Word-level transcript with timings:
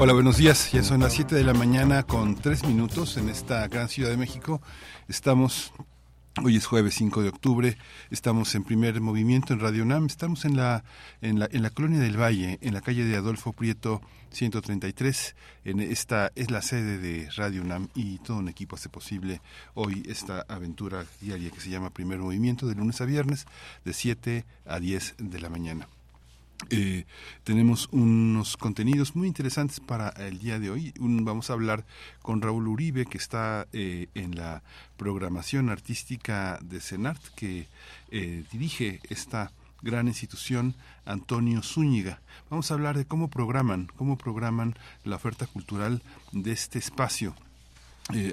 Hola, 0.00 0.12
buenos 0.12 0.36
días. 0.36 0.70
Ya 0.70 0.84
son 0.84 1.00
las 1.00 1.12
7 1.14 1.34
de 1.34 1.42
la 1.42 1.54
mañana 1.54 2.04
con 2.04 2.36
3 2.36 2.66
minutos 2.66 3.16
en 3.16 3.28
esta 3.28 3.66
gran 3.66 3.88
Ciudad 3.88 4.10
de 4.10 4.16
México. 4.16 4.62
Estamos 5.08 5.72
Hoy 6.44 6.54
es 6.54 6.66
jueves 6.66 6.94
5 6.94 7.22
de 7.22 7.30
octubre, 7.30 7.76
estamos 8.10 8.54
en 8.54 8.62
primer 8.62 9.00
movimiento 9.00 9.52
en 9.52 9.58
Radio 9.58 9.82
UNAM, 9.82 10.06
estamos 10.06 10.44
en 10.44 10.56
la, 10.56 10.84
en 11.20 11.40
la, 11.40 11.48
en 11.50 11.62
la 11.62 11.70
colonia 11.70 11.98
del 11.98 12.16
Valle, 12.16 12.58
en 12.60 12.74
la 12.74 12.80
calle 12.80 13.04
de 13.04 13.16
Adolfo 13.16 13.52
Prieto 13.52 14.00
133. 14.30 15.34
En 15.64 15.80
esta 15.80 16.30
es 16.36 16.52
la 16.52 16.62
sede 16.62 16.98
de 16.98 17.28
Radio 17.34 17.62
UNAM 17.62 17.88
y 17.96 18.18
todo 18.18 18.36
un 18.36 18.48
equipo 18.48 18.76
hace 18.76 18.88
posible 18.88 19.40
hoy 19.74 20.04
esta 20.06 20.44
aventura 20.48 21.06
diaria 21.20 21.50
que 21.50 21.60
se 21.60 21.70
llama 21.70 21.90
Primer 21.90 22.20
Movimiento 22.20 22.68
de 22.68 22.76
lunes 22.76 23.00
a 23.00 23.04
viernes 23.04 23.46
de 23.84 23.92
7 23.92 24.44
a 24.64 24.78
10 24.78 25.16
de 25.18 25.40
la 25.40 25.48
mañana. 25.48 25.88
Eh, 26.70 27.06
tenemos 27.44 27.88
unos 27.92 28.56
contenidos 28.56 29.14
muy 29.14 29.28
interesantes 29.28 29.80
para 29.80 30.08
el 30.08 30.38
día 30.38 30.58
de 30.58 30.70
hoy. 30.70 30.92
vamos 30.98 31.50
a 31.50 31.52
hablar 31.52 31.86
con 32.20 32.42
Raúl 32.42 32.66
Uribe, 32.66 33.06
que 33.06 33.16
está 33.16 33.66
eh, 33.72 34.08
en 34.14 34.34
la 34.36 34.62
programación 34.96 35.70
artística 35.70 36.58
de 36.60 36.80
CENART, 36.80 37.22
que 37.36 37.68
eh, 38.10 38.44
dirige 38.50 39.00
esta 39.08 39.52
gran 39.82 40.08
institución 40.08 40.74
Antonio 41.06 41.62
Zúñiga. 41.62 42.20
Vamos 42.50 42.70
a 42.70 42.74
hablar 42.74 42.98
de 42.98 43.06
cómo 43.06 43.28
programan, 43.30 43.88
cómo 43.96 44.18
programan 44.18 44.74
la 45.04 45.16
oferta 45.16 45.46
cultural 45.46 46.02
de 46.32 46.52
este 46.52 46.78
espacio. 46.78 47.34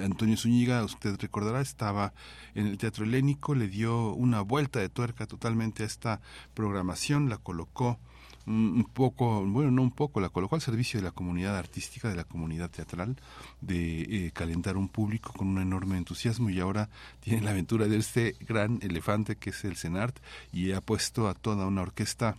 Antonio 0.02 0.38
Zúñiga, 0.38 0.84
usted 0.86 1.17
recordará, 1.20 1.60
estaba 1.60 2.14
en 2.56 2.66
el 2.66 2.78
Teatro 2.78 3.04
Helénico, 3.04 3.56
le 3.56 3.67
dio 3.67 4.14
una 4.14 4.39
vuelta 4.39 4.80
de 4.80 4.88
tuerca 4.88 5.28
totalmente 5.28 5.84
a 5.84 5.86
esta 5.86 6.22
programación, 6.54 7.30
la 7.30 7.38
colocó 7.38 8.00
un 8.48 8.88
poco, 8.94 9.46
bueno, 9.46 9.72
no 9.72 9.82
un 9.82 9.92
poco, 9.92 10.20
la 10.20 10.30
colocó 10.30 10.56
al 10.56 10.62
servicio 10.62 11.00
de 11.00 11.04
la 11.04 11.12
comunidad 11.12 11.58
artística, 11.58 12.10
de 12.10 12.16
la 12.16 12.24
comunidad 12.24 12.70
teatral, 12.70 13.16
de 13.62 14.02
eh, 14.02 14.32
calentar 14.32 14.78
un 14.78 14.88
público 14.88 15.34
con 15.34 15.48
un 15.48 15.62
enorme 15.62 15.98
entusiasmo 15.98 16.50
y 16.50 16.60
ahora 16.60 16.90
tiene 17.20 17.42
la 17.42 17.52
aventura 17.52 17.88
de 17.88 17.98
este 17.98 18.36
gran 18.42 18.80
elefante 18.82 19.36
que 19.36 19.50
es 19.50 19.64
el 19.66 19.76
CENART 19.76 20.18
y 20.54 20.72
ha 20.72 20.82
puesto 20.82 21.28
a 21.28 21.34
toda 21.34 21.66
una 21.66 21.82
orquesta 21.82 22.36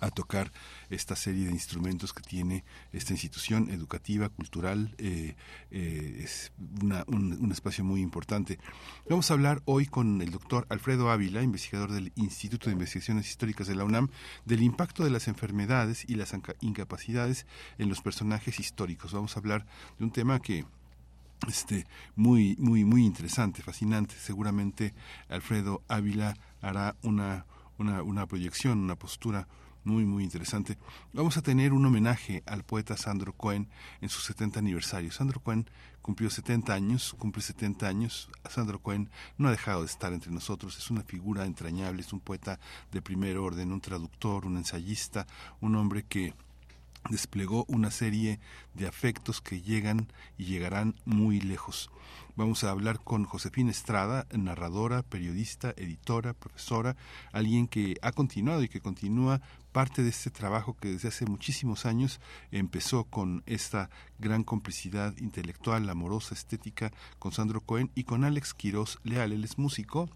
a 0.00 0.10
tocar 0.10 0.52
esta 0.90 1.16
serie 1.16 1.46
de 1.46 1.52
instrumentos 1.52 2.12
que 2.12 2.22
tiene 2.22 2.64
esta 2.92 3.12
institución 3.12 3.70
educativa, 3.70 4.28
cultural, 4.28 4.94
eh, 4.98 5.34
eh, 5.70 6.20
es 6.22 6.52
un, 7.08 7.50
espacio 7.52 7.84
muy 7.84 8.00
importante. 8.00 8.58
Vamos 9.08 9.30
a 9.30 9.34
hablar 9.34 9.62
hoy 9.64 9.86
con 9.86 10.20
el 10.22 10.30
doctor 10.30 10.66
Alfredo 10.68 11.10
Ávila, 11.10 11.42
investigador 11.42 11.92
del 11.92 12.12
Instituto 12.16 12.66
de 12.66 12.72
Investigaciones 12.72 13.28
Históricas 13.28 13.66
de 13.66 13.76
la 13.76 13.84
UNAM, 13.84 14.08
del 14.44 14.62
impacto 14.62 15.04
de 15.04 15.10
las 15.10 15.28
enfermedades 15.28 16.04
y 16.08 16.16
las 16.16 16.34
incapacidades 16.60 17.46
en 17.78 17.88
los 17.88 18.00
personajes 18.00 18.58
históricos. 18.58 19.12
Vamos 19.12 19.36
a 19.36 19.40
hablar 19.40 19.66
de 19.98 20.04
un 20.04 20.10
tema 20.10 20.40
que 20.40 20.64
este 21.48 21.86
muy 22.16 22.56
muy 22.58 22.84
muy 22.84 23.04
interesante, 23.04 23.62
fascinante. 23.62 24.14
Seguramente 24.18 24.94
Alfredo 25.28 25.82
Ávila 25.88 26.36
hará 26.60 26.96
una 27.02 27.46
una, 27.78 28.02
una 28.02 28.26
proyección, 28.26 28.78
una 28.78 28.96
postura 28.96 29.48
muy, 29.84 30.04
muy 30.04 30.24
interesante. 30.24 30.78
Vamos 31.12 31.36
a 31.36 31.42
tener 31.42 31.72
un 31.72 31.84
homenaje 31.86 32.42
al 32.46 32.64
poeta 32.64 32.96
Sandro 32.96 33.34
Cohen 33.34 33.68
en 34.00 34.08
su 34.08 34.20
70 34.20 34.58
aniversario. 34.58 35.12
Sandro 35.12 35.40
Cohen 35.40 35.68
cumplió 36.02 36.30
70 36.30 36.72
años, 36.72 37.14
cumple 37.18 37.42
70 37.42 37.86
años. 37.86 38.30
Sandro 38.48 38.80
Cohen 38.80 39.10
no 39.38 39.48
ha 39.48 39.50
dejado 39.50 39.80
de 39.80 39.86
estar 39.86 40.12
entre 40.12 40.30
nosotros, 40.30 40.76
es 40.76 40.90
una 40.90 41.02
figura 41.02 41.44
entrañable, 41.44 42.00
es 42.00 42.12
un 42.12 42.20
poeta 42.20 42.58
de 42.92 43.02
primer 43.02 43.36
orden, 43.36 43.72
un 43.72 43.80
traductor, 43.80 44.46
un 44.46 44.56
ensayista, 44.56 45.26
un 45.60 45.76
hombre 45.76 46.04
que 46.04 46.34
desplegó 47.10 47.64
una 47.68 47.90
serie 47.90 48.40
de 48.74 48.86
afectos 48.86 49.40
que 49.40 49.60
llegan 49.60 50.08
y 50.38 50.44
llegarán 50.44 50.94
muy 51.04 51.40
lejos. 51.40 51.90
Vamos 52.36 52.64
a 52.64 52.70
hablar 52.70 52.98
con 52.98 53.24
Josefina 53.24 53.70
Estrada, 53.70 54.26
narradora, 54.32 55.02
periodista, 55.02 55.72
editora, 55.76 56.32
profesora, 56.32 56.96
alguien 57.32 57.68
que 57.68 57.96
ha 58.02 58.10
continuado 58.10 58.62
y 58.62 58.68
que 58.68 58.80
continúa 58.80 59.40
parte 59.70 60.02
de 60.02 60.08
este 60.08 60.30
trabajo 60.30 60.76
que 60.76 60.88
desde 60.88 61.08
hace 61.08 61.26
muchísimos 61.26 61.86
años 61.86 62.20
empezó 62.50 63.04
con 63.04 63.42
esta 63.46 63.88
gran 64.18 64.42
complicidad 64.42 65.16
intelectual, 65.18 65.88
amorosa, 65.88 66.34
estética 66.34 66.92
con 67.18 67.32
Sandro 67.32 67.60
Cohen 67.60 67.90
y 67.94 68.04
con 68.04 68.24
Alex 68.24 68.54
Quiroz 68.54 68.98
Leal. 69.04 69.32
Él 69.32 69.44
es 69.44 69.58
músico, 69.58 70.08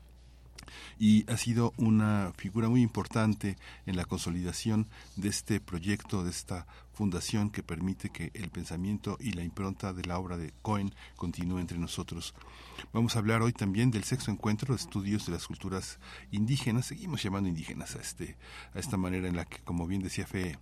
y 0.99 1.31
ha 1.31 1.37
sido 1.37 1.73
una 1.77 2.33
figura 2.37 2.69
muy 2.69 2.83
importante 2.83 3.56
en 3.87 3.97
la 3.97 4.05
consolidación 4.05 4.87
de 5.17 5.29
este 5.29 5.61
proyecto, 5.61 6.25
de 6.25 6.31
esta 6.31 6.67
fundación 6.93 7.51
que 7.51 7.62
permite 7.62 8.11
que 8.11 8.33
el 8.34 8.51
pensamiento 8.51 9.17
y 9.21 9.33
la 9.33 9.45
impronta 9.45 9.93
de 9.93 10.05
la 10.05 10.19
obra 10.19 10.37
de 10.37 10.53
Cohen 10.62 10.93
continúe 11.17 11.61
entre 11.61 11.78
nosotros. 11.78 12.34
Vamos 12.93 13.15
a 13.15 13.21
hablar 13.21 13.43
hoy 13.43 13.53
también 13.53 13.91
del 13.91 14.05
sexto 14.05 14.31
encuentro 14.31 14.75
de 14.75 14.81
estudios 14.81 15.27
de 15.27 15.33
las 15.33 15.47
culturas 15.47 16.01
indígenas. 16.33 16.87
Seguimos 16.87 17.23
llamando 17.23 17.49
indígenas 17.49 17.95
a, 17.95 18.01
este, 18.01 18.37
a 18.75 18.81
esta 18.81 18.97
manera 18.97 19.28
en 19.28 19.37
la 19.37 19.45
que, 19.45 19.59
como 19.59 19.87
bien 19.87 20.03
decía 20.03 20.27
Fe 20.27 20.59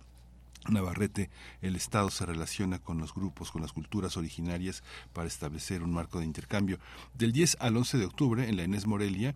Navarrete, 0.71 1.29
el 1.61 1.75
Estado 1.75 2.09
se 2.09 2.25
relaciona 2.25 2.79
con 2.79 2.97
los 2.97 3.13
grupos, 3.13 3.51
con 3.51 3.61
las 3.61 3.73
culturas 3.73 4.17
originarias 4.17 4.83
para 5.13 5.27
establecer 5.27 5.83
un 5.83 5.93
marco 5.93 6.19
de 6.19 6.25
intercambio. 6.25 6.79
Del 7.13 7.31
10 7.31 7.57
al 7.59 7.77
11 7.77 7.97
de 7.97 8.05
octubre, 8.05 8.49
en 8.49 8.57
la 8.57 8.63
Inés 8.63 8.87
Morelia, 8.87 9.35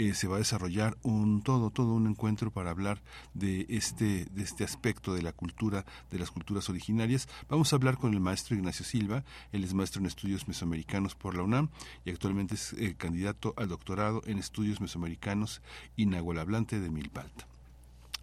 eh, 0.00 0.14
se 0.14 0.28
va 0.28 0.36
a 0.36 0.38
desarrollar 0.38 0.96
un 1.02 1.42
todo 1.42 1.68
todo 1.68 1.92
un 1.92 2.06
encuentro 2.06 2.50
para 2.50 2.70
hablar 2.70 3.02
de 3.34 3.66
este 3.68 4.24
de 4.30 4.42
este 4.42 4.64
aspecto 4.64 5.12
de 5.12 5.20
la 5.20 5.34
cultura 5.34 5.84
de 6.10 6.18
las 6.18 6.30
culturas 6.30 6.70
originarias. 6.70 7.28
Vamos 7.50 7.70
a 7.72 7.76
hablar 7.76 7.98
con 7.98 8.14
el 8.14 8.20
maestro 8.20 8.56
Ignacio 8.56 8.86
Silva. 8.86 9.24
Él 9.52 9.62
es 9.62 9.74
maestro 9.74 10.00
en 10.00 10.06
estudios 10.06 10.48
mesoamericanos 10.48 11.14
por 11.14 11.34
la 11.36 11.42
UNAM 11.42 11.68
y 12.06 12.12
actualmente 12.12 12.54
es 12.54 12.72
eh, 12.72 12.94
candidato 12.96 13.52
al 13.58 13.68
doctorado 13.68 14.22
en 14.24 14.38
estudios 14.38 14.80
mesoamericanos 14.80 15.60
y 15.96 16.06
nahualablante 16.06 16.80
de 16.80 16.88
Milpalta 16.88 17.49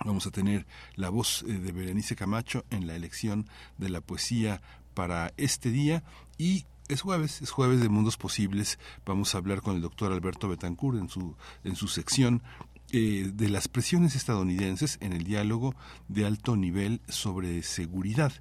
Vamos 0.05 0.27
a 0.27 0.31
tener 0.31 0.65
la 0.95 1.09
voz 1.09 1.43
eh, 1.47 1.53
de 1.53 1.71
Berenice 1.71 2.15
Camacho 2.15 2.65
en 2.69 2.87
la 2.87 2.95
elección 2.95 3.47
de 3.77 3.89
la 3.89 4.01
poesía 4.01 4.61
para 4.93 5.33
este 5.37 5.71
día 5.71 6.03
y 6.37 6.65
es 6.87 7.01
jueves, 7.01 7.41
es 7.41 7.51
jueves 7.51 7.81
de 7.81 7.89
Mundos 7.89 8.17
Posibles. 8.17 8.79
Vamos 9.05 9.35
a 9.35 9.39
hablar 9.39 9.61
con 9.61 9.75
el 9.75 9.81
doctor 9.81 10.11
Alberto 10.11 10.47
Betancourt 10.47 10.99
en 10.99 11.09
su, 11.09 11.35
en 11.63 11.75
su 11.75 11.87
sección 11.87 12.41
eh, 12.93 13.31
de 13.33 13.49
las 13.49 13.67
presiones 13.67 14.15
estadounidenses 14.15 14.97
en 15.01 15.11
el 15.11 15.25
diálogo 15.25 15.75
de 16.07 16.25
alto 16.25 16.55
nivel 16.55 17.01
sobre 17.09 17.61
seguridad. 17.63 18.31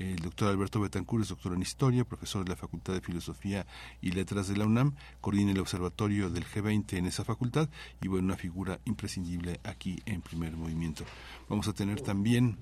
El 0.00 0.16
doctor 0.16 0.48
Alberto 0.48 0.80
Betancourt 0.80 1.24
es 1.24 1.28
doctor 1.28 1.52
en 1.52 1.60
Historia, 1.60 2.06
profesor 2.06 2.42
de 2.42 2.48
la 2.48 2.56
Facultad 2.56 2.94
de 2.94 3.02
Filosofía 3.02 3.66
y 4.00 4.12
Letras 4.12 4.48
de 4.48 4.56
la 4.56 4.64
UNAM, 4.64 4.94
coordina 5.20 5.52
el 5.52 5.60
observatorio 5.60 6.30
del 6.30 6.46
G20 6.46 6.96
en 6.96 7.04
esa 7.04 7.22
facultad 7.22 7.68
y 8.00 8.08
bueno, 8.08 8.24
una 8.24 8.36
figura 8.38 8.80
imprescindible 8.86 9.60
aquí 9.62 10.00
en 10.06 10.22
primer 10.22 10.56
movimiento. 10.56 11.04
Vamos 11.50 11.68
a 11.68 11.74
tener 11.74 12.00
también 12.00 12.56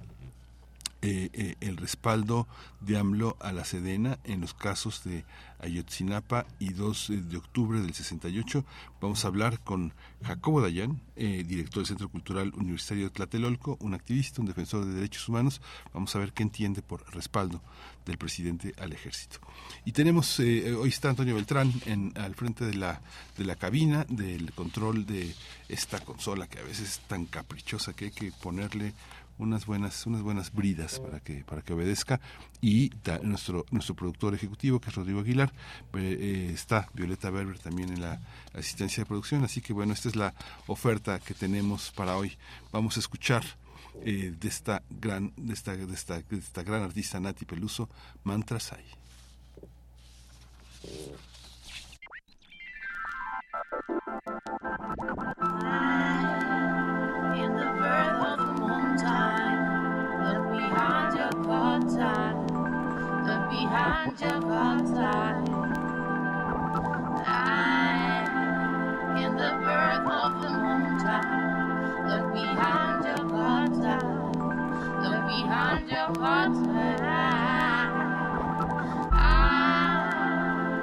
eh, 1.00 1.30
eh, 1.32 1.54
el 1.60 1.76
respaldo 1.76 2.48
de 2.80 2.98
AMLO 2.98 3.36
a 3.40 3.52
la 3.52 3.64
Sedena 3.64 4.18
en 4.24 4.40
los 4.40 4.52
casos 4.52 5.04
de 5.04 5.24
Ayotzinapa 5.60 6.44
y 6.58 6.72
2 6.72 7.12
de 7.30 7.36
octubre 7.36 7.80
del 7.80 7.94
68. 7.94 8.64
Vamos 9.00 9.24
a 9.24 9.28
hablar 9.28 9.60
con 9.60 9.92
Jacobo 10.24 10.60
Dayan, 10.60 11.00
eh, 11.14 11.44
director 11.46 11.82
del 11.82 11.86
Centro 11.86 12.08
Cultural 12.08 12.52
Universitario 12.56 13.04
de 13.04 13.10
Tlatelolco, 13.10 13.76
un 13.80 13.94
activista, 13.94 14.40
un 14.40 14.48
defensor 14.48 14.86
de 14.86 14.94
derechos 14.94 15.28
humanos. 15.28 15.60
Vamos 15.94 16.16
a 16.16 16.18
ver 16.18 16.32
qué 16.32 16.42
entiende 16.42 16.82
por 16.82 17.08
respaldo 17.14 17.60
del 18.04 18.18
presidente 18.18 18.74
al 18.78 18.92
ejército. 18.92 19.38
Y 19.84 19.92
tenemos, 19.92 20.40
hoy 20.40 20.88
está 20.88 21.10
Antonio 21.10 21.36
Beltrán 21.36 21.72
en, 21.86 22.12
al 22.16 22.34
frente 22.34 22.64
de 22.64 22.74
la, 22.74 23.00
de 23.36 23.44
la 23.44 23.54
cabina 23.54 24.04
del 24.08 24.52
control 24.52 25.06
de 25.06 25.32
esta 25.68 26.00
consola 26.00 26.48
que 26.48 26.58
a 26.58 26.62
veces 26.62 26.88
es 26.88 27.00
tan 27.00 27.26
caprichosa 27.26 27.92
que 27.92 28.06
hay 28.06 28.10
que 28.10 28.32
ponerle 28.32 28.94
unas 29.38 29.66
buenas, 29.66 30.06
unas 30.06 30.22
buenas 30.22 30.52
bridas 30.52 31.00
para 31.00 31.20
que, 31.20 31.44
para 31.44 31.62
que 31.62 31.72
obedezca. 31.72 32.20
Y 32.60 32.90
nuestro, 33.22 33.64
nuestro 33.70 33.94
productor 33.94 34.34
ejecutivo, 34.34 34.80
que 34.80 34.90
es 34.90 34.94
Rodrigo 34.94 35.20
Aguilar, 35.20 35.52
eh, 35.94 36.18
eh, 36.20 36.50
está 36.52 36.88
Violeta 36.92 37.30
Berber 37.30 37.58
también 37.58 37.90
en 37.90 38.00
la 38.00 38.20
asistencia 38.54 39.02
de 39.02 39.08
producción. 39.08 39.44
Así 39.44 39.60
que 39.60 39.72
bueno, 39.72 39.92
esta 39.92 40.08
es 40.08 40.16
la 40.16 40.34
oferta 40.66 41.18
que 41.20 41.34
tenemos 41.34 41.90
para 41.92 42.16
hoy. 42.16 42.36
Vamos 42.72 42.96
a 42.96 43.00
escuchar. 43.00 43.44
Eh, 44.04 44.32
de 44.38 44.46
esta 44.46 44.82
gran 44.88 45.32
de 45.36 45.54
esta, 45.54 45.76
de 45.76 45.92
esta, 45.92 46.20
de 46.20 46.38
esta 46.38 46.62
gran 46.62 46.82
artista 46.82 47.18
Nati 47.18 47.44
Peluso 47.44 47.88
Mantrasai 48.22 48.84
Thank. 54.20 54.48
Ah. 55.50 56.27
behind 60.68 61.16
your 61.16 61.32
curtain, 61.44 62.46
look 63.26 63.42
behind 63.50 64.20
your 64.20 64.40
curtain. 64.40 65.44
I 67.26 68.28
am 68.28 69.16
in 69.16 69.32
the 69.36 69.50
birth 69.64 70.06
of 70.10 70.42
the 70.42 70.50
moon 70.50 70.98
time, 70.98 72.06
look 72.08 72.32
behind 72.34 73.04
your 73.04 73.22
curtain, 73.30 74.08
look 75.02 75.20
behind 75.26 75.88
your 75.88 76.08
curtain. 76.12 77.00
I 79.12 79.24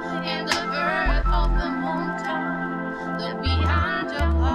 am 0.08 0.24
in 0.24 0.46
the 0.48 0.62
birth 0.74 1.28
of 1.28 1.50
the 1.60 1.70
moon 1.70 2.08
time, 2.24 3.20
look 3.20 3.38
behind 3.44 4.10
your 4.10 4.20
curtain. 4.20 4.55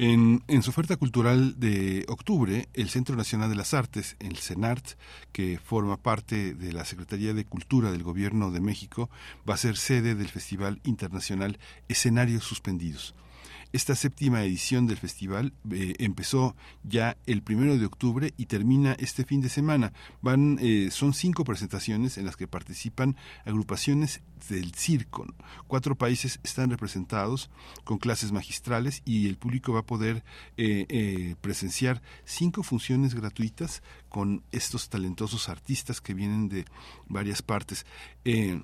En, 0.00 0.62
su 0.62 0.70
oferta 0.70 0.96
cultural 0.96 1.58
de 1.58 2.04
octubre, 2.06 2.68
el 2.72 2.88
Centro 2.88 3.16
Nacional 3.16 3.50
de 3.50 3.56
las 3.56 3.74
Artes, 3.74 4.14
el 4.20 4.36
CENART, 4.36 4.96
que 5.32 5.58
forma 5.58 5.96
parte 5.96 6.54
de 6.54 6.72
la 6.72 6.84
Secretaría 6.84 7.34
de 7.34 7.44
Cultura 7.44 7.90
del 7.90 8.04
Gobierno 8.04 8.52
de 8.52 8.60
México, 8.60 9.10
va 9.48 9.54
a 9.54 9.56
ser 9.56 9.76
sede 9.76 10.14
del 10.14 10.28
Festival 10.28 10.80
Internacional 10.84 11.58
Escenarios 11.88 12.44
Suspendidos. 12.44 13.16
Esta 13.72 13.94
séptima 13.94 14.42
edición 14.42 14.86
del 14.86 14.96
festival 14.96 15.52
eh, 15.70 15.94
empezó 15.98 16.56
ya 16.84 17.18
el 17.26 17.42
primero 17.42 17.76
de 17.76 17.84
octubre 17.84 18.32
y 18.38 18.46
termina 18.46 18.94
este 18.98 19.24
fin 19.24 19.42
de 19.42 19.50
semana. 19.50 19.92
Van, 20.22 20.58
eh, 20.60 20.88
son 20.90 21.12
cinco 21.12 21.44
presentaciones 21.44 22.16
en 22.16 22.24
las 22.24 22.36
que 22.36 22.48
participan 22.48 23.16
agrupaciones 23.44 24.22
del 24.48 24.74
circo. 24.74 25.26
Cuatro 25.66 25.96
países 25.96 26.40
están 26.42 26.70
representados 26.70 27.50
con 27.84 27.98
clases 27.98 28.32
magistrales 28.32 29.02
y 29.04 29.28
el 29.28 29.36
público 29.36 29.74
va 29.74 29.80
a 29.80 29.86
poder 29.86 30.24
eh, 30.56 31.34
presenciar 31.40 32.00
cinco 32.24 32.62
funciones 32.62 33.14
gratuitas 33.14 33.82
con 34.08 34.42
estos 34.52 34.88
talentosos 34.88 35.48
artistas 35.48 36.00
que 36.00 36.14
vienen 36.14 36.48
de 36.48 36.64
varias 37.06 37.42
partes. 37.42 37.84
Eh, 38.24 38.62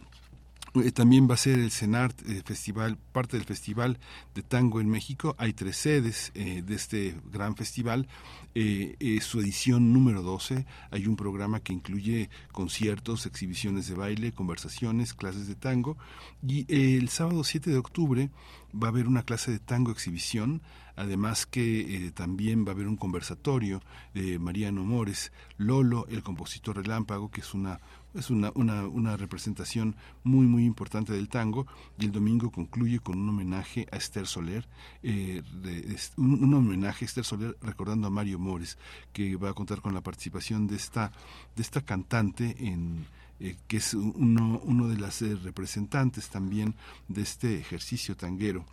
también 0.93 1.31
va 1.31 1.35
a 1.35 1.37
ser 1.37 1.61
el 1.61 1.71
CENART 1.71 2.29
el 2.29 2.43
festival, 2.43 2.99
parte 3.13 3.37
del 3.37 3.47
Festival 3.47 3.99
de 4.35 4.43
Tango 4.43 4.81
en 4.81 4.89
México. 4.89 5.37
Hay 5.39 5.53
tres 5.53 5.77
sedes 5.77 6.33
eh, 6.35 6.63
de 6.67 6.75
este 6.75 7.17
gran 7.31 7.55
festival. 7.55 8.09
Eh, 8.57 9.19
su 9.23 9.41
edición 9.41 9.93
número 9.93 10.23
12. 10.23 10.67
Hay 10.91 11.07
un 11.07 11.15
programa 11.15 11.61
que 11.61 11.73
incluye 11.73 12.29
conciertos, 12.51 13.27
exhibiciones 13.27 13.87
de 13.87 13.95
baile, 13.95 14.33
conversaciones, 14.33 15.15
clases 15.15 15.47
de 15.47 15.55
tango. 15.55 15.97
Y 16.43 16.67
el 16.69 17.09
sábado 17.09 17.45
7 17.45 17.71
de 17.71 17.79
octubre 17.79 18.31
va 18.75 18.89
a 18.89 18.91
haber 18.91 19.07
una 19.07 19.23
clase 19.23 19.53
de 19.53 19.61
tango 19.61 19.93
exhibición 19.93 20.61
además 20.97 21.45
que 21.45 22.13
también 22.15 22.65
va 22.65 22.69
a 22.69 22.75
haber 22.75 22.87
un 22.87 22.97
conversatorio 22.97 23.83
de 24.15 24.39
Mariano 24.39 24.85
Mores, 24.85 25.33
Lolo, 25.57 26.07
el 26.09 26.23
compositor 26.23 26.77
relámpago, 26.77 27.33
que 27.33 27.41
es 27.41 27.53
una 27.53 27.81
es 28.15 28.31
una, 28.31 28.53
una, 28.55 28.87
una, 28.87 29.17
representación 29.17 29.97
muy, 30.23 30.47
muy 30.47 30.65
importante 30.65 31.13
del 31.13 31.29
tango 31.29 31.67
y 31.99 32.05
el 32.07 32.13
domingo 32.13 32.51
concluye 32.51 33.01
con 33.01 33.19
un 33.19 33.29
homenaje 33.29 33.87
a 33.91 33.97
Esther 33.97 34.27
Soler, 34.27 34.69
eh, 35.03 35.43
un, 36.17 36.55
homenaje 36.55 37.05
a 37.05 37.07
Esther 37.07 37.25
Soler 37.25 37.57
recordando 37.61 38.07
a 38.07 38.11
Mario 38.11 38.39
Mores, 38.39 38.79
que 39.13 39.37
va 39.37 39.51
a 39.51 39.55
contar 39.55 39.81
con 39.81 39.95
la 39.95 40.01
participación 40.01 40.67
de 40.67 40.77
esta, 40.77 41.13
de 41.57 41.63
esta 41.63 41.83
cantante 41.83 42.55
en, 42.59 43.07
eh, 43.41 43.57
que 43.67 43.79
es 43.79 43.95
uno, 43.95 44.61
uno 44.65 44.89
de 44.89 44.97
las 44.97 45.21
eh, 45.23 45.35
representantes 45.37 46.29
también 46.29 46.75
de 47.09 47.23
este 47.23 47.59
ejercicio 47.59 48.17
tanguero. 48.17 48.65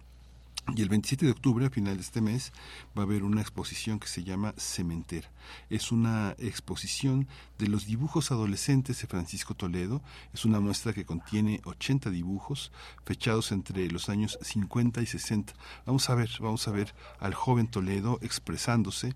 Y 0.76 0.82
el 0.82 0.90
27 0.90 1.26
de 1.26 1.32
octubre, 1.32 1.66
a 1.66 1.70
final 1.70 1.98
de 1.98 2.02
este 2.02 2.22
mes, 2.22 2.54
va 2.98 3.02
a 3.02 3.06
haber 3.06 3.24
una 3.24 3.42
exposición 3.42 4.00
que 4.00 4.08
se 4.08 4.24
llama 4.24 4.54
Cementera. 4.58 5.30
Es 5.70 5.92
una 5.92 6.34
exposición 6.38 7.28
de 7.58 7.68
los 7.68 7.88
dibujos 7.88 8.32
adolescentes 8.32 9.02
de 9.02 9.08
Francisco 9.08 9.54
Toledo. 9.54 10.02
Es 10.34 10.46
una 10.46 10.62
muestra 10.62 10.94
que 10.94 11.04
contiene 11.04 11.60
80 11.66 12.10
dibujos 12.10 12.72
fechados 13.04 13.52
entre 13.52 13.90
los 13.92 14.08
años 14.08 14.38
50 14.42 15.02
y 15.02 15.08
60. 15.08 15.54
Vamos 15.86 16.10
a 16.10 16.16
ver, 16.16 16.30
vamos 16.40 16.66
a 16.68 16.72
ver 16.72 16.94
al 17.20 17.34
joven 17.34 17.68
Toledo 17.68 18.20
expresándose 18.22 19.14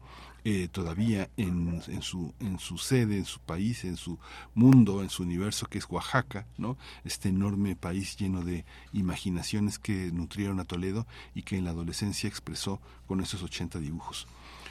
eh, 0.47 0.67
todavía 0.67 1.27
en, 1.37 1.81
su, 2.03 2.31
en 2.39 2.59
su 2.59 2.77
sede, 2.77 3.17
en 3.17 3.25
su 3.25 3.39
país, 3.39 3.83
en 3.83 3.97
su 3.97 4.19
mundo, 4.53 5.01
en 5.01 5.09
su 5.09 5.23
universo 5.23 5.65
que 5.65 5.79
es 5.79 5.89
Oaxaca, 5.89 6.45
¿no? 6.59 6.77
este 7.03 7.29
enorme 7.29 7.75
país 7.75 8.15
lleno 8.15 8.43
de 8.43 8.63
imaginaciones 8.93 9.79
que 9.79 10.11
nutrieron 10.11 10.59
a 10.59 10.65
Toledo 10.65 11.07
y 11.33 11.41
que 11.41 11.57
en 11.57 11.65
la 11.65 11.71
adolescencia 11.71 12.29
expresó 12.29 12.79
con 13.07 13.21
esos 13.21 13.41
80 13.41 13.79
dibujos. 13.79 14.27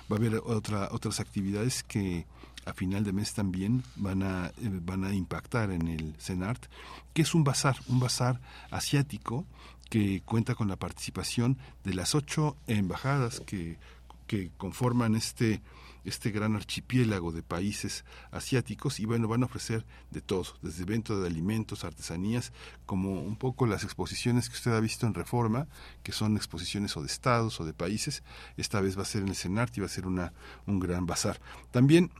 Va 0.08 0.14
a 0.14 0.20
haber 0.20 0.36
otra, 0.36 0.90
otras 0.92 1.18
actividades 1.18 1.82
que 1.82 2.24
a 2.66 2.72
final 2.72 3.02
de 3.02 3.12
mes 3.12 3.34
también 3.34 3.82
van 3.96 4.22
a, 4.22 4.52
eh, 4.58 4.80
van 4.80 5.02
a 5.02 5.12
impactar 5.12 5.72
en 5.72 5.88
el 5.88 6.14
CENART, 6.20 6.66
que 7.12 7.22
es 7.22 7.34
un 7.34 7.42
bazar, 7.42 7.76
un 7.88 7.98
bazar 7.98 8.40
asiático 8.70 9.44
que 9.90 10.22
cuenta 10.24 10.54
con 10.54 10.68
la 10.68 10.76
participación 10.76 11.58
de 11.82 11.94
las 11.94 12.14
ocho 12.14 12.56
embajadas 12.68 13.40
que 13.40 13.78
que 14.26 14.50
conforman 14.56 15.14
este 15.14 15.62
este 16.04 16.30
gran 16.30 16.54
archipiélago 16.54 17.32
de 17.32 17.42
países 17.42 18.04
asiáticos 18.30 19.00
y 19.00 19.06
bueno, 19.06 19.26
van 19.26 19.42
a 19.42 19.46
ofrecer 19.46 19.84
de 20.10 20.20
todo, 20.20 20.44
desde 20.62 20.84
venta 20.84 21.14
de 21.14 21.26
alimentos, 21.26 21.84
artesanías, 21.84 22.52
como 22.86 23.22
un 23.22 23.36
poco 23.36 23.66
las 23.66 23.84
exposiciones 23.84 24.48
que 24.48 24.56
usted 24.56 24.72
ha 24.72 24.80
visto 24.80 25.06
en 25.06 25.14
Reforma, 25.14 25.66
que 26.02 26.12
son 26.12 26.36
exposiciones 26.36 26.96
o 26.96 27.00
de 27.00 27.06
estados 27.06 27.60
o 27.60 27.64
de 27.64 27.72
países, 27.72 28.22
esta 28.56 28.80
vez 28.80 28.98
va 28.98 29.02
a 29.02 29.06
ser 29.06 29.22
en 29.22 29.28
el 29.28 29.36
CENART 29.36 29.76
y 29.76 29.80
va 29.80 29.86
a 29.86 29.90
ser 29.90 30.06
una, 30.06 30.32
un 30.66 30.78
gran 30.78 31.06
bazar. 31.06 31.40
También 31.70 32.10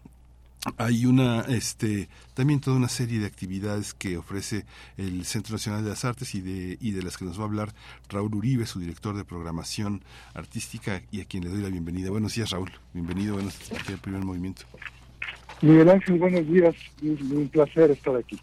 hay 0.79 1.07
una 1.07 1.43
este 1.43 2.09
también 2.35 2.61
toda 2.61 2.77
una 2.77 2.89
serie 2.89 3.19
de 3.19 3.27
actividades 3.27 3.95
que 3.95 4.17
ofrece 4.17 4.65
el 4.97 5.25
Centro 5.25 5.53
Nacional 5.53 5.85
de 5.85 5.91
las 5.91 6.05
Artes 6.05 6.35
y 6.35 6.41
de 6.41 6.79
y 6.81 6.93
de 6.93 7.03
las 7.03 7.17
que 7.17 7.25
nos 7.25 7.39
va 7.39 7.43
a 7.43 7.47
hablar 7.47 7.75
Raúl 8.09 8.35
Uribe, 8.35 8.67
su 8.67 8.81
director 8.81 9.17
de 9.17 9.25
programación 9.25 10.03
artística 10.35 11.03
y 11.11 11.21
a 11.21 11.25
quien 11.25 11.45
le 11.45 11.51
doy 11.51 11.61
la 11.61 11.69
bienvenida. 11.69 12.11
Buenos 12.11 12.35
días, 12.35 12.51
Raúl. 12.51 12.71
Bienvenido 12.93 13.35
buenos 13.35 13.59
días 13.59 13.89
al 13.89 13.99
primer 13.99 14.25
movimiento. 14.25 14.63
Miguel 15.63 15.89
Ángel, 15.89 16.19
buenos 16.19 16.47
días. 16.47 16.75
Un, 17.03 17.49
placer 17.49 17.91
estar 17.91 18.17
aquí. 18.17 18.39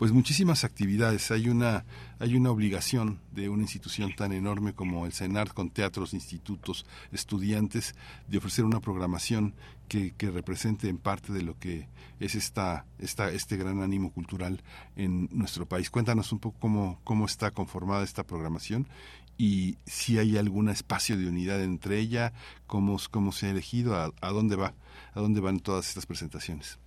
Pues 0.00 0.12
muchísimas 0.12 0.64
actividades. 0.64 1.30
Hay 1.30 1.50
una, 1.50 1.84
hay 2.20 2.34
una 2.34 2.50
obligación 2.50 3.20
de 3.32 3.50
una 3.50 3.64
institución 3.64 4.14
tan 4.16 4.32
enorme 4.32 4.72
como 4.72 5.04
el 5.04 5.12
CENAR 5.12 5.52
con 5.52 5.68
teatros, 5.68 6.14
institutos, 6.14 6.86
estudiantes, 7.12 7.94
de 8.26 8.38
ofrecer 8.38 8.64
una 8.64 8.80
programación 8.80 9.54
que, 9.88 10.12
que, 10.12 10.30
represente 10.30 10.88
en 10.88 10.96
parte 10.96 11.34
de 11.34 11.42
lo 11.42 11.58
que 11.58 11.86
es 12.18 12.34
esta, 12.34 12.86
esta, 12.98 13.30
este 13.30 13.58
gran 13.58 13.82
ánimo 13.82 14.10
cultural 14.10 14.62
en 14.96 15.28
nuestro 15.32 15.66
país. 15.66 15.90
Cuéntanos 15.90 16.32
un 16.32 16.38
poco 16.38 16.58
cómo, 16.58 16.98
cómo 17.04 17.26
está 17.26 17.50
conformada 17.50 18.02
esta 18.02 18.24
programación 18.24 18.88
y 19.36 19.76
si 19.84 20.18
hay 20.18 20.38
algún 20.38 20.70
espacio 20.70 21.18
de 21.18 21.28
unidad 21.28 21.62
entre 21.62 21.98
ella, 21.98 22.32
cómo, 22.66 22.96
cómo 23.10 23.32
se 23.32 23.48
ha 23.48 23.50
elegido, 23.50 23.94
a, 23.96 24.14
a 24.22 24.30
dónde 24.30 24.56
va, 24.56 24.72
a 25.12 25.20
dónde 25.20 25.42
van 25.42 25.60
todas 25.60 25.88
estas 25.88 26.06
presentaciones. 26.06 26.78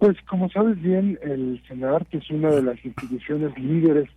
Pues 0.00 0.16
como 0.22 0.48
sabes 0.48 0.80
bien, 0.80 1.18
el 1.20 1.60
CENART 1.68 2.14
es 2.14 2.30
una 2.30 2.50
de 2.50 2.62
las 2.62 2.82
instituciones 2.82 3.56
líderes 3.58 4.08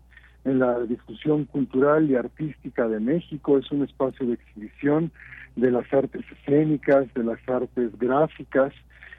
en 0.45 0.59
la 0.59 0.79
discusión 0.79 1.43
cultural 1.43 2.09
y 2.09 2.15
artística 2.15 2.87
de 2.87 3.01
México, 3.01 3.57
es 3.57 3.69
un 3.69 3.83
espacio 3.83 4.25
de 4.25 4.35
exhibición 4.35 5.11
de 5.57 5.71
las 5.71 5.93
artes 5.93 6.23
escénicas, 6.39 7.13
de 7.13 7.25
las 7.25 7.37
artes 7.49 7.99
gráficas, 7.99 8.71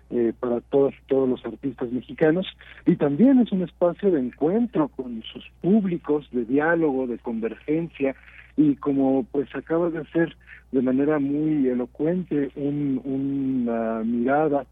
eh, 0.08 0.32
para 0.40 0.62
todas 0.62 0.94
y 0.94 1.06
todos 1.06 1.28
los 1.28 1.44
artistas 1.44 1.92
mexicanos, 1.92 2.46
y 2.86 2.96
también 2.96 3.40
es 3.40 3.52
un 3.52 3.60
espacio 3.60 4.10
de 4.10 4.20
encuentro 4.20 4.88
con 4.88 5.22
sus 5.22 5.44
públicos, 5.60 6.26
de 6.32 6.46
diálogo, 6.46 7.06
de 7.06 7.18
convergencia, 7.18 8.16
y 8.56 8.76
como 8.76 9.26
pues 9.32 9.54
acaba 9.54 9.90
de 9.90 9.98
hacer 9.98 10.34
de 10.72 10.80
manera 10.80 11.18
muy 11.18 11.68
elocuente 11.68 12.50
un, 12.56 13.02
una 13.04 14.02
mirada 14.02 14.64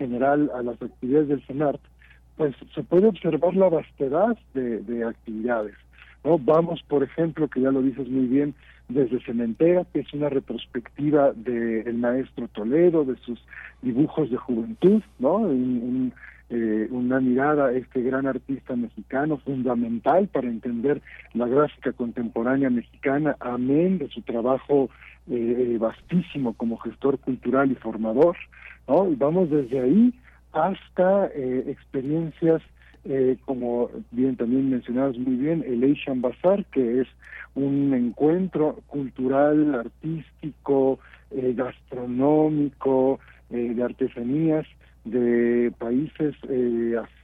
general 0.00 0.50
a 0.54 0.62
las 0.62 0.80
actividades 0.80 1.28
del 1.28 1.46
CENART, 1.46 1.80
pues 2.38 2.56
se 2.74 2.82
puede 2.82 3.06
observar 3.06 3.54
la 3.54 3.68
vastedad 3.68 4.34
de, 4.54 5.04
actividades. 5.04 5.74
¿no? 6.24 6.38
Vamos, 6.38 6.82
por 6.88 7.02
ejemplo, 7.02 7.48
que 7.48 7.60
ya 7.60 7.70
lo 7.70 7.82
dices 7.82 8.08
muy 8.08 8.26
bien, 8.26 8.54
desde 8.88 9.20
Cementera, 9.20 9.84
que 9.92 10.00
es 10.00 10.12
una 10.14 10.30
retrospectiva 10.30 11.32
del 11.34 11.94
maestro 11.98 12.48
Toledo, 12.48 13.04
de 13.04 13.16
sus 13.16 13.38
dibujos 13.82 14.30
de 14.30 14.38
juventud, 14.38 15.02
¿no? 15.18 15.48
Eh, 16.52 16.88
una 16.90 17.20
mirada 17.20 17.66
a 17.66 17.72
este 17.72 18.02
gran 18.02 18.26
artista 18.26 18.74
mexicano, 18.74 19.36
fundamental 19.36 20.26
para 20.28 20.48
entender 20.48 21.00
la 21.34 21.46
gráfica 21.46 21.92
contemporánea 21.92 22.70
mexicana, 22.70 23.36
amén 23.38 23.98
de 23.98 24.08
su 24.08 24.22
trabajo 24.22 24.90
eh, 25.30 25.76
vastísimo 25.78 26.54
como 26.54 26.76
gestor 26.78 27.18
cultural 27.18 27.70
y 27.70 27.76
formador. 27.76 28.36
Y 28.88 29.14
vamos 29.14 29.48
desde 29.50 29.80
ahí 29.80 30.12
hasta 30.52 31.26
eh, 31.26 31.64
experiencias 31.68 32.60
eh, 33.04 33.38
como 33.46 33.88
bien 34.10 34.36
también 34.36 34.68
mencionadas 34.68 35.16
muy 35.16 35.36
bien, 35.36 35.64
el 35.66 35.90
Asian 35.90 36.20
Bazaar, 36.20 36.66
que 36.66 37.00
es 37.00 37.08
un 37.54 37.94
encuentro 37.94 38.80
cultural, 38.88 39.74
artístico, 39.74 40.98
eh, 41.30 41.54
gastronómico, 41.56 43.18
de 43.48 43.82
artesanías 43.82 44.64
de 45.04 45.72
países 45.78 46.36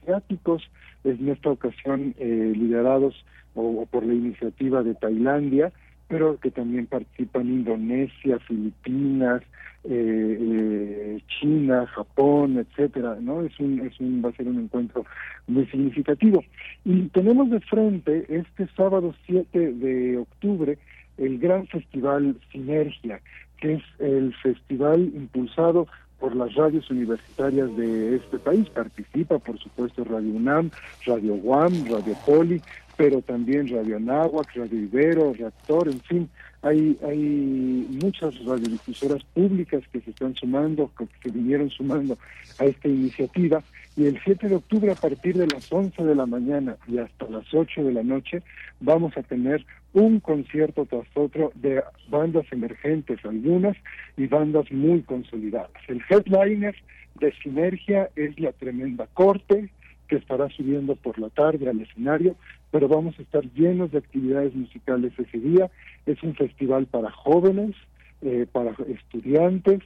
asiáticos, 0.03 0.69
en 1.05 1.29
esta 1.29 1.51
ocasión 1.51 2.13
liderados 2.19 3.23
o, 3.55 3.85
por 3.85 4.05
la 4.05 4.13
iniciativa 4.13 4.83
de 4.83 4.93
Tailandia, 4.95 5.71
pero 6.07 6.39
que 6.39 6.51
también 6.51 6.85
participan 6.85 7.47
Indonesia, 7.47 8.39
Filipinas, 8.39 9.41
eh, 9.83 10.37
eh, 10.39 11.21
China, 11.39 11.85
Japón, 11.87 12.57
etcétera, 12.57 13.17
¿no? 13.21 13.43
Es 13.43 13.59
un, 13.59 13.79
es 13.79 13.99
un, 13.99 14.21
va 14.23 14.29
a 14.29 14.33
ser 14.33 14.47
un 14.47 14.59
encuentro 14.59 15.05
muy 15.47 15.65
significativo. 15.67 16.43
Y 16.83 17.03
tenemos 17.09 17.49
de 17.49 17.59
frente 17.61 18.25
este 18.29 18.67
sábado 18.75 19.13
7 19.25 19.73
de 19.73 20.17
octubre 20.17 20.77
el 21.17 21.39
gran 21.39 21.67
festival 21.67 22.35
Sinergia, 22.51 23.19
que 23.59 23.73
es 23.73 23.83
el 23.99 24.33
festival 24.35 25.11
impulsado 25.15 25.87
por 26.19 26.35
las 26.35 26.53
radios 26.55 26.89
universitarias 26.89 27.75
de 27.77 28.15
este 28.15 28.39
país. 28.39 28.67
Participa, 28.69 29.39
por 29.39 29.59
supuesto, 29.59 30.03
Radio 30.03 30.31
UNAM, 30.31 30.71
Radio 31.05 31.35
UAM, 31.35 31.85
Radio 31.89 32.15
Poli, 32.25 32.61
pero 32.97 33.21
también 33.21 33.67
Radio 33.67 33.97
Anáhuac, 33.97 34.53
Radio 34.55 34.81
Ibero, 34.81 35.33
Reactor, 35.33 35.87
en 35.87 36.01
fin, 36.01 36.29
hay, 36.63 36.97
hay 37.05 37.87
muchas 38.03 38.43
radiodifusoras 38.43 39.23
públicas 39.35 39.83
que 39.93 40.01
se 40.01 40.09
están 40.09 40.35
sumando, 40.35 40.91
que 41.21 41.29
vinieron 41.29 41.69
sumando 41.69 42.17
a 42.59 42.65
esta 42.65 42.87
iniciativa. 42.87 43.63
Y 43.95 44.05
el 44.05 44.19
7 44.23 44.49
de 44.49 44.55
octubre, 44.55 44.91
a 44.91 44.95
partir 44.95 45.37
de 45.37 45.47
las 45.47 45.71
11 45.71 46.03
de 46.03 46.15
la 46.15 46.25
mañana 46.25 46.75
y 46.87 46.97
hasta 46.97 47.27
las 47.29 47.51
8 47.53 47.83
de 47.83 47.93
la 47.93 48.03
noche, 48.03 48.41
vamos 48.79 49.15
a 49.15 49.23
tener 49.23 49.65
un 49.93 50.19
concierto 50.19 50.85
tras 50.85 51.07
otro 51.15 51.51
de 51.55 51.83
bandas 52.09 52.45
emergentes, 52.51 53.19
algunas, 53.25 53.77
y 54.15 54.27
bandas 54.27 54.71
muy 54.71 55.01
consolidadas. 55.01 55.71
El 55.87 56.01
headliner 56.09 56.75
de 57.19 57.33
Sinergia 57.43 58.09
es 58.15 58.39
la 58.39 58.51
Tremenda 58.51 59.07
Corte, 59.13 59.69
que 60.07 60.17
estará 60.17 60.49
subiendo 60.49 60.95
por 60.95 61.19
la 61.19 61.29
tarde 61.29 61.69
al 61.69 61.81
escenario, 61.81 62.35
pero 62.71 62.87
vamos 62.87 63.17
a 63.19 63.21
estar 63.21 63.43
llenos 63.53 63.91
de 63.91 63.99
actividades 63.99 64.55
musicales 64.55 65.13
ese 65.17 65.39
día. 65.39 65.69
Es 66.05 66.21
un 66.23 66.35
festival 66.35 66.85
para 66.87 67.11
jóvenes, 67.11 67.75
eh, 68.21 68.45
para 68.51 68.71
estudiantes, 68.87 69.81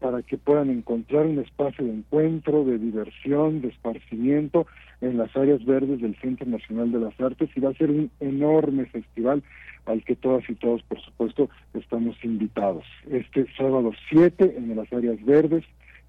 para 0.00 0.22
que 0.22 0.36
puedan 0.36 0.70
encontrar 0.70 1.26
un 1.26 1.38
espacio 1.38 1.84
de 1.84 1.92
encuentro, 1.92 2.64
de 2.64 2.78
diversión, 2.78 3.62
de 3.62 3.68
esparcimiento 3.68 4.66
en 5.00 5.16
las 5.16 5.34
áreas 5.36 5.64
verdes 5.64 6.00
del 6.00 6.16
Centro 6.16 6.46
Nacional 6.46 6.92
de 6.92 7.00
las 7.00 7.18
Artes 7.20 7.50
y 7.54 7.60
va 7.60 7.70
a 7.70 7.74
ser 7.74 7.90
un 7.90 8.10
enorme 8.20 8.86
festival 8.86 9.42
al 9.86 10.02
que 10.04 10.16
todas 10.16 10.48
y 10.50 10.54
todos, 10.54 10.82
por 10.82 11.00
supuesto, 11.00 11.48
estamos 11.74 12.16
invitados. 12.24 12.84
Este 13.08 13.46
sábado 13.56 13.92
7 14.10 14.54
en 14.56 14.76
las 14.76 14.92
áreas 14.92 15.24
verdes 15.24 15.64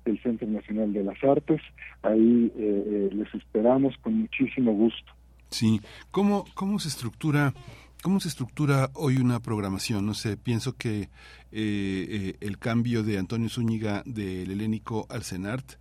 del 0.07 0.21
Centro 0.23 0.47
Nacional 0.47 0.93
de 0.93 1.03
las 1.03 1.21
Artes. 1.23 1.61
Ahí 2.01 2.51
eh, 2.57 2.83
eh, 2.87 3.09
les 3.13 3.33
esperamos 3.35 3.95
con 4.01 4.13
muchísimo 4.13 4.73
gusto. 4.73 5.13
Sí, 5.49 5.81
¿cómo, 6.11 6.45
cómo 6.55 6.79
se 6.79 6.87
estructura? 6.87 7.53
¿Cómo 8.01 8.19
se 8.19 8.29
estructura 8.29 8.89
hoy 8.93 9.17
una 9.17 9.39
programación? 9.39 10.05
No 10.05 10.13
sé, 10.13 10.37
pienso 10.37 10.73
que 10.77 11.09
eh, 11.51 12.35
el 12.41 12.57
cambio 12.57 13.03
de 13.03 13.17
Antonio 13.17 13.49
Zúñiga 13.49 14.03
del 14.05 14.51
helénico 14.51 15.07
al 15.09 15.23
CENART 15.23 15.73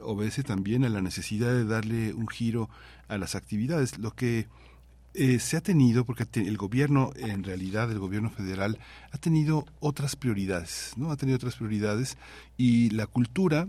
obedece 0.00 0.42
también 0.42 0.84
a 0.84 0.88
la 0.88 1.00
necesidad 1.00 1.52
de 1.52 1.64
darle 1.64 2.12
un 2.12 2.28
giro 2.28 2.68
a 3.08 3.18
las 3.18 3.34
actividades. 3.34 3.98
Lo 3.98 4.10
que 4.12 4.46
eh, 5.14 5.38
se 5.38 5.56
ha 5.56 5.60
tenido, 5.60 6.04
porque 6.04 6.26
el 6.34 6.56
gobierno, 6.56 7.12
en 7.16 7.42
realidad 7.42 7.90
el 7.90 7.98
gobierno 7.98 8.30
federal, 8.30 8.78
ha 9.10 9.18
tenido 9.18 9.64
otras 9.80 10.16
prioridades, 10.16 10.92
¿no? 10.96 11.10
Ha 11.10 11.16
tenido 11.16 11.36
otras 11.36 11.56
prioridades 11.56 12.18
y 12.56 12.90
la 12.90 13.06
cultura, 13.06 13.68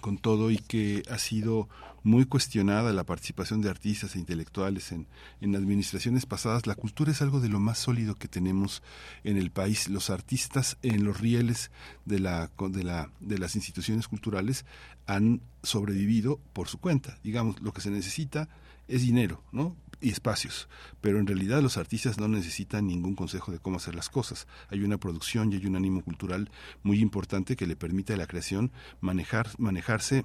con 0.00 0.18
todo 0.18 0.50
y 0.50 0.58
que 0.58 1.02
ha 1.10 1.18
sido 1.18 1.68
muy 2.02 2.24
cuestionada 2.24 2.92
la 2.92 3.04
participación 3.04 3.60
de 3.60 3.70
artistas 3.70 4.14
e 4.14 4.18
intelectuales 4.18 4.92
en, 4.92 5.06
en 5.40 5.56
administraciones 5.56 6.26
pasadas, 6.26 6.66
la 6.66 6.74
cultura 6.74 7.10
es 7.10 7.22
algo 7.22 7.40
de 7.40 7.48
lo 7.48 7.60
más 7.60 7.78
sólido 7.78 8.14
que 8.14 8.28
tenemos 8.28 8.82
en 9.24 9.36
el 9.36 9.50
país. 9.50 9.88
Los 9.88 10.10
artistas 10.10 10.78
en 10.82 11.04
los 11.04 11.20
rieles 11.20 11.70
de, 12.04 12.20
la, 12.20 12.50
de, 12.70 12.84
la, 12.84 13.10
de 13.20 13.38
las 13.38 13.56
instituciones 13.56 14.08
culturales 14.08 14.64
han 15.06 15.42
sobrevivido 15.62 16.40
por 16.52 16.68
su 16.68 16.78
cuenta. 16.78 17.18
Digamos, 17.22 17.60
lo 17.60 17.72
que 17.72 17.80
se 17.80 17.90
necesita 17.90 18.48
es 18.86 19.02
dinero, 19.02 19.42
¿no? 19.52 19.76
Y 20.00 20.10
espacios, 20.10 20.68
pero 21.00 21.18
en 21.18 21.26
realidad 21.26 21.62
los 21.62 21.76
artistas 21.76 22.18
no 22.18 22.28
necesitan 22.28 22.86
ningún 22.86 23.14
consejo 23.14 23.52
de 23.52 23.58
cómo 23.58 23.78
hacer 23.78 23.94
las 23.94 24.08
cosas. 24.08 24.46
Hay 24.70 24.82
una 24.82 24.98
producción 24.98 25.52
y 25.52 25.56
hay 25.56 25.66
un 25.66 25.76
ánimo 25.76 26.02
cultural 26.02 26.50
muy 26.82 27.00
importante 27.00 27.56
que 27.56 27.66
le 27.66 27.76
permite 27.76 28.14
a 28.14 28.16
la 28.16 28.26
creación 28.26 28.70
manejar, 29.00 29.48
manejarse 29.58 30.24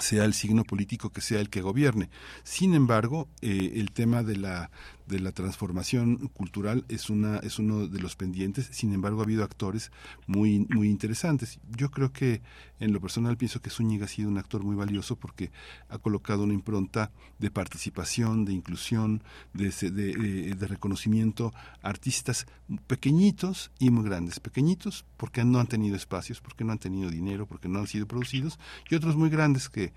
sea 0.00 0.24
el 0.24 0.34
signo 0.34 0.64
político 0.64 1.10
que 1.10 1.20
sea 1.20 1.40
el 1.40 1.48
que 1.48 1.62
gobierne. 1.62 2.10
Sin 2.42 2.74
embargo, 2.74 3.28
eh, 3.40 3.72
el 3.76 3.90
tema 3.92 4.22
de 4.22 4.36
la 4.36 4.70
de 5.08 5.20
la 5.20 5.32
transformación 5.32 6.28
cultural 6.28 6.84
es 6.88 7.10
una 7.10 7.38
es 7.38 7.58
uno 7.58 7.86
de 7.88 8.00
los 8.00 8.16
pendientes. 8.16 8.68
Sin 8.70 8.92
embargo 8.92 9.20
ha 9.20 9.24
habido 9.24 9.44
actores 9.44 9.90
muy 10.26 10.66
muy 10.68 10.88
interesantes. 10.88 11.58
Yo 11.76 11.90
creo 11.90 12.12
que 12.12 12.42
en 12.78 12.92
lo 12.92 13.00
personal 13.00 13.36
pienso 13.36 13.60
que 13.60 13.70
Zúñiga 13.70 14.04
ha 14.04 14.08
sido 14.08 14.28
un 14.28 14.38
actor 14.38 14.62
muy 14.62 14.76
valioso 14.76 15.16
porque 15.16 15.50
ha 15.88 15.98
colocado 15.98 16.44
una 16.44 16.54
impronta 16.54 17.10
de 17.38 17.50
participación 17.50 18.44
de 18.44 18.52
inclusión 18.52 19.22
de, 19.54 19.70
de, 19.90 20.54
de 20.54 20.66
reconocimiento 20.66 21.52
a 21.82 21.88
artistas 21.88 22.46
pequeñitos 22.86 23.70
y 23.78 23.90
muy 23.90 24.04
grandes. 24.04 24.40
Pequeñitos 24.40 25.04
porque 25.16 25.44
no 25.44 25.58
han 25.58 25.66
tenido 25.66 25.96
espacios 25.96 26.40
porque 26.40 26.64
no 26.64 26.72
han 26.72 26.78
tenido 26.78 27.10
dinero 27.10 27.46
porque 27.46 27.68
no 27.68 27.78
han 27.78 27.86
sido 27.86 28.06
producidos 28.06 28.58
y 28.90 28.94
otros 28.94 29.16
muy 29.16 29.30
grandes 29.30 29.68
que 29.68 29.92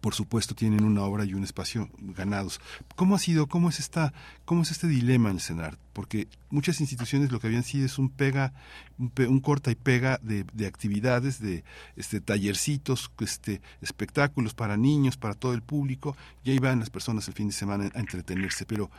por 0.00 0.14
supuesto 0.14 0.54
tienen 0.54 0.84
una 0.84 1.02
obra 1.02 1.24
y 1.24 1.34
un 1.34 1.44
espacio 1.44 1.88
ganados. 1.98 2.60
¿Cómo 2.96 3.14
ha 3.14 3.18
sido, 3.18 3.46
cómo 3.46 3.68
es 3.68 3.78
esta, 3.78 4.12
cómo 4.44 4.62
es 4.62 4.70
este 4.70 4.88
dilema 4.88 5.30
en 5.30 5.36
el 5.36 5.40
CENAR? 5.40 5.78
Porque 5.92 6.28
muchas 6.50 6.80
instituciones 6.80 7.30
lo 7.30 7.40
que 7.40 7.46
habían 7.46 7.62
sido 7.62 7.86
es 7.86 7.98
un 7.98 8.10
pega, 8.10 8.52
un, 8.98 9.40
corta 9.40 9.70
y 9.70 9.74
pega 9.76 10.18
de, 10.22 10.66
actividades, 10.66 11.40
de 11.40 11.64
este 11.96 12.20
tallercitos, 12.20 13.10
este 13.20 13.62
espectáculos 13.80 14.54
para 14.54 14.76
niños, 14.76 15.16
para 15.16 15.34
todo 15.34 15.54
el 15.54 15.62
público, 15.62 16.16
y 16.44 16.50
ahí 16.50 16.58
van 16.58 16.80
las 16.80 16.90
personas 16.90 17.26
el 17.28 17.34
fin 17.34 17.48
de 17.48 17.54
semana 17.54 17.90
a 17.94 18.00
entretenerse. 18.00 18.66
Pero 18.66 18.90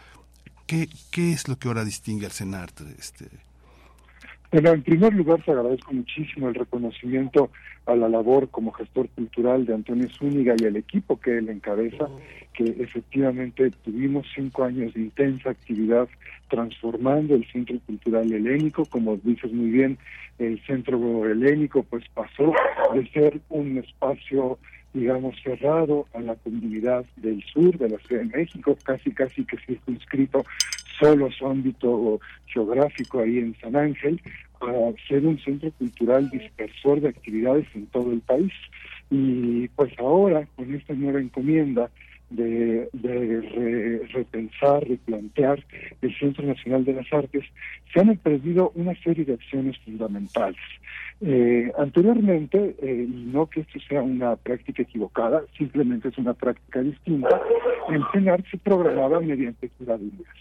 ¿qué, 0.65 0.89
qué 1.11 1.33
es 1.33 1.47
lo 1.47 1.59
que 1.59 1.67
ahora 1.67 1.83
distingue 1.83 2.25
al 2.25 2.31
CENAR? 2.31 2.71
Este, 2.97 3.29
bueno, 4.51 4.71
en 4.71 4.81
primer 4.81 5.13
lugar, 5.13 5.41
te 5.43 5.51
agradezco 5.51 5.93
muchísimo 5.93 6.49
el 6.49 6.55
reconocimiento 6.55 7.49
a 7.85 7.95
la 7.95 8.07
labor 8.07 8.49
como 8.49 8.71
gestor 8.71 9.09
cultural 9.09 9.65
de 9.65 9.73
Antonio 9.73 10.07
Zúñiga 10.09 10.55
y 10.57 10.65
el 10.65 10.77
equipo 10.77 11.19
que 11.19 11.37
él 11.37 11.49
encabeza, 11.49 12.07
que 12.53 12.63
efectivamente 12.79 13.71
tuvimos 13.83 14.25
cinco 14.33 14.63
años 14.63 14.93
de 14.93 15.01
intensa 15.01 15.51
actividad 15.51 16.07
transformando 16.49 17.35
el 17.35 17.45
Centro 17.51 17.77
Cultural 17.85 18.31
Helénico, 18.31 18.85
como 18.85 19.17
dices 19.17 19.51
muy 19.51 19.69
bien, 19.69 19.97
el 20.39 20.61
Centro 20.65 21.25
Helénico 21.25 21.83
pues 21.83 22.05
pasó 22.13 22.53
de 22.93 23.07
ser 23.11 23.39
un 23.49 23.77
espacio 23.77 24.57
digamos, 24.93 25.35
cerrado 25.43 26.07
a 26.13 26.19
la 26.19 26.35
comunidad 26.35 27.05
del 27.17 27.43
sur 27.43 27.77
de 27.77 27.89
la 27.89 27.97
Ciudad 27.99 28.23
de 28.23 28.37
México, 28.37 28.77
casi 28.83 29.11
casi 29.11 29.45
que 29.45 29.57
circunscrito 29.57 30.43
solo 30.99 31.31
su 31.31 31.45
ámbito 31.47 32.19
geográfico 32.47 33.19
ahí 33.19 33.39
en 33.39 33.55
San 33.59 33.75
Ángel, 33.75 34.21
a 34.61 34.91
ser 35.07 35.25
un 35.25 35.37
centro 35.39 35.71
cultural 35.71 36.29
dispersor 36.29 37.01
de 37.01 37.09
actividades 37.09 37.67
en 37.75 37.85
todo 37.87 38.11
el 38.11 38.21
país. 38.21 38.53
Y 39.09 39.67
pues 39.69 39.91
ahora, 39.99 40.47
con 40.55 40.73
esta 40.73 40.93
nueva 40.93 41.19
encomienda, 41.19 41.89
de, 42.29 42.89
repensar, 44.11 44.85
replantear 44.85 45.63
el 46.01 46.17
Centro 46.17 46.45
Nacional 46.45 46.83
de 46.83 46.93
las 46.93 47.11
Artes, 47.13 47.45
se 47.93 47.99
han 47.99 48.09
emprendido 48.09 48.71
una 48.75 48.93
serie 49.01 49.23
de 49.23 49.33
acciones 49.33 49.77
fundamentales. 49.79 50.59
Eh, 51.21 51.71
anteriormente, 51.77 52.75
eh, 52.79 53.07
no 53.09 53.47
que 53.47 53.61
esto 53.61 53.79
sea 53.87 54.01
una 54.01 54.35
práctica 54.35 54.83
equivocada, 54.83 55.43
simplemente 55.57 56.09
es 56.09 56.17
una 56.17 56.33
práctica 56.33 56.81
distinta, 56.81 57.41
el 57.89 58.03
CENAR 58.11 58.43
se 58.51 58.57
programaba 58.57 59.19
mediante 59.19 59.69
curadurías. 59.69 60.35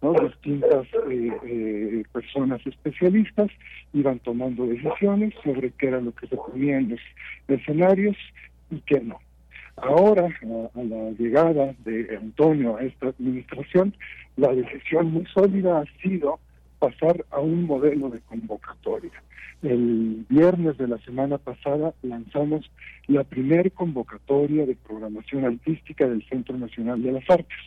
Distintas 0.00 0.86
eh, 1.10 1.32
eh, 1.44 2.02
personas 2.12 2.64
especialistas 2.64 3.50
iban 3.92 4.20
tomando 4.20 4.64
decisiones 4.66 5.34
sobre 5.42 5.72
qué 5.72 5.88
era 5.88 6.00
lo 6.00 6.12
que 6.12 6.28
se 6.28 6.36
ponía 6.36 6.78
en 6.78 6.90
los 6.90 7.00
escenarios 7.48 8.16
y 8.70 8.78
qué 8.82 9.00
no. 9.00 9.18
Ahora, 9.76 10.26
a, 10.26 10.82
la 10.82 11.10
llegada 11.18 11.74
de 11.84 12.16
Antonio 12.16 12.76
a 12.76 12.82
esta 12.82 13.08
administración, 13.08 13.94
la 14.36 14.52
decisión 14.52 15.10
muy 15.12 15.26
sólida 15.26 15.80
ha 15.80 16.00
sido 16.00 16.38
pasar 16.78 17.24
a 17.30 17.40
un 17.40 17.64
modelo 17.64 18.08
de 18.08 18.20
convocatoria. 18.20 19.22
El 19.62 20.24
viernes 20.28 20.78
de 20.78 20.86
la 20.86 20.98
semana 20.98 21.38
pasada 21.38 21.92
lanzamos 22.02 22.70
la 23.08 23.24
primer 23.24 23.72
convocatoria 23.72 24.64
de 24.64 24.76
programación 24.76 25.44
artística 25.44 26.08
del 26.08 26.24
Centro 26.28 26.56
Nacional 26.56 27.02
de 27.02 27.12
las 27.12 27.28
Artes. 27.28 27.58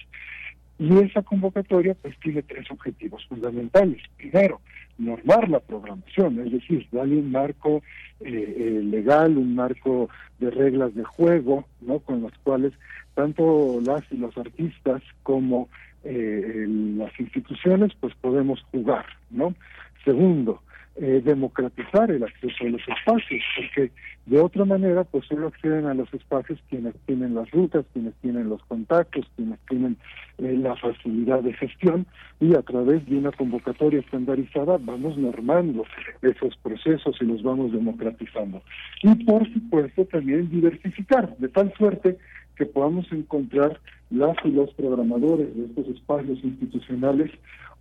Y 0.82 0.98
esa 0.98 1.22
convocatoria 1.22 1.94
pues 2.02 2.18
tiene 2.22 2.42
tres 2.42 2.72
objetivos 2.72 3.24
fundamentales. 3.28 4.02
Primero, 4.18 4.62
normar 4.98 5.48
la 5.48 5.60
programación, 5.60 6.40
es 6.40 6.52
decir, 6.52 6.88
darle 6.92 7.18
un 7.18 7.30
marco 7.30 7.84
eh, 8.20 8.56
eh, 8.58 8.82
legal, 8.84 9.38
un 9.38 9.54
marco 9.54 10.10
de 10.40 10.50
reglas 10.50 10.96
de 10.96 11.04
juego, 11.04 11.66
¿no? 11.82 12.00
Con 12.00 12.24
las 12.24 12.36
cuales 12.40 12.74
tanto 13.14 13.80
las 13.86 14.02
y 14.12 14.18
los 14.18 14.36
artistas 14.40 15.04
como 15.22 15.70
eh, 16.04 16.66
las 16.98 17.20
instituciones 17.20 17.92
pues 18.00 18.16
podemos 18.16 18.64
jugar, 18.72 19.06
¿no? 19.30 19.54
Segundo, 20.04 20.64
eh, 20.96 21.22
democratizar 21.24 22.12
el 22.12 22.24
acceso 22.24 22.66
a 22.66 22.70
los 22.70 22.82
espacios, 22.88 23.42
porque 23.56 23.92
de 24.26 24.40
otra 24.40 24.66
manera, 24.66 25.04
pues 25.04 25.26
solo 25.26 25.48
acceden 25.48 25.86
a 25.86 25.94
los 25.94 26.14
espacios 26.14 26.60
quienes 26.70 26.94
tienen 27.06 27.34
las 27.34 27.50
rutas, 27.52 27.86
quienes 27.94 28.14
tienen 28.16 28.50
los 28.50 28.62
contactos, 28.66 29.26
quienes 29.36 29.58
tienen 29.70 29.98
eh, 30.38 30.56
la 30.58 30.76
facilidad 30.76 31.42
de 31.42 31.54
gestión 31.54 32.06
y 32.40 32.56
a 32.56 32.62
través 32.62 33.06
de 33.08 33.18
una 33.18 33.32
convocatoria 33.32 34.02
estandarizada 34.02 34.78
vamos 34.80 35.18
normando 35.18 35.86
esos 36.22 36.56
procesos 36.58 37.16
y 37.22 37.26
los 37.26 37.42
vamos 37.42 37.72
democratizando. 37.72 38.62
Y 39.02 39.16
por 39.24 39.52
supuesto 39.52 40.06
también 40.06 40.50
diversificar, 40.50 41.36
de 41.38 41.48
tal 41.48 41.74
suerte 41.78 42.18
que 42.58 42.66
podamos 42.66 43.12
encontrar 43.12 43.80
las 44.10 44.36
y 44.44 44.52
los 44.52 44.74
programadores 44.74 45.56
de 45.56 45.66
estos 45.66 45.88
espacios 45.88 46.44
institucionales 46.44 47.32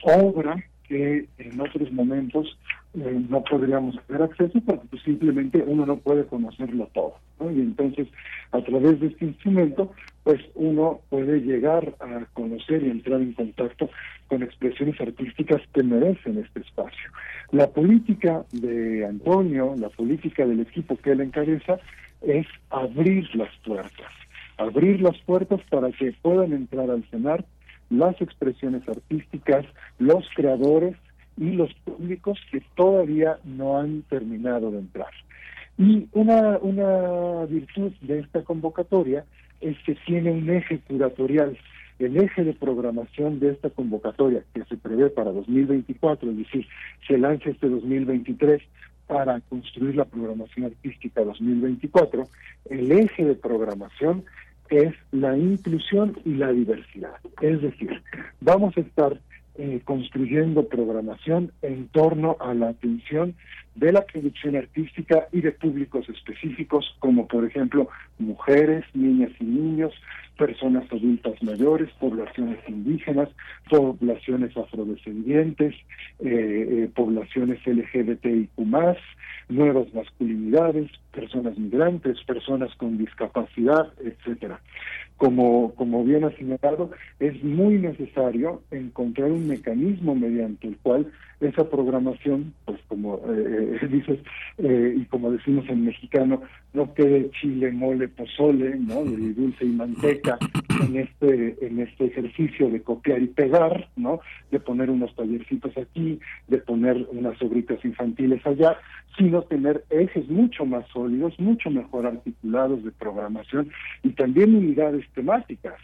obra 0.03 0.57
que 0.89 1.29
en 1.39 1.61
otros 1.61 1.91
momentos 1.93 2.59
eh, 2.93 3.25
no 3.29 3.45
podríamos 3.45 3.95
tener 4.07 4.23
acceso 4.23 4.61
porque 4.67 4.87
pues, 4.91 5.03
simplemente 5.03 5.63
uno 5.65 5.87
no 5.87 5.97
puede 5.99 6.25
conocerlo 6.25 6.89
todo. 6.93 7.15
Y 7.41 7.61
entonces, 7.61 8.09
a 8.51 8.61
través 8.63 9.01
de 9.01 9.07
este 9.09 9.27
instrumento, 9.27 9.93
pues 10.25 10.41
uno 10.55 11.01
puede 11.09 11.41
llegar 11.41 11.95
a 12.01 12.27
conocer 12.35 12.83
y 12.83 12.91
entrar 12.91 13.21
en 13.21 13.33
contacto 13.33 13.89
con 14.29 14.43
expresiones 14.43 15.01
artísticas 15.01 15.63
que 15.73 15.83
merecen 15.83 16.39
este 16.39 16.61
espacio. 16.61 17.11
La 17.53 17.69
política 17.69 18.45
de 18.53 19.07
Antonio, 19.07 19.75
la 19.79 19.89
política 19.89 20.45
del 20.45 20.61
equipo 20.61 20.97
que 20.97 21.13
él 21.13 21.21
encabeza, 21.21 21.79
es 22.23 22.47
abrir 22.71 23.35
las 23.35 23.55
puertas, 23.65 24.13
abrir 24.59 25.01
las 25.01 25.17
puertas 25.19 25.61
para 25.71 25.91
que 25.93 26.13
puedan 26.21 26.53
entrar 26.53 26.91
al 26.91 27.05
cenar 27.05 27.45
las 27.89 28.21
expresiones 28.21 28.87
artísticas, 28.89 29.65
los 29.99 30.29
creadores 30.35 30.97
y 31.41 31.53
los 31.53 31.73
públicos 31.85 32.39
que 32.53 32.63
todavía 32.77 33.39
no 33.45 33.79
han 33.79 34.03
terminado 34.03 34.71
de 34.71 34.79
entrar. 34.79 35.11
Y 35.79 36.07
una, 36.13 36.59
una 36.59 37.47
virtud 37.47 37.93
de 38.03 38.21
esta 38.21 38.45
convocatoria 38.45 39.25
es 39.63 39.77
que 39.87 39.95
tiene 40.07 40.31
un 40.31 40.49
eje 40.51 40.79
curatorial. 40.87 41.57
El 41.99 42.19
eje 42.19 42.45
de 42.45 42.53
programación 42.53 43.41
de 43.41 43.53
esta 43.53 43.71
convocatoria, 43.71 44.43
que 44.55 44.65
se 44.65 44.77
prevé 44.77 45.09
para 45.09 45.33
2024, 45.33 46.31
es 46.31 46.37
decir, 46.37 46.67
se 47.09 47.17
lanza 47.17 47.49
este 47.49 47.69
2023 47.69 48.63
para 49.07 49.41
construir 49.41 49.97
la 49.97 50.05
programación 50.05 50.67
artística 50.67 51.25
2024, 51.25 52.29
el 52.69 52.93
eje 52.93 53.25
de 53.25 53.35
programación 53.35 54.25
es 54.69 54.95
la 55.11 55.37
inclusión 55.37 56.17
y 56.25 56.35
la 56.35 56.53
diversidad. 56.53 57.17
Es 57.41 57.61
decir, 57.61 58.03
vamos 58.41 58.77
a 58.77 58.81
estar 58.81 59.19
eh, 59.57 59.81
construyendo 59.85 60.69
programación 60.69 61.53
en 61.63 61.89
torno 61.89 62.37
a 62.41 62.55
la 62.55 62.69
atención 62.69 63.35
de 63.75 63.93
la 63.93 64.05
producción 64.05 64.57
artística 64.57 65.29
y 65.33 65.41
de 65.41 65.53
públicos 65.53 66.09
específicos, 66.09 66.97
como 66.99 67.27
por 67.27 67.45
ejemplo 67.45 67.89
mujeres, 68.19 68.85
niñas 68.95 69.31
y 69.41 69.45
niños, 69.45 69.93
personas 70.41 70.91
adultas 70.91 71.35
mayores, 71.43 71.91
poblaciones 72.01 72.59
indígenas, 72.67 73.29
poblaciones 73.69 74.57
afrodescendientes, 74.57 75.75
eh, 76.21 76.29
eh, 76.31 76.91
poblaciones 76.95 77.59
LGBTIQ+, 77.67 78.51
nuevas 79.51 79.93
masculinidades, 79.93 80.91
personas 81.13 81.59
migrantes, 81.59 82.23
personas 82.25 82.75
con 82.77 82.97
discapacidad, 82.97 83.93
etcétera. 84.03 84.61
Como, 85.19 85.75
como 85.75 86.03
bien 86.05 86.25
ha 86.25 86.31
señalado, 86.31 86.91
es 87.19 87.43
muy 87.45 87.75
necesario 87.77 88.63
encontrar 88.71 89.31
un 89.31 89.47
mecanismo 89.47 90.15
mediante 90.15 90.69
el 90.69 90.79
cual 90.79 91.13
esa 91.41 91.69
programación, 91.69 92.55
pues 92.65 92.79
como 92.89 93.17
eh, 93.29 93.60
eh 93.61 93.87
dices, 93.91 94.19
eh, 94.59 94.95
y 94.97 95.05
como 95.07 95.31
decimos 95.31 95.69
en 95.69 95.85
mexicano, 95.85 96.43
no 96.73 96.93
quede 96.95 97.31
chile, 97.41 97.71
mole, 97.73 98.09
pozole, 98.09 98.77
¿no? 98.79 99.05
Dulce 99.05 99.65
y 99.65 99.71
manteca 99.71 100.39
en 100.83 100.97
este, 100.97 101.57
en 101.67 101.81
este 101.81 102.07
ejercicio 102.07 102.71
de 102.71 102.83
copiar 102.83 103.23
y 103.23 103.27
pegar, 103.27 103.89
¿no? 103.97 104.21
De 104.51 104.61
poner 104.61 104.91
unos 104.91 105.15
tallercitos 105.17 105.77
aquí, 105.77 106.21
de 106.49 106.59
poner 106.59 107.07
unas 107.13 107.41
obritas 107.43 107.85
infantiles 107.85 108.45
allá, 108.47 108.77
sino 109.19 109.43
tener 109.43 109.85
ejes 109.91 110.29
mucho 110.29 110.65
más 110.65 110.87
sólidos, 110.89 111.39
mucho 111.39 111.71
mejor 111.71 112.07
articulados 112.07 112.85
de 112.85 112.93
programación 112.93 113.71
y 114.03 114.11
también 114.11 114.55
unidades 114.55 115.05
temáticas. 115.15 115.75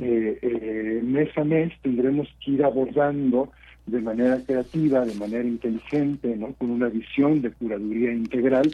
Eh, 0.00 1.00
mes 1.04 1.36
a 1.36 1.44
mes 1.44 1.72
tendremos 1.82 2.28
que 2.44 2.52
ir 2.52 2.64
abordando 2.64 3.52
de 3.90 4.00
manera 4.00 4.38
creativa, 4.46 5.04
de 5.04 5.14
manera 5.14 5.44
inteligente, 5.44 6.36
¿no? 6.36 6.52
con 6.54 6.70
una 6.70 6.88
visión 6.88 7.42
de 7.42 7.50
curaduría 7.50 8.12
integral, 8.12 8.70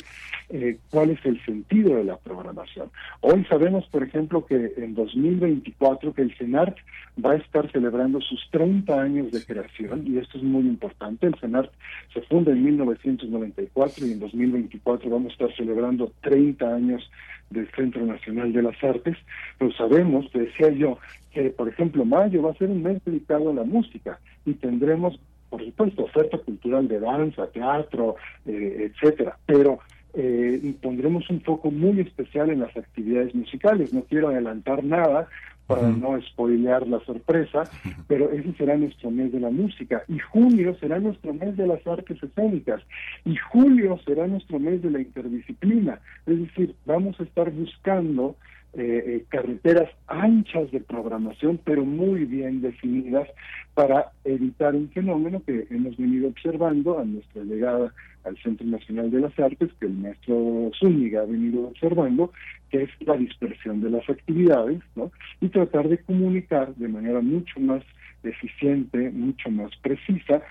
eh, 0.51 0.79
cuál 0.91 1.11
es 1.11 1.25
el 1.25 1.43
sentido 1.45 1.97
de 1.97 2.05
la 2.05 2.17
programación. 2.17 2.91
Hoy 3.21 3.45
sabemos, 3.45 3.87
por 3.87 4.03
ejemplo, 4.03 4.45
que 4.45 4.73
en 4.77 4.95
2024 4.95 6.13
que 6.13 6.23
el 6.23 6.35
CENART 6.37 6.77
va 7.25 7.33
a 7.33 7.37
estar 7.37 7.71
celebrando 7.73 8.21
sus 8.21 8.49
30 8.51 9.01
años 9.01 9.33
de 9.33 9.45
creación, 9.45 10.05
y 10.07 10.19
esto 10.19 10.39
es 10.39 10.45
muy 10.45 10.63
importante. 10.63 11.27
El 11.27 11.35
CENART 11.37 11.73
se 12.13 12.21
funda 12.23 12.53
en 12.53 12.63
1994 12.65 14.07
y 14.07 14.13
en 14.13 14.21
2024 14.21 15.11
vamos 15.11 15.31
a 15.31 15.33
estar 15.33 15.57
celebrando 15.57 16.13
30 16.21 16.75
años 16.75 17.11
del 17.51 17.69
Centro 17.73 18.05
Nacional 18.05 18.53
de 18.53 18.63
las 18.63 18.83
Artes, 18.83 19.17
pero 19.59 19.73
sabemos, 19.73 20.31
decía 20.33 20.71
yo, 20.71 20.99
que 21.37 21.51
por 21.51 21.69
ejemplo 21.69 22.07
mayo 22.07 22.43
va 22.43 22.53
a 22.53 22.55
ser 22.55 22.71
un 22.71 22.83
mes 22.83 23.05
dedicado 23.05 23.51
a 23.51 23.55
la 23.55 23.65
música 23.65 24.19
y 24.47 24.55
tendremos, 24.55 25.21
por 25.51 25.63
supuesto, 25.63 26.05
oferta 26.05 26.39
cultural 26.39 26.89
de 26.89 26.99
danza, 26.99 27.47
teatro, 27.49 28.17
eh, 28.47 28.91
etcétera, 28.91 29.37
pero 29.45 29.81
eh, 30.15 30.75
pondremos 30.81 31.29
un 31.29 31.43
foco 31.43 31.71
muy 31.71 32.01
especial 32.01 32.49
en 32.49 32.61
las 32.61 32.75
actividades 32.75 33.35
musicales. 33.35 33.93
No 33.93 34.01
quiero 34.05 34.29
adelantar 34.29 34.83
nada 34.83 35.29
para 35.67 35.83
no 35.83 36.19
spoilear 36.23 36.87
la 36.87 37.01
sorpresa, 37.01 37.65
pero 38.07 38.31
ese 38.31 38.55
será 38.55 38.79
nuestro 38.79 39.11
mes 39.11 39.31
de 39.31 39.41
la 39.41 39.51
música. 39.51 40.05
Y 40.09 40.19
junio 40.19 40.75
será 40.81 41.01
nuestro 41.01 41.35
mes 41.35 41.55
de 41.59 41.67
las 41.67 41.87
artes 41.87 42.23
escénicas. 42.23 42.81
Y 43.27 43.37
julio 43.37 43.99
será 44.07 44.27
nuestro 44.27 44.59
mes 44.59 44.81
de 44.81 44.91
la 44.91 45.01
interdisciplina. 45.01 46.01
Es 46.25 46.41
decir, 46.41 46.75
vamos 46.87 47.21
a 47.21 47.25
estar 47.25 47.51
buscando 47.51 48.37
eh, 48.75 49.03
eh, 49.07 49.25
carreteras 49.29 49.89
anchas 50.07 50.71
de 50.71 50.81
programación, 50.81 51.59
pero 51.65 51.85
muy 51.85 52.25
bien 52.25 52.61
definidas 52.61 53.29
para 53.75 54.13
evitar 54.25 54.75
un 54.75 54.91
fenómeno 54.91 55.43
que 55.47 55.67
hemos 55.71 55.97
venido 55.97 56.29
observando 56.29 56.99
a 56.99 57.05
nuestra 57.05 57.43
llegada 57.45 57.93
al 58.25 58.37
Centro 58.39 58.67
Nacional 58.67 59.11
de 59.11 59.21
las 59.21 59.39
Artes, 59.39 59.71
que 59.81 59.87
el 59.87 59.95
maestro 59.95 60.71
Zúñiga 60.79 61.23
ha 61.23 61.27
venido 61.27 61.69
observando, 61.69 62.33
que 62.71 62.83
es 62.83 62.91
la 63.01 63.17
dispersión 63.17 63.81
de 63.81 63.91
las 63.91 64.09
actividades, 64.11 64.81
¿no? 64.95 65.11
Y 65.41 65.49
tratar 65.49 65.89
de 65.89 65.99
comunicar 65.99 66.75
de 66.75 66.89
manera 66.89 67.21
mucho 67.21 67.61
más 67.61 67.83
eficiente, 68.25 69.11
mucho 69.11 69.51
más 69.51 69.71
precisa, 69.83 70.43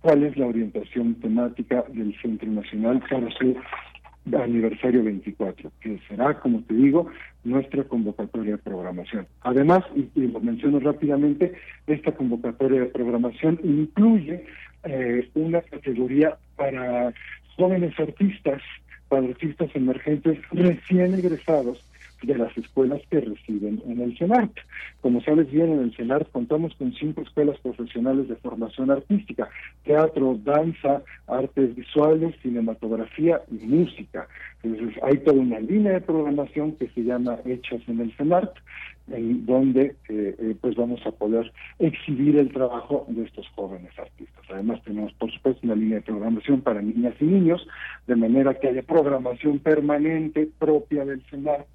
cuál 0.00 0.22
es 0.22 0.36
la 0.36 0.46
orientación 0.46 1.14
temática 1.16 1.84
del 1.88 2.14
Centro 2.20 2.50
Nacional 2.50 3.02
para 3.10 3.30
su 3.30 3.56
aniversario 4.32 5.04
24, 5.04 5.70
que 5.80 5.98
será, 6.08 6.38
como 6.40 6.62
te 6.62 6.74
digo, 6.74 7.08
nuestra 7.44 7.84
convocatoria 7.84 8.52
de 8.52 8.58
programación. 8.58 9.26
Además, 9.42 9.84
y, 9.94 10.08
lo 10.26 10.40
menciono 10.40 10.80
rápidamente, 10.80 11.52
esta 11.86 12.12
convocatoria 12.12 12.80
de 12.80 12.86
programación 12.86 13.60
incluye 13.62 14.44
eh, 14.84 15.28
una 15.34 15.60
categoría 15.60 16.36
para 16.56 17.12
jóvenes 17.56 17.98
artistas, 17.98 18.62
para 19.08 19.26
artistas 19.26 19.70
emergentes 19.74 20.38
recién 20.50 21.14
egresados 21.14 21.84
de 22.24 22.38
las 22.38 22.56
escuelas 22.56 23.00
que 23.10 23.20
residen 23.20 23.82
en 23.86 24.00
el 24.00 24.16
CENART. 24.16 24.52
Como 25.00 25.20
sabes 25.22 25.50
bien, 25.50 25.72
en 25.72 25.80
el 25.80 25.96
CENART 25.96 26.30
contamos 26.30 26.74
con 26.76 26.92
cinco 26.94 27.22
escuelas 27.22 27.58
profesionales 27.60 28.28
de 28.28 28.36
formación 28.36 28.90
artística, 28.90 29.48
teatro, 29.84 30.38
danza, 30.42 31.02
artes 31.26 31.74
visuales, 31.74 32.34
cinematografía 32.42 33.40
y 33.50 33.66
música. 33.66 34.26
Entonces 34.62 35.02
hay 35.02 35.18
toda 35.18 35.40
una 35.40 35.60
línea 35.60 35.92
de 35.92 36.00
programación 36.00 36.72
que 36.72 36.88
se 36.88 37.02
llama 37.02 37.38
Hechas 37.44 37.82
en 37.88 38.00
el 38.00 38.12
CENART, 38.16 38.54
en 39.08 39.44
donde 39.44 39.96
eh, 40.08 40.34
eh, 40.38 40.56
pues 40.60 40.76
vamos 40.76 41.04
a 41.06 41.10
poder 41.10 41.52
exhibir 41.78 42.38
el 42.38 42.50
trabajo 42.52 43.04
de 43.08 43.24
estos 43.24 43.46
jóvenes 43.54 43.92
artistas. 43.98 44.44
Además 44.50 44.82
tenemos 44.84 45.12
por 45.14 45.30
supuesto 45.30 45.60
una 45.64 45.74
línea 45.74 45.96
de 45.96 46.02
programación 46.02 46.62
para 46.62 46.80
niñas 46.80 47.14
y 47.20 47.24
niños, 47.24 47.66
de 48.06 48.16
manera 48.16 48.54
que 48.54 48.68
haya 48.68 48.82
programación 48.82 49.58
permanente 49.58 50.48
propia 50.58 51.04
del 51.04 51.22
CENART 51.30 51.66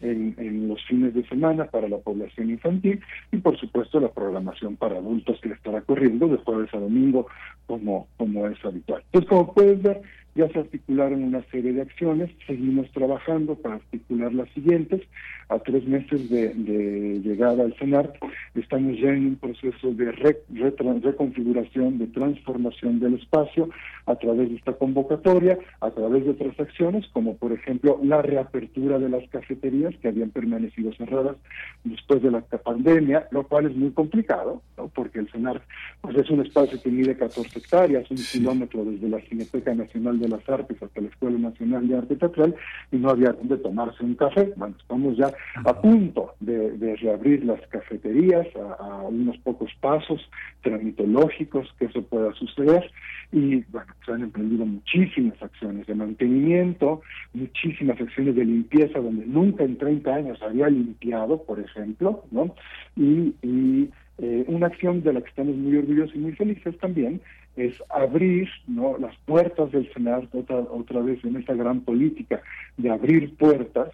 en, 0.00 0.68
los 0.68 0.82
fines 0.86 1.14
de 1.14 1.26
semana 1.26 1.66
para 1.66 1.88
la 1.88 1.98
población 1.98 2.50
infantil 2.50 3.00
y 3.32 3.36
por 3.38 3.58
supuesto 3.58 4.00
la 4.00 4.10
programación 4.10 4.76
para 4.76 4.96
adultos 4.96 5.38
que 5.40 5.52
estará 5.52 5.80
corriendo 5.82 6.28
de 6.28 6.38
jueves 6.38 6.72
a 6.72 6.78
domingo 6.78 7.26
como, 7.66 8.08
como 8.16 8.46
es 8.46 8.64
habitual. 8.64 9.02
Entonces 9.06 9.28
como 9.28 9.54
puedes 9.54 9.82
ver 9.82 10.00
ya 10.34 10.48
se 10.48 10.60
articularon 10.60 11.24
una 11.24 11.42
serie 11.50 11.72
de 11.72 11.82
acciones, 11.82 12.30
seguimos 12.46 12.90
trabajando 12.92 13.56
para 13.56 13.76
articular 13.76 14.32
las 14.32 14.48
siguientes. 14.50 15.02
A 15.48 15.58
tres 15.58 15.84
meses 15.84 16.30
de, 16.30 17.20
llegada 17.24 17.64
al 17.64 17.74
CENAR, 17.74 18.12
estamos 18.54 18.96
ya 19.00 19.08
en 19.08 19.26
un 19.26 19.36
proceso 19.36 19.90
de 19.90 20.12
reconfiguración, 20.12 21.98
de 21.98 22.06
transformación 22.06 23.00
del 23.00 23.14
espacio 23.14 23.68
a 24.06 24.14
través 24.14 24.48
de 24.48 24.54
esta 24.54 24.74
convocatoria, 24.74 25.58
a 25.80 25.90
través 25.90 26.24
de 26.24 26.30
otras 26.30 26.58
acciones, 26.60 27.04
como 27.12 27.36
por 27.36 27.50
ejemplo 27.50 27.98
la 28.04 28.22
reapertura 28.22 29.00
de 29.00 29.08
las 29.08 29.28
cafeterías 29.28 29.92
que 29.96 30.08
habían 30.08 30.30
permanecido 30.30 30.92
cerradas 30.92 31.36
después 31.82 32.22
de 32.22 32.30
la 32.30 32.42
pandemia, 32.42 33.26
lo 33.32 33.42
cual 33.48 33.66
es 33.66 33.74
muy 33.74 33.90
complicado, 33.90 34.62
porque 34.94 35.18
el 35.18 35.28
CENAR 35.30 35.62
pues, 36.00 36.16
es 36.16 36.30
un 36.30 36.46
espacio 36.46 36.80
que 36.80 36.90
mide 36.90 37.16
14 37.16 37.58
hectáreas, 37.58 38.08
un 38.08 38.18
kilómetro 38.18 38.84
desde 38.84 39.08
la 39.08 39.20
Cineteca 39.22 39.74
Nacional 39.74 40.20
de 40.20 40.28
las 40.30 40.48
Artes 40.48 40.82
hasta 40.82 41.00
la 41.00 41.08
Escuela 41.08 41.38
Nacional 41.38 41.86
de 41.88 41.96
Arte 41.96 42.16
Teatral 42.16 42.54
y 42.90 42.96
no 42.96 43.10
había 43.10 43.32
donde 43.32 43.56
tomarse 43.58 44.02
un 44.02 44.14
café. 44.14 44.52
Bueno, 44.56 44.74
estamos 44.80 45.16
ya 45.16 45.32
a 45.64 45.80
punto 45.80 46.34
de, 46.40 46.96
reabrir 47.00 47.44
las 47.44 47.60
cafeterías 47.68 48.46
a, 48.56 49.02
unos 49.02 49.38
pocos 49.38 49.70
pasos 49.80 50.20
tramitológicos 50.62 51.68
que 51.78 51.86
eso 51.86 52.02
pueda 52.02 52.32
suceder 52.34 52.90
y 53.32 53.62
bueno, 53.70 53.92
se 54.04 54.12
han 54.12 54.22
emprendido 54.22 54.66
muchísimas 54.66 55.40
acciones 55.42 55.86
de 55.86 55.94
mantenimiento, 55.94 57.00
muchísimas 57.32 58.00
acciones 58.00 58.34
de 58.34 58.44
limpieza 58.44 58.98
donde 58.98 59.26
nunca 59.26 59.64
en 59.64 59.78
30 59.78 60.14
años 60.14 60.42
había 60.42 60.68
limpiado, 60.68 61.42
por 61.42 61.60
ejemplo, 61.60 62.24
¿no? 62.30 62.54
Y, 62.96 63.34
y 63.42 63.90
eh, 64.22 64.44
una 64.48 64.66
acción 64.66 65.02
de 65.02 65.14
la 65.14 65.22
que 65.22 65.30
estamos 65.30 65.56
muy 65.56 65.78
orgullosos 65.78 66.14
y 66.14 66.18
muy 66.18 66.32
felices 66.32 66.76
también 66.78 67.22
es 67.56 67.74
abrir 67.88 68.48
¿no? 68.66 68.96
las 68.98 69.14
puertas 69.26 69.70
del 69.72 69.92
Senado 69.92 70.26
otra, 70.32 70.56
otra 70.56 71.00
vez 71.00 71.22
en 71.24 71.36
esta 71.36 71.54
gran 71.54 71.80
política 71.80 72.42
de 72.76 72.90
abrir 72.90 73.34
puertas 73.36 73.90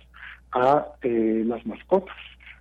a 0.53 0.87
eh, 1.03 1.42
las 1.47 1.64
mascotas. 1.66 2.16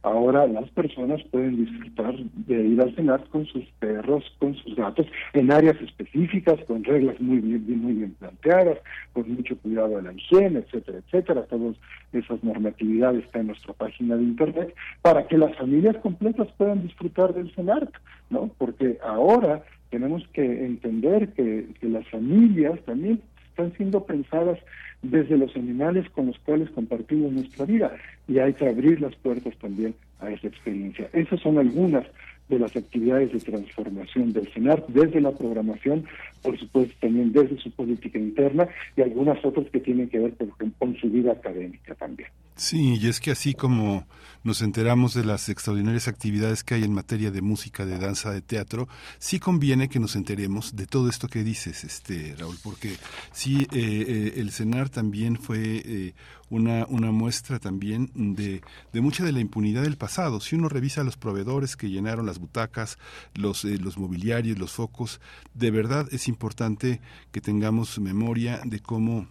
Ahora 0.06 0.46
las 0.46 0.70
personas 0.70 1.20
pueden 1.32 1.66
disfrutar 1.66 2.16
de 2.16 2.64
ir 2.64 2.80
al 2.80 2.94
cenar 2.96 3.24
con 3.30 3.48
sus 3.48 3.66
perros, 3.80 4.24
con 4.38 4.54
sus 4.54 4.76
gatos, 4.76 5.08
en 5.34 5.52
áreas 5.52 5.82
específicas, 5.82 6.60
con 6.68 6.84
reglas 6.84 7.20
muy 7.20 7.40
bien, 7.40 7.82
muy 7.82 7.94
bien 7.94 8.12
planteadas, 8.20 8.78
con 9.14 9.28
mucho 9.34 9.58
cuidado 9.58 9.98
de 9.98 10.04
la 10.04 10.14
higiene, 10.14 10.60
etcétera, 10.60 11.00
etcétera. 11.00 11.44
Todas 11.46 11.76
esas 12.14 12.44
normatividades 12.44 13.26
están 13.26 13.42
en 13.42 13.48
nuestra 13.48 13.74
página 13.74 14.16
de 14.16 14.22
internet 14.22 14.76
para 15.02 15.26
que 15.26 15.40
las 15.40 15.58
familias 15.58 15.98
completas 15.98 16.50
puedan 16.56 16.84
disfrutar 16.84 17.34
del 17.34 17.52
cenar, 17.56 17.90
¿no? 18.30 18.52
Porque 18.60 19.00
ahora 19.04 19.64
tenemos 19.96 20.28
que 20.34 20.44
entender 20.44 21.30
que, 21.30 21.68
las 21.82 22.06
familias 22.10 22.78
también 22.82 23.22
están 23.48 23.72
siendo 23.78 24.04
pensadas 24.04 24.60
desde 25.02 25.38
los 25.38 25.56
animales 25.56 26.10
con 26.10 26.26
los 26.28 26.38
cuales 26.40 26.70
compartimos 26.72 27.32
nuestra 27.32 27.64
vida 27.66 27.96
y 28.28 28.40
hay 28.40 28.52
que 28.56 28.68
abrir 28.68 29.00
las 29.00 29.16
puertas 29.16 29.56
también 29.56 29.96
a 30.20 30.30
esa 30.32 30.48
experiencia. 30.48 31.08
Esas 31.14 31.40
son 31.40 31.60
algunas 31.60 32.06
de 32.50 32.60
las 32.60 32.76
actividades 32.76 33.32
de 33.32 33.40
transformación 33.40 34.34
del 34.34 34.52
CENAR 34.52 34.86
desde 34.90 35.22
la 35.22 35.32
programación, 35.32 36.04
por 36.42 36.60
supuesto 36.60 36.94
también 37.00 37.32
desde 37.32 37.58
su 37.60 37.72
política 37.72 38.20
interna 38.20 38.68
y 38.98 39.02
algunas 39.02 39.44
otras 39.46 39.66
que 39.70 39.80
tienen 39.80 40.10
que 40.10 40.20
ver 40.20 40.34
con 40.78 40.98
su 40.98 41.10
vida 41.10 41.32
académica 41.32 41.96
también. 41.96 42.28
Sí, 42.58 42.98
y 43.02 43.08
es 43.08 43.20
que 43.20 43.32
así 43.32 43.54
como 43.54 44.08
nos 44.44 44.62
enteramos 44.62 45.14
de 45.14 45.26
las 45.26 45.50
extraordinarias 45.50 46.08
actividades 46.08 46.64
que 46.64 46.76
hay 46.76 46.84
en 46.86 46.94
materia 46.94 47.30
de 47.30 47.42
música, 47.42 47.86
de 47.86 47.98
danza, 47.98 48.32
de 48.32 48.42
teatro, 48.42 48.88
sí 49.20 49.40
conviene 49.40 49.90
que 49.90 50.00
nos 50.00 50.16
enteremos 50.16 50.74
de 50.74 50.88
todo 50.88 51.10
esto 51.10 51.28
que 51.28 51.44
dices, 51.44 51.84
este 51.84 52.34
Raúl, 52.38 52.58
porque 52.64 52.96
sí, 53.34 53.68
eh, 53.74 54.06
eh, 54.08 54.34
el 54.38 54.52
CENAR 54.52 54.90
también 54.90 55.36
fue 55.38 55.82
eh, 55.84 56.14
una, 56.50 56.86
una 56.86 57.12
muestra 57.12 57.60
también 57.60 58.10
de, 58.14 58.62
de 58.94 59.02
mucha 59.02 59.26
de 59.26 59.34
la 59.34 59.42
impunidad 59.42 59.82
del 59.82 59.98
pasado. 59.98 60.40
Si 60.40 60.56
uno 60.56 60.70
revisa 60.70 61.04
los 61.04 61.18
proveedores 61.18 61.76
que 61.76 61.90
llenaron 61.90 62.26
las 62.26 62.40
butacas, 62.40 62.98
los, 63.34 63.66
los 63.66 63.98
mobiliarios, 63.98 64.58
los 64.60 64.72
focos, 64.72 65.20
de 65.54 65.72
verdad 65.72 66.08
es 66.12 66.30
importante 66.30 67.02
que 67.34 67.42
tengamos 67.42 68.00
memoria 68.00 68.62
de 68.64 68.80
cómo 68.80 69.28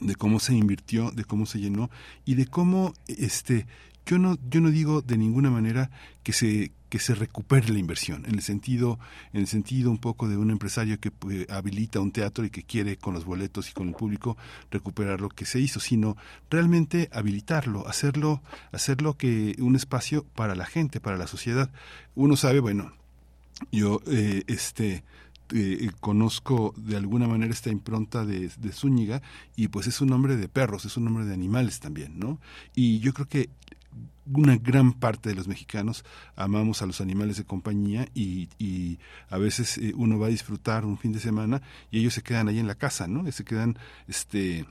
de 0.00 0.14
cómo 0.14 0.40
se 0.40 0.54
invirtió, 0.54 1.10
de 1.10 1.24
cómo 1.24 1.46
se 1.46 1.58
llenó 1.58 1.90
y 2.24 2.34
de 2.34 2.46
cómo 2.46 2.94
este 3.06 3.66
yo 4.06 4.18
no 4.18 4.36
yo 4.50 4.60
no 4.60 4.70
digo 4.70 5.02
de 5.02 5.16
ninguna 5.16 5.50
manera 5.50 5.90
que 6.22 6.32
se 6.32 6.72
que 6.90 6.98
se 6.98 7.14
recupere 7.14 7.72
la 7.72 7.78
inversión 7.78 8.24
en 8.26 8.34
el 8.34 8.42
sentido 8.42 8.98
en 9.32 9.40
el 9.40 9.46
sentido 9.46 9.90
un 9.90 9.98
poco 9.98 10.28
de 10.28 10.36
un 10.36 10.50
empresario 10.50 11.00
que 11.00 11.10
pues, 11.10 11.48
habilita 11.50 12.00
un 12.00 12.12
teatro 12.12 12.44
y 12.44 12.50
que 12.50 12.62
quiere 12.62 12.96
con 12.96 13.14
los 13.14 13.24
boletos 13.24 13.70
y 13.70 13.72
con 13.72 13.88
el 13.88 13.94
público 13.94 14.36
recuperar 14.70 15.20
lo 15.20 15.28
que 15.28 15.46
se 15.46 15.58
hizo 15.58 15.80
sino 15.80 16.16
realmente 16.50 17.08
habilitarlo 17.12 17.88
hacerlo 17.88 18.42
hacerlo 18.72 19.16
que 19.16 19.56
un 19.58 19.74
espacio 19.74 20.24
para 20.34 20.54
la 20.54 20.66
gente 20.66 21.00
para 21.00 21.16
la 21.16 21.26
sociedad. 21.26 21.70
Uno 22.14 22.36
sabe 22.36 22.60
bueno 22.60 22.92
yo 23.72 24.00
eh, 24.06 24.42
este 24.46 25.04
eh, 25.56 25.90
conozco 26.00 26.74
de 26.76 26.96
alguna 26.96 27.28
manera 27.28 27.52
esta 27.52 27.70
impronta 27.70 28.24
de, 28.26 28.50
Zúñiga 28.72 29.22
y 29.54 29.68
pues 29.68 29.86
es 29.86 30.00
un 30.00 30.12
hombre 30.12 30.36
de 30.36 30.48
perros, 30.48 30.84
es 30.84 30.96
un 30.96 31.06
hombre 31.06 31.24
de 31.24 31.34
animales 31.34 31.78
también, 31.78 32.18
¿no? 32.18 32.40
Y 32.74 32.98
yo 32.98 33.14
creo 33.14 33.28
que 33.28 33.50
una 34.32 34.56
gran 34.56 34.94
parte 34.94 35.28
de 35.28 35.36
los 35.36 35.46
mexicanos 35.46 36.04
amamos 36.34 36.82
a 36.82 36.86
los 36.86 37.00
animales 37.00 37.36
de 37.36 37.44
compañía 37.44 38.08
y, 38.14 38.48
y 38.58 38.98
a 39.28 39.38
veces 39.38 39.78
eh, 39.78 39.92
uno 39.94 40.18
va 40.18 40.26
a 40.26 40.30
disfrutar 40.30 40.84
un 40.84 40.98
fin 40.98 41.12
de 41.12 41.20
semana 41.20 41.62
y 41.90 42.00
ellos 42.00 42.14
se 42.14 42.22
quedan 42.22 42.48
ahí 42.48 42.58
en 42.58 42.66
la 42.66 42.74
casa, 42.74 43.06
¿no? 43.06 43.30
Se 43.30 43.44
quedan, 43.44 43.78
este, 44.08 44.66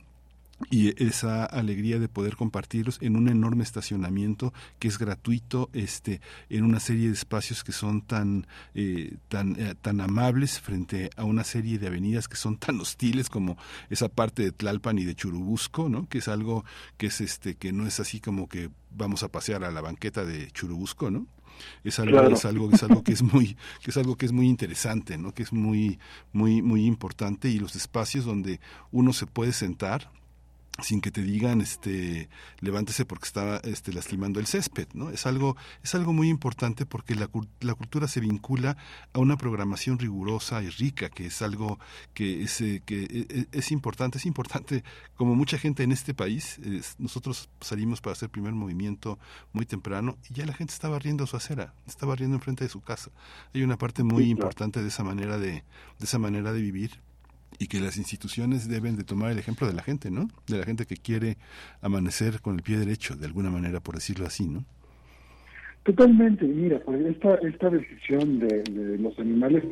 y 0.70 1.02
esa 1.02 1.44
alegría 1.44 1.98
de 1.98 2.08
poder 2.08 2.36
compartirlos 2.36 2.98
en 3.00 3.16
un 3.16 3.28
enorme 3.28 3.64
estacionamiento 3.64 4.52
que 4.78 4.88
es 4.88 4.98
gratuito 4.98 5.70
este 5.72 6.20
en 6.48 6.64
una 6.64 6.80
serie 6.80 7.08
de 7.08 7.14
espacios 7.14 7.64
que 7.64 7.72
son 7.72 8.02
tan 8.02 8.46
eh, 8.74 9.16
tan 9.28 9.60
eh, 9.60 9.74
tan 9.80 10.00
amables 10.00 10.60
frente 10.60 11.10
a 11.16 11.24
una 11.24 11.44
serie 11.44 11.78
de 11.78 11.86
avenidas 11.86 12.28
que 12.28 12.36
son 12.36 12.56
tan 12.56 12.80
hostiles 12.80 13.28
como 13.28 13.56
esa 13.90 14.08
parte 14.08 14.42
de 14.42 14.52
Tlalpan 14.52 14.98
y 14.98 15.04
de 15.04 15.14
Churubusco 15.14 15.88
no 15.88 16.08
que 16.08 16.18
es 16.18 16.28
algo 16.28 16.64
que 16.96 17.06
es 17.06 17.20
este 17.20 17.56
que 17.56 17.72
no 17.72 17.86
es 17.86 18.00
así 18.00 18.20
como 18.20 18.48
que 18.48 18.70
vamos 18.90 19.22
a 19.22 19.28
pasear 19.28 19.64
a 19.64 19.70
la 19.70 19.80
banqueta 19.80 20.24
de 20.24 20.50
Churubusco 20.50 21.10
no 21.10 21.26
es 21.84 21.98
algo 21.98 22.20
es 22.22 22.44
algo 22.44 22.70
es 22.72 22.82
algo 22.82 23.04
que 23.04 23.12
es 23.12 23.22
muy 23.22 23.56
que 23.82 23.90
es 23.90 23.96
algo 23.96 24.16
que 24.16 24.26
es 24.26 24.32
muy 24.32 24.48
interesante 24.48 25.18
no 25.18 25.32
que 25.32 25.42
es 25.42 25.52
muy 25.52 25.98
muy 26.32 26.62
muy 26.62 26.84
importante 26.84 27.48
y 27.48 27.58
los 27.58 27.76
espacios 27.76 28.24
donde 28.24 28.60
uno 28.90 29.12
se 29.12 29.26
puede 29.26 29.52
sentar 29.52 30.10
sin 30.82 31.00
que 31.00 31.10
te 31.10 31.22
digan 31.22 31.60
este 31.60 32.28
levántese 32.60 33.04
porque 33.04 33.26
está 33.26 33.58
este 33.58 33.92
lastimando 33.92 34.40
el 34.40 34.46
césped 34.46 34.88
no 34.92 35.10
es 35.10 35.24
algo 35.26 35.56
es 35.82 35.94
algo 35.94 36.12
muy 36.12 36.28
importante 36.28 36.84
porque 36.84 37.14
la, 37.14 37.30
la 37.60 37.74
cultura 37.74 38.08
se 38.08 38.20
vincula 38.20 38.76
a 39.12 39.20
una 39.20 39.36
programación 39.36 39.98
rigurosa 39.98 40.62
y 40.62 40.70
rica 40.70 41.10
que 41.10 41.26
es 41.26 41.42
algo 41.42 41.78
que 42.12 42.42
es 42.42 42.60
eh, 42.60 42.82
que 42.84 43.04
e, 43.04 43.26
e, 43.28 43.46
es, 43.52 43.70
importante 43.70 44.18
es 44.18 44.26
importante 44.26 44.82
como 45.14 45.34
mucha 45.34 45.58
gente 45.58 45.84
en 45.84 45.92
este 45.92 46.12
país 46.12 46.60
nosotros 46.98 47.48
salimos 47.60 48.00
para 48.00 48.12
hacer 48.12 48.30
primer 48.30 48.52
movimiento 48.52 49.18
muy 49.52 49.66
temprano 49.66 50.18
y 50.28 50.34
ya 50.34 50.46
la 50.46 50.54
gente 50.54 50.72
estaba 50.72 50.98
riendo 50.98 51.26
su 51.26 51.36
acera 51.36 51.74
estaba 51.86 52.16
riendo 52.16 52.36
enfrente 52.36 52.64
de 52.64 52.70
su 52.70 52.80
casa. 52.80 53.10
Hay 53.54 53.62
una 53.62 53.78
parte 53.78 54.02
muy 54.02 54.30
importante 54.30 54.82
de 54.82 54.88
esa 54.88 55.04
manera 55.04 55.38
de 55.38 55.64
de 55.98 56.04
esa 56.04 56.18
manera 56.18 56.52
de 56.52 56.60
vivir 56.60 57.00
y 57.58 57.66
que 57.66 57.80
las 57.80 57.96
instituciones 57.96 58.68
deben 58.68 58.96
de 58.96 59.04
tomar 59.04 59.30
el 59.30 59.38
ejemplo 59.38 59.66
de 59.66 59.72
la 59.74 59.82
gente, 59.82 60.10
¿no? 60.10 60.28
De 60.46 60.58
la 60.58 60.64
gente 60.64 60.86
que 60.86 60.96
quiere 60.96 61.36
amanecer 61.80 62.40
con 62.40 62.56
el 62.56 62.62
pie 62.62 62.78
derecho, 62.78 63.16
de 63.16 63.26
alguna 63.26 63.50
manera, 63.50 63.80
por 63.80 63.94
decirlo 63.94 64.26
así, 64.26 64.46
¿no? 64.46 64.64
Totalmente, 65.84 66.46
mira, 66.46 66.80
pues 66.80 67.04
esta, 67.04 67.34
esta 67.46 67.68
decisión 67.68 68.38
de, 68.38 68.62
de 68.62 68.98
los 68.98 69.18
animales 69.18 69.64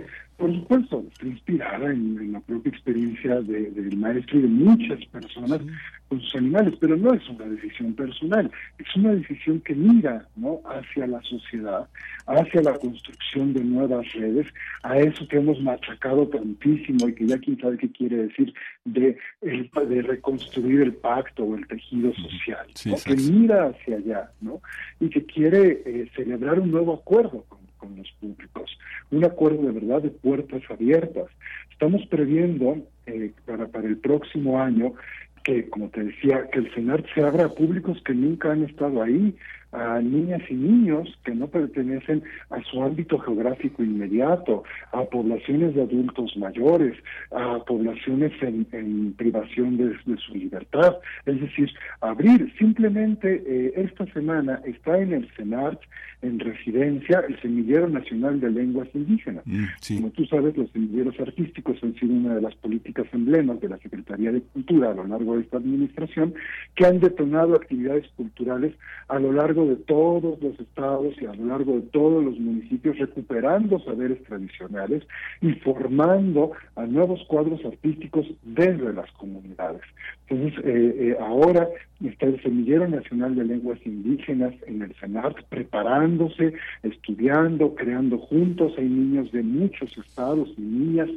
por 0.42 0.52
supuesto, 0.52 1.04
está 1.12 1.24
inspirada 1.24 1.92
en, 1.92 2.32
la 2.32 2.40
propia 2.40 2.70
experiencia 2.70 3.40
del 3.42 3.96
maestro 3.96 4.40
y 4.40 4.42
de 4.42 4.48
muchas 4.48 5.06
personas 5.06 5.60
con 6.08 6.20
sus 6.20 6.34
animales, 6.34 6.74
pero 6.80 6.96
no 6.96 7.14
es 7.14 7.28
una 7.28 7.44
decisión 7.44 7.94
personal, 7.94 8.50
es 8.76 8.96
una 8.96 9.14
decisión 9.14 9.60
que 9.60 9.72
mira 9.76 10.26
¿no? 10.34 10.60
hacia 10.64 11.06
la 11.06 11.22
sociedad, 11.22 11.88
hacia 12.26 12.60
la 12.60 12.76
construcción 12.76 13.54
de 13.54 13.62
nuevas 13.62 14.12
redes, 14.14 14.48
a 14.82 14.98
eso 14.98 15.28
que 15.28 15.36
hemos 15.36 15.60
machacado 15.62 16.26
tantísimo 16.26 17.08
y 17.08 17.14
que 17.14 17.28
ya 17.28 17.38
quién 17.38 17.60
sabe 17.60 17.78
qué 17.78 17.92
quiere 17.92 18.26
decir 18.26 18.52
de, 18.84 19.16
de 19.42 20.02
reconstruir 20.02 20.80
el 20.80 20.94
pacto 20.94 21.44
o 21.44 21.54
el 21.54 21.64
tejido 21.68 22.12
social, 22.14 22.66
que 22.74 23.14
mira 23.14 23.66
hacia 23.66 23.96
allá 23.96 24.32
¿no? 24.40 24.60
y 24.98 25.08
que 25.08 25.24
quiere 25.24 25.82
eh, 25.86 26.10
celebrar 26.16 26.58
un 26.58 26.72
nuevo 26.72 26.94
acuerdo 26.94 27.44
con 27.48 27.61
con 27.82 27.96
los 27.96 28.10
públicos, 28.20 28.78
un 29.10 29.24
acuerdo 29.24 29.62
de 29.62 29.72
verdad 29.72 30.02
de 30.02 30.10
puertas 30.10 30.62
abiertas. 30.70 31.26
Estamos 31.72 32.06
previendo 32.06 32.78
eh, 33.06 33.32
para, 33.44 33.66
para 33.66 33.88
el 33.88 33.96
próximo 33.96 34.60
año 34.60 34.94
que, 35.42 35.68
como 35.68 35.88
te 35.88 36.04
decía, 36.04 36.48
que 36.52 36.60
el 36.60 36.72
CENAR 36.72 37.04
se 37.12 37.22
abra 37.22 37.46
a 37.46 37.48
públicos 37.48 38.00
que 38.04 38.14
nunca 38.14 38.52
han 38.52 38.62
estado 38.62 39.02
ahí, 39.02 39.34
a 39.72 40.00
niñas 40.00 40.42
y 40.50 40.54
niños 40.54 41.08
que 41.24 41.34
no 41.34 41.48
pertenecen 41.48 42.22
a 42.50 42.62
su 42.62 42.82
ámbito 42.82 43.18
geográfico 43.18 43.82
inmediato, 43.82 44.64
a 44.92 45.04
poblaciones 45.04 45.74
de 45.74 45.82
adultos 45.82 46.36
mayores, 46.36 46.96
a 47.30 47.58
poblaciones 47.64 48.32
en, 48.42 49.14
privación 49.14 49.76
de, 49.76 49.96
su 50.18 50.34
libertad. 50.34 50.96
Es 51.26 51.40
decir, 51.40 51.70
abrir 52.00 52.52
simplemente 52.58 53.42
eh, 53.46 53.72
esta 53.76 54.06
semana 54.12 54.60
está 54.64 54.98
en 54.98 55.12
el 55.12 55.28
CENART, 55.36 55.80
en 56.22 56.38
residencia, 56.38 57.24
el 57.28 57.40
Semillero 57.40 57.88
Nacional 57.88 58.40
de 58.40 58.50
Lenguas 58.50 58.88
Indígenas. 58.94 59.42
Mm, 59.44 59.64
Como 59.96 60.10
tú 60.10 60.24
sabes, 60.26 60.56
los 60.56 60.70
semilleros 60.70 61.18
artísticos 61.18 61.82
han 61.82 61.94
sido 61.96 62.14
una 62.14 62.36
de 62.36 62.42
las 62.42 62.54
políticas 62.56 63.06
emblemas 63.12 63.60
de 63.60 63.68
la 63.68 63.78
Secretaría 63.78 64.30
de 64.30 64.40
Cultura 64.40 64.92
a 64.92 64.94
lo 64.94 65.04
largo 65.04 65.34
de 65.34 65.42
esta 65.42 65.56
administración, 65.56 66.34
que 66.76 66.86
han 66.86 67.00
detonado 67.00 67.56
actividades 67.56 68.06
culturales 68.16 68.72
a 69.08 69.18
lo 69.18 69.32
largo 69.32 69.61
de 69.66 69.76
todos 69.76 70.40
los 70.40 70.58
estados 70.58 71.14
y 71.20 71.26
a 71.26 71.34
lo 71.34 71.46
largo 71.46 71.74
de 71.74 71.82
todos 71.82 72.24
los 72.24 72.38
municipios, 72.38 72.98
recuperando 72.98 73.78
saberes 73.80 74.22
tradicionales 74.24 75.02
y 75.40 75.52
formando 75.54 76.52
a 76.76 76.86
nuevos 76.86 77.24
cuadros 77.28 77.64
artísticos 77.64 78.26
desde 78.42 78.92
las 78.92 79.10
comunidades. 79.12 79.82
Entonces, 80.28 80.64
eh, 80.64 80.94
eh, 80.98 81.16
ahora 81.20 81.68
está 82.02 82.26
el 82.26 82.42
Semillero 82.42 82.88
Nacional 82.88 83.34
de 83.34 83.44
Lenguas 83.44 83.78
Indígenas 83.84 84.54
en 84.66 84.82
el 84.82 84.94
CENART, 84.94 85.42
preparándose, 85.48 86.54
estudiando, 86.82 87.74
creando 87.74 88.18
juntos. 88.18 88.72
Hay 88.78 88.88
niños 88.88 89.30
de 89.32 89.42
muchos 89.42 89.96
estados 89.98 90.48
y 90.56 90.60
niñas, 90.60 91.10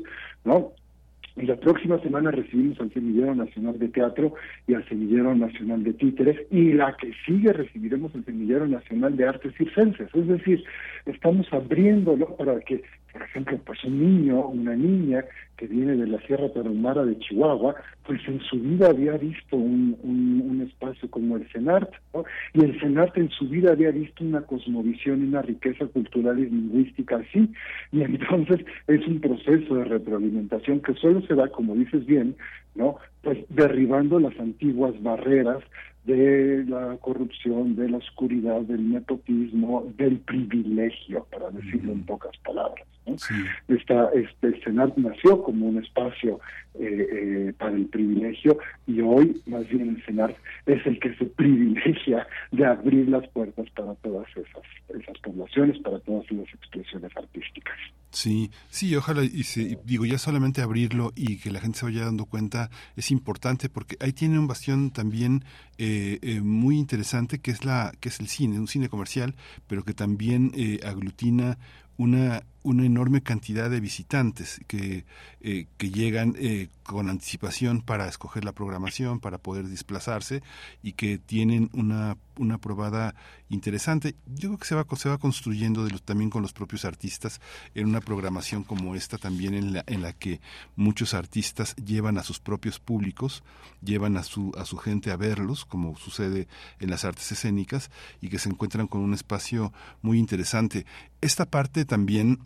¿no? 0.43 0.71
Y 1.37 1.45
la 1.45 1.57
próxima 1.57 1.99
semana 1.99 2.31
recibimos 2.31 2.79
al 2.79 2.93
Semillero 2.93 3.35
Nacional 3.35 3.77
de 3.77 3.89
Teatro 3.89 4.33
y 4.67 4.73
al 4.73 4.87
Semillero 4.87 5.35
Nacional 5.35 5.83
de 5.83 5.93
Títeres 5.93 6.39
y 6.49 6.71
la 6.71 6.95
que 6.95 7.11
sigue 7.25 7.51
recibiremos 7.51 8.15
el 8.15 8.23
Semillero 8.23 8.67
Nacional 8.67 9.17
de 9.17 9.27
Artes 9.27 9.53
Circenses. 9.57 10.07
Es 10.13 10.27
decir, 10.27 10.63
estamos 11.05 11.51
abriéndolo 11.51 12.37
para 12.37 12.59
que 12.61 12.83
por 13.15 13.23
ejemplo, 13.23 13.57
pues 13.65 13.81
un 13.85 13.97
niño, 13.97 14.45
una 14.49 14.75
niña 14.75 15.23
que 15.55 15.67
viene 15.67 15.95
de 15.95 16.05
la 16.05 16.19
Sierra 16.27 16.51
Tarahumara 16.51 17.05
de 17.05 17.17
Chihuahua, 17.17 17.73
pues 18.05 18.19
en 18.27 18.41
su 18.41 18.59
vida 18.59 18.89
había 18.89 19.13
visto 19.13 19.55
un, 19.55 19.97
un, 20.03 20.61
espacio 20.61 21.09
como 21.09 21.37
el 21.37 21.47
CENART, 21.49 21.89
¿no? 22.13 22.25
y 22.53 22.65
el 22.65 22.77
CENART 22.77 23.17
en 23.17 23.29
su 23.29 23.47
vida 23.47 23.71
había 23.71 23.91
visto 23.91 24.21
una 24.21 24.41
cosmovisión 24.41 25.21
y 25.21 25.27
una 25.29 25.43
riqueza 25.43 25.85
cultural 25.85 26.39
y 26.39 26.49
lingüística 26.49 27.15
así, 27.15 27.49
y 27.93 28.01
entonces 28.01 28.65
es 28.87 29.07
un 29.07 29.21
proceso 29.21 29.75
de 29.75 29.85
retroalimentación 29.85 30.81
que 30.81 30.93
solo 30.95 31.24
se 31.25 31.35
da, 31.35 31.49
como 31.49 31.75
dices 31.75 32.05
bien, 32.05 32.35
¿no? 32.75 32.97
Pues 33.21 33.39
derribando 33.49 34.19
las 34.19 34.38
antiguas 34.39 34.93
barreras 35.01 35.63
de 36.05 36.65
la 36.67 36.97
corrupción, 36.97 37.75
de 37.75 37.89
la 37.89 37.97
oscuridad, 37.97 38.61
del 38.61 38.91
nepotismo, 38.91 39.91
del 39.97 40.19
privilegio, 40.19 41.25
para 41.31 41.49
decirlo 41.49 41.93
en 41.93 42.03
pocas 42.03 42.37
palabras. 42.43 42.85
Esta, 43.67 44.09
este, 44.15 44.47
el 44.47 44.63
Senat 44.63 44.97
nació 44.97 45.43
como 45.43 45.67
un 45.67 45.83
espacio 45.83 46.39
eh, 46.73 47.07
eh, 47.11 47.53
para 47.57 47.75
el 47.75 47.85
privilegio 47.85 48.57
y 48.87 48.99
hoy 49.01 49.41
más 49.45 49.67
bien 49.69 49.89
el 49.89 50.05
Senat 50.05 50.35
es 50.65 50.85
el 50.85 50.99
que 50.99 51.13
se 51.15 51.25
privilegia 51.25 52.27
de 52.51 52.65
abrir 52.65 53.07
las 53.07 53.27
puertas 53.29 53.69
para 53.71 53.93
todas 53.95 54.27
esas, 54.31 54.99
esas 54.99 55.17
poblaciones, 55.19 55.79
para 55.79 55.99
todas 55.99 56.29
las 56.31 56.47
expresiones 56.53 57.15
artísticas. 57.15 57.77
Sí, 58.09 58.49
sí, 58.69 58.95
ojalá 58.95 59.23
y 59.23 59.43
se, 59.43 59.77
digo 59.83 60.05
ya 60.05 60.17
solamente 60.17 60.61
abrirlo 60.61 61.11
y 61.15 61.37
que 61.37 61.51
la 61.51 61.59
gente 61.59 61.79
se 61.79 61.85
vaya 61.85 62.05
dando 62.05 62.25
cuenta 62.25 62.69
es 62.95 63.11
importante 63.11 63.69
porque 63.69 63.97
ahí 63.99 64.13
tiene 64.13 64.39
un 64.39 64.47
bastión 64.47 64.91
también 64.91 65.43
eh, 65.77 65.94
muy 66.43 66.77
interesante 66.77 67.39
que 67.39 67.51
es 67.51 67.65
la 67.65 67.93
que 67.99 68.10
es 68.10 68.19
el 68.19 68.27
cine, 68.27 68.60
un 68.60 68.67
cine 68.67 68.89
comercial, 68.89 69.36
pero 69.67 69.84
que 69.84 69.93
también 69.93 70.51
aglutina 70.84 71.58
una, 71.97 72.43
una 72.65 72.84
enorme 72.84 73.21
cantidad 73.21 73.69
de 73.69 73.80
visitantes 73.80 74.60
que, 74.65 75.06
eh, 75.39 75.67
que 75.78 75.91
llegan 75.91 76.36
eh, 76.39 76.69
con 76.82 77.10
anticipación 77.12 77.82
para 77.82 78.08
escoger 78.08 78.43
la 78.43 78.54
programación, 78.54 79.19
para 79.19 79.38
poder 79.38 79.67
desplazarse 79.67 80.41
y 80.82 80.93
que 80.93 81.19
tienen 81.19 81.69
una, 81.73 82.17
una 82.38 82.58
probada 82.58 83.13
interesante. 83.49 84.15
Yo 84.25 84.49
creo 84.49 84.58
que 84.58 84.65
se 84.65 84.73
va, 84.73 84.86
se 84.95 85.10
va 85.10 85.19
construyendo 85.19 85.86
de 85.86 85.95
también 85.99 86.32
con 86.32 86.41
los 86.41 86.54
propios 86.54 86.86
artistas 86.86 87.39
en 87.75 87.88
una 87.88 88.01
programación 88.01 88.63
como 88.63 88.95
esta 88.95 89.19
también 89.19 89.54
en 89.54 89.73
la, 89.73 89.84
en 89.86 90.01
la 90.01 90.13
que 90.13 90.41
muchos 90.75 91.13
artistas 91.13 91.75
llevan 91.75 92.17
a 92.17 92.23
sus 92.23 92.39
propios 92.39 92.80
públicos, 92.80 93.43
llevan 93.84 94.17
a 94.17 94.23
su, 94.23 94.51
a 94.58 94.65
su 94.65 94.78
gente 94.78 95.12
a 95.12 95.17
verlos, 95.17 95.65
como 95.65 95.95
sucede 95.97 96.47
en 96.80 96.89
las 96.89 97.06
artes 97.06 97.32
escénicas, 97.32 97.91
y 98.21 98.30
que 98.30 98.39
se 98.39 98.49
encuentran 98.49 98.88
con 98.88 99.01
un 99.01 99.13
espacio 99.13 99.71
muy 100.01 100.17
interesante. 100.17 100.88
Esta 101.21 101.45
parte 101.45 101.86
también 101.86 102.39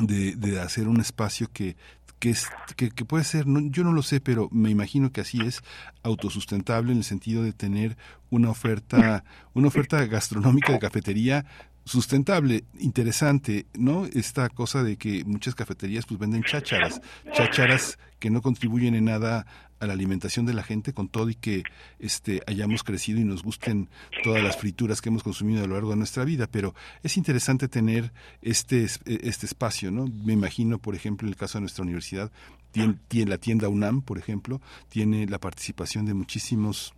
de, 0.00 0.36
de 0.36 0.60
hacer 0.60 0.88
un 0.88 1.00
espacio 1.00 1.48
que 1.52 1.76
que, 2.18 2.30
es, 2.30 2.48
que, 2.76 2.90
puede 3.04 3.24
ser, 3.24 3.44
yo 3.46 3.84
no 3.84 3.92
lo 3.92 4.02
sé, 4.02 4.20
pero 4.20 4.48
me 4.50 4.70
imagino 4.70 5.12
que 5.12 5.20
así 5.20 5.40
es, 5.42 5.62
autosustentable 6.02 6.92
en 6.92 6.98
el 6.98 7.04
sentido 7.04 7.42
de 7.42 7.52
tener 7.52 7.96
una 8.30 8.50
oferta, 8.50 9.24
una 9.54 9.68
oferta 9.68 10.04
gastronómica 10.06 10.72
de 10.72 10.78
cafetería 10.78 11.44
sustentable, 11.86 12.64
interesante, 12.80 13.66
¿no? 13.78 14.06
Esta 14.06 14.48
cosa 14.48 14.82
de 14.82 14.96
que 14.96 15.24
muchas 15.24 15.54
cafeterías 15.54 16.04
pues 16.04 16.18
venden 16.18 16.42
chácharas, 16.42 17.00
chácharas 17.32 17.98
que 18.18 18.28
no 18.28 18.42
contribuyen 18.42 18.96
en 18.96 19.04
nada 19.04 19.46
a 19.78 19.86
la 19.86 19.92
alimentación 19.92 20.46
de 20.46 20.54
la 20.54 20.64
gente 20.64 20.92
con 20.92 21.08
todo 21.08 21.30
y 21.30 21.36
que 21.36 21.62
este 22.00 22.42
hayamos 22.46 22.82
crecido 22.82 23.20
y 23.20 23.24
nos 23.24 23.42
gusten 23.42 23.88
todas 24.24 24.42
las 24.42 24.56
frituras 24.56 25.00
que 25.00 25.10
hemos 25.10 25.22
consumido 25.22 25.62
a 25.62 25.66
lo 25.66 25.74
largo 25.74 25.90
de 25.90 25.96
nuestra 25.96 26.24
vida, 26.24 26.48
pero 26.50 26.74
es 27.04 27.16
interesante 27.16 27.68
tener 27.68 28.12
este 28.42 28.84
este 28.84 29.46
espacio, 29.46 29.92
¿no? 29.92 30.06
Me 30.06 30.32
imagino, 30.32 30.78
por 30.78 30.96
ejemplo, 30.96 31.28
en 31.28 31.34
el 31.34 31.38
caso 31.38 31.58
de 31.58 31.62
nuestra 31.62 31.84
universidad, 31.84 32.32
tiene, 32.72 32.96
tiene 33.06 33.30
la 33.30 33.38
tienda 33.38 33.68
UNAM, 33.68 34.02
por 34.02 34.18
ejemplo, 34.18 34.60
tiene 34.88 35.26
la 35.26 35.38
participación 35.38 36.04
de 36.04 36.14
muchísimos 36.14 36.94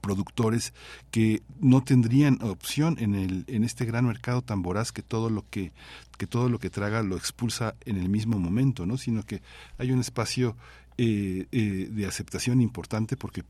productores 0.00 0.74
que 1.10 1.42
no 1.60 1.82
tendrían 1.82 2.42
opción 2.42 2.96
en 2.98 3.14
el 3.14 3.44
en 3.48 3.64
este 3.64 3.84
gran 3.84 4.06
mercado 4.06 4.42
tan 4.42 4.62
voraz 4.62 4.92
que 4.92 5.02
todo 5.02 5.30
lo 5.30 5.44
que 5.48 5.72
que 6.18 6.26
todo 6.26 6.48
lo 6.48 6.58
que 6.58 6.70
traga 6.70 7.02
lo 7.02 7.16
expulsa 7.16 7.74
en 7.86 7.96
el 7.96 8.08
mismo 8.08 8.38
momento 8.38 8.84
no 8.84 8.98
sino 8.98 9.22
que 9.22 9.40
hay 9.78 9.90
un 9.92 10.00
espacio 10.00 10.56
eh, 10.98 11.46
eh, 11.52 11.88
de 11.90 12.06
aceptación 12.06 12.60
importante 12.60 13.16
porque 13.16 13.44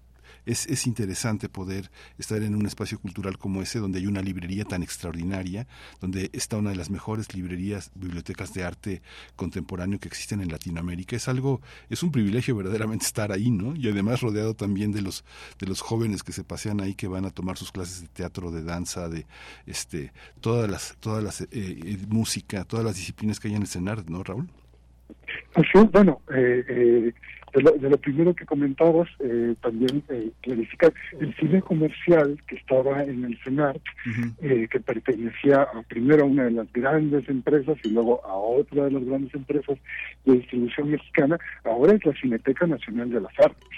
es, 0.49 0.67
es 0.67 0.87
interesante 0.87 1.49
poder 1.49 1.91
estar 2.19 2.43
en 2.43 2.55
un 2.55 2.67
espacio 2.67 2.99
cultural 2.99 3.37
como 3.39 3.61
ese, 3.61 3.79
donde 3.79 3.99
hay 3.99 4.07
una 4.07 4.23
librería 4.23 4.65
tan 4.65 4.83
extraordinaria, 4.83 5.67
donde 6.01 6.31
está 6.33 6.57
una 6.57 6.71
de 6.71 6.77
las 6.77 6.91
mejores 6.91 7.35
librerías, 7.35 7.91
bibliotecas 7.95 8.55
de 8.55 8.65
arte 8.65 9.03
contemporáneo 9.37 10.01
que 10.01 10.09
existen 10.09 10.41
en 10.41 10.51
Latinoamérica. 10.51 11.17
Es 11.17 11.29
algo, 11.29 11.61
es 11.91 12.03
un 12.03 12.11
privilegio 12.11 12.57
verdaderamente 12.57 13.05
estar 13.05 13.31
ahí, 13.31 13.51
¿no? 13.51 13.77
Y 13.77 13.89
además 13.89 14.23
rodeado 14.23 14.55
también 14.55 14.91
de 14.91 15.03
los, 15.03 15.25
de 15.59 15.67
los 15.67 15.83
jóvenes 15.83 16.23
que 16.23 16.33
se 16.33 16.45
pasean 16.45 16.81
ahí, 16.81 16.95
que 16.95 17.09
van 17.09 17.27
a 17.27 17.31
tomar 17.31 17.59
sus 17.59 17.71
clases 17.71 18.01
de 18.01 18.09
teatro, 18.09 18.51
de 18.51 18.63
danza, 18.63 19.09
de 19.09 19.27
este, 19.67 20.13
todas 20.41 20.71
las, 20.71 20.97
todas 20.99 21.23
las 21.23 21.43
eh, 21.43 21.49
eh 21.53 21.99
música, 22.09 22.65
todas 22.65 22.87
las 22.87 22.97
disciplinas 22.97 23.39
que 23.39 23.49
hay 23.49 23.55
en 23.55 23.63
el 23.63 23.69
CENAR, 23.69 24.09
¿no, 24.09 24.23
Raúl? 24.23 24.49
Así 25.55 25.71
es, 25.75 25.91
bueno, 25.91 26.21
eh, 26.35 26.65
eh, 26.69 27.15
de 27.55 27.63
lo, 27.63 27.71
de 27.73 27.91
lo 27.91 27.97
primero 27.99 28.35
que 28.35 28.45
comentabas, 28.45 29.09
eh, 29.21 29.55
también 29.61 30.03
eh, 30.09 30.31
clarificar, 30.43 30.93
el 31.21 31.35
cine 31.37 31.61
comercial 31.63 32.39
que 32.47 32.57
estaba 32.57 33.03
en 33.03 33.25
el 33.25 33.39
CENAR, 33.43 33.81
eh, 34.43 34.69
que 34.71 34.81
pertenecía 34.81 35.63
a, 35.63 35.83
primero 35.89 36.23
a 36.25 36.27
una 36.27 36.45
de 36.45 36.51
las 36.53 36.73
grandes 36.73 37.29
empresas 37.29 37.77
y 37.85 37.91
luego 37.91 38.25
a 38.27 38.35
otra 38.37 38.85
de 38.85 38.93
las 38.93 39.05
grandes 39.05 39.35
empresas 39.35 39.79
de 40.25 40.33
distribución 40.35 40.91
mexicana, 40.91 41.39
ahora 41.65 41.95
es 41.95 42.05
la 42.05 42.13
Cineteca 42.15 42.67
Nacional 42.67 43.11
de 43.11 43.21
las 43.21 43.39
Artes. 43.39 43.69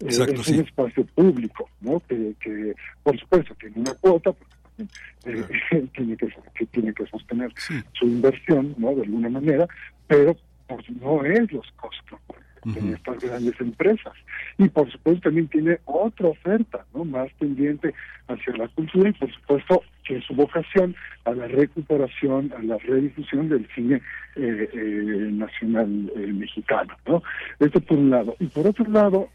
Eh, 0.00 0.04
Exacto, 0.06 0.40
es 0.40 0.46
sí. 0.46 0.54
un 0.54 0.64
espacio 0.64 1.04
público, 1.06 1.68
¿no? 1.80 2.00
Que, 2.08 2.34
que 2.40 2.74
por 3.02 3.18
supuesto 3.18 3.54
tiene 3.60 3.80
una 3.80 3.94
cuota, 3.94 4.32
eh, 4.78 5.44
tiene 5.94 6.16
que, 6.16 6.28
que 6.54 6.66
tiene 6.66 6.94
que 6.94 7.06
sostener 7.06 7.52
Sí. 7.56 7.74
su 7.94 8.06
inversión, 8.06 8.74
¿no? 8.78 8.94
De 8.94 9.02
alguna 9.02 9.28
manera, 9.28 9.66
pero 10.06 10.36
pues, 10.68 10.88
no 11.00 11.24
es 11.24 11.50
los 11.52 11.66
costos 11.72 12.20
Ujú. 12.64 12.94
estas 12.94 13.20
grandes 13.20 13.60
empresas. 13.60 14.12
Y 14.58 14.68
por 14.68 14.90
supuesto 14.90 15.22
también 15.22 15.48
tiene 15.48 15.78
otra 15.84 16.28
oferta, 16.28 16.84
¿no? 16.94 17.04
Más 17.04 17.30
pendiente 17.38 17.94
hacia 18.28 18.56
la 18.56 18.68
cultura 18.68 19.08
y 19.08 19.12
por 19.12 19.32
supuesto 19.32 19.82
que 20.04 20.20
su 20.22 20.34
vocación 20.34 20.96
a 21.24 21.32
la 21.32 21.46
recuperación, 21.46 22.52
a 22.56 22.62
la 22.62 22.78
redifusión 22.78 23.48
del 23.48 23.68
cine 23.74 24.00
eh, 24.36 24.68
eh, 24.72 25.28
nacional 25.32 26.10
eh, 26.16 26.32
mexicano, 26.32 26.96
¿no? 27.06 27.22
Esto 27.60 27.80
por 27.80 27.98
un 27.98 28.10
lado. 28.10 28.34
Y 28.40 28.46
por 28.46 28.66
otro 28.66 28.86
lado, 28.90 29.28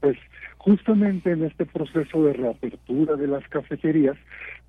pues 0.00 0.16
justamente 0.58 1.32
en 1.32 1.44
este 1.44 1.66
proceso 1.66 2.24
de 2.24 2.32
reapertura 2.32 3.16
de 3.16 3.26
las 3.26 3.46
cafeterías, 3.48 4.16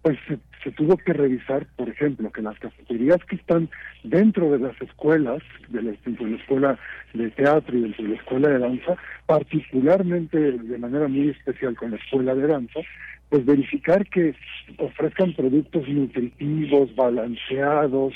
pues 0.05 0.19
se, 0.63 0.71
tuvo 0.73 0.97
que 0.97 1.13
revisar, 1.13 1.65
por 1.75 1.89
ejemplo, 1.89 2.31
que 2.31 2.43
las 2.43 2.59
cafeterías 2.59 3.17
que 3.27 3.37
están 3.37 3.71
dentro 4.03 4.51
de 4.51 4.59
las 4.59 4.79
escuelas, 4.79 5.41
de 5.69 5.81
la, 5.81 5.91
de 6.05 6.29
la 6.29 6.37
escuela 6.37 6.79
de 7.15 7.31
teatro 7.31 7.75
y 7.75 7.81
dentro 7.81 8.03
de 8.03 8.09
la 8.11 8.15
escuela 8.17 8.49
de 8.49 8.59
danza, 8.59 8.95
particularmente 9.25 10.37
de 10.37 10.77
manera 10.77 11.07
muy 11.07 11.29
especial 11.29 11.75
con 11.75 11.89
la 11.89 11.97
escuela 11.97 12.35
de 12.35 12.45
danza, 12.45 12.81
pues 13.29 13.45
verificar 13.45 14.05
que 14.05 14.35
ofrezcan 14.77 15.33
productos 15.33 15.89
nutritivos, 15.89 16.95
balanceados, 16.95 18.13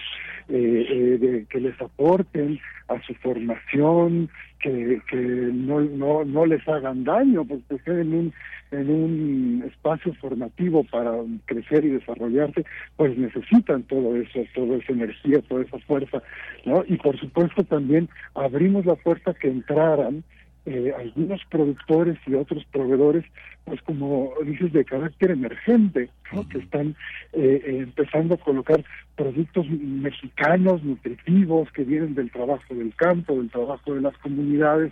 eh, 0.47 0.85
eh, 0.91 1.17
de- 1.19 1.45
que 1.49 1.59
les 1.59 1.81
aporten 1.81 2.59
a 2.87 3.01
su 3.01 3.15
formación, 3.15 4.29
que, 4.59 5.01
que 5.09 5.17
no, 5.17 5.81
no, 5.81 6.25
no 6.25 6.45
les 6.45 6.67
hagan 6.67 7.03
daño, 7.03 7.45
porque 7.45 7.75
estén 7.75 7.99
en 7.99 8.13
un, 8.13 8.33
en 8.71 8.89
un 8.89 9.63
espacio 9.67 10.13
formativo 10.15 10.83
para 10.85 11.11
crecer 11.45 11.85
y 11.85 11.89
desarrollarse, 11.89 12.65
pues 12.97 13.17
necesitan 13.17 13.83
todo 13.83 14.15
eso, 14.15 14.39
toda 14.53 14.77
esa 14.77 14.93
energía, 14.93 15.41
toda 15.47 15.63
esa 15.63 15.79
fuerza, 15.79 16.21
¿no? 16.65 16.83
Y 16.87 16.97
por 16.97 17.17
supuesto 17.19 17.63
también 17.63 18.09
abrimos 18.35 18.85
la 18.85 18.95
puerta 18.95 19.33
que 19.33 19.47
entraran 19.47 20.23
eh, 20.65 20.93
algunos 20.97 21.41
productores 21.49 22.17
y 22.27 22.35
otros 22.35 22.65
proveedores, 22.65 23.25
pues 23.65 23.81
como 23.83 24.33
dices, 24.43 24.71
de 24.73 24.85
carácter 24.85 25.31
emergente, 25.31 26.09
¿no? 26.31 26.47
que 26.47 26.59
están 26.59 26.95
eh, 27.33 27.61
eh, 27.65 27.77
empezando 27.79 28.35
a 28.35 28.37
colocar 28.37 28.83
productos 29.15 29.67
mexicanos, 29.69 30.83
nutritivos, 30.83 31.71
que 31.71 31.83
vienen 31.83 32.15
del 32.15 32.31
trabajo 32.31 32.73
del 32.73 32.93
campo, 32.95 33.37
del 33.37 33.49
trabajo 33.49 33.93
de 33.93 34.01
las 34.01 34.17
comunidades, 34.17 34.91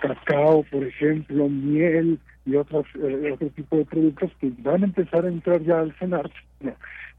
cacao, 0.00 0.64
por 0.64 0.84
ejemplo, 0.84 1.48
miel 1.48 2.18
y 2.46 2.56
otros 2.56 2.86
eh, 2.96 3.30
otro 3.32 3.48
tipo 3.50 3.76
de 3.76 3.84
productos 3.84 4.30
que 4.40 4.52
van 4.58 4.82
a 4.82 4.86
empezar 4.86 5.24
a 5.24 5.28
entrar 5.28 5.62
ya 5.62 5.80
al 5.80 5.94
cenar 5.98 6.30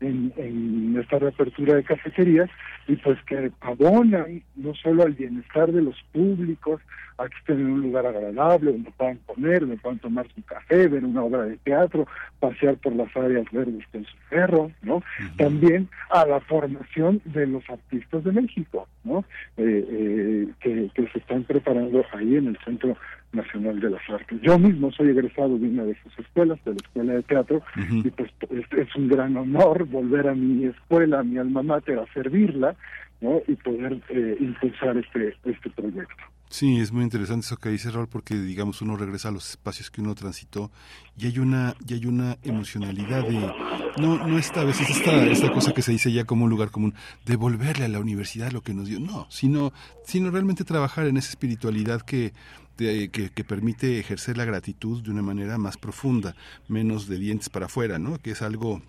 en, 0.02 0.34
en 0.38 0.98
esta 1.00 1.20
reapertura 1.20 1.76
de 1.76 1.84
cafeterías 1.84 2.50
y 2.88 2.96
pues 2.98 3.18
que 3.24 3.52
abonan 3.62 4.44
no 4.56 4.74
solo 4.76 5.04
al 5.04 5.14
bienestar 5.14 5.72
de 5.72 5.82
los 5.82 5.96
públicos, 6.12 6.82
a 7.18 7.28
que 7.30 7.38
estén 7.38 7.60
en 7.62 7.72
un 7.72 7.82
lugar 7.82 8.06
agradable, 8.06 8.74
donde 8.74 8.92
puedan 8.92 9.18
comer, 9.26 9.62
donde 9.62 9.78
puedan 9.78 10.00
tomar 10.00 10.28
su 10.36 10.44
café, 10.44 10.88
ver 10.88 11.06
una 11.06 11.24
obra 11.24 11.44
de 11.44 11.58
teatro, 11.58 12.08
pasear 12.40 12.76
por 12.78 12.94
las 12.96 13.16
áreas 13.16 13.46
verdes 13.52 13.86
con 13.92 14.04
su 14.04 14.16
perro, 14.30 14.72
¿no? 14.82 15.02
También 15.38 15.88
a 16.10 16.26
la 16.26 16.42
formación 16.42 17.22
de 17.26 17.48
los 17.48 17.68
artistas 17.70 18.24
de 18.24 18.32
México, 18.34 18.88
¿no? 19.04 19.24
Eh, 19.58 19.86
eh, 19.90 20.48
que, 20.60 20.90
que 20.94 21.08
se 21.10 21.20
están 21.20 21.44
preparando 21.46 22.04
ahí 22.12 22.36
en 22.36 22.48
el 22.48 22.58
Centro 22.66 22.98
Nacional 23.36 23.80
de 23.80 23.90
las 23.90 24.10
Artes. 24.10 24.40
Yo 24.42 24.58
mismo 24.58 24.92
soy 24.92 25.10
egresado 25.10 25.58
de 25.58 25.68
una 25.68 25.84
de 25.84 25.96
sus 26.02 26.18
escuelas, 26.20 26.64
de 26.66 26.72
la 26.72 26.78
Escuela 26.78 27.14
de 27.14 27.24
Teatro, 27.24 27.62
y 27.90 28.10
pues 28.10 28.32
es, 28.50 28.66
es 28.78 28.96
un 28.96 29.10
gran 29.10 29.36
honor 29.38 29.86
volver 29.86 30.28
a 30.28 30.34
mi 30.34 30.66
escuela, 30.66 31.20
a 31.20 31.24
mi 31.24 31.38
alma 31.38 31.64
mater, 31.64 32.00
a 32.00 32.14
servirla, 32.14 32.76
¿no? 33.22 33.42
Y 33.48 33.56
poder 33.56 34.00
eh, 34.10 34.38
impulsar 34.40 34.98
este, 34.98 35.36
este 35.46 35.70
proyecto. 35.70 36.24
Sí, 36.50 36.80
es 36.80 36.92
muy 36.92 37.04
interesante 37.04 37.46
eso 37.46 37.58
que 37.58 37.70
dice 37.70 37.92
Raúl 37.92 38.08
porque 38.08 38.36
digamos 38.36 38.82
uno 38.82 38.96
regresa 38.96 39.28
a 39.30 39.32
los 39.32 39.50
espacios 39.50 39.90
que 39.92 40.00
uno 40.02 40.16
transitó 40.16 40.72
y 41.18 41.26
hay 41.26 41.40
una 41.40 41.76
y 41.86 41.96
hay 41.96 42.06
una 42.06 42.38
emocionalidad 42.44 43.24
de 43.28 43.52
no 43.98 44.26
no 44.28 44.38
está 44.38 44.62
a 44.62 44.64
veces 44.64 44.90
esta 44.90 45.26
esta 45.26 45.52
cosa 45.52 45.74
que 45.74 45.82
se 45.82 45.92
dice 45.92 46.12
ya 46.14 46.24
como 46.24 46.46
un 46.46 46.50
lugar 46.52 46.70
común 46.72 46.94
devolverle 47.26 47.86
a 47.86 47.90
la 47.90 48.00
universidad 48.00 48.52
lo 48.52 48.62
que 48.62 48.74
nos 48.74 48.88
dio 48.88 49.00
no 49.00 49.28
sino 49.30 49.74
sino 50.06 50.30
realmente 50.32 50.64
trabajar 50.64 51.08
en 51.08 51.18
esa 51.18 51.30
espiritualidad 51.30 52.02
que 52.04 52.32
de- 52.78 53.10
que, 53.10 53.32
que 53.32 53.44
permite 53.44 54.00
ejercer 54.00 54.38
la 54.38 54.46
gratitud 54.46 55.02
de 55.02 55.10
una 55.12 55.24
manera 55.24 55.58
más 55.58 55.78
profunda 55.78 56.36
menos 56.70 57.08
de 57.08 57.18
dientes 57.18 57.50
para 57.50 57.66
afuera 57.66 58.00
no 58.00 58.18
que 58.20 58.32
es 58.32 58.42
algo 58.42 58.82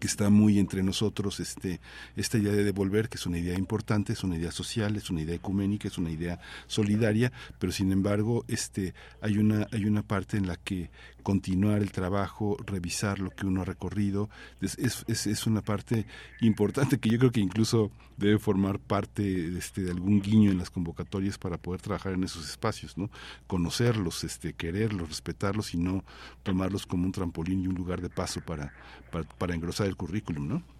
que 0.00 0.06
está 0.06 0.30
muy 0.30 0.58
entre 0.58 0.82
nosotros 0.82 1.40
este 1.40 1.80
esta 2.16 2.38
idea 2.38 2.52
de 2.52 2.64
devolver 2.64 3.08
que 3.08 3.16
es 3.16 3.26
una 3.26 3.38
idea 3.38 3.56
importante 3.58 4.12
es 4.12 4.24
una 4.24 4.36
idea 4.36 4.50
social 4.50 4.96
es 4.96 5.10
una 5.10 5.22
idea 5.22 5.34
ecuménica 5.34 5.88
es 5.88 5.98
una 5.98 6.10
idea 6.10 6.40
solidaria 6.66 7.32
pero 7.58 7.72
sin 7.72 7.92
embargo 7.92 8.44
este 8.48 8.94
hay 9.20 9.38
una 9.38 9.66
hay 9.72 9.84
una 9.84 10.02
parte 10.02 10.36
en 10.36 10.46
la 10.46 10.56
que 10.56 10.90
continuar 11.26 11.82
el 11.82 11.90
trabajo 11.90 12.56
revisar 12.64 13.18
lo 13.18 13.30
que 13.30 13.46
uno 13.46 13.62
ha 13.62 13.64
recorrido 13.64 14.30
es, 14.60 14.78
es, 14.78 15.26
es, 15.26 15.46
una 15.48 15.60
parte 15.60 16.06
importante 16.40 17.00
que 17.00 17.08
yo 17.08 17.18
creo 17.18 17.32
que 17.32 17.40
incluso 17.40 17.90
debe 18.16 18.38
formar 18.38 18.78
parte 18.78 19.58
este, 19.58 19.82
de 19.82 19.90
algún 19.90 20.22
guiño 20.22 20.52
en 20.52 20.58
las 20.58 20.70
convocatorias 20.70 21.36
para 21.36 21.56
poder 21.58 21.80
trabajar 21.80 22.12
en 22.12 22.22
esos 22.22 22.48
espacios 22.48 22.96
no 22.96 23.10
conocerlos 23.48 24.22
este 24.22 24.52
quererlos 24.52 25.08
respetarlos 25.08 25.74
y 25.74 25.78
no 25.78 26.04
tomarlos 26.44 26.86
como 26.86 27.06
un 27.06 27.10
trampolín 27.10 27.60
y 27.60 27.66
un 27.66 27.74
lugar 27.74 28.00
de 28.00 28.08
paso 28.08 28.40
para 28.40 28.72
para, 29.10 29.24
para 29.24 29.54
engrosar 29.56 29.88
el 29.88 29.96
currículum, 29.96 30.46
¿no? 30.46 30.75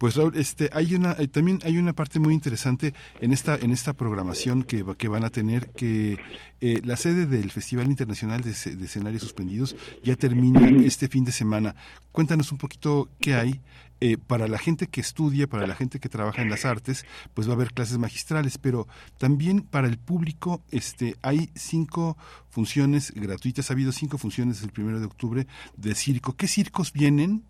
Pues 0.00 0.16
Raúl, 0.16 0.34
este, 0.38 0.70
hay 0.72 0.94
una, 0.94 1.12
eh, 1.18 1.28
también 1.28 1.58
hay 1.62 1.76
una 1.76 1.92
parte 1.92 2.20
muy 2.20 2.32
interesante 2.32 2.94
en 3.20 3.34
esta, 3.34 3.56
en 3.56 3.70
esta 3.70 3.92
programación 3.92 4.62
que, 4.62 4.82
que 4.96 5.08
van 5.08 5.24
a 5.24 5.28
tener 5.28 5.72
que 5.72 6.18
eh, 6.62 6.80
la 6.84 6.96
sede 6.96 7.26
del 7.26 7.50
Festival 7.50 7.86
Internacional 7.88 8.40
de, 8.40 8.52
Escenarios 8.52 9.20
Suspendidos 9.20 9.76
ya 10.02 10.16
termina 10.16 10.66
este 10.86 11.08
fin 11.08 11.24
de 11.24 11.32
semana. 11.32 11.76
Cuéntanos 12.12 12.50
un 12.50 12.56
poquito 12.56 13.10
qué 13.20 13.34
hay. 13.34 13.60
Eh, 14.00 14.16
para 14.16 14.48
la 14.48 14.56
gente 14.56 14.86
que 14.86 15.02
estudia, 15.02 15.46
para 15.46 15.66
la 15.66 15.74
gente 15.74 16.00
que 16.00 16.08
trabaja 16.08 16.40
en 16.40 16.48
las 16.48 16.64
artes, 16.64 17.04
pues 17.34 17.46
va 17.46 17.52
a 17.52 17.56
haber 17.56 17.74
clases 17.74 17.98
magistrales, 17.98 18.56
pero 18.56 18.88
también 19.18 19.60
para 19.60 19.86
el 19.86 19.98
público 19.98 20.62
este, 20.70 21.16
hay 21.20 21.50
cinco 21.54 22.16
funciones 22.48 23.12
gratuitas, 23.14 23.68
ha 23.68 23.74
habido 23.74 23.92
cinco 23.92 24.16
funciones 24.16 24.56
desde 24.56 24.68
el 24.68 24.72
primero 24.72 24.98
de 24.98 25.04
octubre 25.04 25.46
de 25.76 25.94
circo. 25.94 26.34
¿Qué 26.34 26.48
circos 26.48 26.94
vienen 26.94 27.44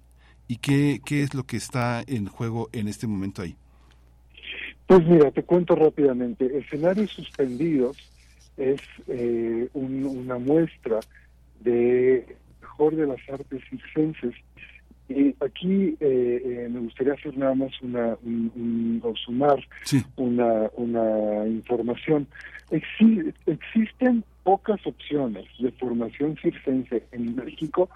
y 0.51 0.57
qué, 0.57 1.01
qué 1.07 1.22
es 1.22 1.32
lo 1.32 1.44
que 1.44 1.57
está 1.57 2.03
en 2.09 2.26
juego 2.26 2.70
en 2.72 2.88
este 2.88 3.07
momento 3.07 3.40
ahí? 3.40 3.55
Pues 4.88 5.07
mira, 5.07 5.30
te 5.30 5.44
cuento 5.44 5.76
rápidamente. 5.76 6.59
Escenarios 6.59 7.12
suspendidos 7.12 7.96
es 8.57 8.80
eh, 9.07 9.68
una 9.74 10.38
muestra 10.38 10.98
de 11.61 12.36
mejor 12.61 12.96
de 12.96 13.07
las 13.07 13.20
artes 13.32 13.62
circenses. 13.70 14.34
Y 15.09 15.36
aquí 15.38 15.96
eh, 16.01 16.42
eh, 16.44 16.68
me 16.68 16.80
gustaría 16.80 17.12
hacer 17.12 17.38
nada 17.38 17.55
más 17.55 17.70
una, 17.80 18.18
o 19.03 19.14
sumar 19.24 19.64
una, 20.16 20.68
una 20.74 21.46
información. 21.46 22.26
existen 23.46 24.24
pocas 24.42 24.84
opciones 24.84 25.46
de 25.61 25.70
formación 25.70 26.36
circense 26.42 27.05
en 27.12 27.36
México 27.36 27.88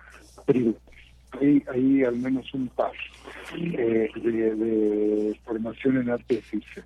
privadas. 0.47 0.94
Hay, 1.41 1.63
hay 1.73 2.05
al 2.05 2.17
menos 2.17 2.53
un 2.55 2.69
par 2.69 2.93
de, 3.57 4.11
de 4.15 5.41
formación 5.45 5.99
en 5.99 6.11
artes 6.11 6.45
circenses. 6.47 6.85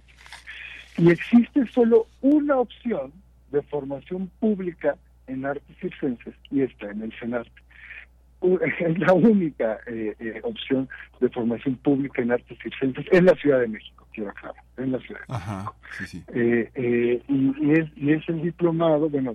Y 0.96 1.10
existe 1.10 1.66
solo 1.66 2.06
una 2.22 2.56
opción 2.58 3.12
de 3.52 3.62
formación 3.62 4.30
pública 4.40 4.96
en 5.28 5.46
artes 5.46 5.76
circenses 5.80 6.34
y 6.50 6.62
está 6.62 6.90
en 6.90 7.02
el 7.02 7.12
Senarte. 7.18 7.50
Es 8.80 8.98
la 8.98 9.12
única 9.12 9.78
eh, 9.86 10.14
eh, 10.20 10.40
opción 10.42 10.88
de 11.20 11.28
formación 11.28 11.76
pública 11.76 12.22
en 12.22 12.32
artes 12.32 12.58
circenses 12.62 13.06
en 13.10 13.24
la 13.24 13.34
Ciudad 13.34 13.60
de 13.60 13.68
México, 13.68 14.06
en 14.76 14.92
la 14.92 14.98
Ciudad 15.00 15.20
de 15.20 15.32
México. 15.32 15.74
Eh, 16.34 17.22
y, 17.28 17.72
es, 17.72 17.88
y 17.96 18.12
es 18.12 18.28
el 18.28 18.42
diplomado, 18.42 19.08
bueno, 19.08 19.34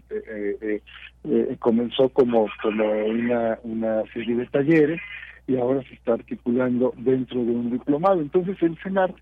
comenzó 1.60 2.10
como, 2.10 2.48
como 2.62 2.86
una, 3.06 3.60
una 3.64 4.04
serie 4.14 4.36
de 4.36 4.46
talleres 4.48 5.02
y 5.48 5.58
ahora 5.58 5.82
se 5.84 5.96
está 5.96 6.14
articulando 6.14 6.94
dentro 6.98 7.44
de 7.44 7.52
un 7.52 7.72
diplomado. 7.72 8.22
Entonces 8.22 8.62
el 8.62 8.78
CENART 8.82 9.16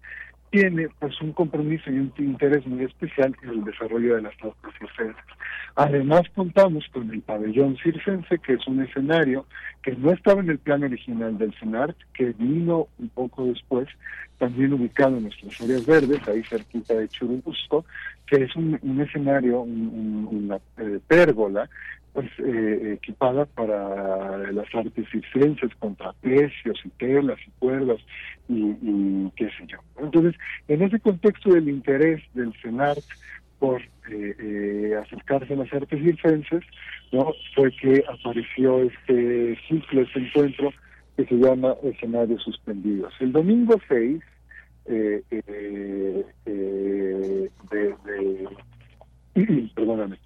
tiene 0.51 0.89
pues 0.99 1.19
un 1.21 1.31
compromiso 1.31 1.89
y 1.89 1.97
un 1.97 2.13
interés 2.17 2.67
muy 2.67 2.83
especial 2.83 3.35
en 3.41 3.49
el 3.49 3.63
desarrollo 3.63 4.15
de 4.15 4.21
las 4.23 4.33
artes 4.43 4.73
circenses. 4.77 5.25
Además 5.75 6.23
contamos 6.35 6.85
con 6.91 7.09
el 7.09 7.21
pabellón 7.21 7.77
circense, 7.77 8.37
que 8.39 8.53
es 8.53 8.67
un 8.67 8.81
escenario 8.81 9.45
que 9.81 9.93
no 9.95 10.11
estaba 10.11 10.41
en 10.41 10.49
el 10.49 10.59
plan 10.59 10.83
original 10.83 11.37
del 11.37 11.53
CENART, 11.57 11.95
que 12.13 12.33
vino 12.37 12.89
un 12.99 13.09
poco 13.09 13.45
después, 13.45 13.87
también 14.37 14.73
ubicado 14.73 15.17
en 15.17 15.23
nuestras 15.23 15.61
áreas 15.61 15.85
verdes, 15.85 16.27
ahí 16.27 16.43
cerquita 16.43 16.95
de 16.95 17.07
Churubusco, 17.07 17.85
que 18.31 18.43
es 18.45 18.55
un, 18.55 19.01
escenario, 19.01 19.61
una 19.61 20.55
eh, 20.77 20.99
pérgola, 21.05 21.69
pues 22.13 22.29
eh, 22.39 22.93
equipada 22.93 23.45
para 23.45 24.37
las 24.53 24.73
artes 24.73 25.05
circenses, 25.11 25.75
con 25.79 25.97
trapecios 25.97 26.79
y 26.85 26.89
telas 26.91 27.37
y 27.45 27.51
cuerdas 27.59 27.99
y, 28.47 29.29
qué 29.35 29.47
sé 29.47 29.67
yo. 29.67 29.79
Entonces, 29.99 30.35
en 30.69 30.81
ese 30.81 31.01
contexto 31.01 31.53
del 31.53 31.67
interés 31.67 32.21
del 32.33 32.53
CENART 32.61 33.03
por 33.59 33.81
eh, 33.81 34.35
eh, 34.39 34.95
acercarse 35.03 35.53
a 35.53 35.57
las 35.57 35.73
artes 35.73 36.01
circenses, 36.01 36.63
¿no? 37.11 37.33
fue 37.53 37.69
que 37.71 38.01
apareció 38.07 38.81
este 38.83 39.59
ciclo, 39.67 40.03
este 40.03 40.19
encuentro 40.19 40.71
que 41.17 41.25
se 41.25 41.35
llama 41.35 41.75
Escenarios 41.83 42.41
Suspendidos. 42.43 43.13
El 43.19 43.33
domingo 43.33 43.75
6 43.89 44.21
eh, 44.85 45.21
eh, 45.29 46.25
de, 46.45 47.95
de 48.05 48.47
perdóname, 49.75 50.17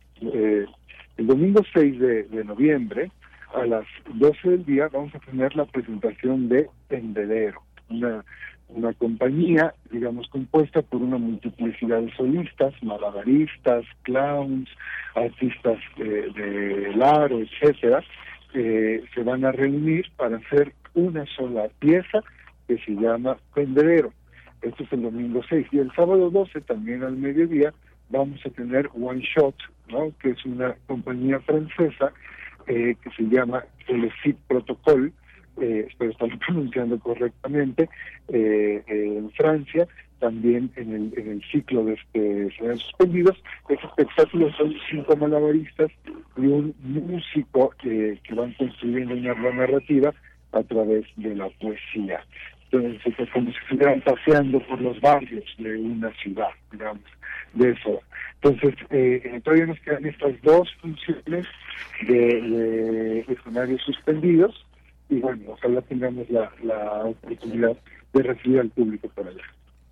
el 1.17 1.27
domingo 1.27 1.61
6 1.73 1.99
de, 1.99 2.43
noviembre, 2.43 3.11
a 3.53 3.65
las 3.65 3.85
12 4.13 4.49
del 4.49 4.65
día, 4.65 4.89
vamos 4.91 5.13
a 5.15 5.19
tener 5.19 5.55
la 5.55 5.65
presentación 5.65 6.49
de 6.49 6.69
Tendedero, 6.87 7.61
una, 7.89 8.25
una 8.69 8.93
compañía, 8.93 9.73
digamos, 9.91 10.27
compuesta 10.29 10.81
por 10.81 11.01
una 11.01 11.17
multiplicidad 11.17 12.01
de 12.01 12.13
solistas, 12.15 12.73
malabaristas, 12.83 13.85
clowns, 14.03 14.69
artistas 15.15 15.79
de, 15.97 16.31
de 16.31 17.03
aro, 17.03 17.39
etcétera, 17.39 18.03
que 18.51 19.03
se 19.13 19.23
van 19.23 19.45
a 19.45 19.51
reunir 19.51 20.05
para 20.17 20.37
hacer 20.37 20.73
una 20.93 21.25
sola 21.27 21.69
pieza 21.79 22.21
que 22.67 22.77
se 22.79 22.91
llama 22.91 23.37
Tendedero. 23.53 24.11
Esto 24.61 24.83
es 24.83 24.93
el 24.93 25.03
domingo 25.03 25.41
6. 25.47 25.67
Y 25.71 25.79
el 25.79 25.91
sábado 25.93 26.29
12, 26.29 26.61
también 26.61 27.03
al 27.03 27.15
mediodía, 27.15 27.73
vamos 28.09 28.39
a 28.45 28.49
tener 28.49 28.89
One 28.93 29.21
Shot, 29.21 29.55
¿no? 29.89 30.11
que 30.19 30.31
es 30.31 30.45
una 30.45 30.75
compañía 30.87 31.39
francesa 31.41 32.13
eh, 32.67 32.95
que 33.01 33.09
se 33.11 33.23
llama 33.23 33.63
el 33.87 34.11
Protocol, 34.47 35.13
eh, 35.61 35.85
espero 35.87 36.11
estarlo 36.11 36.37
pronunciando 36.45 36.99
correctamente, 36.99 37.89
eh, 38.29 38.83
en 38.87 39.29
Francia, 39.31 39.87
también 40.19 40.71
en 40.75 40.93
el, 40.93 41.13
en 41.17 41.31
el 41.33 41.43
ciclo 41.51 41.85
de 41.85 41.93
este 41.93 42.49
Suspendidos. 42.77 43.37
Este 43.69 43.85
espectáculo 43.85 44.51
son 44.53 44.73
cinco 44.89 45.15
malabaristas 45.15 45.91
y 46.37 46.47
un 46.47 46.73
músico 46.79 47.69
que 47.81 48.19
van 48.35 48.53
construyendo 48.53 49.13
una 49.13 49.51
narrativa 49.51 50.13
a 50.51 50.63
través 50.63 51.05
de 51.17 51.35
la 51.35 51.49
poesía. 51.61 52.25
Entonces, 52.71 53.29
como 53.31 53.51
si 53.51 53.57
estuvieran 53.57 54.01
paseando 54.01 54.59
por 54.67 54.81
los 54.81 54.99
barrios 54.99 55.45
de 55.57 55.77
una 55.77 56.11
ciudad, 56.15 56.49
digamos 56.71 57.03
de 57.53 57.71
eso. 57.71 58.01
Entonces, 58.41 58.75
eh, 58.89 59.41
todavía 59.43 59.67
nos 59.67 59.79
quedan 59.79 60.05
estas 60.05 60.41
dos 60.41 60.69
funciones 60.81 61.47
de, 62.07 63.25
escenarios 63.27 63.81
suspendidos 63.81 64.65
y 65.09 65.19
bueno, 65.19 65.51
ojalá 65.51 65.81
tengamos 65.81 66.29
la, 66.29 66.51
la 66.63 67.05
oportunidad 67.05 67.77
de 68.13 68.23
recibir 68.23 68.59
al 68.59 68.69
público 68.69 69.09
por 69.09 69.27
allá. 69.27 69.43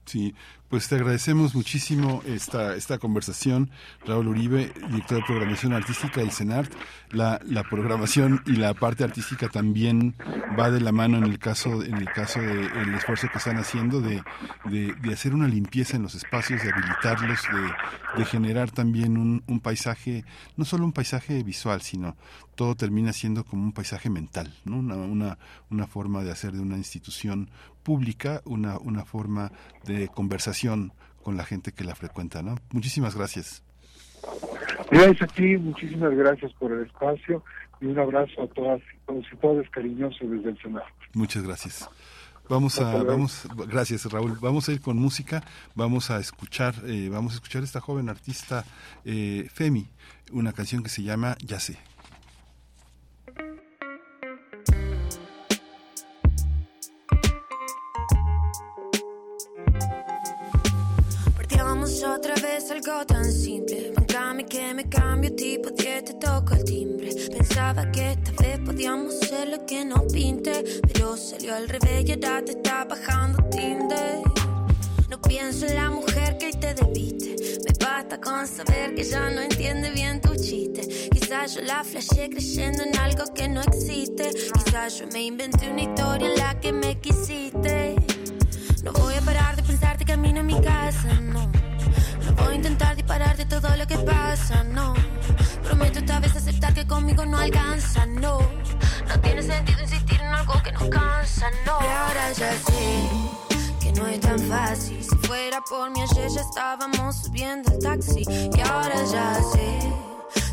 Sí, 0.05 0.33
pues 0.73 0.87
te 0.87 0.95
agradecemos 0.95 1.53
muchísimo 1.53 2.23
esta, 2.25 2.75
esta 2.75 2.97
conversación, 2.97 3.69
Raúl 4.07 4.29
Uribe, 4.29 4.73
director 4.89 5.19
de 5.19 5.23
programación 5.23 5.73
artística 5.73 6.19
del 6.19 6.31
CENART. 6.31 6.73
La, 7.11 7.39
la 7.45 7.61
programación 7.61 8.41
y 8.47 8.53
la 8.53 8.73
parte 8.73 9.03
artística 9.03 9.49
también 9.49 10.15
va 10.59 10.71
de 10.71 10.81
la 10.81 10.91
mano 10.91 11.19
en 11.19 11.25
el 11.25 11.37
caso, 11.37 11.83
en 11.83 11.93
el 11.93 12.11
caso 12.11 12.41
del 12.41 12.91
esfuerzo 12.95 13.27
que 13.31 13.37
están 13.37 13.57
haciendo 13.57 14.01
de, 14.01 14.23
de, 14.65 15.13
hacer 15.13 15.35
una 15.35 15.47
limpieza 15.47 15.95
en 15.95 16.01
los 16.01 16.15
espacios, 16.15 16.63
de 16.63 16.71
habilitarlos, 16.71 17.39
de, 17.43 18.19
de 18.19 18.25
generar 18.25 18.71
también 18.71 19.15
un, 19.15 19.43
un 19.45 19.59
paisaje, 19.59 20.25
no 20.57 20.65
solo 20.65 20.85
un 20.85 20.91
paisaje 20.91 21.43
visual, 21.43 21.83
sino 21.83 22.17
todo 22.55 22.75
termina 22.75 23.13
siendo 23.13 23.45
como 23.45 23.61
un 23.61 23.73
paisaje 23.73 24.09
mental, 24.09 24.55
¿no? 24.65 24.77
una, 24.77 24.95
una, 24.95 25.37
una 25.69 25.85
forma 25.85 26.23
de 26.23 26.31
hacer 26.31 26.53
de 26.53 26.61
una 26.61 26.77
institución 26.77 27.51
pública 27.83 28.41
una, 28.45 28.77
una 28.77 29.05
forma 29.05 29.51
de 29.85 30.07
conversación 30.07 30.62
con 31.23 31.37
la 31.37 31.43
gente 31.43 31.71
que 31.71 31.83
la 31.83 31.95
frecuenta. 31.95 32.41
¿no? 32.41 32.55
Muchísimas 32.71 33.15
gracias. 33.15 33.63
Gracias 34.91 35.21
a 35.21 35.33
ti, 35.33 35.57
muchísimas 35.57 36.15
gracias 36.15 36.53
por 36.53 36.71
el 36.71 36.85
espacio 36.85 37.43
y 37.81 37.87
un 37.87 37.99
abrazo 37.99 38.43
a 38.43 38.47
todas, 38.47 38.81
todos 39.05 39.25
y 39.31 39.35
todas 39.37 39.69
cariñosos 39.69 40.29
desde 40.29 40.49
el 40.49 40.61
Senado. 40.61 40.85
Muchas 41.13 41.43
gracias. 41.43 41.89
Vamos 42.49 42.79
a, 42.79 43.03
vamos, 43.03 43.47
gracias 43.67 44.05
Raúl. 44.11 44.37
Vamos 44.41 44.67
a 44.67 44.73
ir 44.73 44.81
con 44.81 44.97
música. 44.97 45.43
Vamos 45.75 46.11
a 46.11 46.19
escuchar, 46.19 46.75
eh, 46.85 47.09
vamos 47.09 47.33
a 47.33 47.35
escuchar 47.35 47.61
a 47.61 47.65
esta 47.65 47.79
joven 47.79 48.09
artista 48.09 48.65
eh, 49.05 49.47
Femi, 49.51 49.87
una 50.31 50.51
canción 50.51 50.83
que 50.83 50.89
se 50.89 51.03
llama 51.03 51.37
Ya 51.39 51.59
sé. 51.59 51.77
Otra 62.01 62.33
vez 62.35 62.71
algo 62.71 63.05
tan 63.05 63.31
simple. 63.31 63.91
Bancame 63.95 64.45
que 64.45 64.73
me 64.73 64.89
cambio 64.89 65.35
tipo 65.35 65.69
10, 65.69 66.05
te 66.05 66.13
toco 66.15 66.55
el 66.55 66.63
timbre. 66.63 67.09
Pensaba 67.31 67.91
que 67.91 68.13
esta 68.13 68.31
vez 68.41 68.59
podíamos 68.59 69.19
ser 69.19 69.49
lo 69.49 69.65
que 69.65 69.85
nos 69.85 70.11
pinte. 70.11 70.63
Pero 70.91 71.15
salió 71.15 71.53
al 71.53 71.69
revés 71.69 72.05
y 72.07 72.13
ahora 72.13 72.43
te 72.43 72.53
está 72.53 72.85
bajando 72.85 73.43
Tinder. 73.49 74.21
No 75.09 75.21
pienso 75.21 75.67
en 75.67 75.75
la 75.75 75.89
mujer 75.91 76.37
que 76.39 76.51
te 76.53 76.73
debiste. 76.73 77.35
Me 77.65 77.85
basta 77.85 78.19
con 78.19 78.47
saber 78.47 78.95
que 78.95 79.03
ya 79.03 79.29
no 79.29 79.41
entiende 79.41 79.91
bien 79.91 80.19
tu 80.19 80.35
chiste. 80.35 81.09
Quizás 81.11 81.55
yo 81.55 81.61
la 81.61 81.83
flashé 81.83 82.29
creyendo 82.29 82.83
en 82.83 82.97
algo 82.97 83.25
que 83.35 83.47
no 83.47 83.61
existe. 83.61 84.31
Quizás 84.31 84.99
yo 84.99 85.05
me 85.13 85.21
inventé 85.21 85.69
una 85.69 85.83
historia 85.83 86.27
en 86.27 86.39
la 86.39 86.59
que 86.59 86.71
me 86.71 86.99
quisiste. 86.99 87.95
No 88.83 88.93
casa, 90.61 91.19
no. 91.21 91.62
No 92.25 92.33
voy 92.33 92.53
a 92.53 92.55
intentar 92.55 92.95
dispararte 92.95 93.45
todo 93.45 93.75
lo 93.75 93.85
que 93.87 93.97
pasa, 93.97 94.63
no. 94.63 94.93
Prometo 95.63 95.99
esta 95.99 96.19
vez 96.19 96.35
aceptar 96.35 96.73
que 96.73 96.85
conmigo 96.85 97.25
no 97.25 97.37
alcanza, 97.37 98.05
no. 98.05 98.39
No 99.07 99.19
tiene 99.21 99.41
sentido 99.43 99.81
insistir 99.81 100.21
en 100.21 100.27
algo 100.27 100.53
que 100.63 100.71
nos 100.71 100.89
cansa, 100.89 101.49
no. 101.65 101.79
Y 101.81 101.87
ahora 101.87 102.31
ya 102.33 102.51
sé 102.53 103.09
que 103.79 103.91
no 103.93 104.07
es 104.07 104.19
tan 104.19 104.39
fácil. 104.39 105.03
Si 105.03 105.15
fuera 105.27 105.61
por 105.61 105.89
mí 105.91 106.01
ayer 106.01 106.29
ya 106.29 106.41
estábamos 106.41 107.15
subiendo 107.23 107.71
el 107.71 107.79
taxi. 107.79 108.23
Y 108.27 108.61
ahora 108.61 108.95
ya 109.11 109.35
sé, 109.51 109.79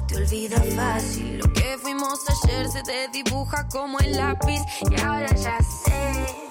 te 0.06 0.16
olvida 0.16 0.62
fácil. 0.76 1.38
Lo 1.38 1.52
que 1.52 1.78
fuimos 1.82 2.20
ayer 2.28 2.68
se 2.68 2.82
te 2.82 3.08
dibuja 3.08 3.66
como 3.68 3.98
el 4.00 4.16
lápiz. 4.16 4.60
Y 4.90 5.00
ahora 5.00 5.28
ya 5.34 5.58
sé 5.62 6.50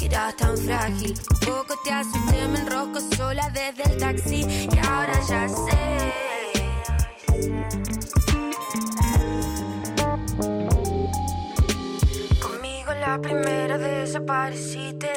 que 0.00 0.06
eras 0.06 0.34
tan 0.36 0.56
frágil. 0.56 1.14
Poco 1.44 1.74
te 1.84 1.92
asusté, 1.92 2.48
me 2.48 2.60
enrosco 2.60 3.00
sola 3.16 3.50
desde 3.50 3.82
el 3.92 3.98
taxi. 3.98 4.40
Y 4.72 4.78
ahora 4.78 5.12
ya 5.28 5.46
sé. 5.48 6.14
Conmigo 12.40 12.94
la 12.94 13.20
primera 13.20 13.76
desapareciste. 13.76 15.10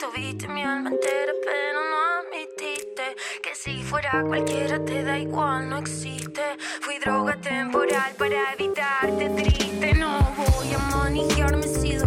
Tuviste 0.00 0.48
mi 0.48 0.64
alma 0.64 0.90
entera, 0.90 1.32
pero 1.46 1.78
no 1.90 1.98
admitiste 2.18 3.04
que 3.40 3.54
si 3.54 3.82
fuera 3.84 4.24
cualquiera 4.26 4.84
te 4.84 5.04
da 5.04 5.16
igual, 5.16 5.68
no 5.70 5.78
existe. 5.78 6.42
Fui 6.80 6.98
droga 6.98 7.36
temporal 7.40 8.12
para 8.18 8.52
evitarte 8.54 9.28
triste. 9.30 9.94
No 9.94 10.18
voy 10.36 10.74
a 10.74 10.78
manejarme 10.96 11.62
si 11.62 11.98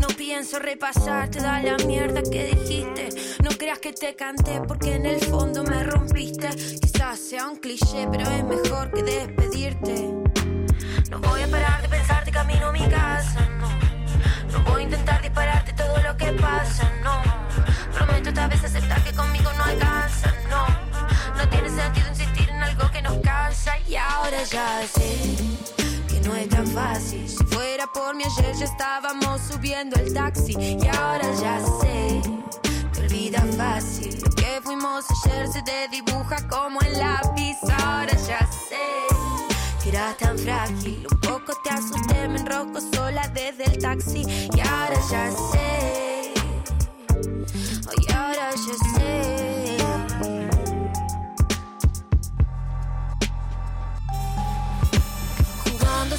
No 0.00 0.08
pienso 0.16 0.58
repasarte, 0.58 1.38
da 1.38 1.60
la 1.60 1.76
mierda 1.84 2.22
que 2.22 2.46
dijiste. 2.46 3.10
No 3.42 3.50
creas 3.50 3.78
que 3.78 3.92
te 3.92 4.16
canté 4.16 4.62
porque 4.66 4.94
en 4.94 5.04
el 5.04 5.20
fondo 5.20 5.62
me 5.64 5.84
rompiste. 5.84 6.48
Quizás 6.80 7.18
sea 7.18 7.48
un 7.48 7.56
cliché, 7.56 8.08
pero 8.10 8.22
es 8.30 8.42
mejor 8.42 8.90
que 8.90 9.02
despedirte. 9.02 10.14
No 11.10 11.18
voy 11.20 11.42
a 11.42 11.48
parar 11.48 11.82
de 11.82 11.88
pensarte 11.90 12.30
camino 12.30 12.68
a 12.68 12.72
mi 12.72 12.88
casa, 12.88 13.46
no. 13.60 13.68
No 14.50 14.64
voy 14.64 14.80
a 14.80 14.84
intentar 14.84 15.20
dispararte 15.20 15.74
todo 15.74 15.98
lo 16.02 16.16
que 16.16 16.32
pasa, 16.32 16.90
no. 17.02 17.22
Prometo 17.92 18.30
esta 18.30 18.48
vez 18.48 18.64
aceptar 18.64 19.04
que 19.04 19.12
conmigo 19.12 19.50
no 19.58 19.64
alcanza, 19.64 20.32
no. 20.48 20.66
No 21.36 21.48
tiene 21.50 21.68
sentido 21.68 22.08
insistir 22.08 22.48
en 22.48 22.62
algo 22.62 22.90
que 22.90 23.02
nos 23.02 23.18
cansa 23.18 23.78
y 23.86 23.96
ahora 23.96 24.42
ya 24.44 24.86
sé 24.86 25.64
no 26.24 26.34
es 26.34 26.48
tan 26.48 26.66
fácil. 26.66 27.28
Si 27.28 27.44
fuera 27.44 27.86
por 27.86 28.14
mí 28.14 28.24
ayer 28.24 28.54
ya 28.56 28.64
estábamos 28.64 29.40
subiendo 29.42 29.96
el 29.96 30.12
taxi 30.12 30.52
y 30.58 30.86
ahora 30.86 31.30
ya 31.40 31.60
sé. 31.80 32.22
Te 32.92 33.00
olvida 33.00 33.40
fácil 33.56 34.18
lo 34.22 34.30
que 34.30 34.60
fuimos 34.62 35.04
ayer 35.10 35.48
se 35.48 35.62
te 35.62 35.88
dibuja 35.88 36.36
como 36.48 36.80
el 36.80 36.98
lápiz. 36.98 37.56
Ahora 37.82 38.12
ya 38.26 38.46
sé 38.46 38.76
que 39.82 39.90
eras 39.90 40.16
tan 40.16 40.38
frágil. 40.38 41.06
Un 41.10 41.20
poco 41.20 41.52
te 41.62 41.70
asusté, 41.70 42.28
me 42.28 42.38
enrosco 42.38 42.80
sola 42.94 43.28
desde 43.28 43.64
el 43.64 43.78
taxi. 43.78 44.22
Y 44.22 44.60
ahora 44.60 45.00
ya 45.10 45.30
sé. 45.30 46.34
Hoy 47.88 48.06
ahora 48.14 48.50
ya 48.50 48.98
sé. 48.98 49.83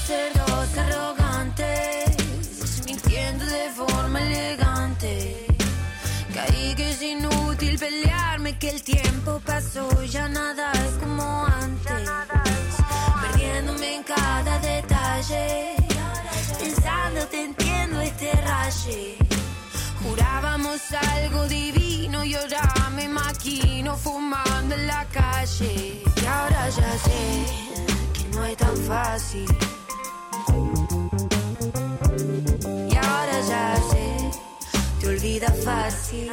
Jugando 0.05 0.13
a 0.13 0.17
ser 0.17 0.33
dos 0.33 0.77
arrogantes, 0.77 2.15
mintiendo 2.85 3.45
de 3.45 3.69
forma 3.71 4.21
elegante. 4.21 5.47
Caí 6.33 6.75
que 6.75 6.91
es 6.91 7.01
inútil 7.01 7.79
pelearme, 7.79 8.57
que 8.57 8.69
el 8.69 8.83
tiempo 8.83 9.41
pasó, 9.45 10.03
ya 10.03 10.27
nada 10.29 10.71
es 10.73 10.93
como 11.01 11.45
antes. 11.45 12.09
Perdiéndome 13.21 13.95
en 13.95 14.03
cada 14.03 14.59
detalle, 14.59 15.75
pensando 16.59 17.25
te 17.27 17.45
entiendo 17.45 18.01
este 18.01 18.31
raye. 18.33 19.17
Jurábamos 20.03 20.81
algo 20.91 21.47
divino 21.47 22.23
y 22.23 22.35
ahora 22.35 22.91
me 22.95 23.07
maquino 23.07 23.95
fumando 23.95 24.75
en 24.75 24.87
la 24.87 25.05
calle. 25.05 26.03
Y 26.15 26.25
ahora 26.25 26.69
ya 26.69 26.97
sé 26.99 27.45
que 28.13 28.23
no 28.35 28.45
es 28.45 28.57
tan 28.57 28.77
fácil. 28.77 29.47
Ahora 33.25 33.41
ya 33.41 33.75
sé, 33.77 34.29
te 35.01 35.07
olvida 35.07 35.49
fácil. 35.51 36.29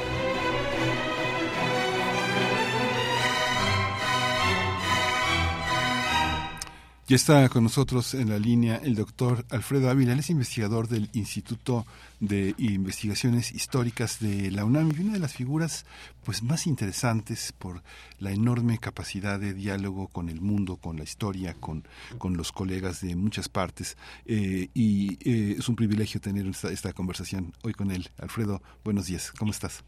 Ya 7.08 7.16
está 7.16 7.48
con 7.48 7.64
nosotros 7.64 8.14
en 8.14 8.30
la 8.30 8.38
línea 8.38 8.76
el 8.76 8.94
doctor 8.94 9.44
Alfredo 9.50 9.90
Ávila, 9.90 10.12
él 10.12 10.20
es 10.20 10.30
investigador 10.30 10.86
del 10.86 11.10
Instituto 11.14 11.84
de 12.20 12.54
Investigaciones 12.58 13.50
Históricas 13.50 14.20
de 14.20 14.52
la 14.52 14.64
UNAM 14.64 14.92
y 14.96 15.00
una 15.00 15.14
de 15.14 15.18
las 15.18 15.34
figuras 15.34 15.84
pues 16.22 16.44
más 16.44 16.68
interesantes 16.68 17.52
por 17.58 17.82
la 18.20 18.30
enorme 18.30 18.78
capacidad 18.78 19.40
de 19.40 19.52
diálogo 19.52 20.06
con 20.06 20.28
el 20.28 20.40
mundo, 20.40 20.76
con 20.76 20.96
la 20.96 21.02
historia, 21.02 21.54
con, 21.54 21.82
con 22.18 22.36
los 22.36 22.52
colegas 22.52 23.00
de 23.00 23.16
muchas 23.16 23.48
partes. 23.48 23.96
Eh, 24.24 24.68
y 24.72 25.14
eh, 25.28 25.56
es 25.58 25.68
un 25.68 25.74
privilegio 25.74 26.20
tener 26.20 26.46
esta, 26.46 26.70
esta 26.70 26.92
conversación 26.92 27.52
hoy 27.64 27.72
con 27.72 27.90
él. 27.90 28.08
Alfredo, 28.18 28.62
buenos 28.84 29.06
días, 29.06 29.32
¿cómo 29.32 29.50
estás? 29.50 29.82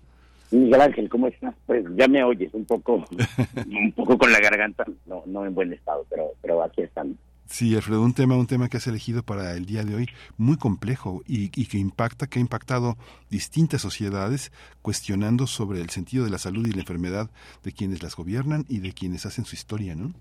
Miguel 0.50 0.80
Ángel, 0.80 1.08
¿cómo 1.08 1.26
estás? 1.26 1.54
Pues 1.66 1.84
ya 1.96 2.06
me 2.08 2.22
oyes 2.22 2.52
un 2.54 2.64
poco, 2.64 3.04
un 3.66 3.92
poco 3.92 4.18
con 4.18 4.32
la 4.32 4.40
garganta, 4.40 4.84
no, 5.06 5.22
no 5.26 5.44
en 5.44 5.54
buen 5.54 5.72
estado, 5.72 6.06
pero, 6.08 6.32
pero 6.40 6.62
aquí 6.62 6.82
están. 6.82 7.16
Sí, 7.46 7.74
Alfredo, 7.74 8.02
un 8.02 8.14
tema, 8.14 8.36
un 8.36 8.46
tema 8.46 8.68
que 8.68 8.78
has 8.78 8.86
elegido 8.86 9.22
para 9.22 9.52
el 9.52 9.66
día 9.66 9.84
de 9.84 9.94
hoy 9.94 10.08
muy 10.38 10.56
complejo 10.56 11.22
y, 11.26 11.50
y, 11.60 11.66
que 11.66 11.78
impacta, 11.78 12.26
que 12.26 12.38
ha 12.38 12.42
impactado 12.42 12.96
distintas 13.30 13.82
sociedades, 13.82 14.50
cuestionando 14.80 15.46
sobre 15.46 15.80
el 15.80 15.90
sentido 15.90 16.24
de 16.24 16.30
la 16.30 16.38
salud 16.38 16.66
y 16.66 16.72
la 16.72 16.80
enfermedad 16.80 17.30
de 17.62 17.72
quienes 17.72 18.02
las 18.02 18.16
gobiernan 18.16 18.64
y 18.68 18.78
de 18.78 18.92
quienes 18.92 19.26
hacen 19.26 19.44
su 19.44 19.54
historia, 19.54 19.94
¿no? 19.94 20.12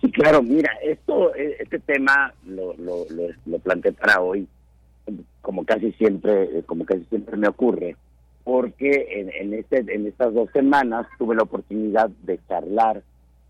Sí, 0.00 0.12
claro, 0.12 0.42
mira, 0.42 0.70
esto, 0.82 1.34
este 1.34 1.78
tema 1.80 2.32
lo, 2.46 2.74
lo, 2.76 3.06
lo, 3.10 3.28
lo 3.46 3.58
planteé 3.58 3.92
para 3.92 4.20
hoy, 4.20 4.46
como 5.40 5.64
casi 5.64 5.92
siempre, 5.92 6.62
como 6.66 6.84
casi 6.84 7.04
siempre 7.04 7.36
me 7.36 7.48
ocurre, 7.48 7.96
porque 8.48 9.08
en, 9.10 9.30
en, 9.30 9.52
este, 9.52 9.84
en 9.94 10.06
estas 10.06 10.32
dos 10.32 10.48
semanas 10.54 11.06
tuve 11.18 11.36
la 11.36 11.42
oportunidad 11.42 12.08
de 12.22 12.40
charlar 12.48 13.02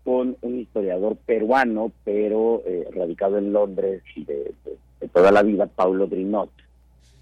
con 0.03 0.35
un 0.41 0.59
historiador 0.59 1.15
peruano, 1.25 1.93
pero 2.03 2.61
eh, 2.65 2.85
radicado 2.93 3.37
en 3.37 3.53
Londres 3.53 4.03
de, 4.17 4.23
de, 4.25 4.75
de, 4.99 5.07
toda 5.07 5.31
la 5.31 5.41
vida, 5.41 5.67
Paulo 5.67 6.05
Drinot, 6.05 6.49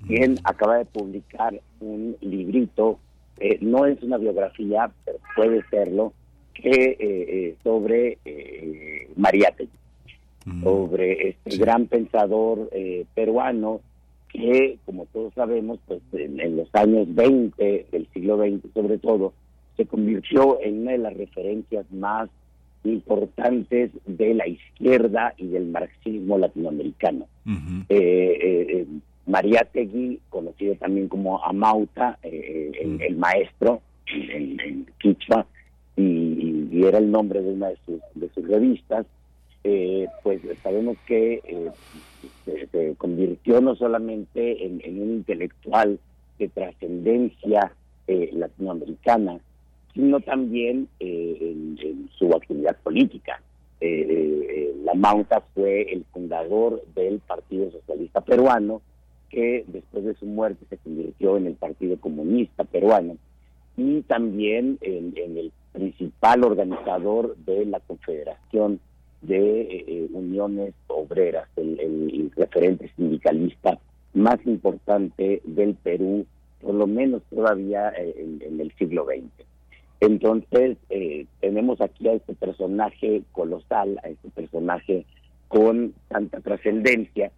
quien 0.08 0.40
acaba 0.44 0.80
de 0.80 0.86
publicar 0.86 1.62
un 1.80 2.18
librito, 2.22 2.98
eh, 3.40 3.60
no 3.62 3.86
es 3.86 4.02
una 4.02 4.18
biografía, 4.18 4.90
pero 5.06 5.20
puede 5.36 5.64
serlo, 5.70 6.14
que 6.56 6.72
eh, 6.72 6.98
eh 7.00 7.56
sobre 7.64 8.18
eh, 8.26 9.08
Mariátegui, 9.18 9.70
mm. 10.46 10.64
sobre 10.64 11.30
este 11.30 11.52
sí. 11.52 11.58
gran 11.60 11.86
pensador 11.86 12.72
peruano 13.14 13.82
que, 14.38 14.78
como 14.86 15.08
todos 15.08 15.34
sabemos, 15.34 15.80
pues 15.88 16.00
en, 16.14 16.40
en, 16.40 16.58
los 16.58 16.70
años 16.74 17.08
20 17.16 17.88
del 17.92 18.08
siglo 18.14 18.38
XX 18.38 18.72
sobre 18.72 19.00
todo, 19.00 19.34
se 19.76 19.86
convirtió 19.88 20.62
en 20.62 20.82
una 20.82 20.92
de 20.92 20.98
las 21.00 21.18
referencias 21.18 21.92
más 21.92 22.30
importantes 22.84 23.92
de 24.06 24.34
la 24.36 24.48
izquierda 24.48 25.34
y 25.38 25.48
del 25.48 25.66
marxismo 25.66 26.38
latinoamericano. 26.38 27.26
Uh 27.46 27.50
-huh. 27.50 27.86
eh, 27.90 28.38
eh, 28.70 28.86
Mariátegui, 29.26 30.20
conocido 30.30 30.76
también 30.76 31.08
como 31.08 31.44
Amauta, 31.44 32.20
eh, 32.22 32.72
el, 32.80 32.88
uh 32.88 32.98
-huh. 32.98 33.06
el, 33.08 33.18
maestro 33.18 33.82
en, 34.06 34.60
en 34.60 34.86
Quichua, 35.00 35.48
y, 35.96 36.68
y, 36.72 36.84
era 36.86 37.00
el 37.00 37.10
nombre 37.10 37.42
de 37.42 37.54
una 37.54 37.70
de 37.70 37.78
sus, 37.86 38.00
de 38.14 38.30
sus 38.30 38.48
revistas, 38.48 39.08
eh, 39.70 40.08
pues 40.24 40.40
sabemos 40.64 40.96
que 41.06 41.42
eh, 41.44 41.72
se, 42.72 42.96
convirtió 42.96 43.60
no 43.60 43.76
solamente 43.76 44.66
en, 44.66 44.80
en 44.82 45.02
un 45.02 45.10
intelectual 45.16 46.00
de 46.40 46.48
trascendencia 46.48 47.74
latinoamericana, 48.08 49.38
sino 49.94 50.22
también 50.22 50.88
en, 51.00 52.08
su 52.18 52.32
actividad 52.34 52.78
política. 52.78 53.42
la 53.82 54.94
Mauta 54.94 55.44
fue 55.54 55.92
el 55.92 56.06
fundador 56.14 56.82
del 56.96 57.20
Partido 57.20 57.70
Socialista 57.72 58.22
Peruano, 58.22 58.82
que 59.30 59.66
después 59.68 60.06
de 60.06 60.16
su 60.16 60.26
muerte 60.26 60.66
se 60.70 60.78
convirtió 60.78 61.36
en 61.36 61.48
el 61.48 61.56
Partido 61.56 62.00
Comunista 62.00 62.64
Peruano 62.64 63.18
y 63.76 64.02
también 64.04 64.80
en, 64.82 65.14
el 65.16 65.52
principal 65.74 66.44
organizador 66.44 67.36
de 67.46 67.66
la 67.66 67.80
Confederación 67.82 68.80
de 69.22 69.62
eh, 69.62 69.86
eh, 69.88 70.08
Uniones 70.14 70.74
Obreras, 70.88 71.48
el, 71.56 72.32
referente 72.36 72.92
sindicalista 72.96 73.80
más 74.14 74.38
importante 74.46 75.42
del 75.44 75.76
Perú, 75.76 76.26
por 76.62 76.76
lo 76.76 76.88
menos 76.88 77.24
todavía 77.30 77.90
eh, 77.98 78.40
en, 78.42 78.60
el 78.60 78.72
siglo 78.78 79.06
XX. 79.06 79.46
Entonces, 80.00 80.78
tenemos 81.42 81.82
aquí 81.82 82.08
a 82.08 82.14
este 82.14 82.36
personaje 82.36 83.24
colosal, 83.32 84.00
a 84.04 84.10
este 84.10 84.30
personaje 84.30 85.06
con 85.48 85.94
tanta 86.08 86.40
trascendencia, 86.42 87.32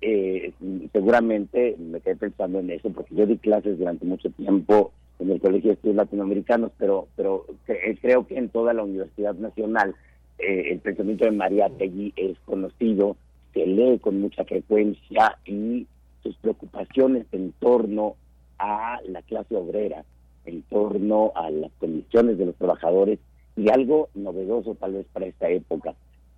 eh, 0.00 0.52
seguramente 0.92 1.76
me 1.78 2.00
quedé 2.00 2.16
pensando 2.16 2.58
en 2.60 2.70
eso, 2.70 2.90
porque 2.90 3.14
yo 3.14 3.26
di 3.26 3.38
clases 3.38 3.78
durante 3.78 4.04
mucho 4.04 4.30
tiempo 4.30 4.92
en 5.18 5.30
el 5.30 5.40
Colegio 5.40 5.68
de 5.68 5.74
Estudios 5.74 5.96
Latinoamericanos, 5.96 6.72
pero, 6.78 7.08
pero 7.16 7.46
eh, 7.68 7.96
creo 8.00 8.26
que 8.26 8.36
en 8.36 8.50
toda 8.50 8.74
la 8.74 8.82
Universidad 8.82 9.34
Nacional 9.34 9.94
eh, 10.38 10.72
el 10.72 10.80
pensamiento 10.80 11.24
de 11.24 11.30
María 11.30 11.68
Tegui 11.68 12.12
es 12.16 12.38
conocido, 12.40 13.16
se 13.54 13.66
lee 13.66 13.98
con 13.98 14.20
mucha 14.20 14.44
frecuencia 14.44 15.38
y 15.44 15.86
sus 16.22 16.36
preocupaciones 16.36 17.26
en 17.32 17.52
torno 17.52 18.16
a 18.58 18.98
la 19.06 19.22
clase 19.22 19.56
obrera, 19.56 20.04
en 20.44 20.62
torno 20.62 21.32
a 21.34 21.50
las 21.50 21.72
condiciones 21.78 22.38
de 22.38 22.46
los 22.46 22.56
trabajadores 22.56 23.18
y 23.56 23.70
algo 23.70 24.08
novedoso 24.14 24.74
tal 24.74 24.94
vez 24.94 25.06
para 25.12 25.26
esta 25.26 25.48
época, 25.48 25.94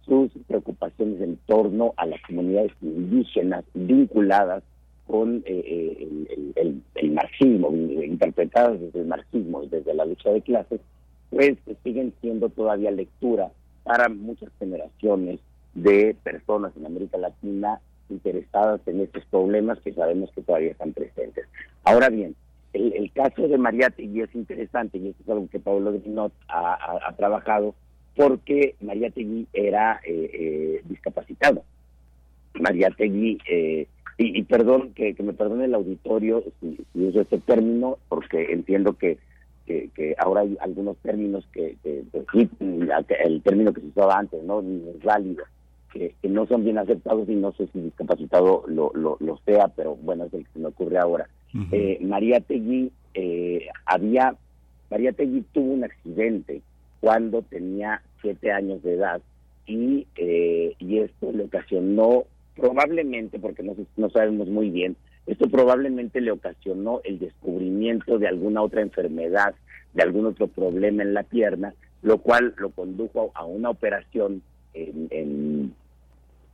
sus 0.06 0.30
preocupaciones 0.46 1.20
en 1.20 1.36
torno 1.46 1.92
a 1.96 2.06
las 2.06 2.20
comunidades 2.22 2.72
indígenas 2.80 3.64
vinculadas 3.74 4.62
con 5.06 5.42
eh, 5.46 5.96
eh, 6.26 6.82
el, 6.94 7.10
marxismo, 7.12 7.72
interpretadas 7.72 8.80
desde 8.80 9.00
el 9.00 9.06
marxismo 9.06 9.62
y 9.62 9.68
desde 9.68 9.94
la 9.94 10.04
lucha 10.04 10.30
de 10.30 10.42
clases, 10.42 10.80
pues 11.30 11.56
siguen 11.82 12.12
siendo 12.20 12.48
todavía 12.50 12.90
lectura 12.90 13.50
para 13.84 14.08
muchas 14.08 14.50
generaciones 14.58 15.40
de 15.74 16.16
personas 16.22 16.72
en 16.76 16.86
América 16.86 17.18
Latina 17.18 17.80
interesadas 18.10 18.80
en 18.86 19.00
estos 19.00 19.24
problemas 19.26 19.78
que 19.80 19.92
sabemos 19.92 20.30
que 20.34 20.42
todavía 20.42 20.72
están 20.72 20.92
presentes. 20.92 21.46
Ahora 21.84 22.08
bien, 22.08 22.34
el, 22.72 23.10
caso 23.12 23.48
de 23.48 23.58
Mariátegui 23.58 24.22
es 24.22 24.34
interesante 24.34 24.98
y 24.98 25.08
esto 25.08 25.22
es 25.22 25.28
algo 25.28 25.48
que 25.48 25.60
Pablo 25.60 25.92
Grinot 25.92 26.32
ha, 26.48 27.08
ha 27.08 27.12
trabajado 27.16 27.74
porque 28.18 28.74
María 28.80 29.10
Tegui 29.10 29.46
era 29.52 30.00
eh, 30.04 30.30
eh, 30.32 30.82
discapacitado. 30.86 31.62
María 32.54 32.90
Tegui, 32.90 33.38
eh, 33.48 33.86
y, 34.20 34.42
perdón, 34.42 34.92
que, 34.94 35.14
me 35.22 35.32
perdone 35.32 35.66
el 35.66 35.74
auditorio 35.74 36.42
si, 36.60 36.84
uso 36.94 37.20
este 37.20 37.38
término, 37.38 37.98
porque 38.08 38.52
entiendo 38.52 38.94
que, 38.94 39.18
que, 39.68 40.14
ahora 40.18 40.42
hay 40.42 40.56
algunos 40.60 40.96
términos 40.98 41.46
que, 41.52 41.76
el 41.84 43.42
término 43.42 43.72
que 43.72 43.80
se 43.80 43.86
usaba 43.88 44.18
antes, 44.18 44.42
¿no? 44.42 44.60
es 44.60 45.02
válido, 45.02 45.44
que, 45.92 46.14
no 46.24 46.46
son 46.46 46.64
bien 46.64 46.78
aceptados 46.78 47.28
y 47.28 47.34
no 47.34 47.52
sé 47.52 47.68
si 47.72 47.80
discapacitado 47.80 48.64
lo, 48.66 48.92
lo, 48.94 49.40
sea, 49.44 49.68
pero 49.68 49.96
bueno, 49.96 50.24
es 50.24 50.34
el 50.34 50.44
que 50.46 50.52
se 50.52 50.58
me 50.58 50.68
ocurre 50.68 50.98
ahora. 50.98 51.28
María 52.00 52.40
Tegui 52.40 52.92
había, 53.86 54.34
María 54.90 55.12
Tegui 55.12 55.42
tuvo 55.52 55.74
un 55.74 55.84
accidente 55.84 56.62
cuando 57.00 57.42
tenía 57.42 58.02
siete 58.20 58.52
años 58.52 58.82
de 58.82 58.94
edad 58.94 59.20
y, 59.66 60.06
eh, 60.16 60.74
y 60.78 60.98
esto 60.98 61.30
le 61.32 61.44
ocasionó 61.44 62.24
probablemente, 62.56 63.38
porque 63.38 63.62
no, 63.62 63.76
no 63.96 64.10
sabemos 64.10 64.48
muy 64.48 64.70
bien, 64.70 64.96
esto 65.28 65.48
probablemente 65.48 66.20
le 66.20 66.30
ocasionó 66.30 67.00
el 67.04 67.18
descubrimiento 67.18 68.18
de 68.18 68.28
alguna 68.28 68.62
otra 68.62 68.82
enfermedad, 68.82 69.54
de 69.94 70.02
algún 70.02 70.26
otro 70.26 70.48
problema 70.48 71.02
en 71.02 71.14
la 71.14 71.22
pierna, 71.22 71.74
lo 72.02 72.18
cual 72.18 72.54
lo 72.58 72.70
condujo 72.70 73.30
a 73.34 73.44
una 73.44 73.70
operación 73.70 74.42
en, 74.74 75.08
en, 75.10 75.74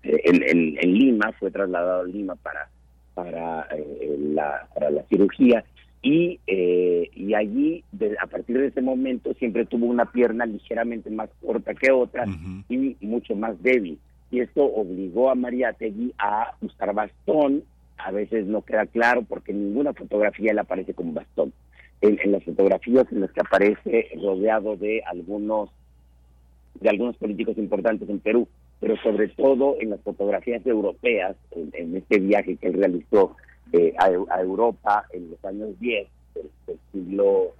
en, 0.02 0.76
en 0.78 0.94
Lima, 0.94 1.32
fue 1.38 1.50
trasladado 1.50 2.02
a 2.02 2.04
Lima 2.04 2.34
para, 2.36 2.68
para, 3.14 3.68
eh, 3.76 4.16
la, 4.18 4.68
para 4.74 4.90
la 4.90 5.02
cirugía 5.04 5.64
y, 6.04 6.38
eh, 6.46 7.10
y 7.14 7.32
allí, 7.32 7.82
a 8.20 8.26
partir 8.26 8.58
de 8.58 8.66
ese 8.66 8.82
momento, 8.82 9.32
siempre 9.34 9.64
tuvo 9.64 9.86
una 9.86 10.04
pierna 10.04 10.44
ligeramente 10.44 11.08
más 11.08 11.30
corta 11.40 11.72
que 11.74 11.90
otra 11.90 12.26
y 12.68 12.94
mucho 13.00 13.34
más 13.34 13.60
débil. 13.62 13.98
Y 14.30 14.40
esto 14.40 14.64
obligó 14.64 15.30
a 15.30 15.34
María 15.34 15.72
Tegui 15.72 16.12
a 16.18 16.52
usar 16.60 16.92
bastón. 16.92 17.64
A 18.04 18.10
veces 18.10 18.46
no 18.46 18.62
queda 18.62 18.84
claro 18.84 19.22
porque 19.22 19.52
en 19.52 19.68
ninguna 19.68 19.94
fotografía 19.94 20.52
él 20.52 20.58
aparece 20.58 20.92
con 20.92 21.14
bastón. 21.14 21.54
En, 22.02 22.32
las 22.32 22.44
fotografías 22.44 23.06
en 23.10 23.22
las 23.22 23.32
que 23.32 23.40
aparece 23.40 24.10
rodeado 24.22 24.76
de 24.76 25.02
algunos 25.06 25.70
de 26.80 26.90
algunos 26.90 27.16
políticos 27.16 27.56
importantes 27.56 28.08
en 28.10 28.18
Perú, 28.18 28.46
pero 28.78 28.96
sobre 28.98 29.28
todo 29.28 29.76
en 29.80 29.90
las 29.90 30.00
fotografías 30.02 30.66
europeas, 30.66 31.34
en 31.52 31.96
este 31.96 32.18
viaje 32.18 32.56
que 32.56 32.66
él 32.66 32.74
realizó 32.74 33.36
eh, 33.72 33.94
a, 33.98 34.40
Europa 34.40 35.06
en 35.12 35.30
los 35.30 35.42
años 35.44 35.78
10 35.80 36.06
del, 36.34 36.78
siglo 36.92 37.52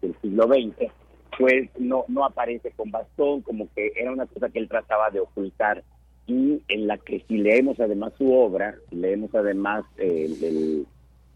del 0.00 0.16
siglo 0.20 0.48
XX, 0.48 0.90
pues 1.38 1.70
no, 1.78 2.04
no 2.08 2.24
aparece 2.24 2.72
con 2.72 2.90
bastón, 2.90 3.42
como 3.42 3.68
que 3.72 3.92
era 3.94 4.10
una 4.10 4.26
cosa 4.26 4.48
que 4.48 4.58
él 4.58 4.68
trataba 4.68 5.10
de 5.10 5.20
ocultar 5.20 5.84
y 6.26 6.62
en 6.68 6.86
la 6.86 6.98
que 6.98 7.24
si 7.28 7.38
leemos 7.38 7.78
además 7.80 8.12
su 8.16 8.32
obra, 8.32 8.74
leemos 8.90 9.34
además 9.34 9.84
eh, 9.98 10.84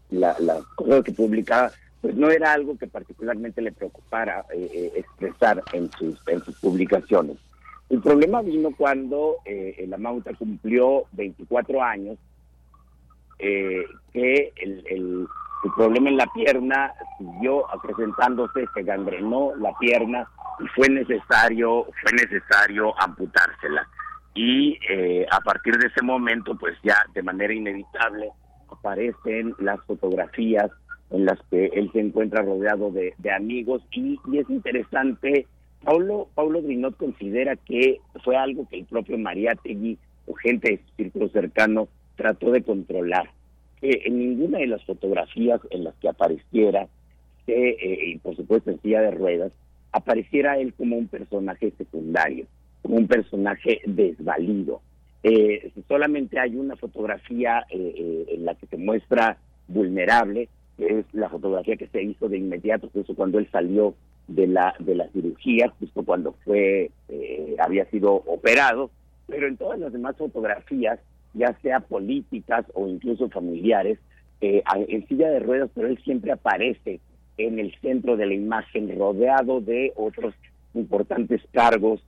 las 0.09 0.39
la 0.39 0.61
cosas 0.75 1.03
que 1.03 1.11
publicaba, 1.11 1.71
pues 2.01 2.15
no 2.15 2.29
era 2.29 2.53
algo 2.53 2.77
que 2.77 2.87
particularmente 2.87 3.61
le 3.61 3.71
preocupara 3.71 4.45
eh, 4.53 4.93
expresar 4.95 5.61
en 5.73 5.91
sus, 5.91 6.21
en 6.27 6.41
sus 6.43 6.57
publicaciones. 6.59 7.37
El 7.89 8.01
problema 8.01 8.41
vino 8.41 8.69
cuando 8.77 9.37
la 9.45 9.97
Mauta 9.97 10.33
cumplió 10.33 11.05
24 11.13 11.81
años 11.81 12.17
eh, 13.39 13.85
que 14.13 14.51
el, 14.55 14.83
el, 14.89 15.27
problema 15.75 16.09
en 16.09 16.17
la 16.17 16.27
pierna 16.33 16.93
siguió 17.17 17.69
acrecentándose, 17.71 18.65
se 18.73 18.83
gangrenó 18.83 19.51
la 19.57 19.77
pierna 19.77 20.27
y 20.59 20.67
fue 20.69 20.89
necesario, 20.89 21.85
fue 22.01 22.13
necesario 22.13 22.99
amputársela. 22.99 23.87
Y 24.37 24.77
eh, 24.87 25.25
a 25.31 25.39
partir 25.39 25.77
de 25.77 25.87
ese 25.87 26.03
momento, 26.03 26.55
pues 26.55 26.77
ya 26.83 26.95
de 27.15 27.23
manera 27.23 27.51
inevitable 27.51 28.29
aparecen 28.69 29.55
las 29.57 29.83
fotografías 29.85 30.69
en 31.09 31.25
las 31.25 31.39
que 31.49 31.65
él 31.73 31.89
se 31.91 32.01
encuentra 32.01 32.43
rodeado 32.43 32.91
de, 32.91 33.15
amigos 33.31 33.81
y, 33.89 34.19
es 34.37 34.47
interesante, 34.47 35.47
Paulo, 35.83 36.27
Paulo 36.35 36.61
Grinot 36.61 36.95
considera 36.97 37.55
que 37.55 37.99
fue 38.23 38.35
algo 38.35 38.67
que 38.69 38.77
el 38.77 38.85
propio 38.85 39.17
Mariátegui 39.17 39.97
o 40.27 40.35
gente 40.35 40.69
de 40.69 40.77
su 40.77 40.95
círculo 40.97 41.29
cercano 41.29 41.87
trató 42.15 42.51
de 42.51 42.61
controlar. 42.61 43.31
que 43.81 44.03
en 44.05 44.19
ninguna 44.19 44.59
de 44.59 44.67
las 44.67 44.85
fotografías 44.85 45.61
en 45.71 45.83
las 45.83 45.95
que 45.95 46.09
apareciera, 46.09 46.87
eh, 47.47 47.99
y 48.05 48.17
por 48.19 48.35
supuesto 48.35 48.69
en 48.69 48.79
silla 48.83 49.01
de 49.01 49.11
ruedas, 49.11 49.51
apareciera 49.91 50.59
él 50.59 50.75
como 50.75 50.95
un 50.95 51.07
personaje 51.07 51.73
secundario, 51.75 52.45
un 52.83 53.07
personaje 53.07 53.81
desvalido. 53.85 54.81
Eh, 55.23 55.71
solamente 55.87 56.39
hay 56.39 56.55
una 56.55 56.75
fotografía 56.75 57.65
eh, 57.69 58.25
en 58.29 58.45
la 58.45 58.55
que 58.55 58.67
se 58.67 58.77
muestra 58.77 59.37
vulnerable, 59.67 60.47
que 60.77 60.99
es 60.99 61.05
la 61.13 61.29
fotografía 61.29 61.75
que 61.75 61.87
se 61.87 62.03
hizo 62.03 62.29
de 62.29 62.37
inmediato, 62.37 62.89
justo 62.93 63.15
cuando 63.15 63.39
él 63.39 63.47
salió 63.51 63.95
de 64.27 64.47
la 64.47 64.75
de 64.79 64.95
la 64.95 65.07
cirugía, 65.09 65.73
justo 65.79 66.03
cuando 66.03 66.33
fue 66.43 66.91
había 67.59 67.85
sido 67.85 68.13
operado, 68.13 68.91
pero 69.25 69.47
en 69.47 69.57
todas 69.57 69.79
las 69.79 69.91
demás 69.91 70.15
fotografías 70.17 70.99
ya 71.33 71.55
sea 71.61 71.79
políticas 71.79 72.65
o 72.73 72.87
incluso 72.87 73.29
familiares, 73.29 73.99
eh, 74.41 74.63
en 74.87 75.07
silla 75.07 75.29
de 75.29 75.39
ruedas, 75.39 75.69
pero 75.73 75.87
él 75.87 75.99
siempre 76.03 76.31
aparece 76.31 76.99
en 77.37 77.59
el 77.59 77.73
centro 77.81 78.17
de 78.17 78.25
la 78.25 78.33
imagen, 78.33 78.97
rodeado 78.97 79.61
de 79.61 79.93
otros 79.95 80.33
importantes 80.73 81.41
cargos 81.51 82.01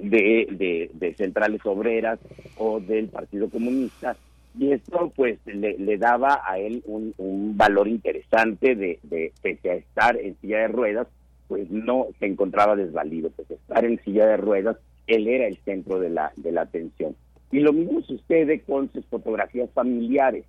de, 0.00 0.90
de, 0.92 1.14
centrales 1.14 1.60
obreras 1.64 2.18
o 2.56 2.80
del 2.80 3.08
Partido 3.08 3.48
Comunista. 3.48 4.16
Y 4.58 4.72
esto 4.72 5.12
pues 5.14 5.38
le, 5.46 5.98
daba 5.98 6.42
a 6.44 6.58
él 6.58 6.82
un, 6.86 7.56
valor 7.56 7.88
interesante 7.88 8.74
de, 8.74 8.98
de, 9.02 9.32
pese 9.42 9.70
a 9.70 9.74
estar 9.74 10.16
en 10.16 10.36
silla 10.40 10.58
de 10.58 10.68
ruedas, 10.68 11.06
pues 11.46 11.70
no 11.70 12.06
se 12.18 12.26
encontraba 12.26 12.76
desvalido, 12.76 13.30
pese 13.30 13.54
a 13.54 13.56
estar 13.56 13.84
en 13.84 14.02
silla 14.04 14.26
de 14.26 14.36
ruedas, 14.36 14.76
él 15.06 15.26
era 15.28 15.46
el 15.46 15.56
centro 15.58 15.98
de 16.00 16.10
la, 16.10 16.32
de 16.36 16.52
la 16.52 16.62
atención. 16.62 17.16
Y 17.50 17.60
lo 17.60 17.72
mismo 17.72 18.02
sucede 18.02 18.60
con 18.60 18.92
sus 18.92 19.04
fotografías 19.06 19.70
familiares. 19.72 20.44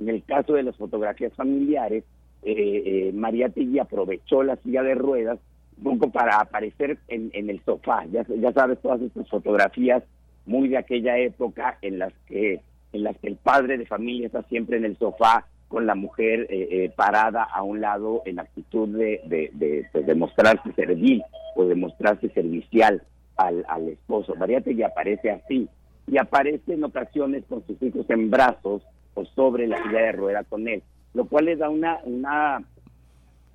En 0.00 0.08
el 0.08 0.22
caso 0.24 0.54
de 0.54 0.62
las 0.62 0.76
fotografías 0.76 1.32
familiares, 1.34 2.04
eh, 2.42 2.82
eh, 2.86 3.12
María 3.12 3.48
Tegui 3.48 3.78
aprovechó 3.78 4.42
la 4.42 4.56
silla 4.56 4.82
de 4.82 4.94
ruedas 4.94 5.38
un 5.82 5.98
poco 5.98 6.10
para 6.10 6.40
aparecer 6.40 6.98
en, 7.08 7.30
en 7.32 7.50
el 7.50 7.62
sofá. 7.64 8.04
Ya, 8.06 8.24
ya 8.28 8.52
sabes, 8.52 8.78
todas 8.80 9.00
estas 9.00 9.28
fotografías 9.28 10.02
muy 10.46 10.68
de 10.68 10.78
aquella 10.78 11.18
época 11.18 11.78
en 11.82 11.98
las 11.98 12.12
que 12.26 12.60
en 12.92 13.02
las 13.02 13.18
que 13.18 13.28
el 13.28 13.36
padre 13.36 13.76
de 13.76 13.84
familia 13.84 14.26
está 14.26 14.42
siempre 14.44 14.78
en 14.78 14.86
el 14.86 14.96
sofá 14.96 15.46
con 15.68 15.86
la 15.86 15.94
mujer 15.94 16.46
eh, 16.48 16.68
eh, 16.70 16.92
parada 16.96 17.44
a 17.44 17.62
un 17.62 17.82
lado 17.82 18.22
en 18.24 18.38
actitud 18.38 18.88
de, 18.88 19.20
de, 19.26 19.50
de, 19.52 19.86
pues, 19.92 20.06
de, 20.06 20.14
mostrarse 20.14 20.72
servil 20.72 21.22
o 21.54 21.66
de 21.66 21.74
mostrarse 21.74 22.30
servicial 22.30 23.02
al, 23.36 23.66
al 23.68 23.88
esposo. 23.90 24.34
Mariátegui 24.34 24.82
aparece 24.82 25.30
así 25.30 25.68
y 26.06 26.16
aparece 26.16 26.72
en 26.72 26.84
ocasiones 26.84 27.44
con 27.46 27.66
sus 27.66 27.80
hijos 27.82 28.08
en 28.08 28.30
brazos 28.30 28.82
o 29.12 29.24
sobre 29.26 29.66
la 29.66 29.82
silla 29.82 30.00
de 30.00 30.12
rueda 30.12 30.44
con 30.44 30.66
él, 30.66 30.82
lo 31.12 31.26
cual 31.26 31.44
le 31.44 31.56
da 31.56 31.68
una 31.68 31.98
una 32.04 32.62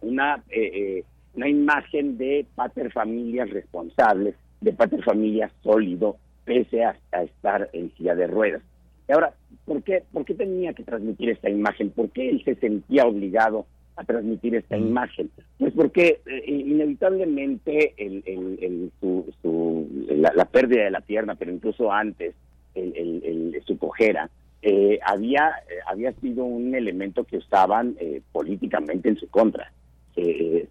una 0.01 0.43
eh, 0.51 1.03
una 1.35 1.49
imagen 1.49 2.17
de 2.17 2.45
pater 2.55 2.91
familias 2.91 3.49
responsables, 3.49 4.35
de 4.61 4.73
pater 4.73 5.03
familias 5.03 5.51
sólido, 5.61 6.17
pese 6.45 6.83
a, 6.83 6.95
estar 7.23 7.69
en 7.73 7.93
silla 7.95 8.15
de 8.15 8.27
ruedas. 8.27 8.61
Y 9.07 9.13
ahora, 9.13 9.33
¿por 9.65 9.83
qué, 9.83 10.03
¿por 10.11 10.25
qué 10.25 10.33
tenía 10.35 10.73
que 10.73 10.83
transmitir 10.83 11.29
esta 11.29 11.49
imagen? 11.49 11.89
¿Por 11.89 12.09
qué 12.09 12.29
él 12.29 12.43
se 12.43 12.55
sentía 12.55 13.05
obligado 13.05 13.65
a 13.95 14.03
transmitir 14.03 14.55
esta 14.55 14.77
mm. 14.77 14.87
imagen? 14.87 15.31
Pues 15.57 15.73
porque 15.73 16.21
eh, 16.25 16.43
inevitablemente 16.47 17.93
el, 17.97 18.23
el, 18.25 18.91
su, 18.99 19.87
la, 20.09 20.45
pérdida 20.45 20.85
de 20.85 20.91
la 20.91 21.01
pierna, 21.01 21.35
pero 21.35 21.51
incluso 21.51 21.91
antes, 21.91 22.35
el, 22.75 23.61
su 23.65 23.77
cojera, 23.77 24.29
eh, 24.61 24.99
había, 25.05 25.51
eh, 25.69 25.75
había 25.85 26.13
sido 26.13 26.45
un 26.45 26.73
elemento 26.73 27.23
que 27.23 27.37
usaban 27.37 27.95
políticamente 28.31 29.09
en 29.09 29.17
su 29.17 29.27
contra. 29.29 29.71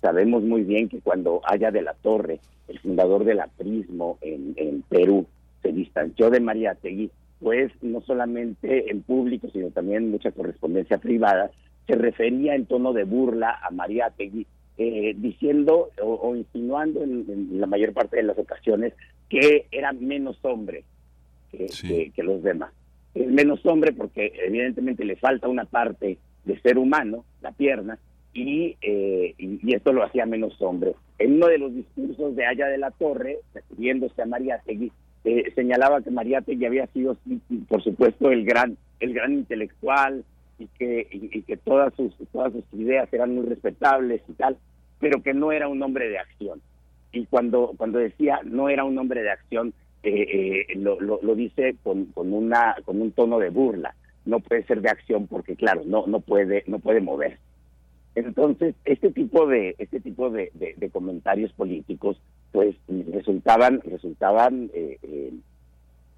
Sabemos 0.00 0.42
muy 0.42 0.62
bien 0.62 0.88
que 0.88 1.00
cuando 1.00 1.40
Haya 1.44 1.70
de 1.70 1.82
la 1.82 1.94
Torre, 1.94 2.40
el 2.68 2.78
fundador 2.78 3.24
del 3.24 3.40
aprismo 3.40 4.18
en, 4.20 4.54
en 4.56 4.82
Perú, 4.82 5.26
se 5.62 5.72
distanció 5.72 6.30
de 6.30 6.40
María 6.40 6.74
Tegui, 6.74 7.10
pues 7.40 7.72
no 7.82 8.00
solamente 8.02 8.90
en 8.90 9.02
público, 9.02 9.48
sino 9.52 9.70
también 9.70 10.04
en 10.04 10.10
mucha 10.10 10.30
correspondencia 10.30 10.98
privada, 10.98 11.50
se 11.86 11.94
refería 11.94 12.54
en 12.54 12.66
tono 12.66 12.92
de 12.92 13.04
burla 13.04 13.58
a 13.62 13.70
María 13.70 14.10
Tegui, 14.10 14.46
eh, 14.78 15.14
diciendo 15.16 15.90
o, 16.00 16.34
insinuando 16.34 17.02
en, 17.02 17.60
la 17.60 17.66
mayor 17.66 17.92
parte 17.92 18.16
de 18.16 18.22
las 18.22 18.38
ocasiones 18.38 18.94
que 19.28 19.66
era 19.70 19.92
menos 19.92 20.38
hombre 20.42 20.84
que, 21.50 22.12
los 22.22 22.42
demás. 22.42 22.72
Es 23.14 23.26
menos 23.26 23.64
hombre 23.66 23.92
porque 23.92 24.32
evidentemente 24.46 25.04
le 25.04 25.16
falta 25.16 25.48
una 25.48 25.66
parte 25.66 26.16
de 26.44 26.60
ser 26.60 26.78
humano, 26.78 27.24
la 27.42 27.52
pierna, 27.52 27.98
y, 28.32 28.76
eh, 28.80 29.34
y, 29.38 29.74
esto 29.74 29.92
lo 29.92 30.04
hacía 30.04 30.26
menos 30.26 30.60
hombre. 30.60 30.94
En 31.18 31.34
uno 31.34 31.48
de 31.48 31.58
los 31.58 31.74
discursos 31.74 32.34
de 32.34 32.46
Haya 32.46 32.66
de 32.66 32.78
la 32.78 32.90
Torre, 32.90 33.38
refiriéndose 33.54 34.22
a 34.22 34.26
María 34.26 34.60
Tegui, 34.64 34.90
eh, 35.24 35.52
señalaba 35.54 36.02
que 36.02 36.10
Mariátegui 36.10 36.66
había 36.66 36.86
sido, 36.88 37.16
por 37.68 37.82
supuesto, 37.82 38.30
el 38.30 38.44
gran, 38.44 38.76
el 38.98 39.14
gran 39.14 39.32
intelectual 39.32 40.24
y 40.58 40.66
que, 40.78 41.06
y, 41.10 41.42
que 41.42 41.56
todas 41.56 41.94
sus, 41.94 42.12
todas 42.32 42.52
sus 42.52 42.64
ideas 42.72 43.12
eran 43.12 43.34
muy 43.34 43.46
respetables 43.46 44.20
y 44.28 44.32
tal, 44.32 44.56
pero 44.98 45.22
que 45.22 45.32
no 45.32 45.52
era 45.52 45.68
un 45.68 45.82
hombre 45.82 46.08
de 46.08 46.18
acción. 46.18 46.60
Y 47.12 47.26
cuando, 47.26 47.74
cuando 47.76 47.98
decía 47.98 48.40
no 48.44 48.68
era 48.68 48.84
un 48.84 48.98
hombre 48.98 49.22
de 49.22 49.30
acción, 49.30 49.74
eh, 50.02 50.66
eh, 50.72 50.76
lo, 50.76 50.98
lo, 51.00 51.34
dice 51.36 51.76
con, 51.84 52.06
con, 52.06 52.32
una, 52.32 52.74
con 52.84 53.00
un 53.00 53.12
tono 53.12 53.38
de 53.38 53.50
burla. 53.50 53.94
No 54.24 54.40
puede 54.40 54.64
ser 54.64 54.80
de 54.80 54.90
acción 54.90 55.28
porque, 55.28 55.54
claro, 55.54 55.82
no, 55.84 56.06
no 56.08 56.20
puede, 56.20 56.64
no 56.66 56.80
puede 56.80 57.00
mover. 57.00 57.38
Entonces, 58.14 58.74
este 58.84 59.10
tipo 59.10 59.46
de, 59.46 59.74
este 59.78 60.00
tipo 60.00 60.28
de, 60.30 60.50
comentarios 60.92 61.52
políticos 61.52 62.20
pues 62.50 62.76
resultaban 63.12 63.80
resultaban 63.80 64.70
eh, 64.74 64.98
eh, 65.02 65.32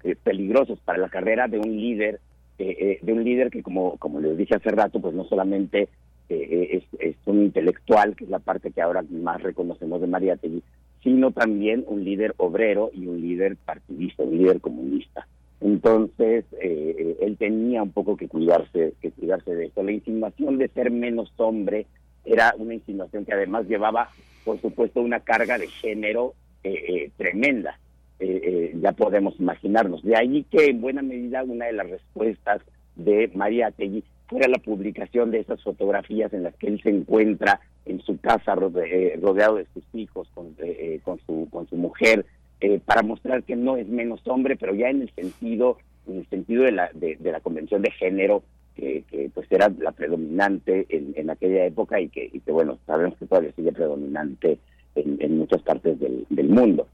eh, 0.03 0.15
peligrosos 0.21 0.79
para 0.81 0.97
la 0.97 1.07
carrera 1.07 1.47
de 1.47 1.59
un 1.59 1.71
líder 1.71 2.19
de 2.57 2.99
un 3.07 3.23
líder 3.23 3.49
que 3.49 3.61
como 3.61 3.97
como 3.97 4.21
les 4.21 4.37
dije 4.37 4.55
hace 4.55 4.71
rato 4.71 5.01
pues 5.01 5.13
no 5.13 5.25
solamente 5.25 5.89
es, 6.29 6.83
es, 6.99 7.15
un 7.25 7.43
intelectual 7.43 8.15
que 8.15 8.23
es 8.23 8.29
la 8.29 8.39
parte 8.39 8.71
que 8.71 8.81
ahora 8.81 9.03
más 9.09 9.43
reconocemos 9.43 9.99
de 9.99 10.07
María 10.07 10.37
Tegui 10.37 10.63
sino 11.03 11.31
también 11.31 11.83
un 11.87 12.03
líder 12.05 12.33
obrero 12.37 12.91
y 12.93 13.07
un 13.07 13.19
líder 13.21 13.57
partidista 13.57 14.23
un 14.23 14.37
líder 14.37 14.61
comunista 14.61 15.27
entonces 15.61 16.45
él 16.59 17.35
tenía 17.39 17.81
un 17.83 17.91
poco 17.91 18.17
que 18.17 18.27
cuidarse 18.27 18.93
que 19.01 19.11
cuidarse 19.11 19.55
de 19.55 19.65
esto 19.67 19.83
la 19.83 19.91
insinuación 19.91 20.57
de 20.57 20.67
ser 20.69 20.91
menos 20.91 21.31
hombre 21.37 21.85
era 22.25 22.53
una 22.57 22.73
insinuación 22.73 23.25
que 23.25 23.33
además 23.33 23.67
llevaba 23.67 24.09
por 24.45 24.61
supuesto, 24.61 25.01
una 25.01 25.19
carga 25.19 25.57
de 25.57 25.67
género 25.67 26.35
eh, 26.63 26.85
eh, 26.87 27.11
tremenda. 27.17 27.77
Eh, 28.19 28.73
ya 28.79 28.93
podemos 28.93 29.37
imaginarnos. 29.39 30.01
De 30.03 30.15
ahí 30.15 30.45
que 30.49 30.67
en 30.67 30.79
buena 30.79 31.01
medida 31.01 31.43
una 31.43 31.65
de 31.65 31.73
las 31.73 31.89
respuestas 31.89 32.61
de 32.95 33.29
María 33.33 33.71
Tegui 33.71 34.05
fuera 34.27 34.47
la 34.47 34.59
publicación 34.59 35.31
de 35.31 35.39
esas 35.39 35.61
fotografías 35.61 36.31
en 36.31 36.43
las 36.43 36.55
que 36.55 36.67
él 36.67 36.81
se 36.81 36.91
encuentra 36.91 37.59
en 37.85 37.99
su 38.01 38.17
casa 38.19 38.55
rodeado 38.55 39.55
de 39.57 39.67
sus 39.73 39.83
hijos, 39.93 40.27
con, 40.33 40.55
con, 41.03 41.19
su, 41.25 41.47
con 41.51 41.67
su 41.67 41.75
mujer, 41.75 42.25
para 42.85 43.03
mostrar 43.03 43.43
que 43.43 43.55
no 43.55 43.77
es 43.77 43.87
menos 43.87 44.21
hombre, 44.27 44.55
pero 44.55 44.73
ya 44.73 44.89
en 44.89 45.01
el 45.01 45.11
sentido, 45.13 45.77
en 46.07 46.17
el 46.19 46.29
sentido 46.29 46.63
de 46.63 46.71
la, 46.71 46.89
de 46.93 47.17
la 47.21 47.39
convención 47.41 47.81
de 47.81 47.91
género 47.91 48.43
que, 48.75 49.31
pues 49.33 49.51
era 49.51 49.69
la 49.79 49.91
predominante 49.91 50.85
en, 50.89 51.13
en 51.15 51.29
aquella 51.29 51.65
época 51.65 51.99
y 51.99 52.09
que, 52.09 52.29
y 52.31 52.39
que, 52.39 52.51
bueno, 52.51 52.77
sabemos 52.85 53.17
que 53.17 53.25
todavía 53.25 53.51
sigue 53.55 53.71
predominante 53.71 54.59
en, 54.95 55.17
en 55.19 55.37
muchas 55.37 55.61
partes 55.61 55.99
del, 55.99 56.25
del 56.29 56.49
mundo. 56.49 56.87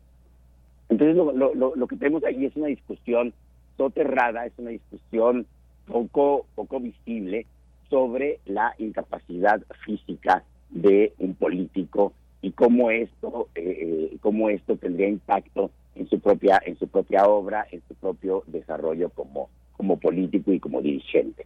Entonces 0.89 1.15
lo, 1.15 1.31
lo, 1.31 1.75
lo, 1.75 1.87
que 1.87 1.95
tenemos 1.95 2.23
ahí 2.23 2.45
es 2.45 2.55
una 2.55 2.67
discusión 2.67 3.33
soterrada, 3.77 4.45
es 4.45 4.53
una 4.57 4.71
discusión 4.71 5.45
poco, 5.87 6.45
poco 6.55 6.79
visible 6.79 7.45
sobre 7.89 8.39
la 8.45 8.75
incapacidad 8.77 9.61
física 9.85 10.43
de 10.69 11.13
un 11.17 11.33
político 11.33 12.13
y 12.41 12.51
cómo 12.51 12.91
esto, 12.91 13.49
eh, 13.55 14.09
eh, 14.11 14.17
cómo 14.21 14.49
esto 14.49 14.75
tendría 14.75 15.07
impacto 15.07 15.71
en 15.95 16.07
su 16.09 16.19
propia, 16.19 16.61
en 16.65 16.77
su 16.77 16.87
propia 16.87 17.25
obra, 17.25 17.67
en 17.71 17.81
su 17.87 17.95
propio 17.95 18.43
desarrollo 18.47 19.09
como, 19.09 19.49
como 19.77 19.97
político 19.97 20.51
y 20.51 20.59
como 20.59 20.81
dirigente. 20.81 21.45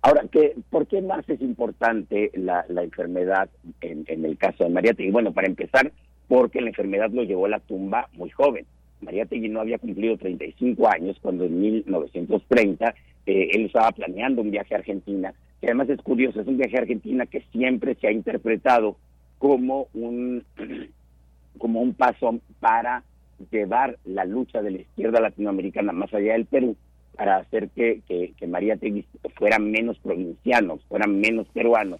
Ahora, 0.00 0.24
¿qué, 0.32 0.56
¿por 0.70 0.88
qué 0.88 1.00
más 1.00 1.28
es 1.28 1.40
importante 1.40 2.32
la, 2.34 2.64
la 2.68 2.82
enfermedad 2.82 3.48
en, 3.80 4.04
en, 4.08 4.24
el 4.24 4.36
caso 4.36 4.64
de 4.64 4.70
María 4.70 4.94
Tegui? 4.94 5.12
Bueno, 5.12 5.32
para 5.32 5.46
empezar, 5.46 5.92
porque 6.26 6.60
la 6.60 6.68
enfermedad 6.68 7.10
lo 7.10 7.22
llevó 7.22 7.46
a 7.46 7.50
la 7.50 7.60
tumba 7.60 8.08
muy 8.14 8.30
joven. 8.30 8.66
María 9.00 9.26
Tegui 9.26 9.48
no 9.48 9.60
había 9.60 9.78
cumplido 9.78 10.16
35 10.16 10.88
años 10.88 11.16
cuando 11.22 11.44
en 11.44 11.60
1930 11.60 12.94
eh, 13.26 13.50
él 13.52 13.66
estaba 13.66 13.92
planeando 13.92 14.42
un 14.42 14.50
viaje 14.50 14.74
a 14.74 14.78
Argentina, 14.78 15.34
que 15.60 15.68
además 15.68 15.88
es 15.88 16.00
curioso, 16.02 16.40
es 16.40 16.48
un 16.48 16.56
viaje 16.56 16.76
a 16.78 16.80
Argentina 16.80 17.26
que 17.26 17.42
siempre 17.52 17.94
se 17.94 18.08
ha 18.08 18.12
interpretado 18.12 18.96
como 19.42 19.88
un, 19.92 20.44
como 21.58 21.82
un 21.82 21.94
paso 21.94 22.38
para 22.60 23.02
llevar 23.50 23.98
la 24.04 24.24
lucha 24.24 24.62
de 24.62 24.70
la 24.70 24.80
izquierda 24.82 25.20
latinoamericana 25.20 25.90
más 25.90 26.14
allá 26.14 26.34
del 26.34 26.46
Perú 26.46 26.76
para 27.16 27.38
hacer 27.38 27.68
que, 27.70 28.02
que, 28.06 28.46
María 28.46 28.76
Tegui 28.76 29.04
fuera 29.34 29.58
menos 29.58 29.98
provinciano, 29.98 30.78
fuera 30.88 31.08
menos 31.08 31.48
peruano, 31.48 31.98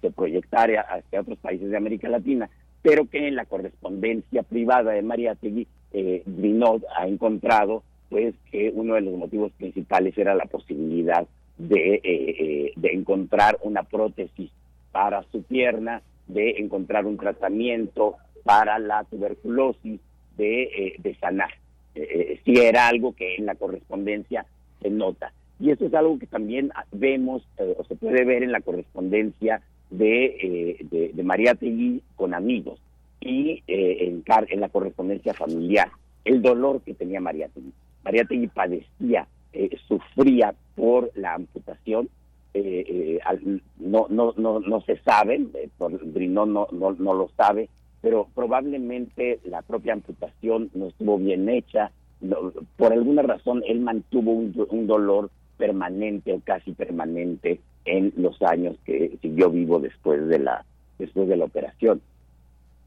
se 0.00 0.10
proyectara 0.10 0.82
hacia 0.82 1.22
otros 1.22 1.38
países 1.38 1.70
de 1.70 1.76
América 1.78 2.08
Latina, 2.10 2.50
pero 2.82 3.06
que 3.06 3.26
en 3.26 3.34
la 3.34 3.46
correspondencia 3.46 4.42
privada 4.42 4.92
de 4.92 5.02
María 5.02 5.34
Tegui, 5.36 5.66
eh, 5.92 6.22
ha 6.96 7.08
encontrado 7.08 7.82
pues 8.10 8.34
que 8.50 8.70
uno 8.74 8.94
de 8.94 9.00
los 9.00 9.14
motivos 9.14 9.52
principales 9.52 10.16
era 10.18 10.34
la 10.34 10.44
posibilidad 10.44 11.26
de, 11.56 11.94
eh, 11.94 12.00
eh, 12.04 12.72
de 12.76 12.88
encontrar 12.92 13.58
una 13.62 13.84
prótesis 13.84 14.50
para 14.92 15.22
su 15.32 15.42
pierna, 15.42 16.02
de 16.28 16.50
encontrar 16.58 17.06
un 17.06 17.16
tratamiento 17.16 18.16
para 18.44 18.78
la 18.78 19.04
tuberculosis, 19.04 20.00
de, 20.36 20.62
eh, 20.62 20.94
de 20.98 21.14
sanar. 21.16 21.50
Eh, 22.00 22.40
si 22.44 22.56
era 22.56 22.86
algo 22.86 23.12
que 23.12 23.34
en 23.34 23.46
la 23.46 23.56
correspondencia 23.56 24.46
se 24.80 24.88
nota. 24.88 25.32
Y 25.58 25.70
eso 25.70 25.86
es 25.86 25.94
algo 25.94 26.16
que 26.18 26.28
también 26.28 26.70
vemos 26.92 27.42
eh, 27.58 27.74
o 27.76 27.82
se 27.84 27.96
puede 27.96 28.24
ver 28.24 28.44
en 28.44 28.52
la 28.52 28.60
correspondencia 28.60 29.62
de, 29.90 30.78
eh, 30.80 31.10
de, 31.12 31.22
María 31.24 31.56
Tegui 31.56 32.02
con 32.14 32.34
amigos 32.34 32.78
y 33.20 33.64
en, 33.66 34.22
en, 34.26 34.60
la 34.60 34.68
correspondencia 34.68 35.34
familiar. 35.34 35.90
El 36.24 36.40
dolor 36.40 36.82
que 36.82 36.94
tenía 36.94 37.20
María 37.20 37.48
Tegui. 37.48 37.72
María 38.04 38.24
Tegui 38.24 38.46
padecía, 38.46 39.26
sufría 39.88 40.54
por 40.76 41.10
la 41.16 41.34
amputación. 41.34 42.08
No, 43.78 44.06
no, 44.08 44.34
no, 44.36 44.60
no 44.60 44.80
se 44.82 44.98
sabe, 44.98 45.46
por 45.76 45.92
Brinón 46.12 46.52
no, 46.52 46.68
no, 46.72 46.92
no 46.92 47.14
lo 47.14 47.30
sabe, 47.36 47.68
pero 48.00 48.28
probablemente 48.34 49.40
la 49.44 49.62
propia 49.62 49.94
amputación 49.94 50.70
no 50.74 50.86
estuvo 50.86 51.18
bien 51.18 51.48
hecha. 51.48 51.90
por 52.76 52.92
alguna 52.92 53.22
razón, 53.22 53.62
él 53.66 53.80
mantuvo 53.80 54.32
un, 54.32 54.86
dolor 54.86 55.30
permanente 55.56 56.32
o 56.32 56.40
casi 56.40 56.72
permanente 56.72 57.60
en 57.84 58.12
los 58.16 58.40
años 58.42 58.76
que 58.84 59.18
siguió 59.22 59.50
vivo 59.50 59.80
después 59.80 60.26
de 60.28 60.38
la 60.38 60.64
después 60.98 61.28
de 61.28 61.36
la 61.36 61.44
operación. 61.44 62.00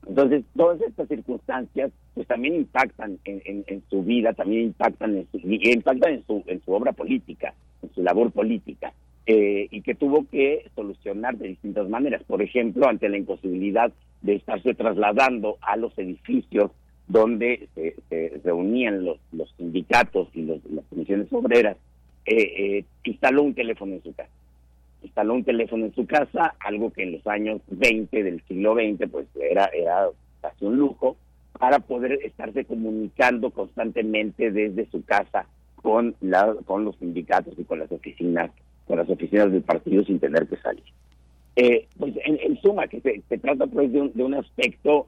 Entonces, 0.08 0.44
todas 0.56 0.82
estas 0.82 1.08
circunstancias 1.08 1.92
pues 2.14 2.28
también 2.28 2.56
impactan 2.56 3.20
en, 3.24 3.64
en, 3.68 3.84
su 3.90 4.04
vida, 4.04 4.34
también 4.34 4.64
impactan 4.64 5.16
en 5.16 5.28
su, 5.32 5.38
impactan 5.38 6.14
en 6.14 6.26
su, 6.26 6.44
en 6.48 6.62
su 6.64 6.74
obra 6.74 6.92
política, 6.92 7.54
en 7.82 7.94
su 7.94 8.04
labor 8.04 8.32
política, 8.32 8.94
eh, 9.34 9.70
y 9.72 9.82
que 9.82 9.96
tuvo 9.96 10.26
que 10.30 10.70
solucionar 10.76 11.38
de 11.38 11.48
distintas 11.48 11.88
maneras. 11.88 12.22
Por 12.24 12.42
ejemplo, 12.42 12.90
ante 12.90 13.08
la 13.08 13.18
imposibilidad 13.18 13.90
de 14.22 14.36
estarse 14.36 14.74
trasladando 14.74 15.58
a 15.62 15.78
los 15.78 15.98
edificios 15.98 16.72
donde 17.08 17.70
se, 17.74 18.42
reunían 18.44 19.06
los, 19.06 19.20
los 19.32 19.50
sindicatos 19.56 20.28
y 20.34 20.42
las 20.42 20.86
comisiones 20.90 21.32
obreras, 21.32 21.78
eh, 22.26 22.36
eh, 22.36 22.86
instaló 23.06 23.44
un 23.44 23.54
teléfono 23.54 23.94
en 23.94 24.04
su 24.04 24.14
casa. 24.14 24.34
Instaló 25.02 25.36
un 25.36 25.46
teléfono 25.46 25.86
en 25.86 25.96
su 25.96 26.06
casa, 26.06 26.54
algo 26.60 26.92
que 26.92 27.04
en 27.04 27.14
los 27.14 27.26
años 27.26 27.62
20 27.70 28.24
del 28.24 28.44
siglo 28.50 28.76
XX 28.76 29.10
pues 29.10 29.28
era, 29.40 29.68
era 29.68 30.10
casi 30.42 30.66
un 30.66 30.76
lujo, 30.76 31.16
para 31.58 31.80
poder 31.80 32.20
estarse 32.26 32.66
comunicando 32.66 33.52
constantemente 33.52 34.52
desde 34.52 34.90
su 34.92 35.06
casa 35.06 35.46
con, 35.78 36.16
la, 36.20 36.54
con 36.66 36.84
los 36.84 36.98
sindicatos 36.98 37.54
y 37.58 37.64
con 37.64 37.80
las 37.80 37.92
oficinas, 37.94 38.52
las 38.96 39.10
oficinas 39.10 39.52
del 39.52 39.62
partido 39.62 40.04
sin 40.04 40.20
tener 40.20 40.48
que 40.48 40.58
salir. 40.58 40.84
Eh, 41.56 41.88
pues 41.98 42.14
en, 42.24 42.60
suma, 42.62 42.88
que 42.88 43.02
se, 43.02 43.38
trata 43.38 43.68
pues 43.68 43.92
de 43.92 44.00
un, 44.02 44.34
aspecto 44.34 45.08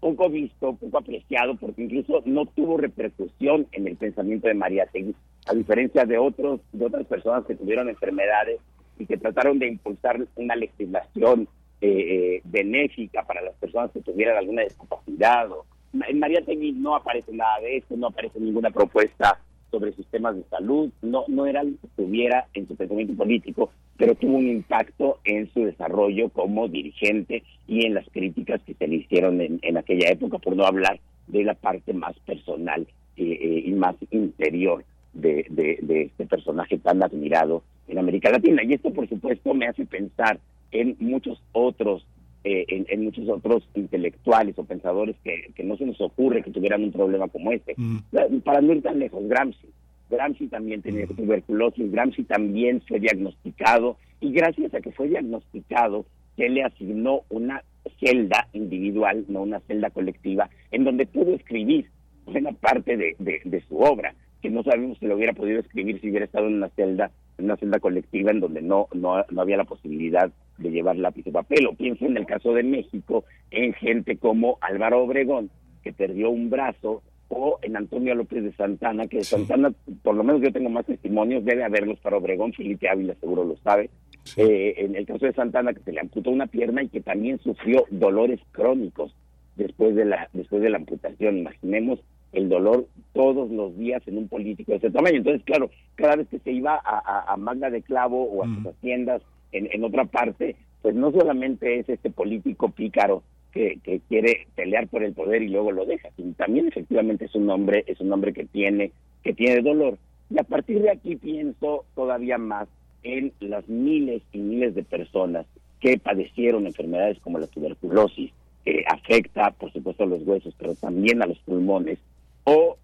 poco 0.00 0.28
visto, 0.28 0.74
poco 0.74 0.98
apreciado, 0.98 1.54
porque 1.56 1.82
incluso 1.82 2.22
no 2.26 2.46
tuvo 2.46 2.76
repercusión 2.76 3.66
en 3.72 3.86
el 3.86 3.96
pensamiento 3.96 4.48
de 4.48 4.54
María 4.54 4.86
Tegui, 4.86 5.14
a 5.46 5.54
diferencia 5.54 6.04
de 6.04 6.18
otros 6.18 6.60
de 6.72 6.84
otras 6.84 7.06
personas 7.06 7.44
que 7.46 7.54
tuvieron 7.54 7.88
enfermedades 7.88 8.60
y 8.98 9.06
que 9.06 9.16
trataron 9.16 9.58
de 9.58 9.68
impulsar 9.68 10.26
una 10.36 10.56
legislación 10.56 11.48
eh, 11.80 11.88
eh, 11.88 12.40
benéfica 12.44 13.22
para 13.22 13.42
las 13.42 13.54
personas 13.54 13.90
que 13.92 14.00
tuvieran 14.00 14.36
alguna 14.36 14.62
discapacidad. 14.62 15.48
en 15.92 16.18
María 16.18 16.44
Tegui 16.44 16.72
no 16.72 16.96
aparece 16.96 17.32
nada 17.32 17.60
de 17.60 17.76
eso, 17.78 17.96
no 17.96 18.08
aparece 18.08 18.40
ninguna 18.40 18.70
propuesta 18.70 19.38
sobre 19.74 19.92
sistemas 19.92 20.36
de 20.36 20.44
salud, 20.44 20.90
no, 21.02 21.24
no 21.26 21.46
era 21.46 21.60
algo 21.60 21.76
que 21.80 21.88
estuviera 21.88 22.46
en 22.54 22.68
su 22.68 22.76
pensamiento 22.76 23.14
político, 23.14 23.70
pero 23.96 24.14
tuvo 24.14 24.36
un 24.36 24.48
impacto 24.48 25.18
en 25.24 25.52
su 25.52 25.64
desarrollo 25.64 26.28
como 26.28 26.68
dirigente 26.68 27.42
y 27.66 27.84
en 27.84 27.94
las 27.94 28.08
críticas 28.10 28.60
que 28.62 28.74
se 28.74 28.86
le 28.86 28.96
hicieron 28.96 29.40
en, 29.40 29.76
aquella 29.76 30.10
época, 30.10 30.38
por 30.38 30.54
no 30.54 30.64
hablar 30.64 31.00
de 31.26 31.42
la 31.42 31.54
parte 31.54 31.92
más 31.92 32.16
personal 32.20 32.86
eh, 33.16 33.38
eh, 33.40 33.62
y 33.66 33.72
más 33.72 33.96
interior 34.12 34.84
de, 35.12 35.44
de, 35.50 36.02
este 36.02 36.26
personaje 36.26 36.78
tan 36.78 37.02
admirado 37.02 37.64
en 37.88 37.98
América 37.98 38.30
Latina. 38.30 38.62
Y 38.62 38.74
esto, 38.74 38.92
por 38.92 39.08
supuesto, 39.08 39.54
me 39.54 39.66
hace 39.66 39.86
pensar 39.86 40.38
en 40.70 40.96
muchos 41.00 41.42
otros 41.50 42.06
eh, 42.44 42.84
en, 42.88 43.04
muchos 43.04 43.28
otros 43.28 43.66
intelectuales 43.74 44.58
o 44.58 44.64
pensadores 44.64 45.16
que, 45.24 45.50
que, 45.54 45.64
no 45.64 45.76
se 45.76 45.86
nos 45.86 46.00
ocurre 46.00 46.42
que 46.42 46.50
tuvieran 46.50 46.84
un 46.84 46.92
problema 46.92 47.26
como 47.28 47.52
este. 47.52 47.74
Mm. 47.76 48.40
Para 48.44 48.60
no 48.60 48.74
ir 48.74 48.82
tan 48.82 48.98
lejos, 48.98 49.26
Gramsci. 49.26 49.68
Gramsci 50.10 50.48
también 50.48 50.82
tenía 50.82 51.06
mm. 51.06 51.16
tuberculosis, 51.16 51.90
Gramsci 51.90 52.24
también 52.24 52.82
fue 52.86 53.00
diagnosticado 53.00 53.96
y 54.20 54.32
gracias 54.32 54.74
a 54.74 54.80
que 54.80 54.92
fue 54.92 55.08
diagnosticado 55.08 56.04
se 56.36 56.48
le 56.48 56.64
asignó 56.64 57.22
una 57.30 57.62
celda 57.98 58.48
individual, 58.52 59.24
no 59.28 59.42
una 59.42 59.60
celda 59.60 59.90
colectiva, 59.90 60.50
en 60.70 60.84
donde 60.84 61.06
pudo 61.06 61.34
escribir 61.34 61.88
buena 62.26 62.52
parte 62.52 62.96
de, 62.96 63.16
de 63.18 63.60
su 63.68 63.78
obra, 63.78 64.14
que 64.42 64.50
no 64.50 64.62
sabemos 64.62 64.98
si 64.98 65.06
lo 65.06 65.16
hubiera 65.16 65.32
podido 65.32 65.60
escribir 65.60 66.00
si 66.00 66.10
hubiera 66.10 66.26
estado 66.26 66.46
en 66.48 66.54
una 66.54 66.68
celda 66.70 67.10
en 67.38 67.46
una 67.46 67.56
celda 67.56 67.80
colectiva 67.80 68.30
en 68.30 68.40
donde 68.40 68.62
no, 68.62 68.88
no, 68.94 69.24
no 69.30 69.40
había 69.40 69.56
la 69.56 69.64
posibilidad 69.64 70.30
de 70.58 70.70
llevar 70.70 70.96
lápiz 70.96 71.26
o 71.26 71.32
papel. 71.32 71.66
O 71.66 71.74
pienso 71.74 72.06
en 72.06 72.16
el 72.16 72.26
caso 72.26 72.52
de 72.52 72.62
México, 72.62 73.24
en 73.50 73.72
gente 73.74 74.16
como 74.16 74.58
Álvaro 74.60 75.02
Obregón, 75.02 75.50
que 75.82 75.92
perdió 75.92 76.30
un 76.30 76.50
brazo, 76.50 77.02
o 77.28 77.58
en 77.62 77.76
Antonio 77.76 78.14
López 78.14 78.44
de 78.44 78.52
Santana, 78.52 79.06
que 79.06 79.18
de 79.18 79.24
Santana, 79.24 79.72
por 80.02 80.14
lo 80.14 80.22
menos 80.24 80.42
yo 80.42 80.52
tengo 80.52 80.70
más 80.70 80.86
testimonios, 80.86 81.44
debe 81.44 81.64
haberlos 81.64 81.98
para 82.00 82.16
Obregón, 82.16 82.52
Felipe 82.52 82.88
Ávila 82.88 83.14
seguro 83.14 83.44
lo 83.44 83.56
sabe. 83.58 83.90
Eh, 84.36 84.74
en 84.78 84.96
el 84.96 85.06
caso 85.06 85.26
de 85.26 85.32
Santana, 85.32 85.74
que 85.74 85.80
se 85.80 85.92
le 85.92 86.00
amputó 86.00 86.30
una 86.30 86.46
pierna 86.46 86.82
y 86.82 86.88
que 86.88 87.00
también 87.00 87.38
sufrió 87.40 87.84
dolores 87.90 88.40
crónicos 88.52 89.14
después 89.56 89.94
de 89.94 90.04
la, 90.04 90.28
después 90.32 90.62
de 90.62 90.70
la 90.70 90.78
amputación. 90.78 91.38
Imaginemos 91.38 92.00
el 92.32 92.48
dolor 92.48 92.86
todos 93.12 93.50
los 93.50 93.76
días 93.76 94.02
en 94.06 94.18
un 94.18 94.28
político 94.28 94.72
de 94.72 94.78
ese 94.78 94.90
tamaño. 94.90 95.18
Entonces, 95.18 95.42
claro, 95.44 95.70
cada 95.94 96.16
vez 96.16 96.28
que 96.28 96.38
se 96.40 96.52
iba 96.52 96.80
a, 96.84 97.32
a, 97.32 97.36
Magna 97.36 97.70
de 97.70 97.82
Clavo 97.82 98.24
o 98.24 98.42
a 98.42 98.46
sus 98.46 98.66
haciendas 98.66 99.22
en, 99.54 99.84
otra 99.84 100.04
parte, 100.04 100.56
pues 100.82 100.94
no 100.94 101.12
solamente 101.12 101.78
es 101.78 101.88
este 101.88 102.10
político 102.10 102.70
pícaro 102.70 103.22
que, 103.52 103.78
que, 103.82 104.00
quiere 104.08 104.46
pelear 104.56 104.88
por 104.88 105.04
el 105.04 105.12
poder 105.12 105.42
y 105.42 105.48
luego 105.48 105.70
lo 105.72 105.86
deja, 105.86 106.08
sino 106.16 106.32
también 106.34 106.68
efectivamente 106.68 107.26
es 107.26 107.34
un 107.34 107.48
hombre, 107.48 107.84
es 107.86 108.00
un 108.00 108.12
hombre 108.12 108.32
que 108.32 108.44
tiene, 108.44 108.90
que 109.22 109.32
tiene 109.32 109.62
dolor. 109.62 109.96
Y 110.30 110.38
a 110.38 110.42
partir 110.42 110.82
de 110.82 110.90
aquí 110.90 111.16
pienso 111.16 111.84
todavía 111.94 112.38
más 112.38 112.68
en 113.04 113.32
las 113.40 113.68
miles 113.68 114.22
y 114.32 114.38
miles 114.38 114.74
de 114.74 114.82
personas 114.82 115.46
que 115.80 115.98
padecieron 115.98 116.66
enfermedades 116.66 117.18
como 117.20 117.38
la 117.38 117.46
tuberculosis, 117.46 118.32
que 118.64 118.84
afecta, 118.88 119.50
por 119.52 119.72
supuesto, 119.72 120.04
a 120.04 120.06
los 120.06 120.26
huesos, 120.26 120.54
pero 120.58 120.74
también 120.74 121.22
a 121.22 121.26
los 121.26 121.38
pulmones, 121.40 121.98
o 122.44 122.76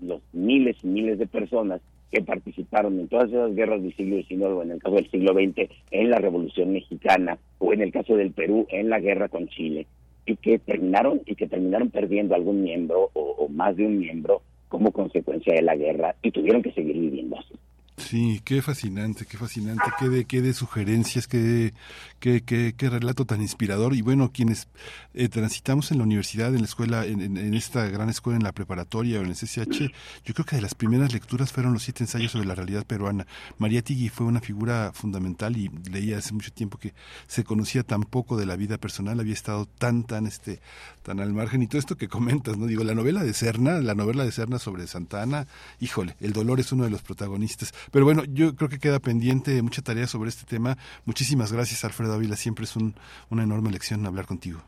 los 0.00 0.20
miles 0.32 0.76
y 0.82 0.86
miles 0.88 1.18
de 1.18 1.26
personas 1.26 1.80
que 2.12 2.22
participaron 2.22 3.00
en 3.00 3.08
todas 3.08 3.30
esas 3.30 3.54
guerras 3.54 3.82
del 3.82 3.96
siglo 3.96 4.16
XIX 4.16 4.42
o 4.44 4.62
en 4.62 4.72
el 4.72 4.82
caso 4.82 4.96
del 4.96 5.10
siglo 5.10 5.32
XX 5.32 5.70
en 5.90 6.10
la 6.10 6.18
Revolución 6.18 6.72
Mexicana 6.72 7.38
o 7.58 7.72
en 7.72 7.80
el 7.80 7.90
caso 7.90 8.14
del 8.16 8.32
Perú 8.32 8.66
en 8.68 8.90
la 8.90 9.00
guerra 9.00 9.30
con 9.30 9.48
Chile 9.48 9.86
y 10.26 10.36
que 10.36 10.58
terminaron 10.58 11.22
y 11.24 11.34
que 11.34 11.48
terminaron 11.48 11.90
perdiendo 11.90 12.34
algún 12.34 12.62
miembro 12.62 13.10
o, 13.14 13.20
o 13.20 13.48
más 13.48 13.74
de 13.76 13.86
un 13.86 13.98
miembro 13.98 14.42
como 14.68 14.92
consecuencia 14.92 15.54
de 15.54 15.62
la 15.62 15.74
guerra 15.74 16.14
y 16.22 16.30
tuvieron 16.30 16.62
que 16.62 16.72
seguir 16.72 16.98
viviendo 16.98 17.38
así. 17.38 17.54
Sí, 17.98 18.40
qué 18.44 18.62
fascinante, 18.62 19.26
qué 19.26 19.36
fascinante, 19.36 19.84
qué 19.98 20.08
de, 20.08 20.24
qué 20.24 20.40
de 20.40 20.54
sugerencias, 20.54 21.28
qué, 21.28 21.74
qué, 22.20 22.42
qué, 22.42 22.74
qué 22.76 22.88
relato 22.88 23.26
tan 23.26 23.42
inspirador. 23.42 23.94
Y 23.94 24.00
bueno, 24.00 24.32
quienes 24.32 24.66
eh, 25.12 25.28
transitamos 25.28 25.92
en 25.92 25.98
la 25.98 26.04
universidad, 26.04 26.54
en 26.54 26.60
la 26.60 26.64
escuela, 26.64 27.04
en, 27.04 27.20
en, 27.20 27.54
esta 27.54 27.86
gran 27.88 28.08
escuela, 28.08 28.38
en 28.38 28.44
la 28.44 28.52
preparatoria 28.52 29.20
o 29.20 29.22
en 29.22 29.28
el 29.28 29.36
CCH, 29.36 29.92
yo 30.24 30.34
creo 30.34 30.46
que 30.46 30.56
de 30.56 30.62
las 30.62 30.74
primeras 30.74 31.12
lecturas 31.12 31.52
fueron 31.52 31.74
los 31.74 31.82
siete 31.82 32.04
ensayos 32.04 32.32
sobre 32.32 32.46
la 32.46 32.54
realidad 32.54 32.86
peruana. 32.86 33.26
María 33.58 33.82
Tigui 33.82 34.08
fue 34.08 34.26
una 34.26 34.40
figura 34.40 34.92
fundamental 34.94 35.56
y 35.58 35.68
leía 35.90 36.16
hace 36.16 36.32
mucho 36.32 36.50
tiempo 36.50 36.78
que 36.78 36.94
se 37.26 37.44
conocía 37.44 37.82
tan 37.82 38.04
poco 38.04 38.38
de 38.38 38.46
la 38.46 38.56
vida 38.56 38.78
personal, 38.78 39.20
había 39.20 39.34
estado 39.34 39.66
tan, 39.66 40.04
tan, 40.04 40.26
este, 40.26 40.60
tan 41.02 41.20
al 41.20 41.34
margen. 41.34 41.62
Y 41.62 41.66
todo 41.66 41.78
esto 41.78 41.96
que 41.96 42.08
comentas, 42.08 42.56
¿no? 42.56 42.66
Digo, 42.66 42.84
la 42.84 42.94
novela 42.94 43.22
de 43.22 43.34
Serna, 43.34 43.80
la 43.80 43.94
novela 43.94 44.24
de 44.24 44.32
Serna 44.32 44.58
sobre 44.58 44.86
Santana, 44.86 45.46
híjole, 45.78 46.16
el 46.20 46.32
dolor 46.32 46.58
es 46.58 46.72
uno 46.72 46.84
de 46.84 46.90
los 46.90 47.02
protagonistas. 47.02 47.74
Pero 47.92 48.04
bueno, 48.04 48.24
yo 48.24 48.56
creo 48.56 48.68
que 48.68 48.78
queda 48.78 48.98
pendiente 48.98 49.62
mucha 49.62 49.82
tarea 49.82 50.06
sobre 50.06 50.30
este 50.30 50.44
tema. 50.44 50.76
Muchísimas 51.04 51.52
gracias, 51.52 51.84
Alfredo 51.84 52.14
Ávila. 52.14 52.36
Siempre 52.36 52.64
es 52.64 52.74
un, 52.74 52.94
una 53.30 53.44
enorme 53.44 53.70
lección 53.70 54.04
hablar 54.06 54.26
contigo. 54.26 54.60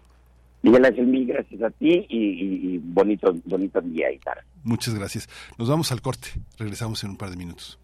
Miguel 0.62 0.85
Ángel, 0.85 1.07
mil 1.07 1.27
gracias 1.27 1.61
a 1.62 1.70
ti 1.70 2.07
y, 2.09 2.79
bonito, 2.79 3.35
bonito 3.45 3.81
día 3.83 4.11
y 4.12 4.18
tarde. 4.18 4.43
Muchas 4.62 4.95
gracias. 4.95 5.29
Nos 5.59 5.68
vamos 5.68 5.91
al 5.93 6.01
corte. 6.01 6.29
Regresamos 6.59 7.03
en 7.05 7.11
un 7.11 7.16
par 7.16 7.31
de 7.31 7.37
minutos. 7.37 7.79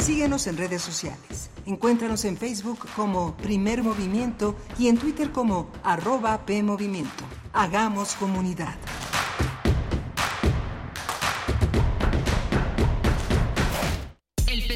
Síguenos 0.00 0.46
en 0.46 0.56
redes 0.56 0.82
sociales. 0.82 1.50
Encuéntranos 1.66 2.24
en 2.24 2.36
Facebook 2.36 2.78
como 2.96 3.36
Primer 3.36 3.82
Movimiento 3.82 4.56
y 4.78 4.88
en 4.88 4.96
Twitter 4.96 5.30
como 5.30 5.70
arroba 5.84 6.44
PMovimiento. 6.46 7.24
Hagamos 7.52 8.14
comunidad. 8.14 8.74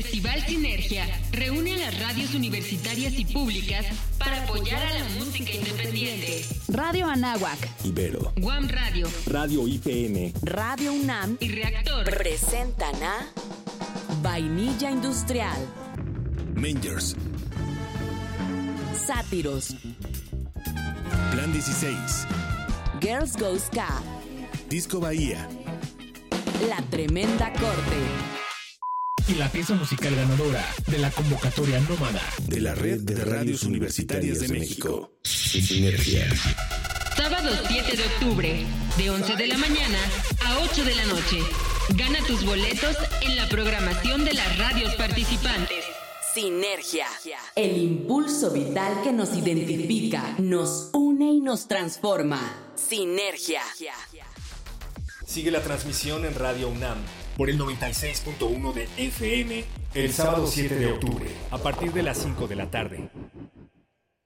Festival 0.03 0.45
Sinergia 0.45 1.07
reúne 1.31 1.75
a 1.75 1.77
las 1.77 2.01
radios 2.01 2.35
universitarias 2.35 3.17
y 3.17 3.25
públicas 3.25 3.87
para 4.19 4.43
apoyar 4.43 4.83
a 4.85 4.99
la 4.99 5.05
música 5.11 5.53
independiente. 5.53 6.45
Radio 6.67 7.07
Anáhuac, 7.07 7.69
Ibero, 7.85 8.33
Guam 8.37 8.67
Radio, 8.67 9.09
Radio 9.27 9.69
IPN, 9.69 10.33
Radio 10.43 10.93
UNAM. 10.93 11.37
Y 11.39 11.51
Reactor. 11.51 12.05
Presentan 12.05 13.01
a 13.01 13.29
Vainilla 14.23 14.91
Industrial, 14.91 15.57
Mangers, 16.57 17.15
Sátiros, 19.07 19.77
Plan 21.31 21.53
16, 21.53 22.27
Girls 23.01 23.37
Go 23.37 23.57
Ska, 23.57 24.03
Disco 24.69 24.99
Bahía, 24.99 25.49
La 26.69 26.83
Tremenda 26.91 27.53
Corte 27.53 28.42
y 29.29 29.35
la 29.35 29.49
pieza 29.49 29.75
musical 29.75 30.15
ganadora 30.15 30.65
de 30.87 30.99
la 30.99 31.11
convocatoria 31.11 31.81
nómada 31.81 32.23
de 32.47 32.61
la 32.61 32.75
Red 32.75 33.03
de 33.03 33.25
Radios 33.25 33.63
Universitarias 33.65 34.41
de 34.41 34.49
México. 34.49 35.13
Sinergia. 35.23 36.29
Sábado 37.17 37.51
7 37.69 37.97
de 37.97 38.03
octubre, 38.05 38.67
de 38.97 39.11
11 39.11 39.37
de 39.37 39.47
la 39.47 39.59
mañana 39.59 39.99
a 40.45 40.59
8 40.61 40.85
de 40.85 40.95
la 40.95 41.05
noche. 41.07 41.39
Gana 41.91 42.19
tus 42.27 42.45
boletos 42.45 42.97
en 43.21 43.37
la 43.37 43.49
programación 43.49 44.25
de 44.25 44.35
las 44.35 44.59
radios 44.59 44.95
participantes. 44.95 45.85
Sinergia. 46.35 47.07
El 47.55 47.77
impulso 47.77 48.51
vital 48.51 49.03
que 49.03 49.13
nos 49.13 49.37
identifica, 49.37 50.35
nos 50.39 50.91
une 50.93 51.33
y 51.33 51.41
nos 51.41 51.69
transforma. 51.69 52.41
Sinergia. 52.75 53.61
Sigue 55.27 55.51
la 55.51 55.63
transmisión 55.63 56.25
en 56.25 56.35
Radio 56.35 56.69
UNAM 56.69 56.99
por 57.37 57.51
el 57.51 57.59
96.1 57.59 58.73
de 58.73 58.89
FM 58.97 59.65
el 59.95 60.13
sábado 60.13 60.47
7 60.47 60.75
de 60.75 60.87
octubre, 60.93 61.27
a 61.51 61.59
partir 61.59 61.93
de 61.93 62.03
las 62.03 62.19
5 62.19 62.49
de 62.49 62.57
la 62.57 62.71
tarde. 62.71 63.09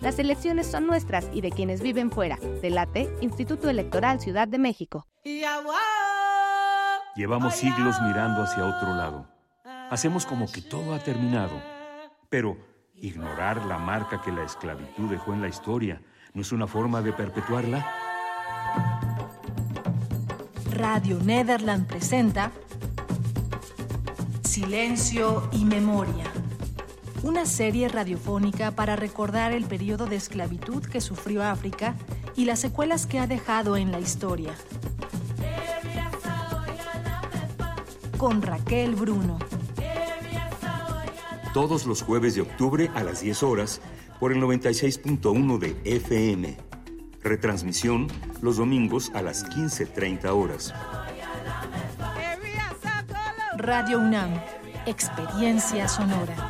Las 0.00 0.18
elecciones 0.18 0.66
son 0.66 0.86
nuestras 0.86 1.28
y 1.34 1.42
de 1.42 1.50
quienes 1.50 1.82
viven 1.82 2.10
fuera. 2.10 2.38
Delate, 2.62 3.14
Instituto 3.20 3.68
Electoral 3.68 4.18
Ciudad 4.18 4.48
de 4.48 4.58
México. 4.58 5.06
Llevamos 7.14 7.54
siglos 7.54 7.96
mirando 8.00 8.42
hacia 8.42 8.64
otro 8.64 8.94
lado. 8.94 9.28
Hacemos 9.90 10.24
como 10.24 10.50
que 10.50 10.62
todo 10.62 10.94
ha 10.94 11.00
terminado. 11.00 11.60
Pero 12.30 12.56
ignorar 12.94 13.66
la 13.66 13.76
marca 13.76 14.22
que 14.22 14.32
la 14.32 14.44
esclavitud 14.44 15.10
dejó 15.10 15.34
en 15.34 15.42
la 15.42 15.48
historia 15.48 16.00
no 16.32 16.40
es 16.40 16.52
una 16.52 16.66
forma 16.66 17.02
de 17.02 17.12
perpetuarla. 17.12 17.86
Radio 20.70 21.18
Nederland 21.22 21.86
presenta 21.86 22.52
Silencio 24.44 25.50
y 25.52 25.66
Memoria 25.66 26.39
una 27.22 27.44
serie 27.44 27.88
radiofónica 27.88 28.70
para 28.70 28.96
recordar 28.96 29.52
el 29.52 29.64
periodo 29.64 30.06
de 30.06 30.16
esclavitud 30.16 30.82
que 30.84 31.00
sufrió 31.00 31.42
África 31.42 31.94
y 32.36 32.46
las 32.46 32.60
secuelas 32.60 33.06
que 33.06 33.18
ha 33.18 33.26
dejado 33.26 33.76
en 33.76 33.92
la 33.92 34.00
historia. 34.00 34.54
Con 38.16 38.42
Raquel 38.42 38.94
Bruno. 38.94 39.38
Todos 41.52 41.86
los 41.86 42.02
jueves 42.02 42.34
de 42.34 42.42
octubre 42.42 42.90
a 42.94 43.02
las 43.02 43.22
10 43.22 43.42
horas 43.42 43.80
por 44.18 44.32
el 44.32 44.40
96.1 44.40 45.58
de 45.58 45.76
FM. 45.84 46.56
Retransmisión 47.22 48.06
los 48.40 48.56
domingos 48.56 49.10
a 49.14 49.22
las 49.22 49.44
15.30 49.44 50.28
horas. 50.28 50.72
Radio 53.56 53.98
UNAM, 53.98 54.40
experiencia 54.86 55.86
sonora. 55.88 56.49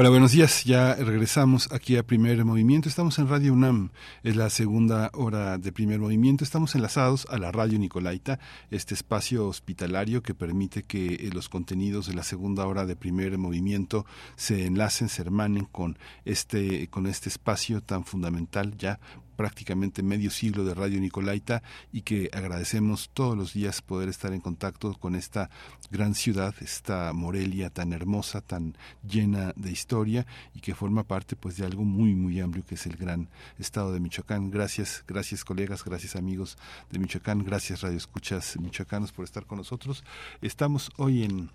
Hola, 0.00 0.10
buenos 0.10 0.30
días. 0.30 0.62
Ya 0.62 0.94
regresamos 0.94 1.72
aquí 1.72 1.96
a 1.96 2.04
Primer 2.04 2.44
Movimiento. 2.44 2.88
Estamos 2.88 3.18
en 3.18 3.26
Radio 3.26 3.52
UNAM. 3.52 3.90
Es 4.22 4.36
la 4.36 4.48
segunda 4.48 5.10
hora 5.12 5.58
de 5.58 5.72
Primer 5.72 5.98
Movimiento. 5.98 6.44
Estamos 6.44 6.76
enlazados 6.76 7.26
a 7.28 7.36
la 7.36 7.50
Radio 7.50 7.80
Nicolaita, 7.80 8.38
este 8.70 8.94
espacio 8.94 9.48
hospitalario 9.48 10.22
que 10.22 10.34
permite 10.34 10.84
que 10.84 11.14
eh, 11.14 11.30
los 11.32 11.48
contenidos 11.48 12.06
de 12.06 12.14
la 12.14 12.22
segunda 12.22 12.64
hora 12.68 12.86
de 12.86 12.94
Primer 12.94 13.36
Movimiento 13.38 14.06
se 14.36 14.66
enlacen, 14.66 15.08
se 15.08 15.22
hermanen 15.22 15.64
con 15.64 15.98
este, 16.24 16.86
con 16.90 17.08
este 17.08 17.28
espacio 17.28 17.80
tan 17.80 18.04
fundamental 18.04 18.76
ya 18.78 19.00
prácticamente 19.38 20.02
medio 20.02 20.32
siglo 20.32 20.64
de 20.64 20.74
Radio 20.74 21.00
Nicolaita 21.00 21.62
y 21.92 22.02
que 22.02 22.28
agradecemos 22.32 23.08
todos 23.14 23.38
los 23.38 23.54
días 23.54 23.82
poder 23.82 24.08
estar 24.08 24.32
en 24.32 24.40
contacto 24.40 24.94
con 24.94 25.14
esta 25.14 25.48
gran 25.92 26.16
ciudad, 26.16 26.56
esta 26.60 27.12
Morelia 27.12 27.70
tan 27.70 27.92
hermosa, 27.92 28.40
tan 28.40 28.76
llena 29.08 29.52
de 29.54 29.70
historia 29.70 30.26
y 30.56 30.60
que 30.60 30.74
forma 30.74 31.04
parte 31.04 31.36
pues 31.36 31.56
de 31.56 31.64
algo 31.64 31.84
muy 31.84 32.16
muy 32.16 32.40
amplio 32.40 32.66
que 32.66 32.74
es 32.74 32.84
el 32.86 32.96
gran 32.96 33.28
estado 33.60 33.92
de 33.92 34.00
Michoacán. 34.00 34.50
Gracias, 34.50 35.04
gracias 35.06 35.44
colegas, 35.44 35.84
gracias 35.84 36.16
amigos 36.16 36.58
de 36.90 36.98
Michoacán, 36.98 37.44
gracias 37.44 37.82
Radio 37.82 37.96
Escuchas 37.96 38.58
Michoacanos 38.58 39.12
por 39.12 39.24
estar 39.24 39.46
con 39.46 39.58
nosotros. 39.58 40.02
Estamos 40.42 40.90
hoy 40.96 41.22
en 41.22 41.50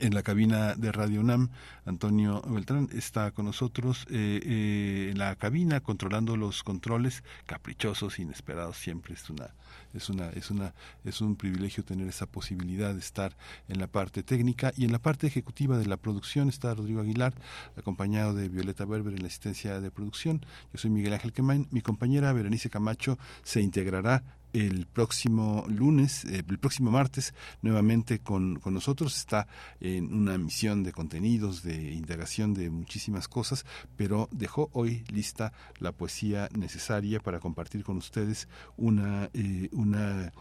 en 0.00 0.14
la 0.14 0.22
cabina 0.22 0.74
de 0.74 0.92
Radio 0.92 1.20
UNAM, 1.20 1.50
Antonio 1.84 2.42
Beltrán 2.42 2.88
está 2.92 3.30
con 3.30 3.44
nosotros 3.44 4.06
eh, 4.10 4.40
eh, 4.42 5.08
en 5.10 5.18
la 5.18 5.36
cabina 5.36 5.80
controlando 5.80 6.36
los 6.36 6.62
controles 6.64 7.22
caprichosos, 7.46 8.18
inesperados 8.18 8.76
siempre 8.76 9.14
es 9.14 9.30
una 9.30 9.54
es 9.92 10.08
una 10.08 10.30
es 10.30 10.50
una 10.50 10.74
es 11.04 11.20
un 11.20 11.36
privilegio 11.36 11.84
tener 11.84 12.08
esa 12.08 12.26
posibilidad 12.26 12.92
de 12.92 13.00
estar 13.00 13.36
en 13.68 13.78
la 13.78 13.86
parte 13.86 14.22
técnica 14.22 14.72
y 14.76 14.84
en 14.84 14.92
la 14.92 14.98
parte 14.98 15.26
ejecutiva 15.26 15.78
de 15.78 15.86
la 15.86 15.96
producción 15.96 16.48
está 16.48 16.74
Rodrigo 16.74 17.00
Aguilar 17.00 17.34
acompañado 17.76 18.34
de 18.34 18.48
Violeta 18.48 18.84
Berber 18.84 19.14
en 19.14 19.22
la 19.22 19.28
asistencia 19.28 19.80
de 19.80 19.90
producción. 19.90 20.44
Yo 20.72 20.78
soy 20.78 20.90
Miguel 20.90 21.12
Ángel 21.12 21.32
Quemain, 21.32 21.68
mi 21.70 21.82
compañera 21.82 22.32
Berenice 22.32 22.70
Camacho 22.70 23.18
se 23.42 23.60
integrará 23.60 24.24
el 24.54 24.86
próximo 24.86 25.66
lunes, 25.68 26.24
eh, 26.24 26.42
el 26.48 26.58
próximo 26.58 26.90
martes, 26.90 27.34
nuevamente 27.60 28.20
con, 28.20 28.56
con, 28.60 28.72
nosotros. 28.72 29.16
Está 29.16 29.46
en 29.80 30.14
una 30.14 30.38
misión 30.38 30.82
de 30.84 30.92
contenidos, 30.92 31.62
de 31.62 31.92
indagación 31.92 32.54
de 32.54 32.70
muchísimas 32.70 33.28
cosas, 33.28 33.66
pero 33.96 34.28
dejó 34.32 34.70
hoy 34.72 35.04
lista 35.12 35.52
la 35.78 35.92
poesía 35.92 36.48
necesaria 36.56 37.20
para 37.20 37.40
compartir 37.40 37.82
con 37.84 37.98
ustedes 37.98 38.48
una, 38.76 39.28
eh, 39.34 39.68
una 39.72 40.32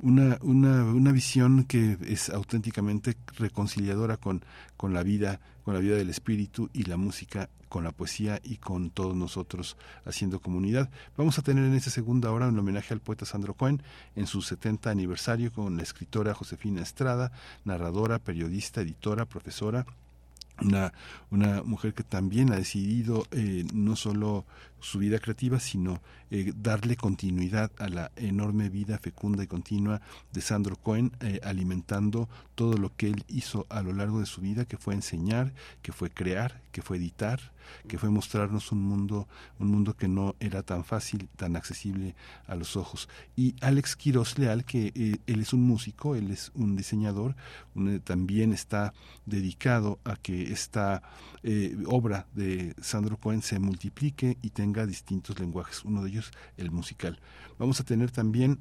una, 0.00 0.38
una, 0.42 0.84
una 0.84 1.10
visión 1.10 1.64
que 1.64 1.98
es 2.06 2.30
auténticamente 2.30 3.16
reconciliadora 3.36 4.16
con, 4.16 4.44
con 4.76 4.94
la 4.94 5.02
vida, 5.02 5.40
con 5.64 5.74
la 5.74 5.80
vida 5.80 5.96
del 5.96 6.10
espíritu 6.10 6.70
y 6.72 6.84
la 6.84 6.96
música, 6.96 7.50
con 7.68 7.84
la 7.84 7.92
poesía 7.92 8.40
y 8.42 8.56
con 8.56 8.90
todos 8.90 9.14
nosotros 9.14 9.76
haciendo 10.04 10.40
comunidad. 10.40 10.90
Vamos 11.16 11.38
a 11.38 11.42
tener 11.42 11.64
en 11.64 11.74
esta 11.74 11.90
segunda 11.90 12.30
hora 12.30 12.48
un 12.48 12.58
homenaje 12.58 12.94
al 12.94 13.00
poeta 13.00 13.26
Sandro 13.26 13.54
Cohen 13.54 13.82
en 14.16 14.26
su 14.26 14.42
70 14.42 14.90
aniversario 14.90 15.52
con 15.52 15.76
la 15.76 15.82
escritora 15.82 16.34
Josefina 16.34 16.82
Estrada, 16.82 17.32
narradora, 17.64 18.18
periodista, 18.18 18.80
editora, 18.80 19.24
profesora 19.24 19.86
una, 20.60 20.92
una 21.30 21.62
mujer 21.62 21.94
que 21.94 22.02
también 22.02 22.52
ha 22.52 22.56
decidido 22.56 23.26
eh, 23.30 23.64
no 23.72 23.96
solo 23.96 24.44
su 24.80 24.98
vida 24.98 25.18
creativa, 25.18 25.58
sino 25.60 26.00
eh, 26.30 26.52
darle 26.54 26.96
continuidad 26.96 27.70
a 27.78 27.88
la 27.88 28.12
enorme 28.16 28.68
vida 28.68 28.98
fecunda 28.98 29.42
y 29.42 29.46
continua 29.46 30.00
de 30.32 30.40
Sandro 30.40 30.76
Cohen, 30.76 31.12
eh, 31.20 31.40
alimentando 31.42 32.28
todo 32.54 32.76
lo 32.76 32.94
que 32.94 33.06
él 33.06 33.24
hizo 33.28 33.66
a 33.70 33.82
lo 33.82 33.92
largo 33.92 34.20
de 34.20 34.26
su 34.26 34.40
vida, 34.40 34.66
que 34.66 34.76
fue 34.76 34.94
enseñar, 34.94 35.54
que 35.80 35.92
fue 35.92 36.10
crear, 36.10 36.60
que 36.70 36.82
fue 36.82 36.98
editar, 36.98 37.40
que 37.86 37.98
fue 37.98 38.10
mostrarnos 38.10 38.72
un 38.72 38.82
mundo, 38.82 39.26
un 39.58 39.68
mundo 39.68 39.94
que 39.94 40.08
no 40.08 40.36
era 40.40 40.62
tan 40.62 40.84
fácil, 40.84 41.28
tan 41.36 41.56
accesible 41.56 42.14
a 42.46 42.54
los 42.54 42.76
ojos. 42.76 43.08
Y 43.36 43.54
Alex 43.60 43.96
Quiroz 43.96 44.38
Leal, 44.38 44.64
que 44.64 44.92
él 45.26 45.40
es 45.40 45.52
un 45.52 45.62
músico, 45.62 46.14
él 46.14 46.30
es 46.30 46.50
un 46.54 46.76
diseñador, 46.76 47.36
también 48.04 48.52
está 48.52 48.94
dedicado 49.26 49.98
a 50.04 50.16
que 50.16 50.50
esta 50.50 51.02
obra 51.86 52.26
de 52.34 52.74
Sandro 52.80 53.18
Cohen 53.18 53.42
se 53.42 53.58
multiplique 53.58 54.38
y 54.40 54.50
tenga 54.50 54.67
distintos 54.86 55.38
lenguajes, 55.38 55.84
uno 55.84 56.02
de 56.02 56.10
ellos 56.10 56.30
el 56.56 56.70
musical. 56.70 57.20
Vamos 57.58 57.80
a 57.80 57.84
tener 57.84 58.10
también 58.10 58.58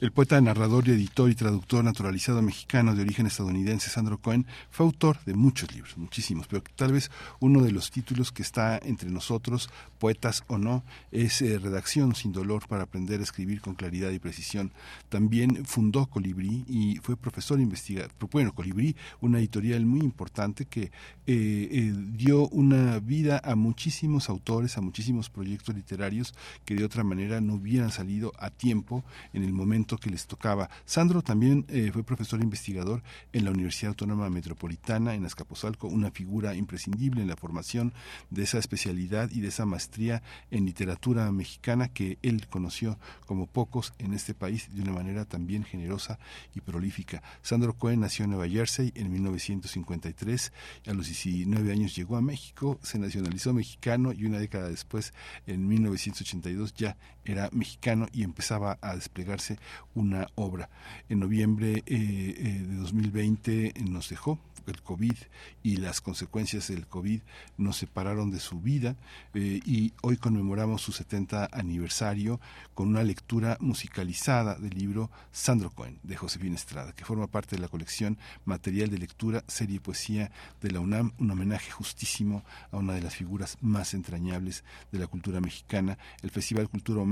el 0.00 0.12
poeta, 0.12 0.40
narrador, 0.40 0.88
editor 0.88 1.28
y 1.28 1.34
traductor 1.34 1.82
naturalizado 1.82 2.40
mexicano 2.40 2.94
de 2.94 3.02
origen 3.02 3.26
estadounidense 3.26 3.90
Sandro 3.90 4.18
Cohen 4.18 4.46
fue 4.70 4.86
autor 4.86 5.18
de 5.24 5.34
muchos 5.34 5.74
libros, 5.74 5.98
muchísimos, 5.98 6.46
pero 6.46 6.62
tal 6.76 6.92
vez 6.92 7.10
uno 7.40 7.62
de 7.62 7.72
los 7.72 7.90
títulos 7.90 8.30
que 8.30 8.42
está 8.42 8.78
entre 8.78 9.10
nosotros, 9.10 9.70
poetas 9.98 10.44
o 10.46 10.56
no, 10.56 10.84
es 11.10 11.42
eh, 11.42 11.58
Redacción 11.58 12.14
sin 12.14 12.32
dolor 12.32 12.68
para 12.68 12.84
aprender 12.84 13.18
a 13.18 13.24
escribir 13.24 13.60
con 13.60 13.74
claridad 13.74 14.10
y 14.10 14.20
precisión. 14.20 14.72
También 15.08 15.64
fundó 15.64 16.06
Colibrí 16.06 16.64
y 16.68 16.98
fue 17.02 17.16
profesor 17.16 17.58
investigador. 17.58 18.12
Bueno, 18.30 18.54
Colibrí, 18.54 18.94
una 19.20 19.40
editorial 19.40 19.84
muy 19.84 20.02
importante 20.02 20.66
que 20.66 20.82
eh, 20.82 20.90
eh, 21.26 21.94
dio 22.12 22.48
una 22.50 23.00
vida 23.00 23.40
a 23.42 23.56
muchísimos 23.56 24.28
autores, 24.28 24.78
a 24.78 24.80
muchísimos 24.80 25.28
proyectos 25.28 25.74
literarios 25.74 26.34
que 26.64 26.76
de 26.76 26.84
otra 26.84 27.02
manera 27.02 27.40
no 27.40 27.54
hubieran 27.54 27.90
salido 27.90 28.32
a 28.38 28.50
tiempo 28.50 29.04
en 29.32 29.42
el 29.42 29.52
momento 29.52 29.87
que 29.96 30.10
les 30.10 30.26
tocaba. 30.26 30.68
Sandro 30.84 31.22
también 31.22 31.64
eh, 31.68 31.90
fue 31.92 32.02
profesor 32.02 32.42
investigador 32.42 33.02
en 33.32 33.44
la 33.44 33.50
Universidad 33.50 33.90
Autónoma 33.90 34.28
Metropolitana 34.30 35.14
en 35.14 35.24
Azcapotzalco, 35.24 35.88
una 35.88 36.10
figura 36.10 36.54
imprescindible 36.54 37.22
en 37.22 37.28
la 37.28 37.36
formación 37.36 37.92
de 38.30 38.42
esa 38.42 38.58
especialidad 38.58 39.30
y 39.30 39.40
de 39.40 39.48
esa 39.48 39.66
maestría 39.66 40.22
en 40.50 40.66
literatura 40.66 41.30
mexicana 41.32 41.88
que 41.88 42.18
él 42.22 42.46
conoció 42.48 42.98
como 43.26 43.46
pocos 43.46 43.94
en 43.98 44.12
este 44.12 44.34
país 44.34 44.68
de 44.74 44.82
una 44.82 44.92
manera 44.92 45.24
también 45.24 45.64
generosa 45.64 46.18
y 46.54 46.60
prolífica. 46.60 47.22
Sandro 47.42 47.74
Cohen 47.74 48.00
nació 48.00 48.24
en 48.24 48.32
Nueva 48.32 48.48
Jersey 48.48 48.92
en 48.94 49.10
1953, 49.12 50.52
a 50.86 50.92
los 50.92 51.06
19 51.06 51.72
años 51.72 51.94
llegó 51.94 52.16
a 52.16 52.22
México, 52.22 52.78
se 52.82 52.98
nacionalizó 52.98 53.52
mexicano 53.52 54.12
y 54.12 54.24
una 54.24 54.38
década 54.38 54.68
después, 54.68 55.12
en 55.46 55.66
1982, 55.68 56.74
ya 56.74 56.96
era 57.28 57.50
mexicano 57.52 58.08
y 58.12 58.22
empezaba 58.22 58.78
a 58.80 58.94
desplegarse 58.94 59.58
una 59.94 60.28
obra. 60.34 60.70
En 61.08 61.20
noviembre 61.20 61.82
eh, 61.84 61.84
eh, 61.86 62.64
de 62.66 62.76
2020 62.76 63.74
nos 63.84 64.08
dejó 64.08 64.38
el 64.70 64.82
COVID 64.82 65.14
y 65.62 65.76
las 65.76 66.00
consecuencias 66.00 66.68
del 66.68 66.86
COVID 66.86 67.20
nos 67.56 67.76
separaron 67.76 68.30
de 68.30 68.40
su 68.40 68.60
vida 68.60 68.96
eh, 69.34 69.60
y 69.64 69.92
hoy 70.02 70.16
conmemoramos 70.16 70.82
su 70.82 70.92
70 70.92 71.48
aniversario 71.52 72.40
con 72.74 72.88
una 72.88 73.02
lectura 73.02 73.56
musicalizada 73.60 74.56
del 74.56 74.74
libro 74.74 75.10
Sandro 75.32 75.70
Cohen 75.70 75.98
de 76.02 76.16
Josefina 76.16 76.54
Estrada, 76.54 76.92
que 76.92 77.04
forma 77.04 77.26
parte 77.26 77.56
de 77.56 77.62
la 77.62 77.68
colección 77.68 78.18
Material 78.44 78.90
de 78.90 78.98
Lectura, 78.98 79.44
Serie 79.46 79.76
y 79.76 79.80
Poesía 79.80 80.30
de 80.60 80.70
la 80.70 80.80
UNAM, 80.80 81.12
un 81.18 81.30
homenaje 81.30 81.70
justísimo 81.70 82.44
a 82.70 82.76
una 82.76 82.94
de 82.94 83.02
las 83.02 83.14
figuras 83.14 83.56
más 83.60 83.94
entrañables 83.94 84.64
de 84.92 84.98
la 84.98 85.06
cultura 85.06 85.40
mexicana. 85.40 85.98
El 86.22 86.30
Festival 86.30 86.68
Cultura 86.68 87.02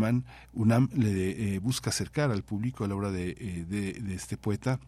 UNAM, 0.52 0.88
le 0.94 1.54
eh, 1.54 1.58
busca 1.58 1.90
acercar 1.90 2.30
al 2.30 2.42
público 2.42 2.84
a 2.84 2.88
la 2.88 2.94
obra 2.94 3.10
de, 3.10 3.30
eh, 3.30 3.64
de 3.68 4.14
este 4.14 4.36
poeta 4.36 4.80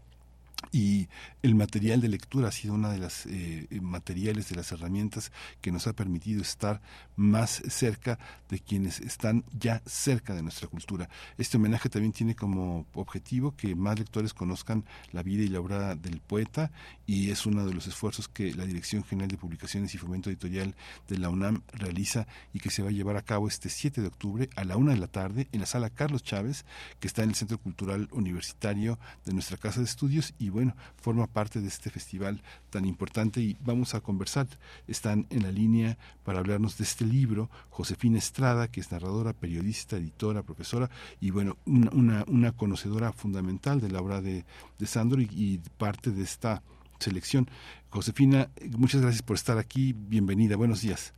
y 0.73 1.09
el 1.43 1.55
material 1.55 2.01
de 2.01 2.09
lectura 2.09 2.49
ha 2.49 2.53
sido 2.53 2.75
una 2.75 2.91
de 2.91 2.99
las 2.99 3.27
eh, 3.27 3.67
materiales 3.81 4.49
de 4.49 4.57
las 4.57 4.71
herramientas 4.73 5.33
que 5.61 5.73
nos 5.73 5.87
ha 5.87 5.93
permitido 5.93 6.43
estar 6.43 6.81
más 7.17 7.63
cerca 7.69 8.19
de 8.49 8.61
quienes 8.61 9.01
están 9.01 9.45
ya 9.59 9.83
cerca 9.87 10.35
de 10.35 10.43
nuestra 10.43 10.69
cultura. 10.69 11.09
Este 11.37 11.57
homenaje 11.57 11.89
también 11.89 12.13
tiene 12.13 12.35
como 12.35 12.87
objetivo 12.95 13.57
que 13.57 13.75
más 13.75 13.99
lectores 13.99 14.35
conozcan 14.35 14.85
la 15.13 15.23
vida 15.23 15.43
y 15.43 15.49
la 15.49 15.61
obra 15.61 15.95
del 15.95 16.21
poeta 16.21 16.71
y 17.07 17.31
es 17.31 17.47
uno 17.47 17.67
de 17.67 17.75
los 17.75 17.87
esfuerzos 17.87 18.29
que 18.29 18.55
la 18.55 18.67
Dirección 18.67 19.05
General 19.05 19.31
de 19.31 19.39
Publicaciones 19.39 19.95
y 19.95 19.99
Fomento 19.99 20.29
Editorial 20.29 20.75
de 21.09 21.19
la 21.19 21.31
UNAM 21.31 21.63
realiza 21.73 22.27
y 22.53 22.61
que 22.61 22.71
se 22.71 22.83
va 22.83 22.89
a 22.89 22.93
llevar 22.93 23.17
a 23.17 23.23
cabo 23.23 23.49
este 23.49 23.69
7 23.69 24.01
de 24.01 24.09
octubre 24.09 24.51
a 24.57 24.65
la 24.65 24.77
una 24.77 24.93
de 24.93 24.99
la 24.99 25.09
tarde 25.09 25.49
en 25.53 25.61
la 25.61 25.67
sala 25.67 25.91
Carlos 25.91 26.23
Chávez 26.23 26.65
que 27.01 27.09
está 27.09 27.23
en 27.23 27.31
el 27.31 27.37
Centro 27.37 27.59
Cultural 27.59 28.09
Universitario 28.13 28.99
de 29.25 29.33
nuestra 29.33 29.57
Casa 29.57 29.81
de 29.81 29.87
Estudios 29.87 30.35
bueno, 30.51 30.75
forma 30.97 31.27
parte 31.27 31.61
de 31.61 31.69
este 31.69 31.91
festival 31.91 32.41
tan 32.71 32.85
importante 32.85 33.41
y 33.41 33.57
vamos 33.61 33.95
a 33.95 34.01
conversar. 34.01 34.47
Están 34.87 35.27
en 35.31 35.43
la 35.43 35.53
línea 35.53 35.97
para 36.25 36.39
hablarnos 36.39 36.79
de 36.79 36.85
este 36.85 37.05
libro 37.05 37.51
Josefina 37.71 38.19
Estrada, 38.19 38.69
que 38.69 38.81
es 38.81 38.93
narradora, 38.93 39.33
periodista, 39.33 39.97
editora, 39.97 40.43
profesora 40.43 40.91
y 41.21 41.31
bueno, 41.31 41.57
una, 41.67 42.25
una, 42.27 42.53
conocedora 42.53 43.13
fundamental 43.13 43.81
de 43.81 43.91
la 43.91 44.01
obra 44.01 44.21
de, 44.21 44.45
de 44.79 44.87
Sandro 44.87 45.21
y, 45.21 45.61
parte 45.77 46.11
de 46.11 46.23
esta 46.23 46.63
selección. 46.99 47.47
Josefina, 47.91 48.49
muchas 48.77 49.01
gracias 49.01 49.23
por 49.23 49.37
estar 49.37 49.59
aquí. 49.59 49.95
Bienvenida. 49.97 50.57
Buenos 50.57 50.83
días. 50.83 51.15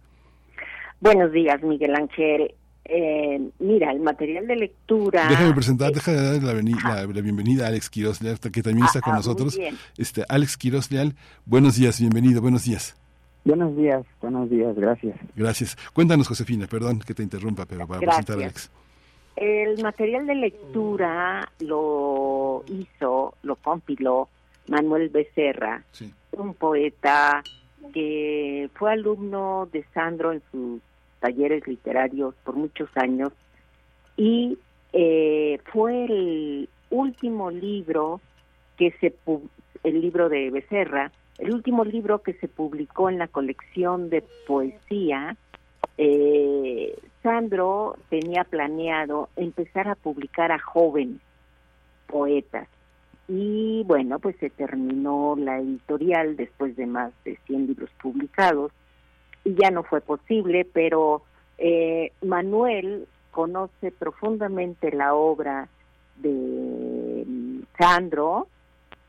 Buenos 1.01 1.33
días, 1.33 1.63
Miguel 1.63 1.95
Ángel. 1.95 2.55
Eh, 2.85 3.41
mira, 3.59 3.93
el 3.93 4.01
material 4.01 4.47
de 4.47 4.57
lectura. 4.57 5.29
Déjame 5.29 5.55
presentar, 5.55 5.93
déjame 5.93 6.21
dar 6.21 6.43
la, 6.43 7.21
bienvenida 7.21 7.65
a 7.65 7.69
Alex 7.69 7.89
Quiroz 7.91 8.21
Leal, 8.21 8.39
que 8.41 8.63
también 8.63 8.87
está 8.87 9.01
con 9.01 9.13
ah, 9.13 9.17
nosotros. 9.17 9.59
Este, 9.97 10.25
Alex 10.29 10.57
Quiroz 10.57 10.91
Leal, 10.91 11.15
buenos 11.45 11.77
días, 11.77 12.01
bienvenido, 12.01 12.41
buenos 12.41 12.65
días. 12.65 12.97
Buenos 13.45 13.77
días, 13.77 14.05
buenos 14.21 14.51
días, 14.51 14.75
gracias. 14.77 15.17
Gracias. 15.37 15.77
Cuéntanos, 15.93 16.27
Josefina, 16.27 16.67
perdón 16.67 16.99
que 17.01 17.15
te 17.15 17.23
interrumpa, 17.23 17.65
pero 17.65 17.87
para 17.87 18.01
presentar 18.01 18.39
a 18.39 18.43
Alex. 18.45 18.71
El 19.37 19.83
material 19.83 20.27
de 20.27 20.35
lectura 20.35 21.51
lo 21.61 22.65
hizo, 22.67 23.35
lo 23.43 23.57
compiló 23.57 24.29
Manuel 24.69 25.09
Becerra, 25.09 25.83
un 26.33 26.55
poeta 26.55 27.43
que 27.95 28.69
fue 28.75 28.93
alumno 28.93 29.69
de 29.73 29.85
Sandro 29.95 30.33
en 30.33 30.43
su 30.51 30.81
talleres 31.21 31.67
literarios 31.67 32.35
por 32.45 32.57
muchos 32.57 32.89
años. 32.97 33.33
Y 34.17 34.59
eh, 34.93 35.61
fue 35.73 36.05
el 36.05 36.69
último 36.91 37.51
libro 37.51 38.21
que 38.77 38.93
se 39.01 39.15
el 39.85 40.01
libro 40.01 40.29
de 40.29 40.51
Becerra 40.51 41.13
el 41.41 41.55
último 41.55 41.85
libro 41.85 42.23
que 42.23 42.35
se 42.35 42.49
publicó 42.49 43.09
en 43.09 43.19
la 43.19 43.27
colección 43.27 44.11
de 44.11 44.23
poesía 44.47 45.37
eh, 45.97 46.95
Sandro 47.23 47.97
tenía 48.11 48.45
planeado 48.45 49.31
empezar 49.37 49.89
a 49.89 49.95
publicar 49.95 50.53
a 50.53 50.59
jóvenes 50.59 51.21
poetas. 52.07 52.69
Y 53.27 53.85
bueno 53.85 54.19
pues 54.19 54.37
se 54.37 54.51
terminó 54.51 55.35
la 55.39 55.59
editorial 55.59 56.37
después 56.37 56.77
de 56.77 56.87
más 56.87 57.13
de 57.25 57.39
100 57.47 57.69
libros 57.69 57.91
publicados 58.03 58.73
y 59.45 59.55
ya 59.55 59.71
no 59.71 59.83
fue 59.83 60.01
posible, 60.01 60.67
pero 60.71 61.23
eh, 61.59 62.13
Manuel 62.23 63.07
conoce 63.31 63.93
profundamente 63.93 64.91
la 64.93 65.15
obra 65.15 65.69
de 66.17 67.25
mm, 67.27 67.61
Sandro, 67.79 68.47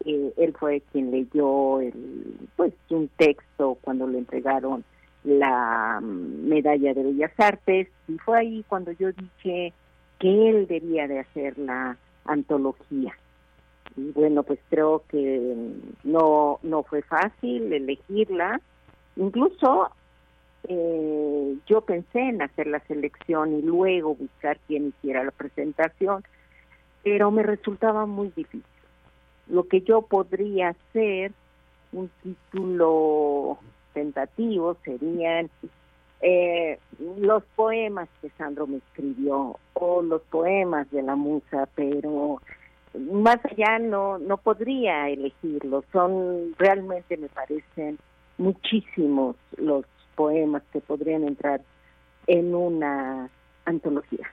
eh, 0.05 0.33
él 0.37 0.55
fue 0.57 0.81
quien 0.91 1.11
leyó 1.11 1.81
el, 1.81 2.37
pues 2.55 2.73
un 2.89 3.07
texto 3.17 3.77
cuando 3.81 4.07
le 4.07 4.19
entregaron 4.19 4.83
la 5.23 5.99
mm, 6.01 6.47
medalla 6.47 6.93
de 6.93 7.03
Bellas 7.03 7.31
Artes 7.37 7.87
y 8.07 8.17
fue 8.19 8.39
ahí 8.39 8.65
cuando 8.67 8.91
yo 8.91 9.11
dije 9.11 9.73
que 10.19 10.49
él 10.49 10.67
debía 10.67 11.07
de 11.07 11.19
hacer 11.19 11.57
la 11.57 11.97
antología. 12.25 13.15
Y 13.97 14.11
bueno, 14.11 14.43
pues 14.43 14.59
creo 14.69 15.03
que 15.09 15.55
no 16.03 16.59
no 16.63 16.83
fue 16.83 17.01
fácil 17.01 17.73
elegirla. 17.73 18.61
Incluso 19.17 19.89
eh, 20.67 21.57
yo 21.67 21.81
pensé 21.81 22.19
en 22.19 22.41
hacer 22.41 22.67
la 22.67 22.79
selección 22.81 23.53
y 23.57 23.61
luego 23.61 24.15
buscar 24.15 24.57
quién 24.67 24.89
hiciera 24.89 25.23
la 25.23 25.31
presentación, 25.31 26.23
pero 27.03 27.31
me 27.31 27.43
resultaba 27.43 28.05
muy 28.05 28.29
difícil. 28.35 28.63
Lo 29.47 29.67
que 29.67 29.81
yo 29.81 30.03
podría 30.03 30.69
hacer, 30.69 31.31
un 31.91 32.09
título 32.23 33.57
tentativo, 33.93 34.77
serían 34.85 35.49
eh, 36.21 36.79
los 37.17 37.43
poemas 37.55 38.07
que 38.21 38.29
Sandro 38.37 38.67
me 38.67 38.77
escribió 38.77 39.57
o 39.73 40.01
los 40.01 40.21
poemas 40.23 40.89
de 40.91 41.01
la 41.01 41.15
musa, 41.15 41.67
pero 41.75 42.41
más 42.93 43.39
allá 43.45 43.79
no 43.79 44.19
no 44.19 44.37
podría 44.37 45.09
elegirlos. 45.09 45.83
Son 45.91 46.53
realmente 46.57 47.17
me 47.17 47.27
parecen 47.27 47.97
muchísimos 48.37 49.35
los 49.57 49.85
poemas 50.21 50.61
que 50.71 50.81
podrían 50.81 51.23
entrar 51.23 51.61
en 52.27 52.53
una 52.53 53.27
antología. 53.65 54.31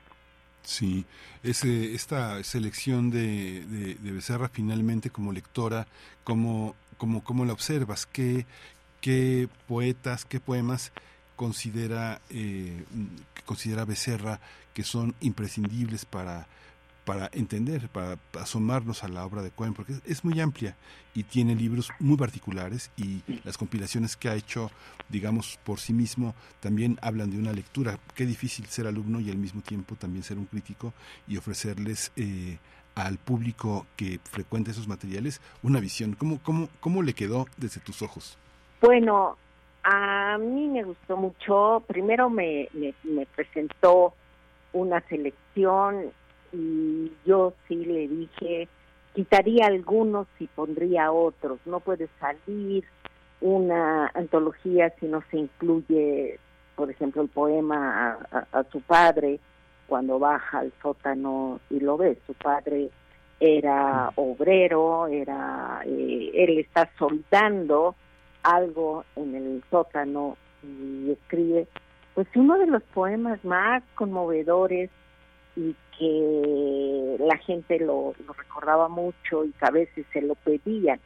Sí, 0.62 1.06
esta 1.42 2.44
selección 2.44 3.10
de, 3.10 3.96
Becerra 4.02 4.50
finalmente 4.50 5.08
como 5.08 5.32
lectora, 5.32 5.86
como, 6.24 6.74
como 6.98 7.44
la 7.46 7.54
observas? 7.54 8.04
¿Qué, 8.04 8.44
qué 9.00 9.48
poetas, 9.66 10.26
qué 10.26 10.40
poemas 10.40 10.92
considera, 11.36 12.20
eh, 12.28 12.84
considera 13.46 13.86
Becerra 13.86 14.40
que 14.74 14.82
son 14.82 15.14
imprescindibles 15.20 16.04
para 16.04 16.48
para 17.08 17.30
entender, 17.32 17.88
para 17.88 18.18
asomarnos 18.38 19.02
a 19.02 19.08
la 19.08 19.24
obra 19.24 19.40
de 19.40 19.50
Cohen, 19.50 19.72
porque 19.72 19.94
es 20.04 20.26
muy 20.26 20.38
amplia 20.42 20.76
y 21.14 21.22
tiene 21.22 21.54
libros 21.54 21.88
muy 22.00 22.18
particulares 22.18 22.90
y 22.98 23.22
las 23.44 23.56
compilaciones 23.56 24.14
que 24.14 24.28
ha 24.28 24.34
hecho, 24.34 24.70
digamos, 25.08 25.58
por 25.64 25.80
sí 25.80 25.94
mismo, 25.94 26.34
también 26.60 26.98
hablan 27.00 27.30
de 27.30 27.38
una 27.38 27.54
lectura. 27.54 27.98
Qué 28.14 28.26
difícil 28.26 28.66
ser 28.66 28.86
alumno 28.86 29.20
y 29.20 29.30
al 29.30 29.38
mismo 29.38 29.62
tiempo 29.62 29.94
también 29.94 30.22
ser 30.22 30.36
un 30.36 30.44
crítico 30.44 30.92
y 31.26 31.38
ofrecerles 31.38 32.12
eh, 32.16 32.58
al 32.94 33.16
público 33.16 33.86
que 33.96 34.20
frecuenta 34.24 34.70
esos 34.70 34.86
materiales 34.86 35.40
una 35.62 35.80
visión. 35.80 36.12
¿Cómo, 36.12 36.40
cómo, 36.42 36.68
¿Cómo 36.80 37.02
le 37.02 37.14
quedó 37.14 37.46
desde 37.56 37.80
tus 37.80 38.02
ojos? 38.02 38.36
Bueno, 38.82 39.38
a 39.82 40.36
mí 40.36 40.68
me 40.68 40.82
gustó 40.82 41.16
mucho. 41.16 41.82
Primero 41.86 42.28
me, 42.28 42.68
me 42.74 43.24
presentó 43.34 44.12
una 44.74 45.00
selección 45.08 46.12
y 46.52 47.12
yo 47.24 47.54
sí 47.66 47.84
le 47.84 48.08
dije, 48.08 48.68
quitaría 49.14 49.66
algunos 49.66 50.26
y 50.38 50.46
pondría 50.46 51.12
otros. 51.12 51.58
No 51.66 51.80
puede 51.80 52.08
salir 52.20 52.84
una 53.40 54.10
antología 54.14 54.92
si 54.98 55.06
no 55.06 55.22
se 55.30 55.38
incluye, 55.38 56.38
por 56.76 56.90
ejemplo, 56.90 57.22
el 57.22 57.28
poema 57.28 58.18
a, 58.52 58.64
su 58.70 58.80
padre 58.80 59.40
cuando 59.86 60.18
baja 60.18 60.60
al 60.60 60.72
sótano 60.82 61.60
y 61.70 61.80
lo 61.80 61.96
ve. 61.96 62.18
Su 62.26 62.34
padre 62.34 62.90
era 63.40 64.10
obrero, 64.16 65.06
era 65.06 65.82
eh, 65.84 66.30
él 66.34 66.58
está 66.58 66.90
soldando 66.98 67.94
algo 68.42 69.04
en 69.16 69.34
el 69.34 69.64
sótano 69.70 70.36
y 70.62 71.10
escribe 71.12 71.66
pues 72.14 72.26
uno 72.34 72.58
de 72.58 72.66
los 72.66 72.82
poemas 72.82 73.44
más 73.44 73.82
conmovedores 73.94 74.90
y 75.58 75.74
que 75.98 77.16
la 77.18 77.36
gente 77.38 77.80
lo, 77.80 78.14
recordaba 78.36 78.88
mucho 78.88 79.44
y 79.44 79.50
que 79.50 79.66
a 79.66 79.70
veces 79.70 80.06
se 80.12 80.22
lo 80.22 80.36
pedían 80.36 81.00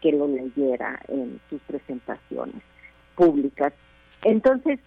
que 0.00 0.10
lo 0.10 0.26
leyera 0.26 1.00
en 1.06 1.40
sus 1.48 1.60
presentaciones 1.62 2.60
públicas. 3.14 3.72
Entonces, 4.24 4.80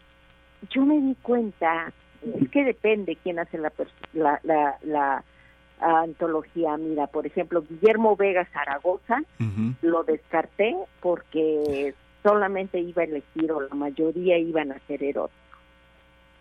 yo 0.70 0.86
me 0.86 1.00
di 1.00 1.16
cuenta, 1.22 1.94
es 2.22 2.50
que 2.50 2.66
depende 2.66 3.18
quién 3.24 3.40
hace 3.40 3.58
la, 3.58 3.72
la, 4.14 4.78
la, 4.84 5.24
antología. 5.80 6.76
Mira, 6.76 7.08
por 7.08 7.26
ejemplo, 7.26 7.62
Guillermo 7.62 8.18
Vega 8.18 8.46
Zaragoza, 8.52 9.24
lo 9.82 10.04
descarté 10.04 10.76
porque 11.00 11.94
solamente 12.24 12.80
iba 12.80 13.04
a 13.04 13.06
elegir, 13.06 13.52
o 13.52 13.62
la 13.62 13.76
mayoría 13.76 14.38
iban 14.38 14.72
a 14.72 14.80
ser 14.88 15.04
eróticos. 15.04 15.45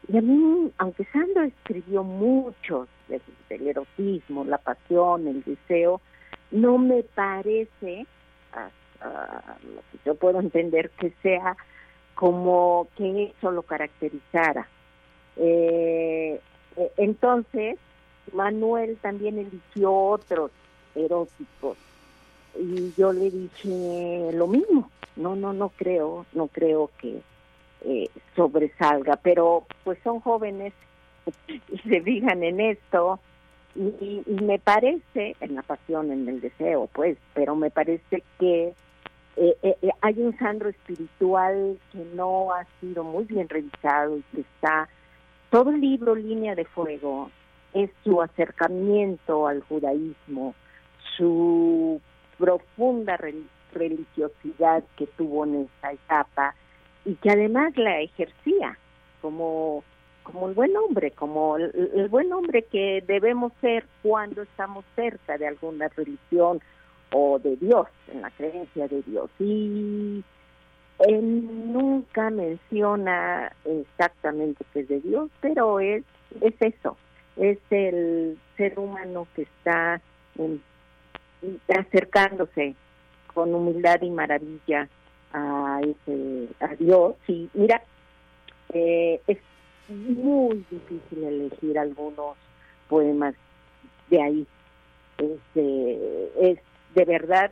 Y 0.08 0.18
a 0.18 0.20
mí, 0.20 0.70
aunque 0.78 1.04
Sandro 1.06 1.42
escribió 1.42 2.02
muchos 2.02 2.88
del, 3.08 3.66
erotismo, 3.66 4.44
la 4.44 4.58
pasión, 4.58 5.26
el 5.26 5.42
deseo, 5.42 6.00
no 6.50 6.78
me 6.78 7.02
parece, 7.02 8.06
lo 9.00 9.80
que 9.90 9.98
yo 10.04 10.14
puedo 10.14 10.40
entender, 10.40 10.90
que 10.90 11.12
sea 11.22 11.56
como 12.14 12.88
que 12.96 13.32
eso 13.36 13.50
lo 13.50 13.62
caracterizara. 13.62 14.68
Eh, 15.36 16.40
eh, 16.76 16.92
entonces, 16.96 17.76
Manuel 18.32 18.96
también 18.98 19.38
eligió 19.38 19.92
otros 19.92 20.50
eróticos 20.94 21.76
y 22.58 22.92
yo 22.96 23.12
le 23.12 23.30
dije 23.30 24.30
lo 24.32 24.46
mismo. 24.46 24.90
No, 25.16 25.36
no, 25.36 25.52
no 25.52 25.68
creo, 25.70 26.26
no 26.32 26.48
creo 26.48 26.90
que 26.98 27.20
eh, 27.84 28.08
sobresalga, 28.34 29.16
pero 29.16 29.66
pues 29.84 29.98
son 30.02 30.20
jóvenes 30.20 30.72
y 31.48 31.78
se 31.78 32.00
fijan 32.02 32.42
en 32.42 32.60
esto. 32.60 33.20
Y, 33.76 34.22
me 34.28 34.58
parece, 34.60 35.34
en 35.40 35.56
la 35.56 35.62
pasión, 35.62 36.12
en 36.12 36.28
el 36.28 36.40
deseo, 36.40 36.88
pues, 36.92 37.18
pero 37.34 37.56
me 37.56 37.70
parece 37.70 38.22
que 38.38 38.72
eh, 39.36 39.56
eh, 39.62 39.90
hay 40.00 40.20
un 40.20 40.38
Sandro 40.38 40.68
espiritual 40.68 41.78
que 41.90 41.98
no 42.14 42.52
ha 42.52 42.64
sido 42.80 43.02
muy 43.02 43.24
bien 43.24 43.48
revisado 43.48 44.16
y 44.18 44.22
que 44.32 44.42
está, 44.42 44.88
todo 45.50 45.70
el 45.70 45.80
libro 45.80 46.14
Línea 46.14 46.54
de 46.54 46.64
Fuego 46.66 47.30
es 47.72 47.90
su 48.04 48.22
acercamiento 48.22 49.48
al 49.48 49.60
judaísmo, 49.62 50.54
su 51.16 52.00
profunda 52.38 53.18
religiosidad 53.72 54.84
que 54.96 55.06
tuvo 55.08 55.44
en 55.44 55.68
esa 55.68 55.92
etapa, 55.92 56.54
y 57.04 57.14
que 57.16 57.30
además 57.30 57.76
la 57.76 58.00
ejercía 58.00 58.78
como 59.20 59.84
como 60.24 60.48
el 60.48 60.54
buen 60.54 60.76
hombre, 60.76 61.12
como 61.12 61.56
el, 61.58 62.08
buen 62.08 62.32
hombre 62.32 62.62
que 62.62 63.04
debemos 63.06 63.52
ser 63.60 63.86
cuando 64.02 64.42
estamos 64.42 64.84
cerca 64.96 65.38
de 65.38 65.46
alguna 65.46 65.88
religión 65.88 66.60
o 67.12 67.38
de 67.38 67.56
Dios, 67.56 67.86
en 68.10 68.22
la 68.22 68.30
creencia 68.30 68.88
de 68.88 69.02
Dios. 69.02 69.30
Y 69.38 70.24
él 71.00 71.72
nunca 71.72 72.30
menciona 72.30 73.52
exactamente 73.64 74.64
que 74.72 74.80
es 74.80 74.88
de 74.88 75.00
Dios, 75.00 75.30
pero 75.40 75.78
es, 75.78 76.02
es 76.40 76.54
eso, 76.60 76.96
es 77.36 77.58
el 77.70 78.38
ser 78.56 78.78
humano 78.78 79.28
que 79.36 79.42
está 79.42 80.00
acercándose 81.68 82.74
con 83.34 83.54
humildad 83.54 84.00
y 84.00 84.10
maravilla 84.10 84.88
a, 85.34 85.80
ese, 85.82 86.48
a 86.60 86.74
Dios. 86.76 87.16
Y 87.28 87.50
mira, 87.52 87.82
eh, 88.72 89.20
es 89.26 89.38
muy 89.88 90.64
difícil 90.70 91.24
elegir 91.24 91.78
algunos 91.78 92.36
poemas 92.88 93.34
de 94.08 94.22
ahí. 94.22 94.46
Este, 95.18 96.50
es 96.50 96.58
de 96.94 97.04
verdad 97.04 97.50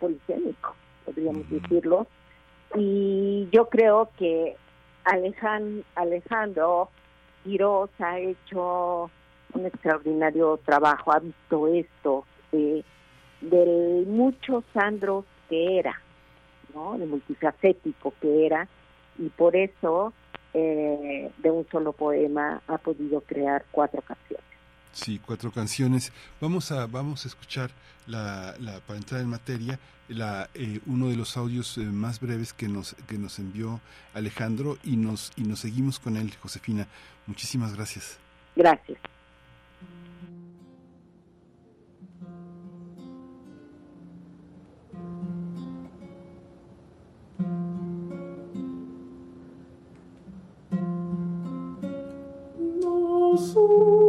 policémico, 0.00 0.74
podríamos 1.04 1.48
decirlo. 1.48 2.06
Y 2.74 3.48
yo 3.52 3.68
creo 3.68 4.10
que 4.18 4.56
Alejandro, 5.04 5.84
Alejandro 5.94 6.88
Quiroz 7.44 7.90
ha 8.00 8.18
hecho 8.18 9.10
un 9.52 9.66
extraordinario 9.66 10.58
trabajo, 10.64 11.12
ha 11.12 11.18
visto 11.18 11.68
esto 11.68 12.24
de, 12.50 12.84
del 13.42 14.06
mucho 14.06 14.64
Sandro 14.72 15.24
que 15.48 15.78
era, 15.78 16.00
¿no? 16.74 16.98
de 16.98 17.06
multifacético 17.06 18.14
que 18.20 18.46
era, 18.46 18.68
y 19.18 19.28
por 19.28 19.56
eso 19.56 20.12
eh, 20.54 21.30
de 21.38 21.50
un 21.50 21.66
solo 21.70 21.92
poema 21.92 22.62
ha 22.66 22.78
podido 22.78 23.20
crear 23.22 23.64
cuatro 23.70 24.02
canciones. 24.02 24.44
Sí, 24.92 25.20
cuatro 25.24 25.50
canciones. 25.50 26.12
Vamos 26.40 26.70
a 26.70 26.86
vamos 26.86 27.24
a 27.24 27.28
escuchar 27.28 27.70
la, 28.06 28.54
la 28.58 28.80
para 28.80 28.98
entrar 28.98 29.20
en 29.22 29.28
materia 29.28 29.78
la 30.08 30.48
eh, 30.54 30.80
uno 30.86 31.08
de 31.08 31.16
los 31.16 31.36
audios 31.36 31.78
eh, 31.78 31.80
más 31.80 32.20
breves 32.20 32.52
que 32.52 32.68
nos 32.68 32.94
que 33.06 33.18
nos 33.18 33.38
envió 33.38 33.80
Alejandro 34.14 34.78
y 34.84 34.96
nos 34.96 35.32
y 35.36 35.42
nos 35.42 35.60
seguimos 35.60 35.98
con 35.98 36.16
él, 36.16 36.32
Josefina. 36.40 36.86
Muchísimas 37.26 37.74
gracias. 37.74 38.18
Gracias. 38.56 38.98
Jesus. 53.54 54.01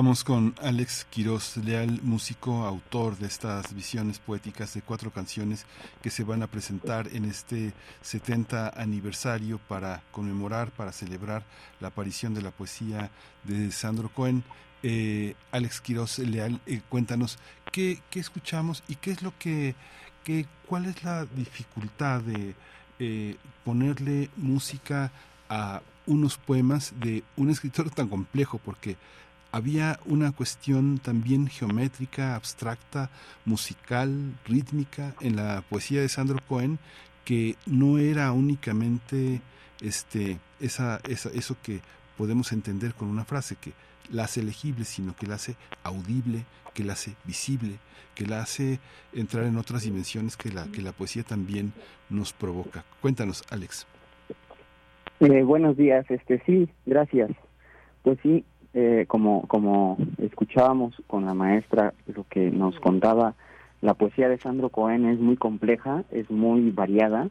Estamos 0.00 0.24
con 0.24 0.54
Alex 0.62 1.06
Quiroz 1.10 1.58
Leal, 1.58 2.00
músico, 2.02 2.64
autor 2.64 3.18
de 3.18 3.26
estas 3.26 3.74
visiones 3.74 4.18
poéticas 4.18 4.72
de 4.72 4.80
cuatro 4.80 5.10
canciones 5.10 5.66
que 6.00 6.08
se 6.08 6.24
van 6.24 6.42
a 6.42 6.46
presentar 6.46 7.06
en 7.12 7.26
este 7.26 7.74
70 8.00 8.80
aniversario 8.80 9.58
para 9.68 10.02
conmemorar, 10.10 10.70
para 10.70 10.92
celebrar 10.92 11.42
la 11.80 11.88
aparición 11.88 12.32
de 12.32 12.40
la 12.40 12.50
poesía 12.50 13.10
de 13.44 13.70
Sandro 13.72 14.08
Cohen. 14.08 14.42
Eh, 14.82 15.34
Alex 15.52 15.82
Quiroz 15.82 16.18
Leal, 16.20 16.62
eh, 16.64 16.80
cuéntanos 16.88 17.38
¿qué, 17.70 18.00
qué 18.08 18.20
escuchamos 18.20 18.82
y 18.88 18.94
qué 18.94 19.10
es 19.10 19.20
lo 19.20 19.36
que, 19.38 19.74
que 20.24 20.46
cuál 20.66 20.86
es 20.86 21.04
la 21.04 21.26
dificultad 21.26 22.22
de 22.22 22.54
ponerle 23.64 24.30
música 24.38 25.12
a 25.50 25.82
unos 26.06 26.38
poemas 26.38 26.94
de 26.98 27.22
un 27.36 27.50
escritor 27.50 27.90
tan 27.90 28.08
complejo, 28.08 28.58
porque 28.58 28.96
había 29.52 29.98
una 30.06 30.32
cuestión 30.32 30.98
también 30.98 31.48
geométrica, 31.48 32.34
abstracta, 32.34 33.10
musical, 33.44 34.34
rítmica 34.44 35.14
en 35.20 35.36
la 35.36 35.62
poesía 35.68 36.00
de 36.00 36.08
Sandro 36.08 36.38
Cohen 36.48 36.78
que 37.24 37.56
no 37.66 37.98
era 37.98 38.32
únicamente 38.32 39.40
este 39.80 40.38
esa, 40.60 41.00
esa, 41.08 41.30
eso 41.30 41.56
que 41.62 41.80
podemos 42.16 42.52
entender 42.52 42.94
con 42.94 43.08
una 43.08 43.24
frase 43.24 43.56
que 43.56 43.72
la 44.10 44.24
hace 44.24 44.42
legible, 44.42 44.84
sino 44.84 45.14
que 45.14 45.26
la 45.26 45.36
hace 45.36 45.54
audible, 45.84 46.44
que 46.74 46.84
la 46.84 46.94
hace 46.94 47.14
visible, 47.24 47.76
que 48.14 48.26
la 48.26 48.42
hace 48.42 48.78
entrar 49.12 49.44
en 49.44 49.56
otras 49.56 49.84
dimensiones 49.84 50.36
que 50.36 50.50
la 50.50 50.66
que 50.66 50.82
la 50.82 50.92
poesía 50.92 51.22
también 51.22 51.72
nos 52.08 52.32
provoca. 52.32 52.84
Cuéntanos, 53.00 53.42
Alex. 53.50 53.86
Eh, 55.20 55.42
buenos 55.42 55.76
días, 55.76 56.04
este 56.10 56.42
sí, 56.46 56.68
gracias. 56.86 57.30
Pues 58.02 58.18
sí, 58.22 58.44
eh, 58.72 59.04
como, 59.08 59.46
como 59.48 59.98
escuchábamos 60.18 60.94
con 61.06 61.26
la 61.26 61.34
maestra, 61.34 61.92
lo 62.06 62.24
que 62.28 62.50
nos 62.50 62.78
contaba, 62.78 63.34
la 63.80 63.94
poesía 63.94 64.28
de 64.28 64.38
Sandro 64.38 64.68
Cohen 64.68 65.06
es 65.06 65.18
muy 65.18 65.36
compleja, 65.36 66.04
es 66.10 66.30
muy 66.30 66.70
variada, 66.70 67.28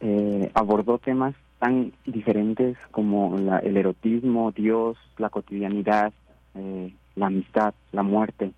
eh, 0.00 0.50
abordó 0.54 0.98
temas 0.98 1.34
tan 1.58 1.92
diferentes 2.06 2.76
como 2.90 3.36
el 3.38 3.76
erotismo, 3.76 4.52
Dios, 4.52 4.96
la 5.18 5.30
cotidianidad, 5.30 6.12
eh, 6.54 6.94
la 7.16 7.26
amistad, 7.26 7.74
la 7.92 8.02
muerte. 8.02 8.52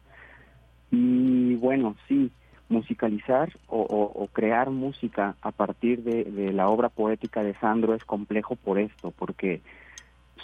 Y 0.91 1.55
bueno, 1.57 1.97
sí, 2.09 2.31
musicalizar 2.69 3.53
o, 3.69 4.29
crear 4.33 4.71
música 4.71 5.37
a 5.41 5.53
partir 5.53 6.03
de, 6.03 6.25
de, 6.25 6.53
la 6.53 6.69
obra 6.69 6.89
poética 6.89 7.43
de 7.43 7.55
Sandro 7.55 7.95
es 7.95 8.05
complejo 8.05 8.57
por 8.57 8.79
esto, 8.79 9.13
porque 9.17 9.63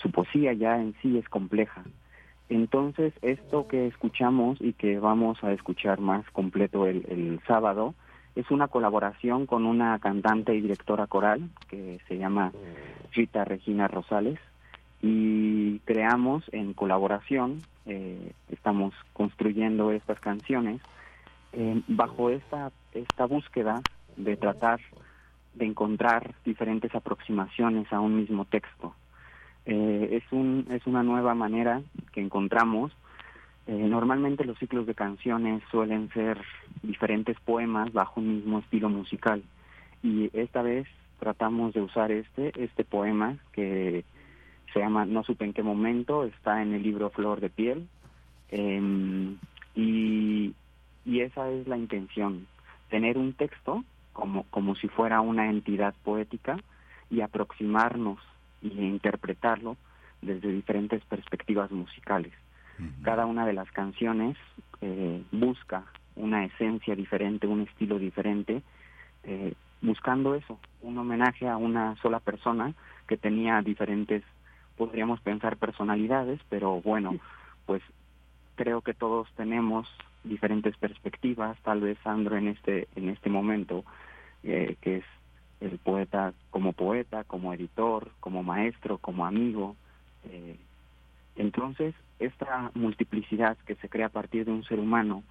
su 0.01 0.11
poesía 0.11 0.53
ya 0.53 0.81
en 0.81 0.95
sí 1.03 1.19
es 1.19 1.29
compleja. 1.29 1.83
Entonces, 2.49 3.15
esto 3.23 3.67
que 3.67 3.87
escuchamos 3.87 4.61
y 4.61 4.75
que 4.75 4.99
vamos 4.99 5.43
a 5.43 5.53
escuchar 5.53 6.01
más 6.01 6.29
completo 6.31 6.87
el, 6.87 7.41
sábado 7.47 7.95
es 8.35 8.51
una 8.51 8.69
colaboración 8.69 9.47
con 9.47 9.67
una 9.67 9.99
cantante 9.99 10.55
y 10.55 10.61
directora 10.61 11.07
coral 11.07 11.51
que 11.69 11.99
se 12.09 12.19
llama 12.19 12.53
Rita 13.13 13.45
Regina 13.45 13.89
Rosales 13.89 14.39
y 15.01 15.81
creamos 15.81 16.45
en 16.53 16.75
colaboración, 16.75 17.59
eh, 17.87 18.33
estamos 18.51 18.95
construyendo 19.13 19.91
estas 19.91 20.21
canciones 20.21 20.81
eh, 21.53 21.83
bajo 21.89 22.31
esta, 22.31 22.71
esta 22.95 23.27
búsqueda 23.27 23.83
de 24.17 24.37
tratar 24.37 24.81
de 25.55 25.67
encontrar 25.67 26.35
diferentes 26.45 26.95
aproximaciones 26.95 27.93
a 27.93 28.01
un 28.01 28.17
mismo 28.17 28.45
texto. 28.45 28.95
Eh, 29.67 30.09
es, 30.13 30.33
un, 30.33 30.67
es 30.71 30.87
una 30.87 31.03
nueva 31.03 31.35
manera 31.35 31.83
que 32.13 32.21
encontramos. 32.21 32.93
Eh, 33.67 33.73
normalmente 33.73 34.45
los 34.45 34.59
ciclos 34.59 34.87
de 34.87 34.95
canciones 34.95 35.63
suelen 35.71 36.11
ser 36.11 36.41
diferentes 36.83 37.39
poemas 37.41 37.93
bajo 37.93 38.21
un 38.21 38.37
mismo 38.37 38.59
estilo 38.59 38.89
musical 38.89 39.43
y 40.03 40.31
esta 40.33 40.63
vez 40.63 40.89
tratamos 41.21 41.73
de 41.73 41.81
usar 41.81 42.11
este, 42.11 42.53
este 42.61 42.83
poema 42.83 43.37
que 43.53 44.05
se 44.73 44.81
llama 44.81 45.05
No 45.05 45.23
supe 45.23 45.45
en 45.45 45.53
qué 45.53 45.63
momento, 45.63 46.25
está 46.25 46.61
en 46.61 46.73
el 46.75 46.83
libro 46.83 47.11
Flor 47.11 47.41
de 47.41 47.51
piel 47.51 47.89
em, 48.49 49.37
y, 49.77 50.55
y 51.05 51.21
esa 51.21 51.49
es 51.51 51.69
la 51.69 51.77
intención, 51.77 52.49
tener 52.91 53.17
un 53.17 53.33
texto 53.35 53.85
como, 54.13 54.43
como 54.51 54.75
si 54.75 54.89
fuera 54.89 55.21
una 55.21 55.49
entidad 55.49 55.95
poética 56.03 56.59
y 57.11 57.21
aproximarnos 57.21 58.19
y 58.63 58.69
interpretarlo 58.81 59.77
desde 60.21 60.53
diferentes 60.53 61.05
perspectivas 61.05 61.71
musicales. 61.71 62.33
Cada 63.03 63.27
una 63.27 63.47
de 63.47 63.53
las 63.53 63.71
canciones 63.71 64.37
eh, 64.81 65.23
busca 65.31 65.85
una 66.17 66.45
esencia 66.45 66.97
diferente, 66.97 67.47
un 67.47 67.61
estilo 67.61 67.99
diferente, 67.99 68.63
eh, 69.25 69.55
buscando 69.81 70.35
eso, 70.35 70.59
un 70.81 70.99
homenaje 70.99 71.49
a 71.49 71.57
una 71.57 71.97
sola 72.03 72.19
persona 72.19 72.75
que 73.07 73.17
tenía 73.17 73.63
diferentes, 73.63 74.25
podríamos 74.77 75.21
pensar 75.21 75.59
personalidades, 75.59 76.41
pero 76.49 76.81
bueno, 76.81 77.19
pues 77.67 77.83
creo 78.57 78.81
que 78.81 78.95
todos 78.95 79.29
tenemos 79.37 79.89
diferentes 80.25 80.77
perspectivas, 80.77 81.59
tal 81.63 81.81
vez 81.81 81.99
Sandro 82.03 82.37
en 82.37 82.49
este 82.49 82.89
en 82.95 83.09
este 83.09 83.29
momento 83.29 83.85
eh, 84.45 84.77
que 84.81 84.99
es 84.99 85.05
el 85.63 85.79
poeta 85.79 86.35
como 86.51 86.73
poeta, 86.73 87.25
como 87.25 87.55
editor, 87.55 88.11
como 88.21 88.43
maestro, 88.43 88.99
como 88.99 89.25
amigo. 89.25 89.77
Eh, 90.25 90.57
entonces, 91.37 91.95
esta 92.19 92.71
multiplicidad 92.75 93.57
que 93.67 93.77
se 93.77 93.89
crea 93.89 94.07
a 94.07 94.11
partir 94.11 94.45
de 94.45 94.53
un 94.53 94.65
ser 94.65 94.81
humano 94.81 95.23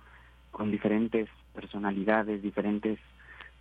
con 0.51 0.71
diferentes 0.71 1.29
personalidades, 1.53 2.41
diferentes 2.41 2.99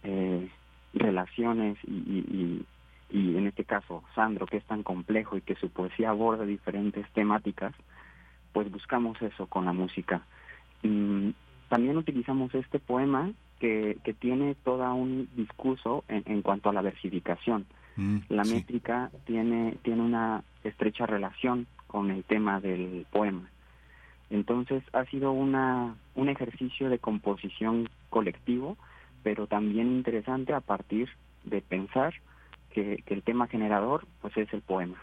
eh, 0.04 0.48
relaciones 0.94 1.76
y, 1.84 2.64
y, 3.10 3.36
en 3.36 3.46
este 3.46 3.64
caso 3.64 4.04
Sandro, 4.14 4.46
que 4.46 4.58
es 4.58 4.64
tan 4.64 4.82
complejo 4.82 5.36
y 5.36 5.40
que 5.40 5.56
su 5.56 5.70
poesía 5.70 6.10
aborda 6.10 6.44
diferentes 6.44 7.08
temáticas, 7.12 7.74
pues 8.52 8.70
buscamos 8.70 9.20
eso 9.22 9.46
con 9.46 9.64
la 9.64 9.72
música. 9.72 10.22
Mm, 10.82 11.30
también 11.68 11.96
utilizamos 11.96 12.54
este 12.54 12.78
poema 12.78 13.32
que, 13.60 13.98
que 14.02 14.14
tiene 14.14 14.56
todo 14.64 14.92
un 14.94 15.28
discurso 15.36 16.02
en, 16.08 16.24
en, 16.26 16.42
cuanto 16.42 16.70
a 16.70 16.72
la 16.72 16.82
versificación. 16.82 17.66
Mm, 17.96 18.18
la 18.30 18.44
métrica 18.44 19.10
tiene, 19.26 19.76
tiene 19.82 20.02
una 20.02 20.42
estrecha 20.64 21.06
relación 21.06 21.66
con 21.86 22.10
el 22.10 22.24
tema 22.24 22.60
del 22.60 23.06
poema. 23.12 23.48
Entonces 24.30 24.82
ha 24.92 25.04
sido 25.06 25.32
una, 25.32 25.94
un 26.14 26.28
ejercicio 26.28 26.88
de 26.88 26.98
composición 26.98 27.88
colectivo, 28.08 28.76
pero 29.22 29.46
también 29.46 29.88
interesante 29.88 30.54
a 30.54 30.60
partir 30.60 31.08
de 31.44 31.60
pensar 31.60 32.14
que, 32.72 33.02
que 33.04 33.14
el 33.14 33.22
tema 33.22 33.48
generador 33.48 34.06
pues 34.22 34.36
es 34.36 34.52
el 34.52 34.62
poema. 34.62 34.96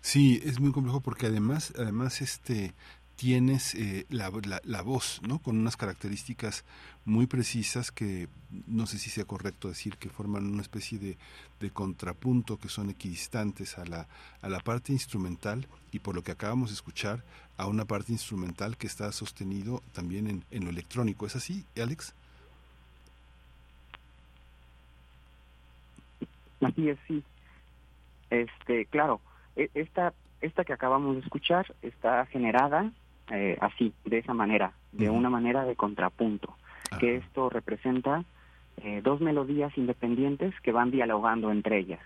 Sí, 0.00 0.40
es 0.44 0.60
muy 0.60 0.70
complejo 0.70 1.00
porque 1.00 1.26
además, 1.26 1.74
además 1.76 2.22
este 2.22 2.72
tienes 3.16 3.74
eh, 3.74 4.06
la, 4.10 4.30
la, 4.64 4.82
voz, 4.82 5.20
¿no? 5.26 5.38
Con 5.38 5.58
unas 5.58 5.76
características 5.76 6.64
muy 7.04 7.26
precisas 7.26 7.90
que 7.90 8.28
no 8.66 8.86
sé 8.86 8.98
si 8.98 9.10
sea 9.10 9.24
correcto 9.24 9.68
decir 9.68 9.96
que 9.96 10.10
forman 10.10 10.46
una 10.46 10.62
especie 10.62 10.98
de, 10.98 11.16
de, 11.60 11.70
contrapunto, 11.70 12.58
que 12.58 12.68
son 12.68 12.90
equidistantes 12.90 13.78
a 13.78 13.86
la, 13.86 14.06
a 14.42 14.48
la 14.48 14.60
parte 14.60 14.92
instrumental 14.92 15.66
y 15.92 15.98
por 15.98 16.14
lo 16.14 16.22
que 16.22 16.32
acabamos 16.32 16.70
de 16.70 16.74
escuchar, 16.74 17.24
a 17.56 17.66
una 17.66 17.86
parte 17.86 18.12
instrumental 18.12 18.76
que 18.76 18.86
está 18.86 19.10
sostenido 19.12 19.82
también 19.92 20.26
en, 20.26 20.44
en 20.50 20.64
lo 20.64 20.70
electrónico. 20.70 21.26
¿Es 21.26 21.36
así, 21.36 21.64
Alex? 21.80 22.14
Así 26.60 26.88
es, 26.88 26.98
sí. 27.08 27.22
Este, 28.30 28.84
claro, 28.86 29.20
e, 29.56 29.70
esta, 29.74 30.12
esta 30.40 30.64
que 30.64 30.72
acabamos 30.74 31.16
de 31.16 31.22
escuchar 31.22 31.74
está 31.80 32.26
generada 32.26 32.92
eh, 33.30 33.56
así, 33.60 33.92
de 34.04 34.18
esa 34.18 34.34
manera, 34.34 34.72
de 34.92 35.10
una 35.10 35.30
manera 35.30 35.64
de 35.64 35.76
contrapunto, 35.76 36.56
que 37.00 37.16
esto 37.16 37.50
representa 37.50 38.24
eh, 38.78 39.00
dos 39.02 39.20
melodías 39.20 39.76
independientes 39.76 40.54
que 40.60 40.72
van 40.72 40.90
dialogando 40.90 41.50
entre 41.50 41.78
ellas. 41.78 42.00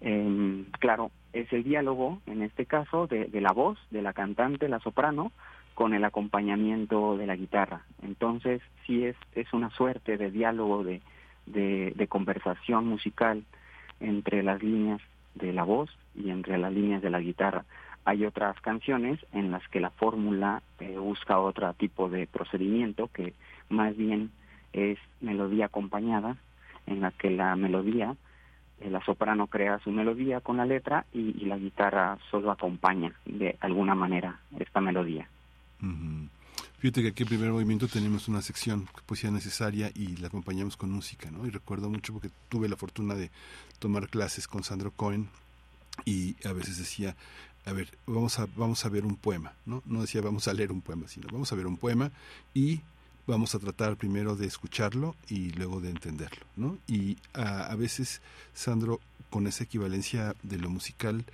Eh, 0.00 0.64
claro, 0.78 1.10
es 1.32 1.52
el 1.52 1.62
diálogo, 1.62 2.20
en 2.26 2.42
este 2.42 2.66
caso, 2.66 3.06
de, 3.06 3.26
de, 3.26 3.40
la 3.40 3.52
voz 3.52 3.78
de 3.90 4.02
la 4.02 4.12
cantante, 4.12 4.68
la 4.68 4.80
soprano, 4.80 5.30
con 5.74 5.94
el 5.94 6.04
acompañamiento 6.04 7.16
de 7.16 7.26
la 7.26 7.36
guitarra. 7.36 7.82
Entonces, 8.02 8.60
sí 8.86 9.04
es, 9.04 9.16
es 9.34 9.52
una 9.52 9.70
suerte 9.70 10.16
de 10.16 10.30
diálogo, 10.30 10.84
de, 10.84 11.00
de, 11.46 11.92
de 11.94 12.06
conversación 12.08 12.86
musical 12.86 13.44
entre 14.00 14.42
las 14.42 14.62
líneas 14.62 15.00
de 15.34 15.52
la 15.52 15.64
voz 15.64 15.90
y 16.14 16.30
entre 16.30 16.58
las 16.58 16.72
líneas 16.72 17.02
de 17.02 17.10
la 17.10 17.20
guitarra. 17.20 17.64
Hay 18.04 18.24
otras 18.24 18.60
canciones 18.60 19.18
en 19.32 19.50
las 19.50 19.66
que 19.68 19.80
la 19.80 19.90
fórmula 19.90 20.62
eh, 20.78 20.96
busca 20.98 21.38
otro 21.38 21.72
tipo 21.74 22.08
de 22.08 22.26
procedimiento 22.26 23.08
que 23.12 23.34
más 23.68 23.96
bien 23.96 24.30
es 24.72 24.98
melodía 25.20 25.66
acompañada, 25.66 26.36
en 26.86 27.00
la 27.00 27.10
que 27.10 27.30
la 27.30 27.54
melodía 27.56 28.16
eh, 28.80 28.90
la 28.90 29.04
soprano 29.04 29.46
crea 29.46 29.78
su 29.80 29.90
melodía 29.90 30.40
con 30.40 30.56
la 30.56 30.64
letra 30.64 31.04
y, 31.12 31.32
la 31.44 31.58
guitarra 31.58 32.18
solo 32.30 32.50
acompaña 32.50 33.12
de 33.26 33.56
alguna 33.60 33.94
manera 33.94 34.40
esta 34.58 34.80
melodía. 34.80 35.28
Fíjate 36.78 37.02
que 37.02 37.08
aquí 37.08 37.22
en 37.24 37.28
primer 37.28 37.50
movimiento 37.50 37.88
tenemos 37.88 38.28
una 38.28 38.40
sección 38.40 38.88
poesía 39.04 39.30
necesaria 39.30 39.90
y 39.94 40.16
la 40.16 40.28
acompañamos 40.28 40.76
con 40.78 40.90
música, 40.90 41.30
¿no? 41.30 41.46
Y 41.46 41.50
recuerdo 41.50 41.90
mucho 41.90 42.14
porque 42.14 42.30
tuve 42.48 42.68
la 42.68 42.76
fortuna 42.76 43.14
de 43.14 43.30
tomar 43.78 44.08
clases 44.08 44.48
con 44.48 44.62
Sandro 44.62 44.90
Cohen 44.90 45.28
y 46.06 46.36
a 46.46 46.52
veces 46.54 46.78
decía, 46.78 47.16
a 47.64 47.72
ver, 47.72 47.96
vamos 48.06 48.38
a, 48.38 48.46
vamos 48.56 48.84
a 48.84 48.88
ver 48.88 49.04
un 49.04 49.16
poema, 49.16 49.52
¿no? 49.66 49.82
No 49.86 50.00
decía 50.00 50.20
vamos 50.22 50.48
a 50.48 50.54
leer 50.54 50.72
un 50.72 50.80
poema, 50.80 51.08
sino 51.08 51.28
vamos 51.30 51.52
a 51.52 51.56
ver 51.56 51.66
un 51.66 51.76
poema 51.76 52.10
y 52.54 52.80
vamos 53.26 53.54
a 53.54 53.58
tratar 53.58 53.96
primero 53.96 54.34
de 54.36 54.46
escucharlo 54.46 55.14
y 55.28 55.50
luego 55.50 55.80
de 55.80 55.90
entenderlo, 55.90 56.44
¿no? 56.56 56.78
Y 56.86 57.18
a, 57.34 57.66
a 57.66 57.76
veces 57.76 58.20
Sandro, 58.54 59.00
con 59.28 59.46
esa 59.46 59.64
equivalencia 59.64 60.34
de 60.42 60.58
lo 60.58 60.70
musical, 60.70 61.24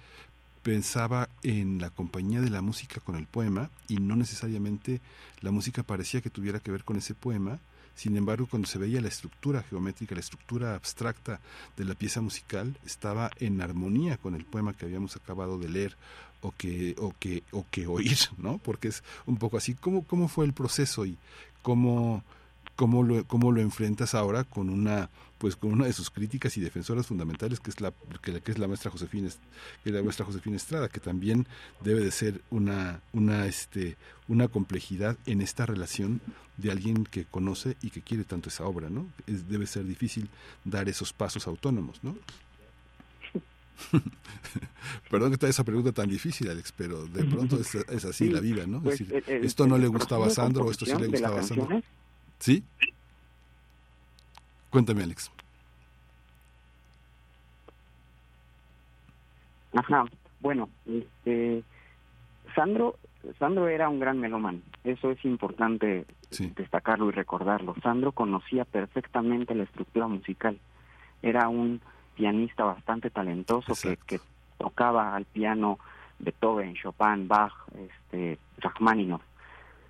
pensaba 0.66 1.28
en 1.44 1.80
la 1.80 1.90
compañía 1.90 2.40
de 2.40 2.50
la 2.50 2.60
música 2.60 3.00
con 3.00 3.14
el 3.14 3.26
poema 3.26 3.70
y 3.86 3.98
no 3.98 4.16
necesariamente 4.16 5.00
la 5.40 5.52
música 5.52 5.84
parecía 5.84 6.20
que 6.20 6.28
tuviera 6.28 6.58
que 6.58 6.72
ver 6.72 6.82
con 6.82 6.96
ese 6.96 7.14
poema. 7.14 7.60
Sin 7.96 8.16
embargo, 8.16 8.46
cuando 8.48 8.68
se 8.68 8.78
veía 8.78 9.00
la 9.00 9.08
estructura 9.08 9.62
geométrica, 9.62 10.14
la 10.14 10.20
estructura 10.20 10.74
abstracta 10.74 11.40
de 11.76 11.84
la 11.86 11.94
pieza 11.94 12.20
musical, 12.20 12.78
estaba 12.84 13.30
en 13.40 13.60
armonía 13.62 14.18
con 14.18 14.34
el 14.34 14.44
poema 14.44 14.74
que 14.74 14.84
habíamos 14.84 15.16
acabado 15.16 15.58
de 15.58 15.70
leer 15.70 15.96
o 16.42 16.52
que, 16.52 16.94
o 16.98 17.14
que, 17.18 17.42
o 17.52 17.64
que 17.70 17.86
oír, 17.86 18.18
¿no? 18.36 18.58
Porque 18.58 18.88
es 18.88 19.02
un 19.24 19.38
poco 19.38 19.56
así. 19.56 19.74
¿Cómo, 19.74 20.04
cómo 20.06 20.28
fue 20.28 20.44
el 20.44 20.52
proceso 20.52 21.06
y 21.06 21.16
cómo, 21.62 22.22
cómo, 22.76 23.02
lo, 23.02 23.24
cómo 23.24 23.50
lo 23.50 23.60
enfrentas 23.60 24.14
ahora 24.14 24.44
con 24.44 24.70
una 24.70 25.10
pues 25.38 25.54
con 25.54 25.72
una 25.72 25.84
de 25.84 25.92
sus 25.92 26.08
críticas 26.10 26.56
y 26.56 26.60
defensoras 26.60 27.06
fundamentales 27.06 27.60
que 27.60 27.70
es 27.70 27.80
la 27.80 27.92
que, 28.22 28.40
es 28.46 28.58
la 28.58 28.68
maestra 28.68 28.90
Josefina 28.90 29.28
que 29.84 29.90
la 29.90 30.02
maestra 30.02 30.24
Josefina 30.24 30.56
Estrada 30.56 30.88
que 30.88 31.00
también 31.00 31.46
debe 31.82 32.02
de 32.02 32.10
ser 32.10 32.40
una 32.50 33.00
una 33.12 33.46
este 33.46 33.96
una 34.28 34.48
complejidad 34.48 35.16
en 35.26 35.40
esta 35.40 35.66
relación 35.66 36.20
de 36.56 36.70
alguien 36.70 37.04
que 37.04 37.24
conoce 37.24 37.76
y 37.82 37.90
que 37.90 38.00
quiere 38.02 38.24
tanto 38.24 38.48
esa 38.48 38.64
obra 38.64 38.88
no 38.88 39.06
es, 39.26 39.48
debe 39.48 39.66
ser 39.66 39.84
difícil 39.84 40.28
dar 40.64 40.88
esos 40.88 41.12
pasos 41.12 41.46
autónomos 41.46 42.02
no 42.02 42.16
Perdón 45.10 45.32
que 45.32 45.36
te 45.36 45.48
esa 45.50 45.62
pregunta 45.62 45.92
tan 45.92 46.08
difícil, 46.08 46.48
Alex, 46.48 46.72
pero 46.72 47.06
de 47.06 47.24
pronto 47.24 47.60
es, 47.60 48.04
así 48.06 48.30
la 48.30 48.40
vida, 48.40 48.66
¿no? 48.66 48.78
es 48.78 48.82
pues, 48.84 48.98
decir, 49.00 49.24
esto 49.44 49.66
no 49.66 49.76
le 49.76 49.86
gustaba 49.86 50.28
a 50.28 50.30
Sandro, 50.30 50.64
o 50.64 50.70
esto 50.70 50.86
sí 50.86 50.94
le 50.98 51.08
gustaba 51.08 51.40
a 51.40 51.42
Sandro. 51.42 51.82
¿Sí? 52.38 52.64
Cuéntame, 54.70 55.02
Alex. 55.02 55.30
Ajá, 59.74 60.04
bueno, 60.40 60.70
este, 60.86 61.62
Sandro, 62.54 62.96
Sandro 63.38 63.68
era 63.68 63.88
un 63.88 64.00
gran 64.00 64.18
melómano, 64.18 64.60
eso 64.84 65.10
es 65.10 65.22
importante 65.24 66.06
destacarlo 66.30 67.08
y 67.08 67.12
recordarlo. 67.12 67.74
Sandro 67.82 68.12
conocía 68.12 68.64
perfectamente 68.64 69.54
la 69.54 69.64
estructura 69.64 70.06
musical, 70.06 70.58
era 71.22 71.48
un 71.48 71.80
pianista 72.14 72.64
bastante 72.64 73.10
talentoso 73.10 73.74
que, 73.80 73.98
que, 74.06 74.20
tocaba 74.56 75.14
al 75.14 75.26
piano 75.26 75.78
Beethoven, 76.18 76.74
Chopin, 76.74 77.28
Bach, 77.28 77.52
este, 77.78 78.38
Rachmaninoff. 78.58 79.22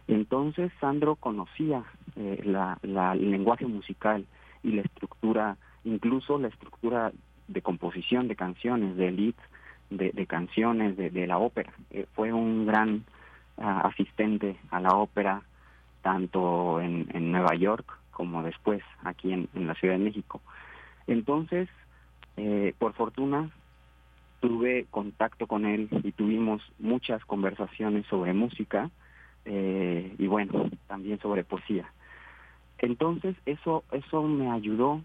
Entonces 0.09 0.73
Sandro 0.81 1.15
conocía 1.15 1.85
eh, 2.17 2.41
la, 2.45 2.79
el 2.83 3.31
lenguaje 3.31 3.67
musical, 3.67 4.27
y 4.67 4.73
la 4.73 4.83
estructura, 4.83 5.57
incluso 5.85 6.39
la 6.39 6.49
estructura 6.49 7.13
de 7.47 7.63
composición 7.63 8.27
de 8.27 8.35
canciones, 8.35 8.97
de 8.97 9.13
leads, 9.13 9.41
de, 9.91 10.27
canciones, 10.27 10.97
de, 10.97 11.27
la 11.27 11.39
ópera. 11.39 11.73
Eh, 11.91 12.07
fue 12.15 12.33
un 12.33 12.67
gran 12.67 13.05
ah, 13.57 13.83
asistente 13.85 14.57
a 14.71 14.81
la 14.81 14.97
ópera, 14.97 15.43
tanto 16.03 16.81
en, 16.81 17.07
Nueva 17.31 17.55
York 17.55 17.87
como 18.11 18.43
después 18.43 18.83
aquí 19.05 19.33
en, 19.33 19.49
la 19.55 19.75
Ciudad 19.75 19.95
de 19.95 20.05
México. 20.05 20.41
Entonces, 21.07 21.69
eh, 22.37 22.75
por 22.79 22.95
fortuna, 22.95 23.51
tuve 24.41 24.87
contacto 24.91 25.47
con 25.47 25.65
él 25.65 25.89
y 26.03 26.11
tuvimos 26.11 26.61
muchas 26.81 27.25
conversaciones 27.25 28.05
sobre 28.07 28.33
música 28.33 28.91
eh, 29.45 30.13
y 30.19 30.27
bueno, 30.27 30.69
también 30.89 31.21
sobre 31.21 31.45
poesía. 31.45 31.93
Entonces 32.79 33.37
eso, 33.47 33.85
eso 33.93 34.23
me 34.23 34.51
ayudó 34.51 35.03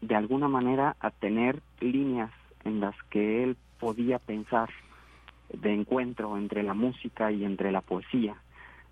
de 0.00 0.14
alguna 0.14 0.48
manera 0.48 0.96
a 1.00 1.10
tener 1.10 1.60
líneas 1.80 2.30
en 2.64 2.80
las 2.80 2.94
que 3.10 3.42
él 3.42 3.56
podía 3.78 4.18
pensar 4.18 4.70
de 5.52 5.72
encuentro 5.72 6.36
entre 6.36 6.62
la 6.62 6.74
música 6.74 7.30
y 7.30 7.44
entre 7.44 7.72
la 7.72 7.80
poesía. 7.80 8.36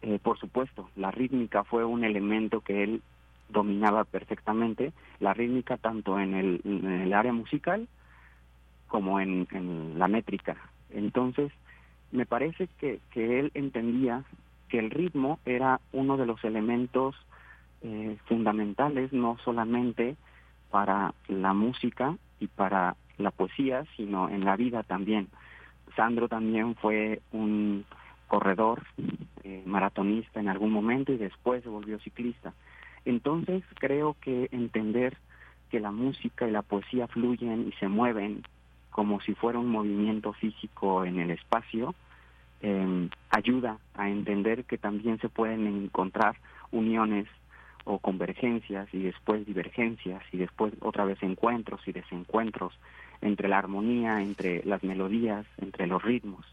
Eh, 0.02 0.18
por 0.22 0.38
supuesto, 0.38 0.88
la 0.96 1.10
rítmica 1.10 1.64
fue 1.64 1.84
un 1.84 2.04
elemento 2.04 2.60
que 2.60 2.82
él 2.82 3.02
dominaba 3.48 4.04
perfectamente, 4.04 4.92
la 5.18 5.34
rítmica 5.34 5.76
tanto 5.76 6.18
en 6.18 6.34
el, 6.34 6.60
en 6.64 6.86
el 6.86 7.12
área 7.12 7.32
musical 7.32 7.88
como 8.88 9.20
en, 9.20 9.46
en, 9.52 9.98
la 9.98 10.08
métrica. 10.08 10.56
Entonces, 10.90 11.52
me 12.12 12.26
parece 12.26 12.68
que, 12.78 13.00
que 13.10 13.40
él 13.40 13.50
entendía 13.54 14.24
que 14.68 14.78
el 14.78 14.90
ritmo 14.90 15.38
era 15.44 15.80
uno 15.92 16.16
de 16.16 16.26
los 16.26 16.42
elementos 16.44 17.16
eh, 17.82 18.16
fundamentales 18.26 19.12
no 19.12 19.38
solamente 19.44 20.16
para 20.70 21.14
la 21.28 21.52
música 21.52 22.16
y 22.38 22.46
para 22.46 22.96
la 23.18 23.30
poesía, 23.30 23.84
sino 23.96 24.28
en 24.28 24.44
la 24.44 24.56
vida 24.56 24.82
también. 24.82 25.28
Sandro 25.96 26.28
también 26.28 26.74
fue 26.76 27.20
un 27.32 27.84
corredor, 28.28 28.82
eh, 29.42 29.62
maratonista 29.66 30.40
en 30.40 30.48
algún 30.48 30.70
momento 30.70 31.12
y 31.12 31.16
después 31.16 31.62
se 31.62 31.68
volvió 31.68 31.98
ciclista. 31.98 32.52
Entonces 33.04 33.64
creo 33.74 34.16
que 34.20 34.48
entender 34.52 35.16
que 35.70 35.80
la 35.80 35.90
música 35.90 36.46
y 36.46 36.50
la 36.50 36.62
poesía 36.62 37.06
fluyen 37.08 37.68
y 37.68 37.72
se 37.72 37.88
mueven 37.88 38.42
como 38.90 39.20
si 39.20 39.34
fuera 39.34 39.58
un 39.58 39.68
movimiento 39.68 40.32
físico 40.32 41.04
en 41.04 41.20
el 41.20 41.30
espacio, 41.30 41.94
eh, 42.60 43.08
ayuda 43.30 43.78
a 43.94 44.10
entender 44.10 44.64
que 44.64 44.78
también 44.78 45.18
se 45.20 45.28
pueden 45.28 45.66
encontrar 45.66 46.36
uniones 46.70 47.26
o 47.84 47.98
convergencias 47.98 48.92
y 48.92 49.02
después 49.02 49.46
divergencias 49.46 50.22
y 50.32 50.38
después 50.38 50.74
otra 50.80 51.04
vez 51.04 51.22
encuentros 51.22 51.80
y 51.86 51.92
desencuentros 51.92 52.78
entre 53.20 53.48
la 53.48 53.58
armonía, 53.58 54.22
entre 54.22 54.64
las 54.64 54.82
melodías, 54.82 55.46
entre 55.58 55.86
los 55.86 56.02
ritmos. 56.02 56.46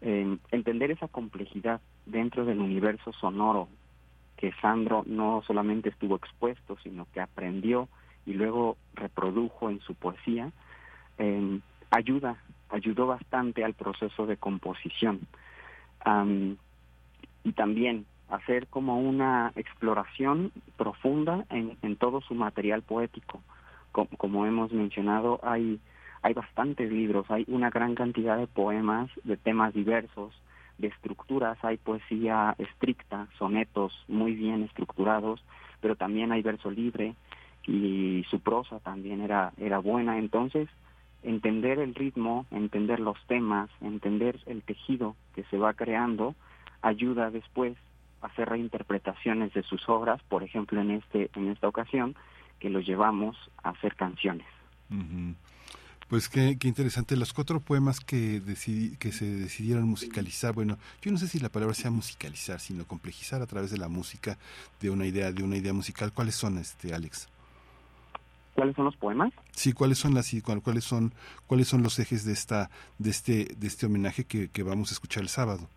entender 0.00 0.90
esa 0.90 1.08
complejidad 1.08 1.80
dentro 2.04 2.44
del 2.44 2.60
universo 2.60 3.12
sonoro 3.14 3.68
que 4.36 4.52
Sandro 4.60 5.02
no 5.06 5.42
solamente 5.46 5.88
estuvo 5.88 6.16
expuesto, 6.16 6.76
sino 6.82 7.06
que 7.12 7.20
aprendió 7.20 7.88
y 8.26 8.34
luego 8.34 8.76
reprodujo 8.94 9.70
en 9.70 9.80
su 9.80 9.94
poesía, 9.94 10.52
em, 11.16 11.60
ayuda, 11.90 12.36
ayudó 12.68 13.06
bastante 13.06 13.64
al 13.64 13.74
proceso 13.74 14.26
de 14.26 14.36
composición. 14.36 15.20
y 17.42 17.52
también 17.52 18.06
hacer 18.28 18.66
como 18.66 18.98
una 18.98 19.52
exploración 19.56 20.52
profunda 20.76 21.44
en, 21.50 21.76
en 21.82 21.96
todo 21.96 22.20
su 22.20 22.34
material 22.34 22.82
poético. 22.82 23.40
Como, 23.92 24.44
hemos 24.44 24.72
mencionado, 24.72 25.40
hay, 25.42 25.80
hay 26.22 26.34
bastantes 26.34 26.90
libros, 26.90 27.30
hay 27.30 27.46
una 27.48 27.70
gran 27.70 27.94
cantidad 27.94 28.36
de 28.36 28.46
poemas 28.46 29.10
de 29.24 29.38
temas 29.38 29.72
diversos, 29.72 30.34
de 30.76 30.88
estructuras, 30.88 31.56
hay 31.64 31.78
poesía 31.78 32.54
estricta, 32.58 33.28
sonetos 33.38 34.04
muy 34.06 34.34
bien 34.34 34.64
estructurados, 34.64 35.42
pero 35.80 35.96
también 35.96 36.30
hay 36.32 36.42
verso 36.42 36.70
libre 36.70 37.14
y 37.66 38.26
su 38.28 38.40
prosa 38.40 38.80
también 38.80 39.22
era, 39.22 39.52
era 39.56 39.78
buena. 39.78 40.18
Entonces, 40.18 40.68
entender 41.22 41.78
el 41.78 41.94
ritmo, 41.94 42.44
entender 42.50 43.00
los 43.00 43.16
temas, 43.26 43.70
entender 43.80 44.38
el 44.44 44.62
tejido 44.62 45.16
que 45.34 45.44
se 45.44 45.56
va 45.56 45.72
creando, 45.72 46.34
ayuda 46.82 47.30
después 47.30 47.76
hacer 48.22 48.48
reinterpretaciones 48.48 49.52
de 49.54 49.62
sus 49.62 49.88
obras, 49.88 50.22
por 50.28 50.42
ejemplo 50.42 50.80
en 50.80 50.90
este 50.92 51.30
en 51.34 51.48
esta 51.48 51.68
ocasión 51.68 52.14
que 52.58 52.70
lo 52.70 52.80
llevamos 52.80 53.36
a 53.62 53.70
hacer 53.70 53.94
canciones. 53.96 54.46
Pues 56.08 56.28
qué, 56.28 56.56
qué, 56.58 56.68
interesante. 56.68 57.16
Los 57.16 57.32
cuatro 57.32 57.58
poemas 57.60 57.98
que, 57.98 58.40
que 58.98 59.12
se 59.12 59.24
decidieron 59.24 59.88
musicalizar, 59.88 60.54
bueno, 60.54 60.78
yo 61.02 61.10
no 61.10 61.18
sé 61.18 61.26
si 61.26 61.40
la 61.40 61.48
palabra 61.48 61.74
sea 61.74 61.90
musicalizar, 61.90 62.60
sino 62.60 62.86
complejizar 62.86 63.42
a 63.42 63.46
través 63.46 63.72
de 63.72 63.78
la 63.78 63.88
música 63.88 64.38
de 64.80 64.90
una 64.90 65.04
idea, 65.04 65.32
de 65.32 65.42
una 65.42 65.56
idea 65.56 65.72
musical. 65.72 66.12
¿Cuáles 66.12 66.36
son, 66.36 66.58
este, 66.58 66.94
Alex? 66.94 67.28
¿Cuáles 68.54 68.76
son 68.76 68.86
los 68.86 68.96
poemas? 68.96 69.32
Sí, 69.50 69.72
¿cuáles 69.72 69.98
son 69.98 70.14
las 70.14 70.32
cuáles 70.62 70.84
son 70.84 71.12
cuáles 71.46 71.68
son 71.68 71.82
los 71.82 71.98
ejes 71.98 72.24
de 72.24 72.32
esta 72.32 72.70
de 72.98 73.10
este 73.10 73.54
de 73.54 73.66
este 73.66 73.84
homenaje 73.84 74.24
que, 74.24 74.48
que 74.48 74.62
vamos 74.62 74.90
a 74.90 74.94
escuchar 74.94 75.22
el 75.22 75.28
sábado? 75.28 75.68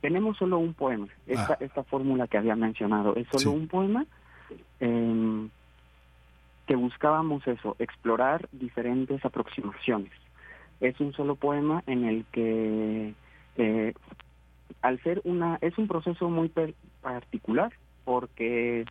Tenemos 0.00 0.36
solo 0.36 0.58
un 0.58 0.74
poema. 0.74 1.08
Esta, 1.26 1.54
Ah. 1.54 1.58
esta 1.60 1.82
fórmula 1.84 2.26
que 2.28 2.38
había 2.38 2.54
mencionado 2.56 3.16
es 3.16 3.26
solo 3.28 3.52
un 3.56 3.66
poema 3.68 4.06
em, 4.80 5.48
que 6.66 6.76
buscábamos 6.76 7.46
eso, 7.46 7.76
explorar 7.78 8.48
diferentes 8.52 9.24
aproximaciones. 9.24 10.12
Es 10.80 11.00
un 11.00 11.12
solo 11.14 11.34
poema 11.36 11.82
en 11.86 12.04
el 12.04 12.24
que, 12.32 13.14
eh, 13.56 13.94
al 14.82 15.00
ser 15.02 15.20
una, 15.24 15.58
es 15.62 15.78
un 15.78 15.88
proceso 15.88 16.28
muy 16.28 16.48
per- 16.48 16.74
particular 17.00 17.72
porque 18.04 18.84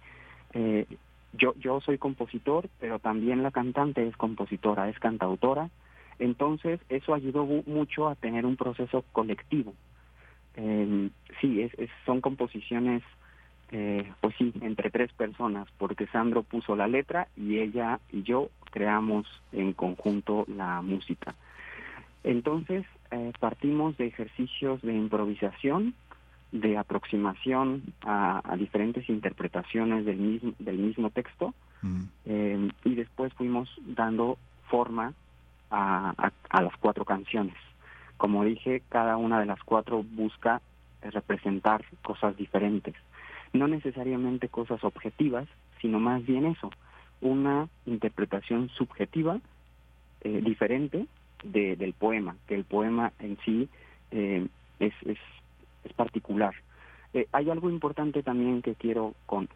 eh, 0.54 0.86
yo, 1.34 1.54
yo 1.60 1.80
soy 1.82 1.98
compositor, 1.98 2.68
pero 2.80 2.98
también 3.00 3.44
la 3.44 3.52
cantante 3.52 4.08
es 4.08 4.16
compositora, 4.18 4.90
es 4.90 4.98
cantautora. 5.00 5.70
Entonces, 6.20 6.80
eso 6.90 7.14
ayudó 7.14 7.46
mu- 7.46 7.64
mucho 7.66 8.08
a 8.08 8.16
tener 8.16 8.46
un 8.46 8.56
proceso 8.56 9.04
colectivo. 9.12 9.74
Eh, 10.56 11.10
sí, 11.42 11.62
es, 11.62 11.74
es- 11.78 11.90
son 12.06 12.22
composiciones, 12.22 13.04
eh, 13.72 14.10
pues 14.22 14.36
sí, 14.38 14.54
entre 14.62 14.90
tres 14.90 15.12
personas, 15.14 15.68
porque 15.78 16.08
Sandro 16.08 16.44
puso 16.44 16.76
la 16.76 16.88
letra 16.88 17.28
y 17.36 17.60
ella 17.60 18.00
y 18.12 18.24
yo 18.24 18.50
creamos 18.72 19.26
en 19.52 19.74
conjunto 19.74 20.46
la 20.48 20.82
música. 20.82 21.36
Entonces, 22.24 22.86
eh, 23.12 23.32
partimos 23.40 23.98
de 23.98 24.08
ejercicios 24.08 24.82
de 24.82 24.94
improvisación, 24.94 25.94
de 26.52 26.78
aproximación 26.78 27.84
a, 28.02 28.42
a 28.44 28.56
diferentes 28.56 29.08
interpretaciones 29.10 30.06
del 30.06 30.18
mismo, 30.18 30.54
del 30.60 30.78
mismo 30.78 31.10
texto, 31.10 31.54
eh, 32.26 32.70
y 32.84 32.96
después 32.96 33.34
fuimos 33.34 33.70
dando 33.86 34.38
forma 34.70 35.14
a, 35.76 36.62
las 36.62 36.78
cuatro 36.80 37.06
canciones. 37.06 37.56
Como 38.18 38.46
dije, 38.46 38.82
cada 38.90 39.18
una 39.18 39.40
de 39.40 39.46
las 39.46 39.62
cuatro 39.64 40.04
busca 40.04 40.62
representar 41.02 41.84
cosas 42.02 42.36
diferentes. 42.38 42.96
No 43.54 43.68
necesariamente 43.68 44.50
cosas 44.50 44.84
objetivas, 44.84 45.48
sino 45.82 46.00
más 46.00 46.26
bien 46.26 46.46
eso, 46.46 46.72
una 47.22 47.68
interpretación 47.86 48.70
subjetiva 48.70 49.40
eh, 50.22 50.42
diferente 50.44 51.08
de- 51.44 51.76
del 51.76 51.94
poema, 51.94 52.36
que 52.48 52.56
el 52.56 52.64
poema 52.66 53.12
en 53.20 53.38
sí 53.46 53.70
eh, 54.12 54.48
es, 54.80 54.94
es, 55.06 55.18
particular. 55.96 56.54
Eh, 57.14 57.28
hay 57.32 57.50
algo 57.50 57.70
importante 57.70 58.24
también 58.24 58.62
que 58.62 58.76
quiero 58.76 59.14
con- 59.28 59.48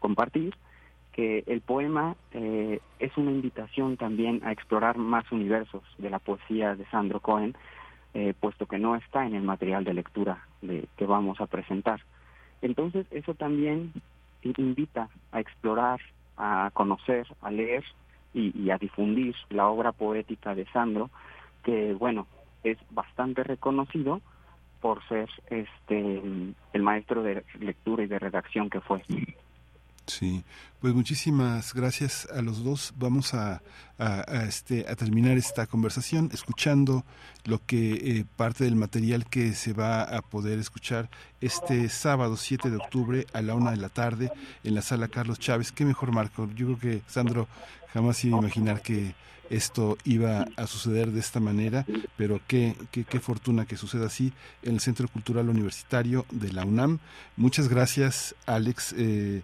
compartir, 0.00 0.54
que 1.12 1.44
el 1.46 1.60
poema 1.60 2.16
eh, 2.32 2.80
es 2.98 3.16
una 3.16 3.30
invitación 3.30 3.96
también 3.96 4.40
a 4.44 4.52
explorar 4.52 4.96
más 4.96 5.30
universos 5.30 5.82
de 5.98 6.10
la 6.10 6.18
poesía 6.18 6.74
de 6.74 6.86
Sandro 6.86 7.20
Cohen, 7.20 7.54
eh, 8.14 8.34
puesto 8.38 8.66
que 8.66 8.78
no 8.78 8.96
está 8.96 9.26
en 9.26 9.34
el 9.34 9.42
material 9.42 9.84
de 9.84 9.94
lectura 9.94 10.46
de, 10.62 10.86
que 10.96 11.06
vamos 11.06 11.40
a 11.40 11.46
presentar. 11.46 12.00
Entonces, 12.62 13.06
eso 13.10 13.34
también 13.34 13.92
invita 14.42 15.08
a 15.32 15.40
explorar, 15.40 16.00
a 16.36 16.70
conocer, 16.72 17.26
a 17.42 17.50
leer 17.50 17.84
y, 18.34 18.58
y 18.58 18.70
a 18.70 18.78
difundir 18.78 19.34
la 19.50 19.68
obra 19.68 19.92
poética 19.92 20.54
de 20.54 20.66
Sandro, 20.66 21.10
que, 21.62 21.92
bueno, 21.94 22.26
es 22.64 22.78
bastante 22.90 23.44
reconocido 23.44 24.20
por 24.80 25.06
ser 25.08 25.28
este 25.48 26.22
el 26.72 26.82
maestro 26.82 27.22
de 27.22 27.44
lectura 27.60 28.02
y 28.02 28.06
de 28.06 28.18
redacción 28.18 28.68
que 28.68 28.80
fue. 28.80 29.02
Sí, 30.06 30.44
pues 30.80 30.94
muchísimas 30.94 31.74
gracias 31.74 32.26
a 32.34 32.42
los 32.42 32.64
dos. 32.64 32.92
Vamos 32.96 33.34
a, 33.34 33.62
este, 34.48 34.84
a 34.88 34.96
terminar 34.96 35.36
esta 35.38 35.66
conversación 35.66 36.28
escuchando 36.32 37.04
lo 37.44 37.64
que 37.64 37.92
eh, 37.92 38.24
parte 38.36 38.64
del 38.64 38.74
material 38.74 39.26
que 39.26 39.54
se 39.54 39.72
va 39.72 40.02
a 40.02 40.20
poder 40.22 40.58
escuchar 40.58 41.08
este 41.40 41.88
sábado 41.88 42.36
7 42.36 42.68
de 42.68 42.76
octubre 42.76 43.26
a 43.32 43.42
la 43.42 43.54
una 43.54 43.70
de 43.70 43.76
la 43.76 43.90
tarde 43.90 44.32
en 44.64 44.74
la 44.74 44.82
sala 44.82 45.08
Carlos 45.08 45.38
Chávez. 45.38 45.70
Qué 45.70 45.84
mejor 45.84 46.12
marco. 46.12 46.48
Yo 46.54 46.66
creo 46.66 46.78
que 46.78 47.02
Sandro 47.06 47.46
jamás 47.92 48.24
iba 48.24 48.36
a 48.38 48.40
imaginar 48.40 48.82
que 48.82 49.14
esto 49.50 49.98
iba 50.04 50.46
a 50.56 50.66
suceder 50.66 51.10
de 51.12 51.20
esta 51.20 51.38
manera, 51.38 51.84
pero 52.16 52.40
qué, 52.46 52.74
qué, 52.90 53.04
qué 53.04 53.20
fortuna 53.20 53.66
que 53.66 53.76
suceda 53.76 54.06
así 54.06 54.32
en 54.62 54.74
el 54.74 54.80
Centro 54.80 55.08
Cultural 55.08 55.48
Universitario 55.50 56.24
de 56.30 56.52
la 56.52 56.64
UNAM. 56.64 57.00
Muchas 57.36 57.68
gracias, 57.68 58.34
Alex. 58.46 58.94
eh, 58.96 59.42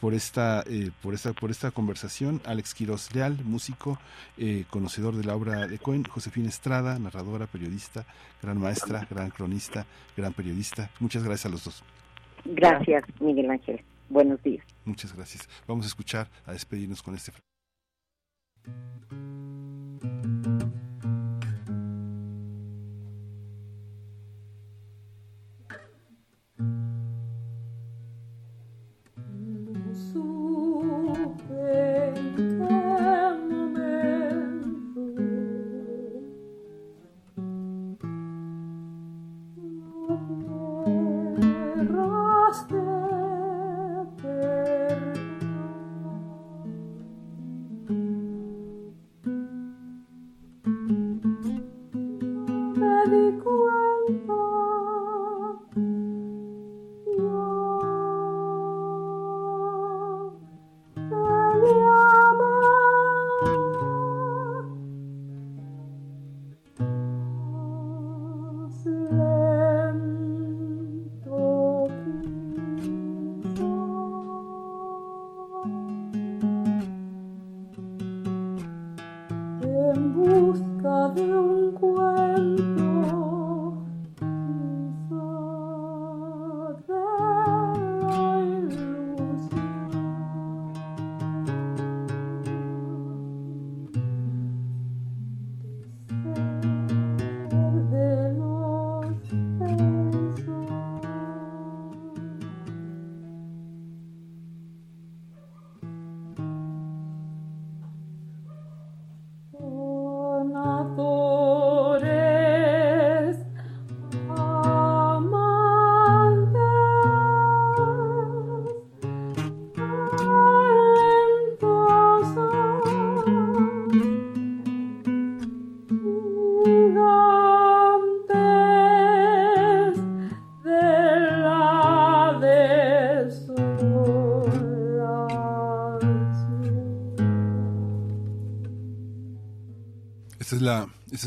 por 0.00 0.14
esta, 0.14 0.64
eh, 0.66 0.90
por 1.02 1.14
esta, 1.14 1.32
por 1.32 1.50
esta 1.50 1.70
conversación. 1.70 2.40
Alex 2.44 2.74
Quiroz 2.74 3.14
Leal, 3.14 3.38
músico, 3.44 3.98
eh, 4.38 4.64
conocedor 4.70 5.14
de 5.14 5.24
la 5.24 5.36
obra 5.36 5.66
de 5.66 5.78
Cohen, 5.78 6.04
Josefina 6.04 6.48
Estrada, 6.48 6.98
narradora, 6.98 7.46
periodista, 7.46 8.06
gran 8.42 8.58
maestra, 8.58 9.06
gran 9.10 9.30
cronista, 9.30 9.86
gran 10.16 10.32
periodista. 10.32 10.90
Muchas 11.00 11.22
gracias 11.22 11.46
a 11.46 11.48
los 11.50 11.64
dos. 11.64 11.84
Gracias, 12.44 13.04
Miguel 13.20 13.50
Ángel. 13.50 13.82
Buenos 14.08 14.42
días. 14.42 14.64
Muchas 14.84 15.14
gracias. 15.14 15.48
Vamos 15.66 15.84
a 15.84 15.88
escuchar, 15.88 16.28
a 16.46 16.52
despedirnos 16.52 17.02
con 17.02 17.14
este. 17.14 17.32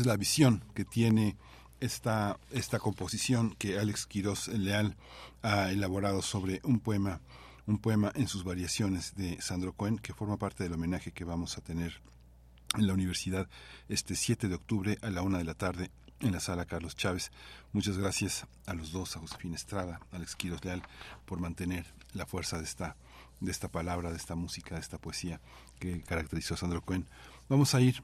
es 0.00 0.06
la 0.06 0.16
visión 0.16 0.64
que 0.74 0.84
tiene 0.84 1.36
esta, 1.80 2.38
esta 2.50 2.78
composición 2.78 3.54
que 3.56 3.78
Alex 3.78 4.06
Quiroz 4.06 4.48
Leal 4.48 4.96
ha 5.42 5.70
elaborado 5.70 6.20
sobre 6.20 6.60
un 6.64 6.80
poema, 6.80 7.20
un 7.66 7.78
poema 7.78 8.10
en 8.16 8.26
sus 8.26 8.42
variaciones 8.42 9.14
de 9.14 9.40
Sandro 9.40 9.72
Cohen, 9.72 9.98
que 9.98 10.12
forma 10.12 10.36
parte 10.36 10.64
del 10.64 10.72
homenaje 10.72 11.12
que 11.12 11.24
vamos 11.24 11.58
a 11.58 11.60
tener 11.60 12.00
en 12.76 12.86
la 12.86 12.92
universidad 12.92 13.48
este 13.88 14.16
7 14.16 14.48
de 14.48 14.56
octubre 14.56 14.98
a 15.02 15.10
la 15.10 15.22
una 15.22 15.38
de 15.38 15.44
la 15.44 15.54
tarde 15.54 15.90
en 16.20 16.32
la 16.32 16.40
sala 16.40 16.64
Carlos 16.64 16.96
Chávez. 16.96 17.30
Muchas 17.72 17.96
gracias 17.96 18.46
a 18.66 18.74
los 18.74 18.90
dos, 18.90 19.16
a 19.16 19.20
Josefina 19.20 19.54
Estrada, 19.54 20.00
a 20.10 20.16
Alex 20.16 20.34
Quiroz 20.34 20.64
Leal, 20.64 20.82
por 21.24 21.38
mantener 21.38 21.86
la 22.14 22.26
fuerza 22.26 22.58
de 22.58 22.64
esta, 22.64 22.96
de 23.40 23.50
esta 23.52 23.68
palabra, 23.68 24.10
de 24.10 24.16
esta 24.16 24.34
música, 24.34 24.74
de 24.74 24.80
esta 24.80 24.98
poesía 24.98 25.40
que 25.78 26.02
caracterizó 26.02 26.54
a 26.54 26.56
Sandro 26.56 26.82
Cohen. 26.82 27.06
Vamos 27.48 27.74
a 27.74 27.80
ir, 27.80 28.02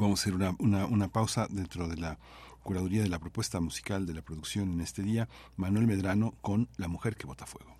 vamos 0.00 0.20
a 0.20 0.22
hacer 0.22 0.34
una, 0.34 0.54
una, 0.58 0.86
una 0.86 1.08
pausa 1.08 1.46
dentro 1.50 1.88
de 1.88 1.96
la 1.96 2.18
curaduría 2.62 3.02
de 3.02 3.08
la 3.08 3.18
propuesta 3.18 3.60
musical 3.60 4.06
de 4.06 4.14
la 4.14 4.22
producción 4.22 4.72
en 4.72 4.80
este 4.80 5.02
día, 5.02 5.28
Manuel 5.56 5.86
Medrano 5.86 6.34
con 6.40 6.68
La 6.76 6.88
mujer 6.88 7.16
que 7.16 7.26
bota 7.26 7.46
fuego. 7.46 7.74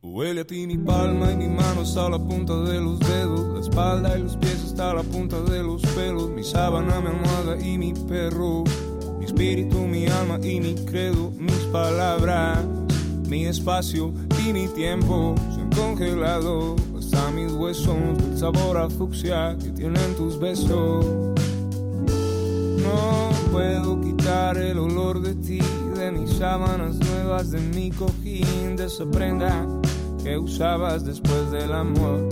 Huele 0.00 0.44
ti 0.44 0.64
mi 0.68 0.78
palma 0.78 1.32
y 1.32 1.36
mi 1.36 1.48
mano 1.48 1.80
hasta 1.80 2.08
la 2.08 2.18
punta 2.18 2.54
de 2.62 2.80
los 2.80 3.00
dedos, 3.00 3.52
la 3.52 3.60
espalda 3.60 4.16
y 4.16 4.22
los 4.22 4.36
pies 4.36 4.62
hasta 4.62 4.94
la 4.94 5.02
punta 5.02 5.40
de 5.40 5.60
los 5.64 5.82
pelos, 5.82 6.30
mi 6.30 6.44
sábana, 6.44 7.00
mi 7.00 7.08
almohada 7.08 7.60
y 7.60 7.76
mi 7.76 7.92
perro, 7.92 8.62
mi 9.18 9.24
espíritu, 9.24 9.78
mi 9.78 10.06
alma 10.06 10.38
y 10.40 10.60
mi 10.60 10.76
credo, 10.84 11.32
mis 11.32 11.64
palabras, 11.72 12.64
mi 13.28 13.46
espacio 13.46 14.12
y 14.46 14.52
mi 14.52 14.68
tiempo 14.68 15.34
se 15.52 15.62
han 15.62 15.70
congelado 15.70 16.76
hasta 17.10 17.30
mis 17.30 17.52
huesos 17.52 18.18
del 18.18 18.38
sabor 18.38 18.76
a 18.76 18.90
fucsia 18.90 19.56
que 19.58 19.70
tienen 19.70 20.14
tus 20.16 20.38
besos. 20.38 21.06
No 22.82 23.30
puedo 23.50 24.00
quitar 24.00 24.58
el 24.58 24.78
olor 24.78 25.20
de 25.22 25.34
ti, 25.34 25.60
de 25.96 26.12
mis 26.12 26.30
sábanas 26.36 26.96
nuevas, 26.96 27.50
de 27.50 27.60
mi 27.60 27.90
cojín, 27.90 28.76
de 28.76 28.86
esa 28.86 29.06
prenda 29.06 29.66
que 30.22 30.36
usabas 30.36 31.04
después 31.04 31.50
del 31.50 31.72
amor. 31.72 32.28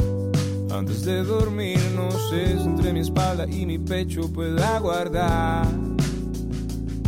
Antes 0.71 1.05
de 1.05 1.25
dormir, 1.25 1.81
no 1.95 2.11
sé 2.11 2.53
entre 2.53 2.93
mi 2.93 3.01
espalda 3.01 3.47
y 3.47 3.65
mi 3.65 3.79
pecho 3.79 4.31
pueda 4.31 4.79
guardar 4.79 5.67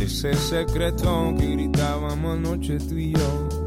ese 0.01 0.33
secreto 0.33 1.35
que 1.37 1.45
gritábamos 1.45 2.37
anoche 2.37 2.79
tú 2.79 2.95
y 2.95 3.13
yo. 3.13 3.58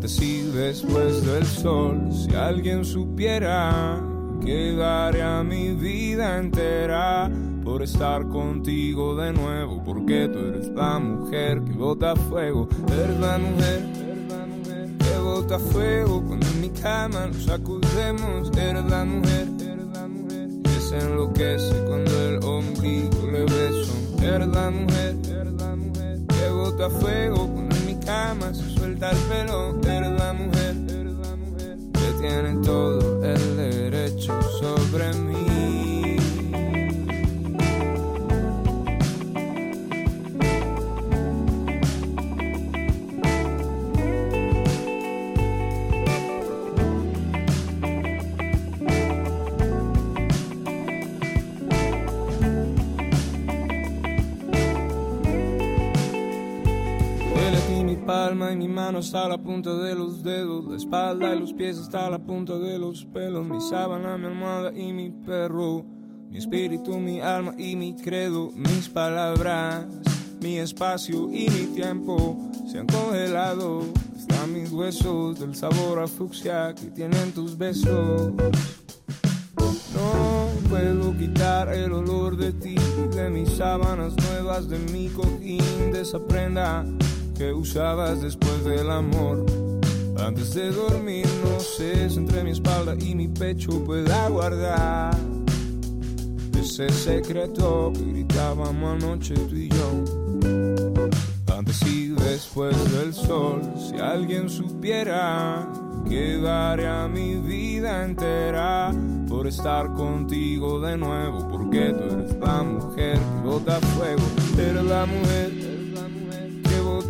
Antes 0.00 0.22
y 0.22 0.40
después 0.52 1.26
del 1.26 1.44
sol, 1.44 2.08
si 2.10 2.34
alguien 2.34 2.86
supiera 2.86 4.02
que 4.42 4.72
daría 4.72 5.42
mi 5.42 5.74
vida 5.74 6.38
entera 6.38 7.30
por 7.62 7.82
estar 7.82 8.26
contigo 8.28 9.14
de 9.16 9.34
nuevo, 9.34 9.84
porque 9.84 10.26
tú 10.32 10.38
eres 10.38 10.68
la 10.68 10.98
mujer 10.98 11.62
que 11.64 11.72
bota 11.72 12.16
fuego, 12.16 12.66
eres 12.90 13.20
la 13.20 13.36
mujer 13.36 13.86
que 15.00 15.18
bota 15.18 15.58
fuego 15.58 16.24
cuando 16.26 16.46
en 16.46 16.60
mi 16.62 16.70
cama 16.70 17.26
nos 17.26 17.44
sacudemos, 17.44 18.50
eres 18.56 18.84
la 18.86 19.04
mujer 19.04 19.48
que 20.64 20.80
se 20.80 20.96
enloquece 20.96 21.74
cuando 21.86 22.10
el 22.26 22.42
ombligo 22.42 23.26
le 23.30 23.42
beso, 23.42 23.92
eres 24.22 24.48
la 24.48 24.70
mujer 24.70 25.16
que 26.26 26.48
bota 26.48 26.88
fuego 26.88 27.46
cuando 27.52 27.79
cama 28.10 28.52
se 28.52 28.68
suelta 28.70 29.10
el 29.10 29.18
pelo, 29.28 29.80
eres 29.84 30.12
la 30.18 30.32
mujer 30.32 30.74
que 31.92 32.08
tiene 32.20 32.60
todo 32.64 33.24
el 33.24 33.56
derecho 33.56 34.32
sobre 34.60 35.14
mí. 35.14 35.49
Mi 58.56 58.68
mano 58.68 58.98
hasta 58.98 59.28
la 59.28 59.38
punta 59.38 59.74
de 59.74 59.94
los 59.94 60.22
dedos, 60.22 60.64
la 60.66 60.76
espalda 60.76 61.34
y 61.34 61.40
los 61.40 61.52
pies 61.52 61.78
hasta 61.78 62.10
la 62.10 62.18
punta 62.18 62.58
de 62.58 62.78
los 62.78 63.04
pelos, 63.04 63.44
mi 63.46 63.60
sábana, 63.60 64.16
mi 64.16 64.26
almohada 64.26 64.72
y 64.76 64.92
mi 64.92 65.10
perro, 65.10 65.84
mi 66.28 66.38
espíritu, 66.38 66.98
mi 66.98 67.20
alma 67.20 67.54
y 67.58 67.76
mi 67.76 67.94
credo, 67.94 68.50
mis 68.54 68.88
palabras, 68.88 69.86
mi 70.40 70.58
espacio 70.58 71.30
y 71.30 71.48
mi 71.48 71.66
tiempo 71.74 72.50
se 72.70 72.78
han 72.78 72.86
congelado 72.86 73.84
hasta 74.16 74.46
mis 74.46 74.70
huesos 74.72 75.38
del 75.38 75.54
sabor 75.54 76.00
a 76.00 76.08
fucsia 76.08 76.74
que 76.74 76.86
tienen 76.86 77.32
tus 77.32 77.56
besos. 77.56 78.32
No 79.94 80.68
puedo 80.68 81.16
quitar 81.16 81.72
el 81.72 81.92
olor 81.92 82.36
de 82.36 82.52
ti, 82.52 82.76
de 83.14 83.28
mis 83.28 83.50
sábanas 83.50 84.14
nuevas, 84.28 84.68
de 84.68 84.78
mi 84.92 85.08
cojín, 85.08 85.92
de 85.92 86.00
esa 86.00 86.18
prenda 86.18 86.84
que 87.40 87.54
usabas 87.54 88.20
después 88.20 88.62
del 88.66 88.90
amor. 88.90 89.46
Antes 90.18 90.52
de 90.52 90.70
dormir, 90.70 91.26
no 91.42 91.58
sé 91.58 92.04
entre 92.04 92.44
mi 92.44 92.50
espalda 92.50 92.94
y 93.00 93.14
mi 93.14 93.28
pecho 93.28 93.82
pueda 93.82 94.28
guardar 94.28 95.16
ese 96.60 96.90
secreto 96.90 97.94
que 97.94 98.04
gritábamos 98.04 99.02
anoche 99.02 99.32
tú 99.32 99.56
y 99.56 99.70
yo. 99.70 100.04
Antes 101.56 101.80
y 101.86 102.08
después 102.08 102.76
del 102.92 103.14
sol, 103.14 103.62
si 103.88 103.98
alguien 103.98 104.50
supiera 104.50 105.66
que 106.06 106.36
daría 106.36 107.08
mi 107.08 107.36
vida 107.36 108.04
entera 108.04 108.92
por 109.26 109.46
estar 109.46 109.94
contigo 109.94 110.78
de 110.78 110.98
nuevo, 110.98 111.48
porque 111.48 111.94
tú 111.94 112.04
eres 112.18 112.36
la 112.38 112.62
mujer 112.62 113.18
que 113.18 113.48
bota 113.48 113.80
fuego, 113.80 114.22
eres 114.58 114.84
la 114.84 115.06
mujer 115.06 115.79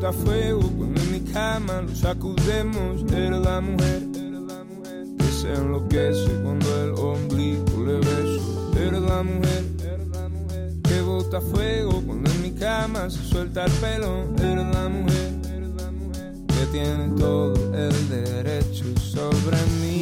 bota 0.00 0.12
fuego 0.14 0.62
cuando 0.78 0.98
en 1.02 1.12
mi 1.12 1.20
cama 1.30 1.82
nos 1.82 1.98
sacudemos, 1.98 3.02
eres 3.12 3.40
la 3.40 3.60
mujer. 3.60 4.02
Que 5.18 5.24
se 5.24 5.52
enloquece 5.52 6.40
cuando 6.42 6.84
el 6.84 6.90
ombligo 6.92 7.84
le 7.84 7.98
beso, 7.98 8.72
eres 8.78 9.02
la 9.02 9.22
mujer 9.22 9.64
que 10.84 11.02
bota 11.02 11.40
fuego 11.42 12.02
cuando 12.06 12.30
en 12.30 12.42
mi 12.42 12.50
cama 12.52 13.10
se 13.10 13.22
suelta 13.24 13.66
el 13.66 13.72
pelo, 13.72 14.24
eres 14.38 14.74
la 14.74 14.88
mujer 14.88 15.32
que 16.46 16.66
tiene 16.72 17.14
todo 17.18 17.54
el 17.74 18.08
derecho 18.08 18.84
sobre 18.98 19.58
mí. 19.82 19.99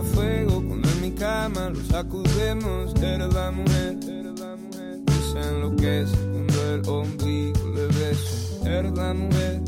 Bota 0.00 0.14
fuego 0.14 0.64
cuando 0.66 0.88
en 0.88 1.00
mi 1.00 1.10
cama 1.12 1.70
lo 1.70 1.84
sacudemos. 1.84 2.94
Eres 3.02 3.34
la 3.34 3.50
mujer 3.50 3.98
que 4.00 5.12
se 5.12 5.48
enloquece 5.48 6.16
cuando 6.16 6.74
el 6.74 6.88
ombligo 6.88 7.68
le 7.74 7.86
beso. 7.86 8.66
Eres 8.66 8.92
la 8.92 9.14
mujer 9.14 9.60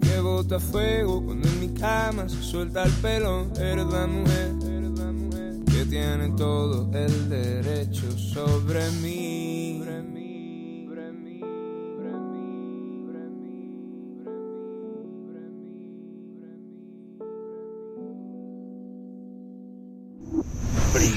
que 0.00 0.20
bota 0.20 0.58
fuego 0.58 1.24
cuando 1.24 1.48
en 1.48 1.60
mi 1.60 1.68
cama 1.68 2.28
se 2.28 2.42
suelta 2.42 2.82
el 2.84 2.92
pelo. 2.94 3.46
Eres 3.56 3.86
la 3.86 4.06
mujer 4.06 4.50
que 5.66 5.84
tiene 5.86 6.30
todo 6.36 6.90
el 6.92 7.28
derecho 7.28 8.10
sobre 8.18 8.90
mí. 9.02 9.82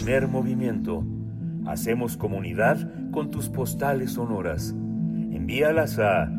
Primer 0.03 0.27
movimiento. 0.27 1.05
Hacemos 1.65 2.17
comunidad 2.17 2.77
con 3.13 3.31
tus 3.31 3.47
postales 3.47 4.11
sonoras. 4.11 4.71
Envíalas 4.71 5.97
a 5.97 6.29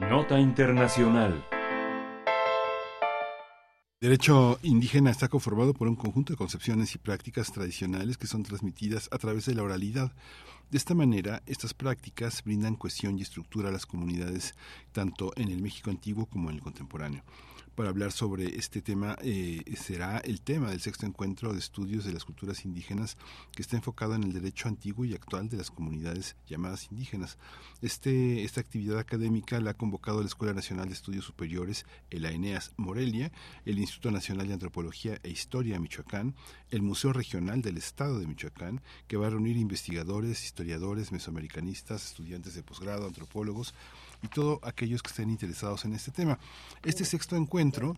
Nota 0.00 0.40
Internacional. 0.40 1.44
Derecho 4.00 4.58
indígena 4.62 5.12
está 5.12 5.28
conformado 5.28 5.74
por 5.74 5.86
un 5.86 5.94
conjunto 5.94 6.32
de 6.32 6.36
concepciones 6.36 6.92
y 6.96 6.98
prácticas 6.98 7.52
tradicionales 7.52 8.18
que 8.18 8.26
son 8.26 8.42
transmitidas 8.42 9.08
a 9.12 9.18
través 9.18 9.46
de 9.46 9.54
la 9.54 9.62
oralidad. 9.62 10.10
De 10.70 10.78
esta 10.78 10.94
manera, 10.94 11.42
estas 11.46 11.74
prácticas 11.74 12.42
brindan 12.42 12.74
cohesión 12.74 13.18
y 13.18 13.22
estructura 13.22 13.68
a 13.68 13.72
las 13.72 13.86
comunidades 13.86 14.54
tanto 14.90 15.32
en 15.36 15.50
el 15.50 15.62
México 15.62 15.90
antiguo 15.90 16.26
como 16.26 16.50
en 16.50 16.56
el 16.56 16.62
contemporáneo. 16.62 17.22
Para 17.76 17.90
hablar 17.90 18.10
sobre 18.10 18.56
este 18.56 18.82
tema. 18.82 19.16
Eh, 19.22 19.62
será 19.76 20.18
el 20.18 20.40
tema 20.40 20.70
del 20.70 20.80
sexto 20.80 21.06
encuentro 21.06 21.52
de 21.52 21.58
estudios 21.58 22.04
de 22.04 22.12
las 22.12 22.24
culturas 22.24 22.64
indígenas 22.64 23.16
que 23.52 23.62
está 23.62 23.76
enfocado 23.76 24.14
en 24.14 24.24
el 24.24 24.32
derecho 24.32 24.66
antiguo 24.66 25.04
y 25.04 25.14
actual 25.14 25.48
de 25.48 25.58
las 25.58 25.70
comunidades 25.70 26.36
llamadas 26.48 26.88
indígenas. 26.90 27.38
Este, 27.82 28.42
esta 28.42 28.60
actividad 28.60 28.98
académica 28.98 29.60
la 29.60 29.72
ha 29.72 29.74
convocado 29.74 30.20
la 30.20 30.26
Escuela 30.26 30.54
Nacional 30.54 30.88
de 30.88 30.94
Estudios 30.94 31.26
Superiores, 31.26 31.84
el 32.10 32.24
AENEAS 32.24 32.72
Morelia, 32.78 33.30
el 33.66 33.78
Instituto 33.78 34.10
Nacional 34.10 34.48
de 34.48 34.54
Antropología 34.54 35.20
e 35.22 35.30
Historia 35.30 35.78
Michoacán, 35.78 36.34
el 36.70 36.82
Museo 36.82 37.12
Regional 37.12 37.60
del 37.60 37.76
Estado 37.76 38.18
de 38.18 38.26
Michoacán, 38.26 38.80
que 39.06 39.18
va 39.18 39.26
a 39.26 39.30
reunir 39.30 39.58
investigadores, 39.58 40.44
historiadores, 40.44 41.12
mesoamericanistas, 41.12 42.06
estudiantes 42.06 42.54
de 42.54 42.62
posgrado, 42.62 43.06
antropólogos 43.06 43.74
y 44.26 44.28
todos 44.28 44.58
aquellos 44.62 45.02
que 45.02 45.08
estén 45.08 45.30
interesados 45.30 45.84
en 45.84 45.94
este 45.94 46.10
tema. 46.10 46.38
Este 46.84 47.04
sexto 47.04 47.36
encuentro 47.36 47.96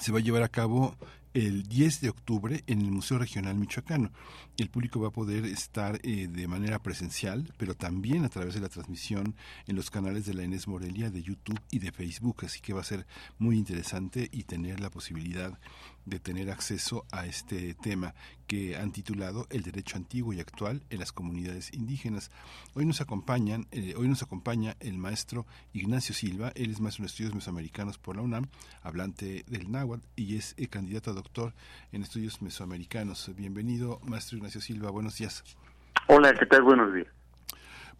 se 0.00 0.12
va 0.12 0.18
a 0.18 0.22
llevar 0.22 0.42
a 0.42 0.48
cabo 0.48 0.94
el 1.36 1.64
10 1.64 2.00
de 2.00 2.08
octubre 2.08 2.64
en 2.66 2.80
el 2.80 2.90
Museo 2.90 3.18
Regional 3.18 3.56
Michoacano. 3.56 4.10
El 4.56 4.70
público 4.70 5.00
va 5.00 5.08
a 5.08 5.12
poder 5.12 5.44
estar 5.44 6.00
eh, 6.02 6.28
de 6.28 6.48
manera 6.48 6.78
presencial, 6.78 7.52
pero 7.58 7.74
también 7.74 8.24
a 8.24 8.30
través 8.30 8.54
de 8.54 8.60
la 8.60 8.70
transmisión 8.70 9.34
en 9.66 9.76
los 9.76 9.90
canales 9.90 10.24
de 10.24 10.32
la 10.32 10.44
Enes 10.44 10.66
Morelia, 10.66 11.10
de 11.10 11.22
YouTube 11.22 11.60
y 11.70 11.78
de 11.78 11.92
Facebook. 11.92 12.46
Así 12.46 12.60
que 12.60 12.72
va 12.72 12.80
a 12.80 12.84
ser 12.84 13.06
muy 13.38 13.58
interesante 13.58 14.30
y 14.32 14.44
tener 14.44 14.80
la 14.80 14.88
posibilidad 14.88 15.58
de 16.06 16.20
tener 16.20 16.50
acceso 16.50 17.04
a 17.10 17.26
este 17.26 17.74
tema 17.74 18.14
que 18.46 18.76
han 18.76 18.92
titulado 18.92 19.46
El 19.50 19.62
derecho 19.62 19.96
antiguo 19.96 20.32
y 20.32 20.40
actual 20.40 20.84
en 20.88 21.00
las 21.00 21.12
comunidades 21.12 21.72
indígenas. 21.74 22.30
Hoy 22.74 22.86
nos 22.86 23.00
acompañan, 23.00 23.66
eh, 23.72 23.94
hoy 23.96 24.08
nos 24.08 24.22
acompaña 24.22 24.76
el 24.78 24.98
maestro 24.98 25.46
Ignacio 25.72 26.14
Silva, 26.14 26.52
él 26.54 26.70
es 26.70 26.80
maestro 26.80 27.02
en 27.02 27.06
estudios 27.06 27.34
mesoamericanos 27.34 27.98
por 27.98 28.16
la 28.16 28.22
UNAM, 28.22 28.46
hablante 28.82 29.44
del 29.48 29.70
náhuatl 29.70 30.06
y 30.14 30.36
es 30.36 30.54
eh, 30.56 30.68
candidato 30.68 31.10
a 31.10 31.14
en 31.92 32.02
estudios 32.02 32.40
mesoamericanos. 32.40 33.30
Bienvenido, 33.36 34.00
maestro 34.04 34.36
Ignacio 34.38 34.60
Silva, 34.60 34.90
buenos 34.90 35.16
días. 35.16 35.42
Hola, 36.08 36.32
¿qué 36.38 36.46
tal? 36.46 36.62
Buenos 36.62 36.94
días. 36.94 37.08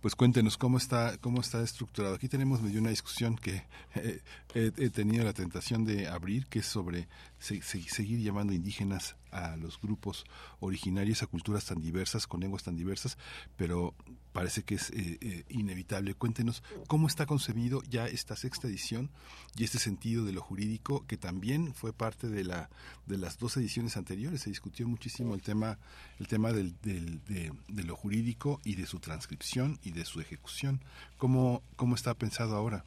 Pues 0.00 0.14
cuéntenos 0.14 0.56
cómo 0.56 0.76
está 0.78 1.16
cómo 1.18 1.40
está 1.40 1.62
estructurado. 1.62 2.14
Aquí 2.14 2.28
tenemos 2.28 2.60
medio 2.62 2.80
una 2.80 2.90
discusión 2.90 3.36
que 3.36 3.64
eh, 3.94 4.20
he, 4.54 4.72
he 4.76 4.90
tenido 4.90 5.24
la 5.24 5.32
tentación 5.32 5.84
de 5.84 6.06
abrir, 6.06 6.46
que 6.46 6.60
es 6.60 6.66
sobre 6.66 7.08
se- 7.38 7.62
se- 7.62 7.82
seguir 7.82 8.20
llamando 8.20 8.52
indígenas 8.52 9.16
a 9.44 9.56
los 9.56 9.80
grupos 9.80 10.24
originarios, 10.60 11.22
a 11.22 11.26
culturas 11.26 11.64
tan 11.66 11.80
diversas, 11.80 12.26
con 12.26 12.40
lenguas 12.40 12.62
tan 12.62 12.76
diversas, 12.76 13.18
pero 13.56 13.94
parece 14.32 14.62
que 14.64 14.74
es 14.74 14.90
eh, 14.90 15.18
eh, 15.20 15.44
inevitable. 15.48 16.14
Cuéntenos 16.14 16.62
cómo 16.88 17.06
está 17.06 17.26
concebido 17.26 17.82
ya 17.88 18.06
esta 18.06 18.36
sexta 18.36 18.68
edición 18.68 19.10
y 19.56 19.64
este 19.64 19.78
sentido 19.78 20.24
de 20.24 20.32
lo 20.32 20.42
jurídico 20.42 21.06
que 21.06 21.16
también 21.16 21.72
fue 21.74 21.92
parte 21.92 22.28
de 22.28 22.44
la 22.44 22.68
de 23.06 23.16
las 23.18 23.38
dos 23.38 23.56
ediciones 23.56 23.96
anteriores. 23.96 24.42
Se 24.42 24.50
discutió 24.50 24.86
muchísimo 24.88 25.34
el 25.34 25.42
tema 25.42 25.78
el 26.18 26.26
tema 26.28 26.52
del, 26.52 26.74
del- 26.82 27.20
de, 27.24 27.82
lo 27.84 27.96
jurídico 27.96 28.60
y 28.64 28.74
de 28.74 28.86
su 28.86 28.98
transcripción 29.00 29.78
y 29.82 29.92
de 29.92 30.04
su 30.04 30.20
ejecución. 30.20 30.82
¿Cómo, 31.18 31.62
cómo 31.76 31.94
está 31.94 32.14
pensado 32.14 32.56
ahora? 32.56 32.84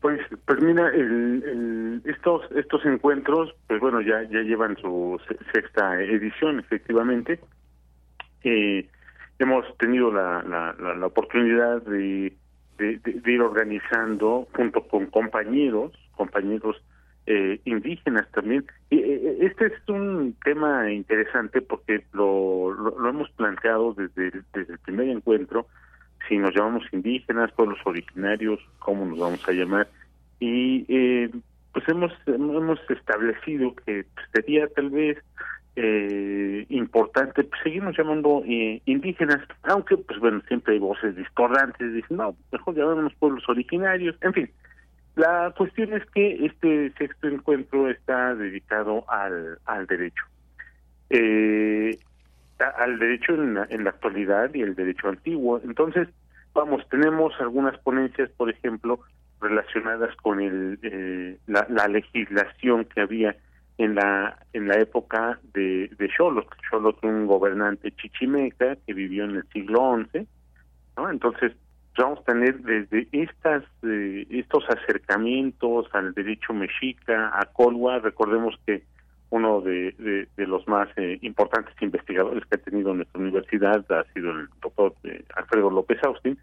Pues, 0.00 0.20
pues 0.44 0.62
mira, 0.62 0.88
el, 0.90 2.02
estos 2.04 2.42
estos 2.52 2.84
encuentros, 2.84 3.54
pues 3.66 3.80
bueno, 3.80 4.00
ya 4.00 4.22
ya 4.24 4.40
llevan 4.42 4.76
su 4.76 5.18
se- 5.26 5.38
sexta 5.52 6.00
edición, 6.02 6.60
efectivamente. 6.60 7.40
Eh, 8.44 8.88
hemos 9.38 9.64
tenido 9.78 10.12
la, 10.12 10.42
la, 10.42 10.74
la, 10.78 10.94
la 10.94 11.06
oportunidad 11.06 11.82
de, 11.82 12.32
ir 12.78 13.40
organizando 13.42 14.46
junto 14.54 14.86
con 14.86 15.06
compañeros, 15.06 15.92
compañeros 16.14 16.76
eh, 17.26 17.60
indígenas 17.64 18.30
también. 18.32 18.64
Y, 18.90 18.98
eh, 18.98 19.38
este 19.40 19.66
es 19.66 19.88
un 19.88 20.36
tema 20.44 20.92
interesante 20.92 21.62
porque 21.62 22.04
lo, 22.12 22.70
lo, 22.72 22.98
lo 23.00 23.08
hemos 23.08 23.30
planteado 23.30 23.94
desde 23.94 24.30
desde 24.52 24.74
el 24.74 24.78
primer 24.78 25.08
encuentro, 25.08 25.66
si 26.28 26.38
nos 26.38 26.54
llamamos 26.54 26.84
indígenas, 26.92 27.52
pueblos 27.52 27.78
originarios, 27.84 28.60
cómo 28.78 29.04
nos 29.04 29.18
vamos 29.18 29.48
a 29.48 29.52
llamar. 29.52 29.88
Y 30.40 30.84
eh, 30.88 31.30
pues 31.72 31.88
hemos, 31.88 32.12
hemos 32.26 32.78
establecido 32.88 33.74
que 33.74 34.06
sería 34.32 34.66
tal 34.68 34.90
vez 34.90 35.18
eh, 35.76 36.64
importante 36.70 37.46
seguirnos 37.62 37.96
llamando 37.96 38.42
eh, 38.46 38.80
indígenas, 38.86 39.40
aunque 39.62 39.96
pues 39.98 40.18
bueno, 40.18 40.40
siempre 40.48 40.74
hay 40.74 40.80
voces 40.80 41.14
discordantes, 41.16 41.92
dicen, 41.92 42.16
no, 42.16 42.34
mejor 42.50 42.74
llamémonos 42.74 43.14
pueblos 43.14 43.44
originarios, 43.48 44.16
en 44.22 44.32
fin. 44.32 44.50
La 45.16 45.52
cuestión 45.56 45.92
es 45.94 46.04
que 46.10 46.46
este 46.46 46.92
sexto 46.98 47.28
encuentro 47.28 47.88
está 47.88 48.34
dedicado 48.34 49.04
al, 49.10 49.58
al 49.64 49.86
derecho. 49.86 50.24
Eh, 51.08 51.98
al 52.58 52.98
derecho 52.98 53.34
en 53.34 53.54
la, 53.54 53.66
en 53.70 53.84
la 53.84 53.90
actualidad 53.90 54.52
y 54.54 54.62
el 54.62 54.74
derecho 54.74 55.08
antiguo. 55.08 55.60
Entonces, 55.64 56.08
vamos, 56.54 56.88
tenemos 56.88 57.32
algunas 57.40 57.78
ponencias, 57.80 58.30
por 58.36 58.50
ejemplo, 58.50 59.00
relacionadas 59.40 60.14
con 60.16 60.40
el, 60.40 60.78
eh, 60.82 61.38
la, 61.46 61.66
la 61.68 61.88
legislación 61.88 62.86
que 62.86 63.00
había 63.00 63.36
en 63.78 63.94
la 63.94 64.38
en 64.52 64.68
la 64.68 64.78
época 64.78 65.38
de, 65.52 65.90
de 65.98 66.08
Xolotl. 66.16 66.56
Xolotl, 66.70 67.06
un 67.06 67.26
gobernante 67.26 67.92
chichimeca 67.92 68.76
que 68.86 68.94
vivió 68.94 69.24
en 69.24 69.36
el 69.36 69.48
siglo 69.52 69.98
XI, 70.12 70.26
¿no? 70.96 71.10
Entonces, 71.10 71.52
vamos 71.96 72.20
a 72.20 72.24
tener 72.24 72.58
desde 72.60 73.08
estas 73.12 73.64
eh, 73.82 74.26
estos 74.30 74.64
acercamientos 74.68 75.88
al 75.92 76.14
derecho 76.14 76.52
mexica, 76.52 77.38
a 77.38 77.44
Colua, 77.46 77.98
recordemos 77.98 78.54
que 78.66 78.84
uno 79.30 79.60
de, 79.60 80.28
los 80.36 80.66
más 80.68 80.88
eh, 80.96 81.18
importantes 81.22 81.74
investigadores 81.80 82.44
que 82.46 82.56
ha 82.56 82.58
tenido 82.58 82.94
nuestra 82.94 83.20
universidad 83.20 83.84
ha 83.90 84.04
sido 84.12 84.30
el 84.30 84.48
doctor 84.62 84.94
eh, 85.04 85.24
Alfredo 85.34 85.70
López 85.70 86.02
Austin, 86.04 86.38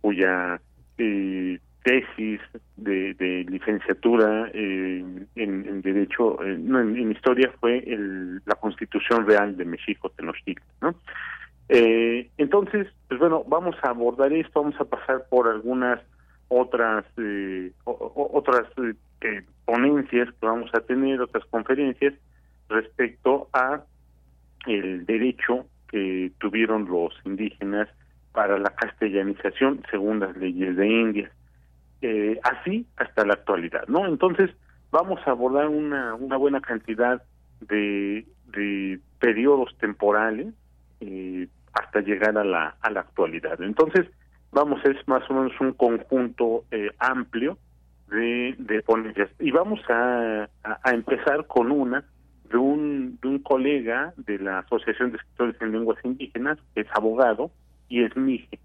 cuya 0.00 0.60
eh, 0.98 1.58
tesis 1.82 2.40
de, 2.76 3.46
licenciatura 3.48 4.50
eh, 4.52 5.04
en, 5.36 5.68
en 5.68 5.82
derecho, 5.82 6.42
eh, 6.42 6.56
no, 6.58 6.80
en, 6.80 7.12
historia 7.12 7.52
fue 7.60 7.78
el, 7.78 8.40
la 8.44 8.56
Constitución 8.56 9.26
Real 9.26 9.56
de 9.56 9.64
México 9.64 10.10
Tenochtitlan, 10.10 10.66
¿no? 10.80 10.94
Entonces, 11.68 12.86
pues 13.08 13.18
bueno, 13.18 13.44
vamos 13.48 13.74
a 13.82 13.88
abordar 13.88 14.32
esto, 14.32 14.62
vamos 14.62 14.80
a 14.80 14.84
pasar 14.84 15.26
por 15.28 15.48
algunas 15.48 16.00
otras 16.48 17.04
eh, 17.16 17.72
otras 17.84 18.66
eh, 18.78 18.94
eh, 19.22 19.42
ponencias 19.64 20.28
que 20.28 20.46
vamos 20.46 20.70
a 20.74 20.80
tener, 20.80 21.20
otras 21.20 21.44
conferencias 21.46 22.14
respecto 22.68 23.48
a 23.52 23.82
el 24.66 25.06
derecho 25.06 25.66
que 25.88 26.32
tuvieron 26.38 26.86
los 26.86 27.14
indígenas 27.24 27.88
para 28.32 28.58
la 28.58 28.70
castellanización 28.70 29.82
según 29.90 30.20
las 30.20 30.36
leyes 30.36 30.76
de 30.76 30.86
India. 30.86 31.30
Eh, 32.02 32.38
así 32.42 32.86
hasta 32.96 33.24
la 33.24 33.34
actualidad, 33.34 33.86
¿no? 33.88 34.06
Entonces, 34.06 34.50
vamos 34.90 35.20
a 35.26 35.30
abordar 35.30 35.68
una, 35.68 36.14
una 36.14 36.36
buena 36.36 36.60
cantidad 36.60 37.22
de, 37.60 38.26
de 38.48 39.00
periodos 39.18 39.76
temporales 39.78 40.52
eh, 41.00 41.48
hasta 41.72 42.00
llegar 42.00 42.36
a 42.36 42.44
la, 42.44 42.76
a 42.80 42.90
la 42.90 43.00
actualidad. 43.00 43.60
Entonces, 43.62 44.06
vamos, 44.56 44.82
es 44.86 44.96
más 45.06 45.22
o 45.30 45.34
menos 45.34 45.52
un 45.60 45.74
conjunto 45.74 46.64
eh, 46.70 46.90
amplio 46.98 47.58
de, 48.08 48.54
de 48.58 48.82
ponencias. 48.82 49.28
Y 49.38 49.50
vamos 49.50 49.80
a, 49.90 50.48
a, 50.64 50.90
empezar 50.92 51.46
con 51.46 51.70
una 51.70 52.04
de 52.50 52.56
un, 52.56 53.18
de 53.20 53.28
un 53.28 53.38
colega 53.40 54.14
de 54.16 54.38
la 54.38 54.60
Asociación 54.60 55.10
de 55.10 55.18
Escritores 55.18 55.60
en 55.60 55.72
Lenguas 55.72 55.98
Indígenas, 56.04 56.58
que 56.74 56.80
es 56.80 56.86
abogado 56.94 57.50
y 57.90 58.02
es 58.02 58.16
mije. 58.16 58.58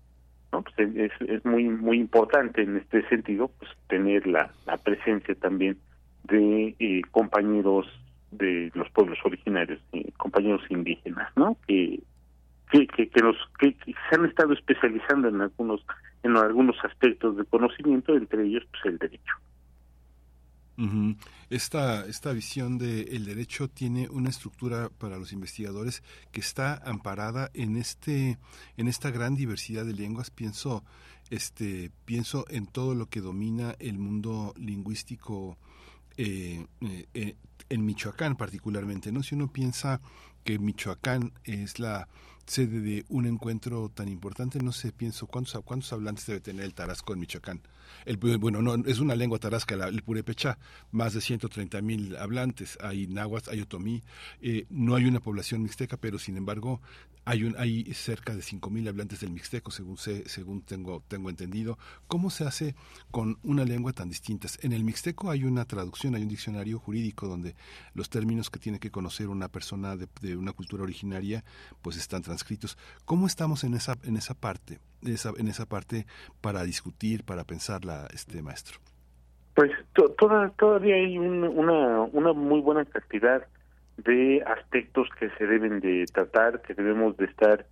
¿no? 0.53 0.61
Pues 0.61 0.95
es, 0.95 1.11
es 1.27 1.43
muy 1.43 1.65
muy 1.65 1.97
importante 1.97 2.61
en 2.61 2.77
este 2.77 3.07
sentido 3.09 3.51
pues 3.59 3.69
tener 3.87 4.25
la, 4.27 4.49
la 4.65 4.77
presencia 4.77 5.35
también 5.35 5.77
de 6.23 6.73
eh, 6.79 7.01
compañeros 7.11 7.85
de 8.31 8.71
los 8.75 8.89
pueblos 8.91 9.19
originarios, 9.25 9.81
eh, 9.91 10.09
compañeros 10.15 10.61
indígenas, 10.69 11.29
¿no? 11.35 11.57
Que 11.67 11.99
que, 12.71 12.87
que, 12.87 13.09
que 13.09 13.21
los 13.21 13.35
que, 13.59 13.73
que 13.75 13.93
se 14.09 14.15
han 14.15 14.25
estado 14.25 14.53
especializando 14.53 15.27
en 15.27 15.41
algunos 15.41 15.81
en 16.23 16.37
algunos 16.37 16.75
aspectos 16.83 17.35
de 17.37 17.45
conocimiento, 17.45 18.15
entre 18.15 18.45
ellos 18.45 18.63
pues 18.71 18.85
el 18.85 18.97
derecho. 18.97 19.35
Esta, 21.51 22.07
esta 22.07 22.31
visión 22.31 22.79
del 22.79 23.25
derecho 23.25 23.67
tiene 23.67 24.09
una 24.09 24.29
estructura 24.29 24.89
para 24.89 25.17
los 25.17 25.31
investigadores 25.31 26.01
que 26.31 26.39
está 26.39 26.81
amparada 26.83 27.51
en 27.53 27.75
este 27.75 28.39
en 28.77 28.87
esta 28.87 29.11
gran 29.11 29.35
diversidad 29.35 29.85
de 29.85 29.93
lenguas. 29.93 30.31
Pienso 30.31 30.83
este 31.29 31.91
pienso 32.05 32.45
en 32.49 32.65
todo 32.65 32.95
lo 32.95 33.07
que 33.07 33.21
domina 33.21 33.75
el 33.77 33.99
mundo 33.99 34.55
lingüístico 34.57 35.57
eh, 36.17 36.65
eh, 37.13 37.35
en 37.69 37.85
Michoacán 37.85 38.35
particularmente. 38.35 39.11
No 39.11 39.21
si 39.21 39.35
uno 39.35 39.51
piensa 39.53 40.01
que 40.43 40.57
Michoacán 40.57 41.33
es 41.43 41.79
la 41.79 42.07
sede 42.45 42.81
de 42.81 43.05
un 43.09 43.25
encuentro 43.25 43.89
tan 43.89 44.07
importante, 44.09 44.59
no 44.59 44.71
sé, 44.71 44.91
pienso, 44.91 45.27
¿cuántos, 45.27 45.61
cuántos 45.63 45.93
hablantes 45.93 46.25
debe 46.25 46.41
tener 46.41 46.65
el 46.65 46.73
Tarasco 46.73 47.13
en 47.13 47.19
Michoacán? 47.19 47.61
Bueno, 48.39 48.61
no, 48.61 48.75
es 48.85 48.99
una 48.99 49.15
lengua 49.15 49.39
tarasca, 49.39 49.75
el 49.75 50.03
purépecha, 50.03 50.57
más 50.91 51.13
de 51.13 51.21
130 51.21 51.81
mil 51.81 52.15
hablantes, 52.15 52.77
hay 52.81 53.07
náhuatl, 53.07 53.49
hay 53.51 53.61
otomí, 53.61 54.03
eh, 54.41 54.65
no 54.69 54.95
hay 54.95 55.05
una 55.05 55.19
población 55.19 55.63
mixteca, 55.63 55.97
pero 55.97 56.19
sin 56.19 56.37
embargo 56.37 56.81
hay, 57.23 57.43
un, 57.43 57.55
hay 57.57 57.83
cerca 57.93 58.35
de 58.35 58.41
5 58.41 58.69
mil 58.69 58.87
hablantes 58.87 59.19
del 59.19 59.31
mixteco, 59.31 59.71
según, 59.71 59.97
sé, 59.97 60.27
según 60.27 60.61
tengo, 60.63 61.03
tengo 61.07 61.29
entendido. 61.29 61.77
¿Cómo 62.07 62.29
se 62.31 62.45
hace 62.45 62.75
con 63.11 63.37
una 63.43 63.63
lengua 63.63 63.93
tan 63.93 64.09
distinta? 64.09 64.47
En 64.61 64.73
el 64.73 64.83
mixteco 64.83 65.29
hay 65.29 65.43
una 65.43 65.65
traducción, 65.65 66.15
hay 66.15 66.23
un 66.23 66.29
diccionario 66.29 66.79
jurídico 66.79 67.27
donde 67.27 67.55
los 67.93 68.09
términos 68.09 68.49
que 68.49 68.59
tiene 68.59 68.79
que 68.79 68.89
conocer 68.89 69.27
una 69.27 69.49
persona 69.49 69.95
de, 69.95 70.35
una 70.35 70.53
cultura 70.53 70.83
originaria 70.83 71.43
pues 71.81 71.97
están 71.97 72.23
transcritos. 72.23 72.77
¿Cómo 73.05 73.27
estamos 73.27 73.63
en 73.63 73.75
esa, 73.75 73.97
en 74.03 74.17
esa 74.17 74.33
parte? 74.33 74.79
En 75.03 75.47
esa 75.47 75.65
parte 75.65 76.05
para 76.41 76.63
discutir, 76.63 77.23
para 77.23 77.43
este 78.13 78.41
maestro. 78.41 78.77
Pues 79.55 79.71
to- 79.93 80.09
toda, 80.17 80.49
todavía 80.51 80.95
hay 80.95 81.17
un- 81.17 81.43
una, 81.43 82.01
una 82.03 82.33
muy 82.33 82.61
buena 82.61 82.85
cantidad 82.85 83.45
de 83.97 84.41
aspectos 84.47 85.09
que 85.19 85.29
se 85.31 85.45
deben 85.45 85.79
de 85.81 86.05
tratar, 86.13 86.61
que 86.61 86.73
debemos 86.73 87.17
de 87.17 87.25
estar 87.25 87.65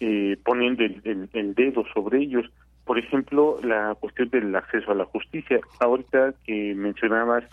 eh, 0.00 0.36
poniendo 0.44 0.84
el, 0.84 1.00
el- 1.04 1.28
el 1.32 1.54
dedo 1.54 1.84
sobre 1.94 2.18
ellos. 2.18 2.46
Por 2.84 2.98
ejemplo, 2.98 3.58
la 3.62 3.94
cuestión 3.98 4.28
del 4.30 4.54
acceso 4.54 4.90
a 4.92 4.94
la 4.94 5.04
justicia. 5.06 5.58
Ahorita 5.80 6.34
que 6.44 6.74
mencionabas 6.74 7.44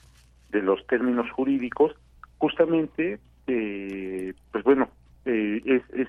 de 0.49 0.61
los 0.61 0.85
términos 0.87 1.29
jurídicos, 1.31 1.95
justamente, 2.37 3.19
eh, 3.47 4.33
pues 4.51 4.63
bueno, 4.63 4.89
eh, 5.25 5.61
es, 5.65 5.81
es, 5.93 6.07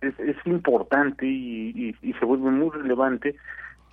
es, 0.00 0.36
importante 0.46 1.26
y- 1.26 1.94
y 2.02 2.12
se 2.14 2.24
vuelve 2.24 2.50
muy 2.50 2.70
relevante 2.70 3.36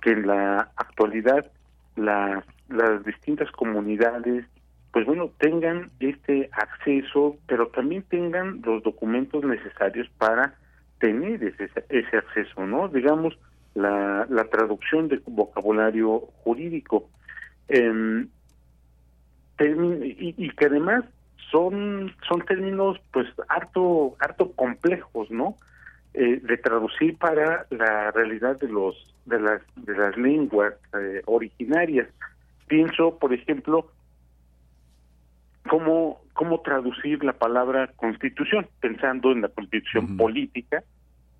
que 0.04 0.10
en 0.12 0.26
la 0.26 0.70
actualidad 0.76 1.50
las, 1.96 2.44
las 2.68 3.04
distintas 3.04 3.50
comunidades 3.52 4.44
pues 4.92 5.06
bueno 5.06 5.30
tengan 5.38 5.90
este 5.98 6.50
acceso 6.52 7.36
pero 7.46 7.68
también 7.68 8.02
tengan 8.04 8.60
los 8.62 8.82
documentos 8.82 9.42
necesarios 9.44 10.08
para 10.18 10.54
tener 10.98 11.42
ese, 11.42 11.70
ese 11.88 12.16
acceso 12.16 12.66
no 12.66 12.88
digamos 12.88 13.38
la, 13.74 14.26
la 14.28 14.44
traducción 14.44 15.08
de 15.08 15.20
vocabulario 15.26 16.20
jurídico. 16.44 17.08
Termi- 17.66 18.28
y, 20.18 20.34
y 20.36 20.50
que 20.50 20.66
además 20.66 21.04
son 21.50 22.12
son 22.28 22.44
términos 22.44 23.00
pues 23.12 23.26
harto 23.48 24.16
harto 24.20 24.52
complejos 24.52 25.30
no 25.30 25.56
eh, 26.12 26.40
de 26.42 26.56
traducir 26.58 27.16
para 27.18 27.66
la 27.70 28.10
realidad 28.10 28.58
de 28.58 28.68
los 28.68 29.13
de 29.26 29.40
las 29.40 29.62
de 29.76 29.96
las 29.96 30.16
lenguas 30.16 30.74
eh, 30.98 31.22
originarias. 31.26 32.08
Pienso 32.66 33.18
por 33.18 33.32
ejemplo 33.32 33.90
cómo 35.68 36.20
cómo 36.32 36.60
traducir 36.60 37.22
la 37.24 37.32
palabra 37.32 37.90
constitución 37.96 38.66
pensando 38.80 39.32
en 39.32 39.42
la 39.42 39.48
constitución 39.48 40.16
política 40.16 40.82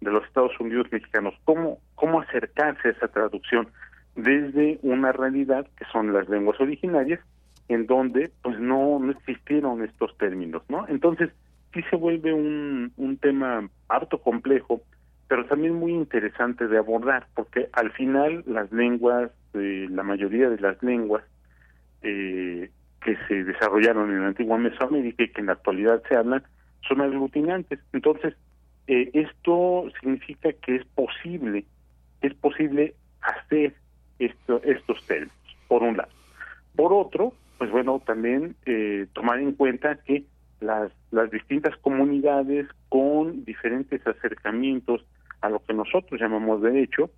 de 0.00 0.10
los 0.10 0.24
Estados 0.24 0.58
Unidos 0.60 0.86
mexicanos. 0.90 1.34
Cómo 1.44 1.78
cómo 1.94 2.20
acercarse 2.20 2.88
a 2.88 2.90
esa 2.92 3.08
traducción 3.08 3.68
desde 4.14 4.78
una 4.82 5.12
realidad 5.12 5.66
que 5.76 5.84
son 5.92 6.12
las 6.12 6.28
lenguas 6.28 6.60
originarias 6.60 7.20
en 7.68 7.86
donde 7.86 8.30
pues 8.42 8.58
no 8.60 8.98
no 8.98 9.10
existieron 9.10 9.82
estos 9.82 10.16
términos 10.18 10.62
no 10.68 10.86
entonces 10.86 11.30
sí 11.74 11.82
se 11.90 11.96
vuelve 11.96 12.32
un, 12.32 12.92
un 12.96 13.16
tema 13.18 13.68
harto 13.88 14.18
complejo, 14.18 14.80
pero 15.28 15.46
también 15.46 15.74
muy 15.74 15.92
interesante 15.92 16.68
de 16.68 16.78
abordar, 16.78 17.26
porque 17.34 17.68
al 17.72 17.92
final 17.92 18.44
las 18.46 18.70
lenguas, 18.72 19.30
eh, 19.54 19.86
la 19.90 20.02
mayoría 20.02 20.50
de 20.50 20.60
las 20.60 20.82
lenguas 20.82 21.24
eh, 22.02 22.70
que 23.02 23.16
se 23.28 23.44
desarrollaron 23.44 24.10
en 24.10 24.20
la 24.20 24.28
antigua 24.28 24.58
Mesoamérica 24.58 25.24
y 25.24 25.28
que 25.28 25.40
en 25.40 25.46
la 25.46 25.52
actualidad 25.52 26.02
se 26.08 26.16
hablan, 26.16 26.42
son 26.86 27.00
aglutinantes. 27.00 27.78
Entonces, 27.92 28.34
eh, 28.86 29.10
esto 29.14 29.86
significa 30.00 30.52
que 30.52 30.76
es 30.76 30.86
posible, 30.86 31.64
es 32.20 32.34
posible 32.34 32.94
hacer 33.20 33.74
esto, 34.18 34.62
estos 34.62 35.04
términos, 35.06 35.34
por 35.68 35.82
un 35.82 35.96
lado. 35.96 36.10
Por 36.76 36.92
otro, 36.92 37.34
pues 37.58 37.70
bueno, 37.70 38.02
también 38.04 38.56
eh, 38.66 39.06
tomar 39.12 39.38
en 39.38 39.52
cuenta 39.52 39.96
que 39.96 40.24
las, 40.60 40.92
las 41.10 41.30
distintas 41.30 41.76
comunidades 41.78 42.66
con 42.88 43.44
diferentes 43.44 44.06
acercamientos 44.06 45.04
a 45.44 45.50
lo 45.50 45.60
que 45.62 45.74
nosotros 45.74 46.20
llamamos 46.20 46.62
derecho, 46.62 47.10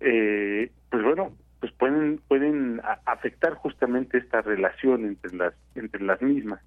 eh, 0.00 0.70
pues 0.90 1.02
bueno, 1.02 1.32
pues 1.60 1.72
pueden 1.72 2.20
pueden 2.28 2.80
afectar 3.06 3.54
justamente 3.54 4.18
esta 4.18 4.42
relación 4.42 5.06
entre 5.06 5.34
las 5.36 5.54
entre 5.74 6.02
las 6.02 6.20
mismas. 6.20 6.60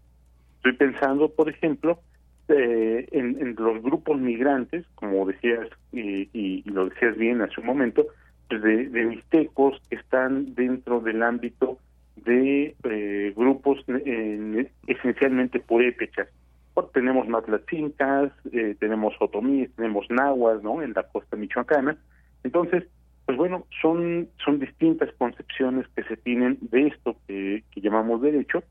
Estoy 0.57 0.73
pensando, 0.73 1.30
por 1.30 1.48
ejemplo, 1.49 1.99
eh, 2.48 3.07
en, 3.11 3.56
los 3.57 3.84
grupos 3.84 4.19
migrantes, 4.19 4.86
como 4.95 5.26
decías 5.26 5.68
y, 5.91 6.23
y- 6.34 6.64
y 6.65 6.69
lo 6.72 6.90
decías 6.90 7.15
bien 7.18 7.41
hace 7.41 7.61
un 7.61 7.68
momento, 7.68 8.07
pues 8.49 8.61
de, 8.64 8.90
de 8.90 9.06
mixtecos 9.06 9.80
que 9.90 9.95
están 9.98 10.56
dentro 10.56 11.02
del 11.02 11.22
ámbito 11.22 11.77
de 12.15 12.76
eh, 12.84 13.34
grupos 13.36 13.84
eh, 13.88 14.72
esencialmente 14.88 15.60
purépechas. 15.60 16.30
Pues 16.76 16.91
tenemos 16.91 17.27
matlachincas, 17.27 18.31
eh, 18.52 18.76
tenemos 18.80 19.15
otomíes, 19.19 19.73
tenemos 19.76 20.06
nahuas, 20.11 20.61
¿no? 20.61 20.84
En 20.84 20.93
la 20.93 21.03
costa 21.03 21.35
michoacana. 21.35 21.97
Entonces, 22.43 22.84
pues 23.26 23.38
bueno, 23.38 23.65
son 23.81 24.30
son 24.43 24.60
distintas 24.60 25.10
concepciones 25.18 25.88
que 25.95 26.03
se 26.03 26.18
tienen 26.18 26.60
de 26.61 26.88
esto 26.88 27.15
que, 27.27 27.64
llamamos 27.76 28.22
derecho 28.22 28.64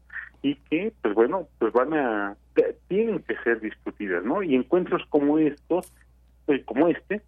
y 0.43 0.55
que, 0.71 0.93
pues 1.03 1.15
bueno, 1.15 1.49
pues 1.59 1.73
van 1.73 1.95
a 1.95 2.37
tienen 2.87 3.19
que 3.21 3.37
ser 3.43 3.61
discutidas, 3.61 4.25
¿no? 4.25 4.43
Y 4.43 4.55
encuentros 4.55 5.03
como 5.09 5.39
estos, 5.39 5.93
eh, 6.47 6.63
como 6.65 6.87
este, 6.87 7.23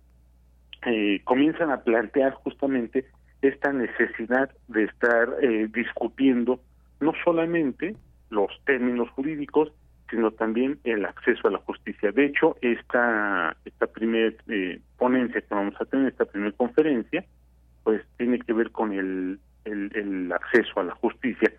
eh, 0.87 1.21
comienzan 1.25 1.73
a 1.73 1.81
plantear 1.81 2.35
justamente 2.35 3.07
esta 3.43 3.73
necesidad 3.73 4.51
de 4.69 4.85
estar 4.85 5.29
eh, 5.43 5.69
discutiendo 5.73 6.61
no 7.01 7.13
solamente 7.25 7.97
los 8.31 8.51
términos 8.65 9.11
jurídicos, 9.11 9.73
sino 10.11 10.31
también 10.31 10.79
el 10.85 11.05
acceso 11.05 11.49
a 11.49 11.51
la 11.51 11.59
justicia. 11.59 12.13
De 12.13 12.27
hecho, 12.27 12.57
esta 12.61 13.57
esta 13.65 13.87
primer 13.87 14.37
eh, 14.49 14.81
ponencia 14.99 15.41
que 15.41 15.55
vamos 15.55 15.75
a 15.81 15.85
tener, 15.85 16.09
esta 16.09 16.25
primera 16.25 16.53
conferencia, 16.53 17.25
pues 17.85 18.03
tiene 18.17 18.39
que 18.39 18.53
ver 18.53 18.71
con 18.71 18.93
el, 18.93 19.39
el, 19.65 19.91
el 19.95 20.33
acceso 20.33 20.81
a 20.81 20.85
la 20.85 20.95
justicia 20.95 21.53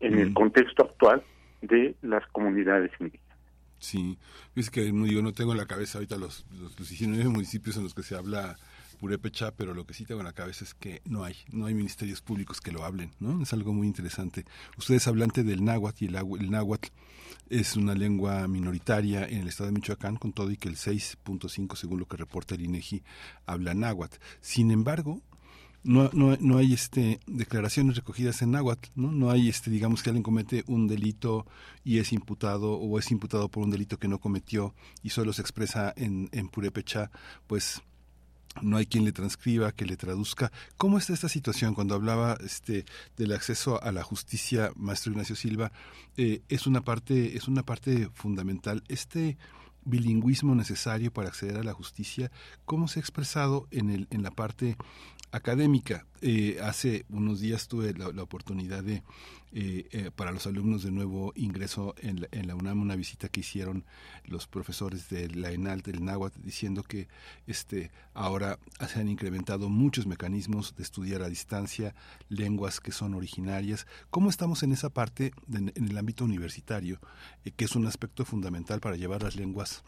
en 0.00 0.18
el 0.18 0.32
contexto 0.32 0.84
actual 0.84 1.22
de 1.62 1.94
las 2.02 2.26
comunidades 2.28 2.92
indígenas. 3.00 3.36
Sí, 3.78 4.18
es 4.56 4.70
que 4.70 4.92
no, 4.92 5.04
digo, 5.04 5.22
no 5.22 5.32
tengo 5.32 5.52
en 5.52 5.58
la 5.58 5.66
cabeza 5.66 5.98
ahorita 5.98 6.16
los, 6.16 6.46
los, 6.52 6.78
los 6.78 6.88
19 6.88 7.28
municipios 7.28 7.76
en 7.76 7.84
los 7.84 7.94
que 7.94 8.02
se 8.02 8.16
habla 8.16 8.56
purépecha, 8.98 9.52
pero 9.52 9.72
lo 9.72 9.86
que 9.86 9.94
sí 9.94 10.04
tengo 10.04 10.20
en 10.20 10.26
la 10.26 10.32
cabeza 10.32 10.64
es 10.64 10.74
que 10.74 11.00
no 11.04 11.24
hay, 11.24 11.36
no 11.50 11.66
hay 11.66 11.74
ministerios 11.74 12.20
públicos 12.20 12.60
que 12.60 12.72
lo 12.72 12.84
hablen, 12.84 13.12
¿no? 13.20 13.42
Es 13.42 13.52
algo 13.52 13.72
muy 13.72 13.86
interesante. 13.86 14.44
Ustedes 14.76 15.06
hablante 15.06 15.44
del 15.44 15.64
náhuatl 15.64 16.04
y 16.04 16.06
el, 16.08 16.16
el 16.16 16.50
náhuatl 16.50 16.88
es 17.48 17.76
una 17.76 17.94
lengua 17.94 18.46
minoritaria 18.48 19.26
en 19.26 19.40
el 19.40 19.48
estado 19.48 19.70
de 19.70 19.74
Michoacán, 19.74 20.16
con 20.16 20.32
todo 20.32 20.50
y 20.50 20.56
que 20.56 20.68
el 20.68 20.76
6.5, 20.76 21.76
según 21.76 22.00
lo 22.00 22.06
que 22.06 22.16
reporta 22.16 22.54
el 22.54 22.62
INEGI, 22.62 23.02
habla 23.46 23.74
náhuatl. 23.74 24.18
Sin 24.40 24.70
embargo, 24.70 25.22
no, 25.84 26.10
no, 26.12 26.36
no 26.40 26.58
hay 26.58 26.74
este 26.74 27.20
declaraciones 27.26 27.96
recogidas 27.96 28.42
en 28.42 28.50
náhuatl, 28.50 28.90
¿no? 28.94 29.12
No 29.12 29.30
hay 29.30 29.48
este, 29.48 29.70
digamos 29.70 30.02
que 30.02 30.10
alguien 30.10 30.22
comete 30.22 30.64
un 30.66 30.88
delito 30.88 31.46
y 31.84 31.98
es 31.98 32.12
imputado 32.12 32.74
o 32.74 32.98
es 32.98 33.10
imputado 33.10 33.48
por 33.48 33.62
un 33.62 33.70
delito 33.70 33.96
que 33.98 34.08
no 34.08 34.18
cometió 34.18 34.74
y 35.02 35.10
solo 35.10 35.32
se 35.32 35.42
expresa 35.42 35.92
en, 35.96 36.28
en 36.32 36.48
purépecha, 36.48 37.10
pues 37.46 37.80
no 38.62 38.76
hay 38.76 38.86
quien 38.86 39.04
le 39.04 39.12
transcriba, 39.12 39.72
que 39.72 39.86
le 39.86 39.96
traduzca. 39.96 40.52
¿Cómo 40.76 40.98
está 40.98 41.12
esta 41.12 41.28
situación? 41.28 41.74
Cuando 41.74 41.94
hablaba 41.94 42.36
este 42.44 42.84
del 43.16 43.32
acceso 43.32 43.82
a 43.82 43.92
la 43.92 44.02
justicia, 44.02 44.72
maestro 44.76 45.12
Ignacio 45.12 45.36
Silva, 45.36 45.72
eh, 46.16 46.42
es 46.48 46.66
una 46.66 46.82
parte 46.82 47.36
es 47.36 47.48
una 47.48 47.62
parte 47.62 48.08
fundamental. 48.14 48.82
Este 48.88 49.38
bilingüismo 49.84 50.54
necesario 50.54 51.12
para 51.12 51.28
acceder 51.28 51.56
a 51.56 51.62
la 51.62 51.72
justicia, 51.72 52.30
¿cómo 52.64 52.88
se 52.88 52.98
ha 52.98 53.02
expresado 53.02 53.68
en 53.70 53.90
el 53.90 54.08
en 54.10 54.22
la 54.22 54.30
parte 54.30 54.76
académica. 55.30 56.06
Eh, 56.20 56.58
hace 56.62 57.04
unos 57.10 57.40
días 57.40 57.68
tuve 57.68 57.94
la, 57.94 58.22
oportunidad 58.22 58.82
de, 58.82 59.02
eh, 59.52 59.88
eh, 59.92 60.10
para 60.14 60.30
los 60.30 60.46
alumnos 60.46 60.82
de 60.82 60.90
nuevo 60.90 61.32
ingreso 61.34 61.94
en 61.98 62.20
la, 62.20 62.28
en 62.32 62.46
la, 62.46 62.54
UNAM, 62.54 62.82
una 62.82 62.96
visita 62.96 63.28
que 63.28 63.40
hicieron 63.40 63.84
los 64.24 64.46
profesores 64.46 65.08
de 65.08 65.28
la 65.28 65.50
ENAL, 65.52 65.80
del 65.80 66.04
NAHUAT, 66.04 66.34
diciendo 66.36 66.82
que 66.82 67.08
este, 67.46 67.90
ahora 68.12 68.58
se 68.86 69.00
han 69.00 69.08
incrementado 69.08 69.68
muchos 69.68 70.06
mecanismos 70.06 70.76
de 70.76 70.82
estudiar 70.82 71.22
a 71.22 71.28
distancia 71.28 71.94
lenguas 72.28 72.80
que 72.80 72.92
son 72.92 73.14
originarias. 73.14 73.86
¿Cómo 74.10 74.28
estamos 74.28 74.62
en 74.62 74.72
esa 74.72 74.90
parte 74.90 75.32
en 75.52 75.72
el 75.74 75.96
ámbito 75.96 76.24
universitario, 76.24 77.00
que 77.56 77.64
es 77.64 77.74
un 77.74 77.86
aspecto 77.86 78.24
fundamental 78.24 78.80
para 78.80 78.96
llevar 78.96 79.22
las 79.22 79.36
lenguas 79.36 79.82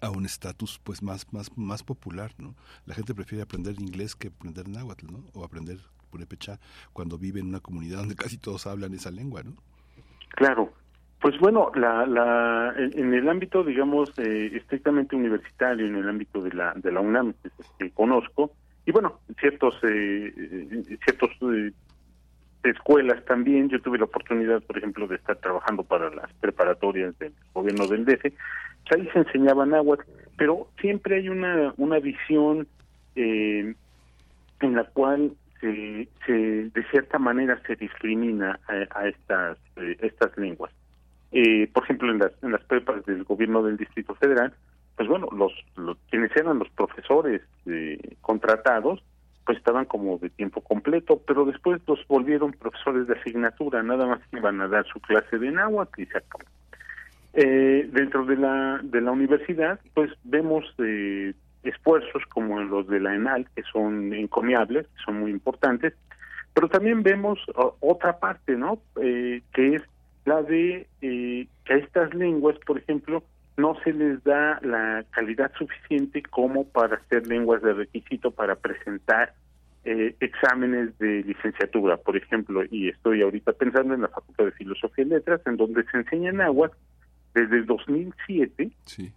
a 0.00 0.10
un 0.10 0.26
estatus 0.26 0.80
pues 0.82 1.02
más 1.02 1.32
más 1.32 1.56
más 1.56 1.82
popular 1.82 2.34
no 2.38 2.56
la 2.84 2.94
gente 2.94 3.14
prefiere 3.14 3.42
aprender 3.42 3.80
inglés 3.80 4.16
que 4.16 4.28
aprender 4.28 4.68
náhuatl 4.68 5.06
no 5.06 5.24
o 5.34 5.44
aprender 5.44 5.78
purépecha 6.14 6.58
cuando 6.92 7.18
vive 7.18 7.40
en 7.40 7.48
una 7.48 7.60
comunidad 7.60 7.98
donde 7.98 8.14
casi 8.14 8.38
todos 8.38 8.66
hablan 8.66 8.94
esa 8.94 9.10
lengua 9.10 9.42
no 9.42 9.54
claro 10.28 10.72
pues 11.20 11.38
bueno 11.38 11.72
la, 11.74 12.06
la 12.06 12.74
en, 12.76 13.12
el 13.12 13.28
ámbito 13.28 13.64
digamos 13.64 14.10
eh, 14.18 14.52
estrictamente 14.54 15.16
universitario 15.16 15.86
en 15.86 15.96
el 15.96 16.08
ámbito 16.08 16.40
de 16.40 16.52
la 16.52 16.72
de 16.74 16.92
la 16.92 17.00
UNAM 17.00 17.34
que, 17.78 17.90
conozco 17.90 18.52
y 18.86 18.92
bueno 18.92 19.20
ciertos 19.40 19.74
eh, 19.82 20.32
eh, 20.36 20.98
ciertos 21.04 21.32
escuelas 22.62 23.22
también. 23.26 23.68
Yo 23.68 23.78
tuve 23.82 23.98
la 23.98 24.06
oportunidad, 24.06 24.62
por 24.62 24.78
ejemplo, 24.78 25.06
de 25.06 25.16
estar 25.16 25.36
trabajando 25.36 25.82
para 25.82 26.08
las 26.08 26.32
preparatorias 26.40 27.18
del 27.18 27.34
gobierno 27.52 27.86
del 27.86 28.06
DF 28.06 28.32
ahí 28.90 29.08
se 29.12 29.18
enseñaba 29.18 29.64
náhuatl, 29.66 30.04
pero 30.36 30.68
siempre 30.80 31.16
hay 31.16 31.28
una, 31.28 31.72
una 31.76 31.98
visión 32.00 32.66
eh, 33.16 33.74
en 34.60 34.74
la 34.74 34.84
cual 34.84 35.32
se, 35.60 36.08
se, 36.26 36.32
de 36.32 36.84
cierta 36.90 37.18
manera 37.18 37.60
se 37.66 37.76
discrimina 37.76 38.58
a, 38.68 39.06
estas, 39.06 39.58
eh, 39.76 39.96
estas 40.00 40.36
lenguas. 40.36 40.72
Eh, 41.32 41.68
por 41.72 41.84
ejemplo, 41.84 42.10
en 42.12 42.18
las, 42.18 42.32
en 42.42 42.52
las 42.52 42.62
prepas 42.64 43.04
del 43.06 43.24
gobierno 43.24 43.62
del 43.62 43.76
Distrito 43.76 44.14
Federal, 44.14 44.52
pues 44.96 45.08
bueno, 45.08 45.28
los, 45.36 45.52
quienes 46.10 46.34
eran 46.36 46.58
los 46.58 46.68
profesores 46.70 47.42
contratados, 48.20 49.02
pues 49.44 49.58
estaban 49.58 49.84
como 49.84 50.18
de 50.18 50.30
tiempo 50.30 50.60
completo, 50.60 51.20
pero 51.26 51.44
después 51.44 51.80
los 51.86 52.06
volvieron 52.06 52.52
profesores 52.52 53.06
de 53.06 53.14
asignatura, 53.14 53.82
nada 53.82 54.06
más 54.06 54.20
iban 54.32 54.60
a 54.60 54.68
dar 54.68 54.86
su 54.86 55.00
clase 55.00 55.38
de 55.38 55.50
náhuatl 55.50 56.00
y 56.00 56.06
se 56.06 56.18
acabó. 56.18 56.44
Eh, 57.34 57.88
dentro 57.92 58.24
de 58.24 58.36
la, 58.36 58.80
de 58.82 59.00
la 59.00 59.10
universidad, 59.10 59.80
pues 59.92 60.10
vemos 60.22 60.64
eh, 60.78 61.34
esfuerzos 61.64 62.22
como 62.32 62.60
los 62.60 62.86
de 62.88 63.00
la 63.00 63.14
ENAL, 63.14 63.48
que 63.54 63.62
son 63.64 64.12
encomiables, 64.12 64.86
que 64.86 65.02
son 65.04 65.20
muy 65.20 65.30
importantes, 65.30 65.94
pero 66.52 66.68
también 66.68 67.02
vemos 67.02 67.38
otra 67.80 68.18
parte, 68.18 68.56
¿no? 68.56 68.78
Eh, 69.00 69.42
que 69.52 69.76
es 69.76 69.82
la 70.24 70.42
de 70.42 70.86
que 71.00 71.48
a 71.72 71.76
estas 71.76 72.14
lenguas, 72.14 72.56
por 72.66 72.78
ejemplo, 72.78 73.22
no 73.56 73.76
se 73.82 73.92
les 73.92 74.22
da 74.24 74.58
la 74.62 75.04
calidad 75.10 75.52
suficiente 75.58 76.22
como 76.22 76.64
para 76.64 77.00
ser 77.08 77.26
lenguas 77.26 77.62
de 77.62 77.74
requisito 77.74 78.30
para 78.30 78.54
presentar 78.56 79.34
exámenes 79.84 80.96
de 80.98 81.22
licenciatura, 81.24 81.98
por 81.98 82.16
ejemplo, 82.16 82.62
y 82.70 82.88
estoy 82.88 83.20
ahorita 83.20 83.52
pensando 83.52 83.92
en 83.92 84.00
la 84.00 84.08
Facultad 84.08 84.46
de 84.46 84.52
Filosofía 84.52 85.04
y 85.04 85.08
Letras, 85.08 85.42
en 85.44 85.58
donde 85.58 85.84
se 85.90 85.98
enseñan 85.98 86.40
aguas 86.40 86.70
desde 87.34 87.58
el 87.58 87.66
2007. 87.66 88.70
Sí. 88.84 89.12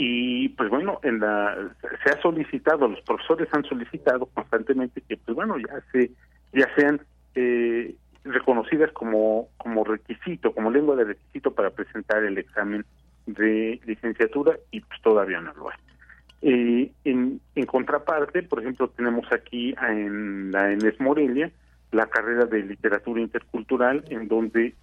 Y 0.00 0.50
pues 0.50 0.70
bueno, 0.70 1.00
en 1.02 1.18
la 1.18 1.74
se 2.04 2.10
ha 2.10 2.22
solicitado, 2.22 2.86
los 2.86 3.00
profesores 3.00 3.48
han 3.52 3.64
solicitado 3.64 4.26
constantemente 4.26 5.02
que 5.02 5.16
pues 5.16 5.34
bueno, 5.34 5.56
ya 5.58 5.82
se 5.90 6.12
ya 6.52 6.72
sean 6.76 7.00
eh, 7.34 7.96
reconocidas 8.22 8.92
como 8.92 9.48
como 9.56 9.82
requisito, 9.82 10.52
como 10.52 10.70
lengua 10.70 10.94
de 10.94 11.04
requisito 11.04 11.52
para 11.52 11.70
presentar 11.70 12.22
el 12.22 12.38
examen 12.38 12.84
de 13.26 13.80
licenciatura 13.86 14.56
y 14.70 14.80
pues 14.80 15.02
todavía 15.02 15.40
no 15.40 15.52
lo 15.54 15.70
hay. 15.70 15.78
Eh, 16.42 16.92
en, 17.02 17.40
en 17.56 17.66
contraparte, 17.66 18.44
por 18.44 18.60
ejemplo, 18.60 18.88
tenemos 18.90 19.26
aquí 19.32 19.74
en 19.82 20.52
la 20.52 20.70
ENES 20.72 21.00
Morelia 21.00 21.50
la 21.90 22.06
carrera 22.06 22.44
de 22.44 22.62
literatura 22.62 23.20
intercultural 23.20 24.04
en 24.10 24.28
donde 24.28 24.74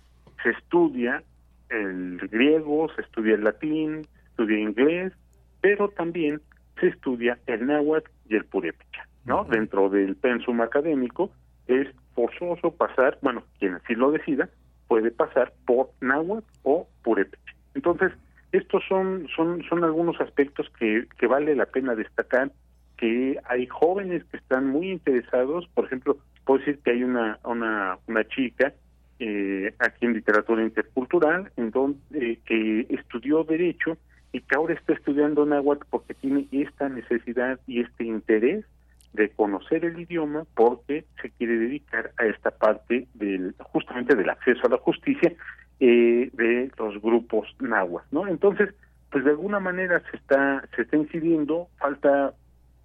se 0.44 0.50
estudia 0.50 1.24
el 1.70 2.18
griego, 2.30 2.90
se 2.96 3.02
estudia 3.02 3.36
el 3.36 3.46
latín, 3.46 4.06
estudia 4.36 4.60
inglés, 4.60 5.14
pero 5.62 5.88
también 5.90 6.42
se 6.80 6.88
estudia 6.88 7.40
el 7.48 7.66
náhuatl 7.66 8.12
y 8.30 8.36
el 8.36 8.44
purépecha, 8.46 9.08
¿no? 9.24 9.46
Dentro 9.46 9.90
del 9.90 10.18
pensum 10.18 10.60
académico 10.60 11.32
es 11.68 11.88
forzoso 12.14 12.72
pasar, 12.72 13.18
bueno, 13.22 13.44
quien 13.60 13.76
así 13.76 13.96
lo 13.96 14.12
decida, 14.12 14.50
puede 14.88 15.12
pasar 15.12 15.54
por 15.66 15.90
náhuatl 16.02 16.46
o 16.64 16.88
purépecha. 17.02 17.54
Entonces, 17.76 18.12
estos 18.52 18.84
son 18.88 19.28
son 19.36 19.64
son 19.70 19.84
algunos 19.86 20.20
aspectos 20.20 20.70
que, 20.78 21.08
que 21.18 21.28
vale 21.28 21.56
la 21.56 21.66
pena 21.66 21.96
destacar 21.96 22.52
que 22.98 23.38
hay 23.46 23.68
jóvenes 23.68 24.24
que 24.26 24.38
están 24.38 24.68
muy 24.68 24.90
interesados, 24.90 25.68
por 25.74 25.86
ejemplo, 25.86 26.18
puedo 26.46 26.60
decir 26.60 26.80
que 26.80 26.92
hay 26.92 27.04
una 27.04 27.40
una 27.46 27.98
una 28.08 28.26
chica 28.28 28.74
eh, 29.20 29.74
aquí 29.80 30.06
en 30.06 30.14
literatura 30.14 30.62
intercultural, 30.62 31.52
en 31.56 31.72
donde 31.72 32.00
eh, 32.14 32.40
que 32.46 32.86
estudió 32.90 33.46
derecho 33.46 33.98
y 34.32 34.42
que 34.42 34.56
ahora 34.56 34.74
está 34.74 34.94
estudiando 34.94 35.46
náhuatl 35.46 35.86
porque 35.90 36.14
tiene 36.14 36.48
esta 36.52 36.90
necesidad 36.90 37.60
y 37.68 37.82
este 37.82 38.04
interés 38.06 38.66
de 39.14 39.30
conocer 39.30 39.86
el 39.86 40.00
idioma 40.00 40.46
porque 40.56 41.06
se 41.22 41.30
quiere 41.32 41.58
dedicar 41.58 42.12
a 42.18 42.26
esta 42.26 42.52
parte 42.52 43.08
del 43.14 43.56
justamente 43.60 44.16
del 44.16 44.30
acceso 44.30 44.68
a 44.68 44.70
la 44.70 44.78
justicia 44.78 45.34
eh, 45.80 46.30
de 46.34 46.72
los 46.78 47.02
grupos 47.02 47.48
náhuatl, 47.60 48.08
¿no? 48.12 48.28
Entonces, 48.28 48.74
pues 49.12 49.24
de 49.24 49.32
alguna 49.32 49.60
manera 49.60 50.02
se 50.12 50.18
está 50.18 50.68
se 50.76 50.82
está 50.82 50.98
incidiendo, 50.98 51.70
falta 51.78 52.34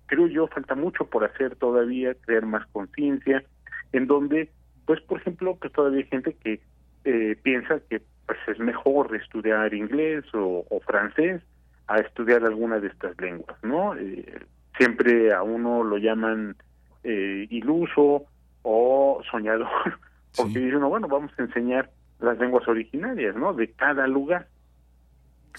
creo 0.07 0.27
yo 0.29 0.47
falta 0.49 0.75
mucho 0.75 1.05
por 1.07 1.25
hacer 1.25 1.57
todavía, 1.57 2.15
crear 2.15 2.47
más 2.47 2.67
conciencia 2.69 3.43
en 3.93 4.07
donde 4.07 4.51
pues 4.87 5.01
por 5.03 5.21
ejemplo 5.21 5.59
que 5.61 5.71
todavía 5.71 6.01
hay 6.01 6.07
gente 6.07 6.35
que 6.35 6.61
eh, 7.05 7.37
piensa 7.43 7.81
que 7.89 8.03
pues 8.31 8.39
es 8.47 8.61
mejor 8.61 9.13
estudiar 9.17 9.75
inglés 9.75 10.25
o, 10.35 10.65
francés 10.87 11.43
a 11.89 11.97
estudiar 11.97 12.45
alguna 12.45 12.79
de 12.79 12.87
estas 12.87 13.21
lenguas 13.21 13.57
no 13.65 13.97
eh, 13.97 14.47
siempre 14.79 15.35
a 15.35 15.43
uno 15.43 15.83
lo 15.83 15.99
llaman 15.99 16.55
eh, 17.03 17.49
iluso 17.51 18.27
o 18.63 19.21
soñador 19.29 19.67
porque 20.37 20.61
dicen 20.61 20.77
uno 20.77 20.91
bueno 20.91 21.09
vamos 21.09 21.33
a 21.37 21.43
enseñar 21.43 21.91
las 22.21 22.39
lenguas 22.39 22.69
originarias 22.69 23.35
no 23.35 23.53
de 23.53 23.73
cada 23.73 24.07
lugar 24.07 24.47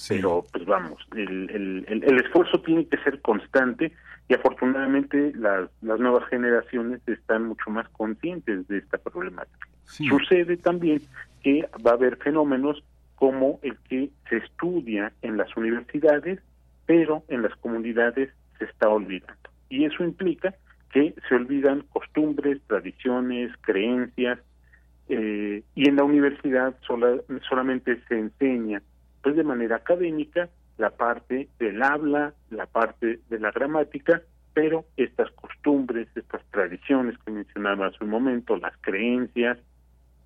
pero 0.08 0.46
pues 0.50 0.64
vamos 0.66 1.06
el, 1.14 1.50
el, 1.50 1.86
el, 1.90 2.04
el 2.06 2.20
esfuerzo 2.22 2.62
tiene 2.62 2.88
que 2.88 3.00
ser 3.00 3.20
constante 3.20 3.92
y 4.30 4.34
afortunadamente 4.34 5.34
las, 5.36 5.70
las 5.82 6.00
nuevas 6.00 6.26
generaciones 6.30 7.06
están 7.06 7.50
mucho 7.50 7.70
más 7.70 7.90
conscientes 7.90 8.66
de 8.70 8.78
esta 8.78 8.98
problemática. 8.98 9.68
Sucede 9.92 10.58
también 10.58 11.02
que 11.44 11.68
va 11.86 11.92
a 11.92 11.96
haber 11.96 12.18
fenómenos 12.18 12.84
como 13.16 13.60
el 13.62 13.78
que 13.90 14.10
se 14.30 14.38
estudia 14.38 15.12
en 15.22 15.38
las 15.38 15.56
universidades, 15.56 16.40
pero 16.86 17.24
en 17.28 17.44
las 17.44 17.56
comunidades 17.58 18.30
se 18.58 18.66
está 18.66 18.90
olvidando. 18.90 19.50
Y 19.70 19.86
eso 19.86 20.04
implica 20.04 20.56
que 20.92 21.14
se 21.28 21.36
olvidan 21.36 21.82
costumbres, 21.92 22.60
tradiciones, 22.68 23.52
creencias, 23.62 24.40
eh, 25.08 25.64
y 25.76 25.90
en 25.90 25.96
la 25.98 26.04
universidad 26.04 26.76
solamente 27.48 28.00
se 28.08 28.18
enseña 28.18 28.82
pues 29.22 29.36
de 29.36 29.44
manera 29.44 29.76
académica 29.78 30.50
la 30.78 30.90
parte 30.90 31.50
del 31.60 31.84
habla, 31.84 32.34
la 32.50 32.66
parte 32.66 33.20
de 33.30 33.40
la 33.40 33.52
gramática, 33.52 34.22
pero 34.54 34.86
estas 34.98 35.30
costumbres, 35.32 36.08
estas 36.16 36.44
tradiciones 36.50 37.18
que 37.20 37.32
mencionaba 37.32 37.88
hace 37.88 38.04
un 38.04 38.10
momento, 38.10 38.58
las 38.58 38.76
creencias, 38.82 39.58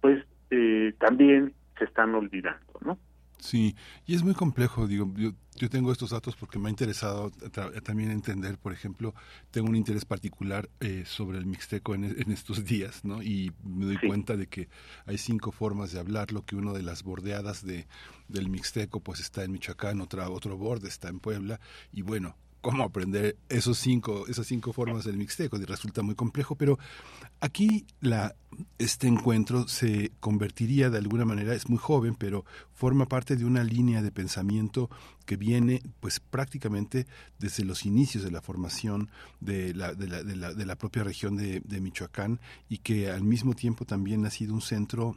pues 0.05 0.23
eh, 0.51 0.93
también 0.99 1.51
se 1.79 1.85
están 1.85 2.13
olvidando, 2.13 2.73
¿no? 2.81 2.99
Sí, 3.39 3.75
y 4.05 4.13
es 4.13 4.21
muy 4.21 4.35
complejo, 4.35 4.85
digo, 4.85 5.11
yo, 5.17 5.31
yo 5.55 5.67
tengo 5.67 5.91
estos 5.91 6.11
datos 6.11 6.35
porque 6.35 6.59
me 6.59 6.67
ha 6.67 6.69
interesado 6.69 7.31
también 7.83 8.11
entender, 8.11 8.59
por 8.59 8.71
ejemplo, 8.71 9.15
tengo 9.49 9.67
un 9.67 9.75
interés 9.75 10.05
particular 10.05 10.69
eh, 10.79 11.05
sobre 11.07 11.39
el 11.39 11.47
mixteco 11.47 11.95
en, 11.95 12.03
en, 12.03 12.31
estos 12.31 12.65
días, 12.71 13.03
¿no? 13.03 13.23
Y 13.23 13.51
me 13.63 13.85
doy 13.85 13.97
cuenta 13.97 14.37
de 14.37 14.45
que 14.45 14.69
hay 15.07 15.17
cinco 15.17 15.51
formas 15.51 15.91
de 15.91 15.99
hablarlo, 15.99 16.45
que 16.45 16.55
una 16.55 16.71
de 16.71 16.83
las 16.83 17.01
bordeadas 17.01 17.65
de, 17.65 17.87
del 18.27 18.47
mixteco 18.47 18.99
pues 18.99 19.19
está 19.19 19.43
en 19.43 19.53
Michoacán, 19.53 20.01
otra, 20.01 20.29
otro 20.29 20.55
borde 20.55 20.87
está 20.87 21.09
en 21.09 21.19
Puebla, 21.19 21.59
y 21.91 22.03
bueno, 22.03 22.35
cómo 22.65 22.81
aprender 22.81 23.37
esos 23.47 23.77
cinco, 23.77 24.25
esas 24.27 24.47
cinco 24.47 24.73
formas 24.73 25.05
del 25.05 25.17
mixteco, 25.17 25.55
y 25.57 25.65
resulta 25.65 26.01
muy 26.01 26.15
complejo, 26.15 26.55
pero 26.55 26.79
aquí 27.39 27.85
la, 28.01 28.33
este 28.79 29.05
encuentro 29.05 29.67
se 29.67 30.11
convertiría 30.19 30.89
de 30.89 30.97
alguna 30.97 31.25
manera, 31.25 31.53
es 31.53 31.69
muy 31.69 31.77
joven, 31.77 32.15
pero 32.15 32.43
forma 32.73 33.05
parte 33.05 33.35
de 33.35 33.45
una 33.45 33.63
línea 33.63 34.01
de 34.01 34.11
pensamiento 34.11 34.89
que 35.27 35.37
viene 35.37 35.83
pues 35.99 36.19
prácticamente 36.19 37.05
desde 37.37 37.63
los 37.65 37.85
inicios 37.85 38.23
de 38.23 38.31
la 38.31 38.41
formación 38.41 39.11
de 39.41 39.75
la, 39.75 39.93
de 39.93 40.07
la, 40.07 40.23
de 40.23 40.35
la, 40.35 40.53
de 40.55 40.65
la 40.65 40.75
propia 40.75 41.03
región 41.03 41.37
de, 41.37 41.59
de 41.59 41.81
Michoacán 41.81 42.39
y 42.67 42.79
que 42.79 43.11
al 43.11 43.21
mismo 43.21 43.53
tiempo 43.53 43.85
también 43.85 44.25
ha 44.25 44.31
sido 44.31 44.55
un 44.55 44.61
centro 44.61 45.15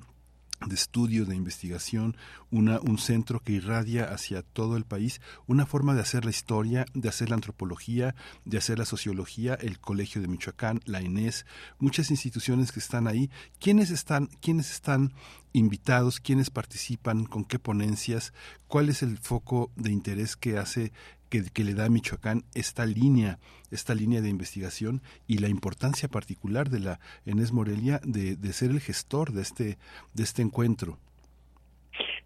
de 0.66 0.74
estudio, 0.74 1.24
de 1.24 1.36
investigación, 1.36 2.16
un 2.50 2.98
centro 2.98 3.40
que 3.40 3.52
irradia 3.52 4.04
hacia 4.04 4.42
todo 4.42 4.76
el 4.76 4.84
país, 4.84 5.20
una 5.46 5.66
forma 5.66 5.94
de 5.94 6.00
hacer 6.00 6.24
la 6.24 6.30
historia, 6.30 6.86
de 6.94 7.08
hacer 7.08 7.28
la 7.28 7.36
antropología, 7.36 8.14
de 8.44 8.58
hacer 8.58 8.78
la 8.78 8.84
sociología, 8.84 9.54
el 9.54 9.78
Colegio 9.78 10.20
de 10.20 10.28
Michoacán, 10.28 10.80
la 10.84 11.02
INES, 11.02 11.46
muchas 11.78 12.10
instituciones 12.10 12.72
que 12.72 12.80
están 12.80 13.06
ahí. 13.06 13.30
¿Quiénes 13.60 13.90
están, 13.90 14.26
quiénes 14.40 14.70
están 14.70 15.12
invitados, 15.52 16.20
quiénes 16.20 16.50
participan, 16.50 17.24
con 17.24 17.44
qué 17.44 17.58
ponencias, 17.58 18.32
cuál 18.66 18.88
es 18.88 19.02
el 19.02 19.18
foco 19.18 19.70
de 19.76 19.90
interés 19.90 20.36
que 20.36 20.58
hace 20.58 20.92
que, 21.28 21.64
le 21.64 21.74
da 21.74 21.86
a 21.86 21.88
Michoacán 21.88 22.42
esta 22.54 22.86
línea, 22.86 23.38
esta 23.70 23.94
línea 23.94 24.20
de 24.20 24.28
investigación 24.28 25.00
y 25.26 25.38
la 25.38 25.48
importancia 25.48 26.08
particular 26.08 26.68
de 26.68 26.80
la 26.80 27.00
Enes 27.26 27.52
Morelia 27.52 28.00
de, 28.04 28.36
de 28.36 28.52
ser 28.52 28.70
el 28.70 28.80
gestor 28.80 29.32
de 29.32 29.42
este, 29.42 29.76
de 30.14 30.22
este 30.22 30.42
encuentro. 30.42 30.98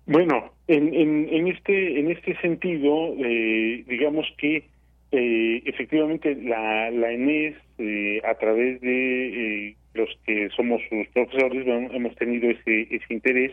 Bueno, 0.07 0.53
en, 0.67 0.93
en, 0.95 1.29
en 1.31 1.49
este 1.49 2.01
en 2.01 2.11
este 2.11 2.37
sentido, 2.41 3.15
eh, 3.19 3.85
digamos 3.87 4.27
que 4.37 4.65
eh, 5.13 5.63
efectivamente 5.67 6.35
la, 6.35 6.91
la 6.91 7.13
ENES, 7.13 7.55
eh, 7.79 8.21
a 8.25 8.35
través 8.35 8.81
de 8.81 9.69
eh, 9.69 9.77
los 9.95 10.09
que 10.27 10.49
somos 10.57 10.81
sus 10.89 11.07
profesores, 11.09 11.67
hemos 11.67 12.17
tenido 12.17 12.51
ese, 12.51 12.89
ese 12.91 13.15
interés. 13.15 13.53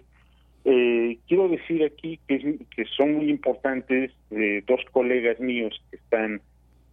Eh, 0.65 1.17
quiero 1.27 1.47
decir 1.47 1.83
aquí 1.83 2.19
que, 2.27 2.57
que 2.75 2.85
son 2.97 3.15
muy 3.15 3.29
importantes 3.29 4.11
eh, 4.31 4.63
dos 4.67 4.81
colegas 4.91 5.39
míos 5.39 5.81
que 5.89 5.97
están 5.97 6.41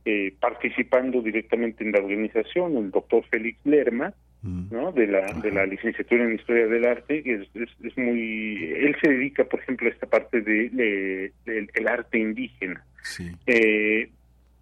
eh, 0.04 0.34
participando 0.38 1.20
directamente 1.20 1.82
en 1.82 1.92
la 1.92 1.98
organización, 1.98 2.76
el 2.76 2.90
doctor 2.90 3.24
Félix 3.28 3.58
Lerma, 3.64 4.14
¿no? 4.42 4.92
de 4.92 5.08
la 5.08 5.32
de 5.42 5.50
la 5.50 5.66
licenciatura 5.66 6.22
en 6.22 6.36
Historia 6.36 6.68
del 6.68 6.86
Arte, 6.86 7.24
que 7.24 7.34
es, 7.34 7.48
es, 7.54 7.68
es, 7.82 7.98
muy... 7.98 8.62
Él 8.64 8.94
se 9.02 9.10
dedica, 9.10 9.42
por 9.44 9.58
ejemplo, 9.58 9.88
a 9.88 9.90
esta 9.90 10.06
parte 10.06 10.40
de, 10.40 10.68
de, 10.68 11.32
de 11.44 11.68
el 11.74 11.88
arte 11.88 12.18
indígena. 12.18 12.84
Sí. 13.02 13.32
Eh, 13.46 14.08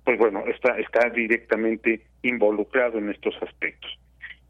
pues 0.04 0.18
bueno, 0.18 0.44
está, 0.46 0.78
está 0.78 1.10
directamente 1.10 2.02
involucrado 2.22 2.98
en 2.98 3.10
estos 3.10 3.34
aspectos. 3.42 3.98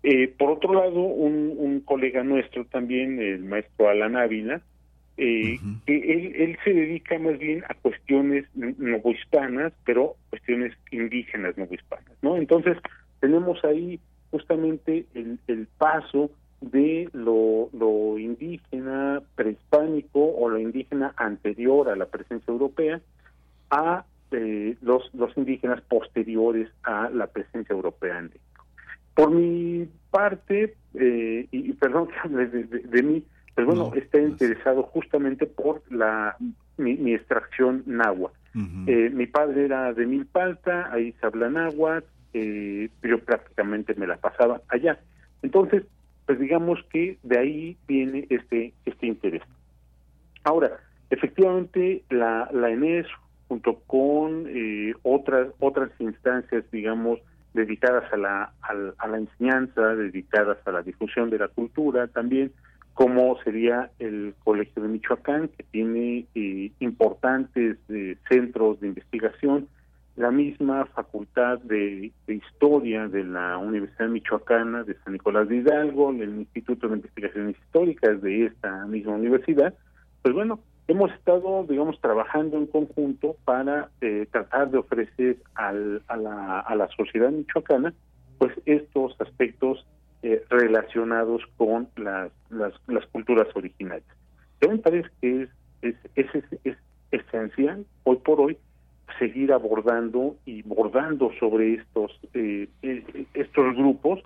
Eh, 0.06 0.28
por 0.28 0.51
otro 0.51 0.74
lado, 0.74 1.01
un, 1.01 1.55
un, 1.56 1.81
colega 1.81 2.22
nuestro 2.22 2.66
también, 2.66 3.18
el 3.18 3.43
maestro 3.43 3.89
Alan 3.89 4.16
Ávila, 4.16 4.60
eh, 5.16 5.59
uh 5.62 5.66
-huh. 5.66 5.81
él, 5.86 6.32
él, 6.36 6.59
se 6.62 6.74
dedica 6.74 7.18
más 7.18 7.39
bien 7.39 7.64
a 7.68 7.74
cuestiones 7.74 8.44
novohispanas, 8.55 9.72
pero 9.86 10.16
cuestiones 10.28 10.74
indígenas 10.90 11.56
novohispanas, 11.56 12.12
¿no? 12.20 12.36
Entonces, 12.36 12.76
tenemos 13.20 13.64
ahí 13.64 13.98
justamente 14.31 15.06
el, 15.14 15.39
el 15.47 15.66
paso 15.78 16.31
de 16.60 17.09
lo, 17.14 17.70
lo 17.72 18.18
indígena 18.18 19.22
prehispánico 19.36 20.20
o 20.36 20.51
lo 20.51 20.59
indígena 20.59 21.14
anterior 21.16 21.89
a 21.89 21.97
la 21.97 22.06
presencia 22.06 22.51
europea 22.51 23.01
a 23.70 24.05
eh, 24.32 24.76
los, 24.82 25.09
los 25.14 25.35
indígenas 25.39 25.81
posteriores 25.82 26.68
a 26.82 27.09
la 27.09 27.26
presencia 27.28 27.72
europea 27.72 28.18
en 28.18 28.24
México. 28.24 28.53
Por 29.15 29.31
mi 29.31 29.89
parte, 30.11 30.74
eh, 30.95 31.47
y, 31.51 31.70
y, 31.70 31.73
perdón 31.74 32.09
que 32.09 32.15
hable 32.23 32.47
de, 32.47 32.65
de, 32.65 32.78
de, 32.81 33.03
mí, 33.03 33.24
pues 33.55 33.66
bueno, 33.66 33.91
no, 33.91 33.95
está 33.95 34.19
interesado 34.19 34.82
justamente 34.85 35.47
por 35.47 35.82
la 35.91 36.36
mi, 36.77 36.95
mi 36.97 37.15
extracción 37.15 37.82
náhuatl. 37.86 38.36
Uh 38.55 38.59
-huh. 38.59 38.89
eh, 38.89 39.11
mi 39.11 39.27
padre 39.27 39.65
era 39.65 39.93
de 39.93 40.07
Milpalta, 40.07 40.93
ahí 40.93 41.12
se 41.20 41.27
habla 41.27 41.51
náhuatl, 41.51 42.07
eh, 42.35 42.89
yo 43.03 43.19
prácticamente 43.20 43.95
me 43.95 44.07
la 44.07 44.16
pasaba 44.16 44.61
allá. 44.69 44.99
Entonces, 45.43 45.85
pues 46.27 46.39
digamos 46.39 46.78
que 46.91 47.19
de 47.23 47.39
ahí 47.39 47.77
viene 47.86 48.27
este 48.31 48.73
este 48.86 49.07
interés. 49.07 49.43
Ahora, 50.45 50.81
efectivamente, 51.11 52.03
la, 52.11 52.49
la 52.53 52.70
ENES 52.70 53.07
junto 53.49 53.81
con 53.86 54.47
eh, 54.49 54.95
otras 55.03 55.49
otras 55.59 55.91
instancias, 55.99 56.65
digamos, 56.70 57.20
dedicadas 57.55 58.12
a 58.12 58.16
la, 58.16 58.52
a, 58.60 59.06
la 59.09 59.16
enseñanza, 59.16 59.94
dedicadas 59.94 60.59
a 60.66 60.72
la 60.72 60.82
difusión 60.82 61.31
de 61.31 61.39
la 61.39 61.48
cultura 61.48 62.09
también, 62.09 62.52
como 62.93 63.40
sería 63.43 63.90
el 63.98 64.35
Colegio 64.44 64.82
de 64.82 64.89
Michoacán, 64.89 65.48
que 65.48 65.64
tiene 65.64 66.26
eh, 66.35 66.70
importantes 66.81 67.78
eh, 67.89 68.16
centros 68.28 68.81
de 68.81 68.89
investigación, 68.89 69.68
la 70.16 70.31
misma 70.31 70.86
Facultad 70.86 71.59
de, 71.60 72.12
de, 72.26 72.35
Historia 72.35 73.09
de 73.09 73.24
la 73.24 73.59
Universidad 73.59 74.09
Michoacana 74.09 74.85
de 74.85 74.94
San 75.02 75.14
Nicolás 75.14 75.48
de 75.48 75.56
Hidalgo, 75.56 76.10
el 76.10 76.39
Instituto 76.39 76.89
de 76.89 76.97
Investigaciones 76.97 77.56
Históricas 77.59 78.20
de 78.22 78.47
esta 78.47 78.86
misma 78.86 79.14
universidad, 79.14 79.74
pues 80.22 80.35
bueno, 80.35 80.60
hemos 80.89 81.11
estado, 81.12 81.65
digamos, 81.69 82.01
trabajando 82.01 82.56
en 82.59 82.66
conjunto 82.66 83.36
para 83.44 83.90
eh, 84.01 84.27
tratar 84.31 84.70
de 84.70 84.78
ofrecer 84.78 85.39
al, 85.55 86.02
a, 86.09 86.16
la, 86.16 86.61
a 86.61 86.74
la 86.74 86.89
sociedad 86.89 87.31
michoacana, 87.31 87.94
pues 88.39 88.52
estos 88.66 89.19
aspectos 89.20 89.86
eh, 90.23 90.43
relacionados 90.51 91.43
con 91.56 91.89
las, 91.97 92.31
las, 92.51 92.73
las, 92.86 93.06
culturas 93.06 93.48
originales. 93.55 94.05
Yo 94.61 94.70
me 94.70 94.78
parece 94.78 95.09
que 95.20 95.43
es, 95.43 95.48
es, 95.82 95.97
es, 96.15 96.44
es, 96.65 96.77
esencial 97.11 97.85
hoy 98.02 98.16
por 98.16 98.40
hoy 98.40 98.59
seguir 99.19 99.52
abordando 99.52 100.36
y 100.47 100.62
bordando 100.62 101.31
sobre 101.39 101.74
estos 101.74 102.19
eh, 102.32 102.69
estos 103.35 103.77
grupos 103.77 104.20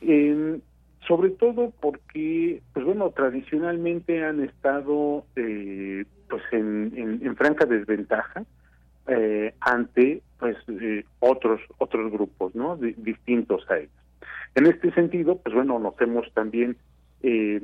eh, 0.00 0.58
sobre 1.06 1.30
todo 1.30 1.72
porque, 1.80 2.62
pues 2.72 2.84
bueno, 2.84 3.10
tradicionalmente 3.10 4.24
han 4.24 4.42
estado 4.42 5.24
eh, 5.36 6.04
pues 6.28 6.42
en, 6.52 7.20
en, 7.22 7.36
franca 7.36 7.66
desventaja 7.66 8.44
eh, 9.08 9.54
ante 9.60 10.22
pues 10.38 10.56
eh, 10.68 11.04
otros 11.18 11.60
otros 11.78 12.12
grupos, 12.12 12.54
¿no? 12.54 12.76
Distintos 12.76 13.68
a 13.70 13.78
ellos. 13.78 13.90
En 14.54 14.66
este 14.66 14.92
sentido, 14.92 15.38
pues 15.38 15.54
bueno, 15.54 15.78
nos 15.78 16.00
hemos 16.00 16.32
también 16.32 16.76
eh, 17.22 17.60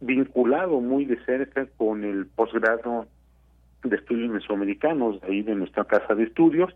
vinculado 0.00 0.80
muy 0.80 1.04
de 1.04 1.22
cerca 1.24 1.66
con 1.76 2.04
el 2.04 2.26
posgrado 2.26 3.06
de 3.82 3.96
estudios 3.96 4.30
mesoamericanos 4.30 5.22
ahí 5.22 5.42
de 5.42 5.54
nuestra 5.54 5.84
casa 5.84 6.14
de 6.14 6.24
estudios 6.24 6.74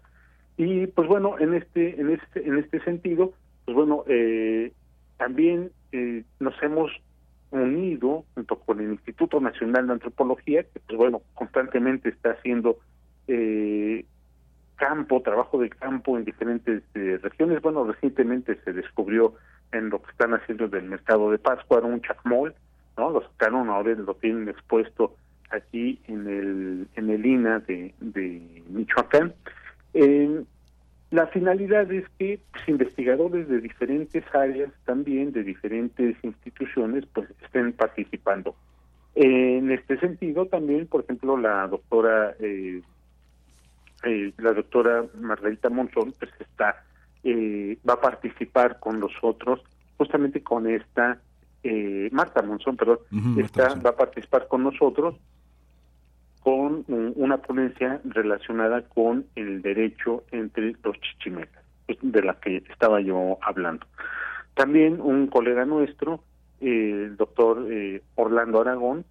y 0.56 0.86
pues 0.86 1.08
bueno 1.08 1.38
en 1.38 1.54
este 1.54 2.00
en 2.00 2.10
este 2.10 2.46
en 2.46 2.58
este 2.58 2.80
sentido 2.84 3.32
pues 3.64 3.74
bueno 3.76 4.04
eh, 4.06 4.72
también 5.18 5.70
eh, 5.92 6.24
nos 6.40 6.54
hemos 6.62 6.90
unido 7.50 8.24
junto 8.34 8.56
con 8.56 8.80
el 8.80 8.92
Instituto 8.92 9.40
Nacional 9.40 9.86
de 9.86 9.92
Antropología, 9.94 10.62
que 10.62 10.80
pues 10.80 10.96
bueno, 10.96 11.22
constantemente 11.34 12.08
está 12.08 12.30
haciendo 12.32 12.78
eh, 13.28 14.04
campo, 14.76 15.22
trabajo 15.22 15.58
de 15.58 15.70
campo 15.70 16.16
en 16.18 16.24
diferentes 16.24 16.82
eh, 16.94 17.18
regiones. 17.22 17.60
Bueno, 17.62 17.84
recientemente 17.84 18.58
se 18.64 18.72
descubrió 18.72 19.34
en 19.70 19.90
lo 19.90 20.02
que 20.02 20.10
están 20.10 20.34
haciendo 20.34 20.68
del 20.68 20.84
mercado 20.84 21.30
de 21.30 21.38
Pascua 21.38 21.80
un 21.80 22.00
chacmol, 22.00 22.54
¿no? 22.96 23.10
Lo 23.10 23.22
sacaron 23.22 23.68
ahora, 23.68 23.94
lo 23.94 24.14
tienen 24.14 24.48
expuesto 24.48 25.14
aquí 25.50 26.00
en 26.08 26.26
el 26.26 26.88
en 26.96 27.10
el 27.10 27.24
INA 27.24 27.60
de, 27.60 27.94
de 28.00 28.62
Michoacán. 28.68 29.34
Eh, 29.94 30.42
la 31.12 31.26
finalidad 31.26 31.92
es 31.92 32.04
que 32.18 32.40
pues, 32.50 32.68
investigadores 32.68 33.46
de 33.48 33.60
diferentes 33.60 34.24
áreas, 34.34 34.72
también 34.86 35.30
de 35.30 35.44
diferentes 35.44 36.16
instituciones, 36.22 37.04
pues 37.12 37.28
estén 37.44 37.74
participando. 37.74 38.56
En 39.14 39.70
este 39.70 39.98
sentido, 40.00 40.46
también, 40.46 40.86
por 40.86 41.04
ejemplo, 41.04 41.36
la 41.36 41.68
doctora 41.68 42.34
eh, 42.40 42.80
eh, 44.04 44.32
la 44.38 44.52
doctora 44.52 45.04
Margarita 45.20 45.68
Monzón, 45.68 46.12
pues 46.18 46.30
está 46.40 46.82
eh, 47.24 47.78
va 47.88 47.94
a 47.94 48.00
participar 48.00 48.80
con 48.80 48.98
nosotros, 48.98 49.60
justamente 49.98 50.42
con 50.42 50.66
esta 50.66 51.20
eh, 51.62 52.08
Marta 52.10 52.42
Monzón, 52.42 52.76
perdón, 52.76 52.98
uh 53.12 53.16
-huh, 53.16 53.84
va 53.84 53.90
a 53.90 53.96
participar 53.96 54.48
con 54.48 54.64
nosotros 54.64 55.14
con 56.42 56.84
una 56.88 57.38
ponencia 57.38 58.00
relacionada 58.04 58.82
con 58.82 59.26
el 59.36 59.62
derecho 59.62 60.24
entre 60.32 60.74
los 60.82 61.00
chichimecas, 61.00 61.62
de 62.00 62.22
la 62.22 62.34
que 62.34 62.56
estaba 62.68 63.00
yo 63.00 63.38
hablando. 63.42 63.86
También 64.54 65.00
un 65.00 65.28
colega 65.28 65.64
nuestro, 65.64 66.24
eh, 66.60 67.06
el 67.06 67.16
doctor 67.16 67.66
eh, 67.70 68.02
Orlando 68.16 68.60
Aragón, 68.60 69.04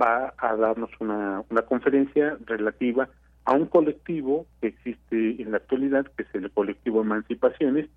va 0.00 0.34
a 0.38 0.56
darnos 0.56 0.90
una, 0.98 1.42
una 1.50 1.62
conferencia 1.62 2.36
relativa 2.46 3.08
a 3.44 3.52
un 3.52 3.66
colectivo 3.66 4.46
que 4.60 4.68
existe 4.68 5.42
en 5.42 5.52
la 5.52 5.58
actualidad, 5.58 6.06
que 6.16 6.24
es 6.24 6.34
el 6.34 6.50
colectivo 6.50 7.02
Emancipaciones, 7.02 7.88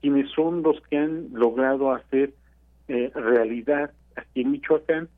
quienes 0.00 0.30
son 0.30 0.62
los 0.62 0.80
que 0.82 0.98
han 0.98 1.28
logrado 1.32 1.92
hacer 1.92 2.34
eh, 2.88 3.10
realidad 3.14 3.90
aquí 4.16 4.42
en 4.42 4.52
Michoacán 4.52 5.08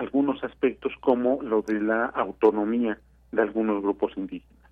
algunos 0.00 0.42
aspectos 0.42 0.92
como 1.00 1.42
lo 1.42 1.60
de 1.60 1.78
la 1.78 2.06
autonomía 2.06 2.98
de 3.32 3.42
algunos 3.42 3.82
grupos 3.82 4.12
indígenas. 4.16 4.70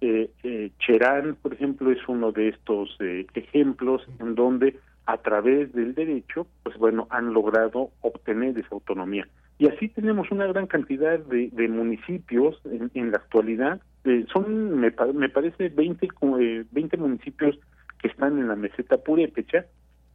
Eh, 0.00 0.30
eh, 0.44 0.70
Cherán, 0.78 1.36
por 1.42 1.52
ejemplo, 1.52 1.90
es 1.90 1.98
uno 2.06 2.30
de 2.30 2.48
estos 2.50 2.96
eh, 3.00 3.26
ejemplos 3.34 4.06
en 4.20 4.36
donde 4.36 4.78
a 5.06 5.16
través 5.18 5.72
del 5.72 5.94
derecho, 5.94 6.46
pues 6.62 6.78
bueno, 6.78 7.08
han 7.10 7.32
logrado 7.32 7.90
obtener 8.02 8.56
esa 8.56 8.68
autonomía. 8.70 9.26
Y 9.58 9.66
así 9.66 9.88
tenemos 9.88 10.30
una 10.30 10.46
gran 10.46 10.68
cantidad 10.68 11.18
de, 11.18 11.68
municipios 11.68 12.60
en, 12.64 12.92
en, 12.94 13.10
la 13.10 13.16
actualidad. 13.16 13.80
Eh, 14.04 14.24
son, 14.32 14.78
me, 14.78 14.94
me, 15.14 15.28
parece, 15.28 15.70
20, 15.70 16.08
eh, 16.40 16.64
20 16.70 16.96
municipios 16.98 17.58
que 18.00 18.06
están 18.06 18.38
en 18.38 18.46
la 18.46 18.54
meseta 18.54 18.98
purépecha 18.98 19.66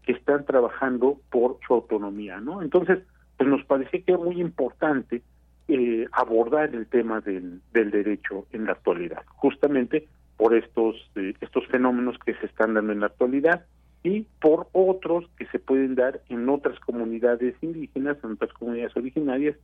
que 0.03 0.13
están 0.13 0.45
trabajando 0.45 1.19
por 1.29 1.57
su 1.67 1.73
autonomía, 1.73 2.39
¿no? 2.39 2.61
Entonces, 2.61 2.99
pues 3.37 3.49
nos 3.49 3.63
parece 3.65 4.03
que 4.03 4.13
es 4.13 4.19
muy 4.19 4.39
importante 4.39 5.21
eh, 5.67 6.07
abordar 6.11 6.73
el 6.75 6.87
tema 6.87 7.21
del, 7.21 7.61
del, 7.73 7.91
derecho 7.91 8.45
en 8.51 8.65
la 8.65 8.73
actualidad, 8.73 9.23
justamente 9.27 10.07
por 10.37 10.55
estos, 10.55 10.95
eh, 11.15 11.33
estos 11.41 11.65
fenómenos 11.67 12.17
que 12.25 12.33
se 12.35 12.45
están 12.45 12.73
dando 12.73 12.91
en 12.91 12.99
la 12.99 13.07
actualidad 13.07 13.65
y 14.03 14.27
por 14.41 14.67
otros 14.73 15.29
que 15.37 15.45
se 15.47 15.59
pueden 15.59 15.95
dar 15.95 16.21
en 16.29 16.49
otras 16.49 16.79
comunidades 16.81 17.55
indígenas, 17.61 18.17
en 18.23 18.33
otras 18.33 18.51
comunidades 18.53 18.95
originarias, 18.97 19.55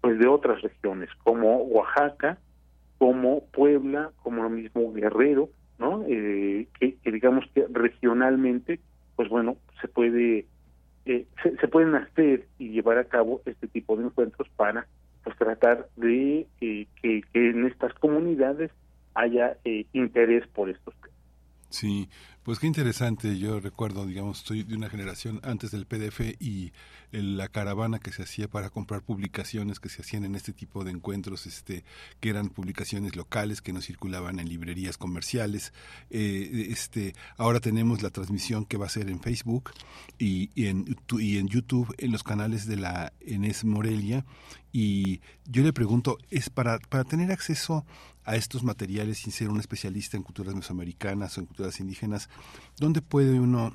pues 0.00 0.18
de 0.18 0.28
otras 0.28 0.62
regiones, 0.62 1.10
como 1.24 1.56
Oaxaca, 1.62 2.38
como 2.98 3.44
Puebla, 3.46 4.12
como 4.22 4.42
lo 4.42 4.50
mismo 4.50 4.92
Guerrero, 4.92 5.48
¿no? 5.78 6.04
Eh, 6.08 6.68
que, 6.78 6.96
digamos 7.10 7.44
que 7.54 7.66
regionalmente, 7.70 8.80
pues 9.16 9.28
bueno, 9.28 9.56
se 9.80 9.88
puede 9.88 10.46
eh, 11.06 11.26
se, 11.42 11.68
pueden 11.68 11.94
hacer 11.94 12.46
y 12.58 12.70
llevar 12.70 12.98
a 12.98 13.04
cabo 13.04 13.40
este 13.46 13.66
tipo 13.68 13.96
de 13.96 14.04
encuentros 14.04 14.48
para 14.56 14.86
pues 15.24 15.36
tratar 15.36 15.88
de 15.96 16.46
eh, 16.60 16.86
que, 17.00 17.22
que, 17.32 17.50
en 17.50 17.66
estas 17.66 17.94
comunidades 17.94 18.70
haya 19.14 19.56
eh, 19.64 19.86
interés 19.92 20.46
por 20.48 20.70
estos 20.70 20.94
temas. 20.96 21.18
Sí, 21.70 22.08
pues 22.48 22.60
qué 22.60 22.66
interesante. 22.66 23.38
Yo 23.38 23.60
recuerdo, 23.60 24.06
digamos, 24.06 24.38
estoy 24.38 24.62
de 24.62 24.74
una 24.74 24.88
generación 24.88 25.38
antes 25.42 25.70
del 25.70 25.84
PDF 25.84 26.20
y 26.40 26.72
la 27.10 27.48
caravana 27.48 27.98
que 27.98 28.10
se 28.10 28.22
hacía 28.22 28.48
para 28.48 28.70
comprar 28.70 29.02
publicaciones 29.02 29.80
que 29.80 29.90
se 29.90 30.00
hacían 30.00 30.24
en 30.24 30.34
este 30.34 30.54
tipo 30.54 30.82
de 30.82 30.92
encuentros, 30.92 31.46
este, 31.46 31.84
que 32.20 32.30
eran 32.30 32.48
publicaciones 32.48 33.16
locales 33.16 33.60
que 33.60 33.74
no 33.74 33.82
circulaban 33.82 34.38
en 34.38 34.48
librerías 34.48 34.96
comerciales. 34.96 35.74
Eh, 36.08 36.68
este, 36.70 37.14
ahora 37.36 37.60
tenemos 37.60 38.00
la 38.00 38.08
transmisión 38.08 38.64
que 38.64 38.78
va 38.78 38.86
a 38.86 38.88
ser 38.88 39.10
en 39.10 39.20
Facebook 39.20 39.72
y, 40.18 40.50
y, 40.54 40.68
en, 40.68 40.96
y 41.18 41.36
en 41.36 41.48
YouTube 41.48 41.94
en 41.98 42.12
los 42.12 42.22
canales 42.22 42.66
de 42.66 42.76
la 42.76 43.12
Enes 43.20 43.62
Morelia. 43.66 44.24
Y 44.72 45.20
yo 45.44 45.62
le 45.62 45.74
pregunto, 45.74 46.16
¿es 46.30 46.48
para, 46.48 46.78
para 46.78 47.04
tener 47.04 47.30
acceso 47.30 47.84
a 48.28 48.36
estos 48.36 48.62
materiales 48.62 49.18
sin 49.18 49.32
ser 49.32 49.48
un 49.48 49.58
especialista 49.58 50.18
en 50.18 50.22
culturas 50.22 50.54
mesoamericanas 50.54 51.36
o 51.36 51.40
en 51.40 51.46
culturas 51.46 51.80
indígenas, 51.80 52.28
¿dónde 52.78 53.00
puede 53.00 53.40
uno 53.40 53.72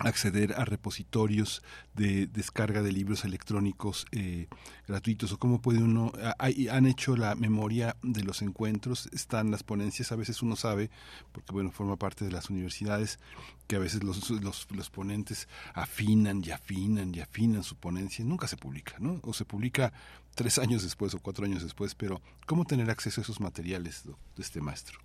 acceder 0.00 0.54
a 0.54 0.64
repositorios 0.64 1.62
de 1.94 2.26
descarga 2.26 2.82
de 2.82 2.90
libros 2.90 3.26
electrónicos 3.26 4.06
eh, 4.12 4.48
gratuitos 4.88 5.30
o 5.32 5.38
cómo 5.38 5.60
puede 5.60 5.80
uno 5.80 6.10
han 6.38 6.86
hecho 6.86 7.14
la 7.14 7.34
memoria 7.34 7.96
de 8.02 8.24
los 8.24 8.40
encuentros 8.40 9.10
están 9.12 9.50
las 9.50 9.62
ponencias 9.62 10.10
a 10.10 10.16
veces 10.16 10.42
uno 10.42 10.56
sabe 10.56 10.90
porque 11.30 11.52
bueno 11.52 11.70
forma 11.70 11.96
parte 11.96 12.24
de 12.24 12.32
las 12.32 12.48
universidades 12.48 13.18
que 13.66 13.76
a 13.76 13.78
veces 13.78 14.02
los, 14.02 14.30
los, 14.30 14.66
los 14.70 14.90
ponentes 14.90 15.48
afinan 15.74 16.42
y 16.44 16.50
afinan 16.50 17.14
y 17.14 17.20
afinan 17.20 17.62
su 17.62 17.76
ponencia. 17.76 18.22
Nunca 18.24 18.46
se 18.46 18.56
publica 18.56 18.96
no 18.98 19.18
o 19.22 19.32
se 19.32 19.44
publica 19.44 19.94
tres 20.34 20.58
años 20.58 20.82
después 20.82 21.14
o 21.14 21.18
cuatro 21.20 21.44
años 21.44 21.62
después 21.62 21.94
pero 21.94 22.20
cómo 22.46 22.64
tener 22.64 22.90
acceso 22.90 23.20
a 23.20 23.24
esos 23.24 23.40
materiales 23.40 24.04
de 24.04 24.42
este 24.42 24.60
maestro 24.60 24.98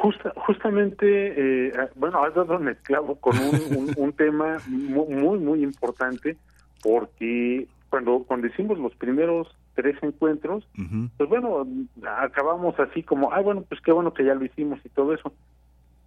Justa, 0.00 0.32
justamente, 0.36 1.66
eh, 1.66 1.72
bueno, 1.96 2.22
has 2.22 2.32
dado 2.32 2.56
un 2.56 2.68
esclavo 2.68 3.16
con 3.16 3.36
un, 3.36 3.76
un, 3.76 3.94
un 3.96 4.12
tema 4.12 4.58
muy, 4.68 5.40
muy 5.40 5.64
importante, 5.64 6.36
porque 6.80 7.66
cuando, 7.90 8.22
cuando 8.22 8.46
hicimos 8.46 8.78
los 8.78 8.94
primeros 8.94 9.48
tres 9.74 9.96
encuentros, 10.02 10.68
uh 10.78 10.82
-huh. 10.82 11.10
pues 11.16 11.28
bueno, 11.28 11.66
acabamos 12.18 12.78
así 12.78 13.02
como, 13.02 13.32
ay, 13.32 13.42
bueno, 13.42 13.62
pues 13.62 13.80
qué 13.80 13.92
bueno 13.92 14.14
que 14.14 14.24
ya 14.24 14.34
lo 14.34 14.44
hicimos 14.44 14.78
y 14.84 14.88
todo 14.88 15.12
eso. 15.14 15.32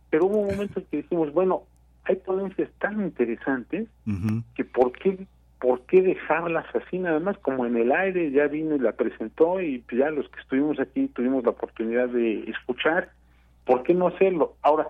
Pero 0.09 0.25
hubo 0.25 0.39
un 0.39 0.47
momento 0.47 0.79
en 0.79 0.85
que 0.85 0.97
dijimos, 0.97 1.33
bueno, 1.33 1.63
hay 2.05 2.15
ponencias 2.17 2.69
tan 2.79 3.01
interesantes 3.01 3.87
uh 4.07 4.11
-huh. 4.11 4.43
que 4.55 4.63
por 4.63 4.91
qué 4.93 5.25
¿por 5.61 5.81
qué 5.85 6.01
dejarlas 6.01 6.65
así 6.75 6.97
nada 6.97 7.19
más 7.19 7.37
como 7.37 7.65
en 7.65 7.77
el 7.77 7.91
aire? 7.91 8.31
Ya 8.31 8.47
vino 8.47 8.75
y 8.75 8.79
la 8.79 8.91
presentó 8.93 9.61
y 9.61 9.83
ya 9.91 10.09
los 10.09 10.27
que 10.29 10.41
estuvimos 10.41 10.79
aquí 10.79 11.07
tuvimos 11.07 11.43
la 11.43 11.51
oportunidad 11.51 12.09
de 12.09 12.49
escuchar 12.49 13.09
¿Por 13.65 13.83
qué 13.83 13.93
no 13.93 14.07
hacerlo? 14.07 14.55
Ahora, 14.61 14.87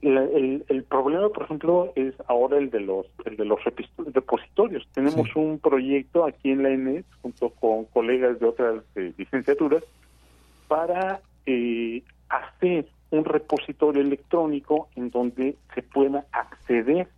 el, 0.00 0.16
el, 0.16 0.64
el, 0.68 0.84
problema, 0.84 1.28
por 1.28 1.44
ejemplo, 1.44 1.92
es 1.94 2.14
ahora 2.26 2.58
el 2.58 2.70
de 2.70 2.80
los 2.80 3.06
el 3.24 3.36
de 3.36 3.44
los 3.44 3.60
repositorios. 3.64 4.86
Tenemos 4.92 5.26
sí. 5.26 5.32
un 5.38 5.58
proyecto 5.58 6.24
aquí 6.24 6.50
en 6.50 6.62
la 6.62 6.70
ENES, 6.70 7.04
junto 7.22 7.50
con 7.50 7.84
colegas 7.86 8.40
de 8.40 8.46
otras 8.46 8.82
eh, 8.96 9.12
licenciaturas, 9.16 9.84
para 10.68 11.20
eh, 11.46 12.02
hacer 12.28 12.86
un 13.10 13.24
repositorio 13.24 14.02
electrónico 14.02 14.88
en 14.96 15.10
donde 15.10 15.56
se 15.74 15.82
pueda 15.82 16.26
acceder 16.32 17.08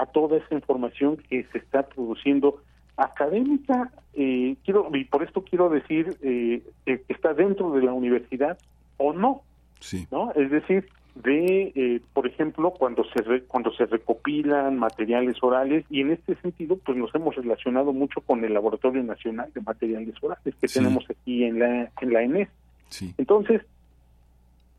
a 0.00 0.06
toda 0.06 0.38
esa 0.38 0.54
información 0.54 1.16
que 1.28 1.44
se 1.52 1.58
está 1.58 1.82
produciendo 1.82 2.62
académica. 2.96 3.90
Eh, 4.14 4.56
quiero 4.64 4.90
y 4.94 5.04
por 5.04 5.22
esto 5.22 5.42
quiero 5.42 5.68
decir 5.68 6.16
eh, 6.22 6.62
que 6.84 7.04
está 7.08 7.34
dentro 7.34 7.70
de 7.72 7.82
la 7.82 7.92
universidad 7.92 8.58
o 8.96 9.12
no 9.12 9.42
Sí. 9.80 10.06
¿no? 10.10 10.30
Es 10.32 10.50
decir, 10.50 10.88
de, 11.14 11.72
eh, 11.74 12.00
por 12.12 12.26
ejemplo, 12.26 12.72
cuando 12.72 13.02
se 13.04 13.22
re, 13.22 13.42
cuando 13.44 13.72
se 13.72 13.86
recopilan 13.86 14.78
materiales 14.78 15.36
orales 15.42 15.84
y 15.90 16.02
en 16.02 16.12
este 16.12 16.36
sentido, 16.36 16.76
pues 16.76 16.96
nos 16.96 17.12
hemos 17.14 17.34
relacionado 17.34 17.92
mucho 17.92 18.20
con 18.20 18.44
el 18.44 18.54
Laboratorio 18.54 19.02
Nacional 19.02 19.50
de 19.52 19.60
Materiales 19.60 20.14
Orales 20.22 20.54
que 20.60 20.68
sí. 20.68 20.78
tenemos 20.78 21.04
aquí 21.10 21.44
en 21.44 21.58
la 21.58 21.90
en 22.00 22.12
la 22.12 22.22
ENES. 22.22 22.48
Sí. 22.90 23.14
Entonces, 23.18 23.62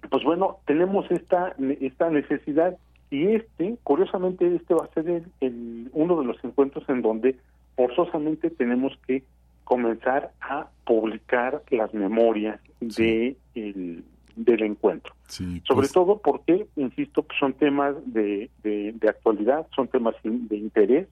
pues 0.09 0.23
bueno, 0.23 0.57
tenemos 0.65 1.09
esta 1.11 1.55
esta 1.81 2.09
necesidad 2.09 2.77
y 3.11 3.27
este, 3.35 3.77
curiosamente, 3.83 4.55
este 4.55 4.73
va 4.73 4.85
a 4.85 4.93
ser 4.93 5.07
el, 5.07 5.25
el, 5.41 5.89
uno 5.93 6.19
de 6.19 6.25
los 6.25 6.43
encuentros 6.43 6.87
en 6.89 7.01
donde 7.01 7.35
forzosamente 7.75 8.49
tenemos 8.49 8.97
que 9.05 9.23
comenzar 9.65 10.31
a 10.41 10.69
publicar 10.85 11.61
las 11.69 11.93
memorias 11.93 12.59
sí. 12.89 13.03
de 13.03 13.37
el 13.55 14.03
del 14.35 14.63
encuentro. 14.63 15.13
Sí, 15.27 15.61
Sobre 15.67 15.81
pues... 15.81 15.91
todo 15.91 16.19
porque, 16.19 16.67
insisto, 16.77 17.25
son 17.37 17.53
temas 17.53 17.95
de, 18.05 18.49
de, 18.63 18.93
de, 18.93 19.09
actualidad, 19.09 19.67
son 19.75 19.89
temas 19.89 20.15
de 20.23 20.55
interés 20.55 21.07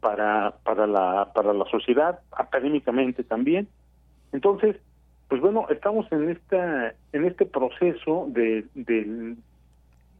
para, 0.00 0.56
para, 0.62 0.86
la, 0.86 1.30
para 1.34 1.52
la 1.52 1.64
sociedad, 1.66 2.20
académicamente 2.32 3.24
también. 3.24 3.68
Entonces, 4.32 4.76
pues 5.28 5.40
bueno, 5.40 5.66
estamos 5.68 6.10
en 6.12 6.30
esta 6.30 6.94
en 7.12 7.24
este 7.26 7.44
proceso 7.44 8.26
de, 8.30 8.64
de, 8.74 9.36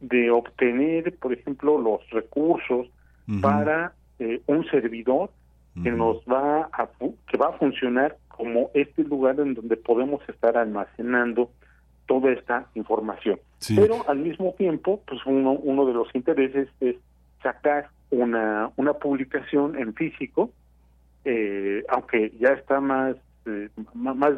de 0.01 0.31
obtener, 0.31 1.15
por 1.17 1.33
ejemplo, 1.33 1.77
los 1.77 2.07
recursos 2.11 2.87
uh 2.87 3.31
-huh. 3.31 3.41
para 3.41 3.93
eh, 4.19 4.41
un 4.47 4.65
servidor 4.69 5.29
uh 5.29 5.79
-huh. 5.79 5.83
que 5.83 5.91
nos 5.91 6.17
va 6.25 6.69
a 6.71 6.89
que 7.27 7.37
va 7.37 7.49
a 7.49 7.57
funcionar 7.57 8.17
como 8.27 8.71
este 8.73 9.03
lugar 9.03 9.39
en 9.39 9.53
donde 9.53 9.75
podemos 9.75 10.21
estar 10.29 10.57
almacenando 10.57 11.51
toda 12.07 12.31
esta 12.31 12.67
información. 12.73 13.39
Sí. 13.59 13.75
Pero 13.75 14.09
al 14.09 14.17
mismo 14.17 14.55
tiempo, 14.57 15.01
pues 15.05 15.19
uno, 15.25 15.51
uno 15.51 15.85
de 15.85 15.93
los 15.93 16.07
intereses 16.15 16.69
es 16.79 16.95
sacar 17.43 17.89
una, 18.09 18.71
una 18.77 18.93
publicación 18.93 19.77
en 19.77 19.93
físico, 19.93 20.51
eh, 21.25 21.83
aunque 21.89 22.31
ya 22.39 22.49
está 22.53 22.79
más, 22.79 23.15
eh, 23.45 23.69
más 23.93 24.33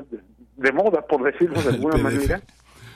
de 0.58 0.72
moda, 0.72 1.02
por 1.04 1.24
decirlo 1.24 1.62
de 1.62 1.70
alguna 1.70 1.98
manera, 2.10 2.42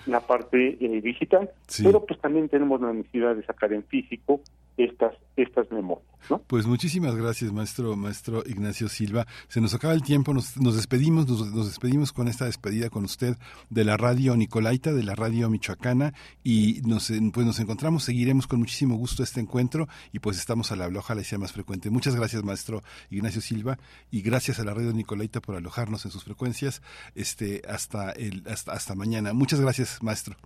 la 0.05 0.21
parte 0.21 0.77
eh, 0.79 1.01
digital, 1.01 1.49
sí. 1.67 1.83
pero 1.83 2.05
pues 2.05 2.19
también 2.19 2.49
tenemos 2.49 2.81
la 2.81 2.93
necesidad 2.93 3.35
de 3.35 3.43
sacar 3.45 3.73
en 3.73 3.83
físico 3.83 4.41
estas 4.77 5.15
estas 5.37 5.69
memorias. 5.71 6.07
¿no? 6.29 6.39
Pues 6.39 6.65
muchísimas 6.65 7.15
gracias, 7.15 7.51
maestro, 7.51 7.95
maestro 7.95 8.43
Ignacio 8.45 8.87
Silva. 8.87 9.27
Se 9.47 9.61
nos 9.61 9.73
acaba 9.73 9.93
el 9.93 10.01
tiempo, 10.01 10.33
nos, 10.33 10.57
nos 10.57 10.75
despedimos, 10.75 11.27
nos, 11.27 11.53
nos, 11.53 11.67
despedimos 11.67 12.13
con 12.13 12.27
esta 12.27 12.45
despedida 12.45 12.89
con 12.89 13.03
usted 13.03 13.35
de 13.69 13.83
la 13.83 13.97
radio 13.97 14.35
Nicolaita, 14.35 14.93
de 14.93 15.03
la 15.03 15.13
radio 15.13 15.49
michoacana, 15.49 16.13
y 16.43 16.81
nos, 16.85 17.11
pues 17.33 17.45
nos 17.45 17.59
encontramos, 17.59 18.03
seguiremos 18.03 18.47
con 18.47 18.59
muchísimo 18.59 18.95
gusto 18.95 19.23
este 19.23 19.41
encuentro, 19.41 19.87
y 20.13 20.19
pues 20.19 20.37
estamos 20.37 20.71
a 20.71 20.75
la 20.75 20.87
ojalá 20.87 21.21
y 21.21 21.25
sea 21.25 21.37
más 21.37 21.51
frecuente. 21.51 21.89
Muchas 21.89 22.15
gracias, 22.15 22.43
maestro 22.43 22.81
Ignacio 23.09 23.41
Silva, 23.41 23.77
y 24.09 24.21
gracias 24.21 24.59
a 24.59 24.63
la 24.63 24.73
radio 24.73 24.93
Nicolaita 24.93 25.41
por 25.41 25.55
alojarnos 25.55 26.05
en 26.05 26.11
sus 26.11 26.23
frecuencias, 26.23 26.81
este, 27.13 27.61
hasta 27.67 28.11
el, 28.11 28.43
hasta, 28.47 28.71
hasta 28.71 28.95
mañana. 28.95 29.33
Muchas 29.33 29.59
gracias, 29.59 30.01
maestro. 30.01 30.37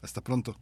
Hasta 0.00 0.20
pronto. 0.22 0.56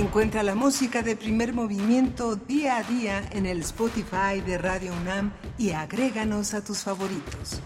Encuentra 0.00 0.42
la 0.42 0.54
música 0.54 1.02
de 1.02 1.14
primer 1.14 1.52
movimiento 1.52 2.34
día 2.34 2.78
a 2.78 2.82
día 2.84 3.22
en 3.32 3.44
el 3.44 3.60
Spotify 3.60 4.40
de 4.44 4.56
Radio 4.56 4.92
UNAM 4.98 5.30
y 5.58 5.72
agréganos 5.72 6.54
a 6.54 6.64
tus 6.64 6.78
favoritos. 6.78 7.60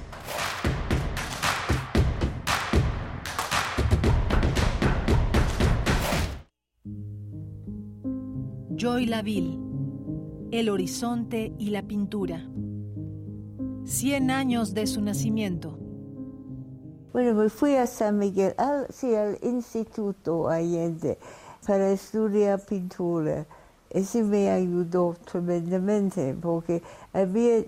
Joy 8.70 9.06
Laville, 9.06 9.56
El 10.51 10.70
horizonte 10.70 11.55
y 11.56 11.70
la 11.70 11.82
pintura. 11.82 12.51
Cien 13.85 14.32
años 14.32 14.74
de 14.74 14.89
su 14.89 15.01
nacimiento. 15.01 15.78
Bueno, 17.12 17.35
me 17.35 17.48
fui 17.48 17.77
a 17.77 17.86
San 17.86 18.19
Miguel, 18.19 18.55
al, 18.59 18.89
sí, 18.90 19.15
al 19.15 19.39
Instituto 19.40 20.48
Allende 20.48 21.16
para 21.66 21.91
estudiar 21.91 22.61
pintura. 22.61 23.47
Ese 23.91 24.23
me 24.23 24.51
ayudó 24.51 25.16
tremendamente 25.24 26.35
porque 26.41 26.82
había 27.12 27.65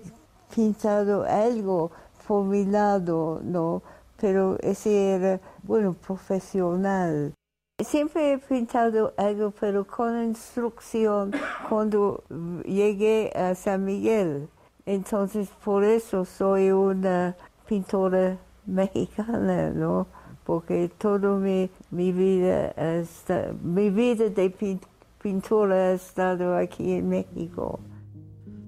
pintado 0.53 1.23
algo 1.23 1.91
por 2.27 2.45
mi 2.45 2.65
lado, 2.65 3.39
¿no? 3.43 3.81
Pero 4.19 4.57
ese 4.61 5.13
era, 5.13 5.39
bueno, 5.63 5.93
profesional. 5.93 7.33
Siempre 7.79 8.33
he 8.33 8.37
pintado 8.39 9.13
algo, 9.17 9.51
pero 9.51 9.85
con 9.85 10.23
instrucción 10.23 11.31
cuando 11.69 12.23
llegué 12.65 13.31
a 13.35 13.53
San 13.55 13.85
Miguel. 13.85 14.49
Entonces, 14.85 15.49
por 15.63 15.83
eso 15.83 16.25
soy 16.25 16.71
una 16.71 17.35
pintora 17.67 18.37
mexicana, 18.65 19.69
¿no? 19.69 20.07
porque 20.47 20.89
toda 20.97 21.35
mi, 21.35 21.69
mi 21.91 22.11
vida 22.11 22.73
hasta, 22.75 23.53
mi 23.61 23.89
vida 23.89 24.29
de 24.29 24.79
pintura 25.21 25.75
ha 25.75 25.93
estado 25.93 26.55
aquí 26.55 26.93
en 26.93 27.09
México. 27.09 27.79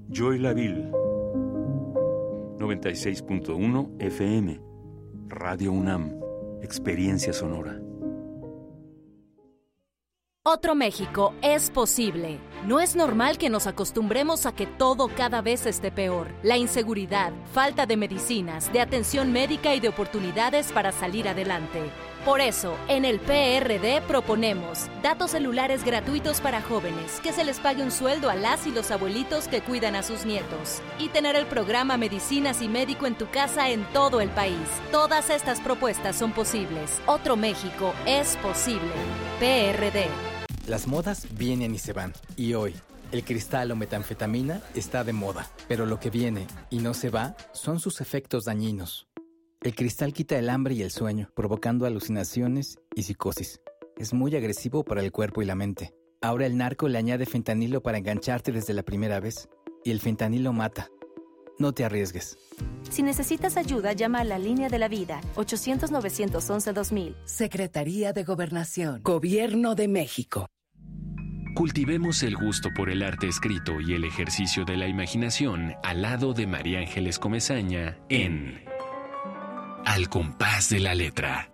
Joy 0.09 0.39
Laville, 0.39 0.91
96.1 2.57 3.95
FM, 3.99 4.59
Radio 5.27 5.71
UNAM, 5.71 6.15
Experiencia 6.61 7.31
Sonora. 7.33 7.79
Otro 10.43 10.73
México 10.73 11.35
es 11.43 11.69
posible. 11.69 12.39
No 12.65 12.79
es 12.79 12.95
normal 12.95 13.37
que 13.37 13.49
nos 13.49 13.67
acostumbremos 13.67 14.47
a 14.47 14.51
que 14.53 14.65
todo 14.65 15.07
cada 15.09 15.41
vez 15.43 15.67
esté 15.67 15.91
peor. 15.91 16.27
La 16.41 16.57
inseguridad, 16.57 17.33
falta 17.53 17.85
de 17.85 17.97
medicinas, 17.97 18.73
de 18.73 18.81
atención 18.81 19.31
médica 19.31 19.75
y 19.75 19.79
de 19.79 19.89
oportunidades 19.89 20.71
para 20.71 20.91
salir 20.91 21.27
adelante. 21.27 21.91
Por 22.25 22.41
eso, 22.41 22.75
en 22.89 23.05
el 23.05 23.19
PRD 23.19 24.01
proponemos 24.01 24.87
datos 25.01 25.31
celulares 25.31 25.85
gratuitos 25.85 26.41
para 26.41 26.61
jóvenes, 26.61 27.21
que 27.21 27.31
se 27.31 27.45
les 27.45 27.59
pague 27.59 27.81
un 27.81 27.91
sueldo 27.91 28.29
a 28.29 28.35
las 28.35 28.67
y 28.67 28.71
los 28.71 28.91
abuelitos 28.91 29.47
que 29.47 29.61
cuidan 29.61 29.95
a 29.95 30.03
sus 30.03 30.25
nietos, 30.25 30.81
y 30.99 31.07
tener 31.07 31.37
el 31.37 31.45
programa 31.45 31.95
Medicinas 31.95 32.61
y 32.61 32.67
Médico 32.67 33.07
en 33.07 33.17
tu 33.17 33.29
casa 33.29 33.69
en 33.69 33.85
todo 33.93 34.19
el 34.19 34.29
país. 34.29 34.67
Todas 34.91 35.29
estas 35.29 35.61
propuestas 35.61 36.17
son 36.17 36.33
posibles. 36.33 37.01
Otro 37.05 37.37
México 37.37 37.93
es 38.05 38.35
posible. 38.37 38.91
PRD. 39.39 40.07
Las 40.67 40.87
modas 40.87 41.25
vienen 41.31 41.73
y 41.73 41.79
se 41.79 41.93
van. 41.93 42.13
Y 42.35 42.53
hoy, 42.53 42.75
el 43.13 43.23
cristal 43.23 43.71
o 43.71 43.75
metanfetamina 43.75 44.61
está 44.75 45.03
de 45.05 45.13
moda. 45.13 45.47
Pero 45.67 45.85
lo 45.85 45.99
que 45.99 46.09
viene 46.09 46.47
y 46.69 46.79
no 46.79 46.93
se 46.93 47.09
va 47.09 47.35
son 47.53 47.79
sus 47.79 48.01
efectos 48.01 48.43
dañinos. 48.45 49.08
El 49.61 49.75
cristal 49.75 50.13
quita 50.13 50.39
el 50.39 50.49
hambre 50.49 50.73
y 50.73 50.83
el 50.83 50.89
sueño, 50.89 51.31
provocando 51.35 51.85
alucinaciones 51.85 52.79
y 52.95 53.03
psicosis. 53.03 53.59
Es 53.97 54.13
muy 54.13 54.33
agresivo 54.33 54.85
para 54.85 55.01
el 55.01 55.11
cuerpo 55.11 55.41
y 55.41 55.45
la 55.45 55.55
mente. 55.55 55.93
Ahora 56.21 56.45
el 56.45 56.55
narco 56.55 56.87
le 56.87 56.97
añade 56.97 57.25
fentanilo 57.25 57.81
para 57.81 57.97
engancharte 57.97 58.53
desde 58.53 58.73
la 58.73 58.83
primera 58.83 59.19
vez. 59.19 59.49
Y 59.83 59.91
el 59.91 59.99
fentanilo 59.99 60.53
mata. 60.53 60.89
No 61.57 61.73
te 61.73 61.83
arriesgues. 61.83 62.37
Si 62.89 63.03
necesitas 63.03 63.57
ayuda, 63.57 63.91
llama 63.91 64.21
a 64.21 64.23
la 64.23 64.39
línea 64.39 64.69
de 64.69 64.79
la 64.79 64.87
vida 64.87 65.19
800-911-2000. 65.35 67.15
Secretaría 67.25 68.13
de 68.13 68.23
Gobernación. 68.23 69.01
Gobierno 69.03 69.75
de 69.75 69.89
México. 69.89 70.47
Cultivemos 71.53 72.23
el 72.23 72.37
gusto 72.37 72.69
por 72.73 72.89
el 72.89 73.03
arte 73.03 73.27
escrito 73.27 73.81
y 73.81 73.93
el 73.93 74.05
ejercicio 74.05 74.63
de 74.63 74.77
la 74.77 74.87
imaginación 74.87 75.73
al 75.83 76.01
lado 76.01 76.33
de 76.33 76.47
María 76.47 76.79
Ángeles 76.79 77.19
Comezaña 77.19 77.97
en 78.07 78.68
Al 79.85 80.09
compás 80.09 80.69
de 80.69 80.79
la 80.79 80.93
letra. 80.93 81.51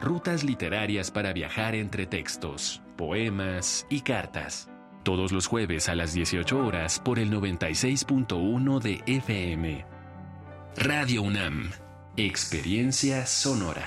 Rutas 0.00 0.44
literarias 0.44 1.10
para 1.10 1.32
viajar 1.32 1.74
entre 1.74 2.06
textos, 2.06 2.82
poemas 2.96 3.86
y 3.88 4.00
cartas. 4.00 4.68
Todos 5.04 5.32
los 5.32 5.46
jueves 5.46 5.88
a 5.88 5.94
las 5.94 6.12
18 6.12 6.58
horas 6.58 7.00
por 7.00 7.18
el 7.18 7.30
96.1 7.30 8.80
de 8.80 9.02
FM. 9.06 9.84
Radio 10.76 11.22
UNAM. 11.22 11.70
Experiencia 12.16 13.26
sonora. 13.26 13.86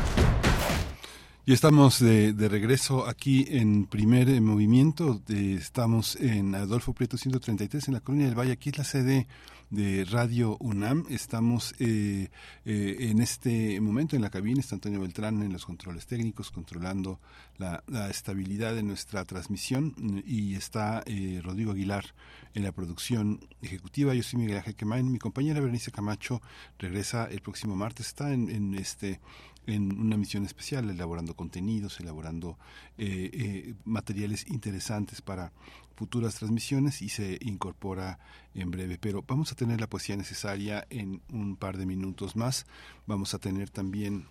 Estamos 1.53 1.99
de, 1.99 2.47
regreso 2.47 3.05
aquí 3.05 3.45
en 3.49 3.85
primer 3.85 4.39
movimiento. 4.39 5.21
De, 5.27 5.55
estamos 5.55 6.15
en 6.15 6.55
Adolfo 6.55 6.93
Prieto 6.93 7.17
133 7.17 7.89
en 7.89 7.93
la 7.93 7.99
Colonia 7.99 8.27
del 8.27 8.39
Valle. 8.39 8.53
Aquí 8.53 8.69
es 8.69 8.77
la 8.77 8.85
sede 8.85 9.27
de 9.69 10.05
Radio 10.05 10.55
UNAM. 10.61 11.05
Estamos 11.09 11.75
eh, 11.79 12.29
eh, 12.63 12.95
en 12.99 13.21
este 13.21 13.81
momento 13.81 14.15
en 14.15 14.21
la 14.21 14.29
cabina. 14.29 14.61
Está 14.61 14.75
Antonio 14.75 15.01
Beltrán 15.01 15.43
en 15.43 15.51
los 15.51 15.65
controles 15.65 16.07
técnicos, 16.07 16.51
controlando 16.51 17.19
la, 17.57 17.83
estabilidad 18.09 18.73
de 18.73 18.83
nuestra 18.83 19.25
transmisión. 19.25 20.23
Y 20.25 20.55
está 20.55 21.03
eh, 21.05 21.41
Rodrigo 21.43 21.73
Aguilar 21.73 22.05
en 22.53 22.63
la 22.63 22.71
producción 22.71 23.41
ejecutiva. 23.61 24.13
Yo 24.13 24.23
soy 24.23 24.39
Miguel 24.39 24.57
Ángel. 24.57 24.75
Mi 25.03 25.19
compañera 25.19 25.59
Berenice 25.59 25.91
Camacho 25.91 26.41
regresa 26.79 27.25
el 27.25 27.41
próximo 27.41 27.75
martes. 27.75 28.07
Está 28.07 28.33
en, 28.33 28.49
en 28.49 28.73
este 28.75 29.19
en 29.67 29.99
una 29.99 30.17
misión 30.17 30.45
especial, 30.45 30.89
elaborando 30.89 31.35
contenidos, 31.35 31.99
elaborando 31.99 32.57
eh, 32.97 33.29
eh, 33.33 33.73
materiales 33.85 34.47
interesantes 34.47 35.21
para 35.21 35.51
futuras 35.95 36.35
transmisiones 36.35 37.01
y 37.01 37.09
se 37.09 37.37
incorpora 37.41 38.19
en 38.55 38.71
breve. 38.71 38.97
Pero 38.99 39.23
vamos 39.27 39.51
a 39.51 39.55
tener 39.55 39.79
la 39.79 39.87
poesía 39.87 40.17
necesaria 40.17 40.85
en 40.89 41.21
un 41.31 41.55
par 41.55 41.77
de 41.77 41.85
minutos 41.85 42.35
más. 42.35 42.65
Vamos 43.05 43.33
a 43.33 43.39
tener 43.39 43.69
también 43.69 44.25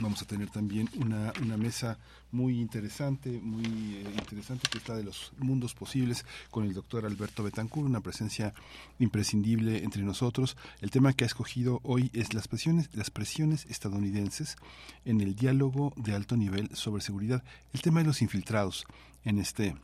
Vamos 0.00 0.20
a 0.22 0.26
tener 0.26 0.50
también 0.50 0.90
una, 0.96 1.32
una 1.40 1.56
mesa 1.56 1.98
muy 2.32 2.60
interesante, 2.60 3.30
muy 3.40 3.64
eh, 3.64 4.04
interesante 4.18 4.68
que 4.68 4.78
está 4.78 4.96
de 4.96 5.04
los 5.04 5.32
mundos 5.38 5.72
posibles 5.72 6.26
con 6.50 6.64
el 6.64 6.74
doctor 6.74 7.06
Alberto 7.06 7.44
Betancourt, 7.44 7.88
una 7.88 8.00
presencia 8.00 8.54
imprescindible 8.98 9.84
entre 9.84 10.02
nosotros. 10.02 10.56
El 10.80 10.90
tema 10.90 11.12
que 11.12 11.22
ha 11.22 11.28
escogido 11.28 11.80
hoy 11.84 12.10
es 12.12 12.34
las 12.34 12.48
presiones, 12.48 12.90
las 12.92 13.10
presiones 13.10 13.66
estadounidenses 13.66 14.56
en 15.04 15.20
el 15.20 15.36
diálogo 15.36 15.92
de 15.96 16.14
alto 16.14 16.36
nivel 16.36 16.74
sobre 16.74 17.00
seguridad. 17.00 17.44
El 17.72 17.80
tema 17.80 18.00
de 18.00 18.06
los 18.06 18.20
infiltrados 18.20 18.86
en 19.24 19.38
este 19.38 19.76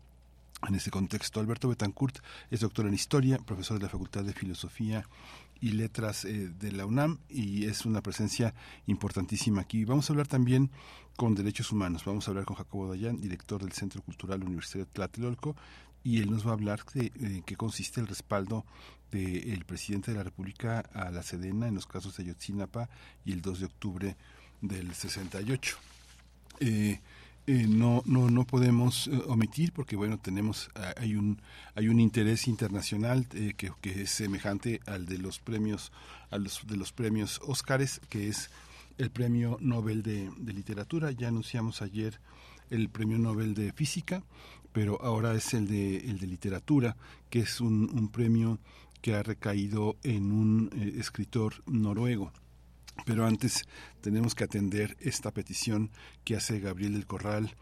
en 0.69 0.75
este 0.75 0.91
contexto, 0.91 1.41
Alberto 1.41 1.69
Betancourt 1.69 2.19
es 2.51 2.61
doctor 2.61 2.87
en 2.87 2.95
Historia, 2.95 3.39
profesor 3.39 3.79
de 3.79 3.85
la 3.85 3.89
Facultad 3.89 4.25
de 4.25 4.33
Filosofía 4.33 5.05
y 5.61 5.73
Letras 5.73 6.25
eh, 6.25 6.49
de 6.49 6.73
la 6.73 6.87
UNAM 6.87 7.19
y 7.29 7.67
es 7.67 7.85
una 7.87 8.03
presencia 8.03 8.55
importantísima 8.87 9.63
aquí. 9.63 9.85
Vamos 9.85 10.09
a 10.09 10.13
hablar 10.13 10.27
también 10.27 10.71
con 11.17 11.35
derechos 11.35 11.73
humanos. 11.73 12.05
Vamos 12.05 12.27
a 12.27 12.31
hablar 12.31 12.45
con 12.45 12.57
Jacobo 12.57 12.89
Dayan, 12.89 13.21
director 13.21 13.63
del 13.63 13.73
Centro 13.73 14.03
Cultural 14.03 14.43
Universidad 14.43 14.87
de 14.87 14.93
Tlatelolco, 14.93 15.57
y 16.03 16.21
él 16.21 16.31
nos 16.31 16.47
va 16.47 16.51
a 16.51 16.55
hablar 16.55 16.85
de 16.95 17.13
en 17.21 17.43
qué 17.43 17.57
consiste 17.57 18.01
el 18.01 18.07
respaldo 18.07 18.65
del 19.11 19.65
presidente 19.65 20.13
de 20.13 20.19
la 20.19 20.25
República 20.25 20.81
a 20.95 21.11
la 21.11 21.23
Sedena 21.23 21.69
en 21.69 21.75
los 21.75 21.87
casos 21.87 22.17
de 22.17 22.23
Ayotzinapa 22.23 22.89
y 23.25 23.33
el 23.33 23.43
2 23.43 23.61
de 23.61 23.67
octubre 23.67 24.17
del 24.63 24.95
68. 24.95 25.77
Eh, 26.61 27.01
eh, 27.47 27.67
no, 27.67 28.03
no, 28.05 28.31
no 28.31 28.45
podemos 28.45 29.09
eh, 29.09 29.19
omitir 29.27 29.73
porque 29.73 29.97
bueno 29.97 30.19
tenemos 30.19 30.71
ah, 30.75 30.95
hay 30.99 31.17
un 31.17 31.41
hay 31.75 31.89
un 31.89 31.99
interés 31.99 32.47
internacional 32.47 33.27
eh, 33.35 33.55
que, 33.57 33.73
que, 33.81 34.03
es 34.03 34.11
semejante 34.11 34.81
al 34.87 35.07
de 35.07 35.19
los 35.19 35.39
premios 35.39 35.91
a 36.31 36.39
los 36.39 36.67
de 36.67 36.77
los 36.77 36.93
premios 36.93 37.41
Óscares 37.45 38.01
que 38.09 38.29
es 38.29 38.51
el 38.99 39.11
premio 39.11 39.57
Nobel 39.63 40.03
de, 40.03 40.31
de, 40.37 40.53
literatura. 40.53 41.11
Ya 41.13 41.29
anunciamos 41.29 41.81
ayer 41.81 42.21
el 42.69 42.91
premio 42.91 43.19
Nobel 43.19 43.55
de 43.55 43.73
física 43.73 44.23
pero 44.73 45.03
ahora 45.03 45.35
es 45.35 45.55
el 45.55 45.67
de 45.67 45.97
el 45.97 46.19
de 46.19 46.27
literatura 46.27 46.97
que 47.31 47.41
es 47.41 47.61
un, 47.61 47.91
un 47.93 48.09
premio 48.09 48.59
que 49.01 49.15
ha 49.15 49.23
recaído 49.23 49.97
en 50.03 50.31
un 50.31 50.71
escritor 50.99 51.55
noruego 51.67 52.33
pero 53.05 53.27
antes 53.27 53.65
tenemos 54.01 54.35
que 54.35 54.45
atender 54.45 54.97
esta 55.01 55.31
petición 55.31 55.91
que 56.25 56.37
hace 56.37 56.61
Gabriel 56.61 56.93
del 56.93 57.07
Corral 57.07 57.55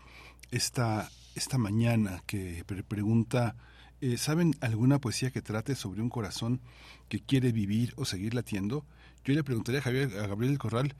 esta, 0.50 1.10
esta 1.34 1.59
mañana, 1.59 2.22
que 2.26 2.64
pregunta, 2.88 3.56
eh, 4.00 4.16
¿saben 4.16 4.55
alguna 4.60 4.98
poesía 4.98 5.30
que 5.30 5.42
trate 5.42 5.74
sobre 5.74 6.02
un 6.02 6.09
corazón 6.09 6.60
que 7.09 7.20
quiere 7.20 7.52
vivir 7.52 7.92
o 7.96 8.05
seguir 8.05 8.34
latiendo? 8.34 8.84
Yo 9.24 9.34
le 9.34 9.44
preguntaría 9.44 9.80
a, 9.80 9.84
Gabriel 9.84 10.52
del 10.52 10.59
Corral, 10.59 10.94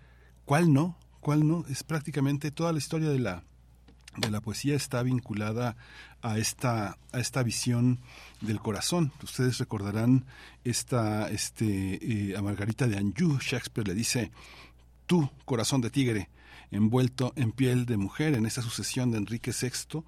¿cuál 0.44 0.72
no? 0.72 0.98
¿Cuál 1.20 1.46
no? 1.46 1.64
Es 1.68 1.82
prácticamente 1.82 2.50
toda 2.50 2.72
la 2.72 2.78
historia 2.78 3.09
de 3.09 3.18
la, 3.18 3.44
de 4.16 4.30
la 4.30 4.40
poesía 4.40 4.74
está 4.74 5.02
vinculada 5.02 5.76
a 6.22 6.38
esta, 6.38 6.98
a 7.12 7.20
esta 7.20 7.42
visión 7.42 8.00
del 8.40 8.60
corazón. 8.60 9.12
Ustedes 9.22 9.58
recordarán 9.58 10.24
esta, 10.64 11.28
este, 11.30 12.30
eh, 12.30 12.36
a 12.36 12.42
Margarita 12.42 12.86
de 12.86 12.96
Anjou, 12.96 13.38
Shakespeare 13.38 13.88
le 13.88 13.94
dice, 13.94 14.30
tú, 15.06 15.30
corazón 15.44 15.80
de 15.80 15.90
tigre, 15.90 16.28
envuelto 16.70 17.32
en 17.36 17.52
piel 17.52 17.86
de 17.86 17.96
mujer, 17.96 18.34
en 18.34 18.46
esa 18.46 18.62
sucesión 18.62 19.10
de 19.10 19.18
Enrique 19.18 19.52
VI, 19.52 20.02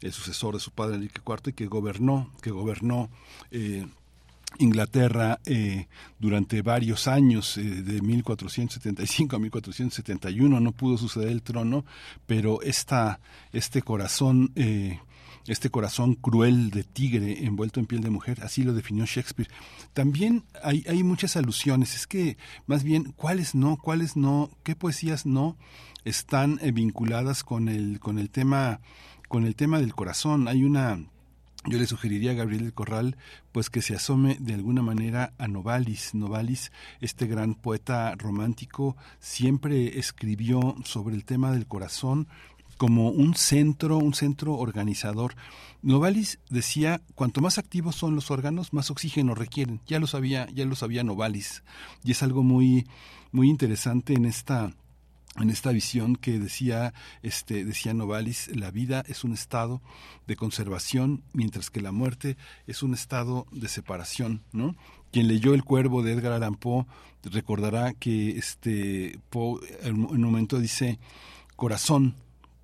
el 0.00 0.12
sucesor 0.12 0.54
de 0.54 0.60
su 0.60 0.70
padre 0.70 0.96
Enrique 0.96 1.20
IV, 1.26 1.54
que 1.54 1.66
gobernó, 1.66 2.32
que 2.40 2.50
gobernó 2.50 3.10
eh, 3.50 3.86
Inglaterra 4.58 5.40
eh, 5.44 5.86
durante 6.18 6.62
varios 6.62 7.06
años, 7.06 7.56
de 7.56 8.00
1475 8.00 9.36
a 9.36 9.38
1471, 9.38 10.60
no 10.60 10.72
pudo 10.72 10.96
suceder 10.96 11.28
el 11.28 11.42
trono, 11.42 11.84
pero 12.26 12.62
esta, 12.62 13.20
este 13.52 13.82
corazón, 13.82 14.52
este 15.48 15.70
corazón 15.70 16.14
cruel 16.14 16.70
de 16.70 16.84
tigre 16.84 17.44
envuelto 17.44 17.80
en 17.80 17.86
piel 17.86 18.02
de 18.02 18.10
mujer, 18.10 18.40
así 18.42 18.62
lo 18.62 18.74
definió 18.74 19.06
Shakespeare. 19.06 19.50
También 19.92 20.44
hay, 20.62 21.02
muchas 21.02 21.36
alusiones, 21.36 21.94
es 21.96 22.06
que 22.06 22.36
más 22.66 22.84
bien, 22.84 23.12
¿cuáles 23.16 23.54
no? 23.54 23.76
¿Cuáles 23.76 24.16
no? 24.16 24.50
¿Qué 24.62 24.76
poesías 24.76 25.26
no 25.26 25.56
están 26.04 26.60
vinculadas 26.72 27.44
con 27.44 27.68
el, 27.68 27.98
con 27.98 28.18
el 28.18 28.30
tema, 28.30 28.80
con 29.28 29.44
el 29.44 29.56
tema 29.56 29.80
del 29.80 29.94
corazón? 29.94 30.48
Hay 30.48 30.64
una 30.64 31.00
yo 31.66 31.76
le 31.78 31.86
sugeriría 31.86 32.30
a 32.30 32.34
Gabriel 32.34 32.62
del 32.62 32.72
Corral 32.72 33.16
pues 33.52 33.68
que 33.68 33.82
se 33.82 33.94
asome 33.94 34.36
de 34.40 34.54
alguna 34.54 34.80
manera 34.80 35.34
a 35.38 35.48
Novalis. 35.48 36.14
Novalis, 36.14 36.70
este 37.00 37.26
gran 37.26 37.54
poeta 37.54 38.14
romántico, 38.16 38.96
siempre 39.18 39.98
escribió 39.98 40.76
sobre 40.84 41.16
el 41.16 41.24
tema 41.24 41.50
del 41.50 41.66
corazón 41.66 42.28
como 42.78 43.10
un 43.10 43.34
centro, 43.34 43.98
un 43.98 44.14
centro 44.14 44.54
organizador. 44.54 45.34
Novalis 45.82 46.38
decía, 46.48 47.02
cuanto 47.14 47.40
más 47.40 47.58
activos 47.58 47.96
son 47.96 48.14
los 48.14 48.30
órganos, 48.30 48.72
más 48.72 48.90
oxígeno 48.90 49.34
requieren. 49.34 49.80
Ya 49.86 49.98
lo 49.98 50.06
sabía, 50.06 50.48
ya 50.54 50.64
lo 50.64 50.76
sabía 50.76 51.04
Novalis. 51.04 51.62
Y 52.02 52.12
es 52.12 52.22
algo 52.22 52.42
muy 52.42 52.86
muy 53.30 53.50
interesante 53.50 54.14
en 54.14 54.24
esta 54.24 54.72
en 55.36 55.50
esta 55.50 55.70
visión 55.70 56.16
que 56.16 56.38
decía 56.38 56.94
este 57.22 57.64
decía 57.64 57.92
Novalis 57.92 58.48
la 58.56 58.70
vida 58.70 59.04
es 59.06 59.22
un 59.22 59.34
estado 59.34 59.82
de 60.26 60.34
conservación 60.34 61.22
mientras 61.34 61.68
que 61.68 61.82
la 61.82 61.92
muerte 61.92 62.38
es 62.66 62.82
un 62.82 62.94
estado 62.94 63.46
de 63.52 63.68
separación 63.68 64.42
no 64.52 64.74
quien 65.12 65.28
leyó 65.28 65.52
el 65.52 65.62
cuervo 65.62 66.02
de 66.02 66.12
Edgar 66.12 66.32
Allan 66.32 66.54
Poe 66.54 66.86
recordará 67.22 67.92
que 67.92 68.38
este 68.38 69.20
Poe 69.28 69.60
en 69.82 70.06
un 70.06 70.22
momento 70.22 70.58
dice 70.58 70.98
corazón 71.54 72.14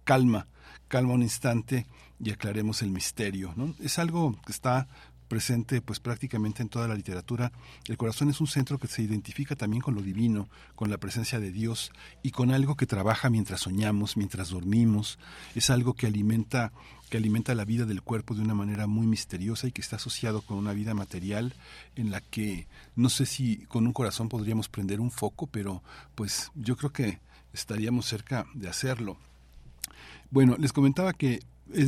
calma 0.04 0.46
calma 0.88 1.14
un 1.14 1.22
instante 1.22 1.86
y 2.20 2.30
aclaremos 2.30 2.82
el 2.82 2.90
misterio 2.90 3.52
no 3.56 3.74
es 3.80 3.98
algo 3.98 4.38
que 4.44 4.52
está 4.52 4.86
presente 5.28 5.80
pues 5.80 6.00
prácticamente 6.00 6.62
en 6.62 6.68
toda 6.68 6.88
la 6.88 6.94
literatura. 6.94 7.50
El 7.88 7.96
corazón 7.96 8.30
es 8.30 8.40
un 8.40 8.46
centro 8.46 8.78
que 8.78 8.86
se 8.86 9.02
identifica 9.02 9.56
también 9.56 9.82
con 9.82 9.94
lo 9.94 10.02
divino, 10.02 10.48
con 10.74 10.90
la 10.90 10.98
presencia 10.98 11.40
de 11.40 11.50
Dios 11.50 11.90
y 12.22 12.30
con 12.30 12.50
algo 12.52 12.76
que 12.76 12.86
trabaja 12.86 13.30
mientras 13.30 13.62
soñamos, 13.62 14.16
mientras 14.16 14.50
dormimos. 14.50 15.18
Es 15.54 15.70
algo 15.70 15.94
que 15.94 16.06
alimenta 16.06 16.72
que 17.10 17.18
alimenta 17.18 17.54
la 17.54 17.64
vida 17.64 17.84
del 17.84 18.02
cuerpo 18.02 18.34
de 18.34 18.42
una 18.42 18.54
manera 18.54 18.86
muy 18.86 19.06
misteriosa 19.06 19.66
y 19.66 19.72
que 19.72 19.80
está 19.80 19.96
asociado 19.96 20.40
con 20.42 20.56
una 20.56 20.72
vida 20.72 20.94
material 20.94 21.54
en 21.96 22.10
la 22.10 22.20
que 22.20 22.66
no 22.96 23.08
sé 23.08 23.26
si 23.26 23.58
con 23.66 23.86
un 23.86 23.92
corazón 23.92 24.28
podríamos 24.28 24.68
prender 24.68 25.00
un 25.00 25.10
foco, 25.10 25.46
pero 25.46 25.82
pues 26.14 26.50
yo 26.54 26.76
creo 26.76 26.92
que 26.92 27.20
estaríamos 27.52 28.06
cerca 28.06 28.46
de 28.54 28.68
hacerlo. 28.68 29.18
Bueno, 30.30 30.56
les 30.58 30.72
comentaba 30.72 31.12
que 31.12 31.40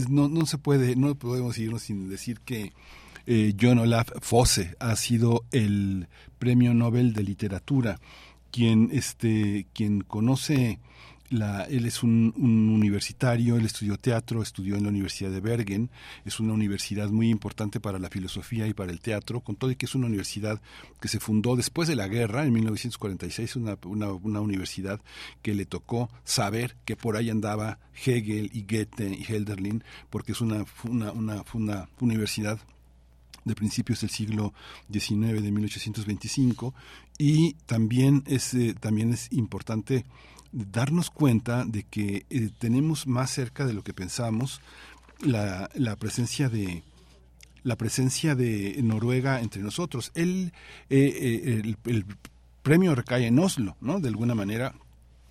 no, 0.08 0.28
no 0.28 0.46
se 0.46 0.58
puede, 0.58 0.96
no 0.96 1.14
podemos 1.14 1.58
irnos 1.58 1.82
sin 1.82 2.08
decir 2.08 2.40
que 2.40 2.72
eh, 3.26 3.54
John 3.60 3.78
Olaf 3.78 4.10
Fosse 4.20 4.76
ha 4.78 4.94
sido 4.96 5.44
el 5.50 6.08
premio 6.38 6.74
Nobel 6.74 7.12
de 7.12 7.22
literatura, 7.22 7.98
quien, 8.50 8.90
este, 8.92 9.66
quien 9.72 10.00
conoce 10.02 10.78
la, 11.30 11.64
él 11.64 11.86
es 11.86 12.02
un, 12.02 12.32
universitario, 12.36 13.56
él 13.56 13.66
estudió 13.66 13.96
teatro, 13.96 14.42
estudió 14.42 14.76
en 14.76 14.84
la 14.84 14.88
Universidad 14.90 15.30
de 15.30 15.40
Bergen, 15.40 15.90
es 16.24 16.40
una 16.40 16.52
universidad 16.52 17.08
muy 17.10 17.30
importante 17.30 17.80
para 17.80 17.98
la 17.98 18.10
filosofía 18.10 18.66
y 18.66 18.74
para 18.74 18.92
el 18.92 19.00
teatro, 19.00 19.40
con 19.40 19.56
todo 19.56 19.70
y 19.70 19.76
que 19.76 19.86
es 19.86 19.94
una 19.94 20.06
universidad 20.06 20.60
que 21.00 21.08
se 21.08 21.20
fundó 21.20 21.56
después 21.56 21.88
de 21.88 21.96
la 21.96 22.08
guerra, 22.08 22.44
en 22.44 22.52
1946, 22.52 23.56
una, 23.56 23.78
una, 23.84 24.12
una 24.12 24.40
universidad 24.40 25.00
que 25.42 25.54
le 25.54 25.66
tocó 25.66 26.10
saber 26.24 26.76
que 26.84 26.96
por 26.96 27.16
ahí 27.16 27.30
andaba 27.30 27.78
Hegel 28.04 28.50
y 28.52 28.62
Goethe 28.62 29.16
y 29.18 29.24
Helderlin, 29.24 29.82
porque 30.10 30.32
es 30.32 30.40
una, 30.40 30.64
una, 30.84 31.12
una, 31.12 31.44
una 31.52 31.88
universidad 32.00 32.58
de 33.46 33.54
principios 33.54 34.00
del 34.00 34.10
siglo 34.10 34.52
XIX, 34.90 35.40
de 35.40 35.52
1825, 35.52 36.74
y 37.18 37.54
también 37.66 38.24
es, 38.26 38.52
eh, 38.54 38.74
también 38.78 39.12
es 39.12 39.32
importante 39.32 40.04
darnos 40.56 41.10
cuenta 41.10 41.64
de 41.64 41.82
que 41.82 42.24
eh, 42.30 42.50
tenemos 42.58 43.06
más 43.06 43.30
cerca 43.30 43.66
de 43.66 43.74
lo 43.74 43.82
que 43.82 43.92
pensamos 43.92 44.60
la, 45.20 45.68
la 45.74 45.96
presencia 45.96 46.48
de 46.48 46.82
la 47.62 47.76
presencia 47.76 48.36
de 48.36 48.78
Noruega 48.82 49.40
entre 49.40 49.60
nosotros. 49.60 50.12
El, 50.14 50.52
eh, 50.88 51.60
el, 51.64 51.76
el, 51.84 52.06
premio 52.62 52.94
recae 52.94 53.26
en 53.26 53.38
Oslo, 53.38 53.76
¿no? 53.80 54.00
De 54.00 54.08
alguna 54.08 54.34
manera, 54.34 54.74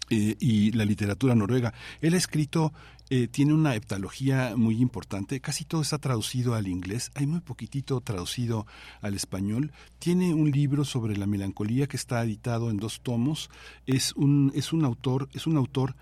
y 0.10 0.72
la 0.72 0.86
literatura 0.86 1.36
noruega. 1.36 1.74
Él 2.02 2.14
ha 2.14 2.18
escrito 2.18 2.74
eh, 3.12 3.28
tiene 3.28 3.54
una 3.54 3.76
heptalogía 3.76 4.56
muy 4.58 4.82
importante, 4.82 5.40
casi 5.40 5.64
todo 5.64 5.84
está 5.84 6.00
traducido 6.00 6.56
al 6.56 6.68
inglés, 6.68 7.12
hay 7.14 7.28
muy 7.28 7.40
poquitito 7.40 8.02
traducido 8.02 8.66
al 9.00 9.14
español. 9.14 9.72
Tiene 10.00 10.34
un 10.34 10.50
libro 10.50 10.86
sobre 10.86 11.16
la 11.16 11.28
melancolía 11.28 11.86
que 11.86 11.98
está 11.98 12.24
editado 12.24 12.72
en 12.72 12.78
dos 12.78 13.02
tomos. 13.02 13.52
Es 13.86 14.14
un, 14.14 14.52
es 14.56 14.74
un 14.74 14.84
autor, 14.86 15.30
es 15.34 15.46
un 15.46 15.56
autor 15.56 15.96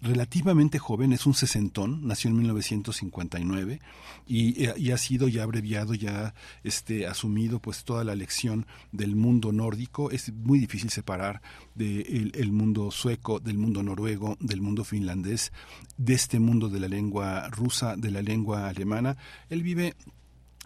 relativamente 0.00 0.78
joven, 0.78 1.12
es 1.12 1.26
un 1.26 1.34
sesentón, 1.34 2.06
nació 2.06 2.30
en 2.30 2.36
1959 2.36 3.80
y, 4.26 4.64
y, 4.76 4.90
ha 4.90 4.98
sido 4.98 5.28
ya 5.28 5.42
abreviado, 5.42 5.94
ya 5.94 6.34
este, 6.62 7.06
asumido 7.06 7.60
pues 7.60 7.84
toda 7.84 8.04
la 8.04 8.14
lección 8.14 8.66
del 8.92 9.16
mundo 9.16 9.52
nórdico. 9.52 10.10
Es 10.10 10.32
muy 10.32 10.58
difícil 10.58 10.90
separar 10.90 11.42
del 11.74 12.32
el 12.34 12.52
mundo 12.52 12.90
sueco, 12.90 13.40
del 13.40 13.58
mundo 13.58 13.82
noruego, 13.82 14.36
del 14.40 14.60
mundo 14.60 14.84
finlandés, 14.84 15.52
de 15.96 16.14
este 16.14 16.38
mundo 16.38 16.68
de 16.68 16.80
la 16.80 16.88
lengua 16.88 17.48
rusa, 17.48 17.96
de 17.96 18.10
la 18.10 18.22
lengua 18.22 18.68
alemana. 18.68 19.16
Él 19.48 19.62
vive 19.62 19.94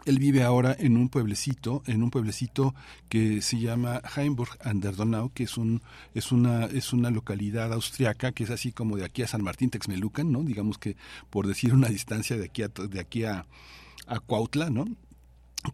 él 0.04 0.18
vive 0.18 0.42
ahora 0.42 0.76
en 0.78 0.96
un 0.96 1.08
pueblecito, 1.08 1.82
en 1.86 2.02
un 2.02 2.10
pueblecito 2.10 2.74
que 3.08 3.40
se 3.42 3.58
llama 3.58 4.00
Heimburg 4.16 4.50
an 4.62 4.80
der 4.80 4.96
Donau, 4.96 5.30
que 5.30 5.44
es 5.44 5.56
un 5.56 5.82
es 6.14 6.32
una 6.32 6.66
es 6.66 6.92
una 6.92 7.10
localidad 7.10 7.72
austriaca 7.72 8.32
que 8.32 8.44
es 8.44 8.50
así 8.50 8.72
como 8.72 8.96
de 8.96 9.04
aquí 9.04 9.22
a 9.22 9.28
San 9.28 9.42
Martín 9.42 9.70
Texmelucan, 9.70 10.30
¿no? 10.30 10.42
Digamos 10.42 10.78
que 10.78 10.96
por 11.30 11.46
decir 11.46 11.74
una 11.74 11.88
distancia 11.88 12.36
de 12.36 12.46
aquí 12.46 12.62
a 12.62 12.68
de 12.68 13.00
aquí 13.00 13.24
a, 13.24 13.46
Cuautla, 14.26 14.68
¿no? 14.68 14.84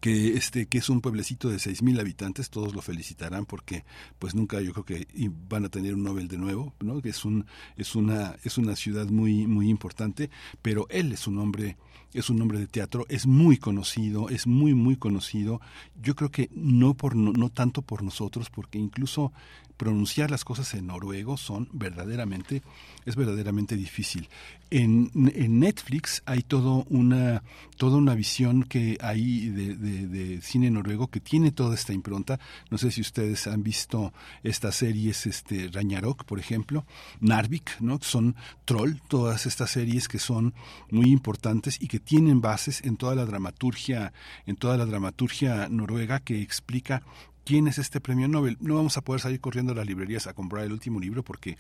que 0.01 0.35
este 0.35 0.67
que 0.67 0.79
es 0.79 0.91
un 0.91 1.01
pueblecito 1.01 1.49
de 1.49 1.59
seis 1.59 1.83
mil 1.83 1.99
habitantes 1.99 2.51
todos 2.51 2.75
lo 2.75 2.83
felicitarán 2.83 3.47
porque 3.47 3.85
pues 4.19 4.35
nunca 4.35 4.61
yo 4.61 4.73
creo 4.75 4.85
que 4.85 5.09
van 5.49 5.65
a 5.65 5.71
tener 5.71 5.95
un 5.95 6.05
Nobel 6.05 6.29
de 6.29 6.37
nuevo 6.37 6.75
no 6.81 7.01
que 7.01 7.09
es 7.09 7.25
un 7.25 7.47
es 7.77 7.97
una 7.97 8.37
es 8.45 8.59
una 8.59 8.77
ciudad 8.77 9.07
muy 9.07 9.47
muy 9.47 9.71
importante 9.71 10.29
pero 10.61 10.87
él 10.91 11.13
es 11.13 11.27
un 11.27 11.39
hombre 11.39 11.79
es 12.13 12.31
un 12.31 12.41
hombre 12.41 12.59
de 12.59 12.67
teatro, 12.67 13.07
es 13.09 13.27
muy 13.27 13.59
conocido, 13.59 14.29
es 14.29 14.47
muy, 14.47 14.75
muy 14.75 14.97
conocido. 14.97 15.61
Yo 16.01 16.15
creo 16.15 16.31
que 16.31 16.49
no, 16.55 16.95
por, 16.95 17.17
no, 17.17 17.33
no 17.33 17.51
tanto 17.51 17.83
por 17.83 18.03
nosotros, 18.03 18.51
porque 18.51 18.79
incluso 18.79 19.33
pronunciar 19.79 20.31
las 20.31 20.45
cosas 20.45 20.75
en 20.75 20.89
noruego 20.89 21.39
son 21.39 21.69
verdaderamente, 21.73 22.63
es 23.07 23.17
verdaderamente 23.17 23.77
difícil. 23.77 24.29
En, 24.71 25.11
en 25.35 25.61
Netflix 25.61 26.23
hay 26.27 26.43
todo 26.43 26.85
una, 26.91 27.43
toda 27.79 27.97
una 27.97 28.15
visión 28.15 28.65
que 28.65 28.99
hay 29.01 29.49
de, 29.49 29.77
de, 29.77 30.43
cine 30.43 30.71
noruego 30.71 31.07
que 31.07 31.21
tiene 31.21 31.53
toda 31.53 31.75
esta 31.75 31.95
impronta. 31.95 32.39
No 32.71 32.77
sé 32.77 32.91
si 32.91 33.01
ustedes 33.01 33.47
han 33.47 33.63
visto 33.63 34.13
estas 34.43 34.75
series, 34.75 35.27
este, 35.27 35.69
Ragnarok, 35.69 36.25
por 36.25 36.39
ejemplo, 36.39 36.85
Narvik, 37.21 37.81
¿no? 37.81 37.99
Son 38.03 38.35
Troll, 38.67 39.01
todas 39.09 39.47
estas 39.47 39.71
series 39.71 40.09
que 40.09 40.19
son 40.19 40.53
muy 40.91 41.11
importantes 41.11 41.81
que 41.89 41.99
tienen 41.99 42.41
bases 42.41 42.85
en 42.85 42.97
toda 42.97 43.15
la 43.15 43.25
dramaturgia, 43.25 44.13
en 44.47 44.57
toda 44.57 44.77
la 44.77 44.87
dramaturgia 44.87 45.69
noruega 45.69 46.21
que 46.21 46.41
explica 46.41 47.03
quién 47.45 47.67
es 47.67 47.79
este 47.79 48.01
premio 48.01 48.29
Nobel. 48.29 48.59
No 48.61 48.77
vamos 48.77 48.97
a 48.97 49.01
poder 49.01 49.21
salir 49.21 49.41
corriendo 49.41 49.73
a 49.73 49.77
las 49.77 49.87
librerías 49.87 50.27
a 50.27 50.35
comprar 50.35 50.65
el 50.65 50.73
último 50.73 51.01
libro 51.01 51.23
porque 51.23 51.57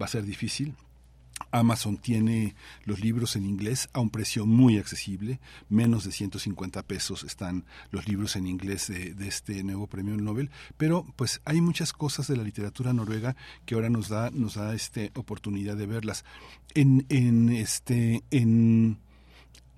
va 0.00 0.06
a 0.06 0.08
ser 0.08 0.24
difícil. 0.24 0.74
Amazon 1.50 1.98
tiene 1.98 2.54
los 2.84 3.00
libros 3.00 3.36
en 3.36 3.44
inglés 3.44 3.88
a 3.92 4.00
un 4.00 4.10
precio 4.10 4.46
muy 4.46 4.78
accesible, 4.78 5.40
menos 5.68 6.04
de 6.04 6.12
150 6.12 6.82
pesos 6.84 7.24
están 7.24 7.64
los 7.90 8.08
libros 8.08 8.36
en 8.36 8.46
inglés 8.46 8.88
de, 8.88 9.14
de, 9.14 9.28
este 9.28 9.62
nuevo 9.62 9.86
premio 9.86 10.16
Nobel, 10.16 10.50
pero 10.76 11.04
pues 11.16 11.40
hay 11.44 11.60
muchas 11.60 11.92
cosas 11.92 12.26
de 12.28 12.36
la 12.36 12.42
literatura 12.42 12.92
noruega 12.92 13.36
que 13.64 13.74
ahora 13.74 13.90
nos 13.90 14.08
da 14.08 14.30
nos 14.30 14.54
da 14.54 14.74
este 14.74 15.12
oportunidad 15.14 15.76
de 15.76 15.86
verlas. 15.86 16.24
En, 16.74 17.06
en 17.10 17.50
este 17.50 18.22
en 18.30 18.98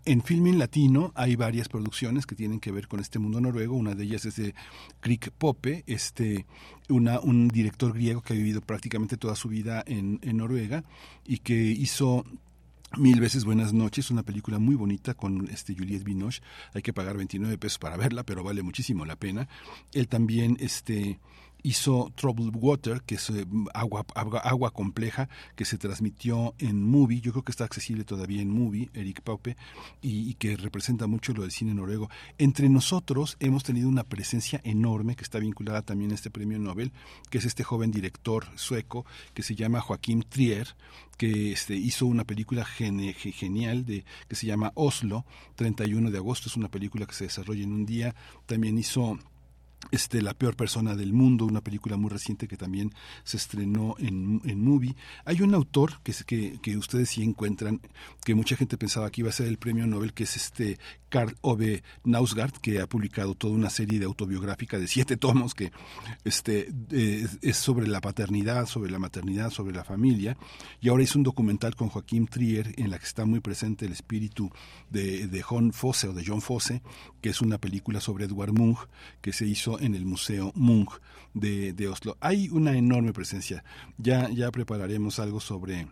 en 0.09 0.23
Filmin 0.23 0.59
Latino 0.59 1.13
hay 1.15 1.37
varias 1.37 1.69
producciones 1.69 2.25
que 2.25 2.35
tienen 2.35 2.61
que 2.61 2.73
ver 2.73 2.89
con 2.89 2.99
este 2.99 3.19
mundo 3.19 3.43
noruego. 3.43 3.77
Una 3.77 3.95
de 3.95 4.05
ellas 4.05 4.25
es 4.25 4.37
de 4.37 4.55
Krik 5.01 5.31
Pope, 5.33 5.85
este, 5.87 6.47
un 6.89 7.49
director 7.49 7.93
griego 7.93 8.23
que 8.23 8.33
ha 8.33 8.37
vivido 8.37 8.63
prácticamente 8.63 9.19
toda 9.19 9.37
su 9.37 9.49
vida 9.49 9.85
en, 9.87 10.19
en 10.23 10.39
Noruega 10.39 10.83
y 11.27 11.39
que 11.39 11.55
hizo 11.55 12.25
Mil 12.97 13.21
veces 13.21 13.45
buenas 13.45 13.75
noches, 13.75 14.11
una 14.11 14.23
película 14.23 14.59
muy 14.59 14.75
bonita 14.75 15.13
con 15.13 15.47
este 15.51 15.75
Juliette 15.75 16.05
Binoche. 16.05 16.41
Hay 16.73 16.81
que 16.81 16.95
pagar 16.95 17.19
29 17.19 17.59
pesos 17.59 17.79
para 17.79 17.99
verla, 17.99 18.23
pero 18.25 18.43
vale 18.43 18.63
muchísimo 18.63 19.05
la 19.05 19.17
pena. 19.17 19.47
Él 19.93 20.09
también 20.09 20.57
este 20.59 21.21
hizo 21.63 22.13
Troubled 22.15 22.55
Water, 22.55 23.03
que 23.03 23.17
es 23.17 23.31
eh, 23.31 23.45
agua, 23.75 24.05
agua, 24.15 24.41
agua, 24.41 24.71
compleja, 24.71 25.29
que 25.57 25.65
se 25.65 25.79
transmitió 25.79 26.55
en 26.59 26.83
Movie, 26.83 27.21
yo 27.21 27.33
creo 27.33 27.45
que 27.45 27.53
está 27.53 27.65
accesible 27.65 28.05
todavía 28.05 28.43
en 28.43 28.51
Movie, 28.51 28.91
Eric 28.95 29.23
Paupe, 29.23 29.57
y, 30.01 30.35
que 30.35 30.57
representa 30.57 31.07
mucho 31.07 31.33
lo 31.33 31.43
del 31.43 31.51
cine 31.51 31.75
noruego. 31.75 32.09
Entre 32.39 32.69
nosotros 32.69 33.37
hemos 33.41 33.65
tenido 33.65 33.89
una 33.89 34.05
presencia 34.05 34.61
enorme 34.65 35.17
que 35.17 35.25
está 35.25 35.39
vinculada 35.39 35.83
también 35.83 36.13
a 36.13 36.15
este 36.15 36.31
premio 36.31 36.59
Nobel, 36.59 36.93
que 37.31 37.39
es 37.39 37.45
este 37.45 37.65
joven 37.65 37.91
director 37.91 38.47
sueco 38.55 39.05
que 39.35 39.43
se 39.43 39.55
llama 39.55 39.81
Joaquín 39.81 40.25
Trier, 40.29 40.77
que 41.17 41.53
este, 41.53 41.75
hizo 41.75 42.07
una 42.07 42.25
película 42.25 42.65
genial 42.65 43.85
de, 43.85 44.05
que 44.29 44.37
se 44.37 44.47
llama 44.47 44.73
Oslo, 44.75 45.25
31 45.57 46.11
de 46.11 46.19
agosto, 46.19 46.49
es 46.49 46.57
una 46.57 46.69
película 46.69 47.07
que 47.07 47.15
se 47.15 47.25
desarrolla 47.25 47.65
en 47.65 47.73
un 47.73 47.85
día, 47.85 48.15
también 48.47 48.79
hizo 48.79 49.19
este, 49.91 50.23
La 50.23 50.35
peor 50.35 50.57
persona 50.57 50.95
del 50.95 51.13
mundo, 51.13 51.47
una 51.47 51.63
película 51.63 51.97
muy 51.97 52.11
reciente 52.11 52.49
que 52.49 52.57
también 52.57 52.93
se 53.25 53.37
estrenó 53.37 53.95
en, 53.99 54.41
en 54.45 54.63
Movie. 54.63 54.97
Hay 55.25 55.41
un 55.43 55.55
autor 55.55 56.01
que, 56.03 56.13
que, 56.27 56.59
que 56.61 56.77
ustedes 56.77 57.11
sí 57.11 57.23
encuentran, 57.23 57.81
que 58.25 58.35
mucha 58.35 58.57
gente 58.57 58.77
pensaba 58.77 59.11
que 59.11 59.23
iba 59.23 59.31
a 59.31 59.33
ser 59.33 59.47
el 59.47 59.59
premio 59.59 59.87
Nobel, 59.87 60.13
que 60.13 60.25
es 60.25 60.37
este 60.37 60.79
Karl 61.09 61.37
Ove 61.41 61.83
Nausgaard, 62.05 62.53
que 62.61 62.81
ha 62.81 62.87
publicado 62.87 63.35
toda 63.35 63.55
una 63.55 63.71
serie 63.71 63.99
de 63.99 64.05
autobiográfica 64.05 64.79
de 64.79 64.87
siete 64.87 65.17
tomos 65.17 65.55
que 65.55 65.73
este, 66.25 66.71
es 66.91 67.57
sobre 67.57 67.87
la 67.87 68.01
paternidad, 68.01 68.67
sobre 68.67 68.91
la 68.91 68.99
maternidad, 68.99 69.51
sobre 69.51 69.75
la 69.75 69.85
familia. 69.85 70.37
Y 70.81 70.89
ahora 70.89 71.03
hizo 71.03 71.19
un 71.19 71.25
documental 71.25 71.77
con 71.77 71.89
Joaquín 71.89 72.27
Trier 72.27 72.75
en 72.77 72.91
la 72.91 72.99
que 72.99 73.07
está 73.07 73.25
muy 73.25 73.41
presente 73.41 73.87
el 73.87 73.93
espíritu 73.93 74.51
de, 74.91 75.29
de 75.29 75.43
John 75.43 75.73
Fosse 75.73 76.09
o 76.09 76.13
de 76.13 76.25
John 76.27 76.43
Fosse, 76.43 76.83
que 77.23 77.31
es 77.31 77.41
una 77.41 77.59
película 77.59 78.01
sobre 78.01 78.27
Edward 78.27 78.53
Munch 78.53 78.79
que 79.21 79.33
se 79.33 79.47
hizo 79.47 79.68
en 79.81 79.95
el 79.95 80.07
Museo 80.07 80.53
Munch 80.55 81.01
de, 81.35 81.73
de 81.73 81.89
Oslo. 81.89 82.17
Hay 82.21 82.49
una 82.49 82.77
enorme 82.77 83.13
presencia. 83.13 83.65
Ya, 83.99 84.29
ya 84.31 84.51
prepararemos 84.51 85.19
algo 85.19 85.41
sobre 85.41 85.87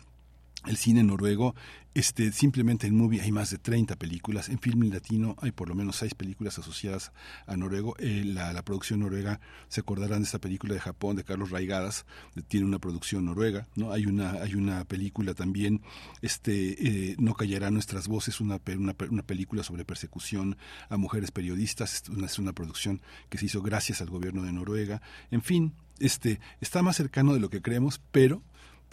el 0.66 0.76
cine 0.76 1.02
noruego, 1.02 1.54
este, 1.96 2.30
simplemente 2.30 2.86
en 2.86 2.94
Movie 2.94 3.22
hay 3.22 3.32
más 3.32 3.50
de 3.50 3.56
30 3.56 3.96
películas, 3.96 4.50
en 4.50 4.58
Film 4.58 4.92
Latino 4.92 5.34
hay 5.40 5.50
por 5.50 5.68
lo 5.70 5.74
menos 5.74 5.96
6 5.96 6.14
películas 6.14 6.58
asociadas 6.58 7.10
a 7.46 7.56
noruego, 7.56 7.96
eh, 7.98 8.22
la, 8.22 8.62
producción 8.64 9.00
noruega, 9.00 9.40
se 9.68 9.80
acordarán 9.80 10.20
de 10.20 10.26
esta 10.26 10.38
película 10.38 10.74
de 10.74 10.80
Japón 10.80 11.16
de 11.16 11.24
Carlos 11.24 11.50
Raigadas, 11.50 12.04
tiene 12.48 12.66
una 12.66 12.78
producción 12.78 13.24
noruega, 13.24 13.66
¿no? 13.76 13.92
Hay 13.92 14.04
una, 14.04 14.32
hay 14.32 14.54
una 14.54 14.84
película 14.84 15.32
también, 15.32 15.80
este, 16.20 17.12
eh, 17.12 17.16
No 17.18 17.32
callará 17.32 17.70
nuestras 17.70 18.08
voces, 18.08 18.42
una, 18.42 18.58
película 18.58 19.62
sobre 19.62 19.86
persecución 19.86 20.58
a 20.90 20.98
mujeres 20.98 21.30
periodistas, 21.30 21.94
es 21.94 22.08
una, 22.10 22.26
es 22.26 22.38
una 22.38 22.52
producción 22.52 23.00
que 23.30 23.38
se 23.38 23.46
hizo 23.46 23.62
gracias 23.62 24.02
al 24.02 24.10
gobierno 24.10 24.42
de 24.42 24.52
Noruega, 24.52 25.00
en 25.30 25.40
fin, 25.40 25.72
este, 25.98 26.40
está 26.60 26.82
más 26.82 26.96
cercano 26.96 27.32
de 27.32 27.40
lo 27.40 27.48
que 27.48 27.62
creemos, 27.62 28.02
pero 28.12 28.42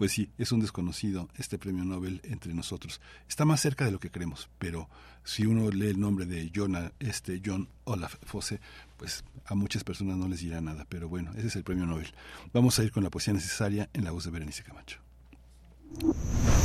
pues 0.04 0.12
sí, 0.12 0.28
es 0.38 0.52
un 0.52 0.60
desconocido 0.60 1.30
este 1.38 1.58
premio 1.58 1.86
Nobel 1.86 2.20
entre 2.26 2.54
nosotros. 2.54 3.00
Está 3.30 3.46
más 3.46 3.62
cerca 3.62 3.86
de 3.86 3.92
lo 3.92 4.02
que 4.02 4.12
creemos, 4.12 4.50
pero 4.60 4.90
si 5.24 5.46
uno 5.46 5.72
lee 5.72 5.92
el 5.92 6.02
nombre 6.02 6.26
de 6.26 6.52
John, 6.54 6.92
este 7.00 7.42
John 7.42 7.70
Olaf 7.86 8.16
Fosse, 8.26 8.60
pues 8.98 9.24
a 9.46 9.56
muchas 9.56 9.86
personas 9.86 10.18
no 10.18 10.28
les 10.28 10.42
dirá 10.42 10.60
nada, 10.60 10.86
pero 10.90 11.08
bueno, 11.08 11.32
ese 11.38 11.48
es 11.48 11.56
el 11.56 11.64
premio 11.64 11.86
Nobel. 11.86 12.14
Vamos 12.52 12.78
a 12.80 12.84
ir 12.84 12.92
con 12.92 13.02
la 13.02 13.10
poesía 13.10 13.34
necesaria 13.34 13.90
en 13.94 14.04
la 14.04 14.12
voz 14.12 14.26
de 14.26 14.32
Berenice 14.32 14.64
Camacho. 14.64 15.00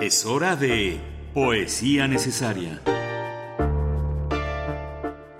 Es 0.00 0.24
hora 0.24 0.56
de 0.56 0.98
Poesía 1.34 2.08
Necesaria. 2.08 2.80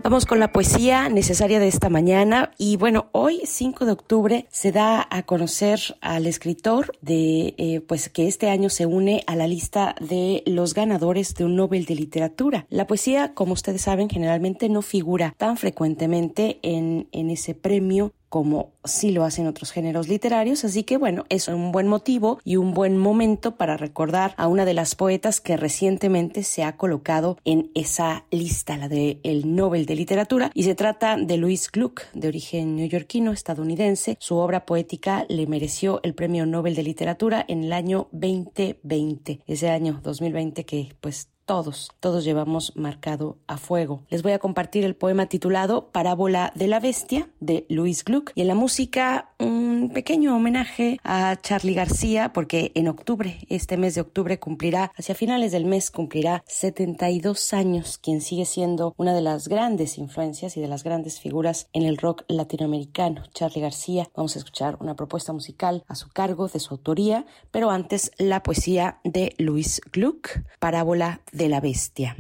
Vamos 0.03 0.27
con 0.27 0.39
la 0.39 0.53
poesía 0.53 1.09
necesaria 1.09 1.59
de 1.61 1.69
esta 1.69 1.89
mañana 1.89 2.51
y 2.59 2.77
bueno, 2.77 3.09
hoy 3.13 3.41
5 3.45 3.87
de 3.87 3.93
octubre 3.93 4.47
se 4.51 4.71
da 4.71 5.07
a 5.11 5.23
conocer 5.23 5.81
al 6.03 6.27
escritor 6.27 6.93
de 7.01 7.55
eh, 7.57 7.81
pues 7.87 8.11
que 8.11 8.29
este 8.29 8.51
año 8.51 8.69
se 8.69 8.85
une 8.85 9.23
a 9.27 9.35
la 9.35 9.47
lista 9.47 9.95
de 9.99 10.43
los 10.45 10.75
ganadores 10.75 11.35
de 11.37 11.47
un 11.47 11.57
Nobel 11.57 11.87
de 11.87 11.95
Literatura. 11.95 12.67
La 12.69 12.87
poesía, 12.87 13.33
como 13.33 13.55
ustedes 13.55 13.81
saben, 13.81 14.11
generalmente 14.11 14.69
no 14.69 14.83
figura 14.83 15.35
tan 15.39 15.57
frecuentemente 15.57 16.59
en, 16.63 17.09
en 17.13 17.31
ese 17.31 17.55
premio 17.55 18.13
como 18.31 18.73
sí 18.85 19.11
lo 19.11 19.25
hacen 19.25 19.47
otros 19.47 19.73
géneros 19.73 20.09
literarios, 20.09 20.65
así 20.65 20.85
que 20.85 20.97
bueno, 20.97 21.27
es 21.29 21.49
un 21.49 21.73
buen 21.73 21.89
motivo 21.89 22.39
y 22.45 22.57
un 22.57 22.73
buen 22.73 22.97
momento 22.97 23.57
para 23.57 23.77
recordar 23.77 24.35
a 24.39 24.47
una 24.47 24.65
de 24.65 24.73
las 24.73 24.95
poetas 24.95 25.41
que 25.41 25.59
recientemente 25.59 26.45
se 26.45 26.65
ha 26.65 26.77
colocado 26.77 27.37
en 27.45 27.71
esa 27.75 28.25
lista, 28.31 28.77
la 28.77 28.89
de 28.89 29.21
el 29.25 29.55
Nobel 29.55 29.85
de 29.85 29.97
Literatura, 29.97 30.51
y 30.55 30.63
se 30.63 30.75
trata 30.75 31.17
de 31.17 31.37
Louise 31.37 31.69
Gluck, 31.73 32.03
de 32.15 32.29
origen 32.29 32.77
neoyorquino 32.77 33.33
estadounidense. 33.33 34.17
Su 34.21 34.37
obra 34.37 34.65
poética 34.65 35.27
le 35.29 35.47
mereció 35.47 36.01
el 36.05 36.15
Premio 36.15 36.47
Nobel 36.47 36.77
de 36.77 36.85
Literatura 36.85 37.45
en 37.47 37.65
el 37.65 37.73
año 37.73 38.09
2020, 38.13 39.41
ese 39.47 39.71
año 39.71 40.01
2020 40.03 40.65
que 40.65 40.95
pues 41.01 41.29
todos, 41.51 41.91
todos 41.99 42.23
llevamos 42.23 42.77
marcado 42.77 43.37
a 43.49 43.57
fuego. 43.57 44.05
Les 44.09 44.23
voy 44.23 44.31
a 44.31 44.39
compartir 44.39 44.85
el 44.85 44.95
poema 44.95 45.27
titulado 45.27 45.89
Parábola 45.91 46.53
de 46.55 46.69
la 46.69 46.79
Bestia 46.79 47.29
de 47.41 47.67
Luis 47.69 48.05
Gluck 48.05 48.31
y 48.37 48.43
en 48.43 48.47
la 48.47 48.55
música 48.55 49.31
un 49.41 49.91
pequeño 49.93 50.37
homenaje 50.37 51.01
a 51.03 51.35
Charlie 51.43 51.75
García 51.75 52.33
porque 52.33 52.71
en 52.77 52.87
octubre, 52.87 53.39
este 53.49 53.77
mes 53.77 53.97
de 53.97 54.03
octubre 54.03 54.39
cumplirá, 54.39 54.93
hacia 54.97 55.17
finales 55.17 55.51
del 55.51 55.65
mes 55.65 55.91
cumplirá 55.91 56.45
72 56.47 57.53
años, 57.53 57.99
quien 57.99 58.21
sigue 58.21 58.45
siendo 58.45 58.95
una 58.97 59.13
de 59.13 59.23
las 59.23 59.49
grandes 59.49 59.99
influencias 59.99 60.57
y 60.57 60.61
de 60.61 60.69
las 60.69 60.85
grandes 60.85 61.19
figuras 61.19 61.67
en 61.73 61.83
el 61.83 61.97
rock 61.97 62.23
latinoamericano, 62.29 63.25
Charlie 63.35 63.63
García. 63.63 64.09
Vamos 64.15 64.37
a 64.37 64.39
escuchar 64.39 64.77
una 64.79 64.95
propuesta 64.95 65.33
musical 65.33 65.83
a 65.89 65.97
su 65.97 66.11
cargo, 66.11 66.47
de 66.47 66.61
su 66.61 66.75
autoría, 66.75 67.27
pero 67.51 67.71
antes 67.71 68.13
la 68.19 68.45
poesía 68.45 69.01
de 69.03 69.35
Luis 69.37 69.81
Gluck, 69.91 70.43
Parábola 70.61 71.23
de 71.33 71.40
la 71.49 71.61
bestia. 71.61 72.17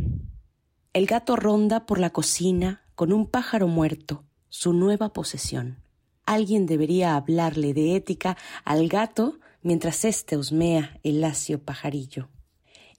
El 0.93 1.07
gato 1.07 1.37
ronda 1.37 1.87
por 1.87 1.99
la 1.99 2.11
cocina 2.11 2.83
con 2.95 3.13
un 3.13 3.27
pájaro 3.27 3.69
muerto, 3.69 4.25
su 4.49 4.73
nueva 4.73 5.13
posesión. 5.13 5.79
Alguien 6.27 6.67
debería 6.67 7.17
hablarle 7.17 7.75
de 7.75 7.97
ética 7.97 8.37
al 8.65 8.89
gato 8.89 9.39
mientras 9.63 10.05
éste 10.05 10.37
osmea 10.37 10.99
el 11.03 11.21
lacio 11.21 11.63
pajarillo. 11.63 12.29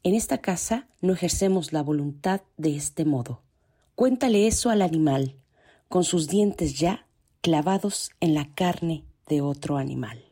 En 0.04 0.16
esta 0.16 0.40
casa 0.40 0.88
no 1.02 1.14
ejercemos 1.14 1.74
la 1.74 1.84
voluntad 1.84 2.42
de 2.58 2.76
este 2.76 3.06
modo. 3.06 3.42
Cuéntale 3.96 4.48
eso 4.48 4.70
al 4.70 4.82
animal, 4.82 5.36
con 5.90 6.04
sus 6.04 6.28
dientes 6.28 6.80
ya 6.80 7.06
clavados 7.42 8.12
en 8.20 8.34
la 8.34 8.54
carne 8.54 9.04
de 9.28 9.42
otro 9.42 9.78
animal. 9.78 10.31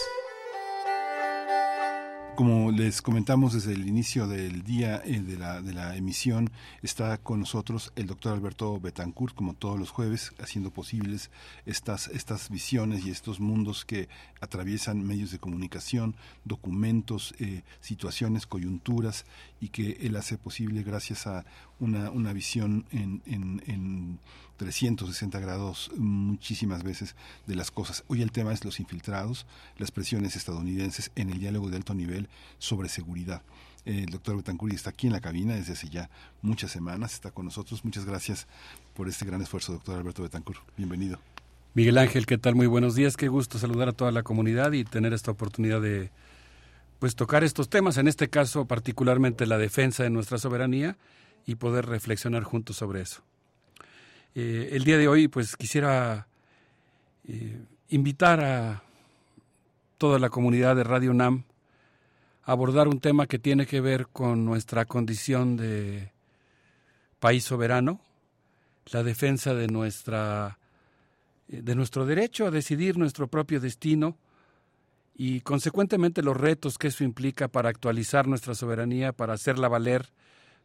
Les 2.81 3.03
comentamos 3.03 3.53
desde 3.53 3.73
el 3.73 3.87
inicio 3.87 4.25
del 4.27 4.63
día 4.63 5.03
eh, 5.05 5.19
de, 5.19 5.37
la, 5.37 5.61
de 5.61 5.71
la 5.71 5.95
emisión, 5.95 6.49
está 6.81 7.15
con 7.19 7.41
nosotros 7.41 7.93
el 7.95 8.07
doctor 8.07 8.33
Alberto 8.33 8.79
Betancourt, 8.79 9.35
como 9.35 9.53
todos 9.53 9.77
los 9.77 9.91
jueves, 9.91 10.33
haciendo 10.39 10.71
posibles 10.71 11.29
estas, 11.67 12.07
estas 12.07 12.49
visiones 12.49 13.05
y 13.05 13.11
estos 13.11 13.39
mundos 13.39 13.85
que 13.85 14.09
atraviesan 14.39 15.05
medios 15.05 15.29
de 15.29 15.37
comunicación, 15.37 16.15
documentos, 16.43 17.35
eh, 17.37 17.61
situaciones, 17.81 18.47
coyunturas, 18.47 19.25
y 19.59 19.69
que 19.69 19.99
él 20.01 20.15
hace 20.15 20.39
posible 20.39 20.81
gracias 20.81 21.27
a 21.27 21.45
una, 21.79 22.09
una 22.09 22.33
visión 22.33 22.87
en, 22.89 23.21
en, 23.27 23.61
en 23.67 24.19
360 24.61 25.39
grados 25.39 25.89
muchísimas 25.97 26.83
veces 26.83 27.15
de 27.47 27.55
las 27.55 27.71
cosas. 27.71 28.03
Hoy 28.07 28.21
el 28.21 28.31
tema 28.31 28.53
es 28.53 28.63
los 28.63 28.79
infiltrados, 28.79 29.47
las 29.79 29.89
presiones 29.89 30.35
estadounidenses 30.35 31.09
en 31.15 31.31
el 31.31 31.39
diálogo 31.39 31.71
de 31.71 31.77
alto 31.77 31.95
nivel 31.95 32.29
sobre 32.59 32.87
seguridad. 32.87 33.41
El 33.85 34.05
doctor 34.05 34.37
Betancuri 34.37 34.75
está 34.75 34.91
aquí 34.91 35.07
en 35.07 35.13
la 35.13 35.19
cabina 35.19 35.55
desde 35.55 35.73
hace 35.73 35.89
ya 35.89 36.11
muchas 36.43 36.69
semanas, 36.69 37.15
está 37.15 37.31
con 37.31 37.45
nosotros. 37.45 37.83
Muchas 37.83 38.05
gracias 38.05 38.45
por 38.93 39.07
este 39.07 39.25
gran 39.25 39.41
esfuerzo, 39.41 39.73
doctor 39.73 39.97
Alberto 39.97 40.21
Betancourt. 40.21 40.61
Bienvenido. 40.77 41.17
Miguel 41.73 41.97
Ángel, 41.97 42.27
¿qué 42.27 42.37
tal? 42.37 42.53
Muy 42.53 42.67
buenos 42.67 42.93
días. 42.93 43.17
Qué 43.17 43.29
gusto 43.29 43.57
saludar 43.57 43.89
a 43.89 43.93
toda 43.93 44.11
la 44.11 44.21
comunidad 44.21 44.73
y 44.73 44.83
tener 44.83 45.11
esta 45.13 45.31
oportunidad 45.31 45.81
de 45.81 46.11
pues 46.99 47.15
tocar 47.15 47.43
estos 47.43 47.67
temas, 47.67 47.97
en 47.97 48.07
este 48.07 48.29
caso 48.29 48.65
particularmente 48.65 49.47
la 49.47 49.57
defensa 49.57 50.03
de 50.03 50.11
nuestra 50.11 50.37
soberanía 50.37 50.97
y 51.47 51.55
poder 51.55 51.87
reflexionar 51.87 52.43
juntos 52.43 52.75
sobre 52.75 53.01
eso. 53.01 53.23
Eh, 54.33 54.69
el 54.71 54.85
día 54.85 54.97
de 54.97 55.09
hoy 55.09 55.27
pues 55.27 55.57
quisiera 55.57 56.27
eh, 57.27 57.59
invitar 57.89 58.39
a 58.41 58.83
toda 59.97 60.19
la 60.19 60.29
comunidad 60.29 60.77
de 60.77 60.85
Radio 60.85 61.13
NAM 61.13 61.43
a 62.43 62.51
abordar 62.53 62.87
un 62.87 63.01
tema 63.01 63.27
que 63.27 63.39
tiene 63.39 63.65
que 63.65 63.81
ver 63.81 64.07
con 64.07 64.45
nuestra 64.45 64.85
condición 64.85 65.57
de 65.57 66.11
país 67.19 67.43
soberano, 67.43 67.99
la 68.91 69.03
defensa 69.03 69.53
de 69.53 69.67
nuestra 69.67 70.57
de 71.47 71.75
nuestro 71.75 72.05
derecho 72.05 72.47
a 72.47 72.51
decidir 72.51 72.97
nuestro 72.97 73.27
propio 73.27 73.59
destino 73.59 74.17
y 75.13 75.41
consecuentemente 75.41 76.23
los 76.23 76.37
retos 76.37 76.77
que 76.77 76.87
eso 76.87 77.03
implica 77.03 77.49
para 77.49 77.69
actualizar 77.69 78.27
nuestra 78.27 78.55
soberanía, 78.55 79.11
para 79.11 79.33
hacerla 79.33 79.67
valer, 79.67 80.07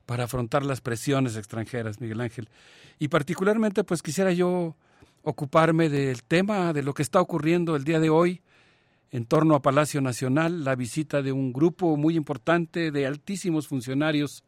para 0.06 0.24
afrontar 0.24 0.64
las 0.64 0.80
presiones 0.80 1.36
extranjeras, 1.36 2.00
Miguel 2.00 2.20
Ángel. 2.20 2.48
Y 2.98 3.08
particularmente 3.08 3.84
pues 3.84 4.02
quisiera 4.02 4.32
yo 4.32 4.76
ocuparme 5.22 5.88
del 5.88 6.22
tema 6.22 6.72
de 6.72 6.82
lo 6.82 6.94
que 6.94 7.02
está 7.02 7.20
ocurriendo 7.20 7.74
el 7.76 7.84
día 7.84 7.98
de 7.98 8.08
hoy 8.08 8.40
en 9.10 9.26
torno 9.26 9.54
a 9.54 9.62
Palacio 9.62 10.00
Nacional, 10.00 10.64
la 10.64 10.74
visita 10.74 11.22
de 11.22 11.32
un 11.32 11.52
grupo 11.52 11.96
muy 11.96 12.16
importante 12.16 12.90
de 12.90 13.06
altísimos 13.06 13.68
funcionarios 13.68 14.44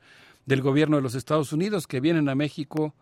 del 0.47 0.63
gobierno 0.63 0.97
de 0.97 1.03
los 1.03 1.15
Estados 1.15 1.53
Unidos 1.53 1.87
que 1.87 2.01
vienen 2.01 2.29
a 2.29 2.35
México 2.35 2.95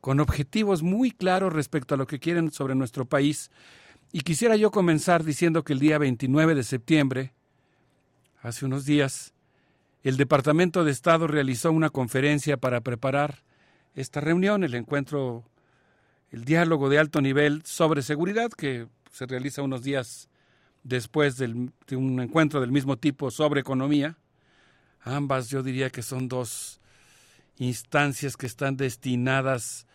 con 0.00 0.20
objetivos 0.20 0.82
muy 0.82 1.12
claros 1.12 1.52
respecto 1.52 1.94
a 1.94 1.98
lo 1.98 2.06
que 2.06 2.18
quieren 2.18 2.50
sobre 2.50 2.74
nuestro 2.74 3.04
país. 3.04 3.50
Y 4.10 4.20
quisiera 4.20 4.56
yo 4.56 4.70
comenzar 4.70 5.22
diciendo 5.22 5.64
que 5.64 5.72
el 5.74 5.78
día 5.78 5.96
29 5.98 6.54
de 6.54 6.64
septiembre, 6.64 7.34
hace 8.40 8.66
unos 8.66 8.84
días, 8.84 9.32
el 10.02 10.16
Departamento 10.16 10.84
de 10.84 10.90
Estado 10.90 11.26
realizó 11.26 11.70
una 11.70 11.90
conferencia 11.90 12.56
para 12.56 12.80
preparar 12.80 13.42
esta 13.94 14.20
reunión, 14.20 14.64
el 14.64 14.74
encuentro, 14.74 15.44
el 16.30 16.44
diálogo 16.44 16.88
de 16.88 16.98
alto 16.98 17.20
nivel 17.20 17.62
sobre 17.64 18.02
seguridad, 18.02 18.50
que 18.50 18.88
se 19.12 19.26
realiza 19.26 19.62
unos 19.62 19.82
días 19.82 20.28
después 20.82 21.36
de 21.36 21.46
un 21.96 22.20
encuentro 22.20 22.60
del 22.60 22.72
mismo 22.72 22.96
tipo 22.96 23.30
sobre 23.30 23.60
economía. 23.60 24.18
Ambas 25.02 25.50
yo 25.50 25.62
diría 25.62 25.90
que 25.90 26.02
son 26.02 26.28
dos 26.28 26.80
instancias 27.58 28.36
que 28.36 28.46
están 28.46 28.76
destinadas 28.76 29.86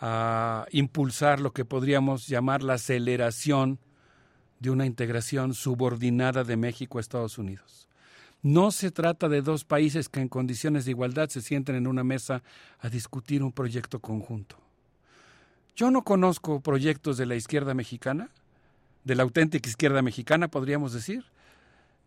a 0.00 0.66
impulsar 0.72 1.40
lo 1.40 1.52
que 1.52 1.64
podríamos 1.64 2.26
llamar 2.26 2.62
la 2.62 2.74
aceleración 2.74 3.78
de 4.58 4.70
una 4.70 4.84
integración 4.84 5.54
subordinada 5.54 6.44
de 6.44 6.56
México 6.56 6.98
a 6.98 7.00
Estados 7.00 7.38
Unidos. 7.38 7.88
No 8.42 8.72
se 8.72 8.90
trata 8.90 9.28
de 9.28 9.40
dos 9.40 9.64
países 9.64 10.08
que 10.08 10.20
en 10.20 10.28
condiciones 10.28 10.84
de 10.84 10.90
igualdad 10.90 11.28
se 11.28 11.40
sienten 11.40 11.76
en 11.76 11.86
una 11.86 12.02
mesa 12.02 12.42
a 12.80 12.88
discutir 12.88 13.42
un 13.42 13.52
proyecto 13.52 14.00
conjunto. 14.00 14.56
Yo 15.76 15.92
no 15.92 16.02
conozco 16.02 16.60
proyectos 16.60 17.16
de 17.16 17.26
la 17.26 17.36
izquierda 17.36 17.72
mexicana, 17.72 18.30
de 19.04 19.14
la 19.14 19.22
auténtica 19.22 19.68
izquierda 19.68 20.02
mexicana, 20.02 20.48
podríamos 20.48 20.92
decir, 20.92 21.24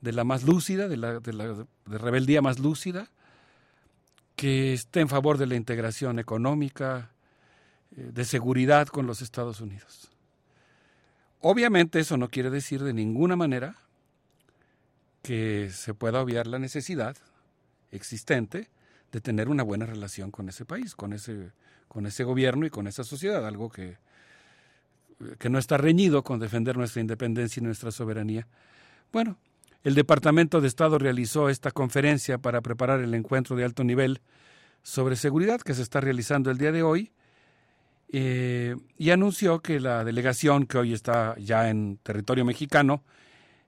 de 0.01 0.11
la 0.11 0.25
más 0.25 0.43
lúcida, 0.43 0.89
de 0.89 0.97
la, 0.97 1.21
rebeldía 1.85 2.41
más 2.41 2.59
lúcida, 2.59 3.09
que 4.35 4.73
esté 4.73 4.99
en 4.99 5.09
favor 5.09 5.37
de 5.37 5.47
la 5.47 5.55
integración 5.55 6.19
económica, 6.19 7.11
eh, 7.95 8.11
de 8.13 8.25
seguridad 8.25 8.87
con 8.87 9.07
los 9.07 9.21
Estados 9.21 9.61
Unidos. 9.61 10.11
Obviamente 11.39 11.99
eso 11.99 12.17
no 12.17 12.27
quiere 12.27 12.49
decir 12.49 12.83
de 12.83 12.93
ninguna 12.93 13.37
manera 13.37 13.77
que 15.25 15.71
se 15.71 15.95
pueda 15.95 16.21
obviar 16.21 16.45
la 16.45 16.59
necesidad 16.59 17.17
existente 17.89 18.69
de 19.11 19.21
tener 19.21 19.49
una 19.49 19.63
buena 19.63 19.87
relación 19.87 20.29
con 20.29 20.49
ese 20.49 20.65
país, 20.65 20.93
con 20.93 21.13
ese, 21.13 21.51
con 21.87 22.05
ese 22.05 22.23
gobierno 22.23 22.67
y 22.67 22.69
con 22.69 22.85
esa 22.85 23.03
sociedad, 23.03 23.43
algo 23.47 23.69
que, 23.69 23.97
que 25.39 25.49
no 25.49 25.57
está 25.57 25.77
reñido 25.77 26.23
con 26.23 26.39
defender 26.39 26.77
nuestra 26.77 27.01
independencia 27.01 27.59
y 27.59 27.63
nuestra 27.63 27.89
soberanía. 27.89 28.47
Bueno, 29.11 29.39
el 29.83 29.95
Departamento 29.95 30.61
de 30.61 30.67
Estado 30.67 30.99
realizó 30.99 31.49
esta 31.49 31.71
conferencia 31.71 32.37
para 32.37 32.61
preparar 32.61 32.99
el 32.99 33.15
encuentro 33.15 33.55
de 33.55 33.63
alto 33.65 33.83
nivel 33.83 34.21
sobre 34.83 35.15
seguridad 35.15 35.59
que 35.61 35.73
se 35.73 35.81
está 35.81 36.01
realizando 36.01 36.51
el 36.51 36.59
día 36.59 36.71
de 36.71 36.83
hoy 36.83 37.11
eh, 38.09 38.75
y 38.99 39.09
anunció 39.09 39.59
que 39.61 39.79
la 39.79 40.03
delegación 40.03 40.67
que 40.67 40.77
hoy 40.77 40.93
está 40.93 41.35
ya 41.39 41.67
en 41.71 41.97
territorio 42.03 42.45
mexicano 42.45 43.03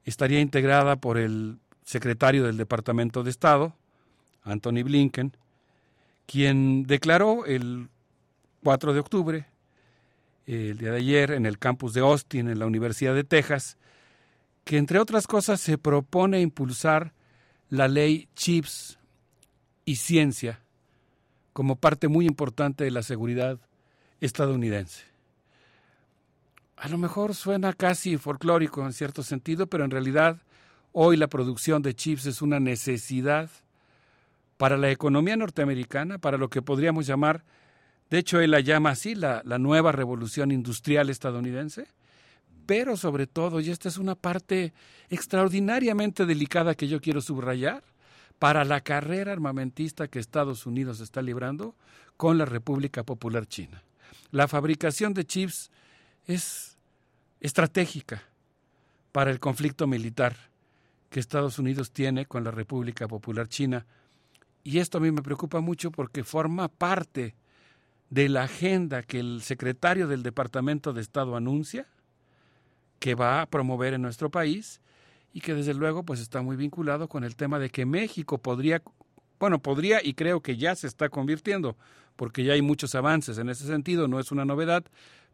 estaría 0.08 0.40
integrada 0.40 0.96
por 0.96 1.18
el 1.18 1.60
secretario 1.84 2.46
del 2.46 2.56
Departamento 2.56 3.24
de 3.24 3.30
Estado, 3.30 3.76
Anthony 4.42 4.84
Blinken, 4.84 5.36
quien 6.26 6.84
declaró 6.84 7.46
el 7.46 7.90
4 8.64 8.94
de 8.94 9.00
octubre, 9.00 9.48
el 10.46 10.78
día 10.78 10.92
de 10.92 10.98
ayer, 10.98 11.32
en 11.32 11.46
el 11.46 11.60
campus 11.60 11.94
de 11.94 12.00
Austin, 12.00 12.48
en 12.48 12.58
la 12.58 12.66
Universidad 12.66 13.14
de 13.14 13.26
Texas, 13.26 13.78
que 14.64 14.78
entre 14.78 15.00
otras 15.00 15.28
cosas 15.28 15.60
se 15.60 15.78
propone 15.78 16.40
impulsar 16.40 17.14
la 17.70 17.90
ley 17.90 18.30
CHIPS 18.34 18.98
y 19.84 19.98
ciencia 19.98 20.62
como 21.52 21.76
parte 21.76 22.08
muy 22.08 22.26
importante 22.26 22.86
de 22.86 22.92
la 22.92 23.04
seguridad 23.04 23.60
estadounidense. 24.22 25.07
A 26.78 26.88
lo 26.90 27.00
mejor 27.00 27.34
suena 27.34 27.74
casi 27.74 28.18
folclórico 28.18 28.86
en 28.86 28.94
cierto 28.94 29.24
sentido, 29.24 29.66
pero 29.66 29.84
en 29.84 29.90
realidad 29.90 30.38
hoy 30.92 31.18
la 31.18 31.28
producción 31.28 31.82
de 31.82 31.96
chips 31.96 32.28
es 32.28 32.44
una 32.44 32.60
necesidad 32.60 33.50
para 34.58 34.78
la 34.78 34.92
economía 34.92 35.36
norteamericana, 35.36 36.20
para 36.20 36.38
lo 36.38 36.50
que 36.50 36.62
podríamos 36.62 37.08
llamar, 37.08 37.44
de 38.12 38.20
hecho 38.20 38.40
él 38.40 38.52
la 38.52 38.60
llama 38.60 38.92
así, 38.92 39.16
la, 39.16 39.42
la 39.44 39.58
nueva 39.58 39.92
revolución 39.92 40.52
industrial 40.52 41.10
estadounidense, 41.10 41.88
pero 42.68 42.96
sobre 42.96 43.26
todo, 43.26 43.60
y 43.60 43.72
esta 43.72 43.90
es 43.90 43.98
una 43.98 44.14
parte 44.14 44.72
extraordinariamente 45.10 46.28
delicada 46.28 46.76
que 46.76 46.88
yo 46.88 47.02
quiero 47.02 47.22
subrayar, 47.22 47.84
para 48.38 48.66
la 48.66 48.82
carrera 48.82 49.32
armamentista 49.32 50.08
que 50.08 50.20
Estados 50.20 50.68
Unidos 50.68 51.00
está 51.00 51.24
librando 51.24 51.76
con 52.18 52.38
la 52.38 52.46
República 52.46 53.04
Popular 53.04 53.48
China. 53.48 53.82
La 54.30 54.48
fabricación 54.48 55.16
de 55.16 55.26
chips 55.26 55.72
es 56.28 56.78
estratégica 57.40 58.24
para 59.12 59.32
el 59.32 59.40
conflicto 59.40 59.88
militar 59.88 60.36
que 61.10 61.20
Estados 61.20 61.58
Unidos 61.58 61.92
tiene 61.92 62.26
con 62.26 62.44
la 62.44 62.52
República 62.52 63.08
Popular 63.08 63.48
China. 63.48 63.86
Y 64.64 64.80
esto 64.80 64.98
a 64.98 65.02
mí 65.02 65.12
me 65.12 65.24
preocupa 65.24 65.62
mucho 65.62 65.92
porque 65.92 66.24
forma 66.24 66.68
parte 66.68 67.36
de 68.10 68.30
la 68.30 68.44
agenda 68.44 69.04
que 69.04 69.20
el 69.20 69.42
secretario 69.42 70.08
del 70.08 70.24
Departamento 70.24 70.94
de 70.94 71.02
Estado 71.02 71.36
anuncia 71.36 71.88
que 73.00 73.16
va 73.16 73.42
a 73.42 73.46
promover 73.46 73.94
en 73.94 74.02
nuestro 74.02 74.30
país 74.30 74.82
y 75.34 75.42
que 75.42 75.54
desde 75.54 75.74
luego 75.74 76.04
pues 76.04 76.20
está 76.20 76.42
muy 76.42 76.56
vinculado 76.56 77.08
con 77.08 77.24
el 77.24 77.36
tema 77.36 77.60
de 77.60 77.70
que 77.70 77.86
México 77.86 78.38
podría 78.38 78.82
bueno, 79.40 79.60
podría 79.60 80.04
y 80.04 80.16
creo 80.16 80.42
que 80.42 80.58
ya 80.58 80.76
se 80.76 80.88
está 80.88 81.10
convirtiendo 81.10 81.78
porque 82.16 82.44
ya 82.44 82.54
hay 82.54 82.62
muchos 82.62 82.96
avances 82.96 83.38
en 83.38 83.50
ese 83.50 83.68
sentido, 83.68 84.08
no 84.08 84.20
es 84.20 84.32
una 84.32 84.46
novedad, 84.46 84.84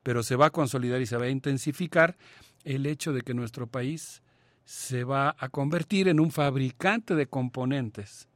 pero 0.03 0.21
se 0.21 0.35
va 0.35 0.47
a 0.47 0.51
consolidar 0.51 1.01
y 1.01 1.05
se 1.05 1.17
va 1.17 1.25
a 1.25 1.29
intensificar 1.29 2.17
el 2.63 2.85
hecho 2.85 3.13
de 3.13 3.21
que 3.21 3.33
nuestro 3.33 3.67
país 3.67 4.21
se 4.65 5.03
va 5.03 5.35
a 5.37 5.49
convertir 5.49 6.07
en 6.07 6.19
un 6.19 6.31
fabricante 6.31 7.15
de 7.15 7.27
componentes 7.27 8.27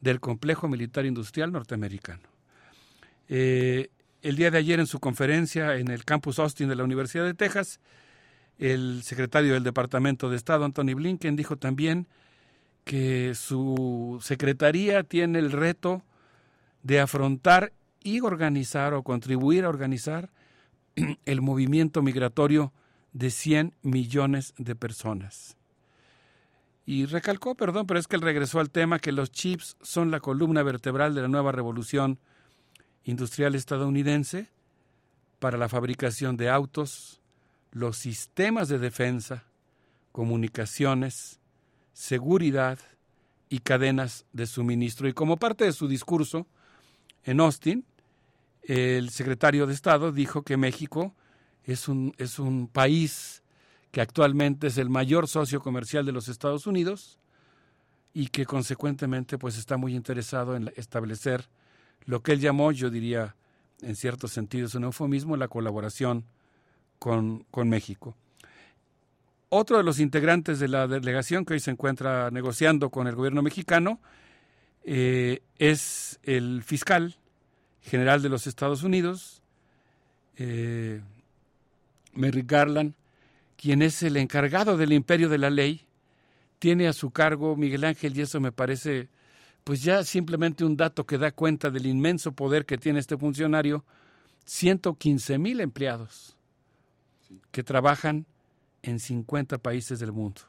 del 0.00 0.20
complejo 0.20 0.68
militar 0.68 1.04
industrial 1.04 1.52
norteamericano. 1.52 2.28
Eh, 3.28 3.88
el 4.22 4.36
día 4.36 4.50
de 4.50 4.58
ayer 4.58 4.80
en 4.80 4.86
su 4.86 5.00
conferencia 5.00 5.76
en 5.76 5.88
el 5.88 6.04
campus 6.04 6.38
Austin 6.38 6.68
de 6.68 6.76
la 6.76 6.84
Universidad 6.84 7.24
de 7.24 7.34
Texas, 7.34 7.80
el 8.58 9.02
secretario 9.02 9.54
del 9.54 9.64
Departamento 9.64 10.30
de 10.30 10.36
Estado, 10.36 10.64
Anthony 10.64 10.94
Blinken, 10.94 11.36
dijo 11.36 11.56
también 11.56 12.06
que 12.84 13.34
su 13.34 14.18
secretaría 14.22 15.02
tiene 15.02 15.38
el 15.38 15.52
reto 15.52 16.02
de 16.82 17.00
afrontar 17.00 17.72
y 18.02 18.20
organizar 18.20 18.94
o 18.94 19.02
contribuir 19.02 19.64
a 19.64 19.68
organizar 19.68 20.30
el 21.24 21.40
movimiento 21.40 22.02
migratorio 22.02 22.72
de 23.12 23.30
100 23.30 23.74
millones 23.82 24.54
de 24.58 24.74
personas. 24.74 25.56
Y 26.84 27.06
recalcó, 27.06 27.54
perdón, 27.54 27.86
pero 27.86 27.98
es 27.98 28.06
que 28.06 28.16
él 28.16 28.22
regresó 28.22 28.60
al 28.60 28.70
tema 28.70 28.98
que 28.98 29.12
los 29.12 29.32
chips 29.32 29.76
son 29.82 30.10
la 30.10 30.20
columna 30.20 30.62
vertebral 30.62 31.14
de 31.14 31.22
la 31.22 31.28
nueva 31.28 31.50
revolución 31.50 32.20
industrial 33.04 33.54
estadounidense 33.54 34.50
para 35.38 35.58
la 35.58 35.68
fabricación 35.68 36.36
de 36.36 36.48
autos, 36.48 37.20
los 37.72 37.96
sistemas 37.96 38.68
de 38.68 38.78
defensa, 38.78 39.44
comunicaciones, 40.12 41.40
seguridad 41.92 42.78
y 43.48 43.60
cadenas 43.60 44.26
de 44.32 44.46
suministro. 44.46 45.08
Y 45.08 45.12
como 45.12 45.38
parte 45.38 45.64
de 45.64 45.72
su 45.72 45.88
discurso 45.88 46.46
en 47.24 47.40
Austin, 47.40 47.84
el 48.66 49.10
secretario 49.10 49.66
de 49.66 49.74
Estado 49.74 50.10
dijo 50.12 50.42
que 50.42 50.56
México 50.56 51.14
es 51.64 51.88
un, 51.88 52.14
es 52.18 52.38
un 52.38 52.66
país 52.68 53.42
que 53.92 54.00
actualmente 54.00 54.66
es 54.66 54.78
el 54.78 54.90
mayor 54.90 55.28
socio 55.28 55.60
comercial 55.60 56.04
de 56.04 56.12
los 56.12 56.28
Estados 56.28 56.66
Unidos 56.66 57.18
y 58.12 58.28
que 58.28 58.44
consecuentemente 58.44 59.38
pues 59.38 59.56
está 59.56 59.76
muy 59.76 59.94
interesado 59.94 60.56
en 60.56 60.72
establecer 60.76 61.48
lo 62.04 62.22
que 62.22 62.32
él 62.32 62.40
llamó, 62.40 62.72
yo 62.72 62.90
diría 62.90 63.36
en 63.82 63.94
ciertos 63.94 64.32
sentidos 64.32 64.74
un 64.74 64.84
eufemismo, 64.84 65.36
la 65.36 65.48
colaboración 65.48 66.24
con, 66.98 67.44
con 67.50 67.68
México. 67.68 68.16
Otro 69.48 69.76
de 69.76 69.84
los 69.84 70.00
integrantes 70.00 70.58
de 70.58 70.68
la 70.68 70.88
delegación 70.88 71.44
que 71.44 71.54
hoy 71.54 71.60
se 71.60 71.70
encuentra 71.70 72.30
negociando 72.30 72.90
con 72.90 73.06
el 73.06 73.14
gobierno 73.14 73.42
mexicano 73.42 74.00
eh, 74.82 75.42
es 75.58 76.18
el 76.24 76.62
fiscal 76.64 77.16
general 77.86 78.20
de 78.20 78.28
los 78.28 78.46
Estados 78.46 78.82
Unidos, 78.82 79.42
eh, 80.36 81.00
Merrick 82.12 82.50
Garland, 82.50 82.94
quien 83.56 83.80
es 83.80 84.02
el 84.02 84.16
encargado 84.16 84.76
del 84.76 84.92
imperio 84.92 85.28
de 85.28 85.38
la 85.38 85.50
ley, 85.50 85.86
tiene 86.58 86.88
a 86.88 86.92
su 86.92 87.10
cargo 87.10 87.56
Miguel 87.56 87.84
Ángel 87.84 88.16
y 88.16 88.22
eso 88.22 88.40
me 88.40 88.52
parece 88.52 89.08
pues 89.64 89.82
ya 89.82 90.04
simplemente 90.04 90.64
un 90.64 90.76
dato 90.76 91.06
que 91.06 91.18
da 91.18 91.32
cuenta 91.32 91.70
del 91.70 91.86
inmenso 91.86 92.30
poder 92.32 92.66
que 92.66 92.78
tiene 92.78 93.00
este 93.00 93.16
funcionario, 93.16 93.84
115 94.44 95.38
mil 95.38 95.60
empleados 95.60 96.36
que 97.50 97.64
trabajan 97.64 98.26
en 98.82 99.00
50 99.00 99.58
países 99.58 99.98
del 99.98 100.12
mundo. 100.12 100.42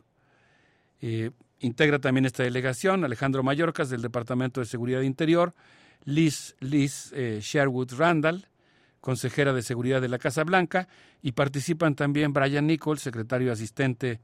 Eh, 1.02 1.32
integra 1.60 1.98
también 1.98 2.26
esta 2.26 2.44
delegación 2.44 3.04
Alejandro 3.04 3.42
Mayorkas 3.42 3.90
del 3.90 4.04
Departamento 4.04 4.60
de 4.60 4.68
Seguridad 4.68 5.02
Interior, 5.02 5.56
Liz, 6.06 6.56
Liz 6.60 7.12
eh, 7.14 7.40
Sherwood 7.42 7.94
Randall, 7.98 8.48
consejera 9.02 9.54
de 9.54 9.62
Seguridad 9.62 10.02
de 10.02 10.10
la 10.10 10.18
Casa 10.18 10.44
Blanca, 10.44 10.88
y 11.22 11.34
participan 11.34 11.96
también 11.96 12.34
Brian 12.34 12.68
Nichols, 12.68 13.02
secretario 13.02 13.52
asistente 13.52 14.20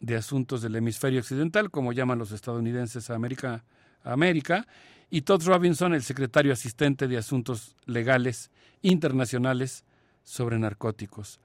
de 0.00 0.16
Asuntos 0.16 0.62
del 0.62 0.76
Hemisferio 0.76 1.20
Occidental, 1.20 1.70
como 1.70 1.92
llaman 1.92 2.18
los 2.18 2.32
estadounidenses 2.32 3.10
a 3.10 3.14
América, 3.14 3.64
América, 4.02 4.66
y 5.10 5.22
Todd 5.22 5.42
Robinson, 5.44 5.92
el 5.92 6.02
secretario 6.02 6.52
asistente 6.52 7.08
de 7.08 7.18
Asuntos 7.18 7.74
Legales 7.84 8.50
Internacionales 8.82 9.84
sobre 10.22 10.58
Narcóticos. 10.58 11.40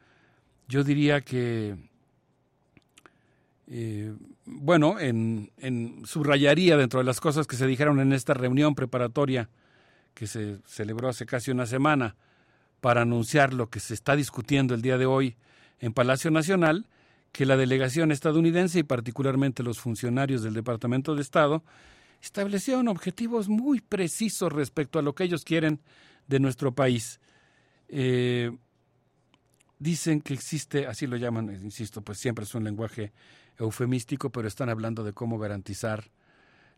Yo 0.67 0.84
diría 0.84 1.22
que, 1.22 1.75
eh, 3.67 4.13
bueno, 4.45 4.99
en, 4.99 5.51
subrayaría 6.05 6.77
dentro 6.77 6.99
de 6.99 7.05
las 7.05 7.19
cosas 7.19 7.47
que 7.47 7.55
se 7.55 7.65
dijeron 7.65 7.99
en 7.99 8.13
esta 8.13 8.33
reunión 8.33 8.75
preparatoria 8.75 9.49
que 10.13 10.27
se 10.27 10.59
celebró 10.65 11.09
hace 11.09 11.25
casi 11.25 11.51
una 11.51 11.65
semana 11.65 12.15
para 12.79 13.01
anunciar 13.01 13.53
lo 13.53 13.69
que 13.69 13.79
se 13.79 13.93
está 13.93 14.15
discutiendo 14.15 14.75
el 14.75 14.81
día 14.81 14.97
de 14.97 15.05
hoy 15.05 15.35
en 15.79 15.93
Palacio 15.93 16.31
Nacional, 16.31 16.87
que 17.31 17.45
la 17.45 17.57
delegación 17.57 18.11
estadounidense 18.11 18.79
y 18.79 18.83
particularmente 18.83 19.63
los 19.63 19.79
funcionarios 19.79 20.43
del 20.43 20.53
Departamento 20.53 21.15
de 21.15 21.21
Estado 21.21 21.63
establecieron 22.21 22.87
objetivos 22.87 23.49
muy 23.49 23.81
precisos 23.81 24.53
respecto 24.53 24.99
a 24.99 25.01
lo 25.01 25.13
que 25.13 25.25
ellos 25.25 25.43
quieren 25.43 25.81
de 26.27 26.39
nuestro 26.39 26.73
país. 26.73 27.19
Eh, 27.89 28.51
dicen 29.79 30.21
que 30.21 30.33
existe, 30.33 30.87
así 30.87 31.07
lo 31.07 31.17
llaman, 31.17 31.49
insisto, 31.61 32.01
pues 32.01 32.19
siempre 32.19 32.45
es 32.45 32.55
un 32.55 32.63
lenguaje 32.63 33.11
eufemístico, 33.58 34.30
pero 34.30 34.48
están 34.48 34.69
hablando 34.69 35.03
de 35.03 35.14
cómo 35.14 35.40
garantizar 35.40 36.06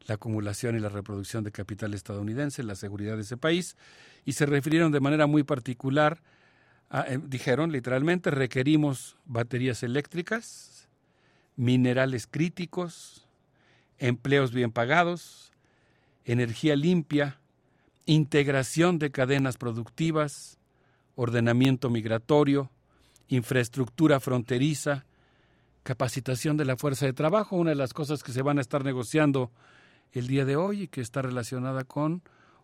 la 0.05 0.15
acumulación 0.15 0.75
y 0.75 0.79
la 0.79 0.89
reproducción 0.89 1.43
de 1.43 1.51
capital 1.51 1.93
estadounidense, 1.93 2.63
la 2.63 2.75
seguridad 2.75 3.15
de 3.15 3.23
ese 3.23 3.37
país, 3.37 3.75
y 4.25 4.33
se 4.33 4.45
refirieron 4.45 4.91
de 4.91 4.99
manera 4.99 5.27
muy 5.27 5.43
particular, 5.43 6.21
eh, 6.91 7.19
dijeron 7.23 7.71
literalmente, 7.71 8.31
requerimos 8.31 9.17
baterías 9.25 9.83
eléctricas, 9.83 10.87
minerales 11.55 12.27
críticos, 12.27 13.27
empleos 13.97 14.53
bien 14.53 14.71
pagados, 14.71 15.51
energía 16.23 16.75
limpia, 16.75 17.39
integración 18.05 18.99
de 18.99 19.11
cadenas 19.11 19.57
productivas, 19.57 20.57
ordenamiento 21.15 21.89
migratorio, 21.89 22.69
infraestructura 23.27 24.19
fronteriza, 24.19 25.06
capacitación 25.87 26.57
de 26.57 26.65
la 26.65 26.75
fuerza 26.75 27.05
de 27.05 27.13
trabajo, 27.13 27.55
una 27.55 27.69
de 27.69 27.77
las 27.77 27.93
cosas 27.93 28.21
que 28.21 28.33
se 28.33 28.41
van 28.41 28.57
a 28.57 28.61
estar 28.61 28.83
negociando 28.83 29.53
el 30.11 30.27
día 30.27 30.43
de 30.43 30.57
hoy 30.57 30.81
y 30.81 30.87
que 30.89 30.99
está 30.99 31.21
relacionada 31.21 31.85
con 31.85 32.23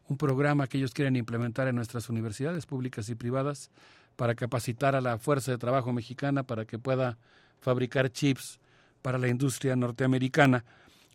un 0.10 0.18
programa 0.18 0.68
que 0.68 0.78
ellos 0.78 0.92
quieren 0.92 1.16
implementar 1.16 1.70
en 1.70 1.78
nuestras 1.78 2.10
universidades 2.10 2.66
públicas 2.66 3.08
y 3.08 3.16
privadas 3.16 3.72
para 4.18 4.36
capacitar 4.36 4.94
a 4.94 5.00
la 5.00 5.18
fuerza 5.20 5.52
de 5.52 5.58
trabajo 5.58 5.94
mexicana 5.94 6.44
para 6.44 6.66
que 6.66 6.78
pueda 6.80 7.18
fabricar 7.62 8.12
chips 8.12 8.60
para 9.02 9.18
la 9.18 9.30
industria 9.30 9.78
norteamericana. 9.78 10.66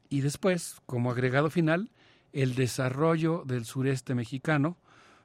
Y 0.09 0.23
después, 0.23 0.77
como 0.87 1.11
agregado 1.11 1.51
final, 1.51 1.91
el 2.33 2.55
desarrollo 2.55 3.43
del 3.45 3.67
sureste 3.67 4.15
mexicano. 4.15 4.79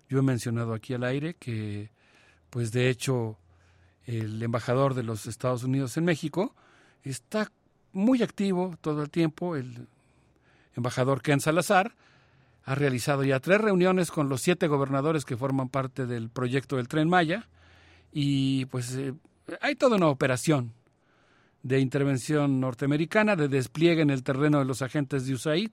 Yo 0.10 0.20
he 0.20 0.22
mencionado 0.22 0.74
aquí 0.74 0.94
al 0.94 1.06
aire 1.06 1.36
que, 1.36 1.92
pues 2.50 2.74
de 2.74 2.90
hecho, 2.90 3.38
el 4.06 4.44
embajador 4.44 4.96
de 4.96 5.04
los 5.04 5.28
Estados 5.28 5.64
Unidos 5.64 5.96
en 5.96 6.04
México 6.04 6.54
está 7.10 7.52
muy 7.92 8.24
activo 8.24 8.76
todo 8.82 9.04
el 9.04 9.10
tiempo. 9.10 9.56
El 9.56 9.88
embajador 10.76 11.22
Ken 11.22 11.40
Salazar 11.40 11.96
ha 12.66 12.76
realizado 12.76 13.24
ya 13.24 13.40
tres 13.40 13.60
reuniones 13.60 14.12
con 14.12 14.30
los 14.30 14.42
siete 14.42 14.68
gobernadores 14.68 15.26
que 15.26 15.38
forman 15.38 15.70
parte 15.70 16.06
del 16.06 16.30
proyecto 16.30 16.78
del 16.78 16.88
Tren 16.88 17.10
Maya 17.10 17.48
y 18.12 18.66
pues 18.66 18.96
eh, 18.96 19.14
hay 19.62 19.76
toda 19.76 19.98
una 19.98 20.08
operación 20.08 20.74
de 21.62 21.80
intervención 21.80 22.60
norteamericana, 22.60 23.36
de 23.36 23.48
despliegue 23.48 24.02
en 24.02 24.10
el 24.10 24.24
terreno 24.24 24.60
de 24.60 24.66
los 24.66 24.82
agentes 24.82 25.26
de 25.26 25.34
USAID, 25.34 25.72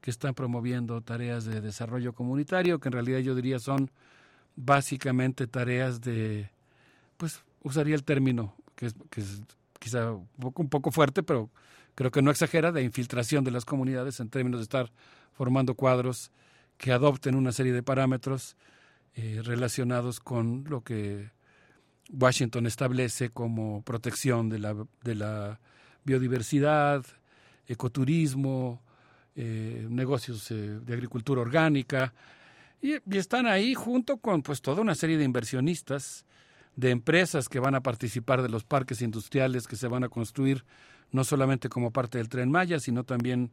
que 0.00 0.10
están 0.10 0.34
promoviendo 0.34 1.00
tareas 1.00 1.46
de 1.46 1.62
desarrollo 1.62 2.12
comunitario, 2.12 2.78
que 2.78 2.88
en 2.88 2.92
realidad 2.92 3.20
yo 3.20 3.34
diría 3.34 3.58
son 3.58 3.90
básicamente 4.54 5.46
tareas 5.46 6.02
de, 6.02 6.50
pues 7.16 7.42
usaría 7.62 7.94
el 7.94 8.04
término, 8.04 8.54
que 8.76 8.90
que 9.10 9.22
quizá 9.84 10.12
un 10.12 10.68
poco, 10.70 10.90
fuerte, 10.90 11.22
pero 11.22 11.50
creo 11.94 12.10
que 12.10 12.22
no 12.22 12.30
exagera, 12.30 12.72
de 12.72 12.82
infiltración 12.82 13.44
de 13.44 13.50
las 13.50 13.66
comunidades 13.66 14.18
en 14.18 14.30
términos 14.30 14.60
de 14.60 14.62
estar 14.62 14.90
formando 15.34 15.74
cuadros 15.74 16.30
que 16.78 16.90
adopten 16.90 17.34
una 17.34 17.52
serie 17.52 17.74
de 17.74 17.82
parámetros 17.82 18.56
eh, 19.14 19.42
relacionados 19.44 20.20
con 20.20 20.64
lo 20.70 20.80
que 20.80 21.30
Washington 22.08 22.66
establece 22.66 23.28
como 23.28 23.82
protección 23.82 24.48
de 24.48 24.58
la, 24.58 24.74
de 25.02 25.14
la 25.16 25.60
biodiversidad, 26.04 27.04
ecoturismo, 27.68 28.80
eh, 29.36 29.86
negocios 29.90 30.50
eh, 30.50 30.54
de 30.54 30.94
agricultura 30.94 31.42
orgánica, 31.42 32.14
y, 32.80 32.94
y, 32.94 33.18
están 33.18 33.46
ahí 33.46 33.74
junto 33.74 34.16
con 34.16 34.42
pues 34.42 34.62
toda 34.62 34.80
una 34.80 34.94
serie 34.94 35.18
de 35.18 35.24
inversionistas, 35.24 36.24
de 36.76 36.90
empresas 36.90 37.48
que 37.48 37.60
van 37.60 37.74
a 37.74 37.82
participar 37.82 38.42
de 38.42 38.48
los 38.48 38.64
parques 38.64 39.02
industriales 39.02 39.66
que 39.66 39.76
se 39.76 39.88
van 39.88 40.04
a 40.04 40.08
construir 40.08 40.64
no 41.12 41.24
solamente 41.24 41.68
como 41.68 41.92
parte 41.92 42.18
del 42.18 42.28
tren 42.28 42.50
Maya, 42.50 42.80
sino 42.80 43.04
también 43.04 43.52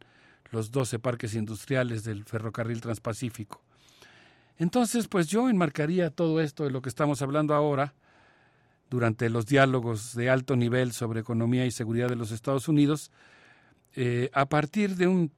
los 0.49 0.71
12 0.71 0.99
parques 0.99 1.35
industriales 1.35 2.03
del 2.03 2.25
ferrocarril 2.25 2.81
transpacífico. 2.81 3.61
Entonces, 4.57 5.07
pues 5.07 5.27
yo 5.27 5.49
enmarcaría 5.49 6.09
todo 6.09 6.41
esto 6.41 6.63
de 6.63 6.71
lo 6.71 6.81
que 6.81 6.89
estamos 6.89 7.21
hablando 7.21 7.53
ahora 7.53 7.93
durante 8.89 9.29
los 9.29 9.45
diálogos 9.45 10.13
de 10.15 10.29
alto 10.29 10.55
nivel 10.55 10.91
sobre 10.91 11.21
economía 11.21 11.65
y 11.65 11.71
seguridad 11.71 12.09
de 12.09 12.17
los 12.17 12.31
Estados 12.31 12.67
Unidos, 12.67 13.11
eh, 13.95 14.29
a 14.33 14.47
partir 14.47 14.95
de 14.97 15.07
un 15.07 15.31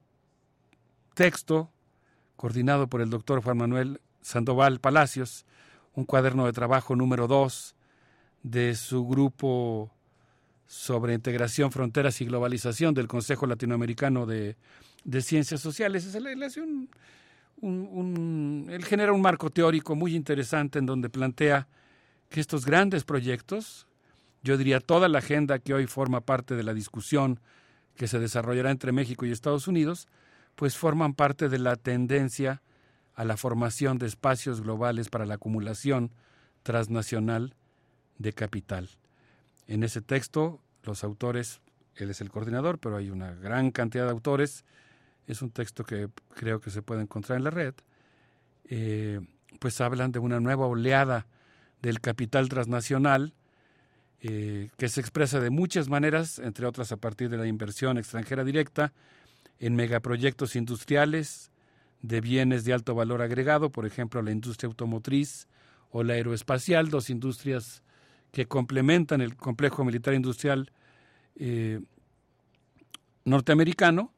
texto 1.14 1.70
coordinado 2.36 2.88
por 2.88 3.00
el 3.00 3.10
doctor 3.10 3.42
Juan 3.42 3.58
Manuel 3.58 4.00
Sandoval 4.22 4.80
Palacios, 4.80 5.46
un 5.94 6.04
cuaderno 6.04 6.46
de 6.46 6.52
trabajo 6.52 6.96
número 6.96 7.26
dos 7.26 7.74
de 8.42 8.74
su 8.74 9.06
grupo 9.06 9.90
sobre 10.66 11.14
integración, 11.14 11.70
fronteras 11.70 12.20
y 12.20 12.26
globalización 12.26 12.94
del 12.94 13.06
Consejo 13.06 13.46
Latinoamericano 13.46 14.26
de, 14.26 14.56
Ciencias 15.20 15.60
Sociales. 15.60 16.14
Él, 16.14 16.42
hace 16.42 16.60
un, 16.60 16.88
un, 17.60 18.66
él 18.70 18.84
genera 18.84 19.12
un 19.12 19.20
marco 19.20 19.50
teórico 19.50 19.94
muy 19.94 20.14
interesante 20.14 20.78
en 20.78 20.86
donde 20.86 21.08
plantea 21.10 21.68
que 22.28 22.40
estos 22.40 22.64
grandes 22.64 23.04
proyectos, 23.04 23.86
yo 24.42 24.56
diría 24.56 24.80
toda 24.80 25.08
la 25.08 25.18
agenda 25.18 25.58
que 25.58 25.74
hoy 25.74 25.86
forma 25.86 26.20
parte 26.20 26.56
de 26.56 26.64
la 26.64 26.74
discusión 26.74 27.40
que 27.96 28.08
se 28.08 28.18
desarrollará 28.18 28.70
entre 28.70 28.92
México 28.92 29.24
y 29.24 29.30
Estados 29.30 29.68
Unidos, 29.68 30.08
pues 30.56 30.76
forman 30.76 31.14
parte 31.14 31.48
de 31.48 31.58
la 31.58 31.76
tendencia 31.76 32.62
a 33.14 33.24
la 33.24 33.36
formación 33.36 33.98
de 33.98 34.06
espacios 34.06 34.60
globales 34.60 35.08
para 35.08 35.26
la 35.26 35.34
acumulación 35.34 36.10
transnacional 36.62 37.54
de 38.18 38.32
capital. 38.32 38.88
En 39.66 39.82
ese 39.82 40.00
texto, 40.00 40.60
los 40.82 41.04
autores, 41.04 41.60
él 41.96 42.10
es 42.10 42.20
el 42.20 42.30
coordinador, 42.30 42.78
pero 42.78 42.96
hay 42.96 43.10
una 43.10 43.34
gran 43.34 43.70
cantidad 43.70 44.04
de 44.04 44.10
autores, 44.10 44.64
es 45.26 45.42
un 45.42 45.50
texto 45.50 45.84
que 45.84 46.08
creo 46.34 46.60
que 46.60 46.70
se 46.70 46.82
puede 46.82 47.02
encontrar 47.02 47.38
en 47.38 47.44
la 47.44 47.50
red, 47.50 47.74
eh, 48.64 49.20
pues 49.58 49.80
hablan 49.80 50.12
de 50.12 50.18
una 50.18 50.40
nueva 50.40 50.66
oleada 50.66 51.26
del 51.80 52.00
capital 52.00 52.48
transnacional 52.48 53.34
eh, 54.20 54.70
que 54.78 54.88
se 54.88 55.00
expresa 55.00 55.38
de 55.38 55.50
muchas 55.50 55.88
maneras, 55.88 56.38
entre 56.38 56.66
otras 56.66 56.92
a 56.92 56.96
partir 56.96 57.28
de 57.28 57.36
la 57.36 57.46
inversión 57.46 57.98
extranjera 57.98 58.42
directa 58.42 58.92
en 59.60 59.76
megaproyectos 59.76 60.56
industriales 60.56 61.50
de 62.04 62.20
bienes 62.20 62.66
de 62.66 62.74
alto 62.74 62.94
valor 62.94 63.22
agregado, 63.22 63.70
por 63.70 63.86
ejemplo, 63.86 64.20
la 64.20 64.30
industria 64.30 64.68
automotriz 64.68 65.48
o 65.90 66.02
la 66.04 66.12
aeroespacial, 66.12 66.90
dos 66.90 67.08
industrias 67.08 67.82
que 68.30 68.44
complementan 68.46 69.22
el 69.22 69.36
complejo 69.36 69.86
militar 69.86 70.12
industrial 70.12 70.70
eh, 71.36 71.80
norteamericano, 73.24 74.12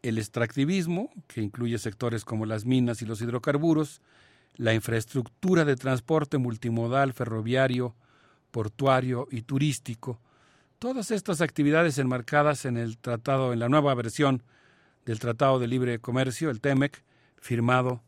el 0.00 0.16
extractivismo, 0.16 1.10
que 1.26 1.42
incluye 1.42 1.76
sectores 1.76 2.24
como 2.24 2.46
las 2.46 2.64
minas 2.64 3.02
y 3.02 3.04
los 3.04 3.20
hidrocarburos, 3.20 4.00
la 4.56 4.72
infraestructura 4.72 5.66
de 5.66 5.76
transporte 5.76 6.38
multimodal, 6.38 7.12
ferroviario, 7.12 7.94
portuario 8.50 9.28
y 9.30 9.42
turístico. 9.42 10.18
Todas 10.78 11.10
estas 11.10 11.42
actividades 11.42 11.98
enmarcadas 11.98 12.64
en 12.64 12.78
el 12.78 12.96
tratado, 12.96 13.52
en 13.52 13.58
la 13.58 13.68
nueva 13.68 13.94
versión 13.94 14.42
del 15.04 15.18
Tratado 15.18 15.58
de 15.58 15.66
Libre 15.66 15.98
Comercio, 15.98 16.48
el 16.48 16.62
TEMEC, 16.62 17.02
firmado 17.40 18.02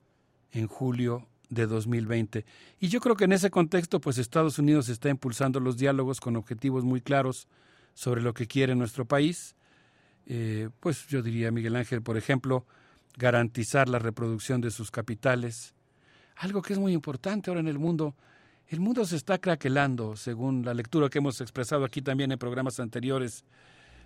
en 0.53 0.67
julio 0.67 1.27
de 1.49 1.67
2020. 1.67 2.45
Y 2.79 2.89
yo 2.89 3.01
creo 3.01 3.17
que 3.17 3.25
en 3.25 3.33
ese 3.33 3.51
contexto, 3.51 4.01
pues 4.01 4.19
Estados 4.19 4.59
Unidos 4.59 4.89
está 4.89 5.09
impulsando 5.09 5.61
los 5.61 5.77
diálogos 5.77 6.21
con 6.21 6.37
objetivos 6.37 6.85
muy 6.85 7.01
claros 7.01 7.49
sobre 7.95 8.23
lo 8.23 8.33
que 8.35 8.47
quiere 8.47 8.75
nuestro 8.75 9.05
país. 9.05 9.57
Eh, 10.27 10.71
pues 10.81 11.07
yo 11.09 11.23
diría, 11.23 11.51
Miguel 11.51 11.77
Ángel, 11.77 12.03
por 12.03 12.17
ejemplo, 12.17 12.65
garantizar 13.17 13.89
la 13.89 13.99
reproducción 13.99 14.61
de 14.61 14.71
sus 14.71 14.91
capitales, 14.91 15.75
algo 16.37 16.63
que 16.63 16.73
es 16.73 16.79
muy 16.79 16.93
importante 16.93 17.51
ahora 17.51 17.61
en 17.61 17.69
el 17.69 17.79
mundo. 17.79 18.15
El 18.69 18.81
mundo 18.81 19.05
se 19.05 19.17
está 19.17 19.39
craquelando, 19.39 20.17
según 20.17 20.65
la 20.65 20.75
lectura 20.75 21.09
que 21.09 21.19
hemos 21.19 21.41
expresado 21.41 21.85
aquí 21.85 22.01
también 22.01 22.31
en 22.31 22.39
programas 22.39 22.79
anteriores, 22.79 23.45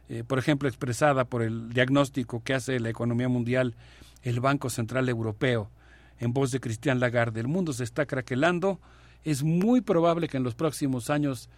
eh, 0.08 0.24
por 0.26 0.38
ejemplo, 0.38 0.68
expresada 0.68 1.24
por 1.24 1.42
el 1.42 1.72
diagnóstico 1.72 2.42
que 2.42 2.54
hace 2.54 2.78
la 2.80 2.90
economía 2.90 3.28
mundial 3.28 3.74
el 4.22 4.40
Banco 4.40 4.70
Central 4.70 5.08
Europeo, 5.08 5.70
en 6.18 6.32
voz 6.32 6.50
de 6.50 6.60
Cristian 6.60 7.00
Lagarde. 7.00 7.40
El 7.40 7.48
mundo 7.48 7.72
se 7.72 7.84
está 7.84 8.06
craquelando. 8.06 8.80
Es 9.24 9.42
muy 9.42 9.80
probable 9.80 10.28
que 10.28 10.36
en 10.36 10.42
los 10.42 10.54
próximos 10.54 11.10
años 11.10 11.48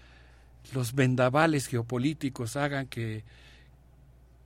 los 0.75 0.95
vendavales 0.95 1.67
geopolíticos 1.67 2.57
hagan 2.57 2.87
que, 2.87 3.25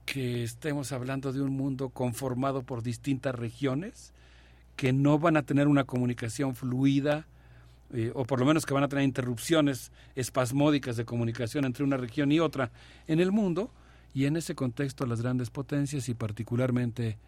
que 0.05 0.45
estemos 0.45 0.93
hablando 0.93 1.33
de 1.33 1.41
un 1.41 1.51
mundo 1.51 1.89
conformado 1.91 2.63
por 2.63 2.83
distintas 2.83 3.35
regiones 3.35 4.13
que 4.77 4.93
no 4.93 5.19
van 5.19 5.37
a 5.37 5.43
tener 5.43 5.69
una 5.69 5.85
comunicación 5.85 6.55
fluida, 6.55 7.27
eh, 7.93 8.13
o 8.15 8.25
por 8.25 8.41
lo 8.41 8.47
menos 8.47 8.65
que 8.65 8.73
van 8.73 8.85
a 8.85 8.89
tener 8.89 9.05
interrupciones 9.05 9.93
espasmódicas 10.15 10.97
de 10.97 11.05
comunicación 11.05 11.65
entre 11.65 11.85
una 11.85 11.97
región 11.97 12.33
y 12.33 12.41
otra 12.41 12.71
en 13.07 13.21
el 13.21 13.31
mundo, 13.33 13.71
y 14.15 14.27
en 14.27 14.37
ese 14.37 14.55
contexto 14.55 15.07
las 15.07 15.23
grandes 15.23 15.51
potencias 15.51 16.09
y 16.09 16.15
particularmente 16.15 17.19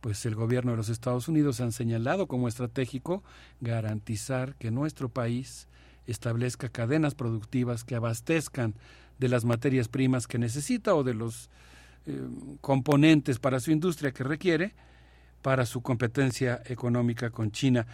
pues 0.00 0.24
el 0.24 0.34
gobierno 0.34 0.70
de 0.72 0.78
los 0.78 0.88
Estados 0.88 1.28
Unidos 1.28 1.60
han 1.60 1.72
señalado 1.72 2.26
como 2.26 2.48
estratégico 2.48 3.22
garantizar 3.60 4.54
que 4.56 4.70
nuestro 4.70 5.08
país 5.08 5.68
establezca 6.06 6.68
cadenas 6.68 7.14
productivas 7.14 7.84
que 7.84 7.94
abastezcan 7.94 8.74
de 9.18 9.28
las 9.28 9.44
materias 9.44 9.88
primas 9.88 10.26
que 10.26 10.38
necesita 10.38 10.94
o 10.94 11.04
de 11.04 11.14
los 11.14 11.50
eh, 12.06 12.18
componentes 12.62 13.38
para 13.38 13.60
su 13.60 13.70
industria 13.70 14.12
que 14.12 14.24
requiere 14.24 14.74
para 15.42 15.66
su 15.66 15.82
competencia 15.82 16.62
económica 16.66 17.30
con 17.30 17.50
China. 17.50 17.86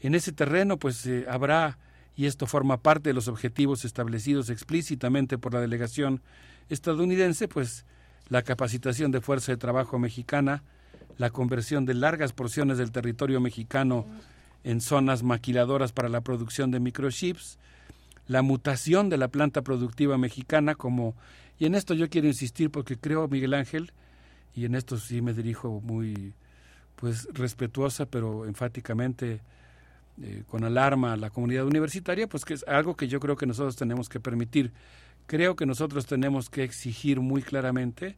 En 0.00 0.14
ese 0.14 0.32
terreno, 0.32 0.78
pues 0.78 1.06
eh, 1.06 1.26
habrá, 1.28 1.78
y 2.16 2.26
esto 2.26 2.46
forma 2.46 2.78
parte 2.78 3.10
de 3.10 3.14
los 3.14 3.28
objetivos 3.28 3.84
establecidos 3.84 4.50
explícitamente 4.50 5.38
por 5.38 5.54
la 5.54 5.60
delegación 5.60 6.22
estadounidense, 6.68 7.48
pues 7.48 7.84
la 8.28 8.42
capacitación 8.42 9.10
de 9.10 9.20
fuerza 9.20 9.52
de 9.52 9.58
trabajo 9.58 9.98
mexicana, 9.98 10.62
la 11.18 11.30
conversión 11.30 11.84
de 11.84 11.94
largas 11.94 12.32
porciones 12.32 12.78
del 12.78 12.90
territorio 12.90 13.40
mexicano 13.40 14.06
en 14.64 14.80
zonas 14.80 15.22
maquiladoras 15.22 15.92
para 15.92 16.08
la 16.08 16.22
producción 16.22 16.70
de 16.70 16.80
microchips, 16.80 17.58
la 18.26 18.42
mutación 18.42 19.10
de 19.10 19.18
la 19.18 19.28
planta 19.28 19.62
productiva 19.62 20.16
mexicana 20.18 20.74
como 20.74 21.14
y 21.58 21.66
en 21.66 21.74
esto 21.74 21.94
yo 21.94 22.08
quiero 22.08 22.26
insistir 22.26 22.70
porque 22.70 22.96
creo 22.96 23.28
Miguel 23.28 23.54
Ángel 23.54 23.92
y 24.54 24.64
en 24.64 24.74
esto 24.74 24.96
sí 24.96 25.20
me 25.20 25.34
dirijo 25.34 25.80
muy 25.82 26.32
pues 26.96 27.28
respetuosa 27.32 28.06
pero 28.06 28.46
enfáticamente 28.46 29.40
eh, 30.22 30.42
con 30.48 30.64
alarma 30.64 31.12
a 31.12 31.16
la 31.16 31.28
comunidad 31.28 31.66
universitaria 31.66 32.26
pues 32.26 32.44
que 32.44 32.54
es 32.54 32.64
algo 32.66 32.96
que 32.96 33.08
yo 33.08 33.20
creo 33.20 33.36
que 33.36 33.46
nosotros 33.46 33.76
tenemos 33.76 34.08
que 34.08 34.20
permitir 34.20 34.72
creo 35.26 35.56
que 35.56 35.66
nosotros 35.66 36.06
tenemos 36.06 36.50
que 36.50 36.64
exigir 36.64 37.20
muy 37.20 37.42
claramente 37.42 38.16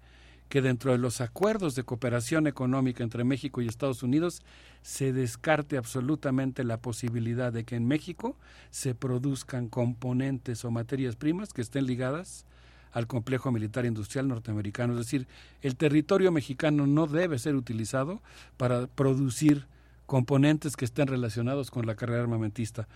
que 0.48 0.62
dentro 0.62 0.92
de 0.92 0.98
los 0.98 1.20
acuerdos 1.20 1.74
de 1.74 1.82
cooperación 1.82 2.46
económica 2.46 3.02
entre 3.02 3.24
México 3.24 3.60
y 3.60 3.66
Estados 3.66 4.02
Unidos 4.02 4.42
se 4.82 5.12
descarte 5.12 5.76
absolutamente 5.76 6.62
la 6.62 6.76
posibilidad 6.76 7.52
de 7.52 7.64
que 7.64 7.74
en 7.74 7.88
México 7.88 8.36
se 8.70 8.94
produzcan 8.94 9.68
componentes 9.68 10.64
o 10.64 10.70
materias 10.70 11.16
primas 11.16 11.52
que 11.52 11.62
estén 11.62 11.86
ligadas 11.86 12.46
al 12.92 13.08
complejo 13.08 13.50
militar 13.50 13.84
industrial 13.84 14.28
norteamericano. 14.28 14.92
Es 14.92 15.00
decir, 15.00 15.26
el 15.62 15.76
territorio 15.76 16.30
mexicano 16.30 16.86
no 16.86 17.06
debe 17.06 17.38
ser 17.38 17.56
utilizado 17.56 18.22
para 18.56 18.86
producir 18.86 19.66
componentes 20.06 20.76
que 20.76 20.84
estén 20.84 21.08
relacionados 21.08 21.70
con 21.70 21.86
la 21.86 21.96
carrera 21.96 22.22
armamentista. 22.22 22.86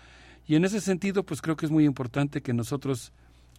Y 0.47 0.55
en 0.55 0.65
ese 0.65 0.81
sentido, 0.81 1.25
pues 1.25 1.43
creo 1.43 1.57
que 1.57 1.67
es 1.67 1.73
muy 1.73 1.85
importante 1.85 2.41
que 2.41 2.55
nosotros 2.55 3.13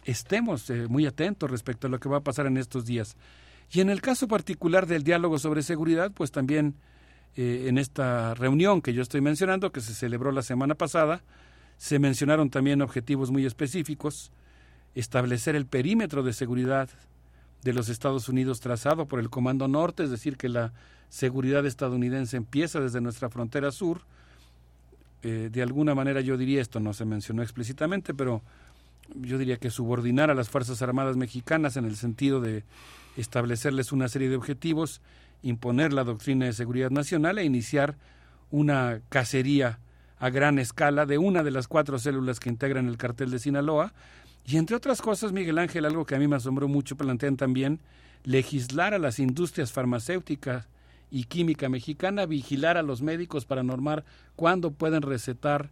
estemos 0.04 0.68
eh, 0.70 0.86
muy 0.88 1.06
atentos 1.06 1.50
respecto 1.50 1.86
a 1.86 1.90
lo 1.90 2.00
que 2.00 2.08
va 2.08 2.18
a 2.18 2.22
pasar 2.22 2.46
en 2.46 2.56
estos 2.56 2.86
días. 2.86 3.16
Y 3.72 3.80
en 3.80 3.88
el 3.88 4.02
caso 4.02 4.28
particular 4.28 4.86
del 4.86 5.02
diálogo 5.02 5.38
sobre 5.38 5.62
seguridad, 5.62 6.12
pues 6.12 6.30
también 6.30 6.74
eh, 7.36 7.66
en 7.68 7.78
esta 7.78 8.34
reunión 8.34 8.82
que 8.82 8.92
yo 8.92 9.02
estoy 9.02 9.20
mencionando, 9.20 9.72
que 9.72 9.80
se 9.80 9.94
celebró 9.94 10.32
la 10.32 10.42
semana 10.42 10.74
pasada, 10.74 11.22
se 11.78 11.98
mencionaron 11.98 12.50
también 12.50 12.82
objetivos 12.82 13.30
muy 13.30 13.46
específicos, 13.46 14.30
establecer 14.94 15.56
el 15.56 15.66
perímetro 15.66 16.22
de 16.22 16.34
seguridad 16.34 16.90
de 17.62 17.72
los 17.72 17.88
Estados 17.88 18.28
Unidos 18.28 18.60
trazado 18.60 19.06
por 19.06 19.20
el 19.20 19.30
Comando 19.30 19.68
Norte, 19.68 20.04
es 20.04 20.10
decir, 20.10 20.36
que 20.36 20.48
la 20.48 20.72
seguridad 21.08 21.64
estadounidense 21.64 22.36
empieza 22.36 22.80
desde 22.80 23.00
nuestra 23.00 23.30
frontera 23.30 23.70
sur. 23.70 24.02
Eh, 25.22 25.48
de 25.50 25.62
alguna 25.62 25.94
manera 25.94 26.20
yo 26.20 26.36
diría, 26.36 26.60
esto 26.60 26.80
no 26.80 26.92
se 26.92 27.04
mencionó 27.04 27.42
explícitamente, 27.42 28.12
pero 28.12 28.42
yo 29.14 29.38
diría 29.38 29.56
que 29.56 29.70
subordinar 29.70 30.30
a 30.30 30.34
las 30.34 30.48
Fuerzas 30.48 30.82
Armadas 30.82 31.16
mexicanas 31.16 31.76
en 31.76 31.84
el 31.84 31.96
sentido 31.96 32.40
de 32.40 32.64
establecerles 33.16 33.92
una 33.92 34.08
serie 34.08 34.28
de 34.28 34.36
objetivos, 34.36 35.00
imponer 35.42 35.92
la 35.92 36.04
doctrina 36.04 36.46
de 36.46 36.52
seguridad 36.52 36.90
nacional 36.90 37.38
e 37.38 37.44
iniciar 37.44 37.96
una 38.50 39.00
cacería 39.08 39.80
a 40.18 40.30
gran 40.30 40.58
escala 40.58 41.04
de 41.04 41.18
una 41.18 41.42
de 41.42 41.50
las 41.50 41.68
cuatro 41.68 41.98
células 41.98 42.38
que 42.38 42.48
integran 42.48 42.86
el 42.86 42.96
cartel 42.96 43.30
de 43.30 43.38
Sinaloa. 43.38 43.92
Y 44.46 44.56
entre 44.56 44.76
otras 44.76 45.02
cosas, 45.02 45.32
Miguel 45.32 45.58
Ángel, 45.58 45.84
algo 45.84 46.06
que 46.06 46.14
a 46.14 46.18
mí 46.18 46.28
me 46.28 46.36
asombró 46.36 46.68
mucho, 46.68 46.96
plantean 46.96 47.36
también 47.36 47.80
legislar 48.24 48.94
a 48.94 48.98
las 48.98 49.18
industrias 49.18 49.72
farmacéuticas 49.72 50.68
y 51.10 51.24
química 51.24 51.68
mexicana, 51.68 52.24
vigilar 52.24 52.76
a 52.76 52.82
los 52.82 53.02
médicos 53.02 53.44
para 53.44 53.62
normar 53.62 54.04
cuándo 54.36 54.70
pueden 54.70 55.02
recetar 55.02 55.70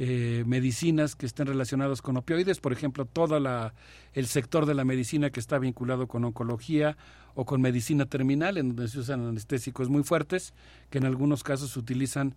eh, 0.00 0.44
medicinas 0.46 1.16
que 1.16 1.26
estén 1.26 1.48
relacionadas 1.48 2.02
con 2.02 2.16
opioides, 2.16 2.60
por 2.60 2.72
ejemplo, 2.72 3.04
todo 3.04 3.40
la, 3.40 3.74
el 4.12 4.26
sector 4.26 4.64
de 4.64 4.74
la 4.74 4.84
medicina 4.84 5.30
que 5.30 5.40
está 5.40 5.58
vinculado 5.58 6.06
con 6.06 6.24
oncología 6.24 6.96
o 7.34 7.44
con 7.44 7.60
medicina 7.60 8.06
terminal, 8.06 8.58
en 8.58 8.68
donde 8.68 8.86
se 8.86 9.00
usan 9.00 9.26
anestésicos 9.26 9.88
muy 9.88 10.04
fuertes, 10.04 10.54
que 10.90 10.98
en 10.98 11.04
algunos 11.04 11.42
casos 11.42 11.76
utilizan 11.76 12.36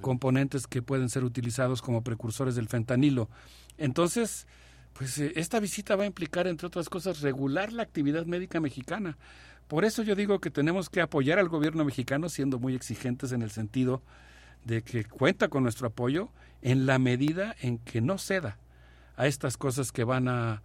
componentes 0.00 0.66
que 0.66 0.82
pueden 0.82 1.08
ser 1.08 1.22
utilizados 1.22 1.80
como 1.80 2.02
precursores 2.02 2.56
del 2.56 2.68
fentanilo. 2.68 3.30
Entonces, 3.78 4.48
pues 4.92 5.16
eh, 5.18 5.32
esta 5.36 5.60
visita 5.60 5.94
va 5.94 6.02
a 6.02 6.06
implicar, 6.08 6.48
entre 6.48 6.66
otras 6.66 6.88
cosas, 6.88 7.20
regular 7.20 7.72
la 7.72 7.84
actividad 7.84 8.26
médica 8.26 8.58
mexicana. 8.58 9.16
Por 9.68 9.84
eso 9.84 10.02
yo 10.02 10.16
digo 10.16 10.40
que 10.40 10.50
tenemos 10.50 10.90
que 10.90 11.00
apoyar 11.00 11.38
al 11.38 11.48
gobierno 11.48 11.84
mexicano 11.84 12.28
siendo 12.28 12.58
muy 12.58 12.74
exigentes 12.74 13.30
en 13.30 13.42
el 13.42 13.52
sentido 13.52 14.02
de 14.66 14.82
que 14.82 15.04
cuenta 15.04 15.48
con 15.48 15.62
nuestro 15.62 15.86
apoyo 15.86 16.30
en 16.60 16.86
la 16.86 16.98
medida 16.98 17.54
en 17.60 17.78
que 17.78 18.00
no 18.00 18.18
ceda 18.18 18.58
a 19.16 19.26
estas 19.26 19.56
cosas 19.56 19.92
que 19.92 20.04
van 20.04 20.28
a, 20.28 20.62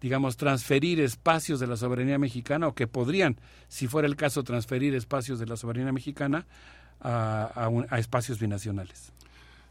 digamos, 0.00 0.36
transferir 0.36 1.00
espacios 1.00 1.60
de 1.60 1.68
la 1.68 1.76
soberanía 1.76 2.18
mexicana 2.18 2.66
o 2.66 2.74
que 2.74 2.86
podrían, 2.86 3.36
si 3.68 3.86
fuera 3.86 4.08
el 4.08 4.16
caso, 4.16 4.42
transferir 4.42 4.94
espacios 4.94 5.38
de 5.38 5.46
la 5.46 5.56
soberanía 5.56 5.92
mexicana 5.92 6.46
a, 7.00 7.70
a, 7.88 7.98
espacios 7.98 8.40
binacionales. 8.40 9.12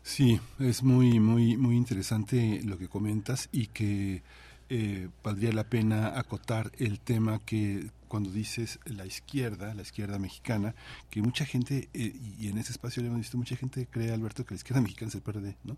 Sí, 0.01 0.39
es 0.59 0.81
muy, 0.81 1.19
muy, 1.19 1.57
muy 1.57 1.75
interesante 1.75 2.61
lo 2.63 2.77
que 2.77 2.87
comentas 2.87 3.49
y 3.51 3.67
que 3.67 4.23
eh, 4.69 5.09
valdría 5.23 5.51
la 5.51 5.65
pena 5.65 6.17
acotar 6.17 6.71
el 6.77 6.99
tema 6.99 7.39
que 7.45 7.89
cuando 8.13 8.29
dices 8.29 8.77
la 8.85 9.07
izquierda, 9.07 9.73
la 9.73 9.81
izquierda 9.81 10.19
mexicana, 10.19 10.75
que 11.09 11.23
mucha 11.23 11.45
gente, 11.45 11.89
eh, 11.95 12.13
y 12.37 12.47
en 12.47 12.59
ese 12.59 12.71
espacio 12.71 13.01
le 13.01 13.07
hemos 13.07 13.21
visto, 13.21 13.39
mucha 13.39 13.55
gente 13.55 13.87
cree, 13.89 14.11
Alberto, 14.11 14.45
que 14.45 14.53
la 14.53 14.57
izquierda 14.57 14.81
mexicana 14.81 15.09
se 15.09 15.19
pierde, 15.19 15.57
¿no? 15.63 15.77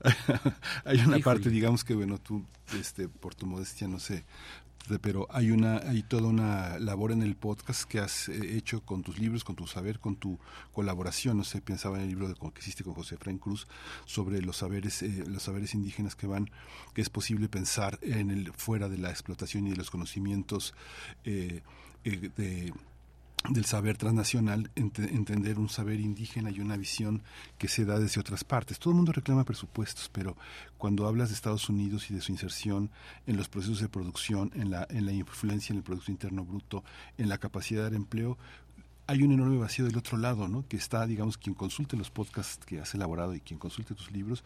hay 0.86 1.00
una 1.00 1.18
parte, 1.18 1.50
digamos 1.50 1.84
que, 1.84 1.94
bueno, 1.94 2.16
tú, 2.16 2.46
este, 2.80 3.10
por 3.10 3.34
tu 3.34 3.44
modestia, 3.44 3.88
no 3.88 3.98
sé, 3.98 4.24
pero 5.00 5.26
hay 5.30 5.50
una 5.50 5.78
hay 5.78 6.02
toda 6.02 6.28
una 6.28 6.78
labor 6.78 7.12
en 7.12 7.22
el 7.22 7.36
podcast 7.36 7.84
que 7.84 7.98
has 7.98 8.28
eh, 8.28 8.56
hecho 8.56 8.80
con 8.80 9.02
tus 9.02 9.18
libros, 9.18 9.44
con 9.44 9.56
tu 9.56 9.66
saber, 9.66 9.98
con 9.98 10.16
tu 10.16 10.38
colaboración. 10.72 11.36
No 11.36 11.44
sé, 11.44 11.60
pensaba 11.60 11.96
en 11.96 12.04
el 12.04 12.08
libro 12.10 12.28
de, 12.28 12.34
que 12.34 12.60
hiciste 12.60 12.84
con 12.84 12.94
José 12.94 13.16
Efraín 13.16 13.38
Cruz 13.38 13.66
sobre 14.04 14.40
los 14.42 14.58
saberes 14.58 15.02
eh, 15.02 15.24
los 15.26 15.42
saberes 15.42 15.74
indígenas 15.74 16.14
que 16.14 16.26
van 16.26 16.50
que 16.94 17.02
es 17.02 17.10
posible 17.10 17.48
pensar 17.48 17.98
en 18.02 18.30
el 18.30 18.52
fuera 18.52 18.88
de 18.88 18.98
la 18.98 19.10
explotación 19.10 19.66
y 19.66 19.70
de 19.70 19.76
los 19.76 19.90
conocimientos 19.90 20.74
eh, 21.24 21.62
de 22.04 22.72
del 23.50 23.64
saber 23.64 23.96
transnacional, 23.96 24.70
entender 24.74 25.58
un 25.58 25.68
saber 25.68 26.00
indígena 26.00 26.50
y 26.50 26.60
una 26.60 26.76
visión 26.76 27.22
que 27.58 27.68
se 27.68 27.84
da 27.84 27.98
desde 27.98 28.20
otras 28.20 28.44
partes. 28.44 28.78
Todo 28.78 28.90
el 28.90 28.96
mundo 28.96 29.12
reclama 29.12 29.44
presupuestos, 29.44 30.10
pero 30.12 30.36
cuando 30.78 31.06
hablas 31.06 31.28
de 31.28 31.34
Estados 31.34 31.68
Unidos 31.68 32.10
y 32.10 32.14
de 32.14 32.20
su 32.20 32.32
inserción 32.32 32.90
en 33.26 33.36
los 33.36 33.48
procesos 33.48 33.80
de 33.80 33.88
producción, 33.88 34.50
en 34.54 34.70
la, 34.70 34.86
en 34.90 35.06
la 35.06 35.12
influencia 35.12 35.72
en 35.72 35.78
el 35.78 35.84
Producto 35.84 36.10
Interno 36.10 36.44
Bruto, 36.44 36.84
en 37.18 37.28
la 37.28 37.38
capacidad 37.38 37.90
de 37.90 37.96
empleo, 37.96 38.38
hay 39.08 39.22
un 39.22 39.32
enorme 39.32 39.56
vacío 39.58 39.84
del 39.84 39.96
otro 39.96 40.18
lado, 40.18 40.48
¿no? 40.48 40.66
Que 40.66 40.76
está, 40.76 41.06
digamos, 41.06 41.38
quien 41.38 41.54
consulte 41.54 41.96
los 41.96 42.10
podcasts 42.10 42.64
que 42.66 42.80
has 42.80 42.92
elaborado 42.94 43.34
y 43.34 43.40
quien 43.40 43.58
consulte 43.58 43.94
tus 43.94 44.10
libros 44.10 44.42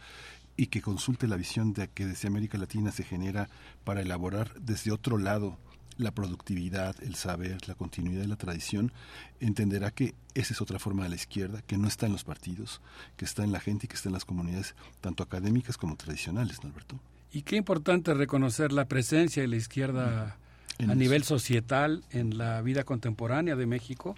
y 0.56 0.66
que 0.66 0.82
consulte 0.82 1.26
la 1.26 1.36
visión 1.36 1.72
de 1.72 1.88
que 1.88 2.04
desde 2.04 2.28
América 2.28 2.58
Latina 2.58 2.92
se 2.92 3.04
genera 3.04 3.48
para 3.84 4.02
elaborar 4.02 4.52
desde 4.60 4.92
otro 4.92 5.16
lado 5.16 5.58
la 6.00 6.10
productividad, 6.10 6.96
el 7.02 7.14
saber, 7.14 7.68
la 7.68 7.74
continuidad 7.74 8.22
de 8.22 8.28
la 8.28 8.36
tradición, 8.36 8.92
entenderá 9.38 9.90
que 9.90 10.14
esa 10.34 10.54
es 10.54 10.60
otra 10.60 10.78
forma 10.78 11.04
de 11.04 11.10
la 11.10 11.14
izquierda, 11.16 11.62
que 11.62 11.76
no 11.76 11.88
está 11.88 12.06
en 12.06 12.12
los 12.12 12.24
partidos, 12.24 12.80
que 13.16 13.24
está 13.24 13.44
en 13.44 13.52
la 13.52 13.60
gente 13.60 13.86
y 13.86 13.88
que 13.88 13.96
está 13.96 14.08
en 14.08 14.14
las 14.14 14.24
comunidades, 14.24 14.74
tanto 15.00 15.22
académicas 15.22 15.76
como 15.76 15.96
tradicionales, 15.96 16.62
¿no, 16.62 16.70
Alberto? 16.70 16.98
Y 17.32 17.42
qué 17.42 17.56
importante 17.56 18.14
reconocer 18.14 18.72
la 18.72 18.86
presencia 18.86 19.42
de 19.42 19.48
la 19.48 19.56
izquierda 19.56 20.36
a 20.78 20.94
nivel 20.94 21.22
societal 21.24 22.02
en 22.10 22.38
la 22.38 22.62
vida 22.62 22.84
contemporánea 22.84 23.54
de 23.54 23.66
México. 23.66 24.16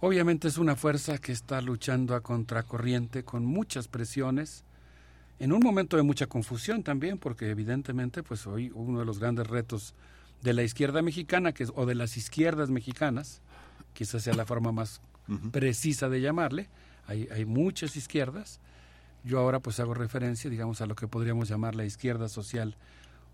Obviamente 0.00 0.48
es 0.48 0.58
una 0.58 0.76
fuerza 0.76 1.18
que 1.18 1.32
está 1.32 1.60
luchando 1.60 2.14
a 2.14 2.20
contracorriente 2.20 3.24
con 3.24 3.46
muchas 3.46 3.88
presiones, 3.88 4.64
en 5.38 5.52
un 5.52 5.60
momento 5.60 5.96
de 5.96 6.02
mucha 6.02 6.26
confusión 6.26 6.82
también, 6.82 7.18
porque 7.18 7.50
evidentemente 7.50 8.22
pues 8.22 8.46
hoy 8.46 8.70
uno 8.74 9.00
de 9.00 9.04
los 9.04 9.18
grandes 9.18 9.46
retos 9.46 9.94
de 10.42 10.52
la 10.52 10.62
izquierda 10.62 11.02
mexicana 11.02 11.52
que, 11.52 11.66
o 11.74 11.86
de 11.86 11.94
las 11.94 12.16
izquierdas 12.16 12.70
mexicanas, 12.70 13.40
quizás 13.92 14.22
sea 14.22 14.34
la 14.34 14.46
forma 14.46 14.72
más 14.72 15.00
precisa 15.50 16.08
de 16.08 16.20
llamarle, 16.20 16.68
hay, 17.06 17.28
hay 17.32 17.44
muchas 17.44 17.96
izquierdas, 17.96 18.60
yo 19.24 19.40
ahora 19.40 19.60
pues 19.60 19.80
hago 19.80 19.94
referencia, 19.94 20.48
digamos, 20.48 20.80
a 20.80 20.86
lo 20.86 20.94
que 20.94 21.08
podríamos 21.08 21.48
llamar 21.48 21.74
la 21.74 21.84
izquierda 21.84 22.28
social, 22.28 22.76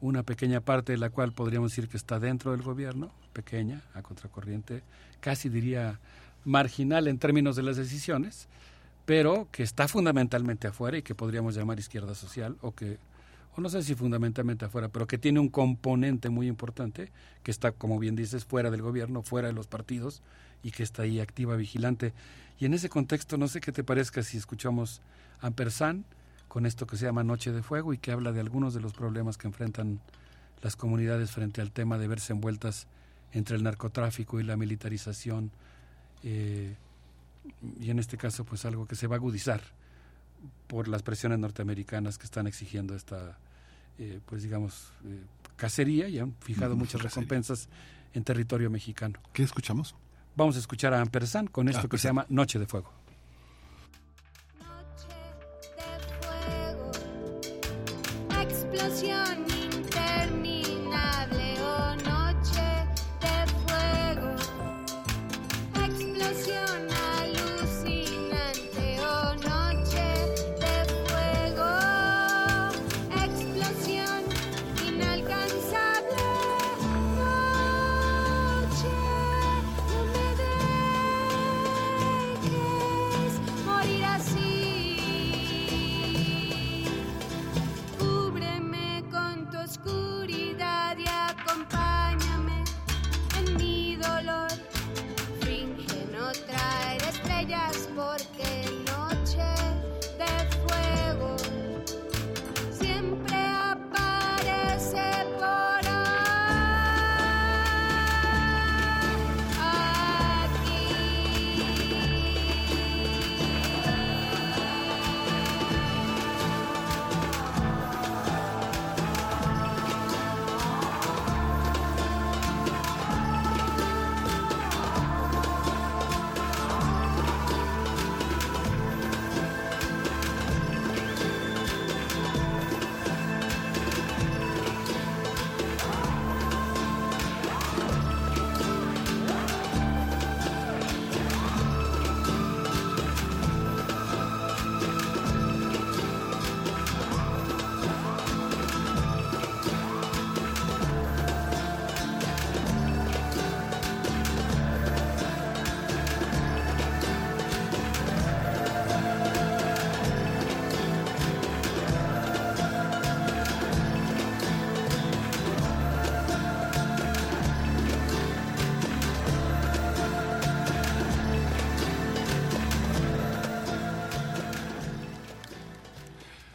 una 0.00 0.22
pequeña 0.22 0.60
parte 0.60 0.92
de 0.92 0.98
la 0.98 1.10
cual 1.10 1.32
podríamos 1.32 1.70
decir 1.70 1.88
que 1.88 1.96
está 1.96 2.18
dentro 2.18 2.52
del 2.52 2.62
gobierno, 2.62 3.12
pequeña, 3.32 3.82
a 3.94 4.02
contracorriente, 4.02 4.82
casi 5.20 5.48
diría 5.48 6.00
marginal 6.44 7.08
en 7.08 7.18
términos 7.18 7.56
de 7.56 7.62
las 7.62 7.76
decisiones, 7.76 8.48
pero 9.04 9.48
que 9.52 9.62
está 9.62 9.88
fundamentalmente 9.88 10.66
afuera 10.66 10.98
y 10.98 11.02
que 11.02 11.14
podríamos 11.14 11.54
llamar 11.54 11.78
izquierda 11.78 12.14
social 12.14 12.56
o 12.62 12.72
que 12.72 12.98
o 13.54 13.60
no 13.60 13.68
sé 13.68 13.82
si 13.82 13.94
fundamentalmente 13.94 14.64
afuera, 14.64 14.88
pero 14.88 15.06
que 15.06 15.18
tiene 15.18 15.40
un 15.40 15.48
componente 15.48 16.30
muy 16.30 16.46
importante, 16.48 17.12
que 17.42 17.50
está, 17.50 17.72
como 17.72 17.98
bien 17.98 18.16
dices, 18.16 18.44
fuera 18.44 18.70
del 18.70 18.82
gobierno, 18.82 19.22
fuera 19.22 19.48
de 19.48 19.54
los 19.54 19.66
partidos, 19.66 20.22
y 20.62 20.70
que 20.70 20.82
está 20.82 21.02
ahí 21.02 21.20
activa, 21.20 21.56
vigilante. 21.56 22.12
Y 22.58 22.64
en 22.64 22.74
ese 22.74 22.88
contexto, 22.88 23.36
no 23.36 23.48
sé 23.48 23.60
qué 23.60 23.72
te 23.72 23.84
parezca 23.84 24.22
si 24.22 24.38
escuchamos 24.38 25.02
a 25.40 25.48
Ampersand 25.48 26.04
con 26.48 26.66
esto 26.66 26.86
que 26.86 26.96
se 26.96 27.06
llama 27.06 27.24
Noche 27.24 27.50
de 27.50 27.62
Fuego 27.62 27.92
y 27.92 27.98
que 27.98 28.12
habla 28.12 28.30
de 28.30 28.40
algunos 28.40 28.74
de 28.74 28.80
los 28.80 28.92
problemas 28.92 29.38
que 29.38 29.48
enfrentan 29.48 30.00
las 30.62 30.76
comunidades 30.76 31.30
frente 31.30 31.60
al 31.60 31.72
tema 31.72 31.98
de 31.98 32.08
verse 32.08 32.32
envueltas 32.32 32.86
entre 33.32 33.56
el 33.56 33.62
narcotráfico 33.62 34.38
y 34.38 34.44
la 34.44 34.56
militarización, 34.56 35.50
eh, 36.22 36.76
y 37.80 37.90
en 37.90 37.98
este 37.98 38.16
caso, 38.16 38.44
pues 38.44 38.64
algo 38.64 38.86
que 38.86 38.94
se 38.94 39.06
va 39.06 39.16
a 39.16 39.18
agudizar 39.18 39.62
por 40.66 40.88
las 40.88 41.02
presiones 41.02 41.38
norteamericanas 41.38 42.18
que 42.18 42.24
están 42.24 42.46
exigiendo 42.46 42.94
esta, 42.94 43.38
eh, 43.98 44.20
pues 44.26 44.42
digamos, 44.42 44.92
eh, 45.04 45.22
cacería 45.56 46.08
y 46.08 46.18
han 46.18 46.34
fijado 46.40 46.76
muchas 46.76 47.02
recompensas 47.02 47.68
en 48.14 48.24
territorio 48.24 48.70
mexicano. 48.70 49.20
¿Qué 49.32 49.42
escuchamos? 49.42 49.94
Vamos 50.34 50.56
a 50.56 50.58
escuchar 50.60 50.94
a 50.94 51.00
Ampersand 51.00 51.50
con 51.50 51.68
esto 51.68 51.88
que 51.88 51.98
se 51.98 52.08
llama 52.08 52.26
Noche 52.28 52.58
de 52.58 52.66
Fuego. 52.66 52.90
Explosión 58.40 59.41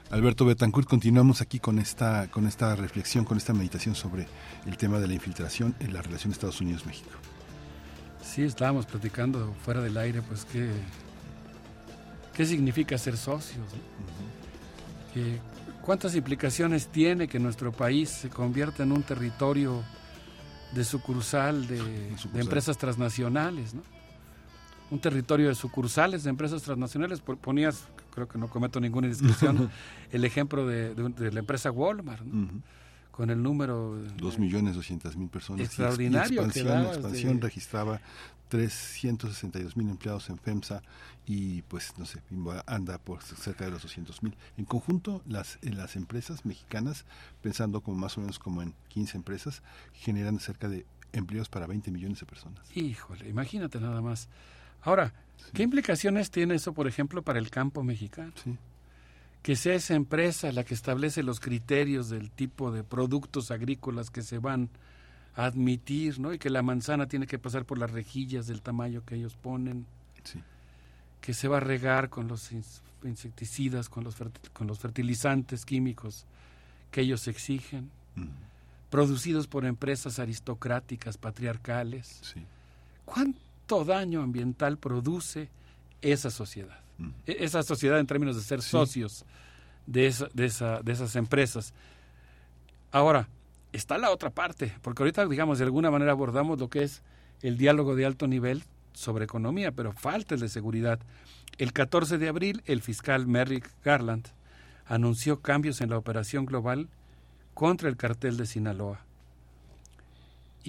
Alberto 0.10 0.46
Betancourt, 0.46 0.88
continuamos 0.88 1.42
aquí 1.42 1.60
con 1.60 1.80
esta, 1.80 2.30
con 2.32 2.48
esta 2.48 2.76
reflexión, 2.76 3.26
con 3.26 3.38
esta 3.38 3.54
meditación 3.54 3.94
sobre 3.94 4.28
el 4.66 4.78
tema 4.78 5.00
de 5.00 5.08
la 5.08 5.14
infiltración 5.14 5.76
en 5.80 5.94
la 5.94 6.02
relación 6.02 6.32
Estados 6.32 6.62
Unidos-México. 6.62 7.10
Sí, 8.22 8.44
estábamos 8.44 8.86
platicando 8.86 9.54
fuera 9.66 9.82
del 9.82 9.98
aire, 9.98 10.22
pues 10.22 10.46
qué, 10.46 10.70
qué 12.34 12.46
significa 12.46 12.98
ser 12.98 13.18
socios, 13.18 13.66
cuántas 15.82 16.16
implicaciones 16.16 16.88
tiene 16.88 17.28
que 17.28 17.40
nuestro 17.40 17.72
país 17.72 18.10
se 18.10 18.30
convierta 18.30 18.84
en 18.84 18.92
un 18.92 19.04
territorio 19.04 19.84
de 20.74 20.84
sucursal 20.84 21.68
de, 21.68 21.82
de 22.34 22.42
empresas 22.42 22.78
transnacionales, 22.78 23.74
¿no? 23.74 23.82
Un 24.90 25.00
territorio 25.00 25.50
de 25.50 25.56
sucursales 25.56 26.24
de 26.24 26.30
empresas 26.30 26.62
transnacionales. 26.62 27.20
Ponías, 27.20 27.84
creo 28.18 28.28
que 28.28 28.40
no 28.40 28.50
cometo 28.50 28.80
ninguna 28.80 29.06
indiscreción, 29.06 29.70
el 30.12 30.26
ejemplo 30.26 30.66
de, 30.66 30.96
de- 30.96 31.10
de 31.10 31.32
la 31.32 31.40
empresa 31.40 31.70
Walmart, 31.70 32.24
con 33.12 33.30
el 33.30 33.42
número... 33.44 33.96
Dos 34.18 34.40
millones 34.40 34.76
doscientas 34.76 35.16
mil 35.16 35.30
personas. 35.30 35.60
Y 35.62 35.64
ex- 35.66 35.78
y 35.78 35.82
Extraordinario 35.84 36.42
que 36.42 36.46
expansión, 36.48 36.68
dabas 36.68 36.98
expansión 36.98 37.36
de- 37.40 37.42
registraba 37.48 38.02
362 38.50 39.78
mil 39.78 39.90
empleados 39.90 40.30
en 40.30 40.38
FEMSA 40.40 40.82
y 41.28 41.62
pues 41.64 41.94
no 42.00 42.06
sé, 42.06 42.22
anda 42.66 42.98
por 42.98 43.22
cerca 43.22 43.66
de 43.66 43.72
los 43.72 43.84
200 43.84 44.24
mil. 44.24 44.36
En 44.58 44.66
conjunto, 44.66 45.22
las, 45.28 45.58
eh, 45.62 45.70
las 45.72 45.96
empresas 45.96 46.44
mexicanas, 46.46 47.06
pensando 47.44 47.82
como 47.82 47.98
más 47.98 48.18
o 48.18 48.22
menos 48.22 48.40
como 48.40 48.62
en 48.64 48.74
15 48.90 49.18
empresas, 49.18 49.62
generan 49.94 50.40
cerca 50.40 50.70
de 50.70 50.86
empleos 51.14 51.50
para 51.50 51.68
20 51.68 51.92
millones 51.92 52.20
de 52.20 52.26
personas. 52.26 52.66
Híjole, 52.76 53.30
imagínate 53.30 53.80
nada 53.80 54.02
más. 54.02 54.28
Ahora, 54.88 55.14
¿qué 55.54 55.64
implicaciones 55.64 56.32
tiene 56.32 56.56
eso, 56.56 56.72
por 56.74 56.88
ejemplo, 56.88 57.22
para 57.22 57.40
el 57.40 57.50
campo 57.50 57.84
mexicano? 57.84 58.32
Que 59.44 59.58
sea 59.58 59.76
esa 59.76 59.96
empresa 59.96 60.50
la 60.54 60.64
que 60.64 60.74
establece 60.74 61.24
los 61.24 61.42
criterios 61.42 62.08
del 62.10 62.32
tipo 62.32 62.72
de 62.72 62.86
productos 62.86 63.52
agrícolas 63.52 64.10
que 64.10 64.22
se 64.22 64.38
van 64.38 64.70
a 65.36 65.44
admitir, 65.44 66.22
¿no? 66.22 66.34
Y 66.34 66.40
que 66.40 66.50
la 66.50 66.62
manzana 66.62 67.08
tiene 67.08 67.28
que 67.28 67.38
pasar 67.38 67.66
por 67.66 67.78
las 67.78 67.92
rejillas 67.92 68.48
del 68.48 68.62
tamaño 68.62 69.04
que 69.06 69.16
ellos 69.16 69.36
ponen. 69.36 69.86
Sí. 70.24 70.42
Que 71.20 71.34
se 71.34 71.50
va 71.50 71.58
a 71.58 71.60
regar 71.60 72.08
con 72.10 72.30
los 72.30 72.54
ins- 72.54 72.80
insecticidas, 73.04 73.90
con 73.90 74.06
los, 74.06 74.16
con 74.54 74.68
los 74.68 74.80
fertilizantes 74.80 75.66
químicos 75.66 76.26
que 76.92 77.02
ellos 77.02 77.28
exigen. 77.28 77.92
Producidos 78.90 79.48
por 79.48 79.66
empresas 79.66 80.18
aristocráticas, 80.18 81.18
patriarcales. 81.18 82.22
¿Cuánto 83.04 83.38
daño 83.84 84.22
ambiental 84.22 84.78
produce 84.78 85.50
esa 86.02 86.30
sociedad? 86.32 86.80
E- 87.26 87.38
Esa 87.46 87.62
sociedad 87.64 88.00
en 88.00 88.08
términos 88.08 88.36
de 88.36 88.42
ser 88.42 88.62
socios 88.62 89.26
de, 89.86 90.08
esa- 90.08 90.30
de, 90.34 90.46
esa- 90.46 90.82
de 90.82 90.92
esas 90.94 91.16
empresas. 91.16 91.74
Ahora, 92.92 93.28
está 93.74 93.98
la 93.98 94.10
otra 94.12 94.30
parte, 94.30 94.74
porque 94.82 95.04
ahorita, 95.04 95.26
digamos, 95.28 95.60
de 95.60 95.66
alguna 95.66 95.92
manera 95.92 96.12
abordamos 96.12 96.60
lo 96.60 96.70
que 96.70 96.84
es 96.84 97.02
el 97.42 97.58
diálogo 97.58 97.96
de 97.96 98.06
alto 98.06 98.28
nivel 98.28 98.64
sobre 98.94 99.26
economía, 99.26 99.72
pero 99.72 99.92
falta 99.94 100.34
el 100.36 100.42
de 100.42 100.50
seguridad. 100.50 101.00
El 101.58 101.74
14 101.74 102.18
de 102.18 102.30
abril, 102.30 102.64
el 102.66 102.82
fiscal 102.82 103.28
Merrick 103.28 103.70
Garland 103.84 104.28
anunció 104.86 105.42
cambios 105.42 105.82
en 105.82 105.90
la 105.90 105.98
operación 105.98 106.46
global 106.46 106.88
contra 107.54 107.90
el 107.90 107.98
cartel 107.98 108.38
de 108.38 108.46
Sinaloa. 108.46 109.02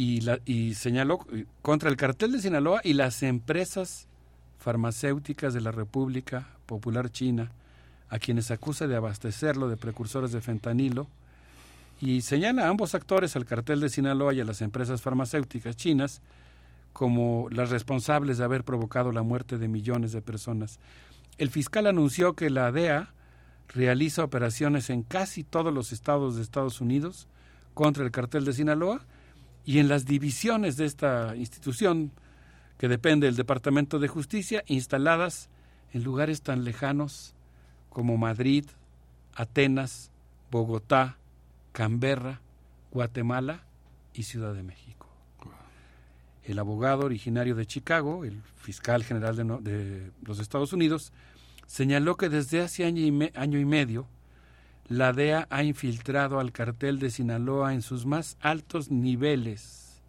Y, 0.01 0.21
la- 0.21 0.39
señaló 0.77 1.19
eh, 1.33 1.45
contra 1.61 1.91
el 1.91 1.97
cartel 1.97 2.31
de 2.31 2.41
Sinaloa 2.41 2.81
y 2.85 2.93
las 2.93 3.25
empresas 3.25 4.07
farmacéuticas 4.61 5.55
de 5.55 5.61
la 5.61 5.73
República 5.73 6.47
Popular 6.67 7.11
China, 7.11 7.51
a 8.09 8.21
quienes 8.21 8.53
acusa 8.53 8.87
de 8.87 8.95
abastecerlo 8.95 9.69
de 9.69 9.77
precursores 9.77 10.31
de 10.31 10.41
fentanilo, 10.41 11.09
y 12.01 12.21
señala 12.21 12.67
a 12.67 12.69
ambos 12.69 12.95
actores, 12.95 13.35
al 13.35 13.45
cartel 13.45 13.81
de 13.81 13.89
Sinaloa 13.89 14.33
y 14.35 14.41
a 14.41 14.45
las 14.45 14.63
empresas 14.63 15.03
farmacéuticas 15.03 15.75
chinas, 15.75 16.23
como 16.93 17.49
las 17.51 17.71
responsables 17.71 18.39
de 18.39 18.45
haber 18.45 18.63
provocado 18.63 19.11
la 19.11 19.23
muerte 19.23 19.59
de 19.59 19.67
millones 19.67 20.13
de 20.13 20.23
personas. 20.23 20.79
El 21.39 21.51
fiscal 21.51 21.89
anunció 21.89 22.35
que 22.35 22.51
la 22.51 22.71
DEA 22.71 23.13
realiza 23.67 24.23
operaciones 24.23 24.91
en 24.91 25.03
casi 25.03 25.43
todos 25.43 25.75
los 25.75 25.91
estados 25.91 26.37
de 26.37 26.43
Estados 26.43 26.81
Unidos 26.81 27.27
contra 27.75 28.05
el 28.05 28.13
cartel 28.13 28.45
de 28.45 28.53
Sinaloa 28.53 29.01
y 29.69 29.81
en 29.81 29.89
las 29.89 30.07
divisiones 30.07 30.79
de 30.79 30.87
esta 30.87 31.37
institución 31.37 32.11
que 32.79 32.89
depende 32.89 33.27
del 33.27 33.37
Departamento 33.37 33.99
de 33.99 34.09
Justicia 34.09 34.65
instaladas 34.67 35.51
en 35.93 36.05
lugares 36.05 36.41
tan 36.41 36.65
lejanos 36.65 37.35
como 37.91 38.17
Madrid, 38.17 38.65
Atenas, 39.35 40.11
Bogotá, 40.51 41.19
Canberra, 41.73 42.41
Guatemala 42.93 43.63
y 44.15 44.23
Ciudad 44.23 44.55
de 44.55 44.63
México. 44.63 45.07
El 46.45 46.59
abogado 46.59 47.05
originario 47.05 47.55
de 47.55 47.67
Chicago, 47.67 48.25
el 48.25 48.41
fiscal 48.57 49.05
general 49.05 49.37
de, 49.37 50.11
los 50.23 50.39
Estados 50.39 50.73
Unidos, 50.73 51.13
señaló 51.67 52.17
que 52.17 52.31
desde 52.31 52.63
hace 52.63 52.87
año 52.87 53.59
y 53.59 53.65
medio 53.67 54.07
la 54.89 55.13
DEA 55.13 55.47
ha 55.51 55.63
infiltrado 55.63 56.41
al 56.41 56.53
cartel 56.53 56.99
de 56.99 57.11
Sinaloa 57.11 57.75
en 57.75 57.83
sus 57.83 58.07
más 58.07 58.37
altos 58.41 58.91
niveles. 58.91 60.01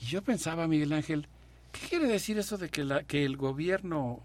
Y 0.00 0.06
yo 0.06 0.22
pensaba, 0.22 0.66
Miguel 0.66 0.92
Ángel, 0.92 1.28
¿qué 1.72 1.88
quiere 1.88 2.06
decir 2.06 2.38
eso 2.38 2.56
de 2.56 2.68
que, 2.70 2.84
la, 2.84 3.04
que 3.04 3.24
el 3.24 3.36
gobierno 3.36 4.20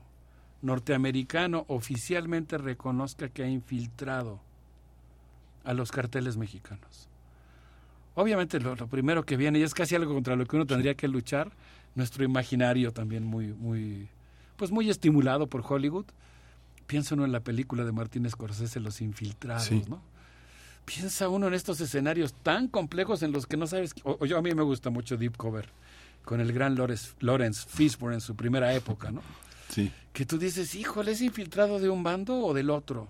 norteamericano 0.61 1.65
oficialmente 1.67 2.57
reconozca 2.57 3.29
que 3.29 3.43
ha 3.43 3.49
infiltrado 3.49 4.39
a 5.63 5.73
los 5.73 5.91
carteles 5.91 6.37
mexicanos? 6.37 7.09
Obviamente 8.15 8.59
lo, 8.59 8.75
lo 8.75 8.87
primero 8.87 9.25
que 9.25 9.37
viene, 9.37 9.59
y 9.59 9.63
es 9.63 9.73
casi 9.73 9.95
algo 9.95 10.13
contra 10.13 10.35
lo 10.35 10.45
que 10.45 10.55
uno 10.55 10.65
tendría 10.65 10.95
que 10.95 11.07
luchar, 11.07 11.51
nuestro 11.95 12.23
imaginario 12.23 12.93
también 12.93 13.25
muy, 13.25 13.47
muy, 13.47 14.07
pues 14.55 14.71
muy 14.71 14.89
estimulado 14.89 15.47
por 15.47 15.63
Hollywood. 15.67 16.05
Piensa 16.91 17.15
uno 17.15 17.23
en 17.23 17.31
la 17.31 17.39
película 17.39 17.85
de 17.85 17.93
Martin 17.93 18.29
Scorsese, 18.29 18.81
Los 18.81 18.99
Infiltrados, 18.99 19.63
Sí. 19.63 19.81
¿no? 19.87 20.01
Piensa 20.83 21.29
uno 21.29 21.47
en 21.47 21.53
estos 21.53 21.79
escenarios 21.79 22.33
tan 22.33 22.67
complejos 22.67 23.23
en 23.23 23.31
los 23.31 23.47
que 23.47 23.55
no 23.55 23.65
sabes, 23.65 23.93
o, 24.03 24.17
o 24.19 24.25
yo 24.25 24.37
a 24.37 24.41
mí 24.41 24.53
me 24.53 24.61
gusta 24.63 24.89
mucho 24.89 25.15
Deep 25.15 25.37
Cover, 25.37 25.69
con 26.25 26.41
el 26.41 26.51
gran 26.51 26.75
Lawrence, 26.75 27.11
Lawrence 27.21 27.65
Fishburne 27.65 28.15
en 28.15 28.19
su 28.21 28.35
primera 28.35 28.73
época, 28.73 29.09
¿no? 29.09 29.21
Sí. 29.69 29.89
Que 30.11 30.25
tú 30.25 30.37
dices, 30.37 30.75
híjole, 30.75 31.13
¿es 31.13 31.21
infiltrado 31.21 31.79
de 31.79 31.89
un 31.89 32.03
bando 32.03 32.37
o 32.39 32.53
del 32.53 32.69
otro? 32.69 33.07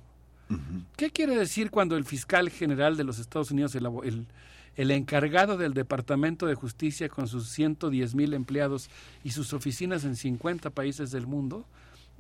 ¿Qué 0.96 1.10
quiere 1.10 1.36
decir 1.36 1.72
cuando 1.72 1.98
el 1.98 2.06
fiscal 2.06 2.52
general 2.52 2.98
de 2.98 3.04
los 3.04 3.18
Estados 3.18 3.50
Unidos, 3.50 3.74
el, 3.74 4.28
el 4.76 4.92
encargado 4.92 5.58
del 5.58 5.74
Departamento 5.74 6.46
de 6.46 6.54
Justicia 6.54 7.10
con 7.10 7.28
sus 7.28 7.50
110 7.50 8.14
mil 8.14 8.36
empleados 8.36 8.92
y 9.24 9.32
sus 9.32 9.54
oficinas 9.54 10.04
en 10.04 10.16
50 10.16 10.70
países 10.70 11.10
del 11.10 11.26
mundo, 11.26 11.66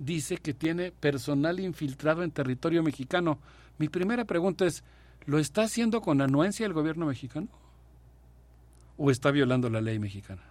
dice 0.06 0.38
que 0.38 0.54
tiene 0.54 0.92
personal 0.92 1.60
infiltrado 1.60 2.24
en 2.24 2.32
territorio 2.32 2.84
mexicano? 2.84 3.40
Mi 3.78 3.88
primera 3.88 4.26
pregunta 4.26 4.66
es, 4.66 4.84
¿lo 5.26 5.40
está 5.40 5.64
haciendo 5.64 6.02
con 6.02 6.22
anuencia 6.22 6.66
el 6.66 6.74
gobierno 6.74 7.06
mexicano? 7.06 7.48
¿O 8.98 9.12
está 9.12 9.32
violando 9.32 9.70
la 9.70 9.82
ley 9.82 10.00
mexicana? 10.00 10.42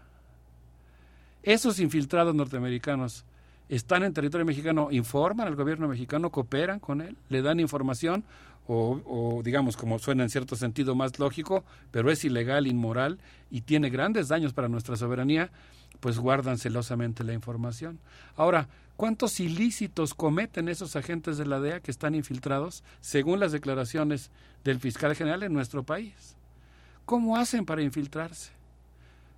Esos 1.43 1.81
infiltrados 1.81 2.35
norteamericanos 2.35 3.25
están 3.69 4.03
en 4.03 4.13
territorio 4.13 4.45
mexicano, 4.45 4.89
informan 4.91 5.47
al 5.47 5.57
gobierno 5.57 5.89
mexicano, 5.89 6.31
cooperan 6.31 6.81
con 6.81 7.01
él, 7.01 7.17
le 7.29 7.41
dan 7.41 7.61
información 7.61 8.25
o, 8.67 9.01
o, 9.07 9.43
digamos 9.43 9.77
como 9.77 9.99
suena 9.99 10.23
en 10.23 10.31
cierto 10.31 10.55
sentido 10.55 10.95
más 10.95 11.19
lógico, 11.19 11.65
pero 11.91 12.11
es 12.11 12.25
ilegal, 12.25 12.67
inmoral 12.67 13.19
y 13.51 13.63
tiene 13.63 13.91
grandes 13.91 14.29
daños 14.29 14.53
para 14.53 14.69
nuestra 14.69 14.97
soberanía, 14.97 15.51
pues 15.99 16.19
guardan 16.19 16.59
celosamente 16.59 17.25
la 17.25 17.33
información. 17.33 17.99
Ahora, 18.37 18.69
¿cuántos 18.97 19.41
ilícitos 19.41 20.15
cometen 20.15 20.69
esos 20.69 20.97
agentes 20.97 21.37
de 21.37 21.47
la 21.47 21.61
DEA 21.61 21.81
que 21.81 21.91
están 21.91 22.15
infiltrados, 22.15 22.85
según 23.01 23.41
las 23.41 23.53
declaraciones 23.53 24.31
del 24.65 24.79
fiscal 24.79 25.15
general 25.17 25.43
en 25.43 25.53
nuestro 25.53 25.83
país? 25.83 26.37
¿Cómo 27.05 27.37
hacen 27.37 27.67
para 27.67 27.83
infiltrarse? 27.83 28.53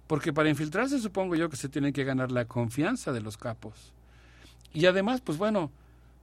Porque 0.07 0.33
para 0.33 0.51
infiltrarse 0.51 0.99
supongo 0.99 1.35
yo 1.37 1.49
que 1.49 1.57
se 1.57 1.69
tiene 1.69 1.93
que 1.93 2.05
ganar 2.05 2.31
la 2.31 2.45
confianza 2.45 3.13
de 3.13 3.23
los 3.23 3.37
capos. 3.39 3.93
Y 4.75 4.87
además, 4.87 5.21
pues 5.21 5.39
bueno, 5.39 5.71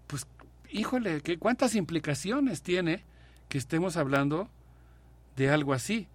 pues 0.08 0.28
híjole, 0.72 1.22
¿qué, 1.22 1.38
¿cuántas 1.38 1.76
implicaciones 1.76 2.62
tiene 2.62 3.04
que 3.48 3.58
estemos 3.58 3.98
hablando 3.98 4.50
de 5.36 5.50
algo 5.50 5.74
así? 5.74 6.08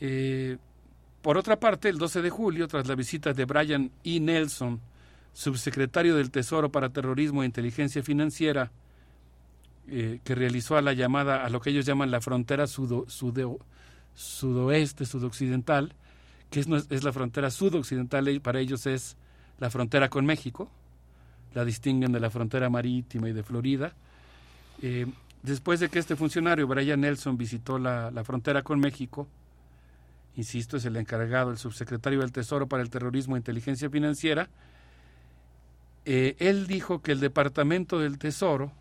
Eh, 0.00 0.58
por 1.28 1.36
otra 1.36 1.60
parte, 1.60 1.90
el 1.90 1.98
12 1.98 2.22
de 2.22 2.30
julio, 2.30 2.68
tras 2.68 2.86
la 2.88 2.94
visita 2.94 3.34
de 3.34 3.44
Brian 3.44 3.90
E. 4.02 4.18
Nelson, 4.18 4.80
subsecretario 5.34 6.16
del 6.16 6.30
Tesoro 6.30 6.72
para 6.72 6.88
Terrorismo 6.88 7.42
e 7.42 7.44
Inteligencia 7.44 8.02
Financiera, 8.02 8.70
eh, 9.88 10.20
que 10.24 10.34
realizó 10.34 10.78
a 10.78 10.80
la 10.80 10.94
llamada 10.94 11.44
a 11.44 11.50
lo 11.50 11.60
que 11.60 11.68
ellos 11.68 11.84
llaman 11.84 12.10
la 12.10 12.22
frontera 12.22 12.66
sudo- 12.66 13.04
sudo- 13.08 13.58
sudoeste, 14.14 15.04
sudoccidental, 15.04 15.92
que 16.48 16.60
es, 16.60 16.66
la 17.04 17.12
frontera 17.12 17.50
sudoccidental, 17.50 18.40
para 18.40 18.60
ellos 18.60 18.86
es 18.86 19.18
la 19.58 19.68
frontera 19.68 20.08
con 20.08 20.24
México, 20.24 20.70
la 21.52 21.66
distinguen 21.66 22.10
de 22.10 22.20
la 22.20 22.30
frontera 22.30 22.70
marítima 22.70 23.28
y 23.28 23.34
de 23.34 23.42
Florida. 23.42 23.92
Eh, 24.80 25.04
después 25.42 25.78
de 25.78 25.90
que 25.90 25.98
este 25.98 26.16
funcionario, 26.16 26.66
Brian 26.66 27.02
Nelson, 27.02 27.36
visitó 27.36 27.78
la, 27.78 28.10
la 28.10 28.24
frontera 28.24 28.62
con 28.62 28.80
México, 28.80 29.28
insisto, 30.36 30.76
es 30.76 30.84
el 30.84 30.96
encargado, 30.96 31.50
el 31.50 31.58
subsecretario 31.58 32.20
del 32.20 32.32
Tesoro 32.32 32.68
para 32.68 32.82
el 32.82 32.90
Terrorismo 32.90 33.36
e 33.36 33.38
Inteligencia 33.38 33.90
Financiera, 33.90 34.48
eh, 36.04 36.36
él 36.38 36.66
dijo 36.66 37.02
que 37.02 37.12
el 37.12 37.20
Departamento 37.20 37.98
del 37.98 38.18
Tesoro, 38.18 38.72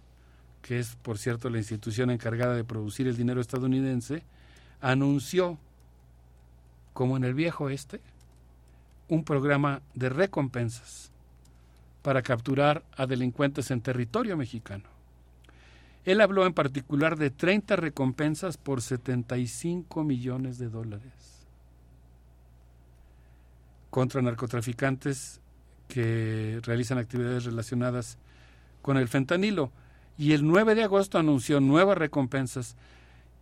que 0.62 0.80
es, 0.80 0.96
por 0.96 1.18
cierto, 1.18 1.50
la 1.50 1.58
institución 1.58 2.10
encargada 2.10 2.56
de 2.56 2.64
producir 2.64 3.08
el 3.08 3.18
dinero 3.18 3.42
estadounidense, 3.42 4.24
anunció 4.82 5.58
como 6.94 7.18
en 7.18 7.24
el 7.24 7.34
viejo 7.34 7.70
este, 7.70 8.00
un 9.10 9.24
programa 9.24 9.82
de 9.94 10.10
recompensas 10.10 11.12
para 12.02 12.22
capturar 12.22 12.84
a 12.96 13.08
delincuentes 13.08 13.72
en 13.72 13.82
territorio 13.82 14.38
mexicano. 14.38 14.86
Él 16.06 16.22
habló 16.22 16.46
en 16.46 16.54
particular 16.54 17.18
de 17.18 17.30
30 17.30 17.76
recompensas 17.76 18.56
por 18.58 18.82
75 18.82 20.04
millones 20.06 20.58
de 20.58 20.70
dólares 20.70 21.37
contra 23.90 24.22
narcotraficantes 24.22 25.40
que 25.88 26.60
realizan 26.64 26.98
actividades 26.98 27.46
relacionadas 27.46 28.18
con 28.82 28.98
el 28.98 29.08
fentanilo. 29.08 29.72
Y 30.18 30.34
el 30.34 30.46
9 30.46 30.76
de 30.76 30.84
agosto 30.84 31.20
anunció 31.20 31.60
nuevas 31.60 31.98
recompensas. 31.98 32.76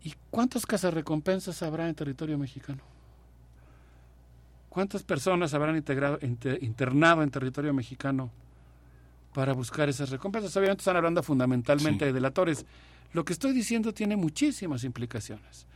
¿Y 0.04 0.14
cuántas 0.30 0.66
casas 0.66 0.94
recompensas 0.94 1.64
habrá 1.64 1.88
en 1.88 1.96
territorio 1.96 2.38
mexicano? 2.38 2.82
¿Cuántas 4.70 5.04
personas 5.04 5.54
habrán 5.54 5.78
integrado, 5.78 6.20
internado 6.22 7.24
en 7.24 7.32
territorio 7.32 7.74
mexicano 7.74 8.30
para 9.36 9.52
buscar 9.52 9.90
esas 9.90 10.10
recompensas. 10.10 10.56
Obviamente 10.56 10.80
están 10.80 10.96
hablando 10.96 11.22
fundamentalmente 11.22 12.06
de 12.06 12.14
delatores. 12.14 12.66
Lo 13.12 13.26
que 13.26 13.34
estoy 13.34 13.52
diciendo 13.52 13.94
tiene 13.94 14.16
muchísimas 14.16 14.86
implicaciones. 14.86 15.68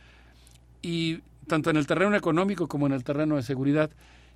Y 0.80 1.20
tanto 1.46 1.68
en 1.68 1.76
el 1.76 1.86
terreno 1.86 2.16
económico 2.16 2.66
como 2.66 2.86
en 2.86 2.94
el 2.94 3.04
terreno 3.04 3.36
de 3.36 3.42
seguridad. 3.42 3.90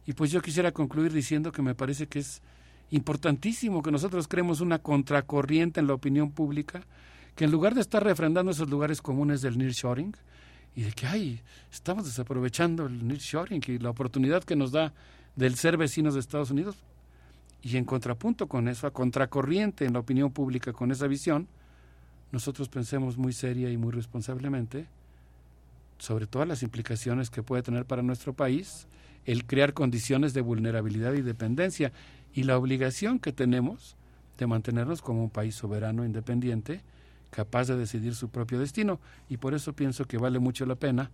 Y 0.06 0.12
pues 0.12 0.30
yo 0.30 0.42
quisiera 0.42 0.72
concluir 0.72 1.12
diciendo 1.12 1.52
que 1.52 1.62
me 1.62 1.74
parece 1.74 2.06
que 2.06 2.18
es 2.18 2.42
importantísimo 2.90 3.82
que 3.82 3.90
nosotros 3.90 4.28
creemos 4.28 4.60
una 4.60 4.78
contracorriente 4.78 5.80
en 5.80 5.86
la 5.86 5.94
opinión 5.94 6.30
pública, 6.30 6.82
que 7.34 7.44
en 7.44 7.50
lugar 7.50 7.74
de 7.74 7.80
estar 7.80 8.04
refrendando 8.04 8.52
esos 8.52 8.68
lugares 8.68 9.00
comunes 9.02 9.40
del 9.40 9.58
nearshoring 9.58 10.14
y 10.76 10.82
de 10.82 10.92
que 10.92 11.06
ay, 11.06 11.40
estamos 11.72 12.04
desaprovechando 12.04 12.86
el 12.86 13.06
nearshoring 13.06 13.62
y 13.66 13.78
la 13.78 13.90
oportunidad 13.90 14.44
que 14.44 14.56
nos 14.56 14.72
da 14.72 14.92
del 15.34 15.56
ser 15.56 15.76
vecinos 15.76 16.14
de 16.14 16.20
Estados 16.20 16.50
Unidos, 16.50 16.76
y 17.64 17.78
en 17.78 17.86
contrapunto 17.86 18.46
con 18.46 18.68
eso, 18.68 18.86
a 18.86 18.92
contracorriente 18.92 19.86
en 19.86 19.94
la 19.94 20.00
opinión 20.00 20.30
pública 20.30 20.74
con 20.74 20.92
esa 20.92 21.06
visión, 21.06 21.48
nosotros 22.30 22.68
pensemos 22.68 23.16
muy 23.16 23.32
seria 23.32 23.70
y 23.70 23.78
muy 23.78 23.90
responsablemente 23.90 24.86
sobre 25.98 26.26
todas 26.26 26.46
las 26.46 26.62
implicaciones 26.62 27.30
que 27.30 27.42
puede 27.42 27.62
tener 27.62 27.86
para 27.86 28.02
nuestro 28.02 28.34
país 28.34 28.86
el 29.24 29.46
crear 29.46 29.72
condiciones 29.72 30.34
de 30.34 30.40
vulnerabilidad 30.40 31.14
y 31.14 31.22
dependencia 31.22 31.92
y 32.32 32.42
la 32.42 32.58
obligación 32.58 33.18
que 33.18 33.32
tenemos 33.32 33.96
de 34.38 34.46
mantenernos 34.46 35.02
como 35.02 35.22
un 35.22 35.30
país 35.30 35.54
soberano, 35.54 36.04
independiente, 36.04 36.82
capaz 37.30 37.68
de 37.68 37.76
decidir 37.76 38.14
su 38.14 38.28
propio 38.28 38.58
destino. 38.58 39.00
Y 39.28 39.36
por 39.36 39.54
eso 39.54 39.72
pienso 39.72 40.04
que 40.04 40.18
vale 40.18 40.38
mucho 40.38 40.66
la 40.66 40.74
pena 40.74 41.10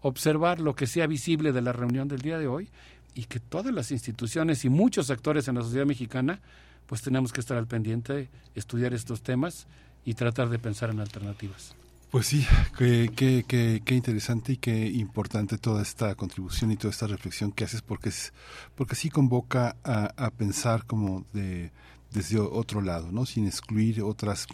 observar 0.00 0.60
lo 0.60 0.74
que 0.74 0.86
sea 0.86 1.06
visible 1.06 1.52
de 1.52 1.62
la 1.62 1.72
reunión 1.72 2.08
del 2.08 2.20
día 2.20 2.38
de 2.38 2.46
hoy 2.46 2.68
y 3.14 3.24
que 3.24 3.40
todas 3.40 3.72
las 3.72 3.90
instituciones 3.90 4.64
y 4.64 4.68
muchos 4.68 5.10
actores 5.10 5.48
en 5.48 5.54
la 5.54 5.62
sociedad 5.62 5.86
mexicana 5.86 6.40
pues 6.86 7.02
tenemos 7.02 7.32
que 7.32 7.40
estar 7.40 7.56
al 7.56 7.66
pendiente, 7.66 8.28
estudiar 8.54 8.94
estos 8.94 9.22
temas 9.22 9.66
y 10.04 10.14
tratar 10.14 10.48
de 10.48 10.58
pensar 10.58 10.90
en 10.90 11.00
alternativas. 11.00 11.74
Pues 12.16 12.28
sí, 12.28 12.46
qué, 12.78 13.10
qué, 13.14 13.44
qué, 13.84 13.94
interesante 13.94 14.54
y 14.54 14.56
qué 14.56 14.86
importante 14.86 15.58
toda 15.58 15.82
esta 15.82 16.14
contribución 16.14 16.72
y 16.72 16.78
toda 16.78 16.90
esta 16.90 17.06
reflexión 17.06 17.52
que 17.52 17.64
haces 17.64 17.82
porque 17.82 18.08
es 18.08 18.32
porque 18.74 18.96
sí 18.96 19.10
convoca 19.10 19.76
a, 19.84 20.14
a 20.16 20.30
pensar 20.30 20.86
como 20.86 21.26
de 21.34 21.72
desde 22.12 22.38
otro 22.38 22.80
lado, 22.80 23.12
¿no? 23.12 23.26
Sin 23.26 23.46
excluir 23.46 24.00
otras 24.00 24.46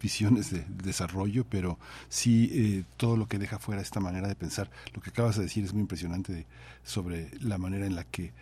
visiones 0.00 0.50
de 0.50 0.64
desarrollo, 0.82 1.44
pero 1.44 1.78
sí 2.08 2.48
eh, 2.54 2.84
todo 2.96 3.18
lo 3.18 3.26
que 3.26 3.38
deja 3.38 3.58
fuera 3.58 3.82
esta 3.82 4.00
manera 4.00 4.26
de 4.26 4.34
pensar. 4.34 4.70
Lo 4.94 5.02
que 5.02 5.10
acabas 5.10 5.36
de 5.36 5.42
decir 5.42 5.62
es 5.62 5.74
muy 5.74 5.82
impresionante 5.82 6.46
sobre 6.84 7.32
la 7.40 7.58
manera 7.58 7.84
en 7.84 7.96
la 7.96 8.04
que 8.04 8.32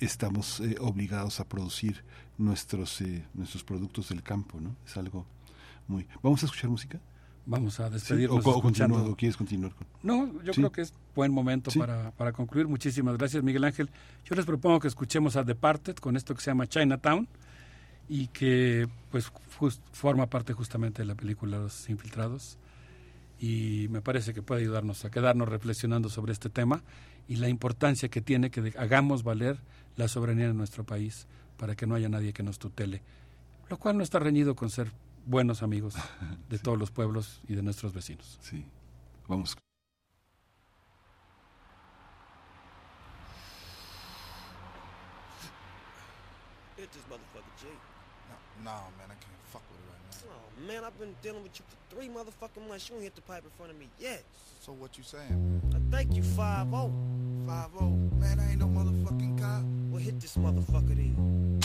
estamos 0.00 0.58
eh, 0.58 0.74
obligados 0.80 1.38
a 1.38 1.44
producir 1.44 2.02
nuestros 2.36 3.00
eh, 3.00 3.28
nuestros 3.32 3.62
productos 3.62 4.08
del 4.08 4.24
campo, 4.24 4.60
¿no? 4.60 4.74
Es 4.84 4.96
algo 4.96 5.24
muy. 5.86 6.08
¿Vamos 6.20 6.42
a 6.42 6.46
escuchar 6.46 6.68
música? 6.68 6.98
Vamos 7.46 7.78
a 7.78 7.90
despedirnos. 7.90 8.44
o, 8.46 9.16
quieres 9.16 9.36
continuar? 9.36 9.72
No, 10.02 10.42
yo 10.42 10.52
creo 10.52 10.72
que 10.72 10.80
es 10.80 10.94
buen 11.14 11.32
momento 11.32 11.70
para, 11.78 12.10
para 12.12 12.32
concluir. 12.32 12.66
Muchísimas 12.66 13.18
gracias, 13.18 13.42
Miguel 13.42 13.64
Ángel. 13.64 13.90
Yo 14.24 14.34
les 14.34 14.46
propongo 14.46 14.80
que 14.80 14.88
escuchemos 14.88 15.36
a 15.36 15.42
Departed 15.42 15.96
con 15.96 16.16
esto 16.16 16.34
que 16.34 16.40
se 16.40 16.50
llama 16.50 16.66
Chinatown 16.66 17.28
y 18.08 18.28
que 18.28 18.88
pues 19.10 19.30
forma 19.92 20.26
parte 20.26 20.52
justamente 20.52 21.02
de 21.02 21.06
la 21.06 21.14
película 21.14 21.58
Los 21.58 21.88
Infiltrados 21.88 22.58
y 23.40 23.88
me 23.90 24.00
parece 24.00 24.32
que 24.32 24.42
puede 24.42 24.62
ayudarnos 24.62 25.04
a 25.04 25.10
quedarnos 25.10 25.48
reflexionando 25.48 26.08
sobre 26.08 26.32
este 26.32 26.48
tema 26.48 26.82
y 27.28 27.36
la 27.36 27.48
importancia 27.48 28.08
que 28.08 28.20
tiene 28.20 28.50
que 28.50 28.72
hagamos 28.78 29.22
valer 29.22 29.58
la 29.96 30.08
soberanía 30.08 30.48
de 30.48 30.54
nuestro 30.54 30.84
país 30.84 31.26
para 31.56 31.74
que 31.74 31.86
no 31.86 31.94
haya 31.94 32.08
nadie 32.08 32.32
que 32.32 32.42
nos 32.42 32.58
tutele, 32.58 33.02
lo 33.70 33.78
cual 33.78 33.96
no 33.96 34.02
está 34.02 34.18
reñido 34.18 34.54
con 34.54 34.70
ser 34.70 34.92
buenos 35.26 35.62
amigos 35.62 35.94
de 36.48 36.58
todos 36.58 36.78
los 36.78 36.90
pueblos 36.90 37.40
y 37.48 37.54
de 37.54 37.62
nuestros 37.62 37.92
vecinos. 37.92 38.38
Sí, 38.42 38.64
vamos. 39.28 39.56
Nah, 48.62 48.70
man, 48.96 49.10
I 49.10 49.16
can't 49.20 49.44
fuck 49.52 49.62
with 49.68 49.78
it 49.78 49.90
right 49.90 50.24
now. 50.24 50.36
Oh, 50.36 50.66
man, 50.66 50.84
I've 50.84 50.98
been 50.98 51.14
dealing 51.20 51.42
with 51.42 51.58
you 51.58 51.64
for 51.68 51.94
three 51.94 52.08
motherfucking 52.08 52.66
months. 52.66 52.88
You 52.88 52.94
ain't 52.94 53.04
hit 53.04 53.14
the 53.14 53.20
pipe 53.20 53.44
in 53.44 53.50
front 53.58 53.72
of 53.72 53.78
me 53.78 53.88
yet. 53.98 54.24
So 54.60 54.72
what 54.72 54.96
you 54.96 55.04
saying? 55.04 55.60
I 55.74 55.94
thank 55.94 56.16
you 56.16 56.22
5 56.22 56.70
0. 56.70 56.92
5 57.46 57.70
0? 57.78 57.90
Man, 58.18 58.40
I 58.40 58.50
ain't 58.52 58.60
no 58.60 58.66
motherfucking 58.66 59.38
cop. 59.38 59.64
Well, 59.90 60.00
hit 60.00 60.18
this 60.18 60.36
motherfucker 60.36 60.96
then. 60.96 61.60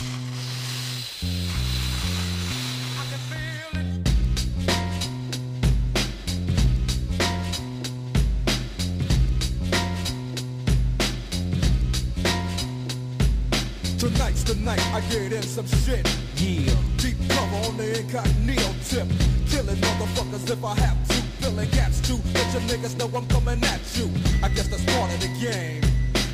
Tonight's 14.13 14.43
the 14.43 14.55
night 14.55 14.81
I 14.93 15.01
get 15.11 15.31
in 15.33 15.43
some 15.43 15.67
shit. 15.67 16.05
Yeah. 16.35 16.73
Deep 16.97 17.17
cover 17.29 17.57
on 17.67 17.77
the 17.77 17.99
incognito 17.99 18.69
tip. 18.89 19.07
Killing 19.49 19.77
motherfuckers 19.77 20.49
if 20.49 20.63
I 20.63 20.73
have 20.75 20.97
to. 21.09 21.13
Filling 21.41 21.69
gaps 21.69 22.01
too. 22.01 22.19
Let 22.33 22.47
your 22.53 22.63
niggas 22.63 22.97
know 22.97 23.05
I'm 23.15 23.27
coming 23.27 23.63
at 23.63 23.81
you. 23.97 24.09
I 24.41 24.49
guess 24.49 24.67
that's 24.67 24.83
part 24.95 25.13
of 25.13 25.19
the 25.21 25.29
game. 25.39 25.81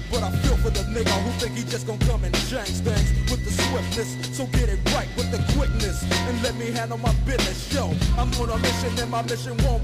But 0.10 0.24
I 0.24 0.32
feel 0.44 0.56
for 0.58 0.70
the 0.70 0.84
nigga 0.96 1.12
who 1.24 1.32
think 1.40 1.58
he 1.58 1.64
just 1.64 1.86
gon' 1.88 2.00
come 2.00 2.24
and 2.24 2.34
change 2.48 2.80
things 2.80 3.10
with 3.30 3.44
the 3.44 3.52
swiftness. 3.52 4.38
So 4.38 4.46
get 4.48 4.70
it 4.70 4.80
right 4.96 5.10
with 5.18 5.30
the 5.32 5.42
quickness 5.54 6.04
and 6.28 6.42
let 6.44 6.56
me 6.56 6.72
handle 6.72 6.98
my 6.98 7.14
business. 7.26 7.74
Yo, 7.74 7.92
I'm 8.18 8.32
on 8.40 8.50
a 8.52 8.58
mission 8.58 8.98
and 9.00 9.12
my 9.12 9.22
mission 9.24 9.58
won't 9.66 9.84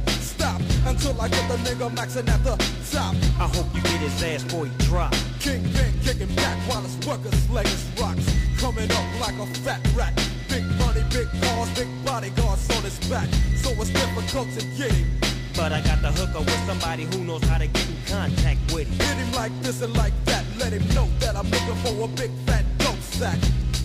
until 0.85 1.19
I 1.19 1.27
get 1.27 1.48
the 1.48 1.57
nigga 1.57 1.90
maxing 1.95 2.27
at 2.27 2.43
the 2.43 2.56
top. 2.91 3.15
I 3.40 3.48
hope 3.56 3.67
you 3.73 3.81
get 3.81 3.99
his 4.01 4.23
ass 4.23 4.43
before 4.43 4.65
he 4.65 4.72
drop. 4.85 5.14
Kingpin 5.40 5.93
kicking 6.03 6.33
back 6.35 6.57
while 6.69 6.81
his 6.81 6.95
workers 7.07 7.33
slaying 7.45 7.67
rocks. 7.99 8.25
Coming 8.59 8.91
up 8.91 9.06
like 9.19 9.38
a 9.40 9.45
fat 9.61 9.81
rat. 9.95 10.14
Big 10.49 10.64
money, 10.77 11.03
big 11.09 11.27
cars, 11.41 11.69
big 11.75 11.88
bodyguards 12.06 12.69
on 12.75 12.83
his 12.83 12.99
back. 13.09 13.27
So 13.56 13.69
it's 13.72 13.90
difficult 13.90 14.49
to 14.57 14.65
get 14.77 14.91
him. 14.91 15.07
But 15.56 15.72
I 15.72 15.81
got 15.81 16.01
the 16.01 16.11
hooker 16.11 16.40
with 16.40 16.65
somebody 16.65 17.03
who 17.06 17.23
knows 17.23 17.43
how 17.43 17.57
to 17.57 17.67
get 17.67 17.90
in 17.90 17.98
contact 18.07 18.59
with 18.73 18.88
him. 18.88 18.99
Hit 19.06 19.17
him 19.17 19.31
like 19.33 19.53
this 19.61 19.81
and 19.81 19.93
like 19.95 20.14
that. 20.25 20.43
Let 20.57 20.73
him 20.73 20.88
know 20.95 21.07
that 21.19 21.35
I'm 21.35 21.49
looking 21.49 21.75
for 21.83 22.06
a 22.06 22.07
big 22.07 22.31
fat 22.45 22.65
dope 22.80 22.99
sack. 23.01 23.38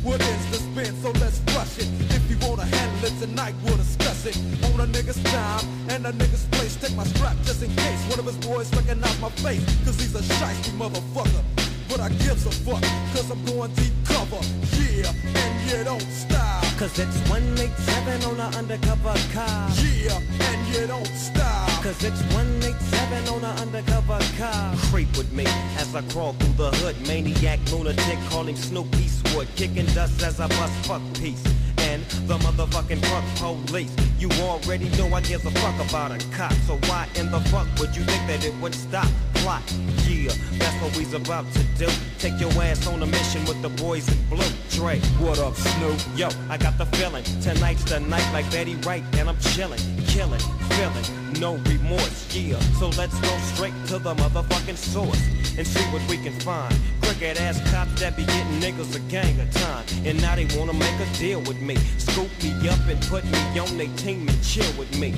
What 0.06 0.20
is 0.20 0.50
the 0.52 0.58
spin? 0.58 0.94
So 1.02 1.10
let's 1.18 1.40
rush 1.50 1.78
it. 1.78 1.88
If 2.14 2.30
you 2.30 2.38
wanna 2.46 2.64
handle 2.64 3.10
it 3.10 3.18
tonight, 3.18 3.56
we'll 3.64 3.76
discuss 3.76 4.24
it. 4.24 4.36
On 4.66 4.78
a 4.78 4.86
nigga's 4.86 5.20
time 5.34 5.66
and 5.90 6.06
a 6.06 6.12
nigga's 6.12 6.44
place. 6.52 6.76
Take 6.76 6.94
my 6.94 7.02
strap 7.02 7.34
just 7.42 7.64
in 7.64 7.74
case 7.74 8.00
one 8.08 8.20
of 8.20 8.26
his 8.26 8.36
boys 8.36 8.72
recognize 8.72 9.20
my 9.20 9.30
face. 9.30 9.64
Cause 9.84 9.98
he's 9.98 10.14
a 10.14 10.22
shiesty 10.22 10.70
motherfucker. 10.78 11.42
But 11.88 11.98
I 11.98 12.10
gives 12.22 12.46
a 12.46 12.52
fuck, 12.52 12.82
cause 13.14 13.28
I'm 13.32 13.44
going 13.46 13.72
deep 13.74 13.92
cover. 14.04 14.38
Yeah, 14.78 15.10
and 15.10 15.70
you 15.70 15.82
don't 15.82 16.08
stop. 16.12 16.62
Cause 16.78 16.96
it's 17.00 17.18
187 17.28 18.30
on 18.30 18.38
an 18.38 18.54
undercover 18.54 19.14
car. 19.34 19.70
Yeah, 19.82 20.20
and 20.46 20.72
you 20.72 20.86
don't 20.86 21.06
stop. 21.18 21.65
Cause 21.86 22.02
it's 22.02 22.23
187 22.34 23.28
on 23.28 23.44
an 23.44 23.58
undercover 23.58 24.18
car. 24.36 24.74
Creep 24.90 25.06
with 25.16 25.32
me 25.32 25.44
as 25.78 25.94
I 25.94 26.02
crawl 26.10 26.32
through 26.32 26.55
the 26.55 26.76
hood. 26.78 26.97
Maniac 27.06 27.60
lunatic, 27.70 28.18
call 28.28 28.42
him 28.42 28.56
Snoop 28.56 28.92
Eastwood. 28.97 29.47
Kicking 29.55 29.86
dust 29.94 30.20
as 30.24 30.40
I 30.40 30.48
bust 30.48 30.73
fuck 30.84 31.00
peace. 31.15 31.44
The 32.26 32.38
motherfucking 32.38 33.04
fuck 33.06 33.24
police. 33.66 33.94
You 34.18 34.30
already 34.42 34.88
know 34.96 35.12
I 35.14 35.20
give 35.20 35.44
a 35.44 35.50
fuck 35.50 35.90
about 35.90 36.10
a 36.10 36.18
cop, 36.30 36.52
so 36.66 36.78
why 36.88 37.06
in 37.16 37.30
the 37.30 37.40
fuck 37.50 37.66
would 37.78 37.94
you 37.94 38.02
think 38.04 38.26
that 38.26 38.44
it 38.44 38.54
would 38.60 38.74
stop? 38.74 39.08
Plot, 39.34 39.62
yeah, 40.08 40.32
that's 40.58 40.82
what 40.82 40.96
we's 40.96 41.12
about 41.12 41.44
to 41.52 41.62
do. 41.78 41.86
Take 42.18 42.40
your 42.40 42.50
ass 42.62 42.86
on 42.86 43.02
a 43.02 43.06
mission 43.06 43.44
with 43.44 43.60
the 43.62 43.68
boys 43.68 44.08
in 44.08 44.28
blue. 44.28 44.44
Dre, 44.70 44.98
what 45.20 45.38
up, 45.38 45.54
Snoop? 45.54 46.00
Yo, 46.16 46.28
I 46.48 46.56
got 46.56 46.78
the 46.78 46.86
feeling 46.96 47.24
tonight's 47.42 47.84
the 47.84 48.00
night 48.00 48.28
like 48.32 48.50
Betty 48.50 48.74
Wright, 48.76 49.04
and 49.18 49.28
I'm 49.28 49.38
chilling, 49.38 49.80
killing, 50.06 50.40
feeling, 50.70 51.40
no 51.40 51.56
remorse, 51.68 52.34
yeah. 52.34 52.58
So 52.78 52.88
let's 52.90 53.18
go 53.20 53.36
straight 53.54 53.74
to 53.88 53.98
the 53.98 54.14
motherfucking 54.14 54.76
source 54.76 55.22
and 55.58 55.66
see 55.66 55.84
what 55.92 56.02
we 56.08 56.16
can 56.16 56.38
find. 56.40 56.74
Crooked 57.06 57.38
ass 57.38 57.60
cops 57.70 58.00
that 58.00 58.16
be 58.16 58.24
getting 58.24 58.60
niggas 58.60 58.96
a 58.96 58.98
gang 59.08 59.38
of 59.38 59.48
time, 59.52 59.84
and 60.04 60.20
now 60.20 60.34
they 60.34 60.44
wanna 60.58 60.72
make 60.72 60.98
a 60.98 61.06
deal 61.18 61.38
with 61.42 61.60
me, 61.60 61.76
scoop 61.98 62.28
me 62.42 62.68
up 62.68 62.80
and 62.88 63.00
put 63.02 63.24
me 63.24 63.58
on 63.60 63.78
their 63.78 63.86
team 63.96 64.28
and 64.28 64.42
chill 64.42 64.66
with 64.76 64.90
me. 64.98 65.14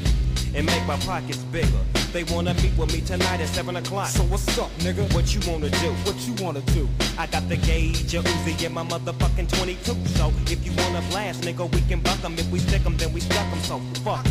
And 0.54 0.66
make 0.66 0.84
my 0.86 0.96
pockets 0.98 1.38
bigger. 1.50 1.82
They 2.12 2.24
wanna 2.24 2.52
meet 2.54 2.76
with 2.76 2.92
me 2.92 3.00
tonight 3.00 3.40
at 3.40 3.48
7 3.48 3.74
o'clock. 3.76 4.08
So 4.08 4.22
what's 4.24 4.58
up, 4.58 4.70
nigga? 4.80 5.10
What 5.14 5.34
you 5.34 5.40
wanna 5.50 5.70
do? 5.70 5.90
What 6.04 6.16
you 6.26 6.34
wanna 6.44 6.60
do? 6.72 6.86
I 7.16 7.26
got 7.26 7.48
the 7.48 7.56
gauge, 7.56 8.14
a 8.14 8.22
Uzi, 8.22 8.66
and 8.66 8.74
my 8.74 8.84
motherfucking 8.84 9.48
22. 9.48 9.96
So 10.16 10.30
if 10.46 10.64
you 10.66 10.72
wanna 10.76 11.02
blast, 11.08 11.40
nigga, 11.40 11.72
we 11.74 11.80
can 11.88 12.00
buck 12.00 12.22
'em. 12.22 12.34
If 12.38 12.50
we 12.50 12.58
stick 12.58 12.84
'em, 12.84 12.98
then 12.98 13.14
we 13.14 13.20
stuck 13.20 13.46
'em. 13.50 13.62
So 13.62 13.80
fuck. 14.04 14.26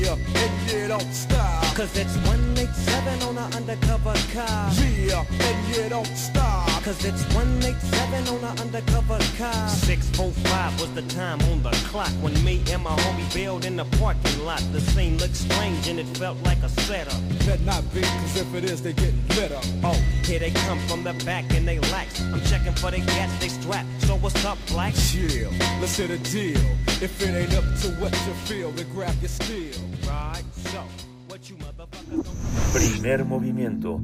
Yeah, 0.00 0.16
and 0.16 0.70
you 0.70 0.88
don't 0.88 1.12
stop. 1.12 1.76
Cause 1.76 1.94
it's 1.94 2.16
187 2.26 3.22
on 3.22 3.36
an 3.36 3.52
undercover 3.52 4.14
car. 4.32 4.72
Yeah, 4.96 5.26
and 5.28 5.76
you 5.76 5.90
don't 5.90 6.06
stop. 6.16 6.69
Cause 6.84 7.04
it's 7.04 7.22
187 7.34 8.28
on 8.28 8.42
an 8.42 8.58
undercover 8.58 9.18
car. 9.36 9.68
645 9.68 10.80
was 10.80 10.94
the 10.94 11.02
time 11.14 11.38
on 11.52 11.62
the 11.62 11.70
clock 11.88 12.08
when 12.22 12.32
me 12.42 12.62
and 12.72 12.82
my 12.82 12.96
homie 12.96 13.34
bailed 13.34 13.66
in 13.66 13.76
the 13.76 13.84
parking 13.98 14.42
lot. 14.46 14.62
The 14.72 14.80
scene 14.80 15.18
looked 15.18 15.36
strange 15.36 15.88
and 15.88 16.00
it 16.00 16.06
felt 16.16 16.38
like 16.42 16.56
a 16.62 16.70
setup. 16.70 17.20
Better 17.40 17.62
not 17.64 17.84
be, 17.92 18.00
cause 18.00 18.36
if 18.38 18.54
it 18.54 18.64
is, 18.64 18.80
they 18.80 18.94
get 18.94 19.12
lit 19.36 19.52
up. 19.52 19.62
Oh, 19.84 19.92
here 20.24 20.38
they 20.38 20.52
come 20.52 20.78
from 20.88 21.04
the 21.04 21.12
back 21.26 21.44
and 21.52 21.68
they 21.68 21.78
lax. 21.92 22.22
I'm 22.22 22.40
checking 22.44 22.72
for 22.72 22.90
the 22.90 23.00
gas, 23.00 23.40
they 23.40 23.48
strap. 23.48 23.84
So 23.98 24.16
what's 24.16 24.42
up, 24.46 24.56
black? 24.68 24.94
Chill, 24.94 25.50
let's 25.80 25.98
hit 25.98 26.08
a 26.08 26.18
deal. 26.18 26.60
If 27.02 27.20
it 27.20 27.34
ain't 27.34 27.54
up 27.54 27.64
to 27.82 27.88
what 28.00 28.12
you 28.26 28.32
feel, 28.48 28.70
then 28.70 28.90
grab 28.90 29.14
your 29.20 29.28
steel. 29.28 29.76
Right, 30.08 30.42
so, 30.54 30.82
what 31.28 31.50
you 31.50 31.56
motherfuckers 31.56 32.24
Primer 32.72 33.22
movimiento. 33.26 34.00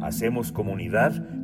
Hacemos 0.00 0.52
comunidad 0.52 1.37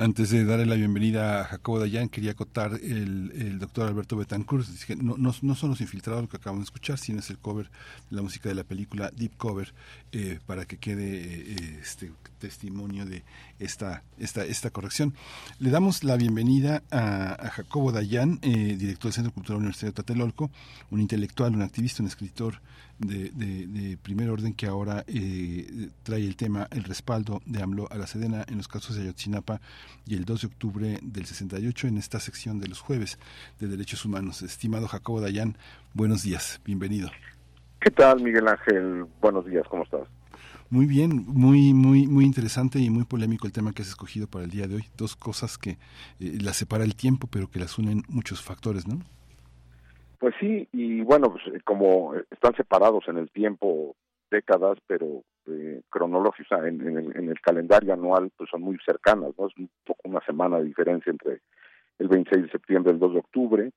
Antes 0.00 0.30
de 0.30 0.46
darle 0.46 0.64
la 0.64 0.76
bienvenida 0.76 1.42
a 1.42 1.44
Jacobo 1.44 1.78
Dayan, 1.78 2.08
quería 2.08 2.30
acotar 2.30 2.72
el, 2.72 3.32
el 3.34 3.58
doctor 3.58 3.86
Alberto 3.86 4.16
Betancourt. 4.16 4.66
Dice 4.66 4.86
que 4.86 4.96
no, 4.96 5.18
no, 5.18 5.34
no 5.42 5.54
son 5.54 5.68
los 5.68 5.82
infiltrados 5.82 6.22
lo 6.22 6.28
que 6.30 6.38
acabamos 6.38 6.62
de 6.62 6.68
escuchar, 6.68 6.96
sino 6.96 7.18
es 7.18 7.28
el 7.28 7.36
cover 7.36 7.70
la 8.08 8.22
música 8.22 8.48
de 8.48 8.54
la 8.54 8.64
película 8.64 9.10
Deep 9.14 9.36
Cover, 9.36 9.74
eh, 10.12 10.38
para 10.46 10.64
que 10.64 10.78
quede 10.78 11.52
eh, 11.52 11.78
este 11.82 12.12
testimonio 12.38 13.04
de 13.04 13.24
esta, 13.58 14.02
esta, 14.18 14.42
esta 14.46 14.70
corrección. 14.70 15.12
Le 15.58 15.68
damos 15.68 16.02
la 16.02 16.16
bienvenida 16.16 16.82
a, 16.90 17.34
a 17.34 17.50
Jacobo 17.50 17.92
Dayan, 17.92 18.38
eh, 18.40 18.76
director 18.78 19.10
del 19.10 19.12
Centro 19.12 19.34
Cultural 19.34 19.58
Universitario 19.58 19.92
de 19.92 19.96
Tlatelolco, 19.96 20.50
un 20.90 21.00
intelectual, 21.02 21.54
un 21.54 21.60
activista, 21.60 22.02
un 22.02 22.08
escritor 22.08 22.62
de, 23.00 23.30
de- 23.30 23.66
de 23.66 23.96
primer 23.96 24.30
orden 24.30 24.54
que 24.54 24.66
ahora 24.66 25.04
eh, 25.08 25.88
trae 26.02 26.24
el 26.24 26.36
tema 26.36 26.68
el 26.70 26.84
respaldo 26.84 27.40
de 27.46 27.62
AMLO 27.62 27.88
a 27.90 27.96
la 27.96 28.06
Sedena 28.06 28.44
en 28.48 28.58
los 28.58 28.68
casos 28.68 28.94
de 28.96 29.02
Ayotzinapa 29.02 29.60
y 30.06 30.14
el 30.14 30.24
2 30.24 30.42
de 30.42 30.46
octubre 30.46 30.98
del 31.02 31.26
68 31.26 31.88
en 31.88 31.96
esta 31.98 32.20
sección 32.20 32.60
de 32.60 32.68
los 32.68 32.80
jueves 32.80 33.18
de 33.58 33.66
derechos 33.68 34.04
humanos. 34.04 34.42
Estimado 34.42 34.86
Jacobo 34.86 35.20
Dayan, 35.20 35.56
buenos 35.94 36.22
días, 36.22 36.60
bienvenido. 36.64 37.10
¿Qué 37.80 37.90
tal, 37.90 38.22
Miguel 38.22 38.46
Ángel? 38.46 39.06
Buenos 39.20 39.46
días, 39.46 39.64
¿cómo 39.68 39.82
estás? 39.84 40.02
Muy 40.68 40.86
bien, 40.86 41.24
muy, 41.26 41.74
muy, 41.74 42.06
muy 42.06 42.24
interesante 42.24 42.78
y 42.78 42.90
muy 42.90 43.04
polémico 43.04 43.46
el 43.46 43.52
tema 43.52 43.72
que 43.72 43.82
has 43.82 43.88
escogido 43.88 44.28
para 44.28 44.44
el 44.44 44.50
día 44.52 44.68
de 44.68 44.76
hoy. 44.76 44.84
Dos 44.96 45.16
cosas 45.16 45.58
que 45.58 45.78
eh, 46.20 46.38
las 46.40 46.58
separa 46.58 46.84
el 46.84 46.94
tiempo, 46.94 47.26
pero 47.26 47.50
que 47.50 47.58
las 47.58 47.76
unen 47.78 48.04
muchos 48.08 48.40
factores, 48.42 48.86
¿no? 48.86 49.00
Pues 50.20 50.34
sí, 50.38 50.68
y 50.72 51.00
bueno, 51.00 51.32
pues, 51.32 51.42
eh, 51.48 51.60
como 51.64 52.14
eh, 52.14 52.24
están 52.30 52.54
separados 52.54 53.08
en 53.08 53.18
el 53.18 53.30
tiempo 53.30 53.96
décadas, 54.30 54.78
pero 54.86 55.24
eh, 55.46 55.82
sea, 56.48 56.58
en, 56.68 56.80
en 56.86 56.98
el, 56.98 57.16
en 57.16 57.28
el 57.28 57.40
calendario 57.40 57.92
anual, 57.92 58.30
pues 58.36 58.50
son 58.50 58.62
muy 58.62 58.78
cercanas, 58.84 59.32
¿no? 59.38 59.46
Es 59.48 59.56
un 59.56 59.70
poco 59.84 60.00
una 60.04 60.20
semana 60.24 60.58
de 60.58 60.64
diferencia 60.64 61.10
entre 61.10 61.40
el 61.98 62.08
26 62.08 62.44
de 62.44 62.50
septiembre 62.50 62.92
y 62.92 62.94
el 62.94 63.00
2 63.00 63.12
de 63.12 63.18
octubre, 63.18 63.70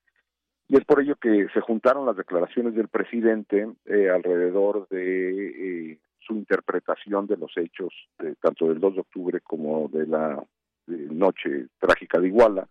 y 0.67 0.77
es 0.77 0.85
por 0.85 1.01
ello 1.01 1.15
que 1.15 1.47
se 1.53 1.61
juntaron 1.61 2.05
las 2.05 2.17
declaraciones 2.17 2.73
del 2.75 2.87
presidente 2.87 3.67
eh, 3.85 4.09
alrededor 4.09 4.87
de 4.89 5.91
eh, 5.91 5.99
su 6.19 6.33
interpretación 6.33 7.27
de 7.27 7.37
los 7.37 7.51
hechos, 7.57 7.93
eh, 8.19 8.35
tanto 8.41 8.67
del 8.67 8.79
2 8.79 8.95
de 8.95 9.01
octubre 9.01 9.39
como 9.41 9.89
de 9.89 10.07
la 10.07 10.43
eh, 10.87 11.07
noche 11.11 11.67
trágica 11.79 12.19
de 12.19 12.27
Iguala, 12.27 12.67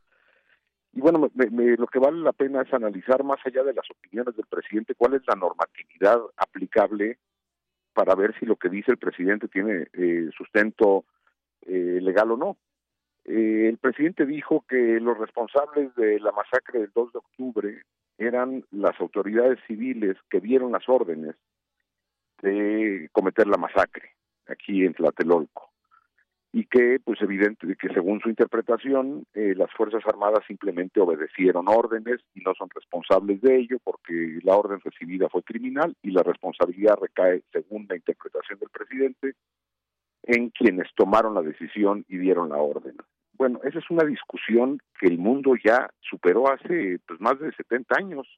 Y 0.95 1.01
bueno, 1.01 1.31
me- 1.35 1.51
me- 1.51 1.77
lo 1.77 1.87
que 1.87 1.99
vale 1.99 2.19
la 2.19 2.33
pena 2.33 2.63
es 2.63 2.73
analizar 2.75 3.25
más 3.25 3.39
allá 3.47 3.63
de 3.63 3.73
las 3.75 3.91
opiniones 3.91 4.37
del 4.37 4.47
presidente 4.47 4.95
cuál 4.95 5.15
es 5.15 5.23
la 5.27 5.35
normatividad 5.35 6.19
aplicable 6.37 7.19
para 7.95 8.15
ver 8.15 8.35
si 8.39 8.47
lo 8.47 8.57
que 8.57 8.69
dice 8.69 8.91
el 8.93 8.99
presidente 8.99 9.49
tiene 9.49 9.89
eh, 9.93 10.31
sustento 10.37 11.05
eh, 11.63 11.99
legal 12.01 12.33
o 12.33 12.37
no. 12.37 12.57
Eh, 13.25 13.69
el 13.69 13.79
presidente 13.79 14.27
dijo 14.27 14.65
que 14.69 14.99
los 15.01 15.17
responsables 15.17 15.95
de 15.95 16.19
la 16.21 16.33
masacre 16.33 16.81
del 16.81 16.91
2 16.95 17.13
de 17.13 17.19
octubre 17.19 17.83
eran 18.19 18.65
las 18.71 19.01
autoridades 19.01 19.59
civiles 19.67 20.17
que 20.29 20.41
dieron 20.41 20.73
las 20.73 20.89
órdenes 20.89 21.37
de 22.43 23.09
cometer 23.13 23.47
la 23.47 23.57
masacre 23.57 24.11
aquí 24.49 24.85
en 24.85 24.95
Tlatelolco 24.95 25.72
y 26.55 26.67
que, 26.67 27.01
pues 27.03 27.21
evidente 27.23 27.67
de 27.67 27.77
que 27.77 27.89
según 27.95 28.21
su 28.21 28.29
interpretación, 28.29 29.25
eh, 29.33 29.55
las 29.57 29.73
Fuerzas 29.73 30.03
Armadas 30.07 30.45
simplemente 30.47 31.01
obedecieron 31.01 31.67
órdenes 31.67 32.21
y 32.35 32.41
no 32.41 32.53
son 32.55 32.69
responsables 32.75 33.41
de 33.41 33.57
ello 33.57 33.79
porque 33.83 34.39
la 34.43 34.55
orden 34.55 34.79
recibida 34.81 35.31
fue 35.31 35.43
criminal 35.43 35.97
y 36.03 36.11
la 36.11 36.23
responsabilidad 36.23 36.97
recae, 37.01 37.43
según 37.53 37.87
la 37.89 37.97
interpretación 37.97 38.59
del 38.59 38.69
presidente, 38.69 39.35
en 40.25 40.51
quienes 40.51 40.89
tomaron 40.95 41.35
la 41.35 41.43
decisión 41.43 42.05
y 42.07 42.19
dieron 42.19 42.51
la 42.51 42.59
orden. 42.59 42.97
Bueno, 43.33 43.61
esa 43.65 43.79
es 43.79 43.91
una 43.91 44.05
discusión 44.05 44.79
que 45.01 45.07
el 45.07 45.17
mundo 45.17 45.55
ya 45.65 45.89
superó 46.01 46.53
hace 46.53 46.99
pues, 47.07 47.19
más 47.19 47.41
de 47.41 47.51
70 47.53 47.97
años. 47.99 48.29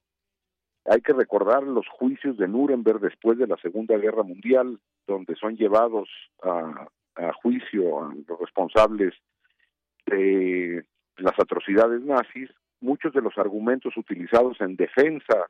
Hay 0.85 1.01
que 1.01 1.13
recordar 1.13 1.65
los 1.65 1.89
juicios 1.89 2.37
de 2.37 2.47
Nuremberg 2.47 3.01
después 3.01 3.39
de 3.39 3.49
la 3.49 3.57
Segunda 3.57 3.97
Guerra 3.99 4.23
Mundial, 4.23 4.79
donde 5.09 5.35
son 5.35 5.57
llevados 5.57 6.09
a, 6.43 6.87
a 7.17 7.33
juicio 7.35 8.05
a 8.05 8.15
los 8.29 8.39
responsables 8.41 9.15
de 10.07 10.85
las 11.19 11.39
atrocidades 11.39 12.03
nazis. 12.03 12.51
Muchos 12.81 13.13
de 13.13 13.23
los 13.23 13.37
argumentos 13.39 13.97
utilizados 13.97 14.61
en 14.61 14.77
defensa 14.77 15.47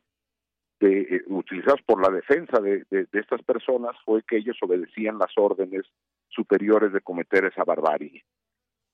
de, 0.80 1.00
eh, 1.02 1.22
utilizados 1.26 1.80
por 1.82 2.00
la 2.02 2.14
defensa 2.14 2.60
de, 2.60 2.84
de- 2.90 3.06
estas 3.12 3.42
personas 3.42 3.96
fue 4.04 4.22
que 4.22 4.36
ellos 4.36 4.56
obedecían 4.62 5.18
las 5.18 5.32
órdenes 5.36 5.82
superiores 6.28 6.92
de 6.92 7.00
cometer 7.00 7.44
esa 7.46 7.64
barbarie. 7.64 8.24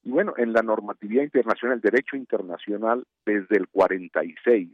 Y 0.02 0.10
bueno, 0.10 0.32
en 0.39 0.52
la 0.52 0.62
normatividad 0.62 1.24
internacional, 1.24 1.76
el 1.76 1.82
derecho 1.82 2.16
internacional 2.16 3.05
desde 3.26 3.57
el 3.57 3.68
46 3.68 4.70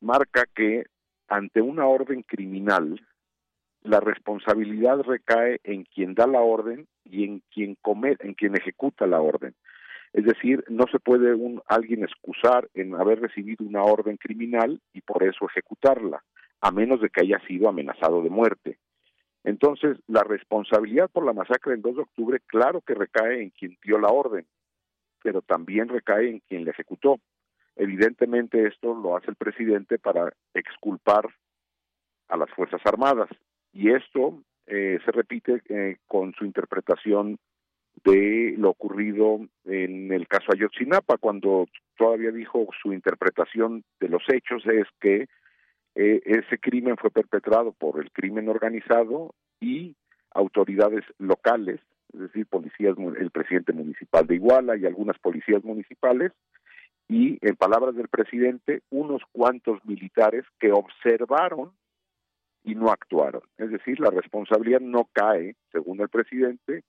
marca 0.00 0.44
que 0.54 0.86
ante 1.28 1.60
una 1.60 1.86
orden 1.86 2.22
criminal 2.22 3.00
la 3.84 4.00
responsabilidad 4.00 5.00
recae 5.02 5.60
en 5.62 5.84
quien 5.84 6.14
da 6.14 6.26
la 6.26 6.40
orden 6.40 6.88
y 7.04 7.24
en 7.24 7.42
quien 7.52 7.76
come, 7.80 8.16
en 8.20 8.34
quien 8.34 8.56
ejecuta 8.56 9.06
la 9.06 9.20
orden. 9.20 9.54
Es 10.14 10.24
decir, 10.24 10.64
no 10.68 10.86
se 10.90 10.98
puede 10.98 11.34
un 11.34 11.60
alguien 11.66 12.02
excusar 12.02 12.68
en 12.72 12.94
haber 12.94 13.20
recibido 13.20 13.64
una 13.64 13.82
orden 13.82 14.16
criminal 14.16 14.80
y 14.92 15.02
por 15.02 15.22
eso 15.22 15.46
ejecutarla, 15.46 16.22
a 16.60 16.70
menos 16.70 17.00
de 17.00 17.10
que 17.10 17.20
haya 17.20 17.38
sido 17.46 17.68
amenazado 17.68 18.22
de 18.22 18.30
muerte. 18.30 18.78
Entonces, 19.44 19.98
la 20.06 20.22
responsabilidad 20.22 21.10
por 21.10 21.26
la 21.26 21.34
masacre 21.34 21.72
del 21.72 21.82
2 21.82 21.96
de 21.96 22.02
octubre, 22.02 22.40
claro 22.46 22.80
que 22.80 22.94
recae 22.94 23.42
en 23.42 23.50
quien 23.50 23.76
dio 23.84 23.98
la 23.98 24.08
orden, 24.08 24.46
pero 25.22 25.42
también 25.42 25.88
recae 25.88 26.30
en 26.30 26.40
quien 26.40 26.64
la 26.64 26.70
ejecutó. 26.70 27.20
Evidentemente 27.76 28.66
esto 28.66 28.94
lo 28.94 29.16
hace 29.16 29.30
el 29.30 29.36
presidente 29.36 29.98
para 29.98 30.32
exculpar 30.54 31.28
a 32.28 32.36
las 32.38 32.48
Fuerzas 32.50 32.80
Armadas 32.86 33.28
Y 33.74 33.90
esto 33.90 34.40
eh, 34.66 34.98
se 35.04 35.10
repite 35.10 35.60
eh, 35.68 35.96
con 36.06 36.32
su 36.34 36.44
interpretación 36.44 37.38
de 38.04 38.54
lo 38.56 38.70
ocurrido 38.70 39.40
en 39.64 40.12
el 40.12 40.28
caso 40.28 40.52
Ayotzinapa, 40.52 41.18
cuando 41.18 41.66
todavía 41.96 42.30
dijo 42.30 42.68
su 42.80 42.92
interpretación 42.92 43.84
de 44.00 44.08
los 44.08 44.22
hechos 44.28 44.64
es 44.66 44.86
que 45.00 45.26
eh, 45.96 46.22
ese 46.24 46.58
crimen 46.58 46.96
fue 46.96 47.10
perpetrado 47.10 47.72
por 47.72 48.00
el 48.00 48.10
crimen 48.12 48.48
organizado 48.48 49.34
y 49.60 49.96
autoridades 50.30 51.04
locales, 51.18 51.80
es 52.12 52.20
decir, 52.20 52.46
policías, 52.46 52.96
el 53.18 53.30
presidente 53.30 53.72
municipal 53.72 54.26
de 54.26 54.36
Iguala 54.36 54.76
y 54.76 54.86
algunas 54.86 55.18
policías 55.18 55.62
municipales, 55.64 56.32
y 57.08 57.38
en 57.46 57.56
palabras 57.56 57.94
del 57.94 58.08
presidente, 58.08 58.82
unos 58.90 59.22
cuantos 59.30 59.84
militares 59.84 60.44
que 60.58 60.72
observaron 60.72 61.72
y 62.64 62.74
no 62.74 62.90
actuaron. 62.90 63.42
Es 63.58 63.70
decir, 63.70 64.00
la 64.00 64.10
responsabilidad 64.10 64.80
no 64.80 65.08
cae, 65.12 65.54
según 65.70 66.00
el 66.00 66.08
presidente, 66.08 66.82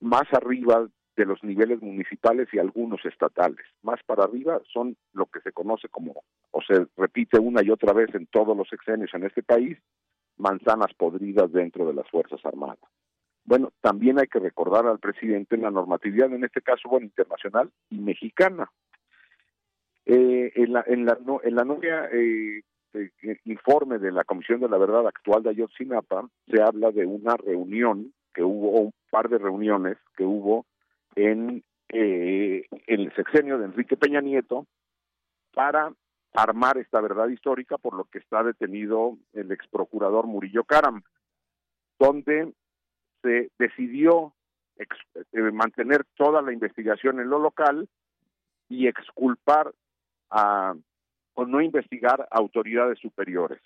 más 0.00 0.24
arriba 0.32 0.88
de 1.16 1.26
los 1.26 1.44
niveles 1.44 1.82
municipales 1.82 2.48
y 2.52 2.58
algunos 2.58 3.04
estatales. 3.04 3.64
Más 3.82 4.02
para 4.04 4.24
arriba 4.24 4.60
son 4.72 4.96
lo 5.12 5.26
que 5.26 5.40
se 5.40 5.52
conoce 5.52 5.88
como, 5.88 6.22
o 6.50 6.62
se 6.62 6.86
repite 6.96 7.38
una 7.38 7.62
y 7.62 7.70
otra 7.70 7.92
vez 7.92 8.14
en 8.14 8.26
todos 8.26 8.56
los 8.56 8.68
sexenios 8.68 9.10
en 9.12 9.24
este 9.24 9.42
país, 9.42 9.78
manzanas 10.38 10.94
podridas 10.94 11.52
dentro 11.52 11.86
de 11.86 11.94
las 11.94 12.08
Fuerzas 12.08 12.40
Armadas. 12.44 12.78
Bueno, 13.44 13.72
también 13.82 14.18
hay 14.18 14.28
que 14.28 14.38
recordar 14.38 14.86
al 14.86 14.98
presidente 14.98 15.56
la 15.58 15.70
normatividad, 15.70 16.32
en 16.32 16.44
este 16.44 16.62
caso, 16.62 16.88
bueno, 16.88 17.06
internacional 17.06 17.70
y 17.90 17.98
mexicana. 17.98 18.70
Eh, 20.06 20.52
en, 20.54 20.72
la, 20.72 20.84
en, 20.86 21.04
la, 21.04 21.18
en 21.42 21.54
la 21.54 21.64
novia 21.64 22.08
eh, 22.12 22.62
eh, 22.94 23.10
informe 23.44 23.98
de 23.98 24.12
la 24.12 24.24
Comisión 24.24 24.60
de 24.60 24.68
la 24.68 24.78
Verdad 24.78 25.06
actual 25.06 25.42
de 25.42 25.50
Ayotzinapa, 25.50 26.28
se 26.46 26.62
habla 26.62 26.90
de 26.90 27.06
una 27.06 27.36
reunión 27.36 28.12
que 28.34 28.42
hubo, 28.42 28.80
un 28.80 28.92
par 29.10 29.28
de 29.28 29.38
reuniones 29.38 29.98
que 30.16 30.24
hubo 30.24 30.66
en 31.14 31.62
eh, 31.88 32.64
el 32.86 33.12
sexenio 33.14 33.58
de 33.58 33.66
Enrique 33.66 33.96
Peña 33.96 34.20
Nieto 34.20 34.66
para 35.52 35.92
armar 36.32 36.78
esta 36.78 37.00
verdad 37.00 37.28
histórica 37.28 37.76
por 37.78 37.94
lo 37.94 38.04
que 38.04 38.18
está 38.18 38.42
detenido 38.42 39.16
el 39.32 39.50
ex 39.50 39.66
procurador 39.68 40.26
Murillo 40.26 40.64
Caram, 40.64 41.02
donde 41.98 42.52
se 43.22 43.50
decidió 43.58 44.32
eh, 44.76 45.40
mantener 45.52 46.04
toda 46.16 46.40
la 46.42 46.52
investigación 46.52 47.20
en 47.20 47.28
lo 47.28 47.38
local 47.38 47.88
y 48.68 48.86
exculpar 48.86 49.72
a, 50.30 50.74
o 51.34 51.46
no 51.46 51.60
investigar 51.60 52.22
a 52.30 52.38
autoridades 52.38 52.98
superiores. 52.98 53.60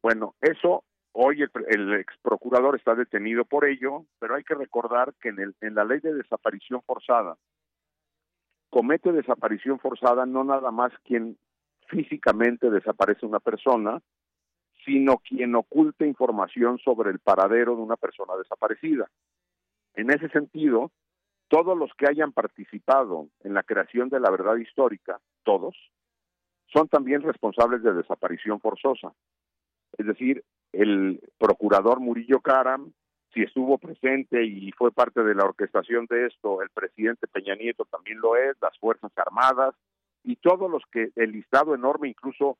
Bueno, 0.00 0.34
eso 0.40 0.84
hoy 1.12 1.42
el, 1.68 1.94
ex 1.94 2.14
procurador 2.22 2.76
está 2.76 2.94
detenido 2.94 3.44
por 3.44 3.64
ello, 3.64 4.04
pero 4.18 4.34
hay 4.34 4.44
que 4.44 4.54
recordar 4.54 5.14
que 5.20 5.28
en, 5.28 5.40
el, 5.40 5.54
en 5.60 5.74
la 5.74 5.84
ley 5.84 6.00
de 6.00 6.14
desaparición 6.14 6.82
forzada 6.82 7.36
comete 8.72 9.12
desaparición 9.12 9.78
forzada 9.78 10.24
no 10.24 10.44
nada 10.44 10.70
más 10.70 10.92
quien 11.04 11.36
físicamente 11.88 12.70
desaparece 12.70 13.26
una 13.26 13.38
persona, 13.38 14.00
sino 14.86 15.18
quien 15.18 15.54
oculta 15.54 16.06
información 16.06 16.78
sobre 16.78 17.10
el 17.10 17.18
paradero 17.18 17.76
de 17.76 17.82
una 17.82 17.96
persona 17.96 18.34
desaparecida. 18.38 19.10
En 19.92 20.10
ese 20.10 20.30
sentido, 20.30 20.90
todos 21.48 21.76
los 21.76 21.90
que 21.98 22.08
hayan 22.08 22.32
participado 22.32 23.28
en 23.44 23.52
la 23.52 23.62
creación 23.62 24.08
de 24.08 24.20
la 24.20 24.30
verdad 24.30 24.56
histórica, 24.56 25.20
todos, 25.42 25.76
son 26.72 26.88
también 26.88 27.22
responsables 27.22 27.82
de 27.82 27.94
desaparición 27.94 28.60
forzosa. 28.60 29.12
Es 29.98 30.06
decir, 30.06 30.42
el 30.72 31.20
procurador 31.38 32.00
Murillo 32.00 32.40
Caram, 32.40 32.92
si 33.34 33.42
estuvo 33.42 33.78
presente 33.78 34.44
y 34.44 34.72
fue 34.72 34.92
parte 34.92 35.22
de 35.22 35.34
la 35.34 35.44
orquestación 35.44 36.06
de 36.06 36.26
esto, 36.26 36.62
el 36.62 36.70
presidente 36.70 37.26
Peña 37.26 37.54
Nieto 37.54 37.84
también 37.86 38.20
lo 38.20 38.36
es, 38.36 38.56
las 38.60 38.76
Fuerzas 38.78 39.12
Armadas 39.16 39.74
y 40.24 40.36
todos 40.36 40.70
los 40.70 40.82
que, 40.90 41.10
el 41.16 41.32
listado 41.32 41.74
enorme, 41.74 42.08
incluso 42.08 42.58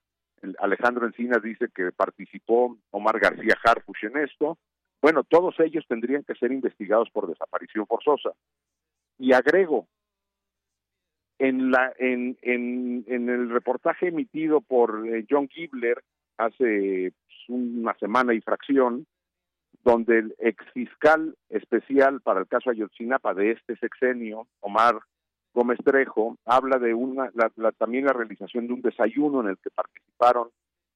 Alejandro 0.58 1.06
Encinas 1.06 1.42
dice 1.42 1.68
que 1.74 1.92
participó 1.92 2.76
Omar 2.90 3.20
García 3.20 3.56
Harfuch 3.64 4.04
en 4.04 4.18
esto, 4.18 4.58
bueno, 5.00 5.24
todos 5.24 5.58
ellos 5.60 5.84
tendrían 5.88 6.24
que 6.24 6.34
ser 6.34 6.52
investigados 6.52 7.10
por 7.10 7.28
desaparición 7.28 7.86
forzosa. 7.86 8.30
Y 9.18 9.32
agrego, 9.32 9.86
en, 11.42 11.72
la, 11.72 11.92
en, 11.98 12.38
en, 12.42 13.28
el 13.28 13.50
reportaje 13.50 14.08
emitido 14.08 14.60
por 14.60 15.04
eh, 15.08 15.26
John 15.28 15.48
Gibler 15.48 16.00
hace 16.38 17.12
pues, 17.12 17.36
una 17.48 17.94
semana 17.94 18.32
y 18.32 18.40
fracción, 18.40 19.06
donde 19.82 20.20
el 20.20 20.34
ex 20.38 20.64
fiscal 20.72 21.34
especial 21.48 22.20
para 22.20 22.38
el 22.38 22.46
caso 22.46 22.70
Ayotzinapa 22.70 23.34
de 23.34 23.50
este 23.50 23.74
sexenio, 23.78 24.46
Omar 24.60 25.00
Gómez 25.52 25.80
Trejo, 25.84 26.36
habla 26.44 26.78
de 26.78 26.94
una, 26.94 27.32
también 27.76 28.04
la 28.04 28.12
realización 28.12 28.68
de 28.68 28.74
un 28.74 28.80
desayuno 28.80 29.40
en 29.40 29.48
el 29.48 29.58
que 29.58 29.70
participaron 29.70 30.50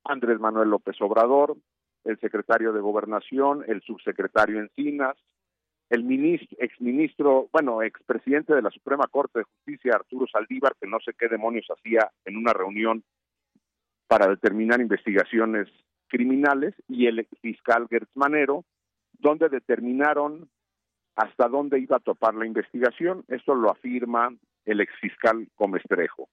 Andrés 0.05 0.39
Manuel 0.39 0.71
López 0.71 0.95
Obrador, 1.01 1.57
el 2.05 2.21
secretario 2.21 2.73
de 2.73 2.81
Gobernación, 2.81 3.65
el 3.67 3.83
subsecretario 3.83 4.61
Encinas, 4.61 5.17
el 5.89 6.05
ministro, 6.05 6.57
exministro, 6.61 7.49
bueno, 7.53 7.83
expresidente 7.83 8.55
de 8.55 8.63
la 8.63 8.71
Suprema 8.71 9.07
Corte 9.07 9.41
de 9.41 9.45
Justicia, 9.45 9.93
Arturo 9.95 10.27
Saldívar, 10.27 10.75
que 10.81 10.89
no 10.89 10.99
sé 11.01 11.13
qué 11.19 11.29
demonios 11.29 11.67
hacía 11.71 12.11
en 12.25 12.37
una 12.37 12.53
reunión 12.53 13.05
para 14.09 14.27
determinar 14.27 14.81
investigaciones 14.81 15.69
criminales, 16.09 16.75
y 16.89 17.07
el 17.07 17.27
fiscal 17.41 17.89
Gertz 17.89 18.11
Manero, 18.15 18.65
donde 19.19 19.49
determinaron 19.49 20.49
hasta 21.17 21.49
dónde 21.49 21.81
iba 21.81 21.97
a 21.97 22.01
topar 22.01 22.35
la 22.35 22.47
investigación. 22.47 23.25
Esto 23.29 23.55
lo 23.55 23.71
afirma 23.71 24.33
el 24.65 24.81
exfiscal 24.81 25.49
Comestrejo. 25.55 26.29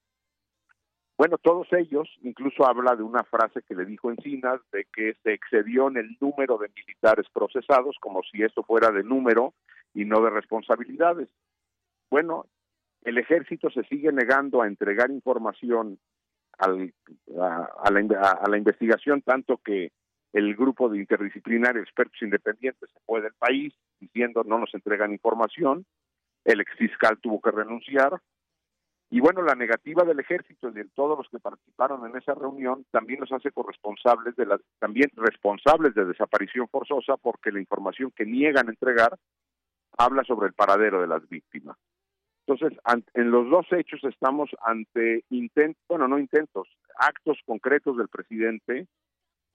Bueno, 1.24 1.38
todos 1.38 1.66
ellos, 1.72 2.06
incluso 2.20 2.66
habla 2.66 2.96
de 2.96 3.02
una 3.02 3.24
frase 3.24 3.62
que 3.62 3.74
le 3.74 3.86
dijo 3.86 4.10
Encinas, 4.10 4.60
de 4.70 4.84
que 4.94 5.14
se 5.22 5.32
excedió 5.32 5.88
en 5.88 5.96
el 5.96 6.18
número 6.20 6.58
de 6.58 6.68
militares 6.76 7.24
procesados, 7.32 7.96
como 7.98 8.22
si 8.24 8.42
esto 8.42 8.62
fuera 8.62 8.90
de 8.90 9.02
número 9.02 9.54
y 9.94 10.04
no 10.04 10.20
de 10.20 10.28
responsabilidades. 10.28 11.30
Bueno, 12.10 12.44
el 13.04 13.16
ejército 13.16 13.70
se 13.70 13.84
sigue 13.84 14.12
negando 14.12 14.60
a 14.60 14.66
entregar 14.66 15.10
información 15.10 15.98
al, 16.58 16.92
a, 17.40 17.90
la, 17.90 18.30
a 18.32 18.50
la 18.50 18.58
investigación, 18.58 19.22
tanto 19.22 19.56
que 19.64 19.92
el 20.34 20.54
grupo 20.54 20.90
de 20.90 20.98
interdisciplinario 20.98 21.80
expertos 21.80 22.20
independientes 22.20 22.90
se 22.92 23.00
fue 23.06 23.22
del 23.22 23.32
país 23.32 23.72
diciendo 23.98 24.44
no 24.44 24.58
nos 24.58 24.74
entregan 24.74 25.12
información, 25.12 25.86
el 26.44 26.60
ex 26.60 26.70
fiscal 26.76 27.18
tuvo 27.22 27.40
que 27.40 27.50
renunciar, 27.50 28.20
y 29.14 29.20
bueno, 29.20 29.42
la 29.42 29.54
negativa 29.54 30.02
del 30.02 30.18
ejército 30.18 30.70
y 30.70 30.72
de 30.72 30.86
todos 30.86 31.16
los 31.16 31.28
que 31.28 31.38
participaron 31.38 32.04
en 32.04 32.16
esa 32.16 32.34
reunión 32.34 32.84
también 32.90 33.20
los 33.20 33.30
hace 33.30 33.52
corresponsables 33.52 34.34
de 34.34 34.44
la, 34.44 34.58
también 34.80 35.08
responsables 35.14 35.94
de 35.94 36.04
desaparición 36.04 36.66
forzosa 36.66 37.16
porque 37.16 37.52
la 37.52 37.60
información 37.60 38.10
que 38.10 38.26
niegan 38.26 38.68
entregar 38.68 39.16
habla 39.96 40.24
sobre 40.24 40.48
el 40.48 40.52
paradero 40.52 41.00
de 41.00 41.06
las 41.06 41.28
víctimas. 41.28 41.76
Entonces, 42.44 42.76
en 43.14 43.30
los 43.30 43.48
dos 43.48 43.66
hechos 43.70 44.02
estamos 44.02 44.50
ante 44.60 45.22
intentos, 45.30 45.80
bueno, 45.88 46.08
no 46.08 46.18
intentos, 46.18 46.66
actos 46.98 47.38
concretos 47.46 47.96
del 47.96 48.08
presidente 48.08 48.88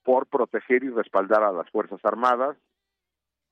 por 0.03 0.27
proteger 0.27 0.85
y 0.85 0.89
respaldar 0.89 1.43
a 1.43 1.51
las 1.51 1.69
Fuerzas 1.69 1.99
Armadas. 2.05 2.55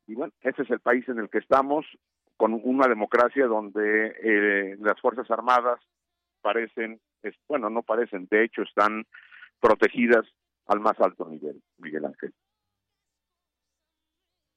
Y 0.08 0.16
bueno, 0.16 0.32
ese 0.40 0.62
es 0.62 0.70
el 0.70 0.80
país 0.80 1.06
en 1.10 1.20
el 1.20 1.30
que 1.30 1.40
estamos, 1.40 1.86
con 2.38 2.54
una 2.64 2.88
democracia 2.88 3.46
donde 3.46 4.16
eh, 4.24 4.78
las 4.80 5.02
Fuerzas 5.02 5.30
Armadas 5.30 5.82
parecen, 6.48 7.02
bueno, 7.50 7.70
no 7.70 7.84
parecen, 7.84 8.26
de 8.32 8.46
hecho 8.46 8.62
están 8.62 9.04
protegidas 9.60 10.26
al 10.68 10.80
más 10.80 10.98
alto 11.02 11.28
nivel, 11.30 11.62
Miguel 11.78 12.06
Ángel. 12.06 12.34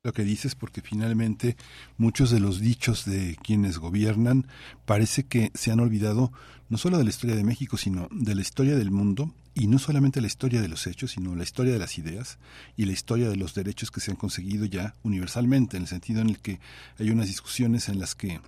Lo 0.04 0.12
que 0.12 0.22
dices 0.22 0.54
porque 0.54 0.82
finalmente 0.82 1.56
muchos 1.98 2.30
de 2.30 2.38
los 2.38 2.60
dichos 2.60 3.06
de 3.06 3.36
quienes 3.42 3.78
gobiernan 3.78 4.46
parece 4.86 5.26
que 5.26 5.50
se 5.54 5.72
han 5.72 5.80
olvidado 5.80 6.30
no 6.68 6.78
solo 6.78 6.96
de 6.96 7.02
la 7.02 7.10
historia 7.10 7.34
de 7.34 7.42
México, 7.42 7.76
sino 7.76 8.06
de 8.12 8.36
la 8.36 8.40
historia 8.40 8.76
del 8.76 8.92
mundo 8.92 9.34
y 9.52 9.66
no 9.66 9.80
solamente 9.80 10.20
la 10.20 10.28
historia 10.28 10.62
de 10.62 10.68
los 10.68 10.86
hechos, 10.86 11.10
sino 11.10 11.34
la 11.34 11.42
historia 11.42 11.72
de 11.72 11.80
las 11.80 11.98
ideas 11.98 12.38
y 12.76 12.86
la 12.86 12.92
historia 12.92 13.28
de 13.28 13.36
los 13.36 13.52
derechos 13.52 13.90
que 13.90 14.00
se 14.00 14.12
han 14.12 14.16
conseguido 14.16 14.64
ya 14.64 14.94
universalmente, 15.02 15.76
en 15.76 15.82
el 15.82 15.88
sentido 15.88 16.20
en 16.20 16.28
el 16.28 16.38
que 16.40 16.60
hay 17.00 17.10
unas 17.10 17.26
discusiones 17.26 17.88
en 17.88 17.98
las 17.98 18.14
que 18.14 18.40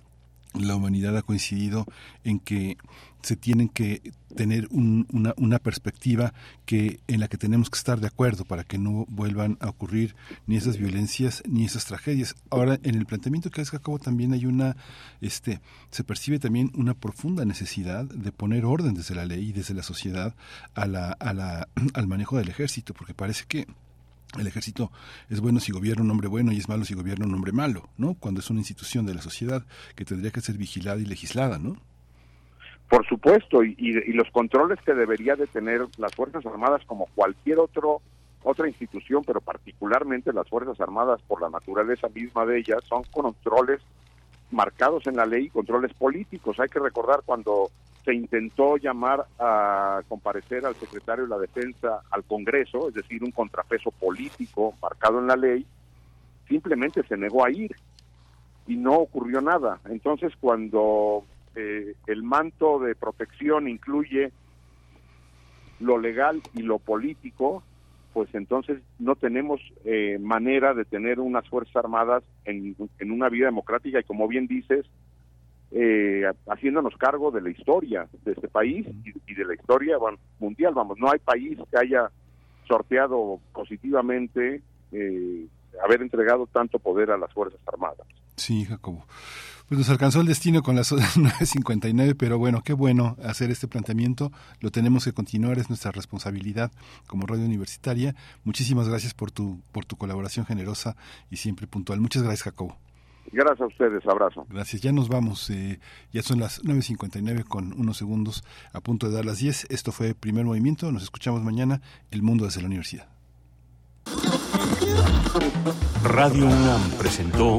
la 0.53 0.75
humanidad 0.75 1.17
ha 1.17 1.21
coincidido 1.21 1.85
en 2.23 2.39
que 2.39 2.77
se 3.21 3.35
tienen 3.37 3.69
que 3.69 4.13
tener 4.35 4.67
una, 4.69 5.33
una, 5.37 5.59
perspectiva 5.59 6.33
que 6.65 6.99
en 7.07 7.19
la 7.21 7.27
que 7.27 7.37
tenemos 7.37 7.69
que 7.69 7.77
estar 7.77 8.01
de 8.01 8.07
acuerdo 8.07 8.43
para 8.43 8.63
que 8.63 8.77
no 8.77 9.05
vuelvan 9.07 9.57
a 9.61 9.69
ocurrir 9.69 10.15
ni 10.45 10.57
esas 10.57 10.77
violencias 10.77 11.41
ni 11.47 11.63
esas 11.63 11.85
tragedias. 11.85 12.35
Ahora, 12.49 12.79
en 12.83 12.95
el 12.95 13.05
planteamiento 13.05 13.49
que 13.49 13.61
hace 13.61 13.79
cabo 13.79 13.99
también 13.99 14.33
hay 14.33 14.45
una, 14.45 14.75
este, 15.21 15.61
se 15.89 16.03
percibe 16.03 16.39
también 16.39 16.71
una 16.75 16.95
profunda 16.95 17.45
necesidad 17.45 18.05
de 18.05 18.31
poner 18.31 18.65
orden 18.65 18.93
desde 18.93 19.15
la 19.15 19.25
ley 19.25 19.49
y 19.49 19.53
desde 19.53 19.73
la 19.73 19.83
sociedad 19.83 20.35
a 20.73 20.85
la, 20.85 21.11
a 21.13 21.33
la, 21.33 21.69
al 21.93 22.07
manejo 22.07 22.37
del 22.37 22.49
ejército, 22.49 22.93
porque 22.93 23.13
parece 23.13 23.45
que 23.47 23.67
el 24.39 24.47
ejército 24.47 24.91
es 25.29 25.39
bueno 25.41 25.59
si 25.59 25.71
gobierna 25.71 26.03
un 26.03 26.11
hombre 26.11 26.27
bueno 26.27 26.51
y 26.51 26.57
es 26.57 26.69
malo 26.69 26.85
si 26.85 26.93
gobierna 26.93 27.25
un 27.25 27.35
hombre 27.35 27.51
malo, 27.51 27.89
¿no? 27.97 28.15
Cuando 28.15 28.39
es 28.39 28.49
una 28.49 28.59
institución 28.59 29.05
de 29.05 29.15
la 29.15 29.21
sociedad 29.21 29.65
que 29.95 30.05
tendría 30.05 30.31
que 30.31 30.41
ser 30.41 30.57
vigilada 30.57 30.99
y 30.99 31.05
legislada, 31.05 31.59
¿no? 31.59 31.77
Por 32.89 33.07
supuesto, 33.07 33.63
y, 33.63 33.75
y, 33.79 34.13
los 34.13 34.29
controles 34.31 34.79
que 34.85 34.93
debería 34.93 35.35
de 35.35 35.47
tener 35.47 35.81
las 35.97 36.13
Fuerzas 36.13 36.45
Armadas 36.45 36.83
como 36.85 37.07
cualquier 37.15 37.57
otro 37.59 38.01
otra 38.43 38.67
institución, 38.67 39.23
pero 39.25 39.41
particularmente 39.41 40.33
las 40.33 40.47
Fuerzas 40.49 40.79
Armadas 40.79 41.21
por 41.27 41.41
la 41.41 41.49
naturaleza 41.49 42.09
misma 42.09 42.45
de 42.45 42.59
ellas, 42.59 42.83
son 42.87 43.03
controles 43.11 43.81
marcados 44.51 45.07
en 45.07 45.15
la 45.15 45.25
ley, 45.25 45.49
controles 45.49 45.93
políticos. 45.93 46.59
Hay 46.59 46.69
que 46.69 46.79
recordar 46.79 47.21
cuando 47.25 47.71
se 48.03 48.13
intentó 48.13 48.77
llamar 48.77 49.25
a 49.39 50.01
comparecer 50.07 50.65
al 50.65 50.75
secretario 50.75 51.23
de 51.23 51.29
la 51.29 51.39
Defensa 51.39 52.01
al 52.11 52.23
Congreso, 52.23 52.89
es 52.89 52.95
decir, 52.95 53.23
un 53.23 53.31
contrapeso 53.31 53.91
político 53.91 54.73
marcado 54.81 55.19
en 55.19 55.27
la 55.27 55.35
ley, 55.35 55.65
simplemente 56.47 57.03
se 57.03 57.17
negó 57.17 57.45
a 57.45 57.51
ir 57.51 57.75
y 58.67 58.75
no 58.75 58.95
ocurrió 58.95 59.41
nada. 59.41 59.79
Entonces, 59.85 60.33
cuando 60.39 61.23
eh, 61.55 61.95
el 62.07 62.23
manto 62.23 62.79
de 62.79 62.95
protección 62.95 63.67
incluye 63.69 64.31
lo 65.79 65.97
legal 65.97 66.41
y 66.53 66.61
lo 66.61 66.79
político, 66.79 67.63
pues 68.13 68.33
entonces 68.33 68.81
no 68.99 69.15
tenemos 69.15 69.59
eh, 69.85 70.17
manera 70.19 70.73
de 70.73 70.85
tener 70.85 71.19
unas 71.19 71.47
Fuerzas 71.49 71.75
Armadas 71.77 72.23
en, 72.45 72.75
en, 72.99 73.11
una 73.11 73.29
vida 73.29 73.45
democrática 73.45 73.99
y 73.99 74.03
como 74.03 74.27
bien 74.27 74.47
dices, 74.47 74.85
eh, 75.75 76.23
haciéndonos 76.47 76.95
cargo 76.97 77.31
de 77.31 77.41
la 77.41 77.49
historia 77.49 78.07
de 78.23 78.33
este 78.33 78.47
país 78.47 78.85
y, 79.27 79.33
de 79.33 79.45
la 79.45 79.55
historia 79.55 79.97
mundial. 80.39 80.73
Vamos, 80.75 80.99
no 80.99 81.09
hay 81.09 81.17
país 81.19 81.57
que 81.71 81.77
haya 81.77 82.11
sorteado 82.67 83.39
positivamente 83.53 84.61
eh, 84.91 85.47
haber 85.83 86.03
entregado 86.03 86.45
tanto 86.47 86.77
poder 86.77 87.09
a 87.09 87.17
las 87.17 87.33
Fuerzas 87.33 87.59
Armadas. 87.65 88.07
Sí, 88.35 88.65
Jacobo. 88.65 89.05
Pues 89.67 89.79
nos 89.79 89.89
alcanzó 89.89 90.21
el 90.21 90.27
destino 90.27 90.61
con 90.61 90.75
las 90.75 90.91
9.59, 90.91 92.15
pero 92.19 92.37
bueno, 92.37 92.61
qué 92.63 92.73
bueno 92.73 93.17
hacer 93.23 93.49
este 93.49 93.67
planteamiento. 93.67 94.31
Lo 94.59 94.69
tenemos 94.69 95.05
que 95.05 95.13
continuar, 95.13 95.57
es 95.57 95.69
nuestra 95.69 95.91
responsabilidad 95.91 96.71
como 97.07 97.25
radio 97.25 97.45
universitaria. 97.45 98.13
Muchísimas 98.43 98.87
gracias 98.87 99.15
por 99.15 99.31
tu, 99.31 99.59
por 99.71 99.85
tu 99.85 99.95
colaboración 99.95 100.45
generosa 100.45 100.95
y 101.31 101.37
siempre 101.37 101.65
puntual. 101.65 101.99
Muchas 101.99 102.21
gracias, 102.21 102.43
Jacobo. 102.43 102.77
Gracias 103.33 103.61
a 103.61 103.65
ustedes, 103.65 104.05
abrazo. 104.05 104.45
Gracias, 104.47 104.81
ya 104.83 104.91
nos 104.91 105.09
vamos. 105.09 105.49
Eh, 105.49 105.79
ya 106.11 106.21
son 106.21 106.39
las 106.39 106.63
9.59 106.63 107.43
con 107.45 107.73
unos 107.73 107.97
segundos 107.97 108.43
a 108.73 108.79
punto 108.79 109.09
de 109.09 109.15
dar 109.15 109.25
las 109.25 109.39
10. 109.39 109.71
Esto 109.71 109.91
fue 109.91 110.13
Primer 110.13 110.45
Movimiento. 110.45 110.91
Nos 110.91 111.01
escuchamos 111.01 111.41
mañana. 111.41 111.81
El 112.11 112.21
Mundo 112.21 112.45
desde 112.45 112.61
la 112.61 112.67
Universidad. 112.67 113.07
Radio 116.03 116.45
UNAM 116.45 116.91
presentó 116.99 117.57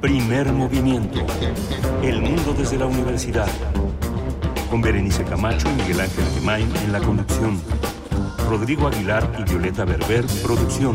Primer 0.00 0.52
movimiento. 0.52 1.26
El 2.02 2.22
mundo 2.22 2.54
desde 2.56 2.78
la 2.78 2.86
universidad. 2.86 3.48
Con 4.70 4.80
Berenice 4.80 5.24
Camacho 5.24 5.68
y 5.70 5.82
Miguel 5.82 6.00
Ángel 6.02 6.24
Gemain 6.36 6.76
en 6.84 6.92
la 6.92 7.00
conducción. 7.00 7.60
Rodrigo 8.48 8.86
Aguilar 8.86 9.28
y 9.40 9.42
Violeta 9.42 9.84
Berber, 9.84 10.24
producción. 10.44 10.94